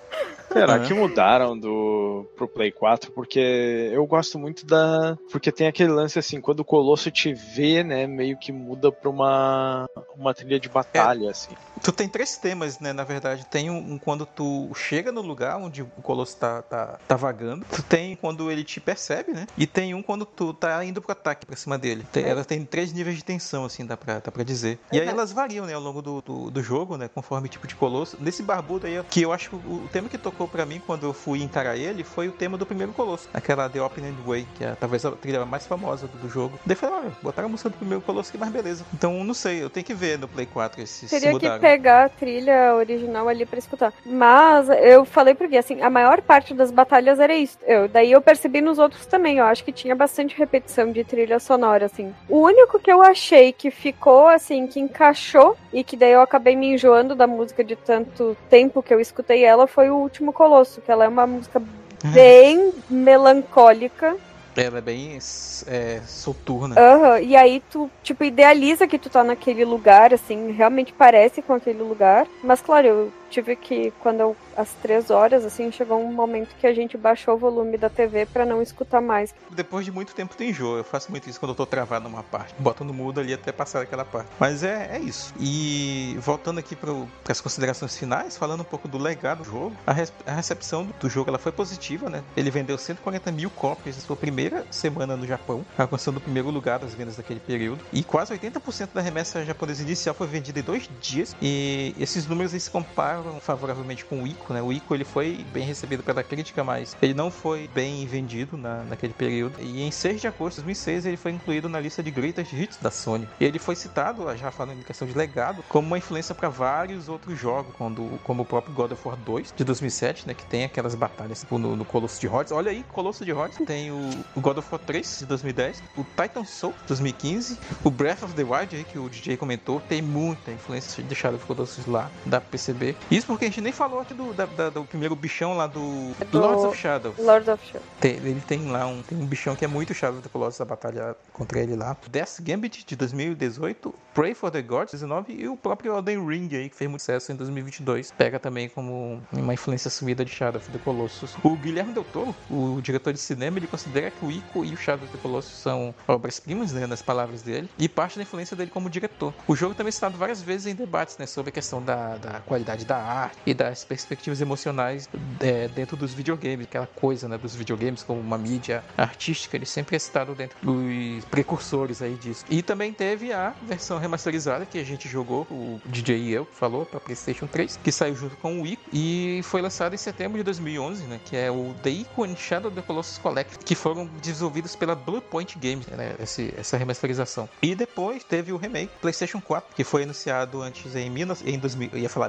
Será 0.52 0.78
que 0.80 0.94
mudaram 0.94 1.58
do 1.58 2.26
pro 2.36 2.48
Play 2.48 2.70
4? 2.70 3.12
Porque 3.12 3.90
eu 3.92 4.06
gosto 4.06 4.38
muito 4.38 4.66
da. 4.66 5.16
Porque 5.30 5.50
tem 5.50 5.66
aquele 5.66 5.90
lance 5.90 6.18
assim, 6.18 6.40
quando 6.40 6.60
o 6.60 6.64
Colosso 6.64 7.10
te 7.10 7.32
vê, 7.32 7.82
né, 7.82 8.06
meio 8.06 8.36
que 8.36 8.52
muda 8.52 8.90
pra 8.90 9.08
uma, 9.08 9.88
uma 10.16 10.34
trilha 10.34 10.58
de 10.58 10.68
batalha, 10.68 11.26
é, 11.26 11.30
assim. 11.30 11.54
Tu 11.82 11.92
tem 11.92 12.08
três 12.08 12.36
temas, 12.36 12.78
né, 12.78 12.92
na 12.92 13.04
verdade. 13.04 13.46
Tem 13.46 13.70
um, 13.70 13.94
um, 13.94 13.98
quando 13.98 14.26
tu 14.26 14.70
chega 14.74 15.10
no 15.10 15.20
lugar 15.20 15.56
onde 15.56 15.82
o 15.82 15.86
Colosso 16.02 16.36
tá, 16.36 16.62
tá, 16.62 16.98
tá 17.06 17.16
vagando. 17.16 17.64
Tu 17.70 17.82
tem 17.82 18.16
quando 18.16 18.50
ele 18.50 18.64
te 18.64 18.80
percebe, 18.80 19.32
né? 19.32 19.46
E 19.56 19.66
tem 19.66 19.94
um 19.94 20.02
quando 20.02 20.24
tu 20.24 20.52
tá 20.52 20.84
indo 20.84 21.00
pro 21.00 21.12
ataque 21.12 21.46
pra 21.46 21.56
cima 21.56 21.78
dele. 21.78 22.04
Tem, 22.12 22.24
é. 22.24 22.28
Ela 22.28 22.44
tem 22.44 22.64
três 22.64 22.92
níveis 22.92 23.16
de 23.16 23.24
tensão, 23.24 23.64
assim, 23.64 23.84
dá 23.84 23.96
pra, 23.96 24.20
dá 24.20 24.30
pra 24.30 24.42
dizer. 24.42 24.78
E 24.92 25.00
aí 25.00 25.08
elas 25.08 25.32
variam, 25.32 25.66
né, 25.66 25.74
ao 25.74 25.80
longo 25.80 26.02
do, 26.02 26.20
do, 26.20 26.50
do 26.50 26.62
jogo, 26.62 26.96
né, 26.96 27.08
conforme 27.08 27.48
tipo 27.48 27.66
de 27.66 27.74
Colosso. 27.74 28.16
Nesse 28.20 28.42
barbudo 28.42 28.86
aí, 28.86 29.02
que 29.10 29.22
eu 29.22 29.32
acho 29.32 29.50
que 29.50 29.56
o, 29.56 29.84
o 29.84 29.88
tema 29.92 30.08
que 30.08 30.18
tocou 30.18 30.41
para 30.46 30.66
mim 30.66 30.80
quando 30.84 31.04
eu 31.04 31.12
fui 31.12 31.42
encarar 31.42 31.76
ele 31.76 32.04
foi 32.04 32.28
o 32.28 32.32
tema 32.32 32.56
do 32.56 32.66
primeiro 32.66 32.92
Colosso. 32.92 33.28
Aquela 33.32 33.68
The 33.68 33.82
Opening 33.82 34.16
Way, 34.26 34.46
que 34.54 34.64
é 34.64 34.74
talvez 34.78 35.04
a 35.04 35.10
trilha 35.12 35.44
mais 35.44 35.66
famosa 35.66 36.06
do, 36.06 36.18
do 36.18 36.28
jogo. 36.28 36.58
Daí 36.64 36.76
falei, 36.76 36.96
olha, 36.96 37.12
botaram 37.22 37.48
a 37.48 37.50
música 37.50 37.70
do 37.70 37.76
primeiro 37.76 38.02
Colosso 38.02 38.30
que 38.30 38.38
mais 38.38 38.52
beleza. 38.52 38.84
Então, 38.94 39.24
não 39.24 39.34
sei, 39.34 39.62
eu 39.62 39.70
tenho 39.70 39.84
que 39.84 39.94
ver 39.94 40.18
no 40.18 40.28
Play 40.28 40.46
4 40.46 40.86
se, 40.86 41.08
Teria 41.08 41.38
que 41.38 41.58
pegar 41.58 42.06
a 42.06 42.08
trilha 42.08 42.74
original 42.74 43.28
ali 43.28 43.46
pra 43.46 43.58
escutar. 43.58 43.92
Mas 44.04 44.68
eu 44.68 45.04
falei 45.04 45.34
porque, 45.34 45.56
assim, 45.56 45.80
a 45.80 45.90
maior 45.90 46.20
parte 46.22 46.54
das 46.54 46.70
batalhas 46.70 47.18
era 47.18 47.34
isso. 47.34 47.58
Eu, 47.66 47.88
daí 47.88 48.12
eu 48.12 48.20
percebi 48.20 48.60
nos 48.60 48.78
outros 48.78 49.06
também, 49.06 49.38
eu 49.38 49.44
acho 49.44 49.64
que 49.64 49.72
tinha 49.72 49.94
bastante 49.94 50.36
repetição 50.36 50.90
de 50.92 51.04
trilha 51.04 51.38
sonora, 51.38 51.86
assim. 51.86 52.14
O 52.28 52.40
único 52.40 52.78
que 52.78 52.92
eu 52.92 53.02
achei 53.02 53.52
que 53.52 53.70
ficou, 53.70 54.28
assim, 54.28 54.66
que 54.66 54.80
encaixou 54.80 55.56
e 55.72 55.82
que 55.82 55.96
daí 55.96 56.12
eu 56.12 56.20
acabei 56.20 56.54
me 56.56 56.74
enjoando 56.74 57.14
da 57.14 57.26
música 57.26 57.64
de 57.64 57.76
tanto 57.76 58.36
tempo 58.48 58.82
que 58.82 58.92
eu 58.92 59.00
escutei 59.00 59.44
ela 59.44 59.66
foi 59.66 59.90
o 59.90 59.96
Último 59.96 60.31
Colosso, 60.32 60.80
que 60.80 60.90
ela 60.90 61.04
é 61.04 61.08
uma 61.08 61.26
música 61.26 61.62
bem 62.04 62.72
melancólica. 62.90 64.16
Ela 64.56 64.78
é 64.78 64.80
bem 64.82 65.18
é, 65.66 66.00
soturna. 66.06 66.76
Uhum. 66.78 67.18
E 67.18 67.34
aí 67.36 67.62
tu, 67.70 67.90
tipo, 68.02 68.22
idealiza 68.24 68.86
que 68.86 68.98
tu 68.98 69.08
tá 69.08 69.24
naquele 69.24 69.64
lugar, 69.64 70.12
assim, 70.12 70.52
realmente 70.52 70.92
parece 70.92 71.40
com 71.40 71.54
aquele 71.54 71.82
lugar. 71.82 72.26
Mas 72.42 72.60
claro, 72.60 72.86
eu 72.86 73.12
tive 73.32 73.56
que, 73.56 73.90
quando 74.00 74.20
eu, 74.20 74.36
às 74.56 74.70
três 74.82 75.10
horas, 75.10 75.44
assim, 75.44 75.72
chegou 75.72 75.98
um 75.98 76.12
momento 76.12 76.54
que 76.60 76.66
a 76.66 76.74
gente 76.74 76.96
baixou 76.96 77.34
o 77.34 77.38
volume 77.38 77.78
da 77.78 77.88
TV 77.88 78.26
para 78.26 78.44
não 78.44 78.60
escutar 78.60 79.00
mais. 79.00 79.34
Depois 79.50 79.84
de 79.84 79.90
muito 79.90 80.14
tempo 80.14 80.36
tem 80.36 80.50
enjoo. 80.50 80.76
Eu 80.76 80.84
faço 80.84 81.10
muito 81.10 81.28
isso 81.28 81.40
quando 81.40 81.50
eu 81.50 81.56
tô 81.56 81.64
travado 81.64 82.08
numa 82.08 82.22
parte. 82.22 82.54
Boto 82.58 82.84
no 82.84 82.92
mudo 82.92 83.20
ali 83.20 83.32
até 83.32 83.50
passar 83.50 83.82
aquela 83.82 84.04
parte. 84.04 84.28
Mas 84.38 84.62
é, 84.62 84.96
é 84.96 84.98
isso. 84.98 85.32
E 85.40 86.16
voltando 86.20 86.58
aqui 86.58 86.76
para 86.76 86.92
as 87.28 87.40
considerações 87.40 87.96
finais, 87.96 88.36
falando 88.36 88.60
um 88.60 88.64
pouco 88.64 88.86
do 88.86 88.98
legado 88.98 89.38
do 89.38 89.44
jogo, 89.44 89.72
a, 89.86 89.92
res, 89.92 90.12
a 90.26 90.32
recepção 90.32 90.88
do 91.00 91.08
jogo 91.08 91.30
ela 91.30 91.38
foi 91.38 91.52
positiva, 91.52 92.10
né? 92.10 92.22
Ele 92.36 92.50
vendeu 92.50 92.76
140 92.76 93.32
mil 93.32 93.48
cópias 93.50 93.96
na 93.96 94.02
sua 94.02 94.16
primeira 94.16 94.66
semana 94.70 95.16
no 95.16 95.26
Japão, 95.26 95.64
alcançando 95.78 96.18
o 96.18 96.20
primeiro 96.20 96.50
lugar 96.50 96.78
das 96.78 96.92
vendas 96.92 97.16
daquele 97.16 97.40
período. 97.40 97.82
E 97.92 98.04
quase 98.04 98.34
80% 98.34 98.90
da 98.92 99.00
remessa 99.00 99.44
japonesa 99.44 99.82
inicial 99.82 100.14
foi 100.14 100.26
vendida 100.26 100.60
em 100.60 100.62
dois 100.62 100.88
dias. 101.00 101.34
E 101.40 101.94
esses 101.98 102.26
números 102.26 102.52
eles 102.52 102.68
comparam 102.68 103.21
favoravelmente 103.40 104.04
com 104.04 104.22
o 104.22 104.26
Ico, 104.26 104.52
né? 104.52 104.62
O 104.62 104.72
Ico 104.72 104.94
ele 104.94 105.04
foi 105.04 105.44
bem 105.52 105.64
recebido 105.64 106.02
pela 106.02 106.22
crítica, 106.22 106.62
mas 106.64 106.96
ele 107.00 107.14
não 107.14 107.30
foi 107.30 107.68
bem 107.74 108.06
vendido 108.06 108.56
na, 108.56 108.84
naquele 108.84 109.12
período. 109.12 109.54
E 109.60 109.82
em 109.82 109.90
6 109.90 110.20
de 110.20 110.26
agosto 110.26 110.56
de 110.56 110.62
2006 110.62 111.06
ele 111.06 111.16
foi 111.16 111.32
incluído 111.32 111.68
na 111.68 111.80
lista 111.80 112.02
de 112.02 112.10
greatest 112.10 112.52
hits 112.52 112.78
da 112.80 112.90
Sony. 112.90 113.28
E 113.40 113.44
ele 113.44 113.58
foi 113.58 113.76
citado, 113.76 114.24
já 114.36 114.50
falando 114.50 114.78
em 114.78 114.82
questão 114.82 115.06
de 115.06 115.16
legado, 115.16 115.62
como 115.68 115.86
uma 115.86 115.98
influência 115.98 116.34
para 116.34 116.48
vários 116.48 117.08
outros 117.08 117.38
jogos, 117.38 117.74
quando, 117.76 118.18
como 118.24 118.42
o 118.42 118.44
próprio 118.44 118.74
God 118.74 118.92
of 118.92 119.08
War 119.08 119.16
2 119.16 119.54
de 119.56 119.64
2007, 119.64 120.26
né? 120.26 120.34
Que 120.34 120.44
tem 120.46 120.64
aquelas 120.64 120.94
batalhas 120.94 121.40
tipo, 121.40 121.58
no, 121.58 121.76
no 121.76 121.84
Colosso 121.84 122.20
de 122.20 122.26
Rhodes. 122.26 122.52
Olha 122.52 122.70
aí, 122.70 122.84
Colosso 122.92 123.24
de 123.24 123.32
Rhodes. 123.32 123.58
Tem 123.66 123.90
o, 123.90 124.10
o, 124.34 124.40
God 124.40 124.58
of 124.58 124.68
War 124.70 124.80
3 124.80 125.20
de 125.20 125.26
2010, 125.26 125.82
o 125.96 126.04
Titan 126.04 126.44
Soul 126.44 126.72
de 126.82 126.88
2015, 126.88 127.58
o 127.84 127.90
Breath 127.90 128.22
of 128.22 128.34
the 128.34 128.42
Wild 128.42 128.84
que 128.84 128.98
o 128.98 129.08
DJ 129.08 129.36
comentou, 129.36 129.80
tem 129.80 130.02
muita 130.02 130.50
influência 130.50 131.02
de 131.02 131.14
Shadow 131.14 131.36
of 131.36 131.46
Colossus 131.46 131.86
lá, 131.86 132.10
pra 132.28 132.40
perceber. 132.40 132.96
Isso 133.12 133.26
porque 133.26 133.44
a 133.44 133.48
gente 133.48 133.60
nem 133.60 133.72
falou 133.72 134.00
aqui 134.00 134.14
do, 134.14 134.32
da, 134.32 134.46
da, 134.46 134.70
do 134.70 134.84
primeiro 134.84 135.14
bichão 135.14 135.54
lá 135.54 135.66
do, 135.66 136.12
do 136.30 136.38
Lords 136.38 136.64
of 136.64 136.78
Shadow. 136.78 137.14
Lords 137.18 137.48
of 137.48 137.64
Shadow. 137.66 137.86
Tem, 138.00 138.12
ele 138.12 138.42
tem 138.46 138.70
lá 138.70 138.86
um, 138.86 139.02
tem 139.02 139.18
um 139.18 139.26
bichão 139.26 139.54
que 139.54 139.64
é 139.64 139.68
muito 139.68 139.92
Shadow 139.92 140.18
of 140.18 140.22
the 140.22 140.32
Colossus, 140.32 140.60
a 140.60 140.64
batalha 140.64 141.14
contra 141.32 141.60
ele 141.60 141.76
lá. 141.76 141.94
Death 142.10 142.40
Gambit 142.40 142.86
de 142.86 142.96
2018, 142.96 143.94
Pray 144.14 144.32
for 144.34 144.50
the 144.50 144.62
Gods 144.62 144.92
19 144.92 145.34
e 145.34 145.46
o 145.46 145.56
próprio 145.56 145.94
Elden 145.94 146.26
Ring 146.26 146.48
aí, 146.52 146.70
que 146.70 146.76
fez 146.76 146.88
muito 146.88 147.00
sucesso 147.00 147.32
em 147.32 147.36
2022. 147.36 148.12
Pega 148.12 148.38
também 148.38 148.68
como 148.68 149.20
uma 149.30 149.52
influência 149.52 149.90
sumida 149.90 150.24
de 150.24 150.30
Shadow 150.30 150.60
of 150.60 150.70
the 150.70 150.78
Colossus. 150.78 151.34
O 151.42 151.54
Guilherme 151.56 151.92
Del 151.92 152.04
Toro, 152.04 152.34
o 152.50 152.80
diretor 152.80 153.12
de 153.12 153.18
cinema, 153.18 153.58
ele 153.58 153.66
considera 153.66 154.10
que 154.10 154.24
o 154.24 154.30
Ico 154.30 154.64
e 154.64 154.72
o 154.72 154.76
Shadow 154.76 155.04
of 155.04 155.12
the 155.14 155.22
Colossus 155.22 155.52
são 155.52 155.94
obras-primas, 156.08 156.72
né, 156.72 156.86
nas 156.86 157.02
palavras 157.02 157.42
dele, 157.42 157.68
e 157.78 157.88
parte 157.88 158.16
da 158.16 158.22
influência 158.22 158.56
dele 158.56 158.70
como 158.70 158.88
diretor. 158.88 159.34
O 159.46 159.54
jogo 159.54 159.74
também 159.74 159.88
é 159.88 159.92
citado 159.92 160.16
várias 160.16 160.40
vezes 160.40 160.66
em 160.66 160.74
debates, 160.74 161.18
né, 161.18 161.26
sobre 161.26 161.50
a 161.50 161.52
questão 161.52 161.82
da, 161.82 162.16
da 162.16 162.40
qualidade 162.40 162.84
da 162.84 163.01
arte 163.02 163.38
e 163.46 163.54
das 163.54 163.84
perspectivas 163.84 164.40
emocionais 164.40 165.08
é, 165.40 165.68
dentro 165.68 165.96
dos 165.96 166.12
videogames, 166.14 166.66
aquela 166.66 166.86
coisa, 166.86 167.28
né, 167.28 167.38
dos 167.38 167.54
videogames 167.54 168.02
como 168.02 168.20
uma 168.20 168.38
mídia 168.38 168.84
artística, 168.96 169.56
ele 169.56 169.66
sempre 169.66 169.96
é 169.96 169.98
citado 169.98 170.34
dentro 170.34 170.56
dos 170.62 171.24
precursores 171.26 172.02
aí 172.02 172.14
disso. 172.14 172.44
E 172.48 172.62
também 172.62 172.92
teve 172.92 173.32
a 173.32 173.54
versão 173.62 173.98
remasterizada 173.98 174.66
que 174.66 174.78
a 174.78 174.84
gente 174.84 175.08
jogou, 175.08 175.46
o 175.50 175.80
DJ 175.86 176.18
e 176.18 176.32
eu 176.32 176.44
falou 176.44 176.86
para 176.86 177.00
PlayStation 177.00 177.46
3, 177.46 177.78
que 177.82 177.92
saiu 177.92 178.14
junto 178.14 178.36
com 178.36 178.62
o 178.62 178.66
Ico 178.66 178.82
e 178.92 179.40
foi 179.44 179.60
lançado 179.60 179.94
em 179.94 179.98
setembro 179.98 180.38
de 180.38 180.44
2011, 180.44 181.04
né, 181.04 181.20
que 181.24 181.36
é 181.36 181.50
o 181.50 181.74
The 181.82 181.90
Ico 181.90 182.24
and 182.24 182.36
Shadow 182.36 182.68
of 182.68 182.80
the 182.80 182.82
Colossus 182.82 183.18
Collect, 183.18 183.58
que 183.64 183.74
foram 183.74 184.06
desenvolvidos 184.20 184.76
pela 184.76 184.94
Bluepoint 184.94 185.58
Games, 185.58 185.86
né, 185.86 186.14
esse, 186.20 186.52
essa 186.56 186.76
remasterização. 186.76 187.48
E 187.60 187.74
depois 187.74 188.24
teve 188.24 188.52
o 188.52 188.56
remake 188.56 188.92
PlayStation 189.00 189.40
4, 189.40 189.74
que 189.74 189.84
foi 189.84 190.04
anunciado 190.04 190.62
antes 190.62 190.94
em, 190.94 191.12
em 191.44 191.58
2000, 191.58 191.90
eu 191.92 191.98
ia 191.98 192.08
falar 192.08 192.28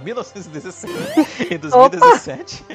1917, 0.53 1.47
em 1.53 1.57
2017 1.57 2.65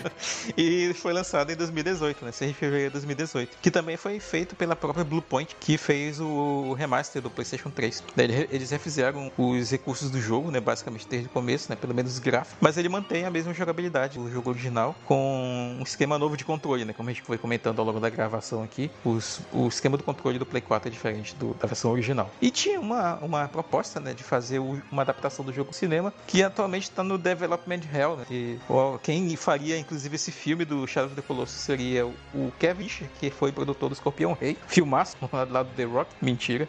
e 0.56 0.94
foi 0.94 1.12
lançado 1.12 1.50
em 1.52 1.56
2018, 1.56 2.24
né, 2.24 2.32
6 2.32 2.50
de 2.50 2.56
fevereiro 2.56 2.90
de 2.90 2.92
2018, 2.94 3.58
que 3.60 3.70
também 3.70 3.96
foi 3.96 4.18
feito 4.18 4.54
pela 4.54 4.74
própria 4.74 5.04
Bluepoint, 5.04 5.56
que 5.60 5.76
fez 5.76 6.20
o 6.20 6.72
remaster 6.72 7.20
do 7.20 7.30
PlayStation 7.30 7.70
3. 7.70 8.02
Daí 8.14 8.48
eles 8.50 8.70
refizeram 8.70 9.30
os 9.36 9.70
recursos 9.70 10.10
do 10.10 10.20
jogo, 10.20 10.50
né, 10.50 10.60
basicamente 10.60 11.06
desde 11.08 11.28
o 11.28 11.30
começo, 11.30 11.70
né, 11.70 11.76
pelo 11.76 11.94
menos 11.94 12.18
gráfico, 12.18 12.56
mas 12.60 12.76
ele 12.76 12.88
mantém 12.88 13.24
a 13.24 13.30
mesma 13.30 13.52
jogabilidade 13.52 14.18
do 14.18 14.30
jogo 14.30 14.50
original 14.50 14.94
com 15.04 15.76
um 15.78 15.82
esquema 15.82 16.18
novo 16.18 16.36
de 16.36 16.44
controle, 16.44 16.84
né, 16.84 16.92
como 16.92 17.08
a 17.08 17.12
gente 17.12 17.22
foi 17.22 17.38
comentando 17.38 17.78
ao 17.78 17.84
longo 17.84 18.00
da 18.00 18.10
gravação 18.10 18.62
aqui, 18.62 18.90
os, 19.04 19.40
o 19.52 19.68
esquema 19.68 19.96
do 19.96 20.04
controle 20.04 20.38
do 20.38 20.46
Play 20.46 20.62
4 20.62 20.88
é 20.88 20.92
diferente 20.92 21.34
do, 21.34 21.54
da 21.54 21.66
versão 21.66 21.90
original. 21.90 22.30
E 22.40 22.50
tinha 22.50 22.80
uma, 22.80 23.16
uma 23.16 23.48
proposta, 23.48 24.00
né, 24.00 24.14
de 24.14 24.22
fazer 24.22 24.58
uma 24.58 25.02
adaptação 25.02 25.44
do 25.44 25.52
jogo 25.52 25.68
no 25.68 25.74
cinema, 25.74 26.12
que 26.26 26.42
atualmente 26.42 26.84
está 26.84 27.02
no 27.02 27.18
Development 27.26 27.80
Hell, 27.92 28.16
né, 28.16 28.24
e, 28.30 28.58
ó, 28.68 28.98
quem 28.98 29.34
faria, 29.36 29.76
inclusive, 29.76 30.14
esse 30.14 30.30
filme 30.30 30.64
do 30.64 30.86
Shadow 30.86 31.08
of 31.08 31.16
the 31.16 31.22
Colossus 31.22 31.60
seria 31.60 32.06
o 32.06 32.52
Kevin 32.58 32.86
que 33.18 33.30
foi 33.30 33.50
produtor 33.50 33.88
do 33.88 33.94
Escorpião 33.94 34.32
Rei, 34.32 34.56
filmaço, 34.68 35.16
lá 35.50 35.62
do 35.62 35.70
The 35.74 35.84
Rock, 35.84 36.10
mentira. 36.22 36.68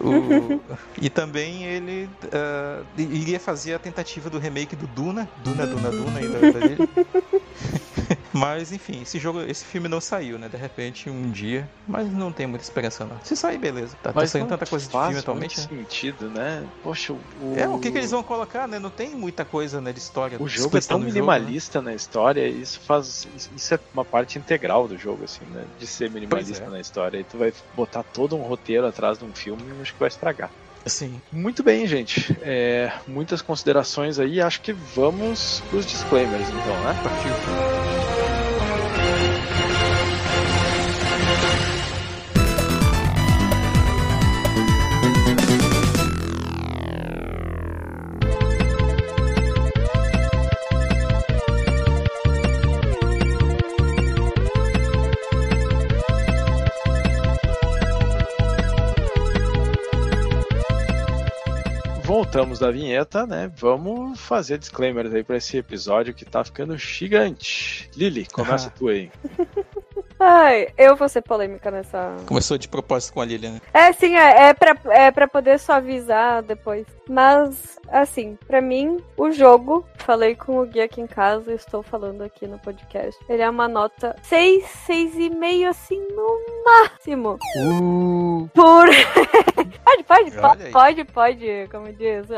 O, 0.00 0.60
e 1.00 1.08
também 1.08 1.64
ele 1.64 2.10
uh, 2.24 2.84
iria 3.00 3.38
fazer 3.38 3.74
a 3.74 3.78
tentativa 3.78 4.28
do 4.28 4.38
remake 4.38 4.74
do 4.74 4.86
Duna, 4.88 5.28
Duna, 5.44 5.66
Duna, 5.66 5.90
Duna, 5.90 6.18
ainda 6.18 6.40
dele. 6.52 6.76
Mas 8.32 8.72
enfim, 8.72 9.02
esse 9.02 9.18
jogo, 9.18 9.40
esse 9.42 9.64
filme 9.64 9.88
não 9.88 10.00
saiu, 10.00 10.38
né? 10.38 10.48
De 10.48 10.56
repente, 10.56 11.10
um 11.10 11.30
dia. 11.30 11.68
Mas 11.86 12.10
não 12.10 12.32
tem 12.32 12.46
muita 12.46 12.64
esperança, 12.64 13.04
não. 13.04 13.18
Se 13.22 13.36
sair, 13.36 13.58
beleza. 13.58 13.96
Tá, 14.02 14.12
tá 14.12 14.26
saindo 14.26 14.48
tanta 14.48 14.66
coisa 14.66 14.86
de 14.86 14.92
filme 14.92 15.18
atualmente. 15.18 15.60
Né? 15.60 15.66
sentido, 15.68 16.28
né? 16.28 16.64
Poxa, 16.82 17.12
o. 17.12 17.54
É, 17.56 17.68
o 17.68 17.78
que, 17.78 17.90
que 17.90 17.98
eles 17.98 18.10
vão 18.10 18.22
colocar, 18.22 18.66
né? 18.66 18.78
Não 18.78 18.90
tem 18.90 19.10
muita 19.10 19.44
coisa 19.44 19.80
né, 19.80 19.92
de 19.92 19.98
história. 19.98 20.40
O 20.40 20.48
jogo 20.48 20.76
é 20.76 20.80
tão 20.80 20.98
minimalista 20.98 21.78
jogo, 21.78 21.86
né? 21.86 21.92
na 21.92 21.96
história, 21.96 22.46
isso 22.46 22.80
faz. 22.80 23.28
Isso 23.56 23.74
é 23.74 23.80
uma 23.92 24.04
parte 24.04 24.38
integral 24.38 24.88
do 24.88 24.96
jogo, 24.96 25.24
assim, 25.24 25.44
né? 25.52 25.64
De 25.78 25.86
ser 25.86 26.10
minimalista 26.10 26.64
é. 26.64 26.68
na 26.68 26.80
história. 26.80 27.18
E 27.18 27.24
tu 27.24 27.38
vai 27.38 27.52
botar 27.74 28.02
todo 28.02 28.36
um 28.36 28.42
roteiro 28.42 28.86
atrás 28.86 29.18
de 29.18 29.24
um 29.24 29.32
filme 29.32 29.62
e 29.62 29.82
acho 29.82 29.92
que 29.92 30.00
vai 30.00 30.08
estragar. 30.08 30.50
Sim. 30.86 31.20
Muito 31.30 31.62
bem, 31.62 31.86
gente. 31.86 32.36
É, 32.42 32.92
muitas 33.06 33.40
considerações 33.40 34.18
aí. 34.18 34.40
Acho 34.40 34.60
que 34.60 34.72
vamos 34.72 35.62
pros 35.70 35.86
disclaimers, 35.86 36.48
então, 36.48 36.80
né? 36.82 37.00
Partiu. 37.02 38.01
Voltamos 62.32 62.58
da 62.58 62.70
vinheta, 62.70 63.26
né? 63.26 63.52
Vamos 63.54 64.18
fazer 64.18 64.56
disclaimers 64.56 65.12
aí 65.12 65.22
para 65.22 65.36
esse 65.36 65.58
episódio 65.58 66.14
que 66.14 66.24
tá 66.24 66.42
ficando 66.42 66.78
gigante. 66.78 67.90
Lili, 67.94 68.26
começa 68.32 68.70
tu 68.74 68.88
aí. 68.88 69.10
Ai, 70.18 70.68
eu 70.78 70.96
vou 70.96 71.10
ser 71.10 71.20
polêmica 71.20 71.70
nessa. 71.70 72.16
Começou 72.24 72.56
de 72.56 72.68
propósito 72.68 73.12
com 73.12 73.20
a 73.20 73.26
Lilian. 73.26 73.52
Né? 73.52 73.60
É, 73.74 73.92
sim, 73.92 74.14
é, 74.14 74.48
é, 74.48 74.54
pra, 74.54 74.78
é 74.86 75.10
pra 75.10 75.28
poder 75.28 75.58
suavizar 75.58 76.42
depois. 76.42 76.86
Mas, 77.12 77.78
assim, 77.90 78.38
pra 78.46 78.62
mim, 78.62 78.96
o 79.18 79.30
jogo, 79.30 79.84
falei 79.96 80.34
com 80.34 80.58
o 80.58 80.66
Gui 80.66 80.80
aqui 80.80 80.98
em 80.98 81.06
casa, 81.06 81.52
estou 81.52 81.82
falando 81.82 82.22
aqui 82.22 82.46
no 82.46 82.58
podcast, 82.58 83.22
ele 83.28 83.42
é 83.42 83.50
uma 83.50 83.68
nota 83.68 84.16
6, 84.22 84.64
6,5, 84.88 85.68
assim, 85.68 86.00
no 86.16 86.38
máximo. 86.64 87.38
Uh. 87.58 88.48
Por. 88.54 88.88
pode, 89.84 90.04
pode, 90.04 90.30
pode, 90.30 90.70
pode, 90.70 91.04
pode, 91.04 91.68
como 91.70 91.92
diz. 91.92 92.28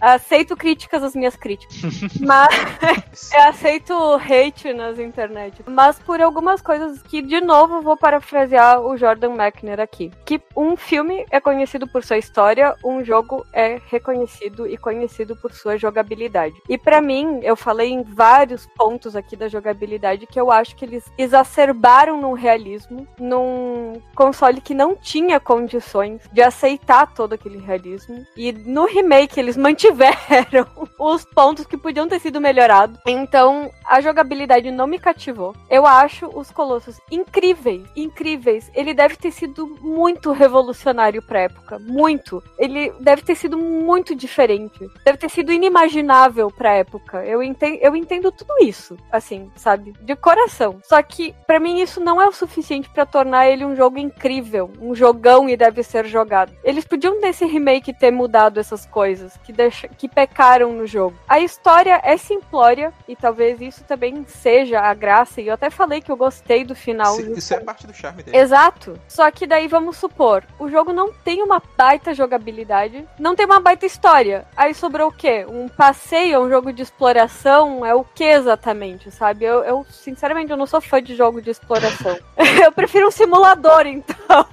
Aceito 0.00 0.56
críticas 0.56 1.02
às 1.02 1.16
minhas 1.16 1.34
críticas. 1.34 1.76
Mas. 2.20 3.32
eu 3.34 3.42
aceito 3.48 3.94
hate 4.14 4.72
nas 4.72 5.00
internet. 5.00 5.64
Mas 5.66 5.98
por 5.98 6.20
algumas 6.20 6.62
coisas 6.62 7.02
que 7.02 7.20
de 7.20 7.40
novo, 7.40 7.82
vou 7.82 7.96
parafrasear 7.96 8.80
o 8.80 8.96
Jordan 8.96 9.30
Mechner 9.30 9.80
aqui. 9.80 10.12
Que 10.24 10.40
um 10.56 10.76
filme 10.76 11.26
é 11.32 11.40
conhecido 11.40 11.88
por 11.88 12.04
sua 12.04 12.18
história, 12.18 12.76
um 12.84 13.04
jogo 13.04 13.44
é 13.52 13.80
reconhecido 13.90 14.19
conhecido 14.20 14.66
e 14.66 14.76
conhecido 14.76 15.36
por 15.36 15.52
sua 15.52 15.76
jogabilidade. 15.76 16.60
E 16.68 16.76
para 16.76 17.00
mim, 17.00 17.40
eu 17.42 17.56
falei 17.56 17.90
em 17.90 18.02
vários 18.02 18.66
pontos 18.76 19.16
aqui 19.16 19.36
da 19.36 19.48
jogabilidade 19.48 20.26
que 20.26 20.40
eu 20.40 20.50
acho 20.50 20.76
que 20.76 20.84
eles 20.84 21.04
exacerbaram 21.16 22.20
no 22.20 22.32
realismo, 22.32 23.06
num 23.18 24.00
console 24.14 24.60
que 24.60 24.74
não 24.74 24.94
tinha 24.94 25.40
condições 25.40 26.22
de 26.32 26.42
aceitar 26.42 27.12
todo 27.14 27.32
aquele 27.32 27.58
realismo. 27.58 28.24
E 28.36 28.52
no 28.52 28.86
remake 28.86 29.38
eles 29.38 29.56
mantiveram 29.60 30.66
os 30.98 31.24
pontos 31.24 31.66
que 31.66 31.76
podiam 31.76 32.08
ter 32.08 32.20
sido 32.20 32.40
melhorados. 32.40 32.98
Então, 33.06 33.70
a 33.86 34.00
jogabilidade 34.00 34.70
não 34.70 34.86
me 34.86 34.98
cativou. 34.98 35.54
Eu 35.68 35.86
acho 35.86 36.26
os 36.26 36.50
Colossos 36.50 37.00
incríveis, 37.10 37.82
incríveis. 37.96 38.70
Ele 38.74 38.92
deve 38.92 39.16
ter 39.16 39.30
sido 39.30 39.66
muito 39.80 40.32
revolucionário 40.32 41.22
pra 41.22 41.40
época, 41.40 41.78
muito. 41.78 42.42
Ele 42.58 42.92
deve 43.00 43.22
ter 43.22 43.34
sido 43.34 43.56
muito 43.56 43.99
diferente. 44.14 44.88
Deve 45.04 45.18
ter 45.18 45.30
sido 45.30 45.52
inimaginável 45.52 46.50
pra 46.50 46.74
época. 46.74 47.24
Eu 47.24 47.42
entendo, 47.42 47.78
eu 47.80 47.94
entendo 47.96 48.32
tudo 48.32 48.54
isso, 48.60 48.96
assim, 49.10 49.50
sabe? 49.56 49.94
De 50.00 50.16
coração. 50.16 50.80
Só 50.84 51.02
que, 51.02 51.34
para 51.46 51.60
mim, 51.60 51.80
isso 51.80 52.00
não 52.00 52.20
é 52.20 52.26
o 52.26 52.32
suficiente 52.32 52.88
para 52.88 53.06
tornar 53.06 53.48
ele 53.48 53.64
um 53.64 53.76
jogo 53.76 53.98
incrível, 53.98 54.70
um 54.80 54.94
jogão 54.94 55.48
e 55.48 55.56
deve 55.56 55.82
ser 55.82 56.06
jogado. 56.06 56.52
Eles 56.64 56.84
podiam 56.84 57.20
nesse 57.20 57.44
remake 57.44 57.92
ter 57.92 58.10
mudado 58.10 58.58
essas 58.58 58.86
coisas 58.86 59.36
que, 59.44 59.52
deixa, 59.52 59.88
que 59.88 60.08
pecaram 60.08 60.72
no 60.72 60.86
jogo. 60.86 61.16
A 61.28 61.40
história 61.40 62.00
é 62.02 62.16
simplória 62.16 62.92
e 63.08 63.14
talvez 63.14 63.60
isso 63.60 63.84
também 63.84 64.24
seja 64.26 64.80
a 64.80 64.94
graça. 64.94 65.40
E 65.40 65.48
eu 65.48 65.54
até 65.54 65.70
falei 65.70 66.00
que 66.00 66.10
eu 66.10 66.16
gostei 66.16 66.64
do 66.64 66.74
final. 66.74 67.18
Isso, 67.20 67.32
isso 67.32 67.54
é 67.54 67.60
parte 67.60 67.86
do 67.86 67.94
charme 67.94 68.22
dele. 68.22 68.36
Exato. 68.36 68.98
Só 69.08 69.30
que 69.30 69.46
daí 69.46 69.68
vamos 69.68 69.96
supor, 69.96 70.44
o 70.58 70.68
jogo 70.68 70.92
não 70.92 71.12
tem 71.12 71.42
uma 71.42 71.62
baita 71.76 72.14
jogabilidade, 72.14 73.06
não 73.18 73.34
tem 73.34 73.46
uma 73.46 73.60
baita 73.60 73.86
história. 73.90 74.46
Aí 74.56 74.74
sobrou 74.74 75.08
o 75.08 75.12
quê? 75.12 75.44
Um 75.48 75.68
passeio, 75.68 76.40
um 76.40 76.48
jogo 76.48 76.72
de 76.72 76.82
exploração? 76.82 77.84
É 77.84 77.94
o 77.94 78.04
que 78.04 78.24
exatamente, 78.24 79.10
sabe? 79.10 79.44
Eu, 79.44 79.62
eu 79.64 79.86
sinceramente, 79.90 80.50
eu 80.50 80.56
não 80.56 80.66
sou 80.66 80.80
fã 80.80 81.02
de 81.02 81.14
jogo 81.14 81.42
de 81.42 81.50
exploração. 81.50 82.18
eu 82.64 82.72
prefiro 82.72 83.08
um 83.08 83.10
simulador, 83.10 83.86
então. 83.86 84.46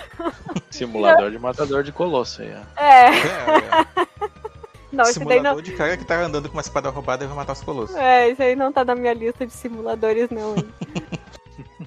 Simulador 0.70 1.30
de 1.30 1.38
matador 1.38 1.82
de 1.82 1.92
colosso 1.92 2.42
aí. 2.42 2.48
É. 2.48 2.56
É, 2.76 3.08
é. 4.04 4.06
Não, 4.92 5.04
Simulador 5.04 5.42
não. 5.42 5.62
de 5.62 5.72
cara 5.72 5.96
que 5.96 6.04
tá 6.04 6.16
andando 6.20 6.48
com 6.48 6.56
uma 6.56 6.60
espada 6.60 6.88
roubada 6.90 7.24
e 7.24 7.26
vai 7.26 7.36
matar 7.36 7.52
os 7.52 7.62
colossos. 7.62 7.96
É, 7.96 8.30
isso 8.30 8.42
aí 8.42 8.54
não 8.54 8.72
tá 8.72 8.84
na 8.84 8.94
minha 8.94 9.12
lista 9.12 9.46
de 9.46 9.52
simuladores, 9.52 10.30
não. 10.30 10.54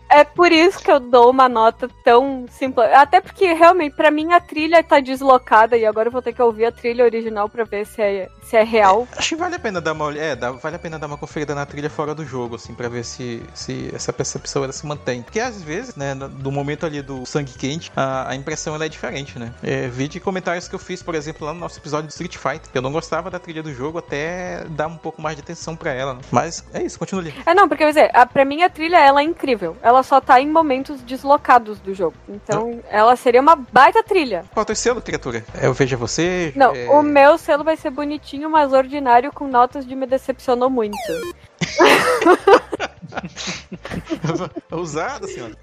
É 0.10 0.24
por 0.24 0.52
isso 0.52 0.80
que 0.80 0.92
eu 0.92 1.00
dou 1.00 1.30
uma 1.30 1.48
nota 1.48 1.88
tão 2.04 2.46
simples. 2.50 2.88
Até 2.94 3.22
porque, 3.22 3.54
realmente, 3.54 3.96
pra 3.96 4.10
mim 4.10 4.34
a 4.34 4.40
trilha 4.40 4.84
tá 4.84 5.00
deslocada 5.00 5.78
e 5.78 5.86
agora 5.86 6.08
eu 6.08 6.12
vou 6.12 6.22
ter 6.22 6.34
que 6.34 6.42
ouvir 6.42 6.66
a 6.66 6.72
trilha 6.72 7.04
original 7.06 7.48
pra 7.48 7.64
ver 7.64 7.86
se 7.86 8.02
é, 8.02 8.28
se 8.44 8.58
é 8.58 8.64
real. 8.64 9.08
Acho 9.16 9.30
que 9.30 9.36
vale 9.36 9.56
a 9.56 9.60
pena 9.60 9.80
dar 9.80 9.94
uma 9.94 10.06
olhada. 10.06 10.26
É, 10.26 10.36
dá- 10.36 10.52
vale 10.52 10.76
a 10.76 10.80
pena 10.80 10.98
dar 10.98 11.08
uma 11.08 11.18
conferida 11.18 11.54
na 11.54 11.66
trilha 11.66 11.90
fora 11.90 12.16
do 12.16 12.26
jogo, 12.26 12.56
assim, 12.56 12.74
pra 12.74 12.90
ver 12.90 13.04
se, 13.06 13.42
se 13.54 13.92
essa 13.94 14.12
percepção 14.12 14.64
ela 14.64 14.74
se 14.74 14.86
mantém. 14.86 15.22
Porque 15.22 15.40
às 15.40 15.62
vezes, 15.62 15.96
né, 15.96 16.14
no, 16.14 16.28
do 16.28 16.52
momento 16.52 16.86
ali 16.86 17.02
do 17.02 17.26
sangue 17.26 17.54
quente, 17.54 17.92
a, 17.96 18.30
a 18.32 18.36
impressão 18.36 18.74
ela 18.76 18.86
é 18.86 18.90
diferente, 18.90 19.38
né? 19.38 19.54
É, 19.64 19.88
vi 19.88 20.08
de 20.08 20.20
comentários 20.20 20.68
que 20.68 20.74
eu 20.76 20.80
fiz, 20.80 21.04
por 21.04 21.14
exemplo, 21.16 21.46
lá 21.46 21.54
no 21.54 21.60
nosso 21.60 21.80
episódio 21.80 22.08
do 22.08 22.12
Street 22.12 22.36
Fighter. 22.36 22.70
Eu 22.74 22.82
não 22.82 22.92
gostava 22.92 23.30
da 23.30 23.38
trilha 23.40 23.62
do 23.62 23.74
jogo 23.74 24.00
até 24.00 24.64
dar 24.70 24.88
um 24.88 24.98
pouco 24.98 25.22
mais 25.22 25.36
de 25.36 25.42
atenção 25.44 25.76
pra 25.76 25.92
ela. 25.92 26.16
né? 26.16 26.22
Mas 26.32 26.66
é 26.74 26.82
isso, 26.82 26.98
continua 26.98 27.22
ali. 27.22 27.34
É, 27.46 27.54
não, 27.54 27.68
porque, 27.70 27.84
quer 27.84 27.90
dizer, 27.90 28.12
a, 28.14 28.26
pra 28.26 28.44
mim 28.44 28.64
a 28.64 28.70
trilha, 28.70 28.98
ela 28.98 29.22
é 29.22 29.24
incrível. 29.24 29.78
Ela 29.82 29.99
só 30.04 30.22
tá 30.22 30.42
em 30.42 30.50
momentos 30.50 31.02
deslocados 31.02 31.80
do 31.80 31.94
jogo. 31.94 32.16
Então, 32.28 32.80
ela 32.90 33.16
seria 33.16 33.42
uma 33.42 33.56
baita 33.56 34.04
trilha. 34.04 34.44
Qual 34.54 34.62
é 34.62 34.64
o 34.64 34.66
teu 34.66 34.76
selo, 34.76 35.02
criatura? 35.02 35.44
Eu 35.62 35.74
vejo 35.74 35.98
você. 35.98 36.52
Não, 36.56 36.76
é... 36.76 36.90
o 36.90 37.02
meu 37.02 37.38
selo 37.38 37.64
vai 37.64 37.78
ser 37.78 37.90
bonitinho, 37.90 38.50
mas 38.50 38.74
ordinário, 38.74 39.32
com 39.32 39.48
notas 39.48 39.86
de 39.86 39.96
me 39.96 40.06
decepcionou 40.06 40.70
muito. 40.70 40.98
Ousado, 44.72 45.28
senhora. 45.28 45.54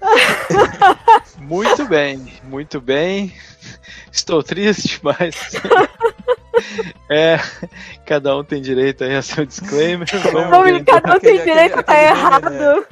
Muito 1.39 1.85
bem, 1.87 2.25
muito 2.43 2.79
bem. 2.81 3.33
Estou 4.11 4.41
triste, 4.43 4.99
mas. 5.03 5.35
É, 7.09 7.37
cada 8.05 8.35
um 8.35 8.43
tem 8.43 8.59
direito 8.59 9.03
aí 9.03 9.15
a 9.15 9.21
seu 9.21 9.45
disclaimer. 9.45 10.07
Vamos 10.33 10.49
Não, 10.49 10.63
ver, 10.63 10.73
então. 10.79 10.99
cada 10.99 11.15
um 11.15 11.19
tem 11.19 11.37
aquele- 11.37 11.53
direito 11.53 11.77
a 11.77 11.79
aquele 11.79 11.97
estar 11.99 12.17
errado. 12.17 12.87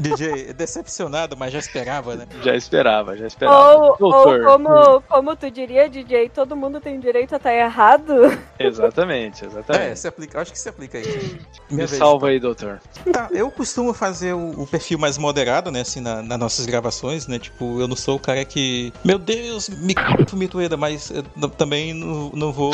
DJ, 0.00 0.52
decepcionado, 0.54 1.36
mas 1.36 1.52
já 1.52 1.58
esperava, 1.58 2.16
né? 2.16 2.26
Já 2.42 2.56
esperava, 2.56 3.16
já 3.16 3.26
esperava. 3.26 3.76
Ou, 3.76 3.96
ou 4.00 4.42
como, 4.42 5.00
como 5.02 5.36
tu 5.36 5.50
diria, 5.50 5.88
DJ, 5.88 6.30
todo 6.30 6.56
mundo 6.56 6.80
tem 6.80 6.98
direito 6.98 7.34
a 7.34 7.36
estar 7.36 7.54
errado. 7.54 8.36
Exatamente, 8.58 9.44
É, 9.44 9.48
exatamente. 9.48 9.98
se 9.98 10.08
aplica, 10.08 10.40
acho 10.40 10.52
que 10.52 10.58
se 10.58 10.68
aplica 10.70 10.96
aí. 10.98 11.40
Me 11.70 11.76
vez, 11.76 11.90
salva 11.90 12.28
aí, 12.28 12.40
doutor. 12.40 12.80
Tá, 13.12 13.28
eu 13.32 13.50
costumo 13.50 13.92
fazer 14.00 14.32
o, 14.34 14.62
o 14.62 14.66
perfil 14.66 14.98
mais 14.98 15.18
moderado, 15.18 15.70
né, 15.70 15.82
assim, 15.82 16.00
na- 16.00 16.22
nas 16.22 16.38
nossas 16.38 16.64
gravações, 16.66 17.26
né, 17.26 17.38
tipo, 17.38 17.78
eu 17.80 17.86
não 17.86 17.94
sou 17.94 18.16
o 18.16 18.18
cara 18.18 18.42
que, 18.46 18.92
meu 19.04 19.18
Deus, 19.18 19.68
me 19.68 19.92
c***, 20.26 20.34
Mitueda, 20.36 20.76
mas 20.76 21.12
também 21.58 21.92
não, 21.92 22.30
não 22.34 22.50
vou 22.52 22.72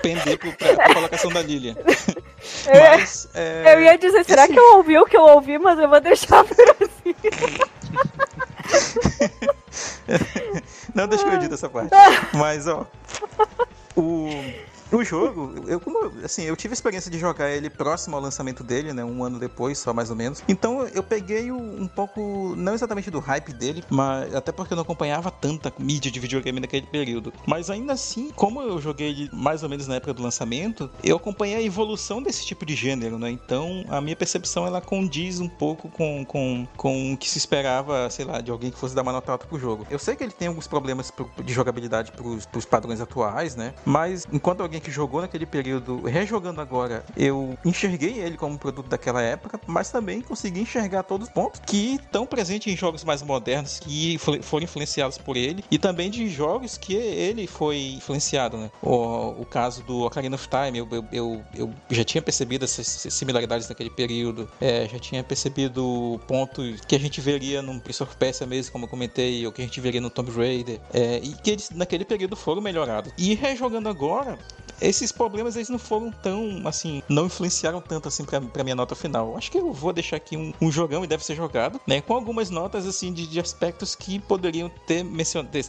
pender 0.00 0.38
pro, 0.38 0.52
pra, 0.52 0.74
pra 0.74 0.94
colocação 0.94 1.30
da 1.32 1.42
Lilian. 1.42 1.74
Mas, 2.66 3.26
é, 3.34 3.74
Eu 3.74 3.80
ia 3.82 3.96
dizer, 3.96 4.22
será 4.24 4.44
esse- 4.44 4.52
que 4.52 4.58
eu 4.58 4.76
ouvi 4.76 4.98
o 4.98 5.06
que 5.06 5.16
eu 5.16 5.22
ouvi, 5.22 5.58
mas 5.58 5.78
eu 5.78 5.88
vou 5.88 5.98
deixar 6.00 6.44
por 6.44 6.54
assim. 6.80 7.14
Não, 10.94 11.06
deixa 11.08 11.24
que 11.24 11.30
eu 11.30 11.34
edito 11.34 11.54
essa 11.54 11.68
parte. 11.68 11.90
Mas, 12.34 12.66
ó. 12.68 12.86
O, 13.96 14.28
o 14.92 15.02
jogo, 15.04 15.54
eu, 15.66 15.80
como, 15.80 16.12
assim, 16.24 16.42
eu 16.42 16.56
tive 16.56 16.72
a 16.72 16.74
experiência 16.74 17.10
de 17.10 17.18
jogar 17.18 17.50
ele 17.50 17.68
próximo 17.68 18.16
ao 18.16 18.22
lançamento 18.22 18.62
dele, 18.62 18.92
né? 18.92 19.04
Um 19.04 19.24
ano 19.24 19.38
depois, 19.38 19.78
só 19.78 19.92
mais 19.92 20.10
ou 20.10 20.16
menos. 20.16 20.42
Então 20.48 20.86
eu 20.88 21.02
peguei 21.02 21.50
um 21.50 21.86
pouco, 21.88 22.54
não 22.56 22.74
exatamente 22.74 23.10
do 23.10 23.18
hype 23.18 23.52
dele, 23.52 23.82
mas 23.90 24.34
até 24.34 24.52
porque 24.52 24.72
eu 24.72 24.76
não 24.76 24.82
acompanhava 24.82 25.30
tanta 25.30 25.72
mídia 25.78 26.10
de 26.10 26.20
videogame 26.20 26.60
naquele 26.60 26.86
período. 26.86 27.32
Mas 27.46 27.70
ainda 27.70 27.92
assim, 27.92 28.30
como 28.36 28.62
eu 28.62 28.80
joguei 28.80 29.08
ele 29.08 29.30
mais 29.32 29.62
ou 29.62 29.68
menos 29.68 29.86
na 29.86 29.96
época 29.96 30.14
do 30.14 30.22
lançamento, 30.22 30.88
eu 31.02 31.16
acompanhei 31.16 31.56
a 31.56 31.62
evolução 31.62 32.22
desse 32.22 32.44
tipo 32.46 32.64
de 32.64 32.74
gênero, 32.74 33.18
né? 33.18 33.30
Então 33.30 33.84
a 33.88 34.00
minha 34.00 34.16
percepção 34.16 34.66
ela 34.66 34.80
condiz 34.80 35.40
um 35.40 35.48
pouco 35.48 35.88
com, 35.88 36.24
com, 36.24 36.66
com 36.76 37.12
o 37.12 37.16
que 37.16 37.28
se 37.28 37.38
esperava, 37.38 38.08
sei 38.10 38.24
lá, 38.24 38.40
de 38.40 38.50
alguém 38.50 38.70
que 38.70 38.78
fosse 38.78 38.94
dar 38.94 39.02
uma 39.02 39.12
nota 39.12 39.32
alta 39.32 39.46
pro 39.46 39.58
jogo. 39.58 39.86
Eu 39.90 39.98
sei 39.98 40.14
que 40.16 40.22
ele 40.22 40.32
tem 40.32 40.48
alguns 40.48 40.66
problemas 40.66 41.10
pro- 41.10 41.30
de 41.42 41.52
jogabilidade 41.52 42.12
pros, 42.12 42.46
pros 42.46 42.64
padrões 42.64 43.00
atuais, 43.00 43.56
né? 43.56 43.74
Mas 43.84 44.26
enquanto 44.32 44.60
alguém 44.62 44.80
que 44.84 44.90
jogou 44.90 45.20
naquele 45.20 45.46
período, 45.46 46.02
rejogando 46.02 46.60
agora, 46.60 47.04
eu 47.16 47.58
enxerguei 47.64 48.18
ele 48.20 48.36
como 48.36 48.54
um 48.54 48.58
produto 48.58 48.88
daquela 48.88 49.22
época, 49.22 49.58
mas 49.66 49.90
também 49.90 50.20
consegui 50.20 50.60
enxergar 50.60 51.02
todos 51.02 51.26
os 51.28 51.32
pontos 51.32 51.60
que 51.66 51.94
estão 51.94 52.26
presentes 52.26 52.72
em 52.72 52.76
jogos 52.76 53.02
mais 53.02 53.22
modernos 53.22 53.78
que 53.80 54.18
fo- 54.18 54.42
foram 54.42 54.64
influenciados 54.64 55.18
por 55.18 55.36
ele 55.36 55.64
e 55.70 55.78
também 55.78 56.10
de 56.10 56.28
jogos 56.28 56.76
que 56.76 56.94
ele 56.94 57.46
foi 57.46 57.94
influenciado, 57.96 58.56
né? 58.56 58.70
O, 58.82 59.42
o 59.42 59.46
caso 59.46 59.82
do 59.82 60.02
Ocarina 60.02 60.34
of 60.36 60.46
Time, 60.48 60.78
eu, 60.78 60.88
eu, 60.90 61.04
eu, 61.12 61.44
eu 61.54 61.74
já 61.90 62.04
tinha 62.04 62.20
percebido 62.22 62.64
essas 62.64 62.86
similaridades 63.10 63.68
naquele 63.68 63.90
período, 63.90 64.48
é, 64.60 64.86
já 64.88 64.98
tinha 64.98 65.24
percebido 65.24 66.20
pontos 66.28 66.80
que 66.86 66.94
a 66.94 66.98
gente 66.98 67.20
veria 67.20 67.62
num 67.62 67.78
Prince 67.78 68.02
of 68.02 68.14
Persia 68.16 68.46
mesmo, 68.46 68.72
como 68.72 68.84
eu 68.84 68.88
comentei, 68.88 69.46
ou 69.46 69.52
que 69.52 69.62
a 69.62 69.64
gente 69.64 69.80
veria 69.80 70.00
no 70.00 70.10
Tomb 70.10 70.30
Raider, 70.30 70.80
é, 70.92 71.20
e 71.22 71.32
que 71.32 71.50
eles 71.50 71.70
naquele 71.70 72.04
período 72.04 72.36
foram 72.36 72.60
melhorados. 72.60 73.12
E 73.16 73.34
rejogando 73.34 73.88
agora, 73.88 74.38
esses 74.88 75.10
problemas 75.12 75.56
eles 75.56 75.68
não 75.68 75.78
foram 75.78 76.10
tão 76.10 76.62
assim, 76.66 77.02
não 77.08 77.26
influenciaram 77.26 77.80
tanto 77.80 78.08
assim 78.08 78.24
pra, 78.24 78.40
pra 78.40 78.62
minha 78.64 78.76
nota 78.76 78.94
final. 78.94 79.36
Acho 79.36 79.50
que 79.50 79.58
eu 79.58 79.72
vou 79.72 79.92
deixar 79.92 80.16
aqui 80.16 80.36
um, 80.36 80.52
um 80.60 80.70
jogão 80.70 81.04
e 81.04 81.06
deve 81.06 81.24
ser 81.24 81.34
jogado, 81.34 81.80
né? 81.86 82.00
Com 82.00 82.14
algumas 82.14 82.50
notas 82.50 82.86
assim 82.86 83.12
de, 83.12 83.26
de 83.26 83.40
aspectos 83.40 83.94
que 83.94 84.18
poderiam 84.18 84.70
ter, 84.86 85.04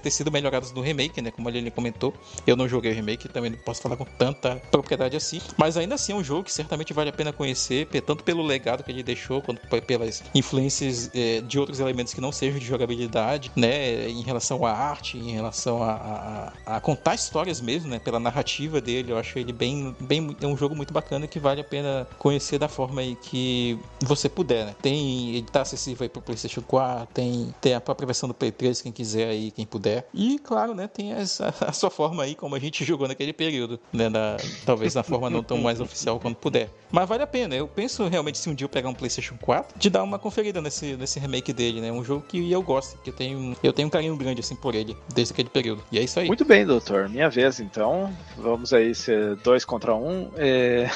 ter, 0.02 0.12
sido 0.12 0.32
melhorados 0.32 0.72
no 0.72 0.82
remake, 0.82 1.22
né? 1.22 1.32
Como 1.32 1.50
Lili 1.50 1.72
comentou. 1.72 2.14
Eu 2.46 2.56
não 2.56 2.68
joguei 2.68 2.92
o 2.92 2.96
remake, 2.96 3.28
também 3.30 3.52
não 3.52 3.58
posso 3.60 3.82
falar 3.82 3.96
com 3.98 4.06
tanta 4.06 4.56
propriedade 4.72 5.16
assim. 5.16 5.42
Mas 5.58 5.78
ainda 5.78 5.96
assim 5.96 6.12
é 6.14 6.16
um 6.16 6.24
jogo 6.24 6.44
que 6.44 6.52
certamente 6.52 6.94
vale 6.94 7.10
a 7.10 7.14
pena 7.14 7.32
conhecer, 7.32 7.88
tanto 8.06 8.24
pelo 8.24 8.44
legado 8.44 8.84
que 8.84 8.92
ele 8.92 9.04
deixou, 9.04 9.42
quanto 9.42 9.62
pe- 9.68 9.82
pelas 9.82 10.24
influências 10.34 11.10
eh, 11.14 11.42
de 11.42 11.60
outros 11.60 11.80
elementos 11.80 12.14
que 12.14 12.22
não 12.22 12.32
sejam 12.32 12.60
de 12.60 12.66
jogabilidade, 12.66 13.52
né? 13.56 14.10
Em 14.10 14.22
relação 14.22 14.66
à 14.66 14.72
arte, 14.72 15.18
em 15.18 15.32
relação 15.32 15.82
a- 15.82 16.52
a- 16.66 16.76
a 16.78 16.80
contar 16.82 17.16
histórias 17.16 17.62
mesmo, 17.62 17.90
né? 17.90 18.00
Pela 18.00 18.20
narrativa 18.20 18.80
dele 18.82 19.05
Eu 19.12 19.18
acho 19.18 19.38
ele 19.38 19.52
bem, 19.52 19.96
bem. 20.00 20.36
É 20.42 20.48
um 20.48 20.58
jogo 20.58 20.76
muito 20.76 20.94
bacana 20.94 21.28
que 21.28 21.40
vale 21.40 21.62
a 21.62 21.64
pena 21.64 22.08
conhecer 22.18 22.58
da 22.58 22.68
forma 22.68 23.02
aí 23.02 23.16
que 23.16 23.80
você 24.02 24.30
puder, 24.30 24.66
né? 24.66 24.76
Tem. 24.82 25.36
Ele 25.36 25.48
tá 25.52 25.62
acessível 25.62 26.04
aí 26.04 26.10
pro 26.10 26.22
PlayStation 26.22 26.62
4, 26.62 27.08
tem, 27.14 27.54
tem 27.62 27.74
a 27.74 27.82
própria 27.82 28.08
versão 28.08 28.28
do 28.28 28.34
Play 28.34 28.52
3, 28.52 28.82
quem 28.82 28.92
quiser 28.92 29.30
aí, 29.30 29.52
quem 29.52 29.66
puder. 29.66 30.08
E, 30.14 30.40
claro, 30.40 30.74
né, 30.74 30.88
tem 30.88 31.14
essa, 31.14 31.54
a 31.62 31.72
sua 31.72 31.90
forma 31.90 32.24
aí, 32.24 32.36
como 32.36 32.56
a 32.56 32.60
gente 32.60 32.84
jogou 32.86 33.08
naquele 33.08 33.34
período, 33.34 33.80
né? 33.92 34.10
Na, 34.10 34.38
talvez 34.66 34.96
na 34.96 35.04
forma 35.04 35.30
não 35.30 35.44
tão 35.44 35.58
mais 35.58 35.80
oficial 35.80 36.20
quando 36.20 36.36
puder. 36.36 36.70
Mas 36.92 37.08
vale 37.08 37.24
a 37.24 37.28
pena. 37.28 37.56
Eu 37.56 37.68
penso 37.68 38.08
realmente, 38.08 38.38
se 38.38 38.50
um 38.50 38.54
dia 38.54 38.66
eu 38.66 38.70
pegar 38.70 38.90
um 38.90 38.94
PlayStation 38.94 39.36
4, 39.42 39.78
de 39.78 39.90
dar 39.90 40.04
uma 40.04 40.18
conferida 40.18 40.62
nesse, 40.62 40.96
nesse 40.96 41.20
remake 41.20 41.52
dele, 41.52 41.82
né? 41.82 41.92
Um 41.92 42.04
jogo 42.04 42.26
que 42.28 42.52
eu 42.52 42.62
gosto, 42.62 42.98
que 43.00 43.10
eu 43.10 43.14
tenho, 43.14 43.56
eu 43.64 43.74
tenho 43.74 43.88
um 43.88 43.92
carinho 43.92 44.16
grande, 44.16 44.40
assim, 44.40 44.56
por 44.56 44.76
ele, 44.76 44.96
desde 45.14 45.34
aquele 45.34 45.50
período. 45.50 45.84
E 45.92 46.00
é 46.00 46.04
isso 46.04 46.20
aí. 46.20 46.28
Muito 46.28 46.46
bem, 46.46 46.66
doutor. 46.66 47.10
Minha 47.10 47.30
vez, 47.30 47.60
então. 47.60 48.14
Vamos 48.38 48.74
aí 48.74 48.85
ser 48.94 49.36
dois 49.38 49.66
contra 49.66 49.96
um. 49.96 50.32
É... 50.38 50.90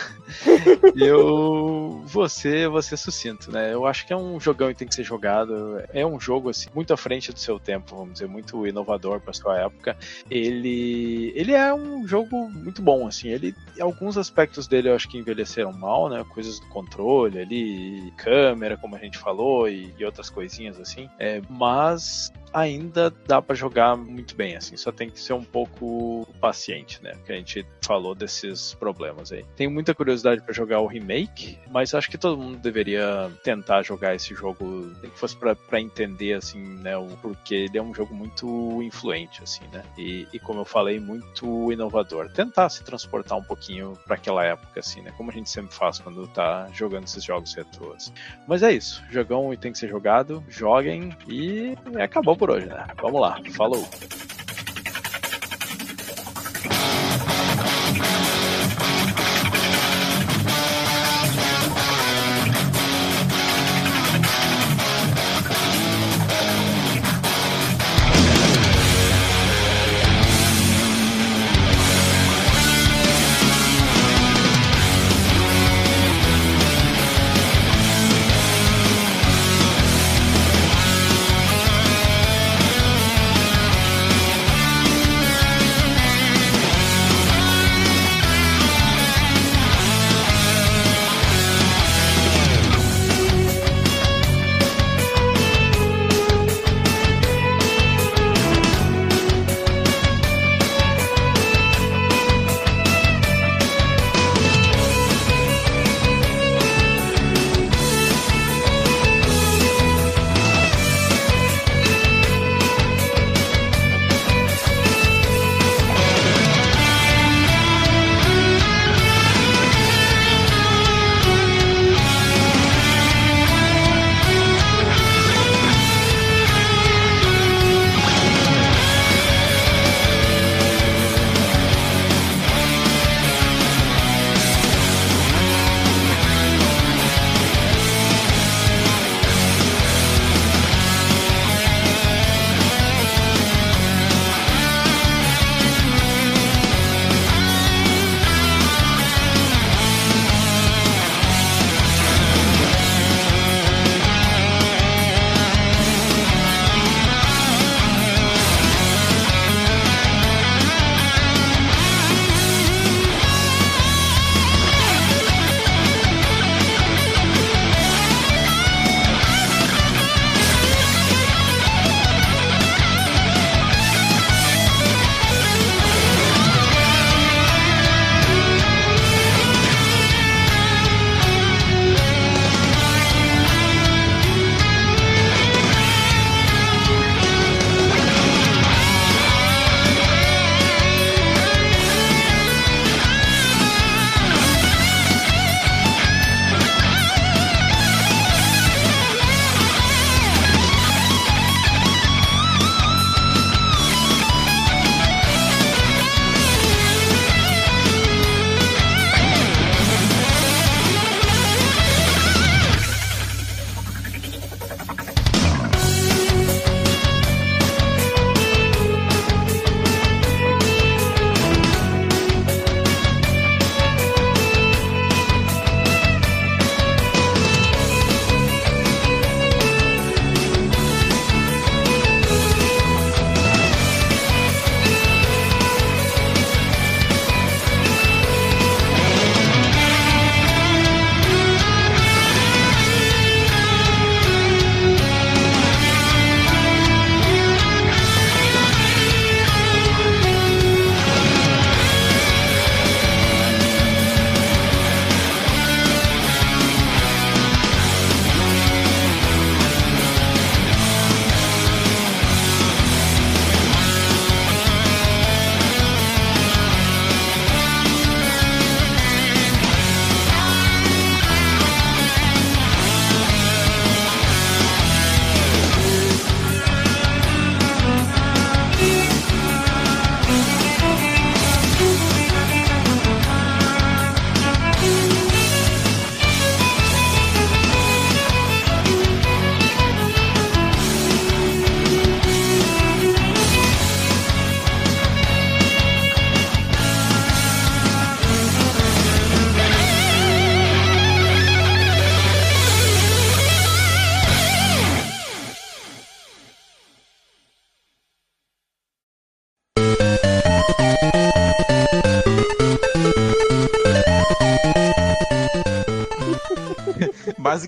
eu 0.95 2.01
vou 2.05 2.27
ser 2.29 2.97
sucinto, 2.97 3.51
né? 3.51 3.73
Eu 3.73 3.85
acho 3.85 4.05
que 4.05 4.13
é 4.13 4.17
um 4.17 4.39
jogão 4.39 4.69
e 4.69 4.75
tem 4.75 4.87
que 4.87 4.95
ser 4.95 5.03
jogado. 5.03 5.81
É 5.93 6.05
um 6.05 6.19
jogo, 6.19 6.49
assim, 6.49 6.69
muito 6.73 6.93
à 6.93 6.97
frente 6.97 7.31
do 7.31 7.39
seu 7.39 7.59
tempo, 7.59 7.95
vamos 7.95 8.13
dizer, 8.13 8.27
muito 8.27 8.65
inovador 8.67 9.19
para 9.19 9.33
sua 9.33 9.59
época. 9.59 9.97
Ele, 10.29 11.31
ele 11.35 11.53
é 11.53 11.73
um 11.73 12.07
jogo 12.07 12.49
muito 12.49 12.81
bom, 12.81 13.07
assim. 13.07 13.29
Ele, 13.29 13.55
alguns 13.79 14.17
aspectos 14.17 14.67
dele 14.67 14.89
eu 14.89 14.95
acho 14.95 15.07
que 15.09 15.17
envelheceram 15.17 15.71
mal, 15.73 16.09
né? 16.09 16.23
Coisas 16.29 16.59
do 16.59 16.67
controle 16.67 17.39
ali, 17.39 18.13
câmera, 18.17 18.77
como 18.77 18.95
a 18.95 18.99
gente 18.99 19.17
falou, 19.17 19.67
e, 19.67 19.93
e 19.97 20.05
outras 20.05 20.29
coisinhas 20.29 20.79
assim. 20.79 21.09
É, 21.17 21.41
mas 21.49 22.31
ainda 22.53 23.09
dá 23.27 23.41
para 23.41 23.55
jogar 23.55 23.95
muito 23.95 24.35
bem, 24.35 24.55
assim, 24.55 24.77
só 24.77 24.91
tem 24.91 25.09
que 25.09 25.19
ser 25.19 25.33
um 25.33 25.43
pouco 25.43 26.27
paciente, 26.39 27.01
né? 27.03 27.13
Que 27.25 27.31
a 27.31 27.35
gente 27.35 27.65
falou 27.81 28.15
desses 28.15 28.73
problemas 28.75 29.31
aí. 29.31 29.45
Tenho 29.55 29.71
muita 29.71 29.93
curiosidade 29.93 30.41
para 30.41 30.53
jogar 30.53 30.79
o 30.79 30.87
remake, 30.87 31.57
mas 31.69 31.93
acho 31.93 32.09
que 32.09 32.17
todo 32.17 32.37
mundo 32.37 32.57
deveria 32.57 33.31
tentar 33.43 33.83
jogar 33.83 34.15
esse 34.15 34.33
jogo, 34.33 34.91
nem 35.01 35.11
que 35.11 35.19
fosse 35.19 35.35
para 35.35 35.81
entender, 35.81 36.33
assim, 36.33 36.59
né, 36.59 36.97
o 36.97 37.07
porquê. 37.17 37.67
Ele 37.69 37.77
é 37.77 37.81
um 37.81 37.93
jogo 37.93 38.13
muito 38.13 38.81
influente, 38.81 39.41
assim, 39.43 39.63
né? 39.71 39.83
E, 39.97 40.27
e 40.33 40.39
como 40.39 40.61
eu 40.61 40.65
falei, 40.65 40.99
muito 40.99 41.71
inovador. 41.71 42.29
Tentar 42.29 42.69
se 42.69 42.83
transportar 42.83 43.37
um 43.37 43.43
pouquinho 43.43 43.97
para 44.05 44.15
aquela 44.15 44.43
época, 44.43 44.79
assim, 44.79 45.01
né? 45.01 45.11
Como 45.17 45.29
a 45.29 45.33
gente 45.33 45.49
sempre 45.49 45.73
faz 45.73 45.99
quando 45.99 46.27
tá 46.27 46.67
jogando 46.73 47.05
esses 47.05 47.23
jogos 47.23 47.53
retrôs. 47.53 48.13
Mas 48.47 48.63
é 48.63 48.71
isso, 48.71 49.03
jogão 49.09 49.53
e 49.53 49.57
tem 49.57 49.71
que 49.71 49.77
ser 49.77 49.89
jogado, 49.89 50.43
joguem 50.47 51.15
e 51.27 51.75
acabou 52.01 52.35
por 52.39 52.49
hoje, 52.49 52.65
né? 52.65 52.85
Vamos 53.01 53.21
lá, 53.21 53.37
falou! 53.55 53.87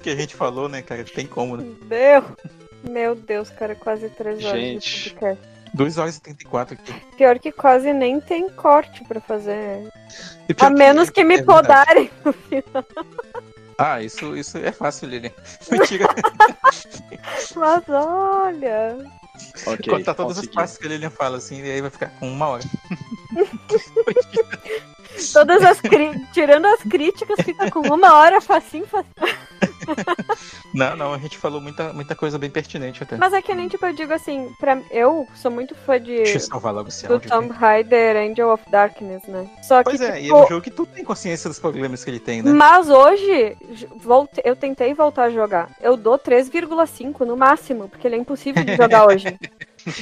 Que 0.01 0.09
a 0.09 0.15
gente 0.15 0.35
falou, 0.35 0.67
né, 0.67 0.81
cara? 0.81 1.03
Tem 1.03 1.25
como, 1.25 1.57
né? 1.57 1.65
Meu, 1.85 2.23
meu 2.83 3.15
Deus, 3.15 3.49
cara, 3.49 3.75
quase 3.75 4.09
três 4.09 4.43
horas 4.43 4.59
Gente. 4.59 5.03
de 5.03 5.09
podcast. 5.11 5.51
2 5.73 5.97
horas 5.97 6.17
e 6.17 6.21
34 6.21 6.73
aqui. 6.75 6.93
Pior 7.15 7.39
que 7.39 7.51
quase 7.51 7.93
nem 7.93 8.19
tem 8.19 8.49
corte 8.49 9.03
pra 9.05 9.21
fazer. 9.21 9.89
A 10.59 10.69
menos 10.69 11.09
que 11.09 11.23
me 11.23 11.35
é 11.35 11.37
verdade. 11.37 12.11
podarem. 12.19 12.63
Ah, 13.77 14.01
isso, 14.01 14.35
isso 14.35 14.57
é 14.57 14.71
fácil, 14.71 15.07
Lilian. 15.07 15.31
Mentira. 15.71 16.07
Mas 17.55 17.83
olha. 17.89 18.97
Ok, 19.65 19.89
Contar 19.89 20.13
todas 20.13 20.37
as 20.37 20.45
partes 20.45 20.77
que 20.77 20.85
a 20.85 20.89
Lilian 20.89 21.09
fala, 21.09 21.37
assim, 21.37 21.63
e 21.63 21.71
aí 21.71 21.81
vai 21.81 21.89
ficar 21.89 22.09
com 22.19 22.29
uma 22.29 22.47
hora. 22.47 22.63
Todas 25.33 25.63
as 25.63 25.79
cri... 25.81 26.11
Tirando 26.33 26.65
as 26.65 26.81
críticas, 26.81 27.43
fica 27.45 27.69
com 27.71 27.79
uma 27.93 28.13
hora 28.15 28.39
facinho, 28.41 28.85
facinho. 28.85 29.11
Não, 30.73 30.95
não, 30.95 31.13
a 31.13 31.17
gente 31.17 31.37
falou 31.37 31.59
muita, 31.59 31.91
muita 31.91 32.15
coisa 32.15 32.37
bem 32.37 32.49
pertinente 32.49 33.03
até. 33.03 33.17
Mas 33.17 33.33
é 33.33 33.41
que 33.41 33.53
nem 33.53 33.67
tipo, 33.67 33.85
eu 33.85 33.93
digo 33.93 34.13
assim, 34.13 34.49
pra... 34.59 34.79
eu 34.89 35.27
sou 35.35 35.51
muito 35.51 35.75
fã 35.75 35.99
de. 35.99 36.15
Deixa 36.17 36.37
eu 36.37 36.39
salvar 36.39 36.73
logo 36.73 36.87
esse 36.87 37.05
Do 37.05 37.13
áudio. 37.15 37.29
Tomb. 37.29 37.51
Raider 37.51 38.15
Angel 38.15 38.49
of 38.49 38.63
Darkness, 38.71 39.23
né? 39.27 39.49
Só 39.61 39.79
que, 39.83 39.89
Pois 39.89 39.99
é, 40.01 40.15
e 40.15 40.19
é 40.19 40.23
tipo, 40.23 40.43
um 40.43 40.47
jogo 40.47 40.61
que 40.61 40.71
tu 40.71 40.85
tem 40.85 41.03
consciência 41.03 41.49
dos 41.49 41.59
problemas 41.59 42.03
que 42.03 42.09
ele 42.09 42.19
tem, 42.21 42.41
né? 42.41 42.51
Mas 42.53 42.89
hoje, 42.89 43.57
volte- 43.97 44.41
eu 44.45 44.55
tentei 44.55 44.93
voltar 44.93 45.23
a 45.23 45.29
jogar. 45.29 45.69
Eu 45.81 45.97
dou 45.97 46.17
3,5 46.17 47.25
no 47.25 47.35
máximo, 47.35 47.89
porque 47.89 48.07
ele 48.07 48.15
é 48.15 48.19
impossível 48.19 48.63
de 48.63 48.75
jogar 48.75 49.05
hoje. 49.07 49.37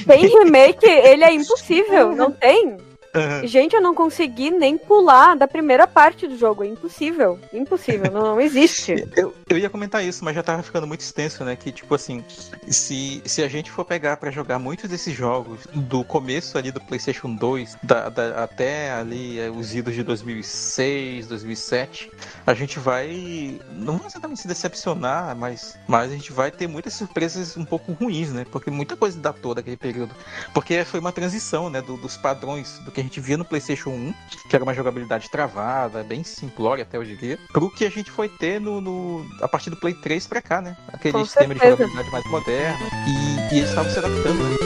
Tem 0.06 0.26
remake, 0.26 0.86
ele 0.86 1.24
é 1.24 1.32
impossível, 1.32 2.14
não 2.14 2.30
tem? 2.30 2.76
Aham. 3.14 3.46
Gente, 3.46 3.74
eu 3.74 3.80
não 3.82 3.94
consegui 3.94 4.50
nem 4.50 4.78
pular 4.78 5.34
da 5.34 5.48
primeira 5.48 5.86
parte 5.86 6.28
do 6.28 6.36
jogo. 6.36 6.62
É 6.62 6.66
impossível. 6.68 7.38
Impossível, 7.52 8.10
não, 8.10 8.22
não 8.22 8.40
existe. 8.40 8.94
Eu, 9.16 9.34
eu 9.48 9.58
ia 9.58 9.68
comentar 9.68 10.04
isso, 10.04 10.24
mas 10.24 10.34
já 10.34 10.42
tava 10.42 10.62
ficando 10.62 10.86
muito 10.86 11.00
extenso, 11.00 11.44
né? 11.44 11.56
Que, 11.56 11.72
tipo 11.72 11.92
assim, 11.94 12.24
se, 12.68 13.20
se 13.26 13.42
a 13.42 13.48
gente 13.48 13.70
for 13.70 13.84
pegar 13.84 14.16
pra 14.16 14.30
jogar 14.30 14.58
muitos 14.58 14.88
desses 14.88 15.14
jogos, 15.14 15.60
do 15.74 16.04
começo 16.04 16.56
ali 16.56 16.70
do 16.70 16.80
PlayStation 16.80 17.34
2 17.34 17.76
da- 17.82 18.08
da- 18.08 18.44
até 18.44 18.92
ali 18.92 19.38
é, 19.40 19.50
os 19.50 19.74
idos 19.74 19.94
de 19.94 20.02
2006, 20.04 21.26
2007, 21.26 22.10
a 22.46 22.54
gente 22.54 22.78
vai. 22.78 23.60
Não 23.72 23.98
vai 23.98 24.06
exatamente 24.06 24.40
se 24.42 24.48
decepcionar, 24.48 25.36
mas, 25.36 25.76
mas 25.88 26.10
a 26.10 26.14
gente 26.14 26.32
vai 26.32 26.50
ter 26.50 26.66
muitas 26.66 26.94
surpresas 26.94 27.56
um 27.56 27.64
pouco 27.64 27.92
ruins, 27.92 28.30
né? 28.30 28.46
Porque 28.50 28.70
muita 28.70 28.96
coisa 28.96 29.18
datou 29.18 29.54
daquele 29.54 29.76
período. 29.76 30.14
Porque 30.54 30.84
foi 30.84 31.00
uma 31.00 31.12
transição, 31.12 31.68
né? 31.68 31.80
do- 31.82 31.96
dos 31.96 32.16
padrões 32.16 32.78
do 32.84 32.90
que 32.92 32.99
a 33.00 33.04
gente 33.04 33.20
via 33.20 33.36
no 33.36 33.44
PlayStation 33.44 33.90
1, 33.90 34.14
que 34.48 34.54
era 34.56 34.62
uma 34.64 34.74
jogabilidade 34.74 35.28
travada, 35.30 36.02
bem 36.02 36.22
simplória 36.22 36.82
até 36.82 36.98
hoje 36.98 37.12
em 37.12 37.16
dia, 37.16 37.38
pro 37.52 37.70
que 37.70 37.84
a 37.84 37.90
gente 37.90 38.10
foi 38.10 38.28
ter 38.28 38.60
no, 38.60 38.80
no- 38.80 39.26
a 39.40 39.48
partir 39.48 39.70
do 39.70 39.76
Play 39.76 39.94
3 39.94 40.26
pra 40.26 40.40
cá, 40.42 40.60
né? 40.60 40.76
Aquele 40.92 41.12
Com 41.14 41.24
sistema 41.24 41.54
de 41.54 41.60
certeza. 41.60 41.82
jogabilidade 41.88 42.10
mais 42.12 42.24
moderno. 42.30 42.86
E, 43.06 43.54
e 43.54 43.58
eles 43.58 43.68
estavam 43.70 43.90
se 43.90 43.98
adaptando, 43.98 44.42
né? 44.44 44.56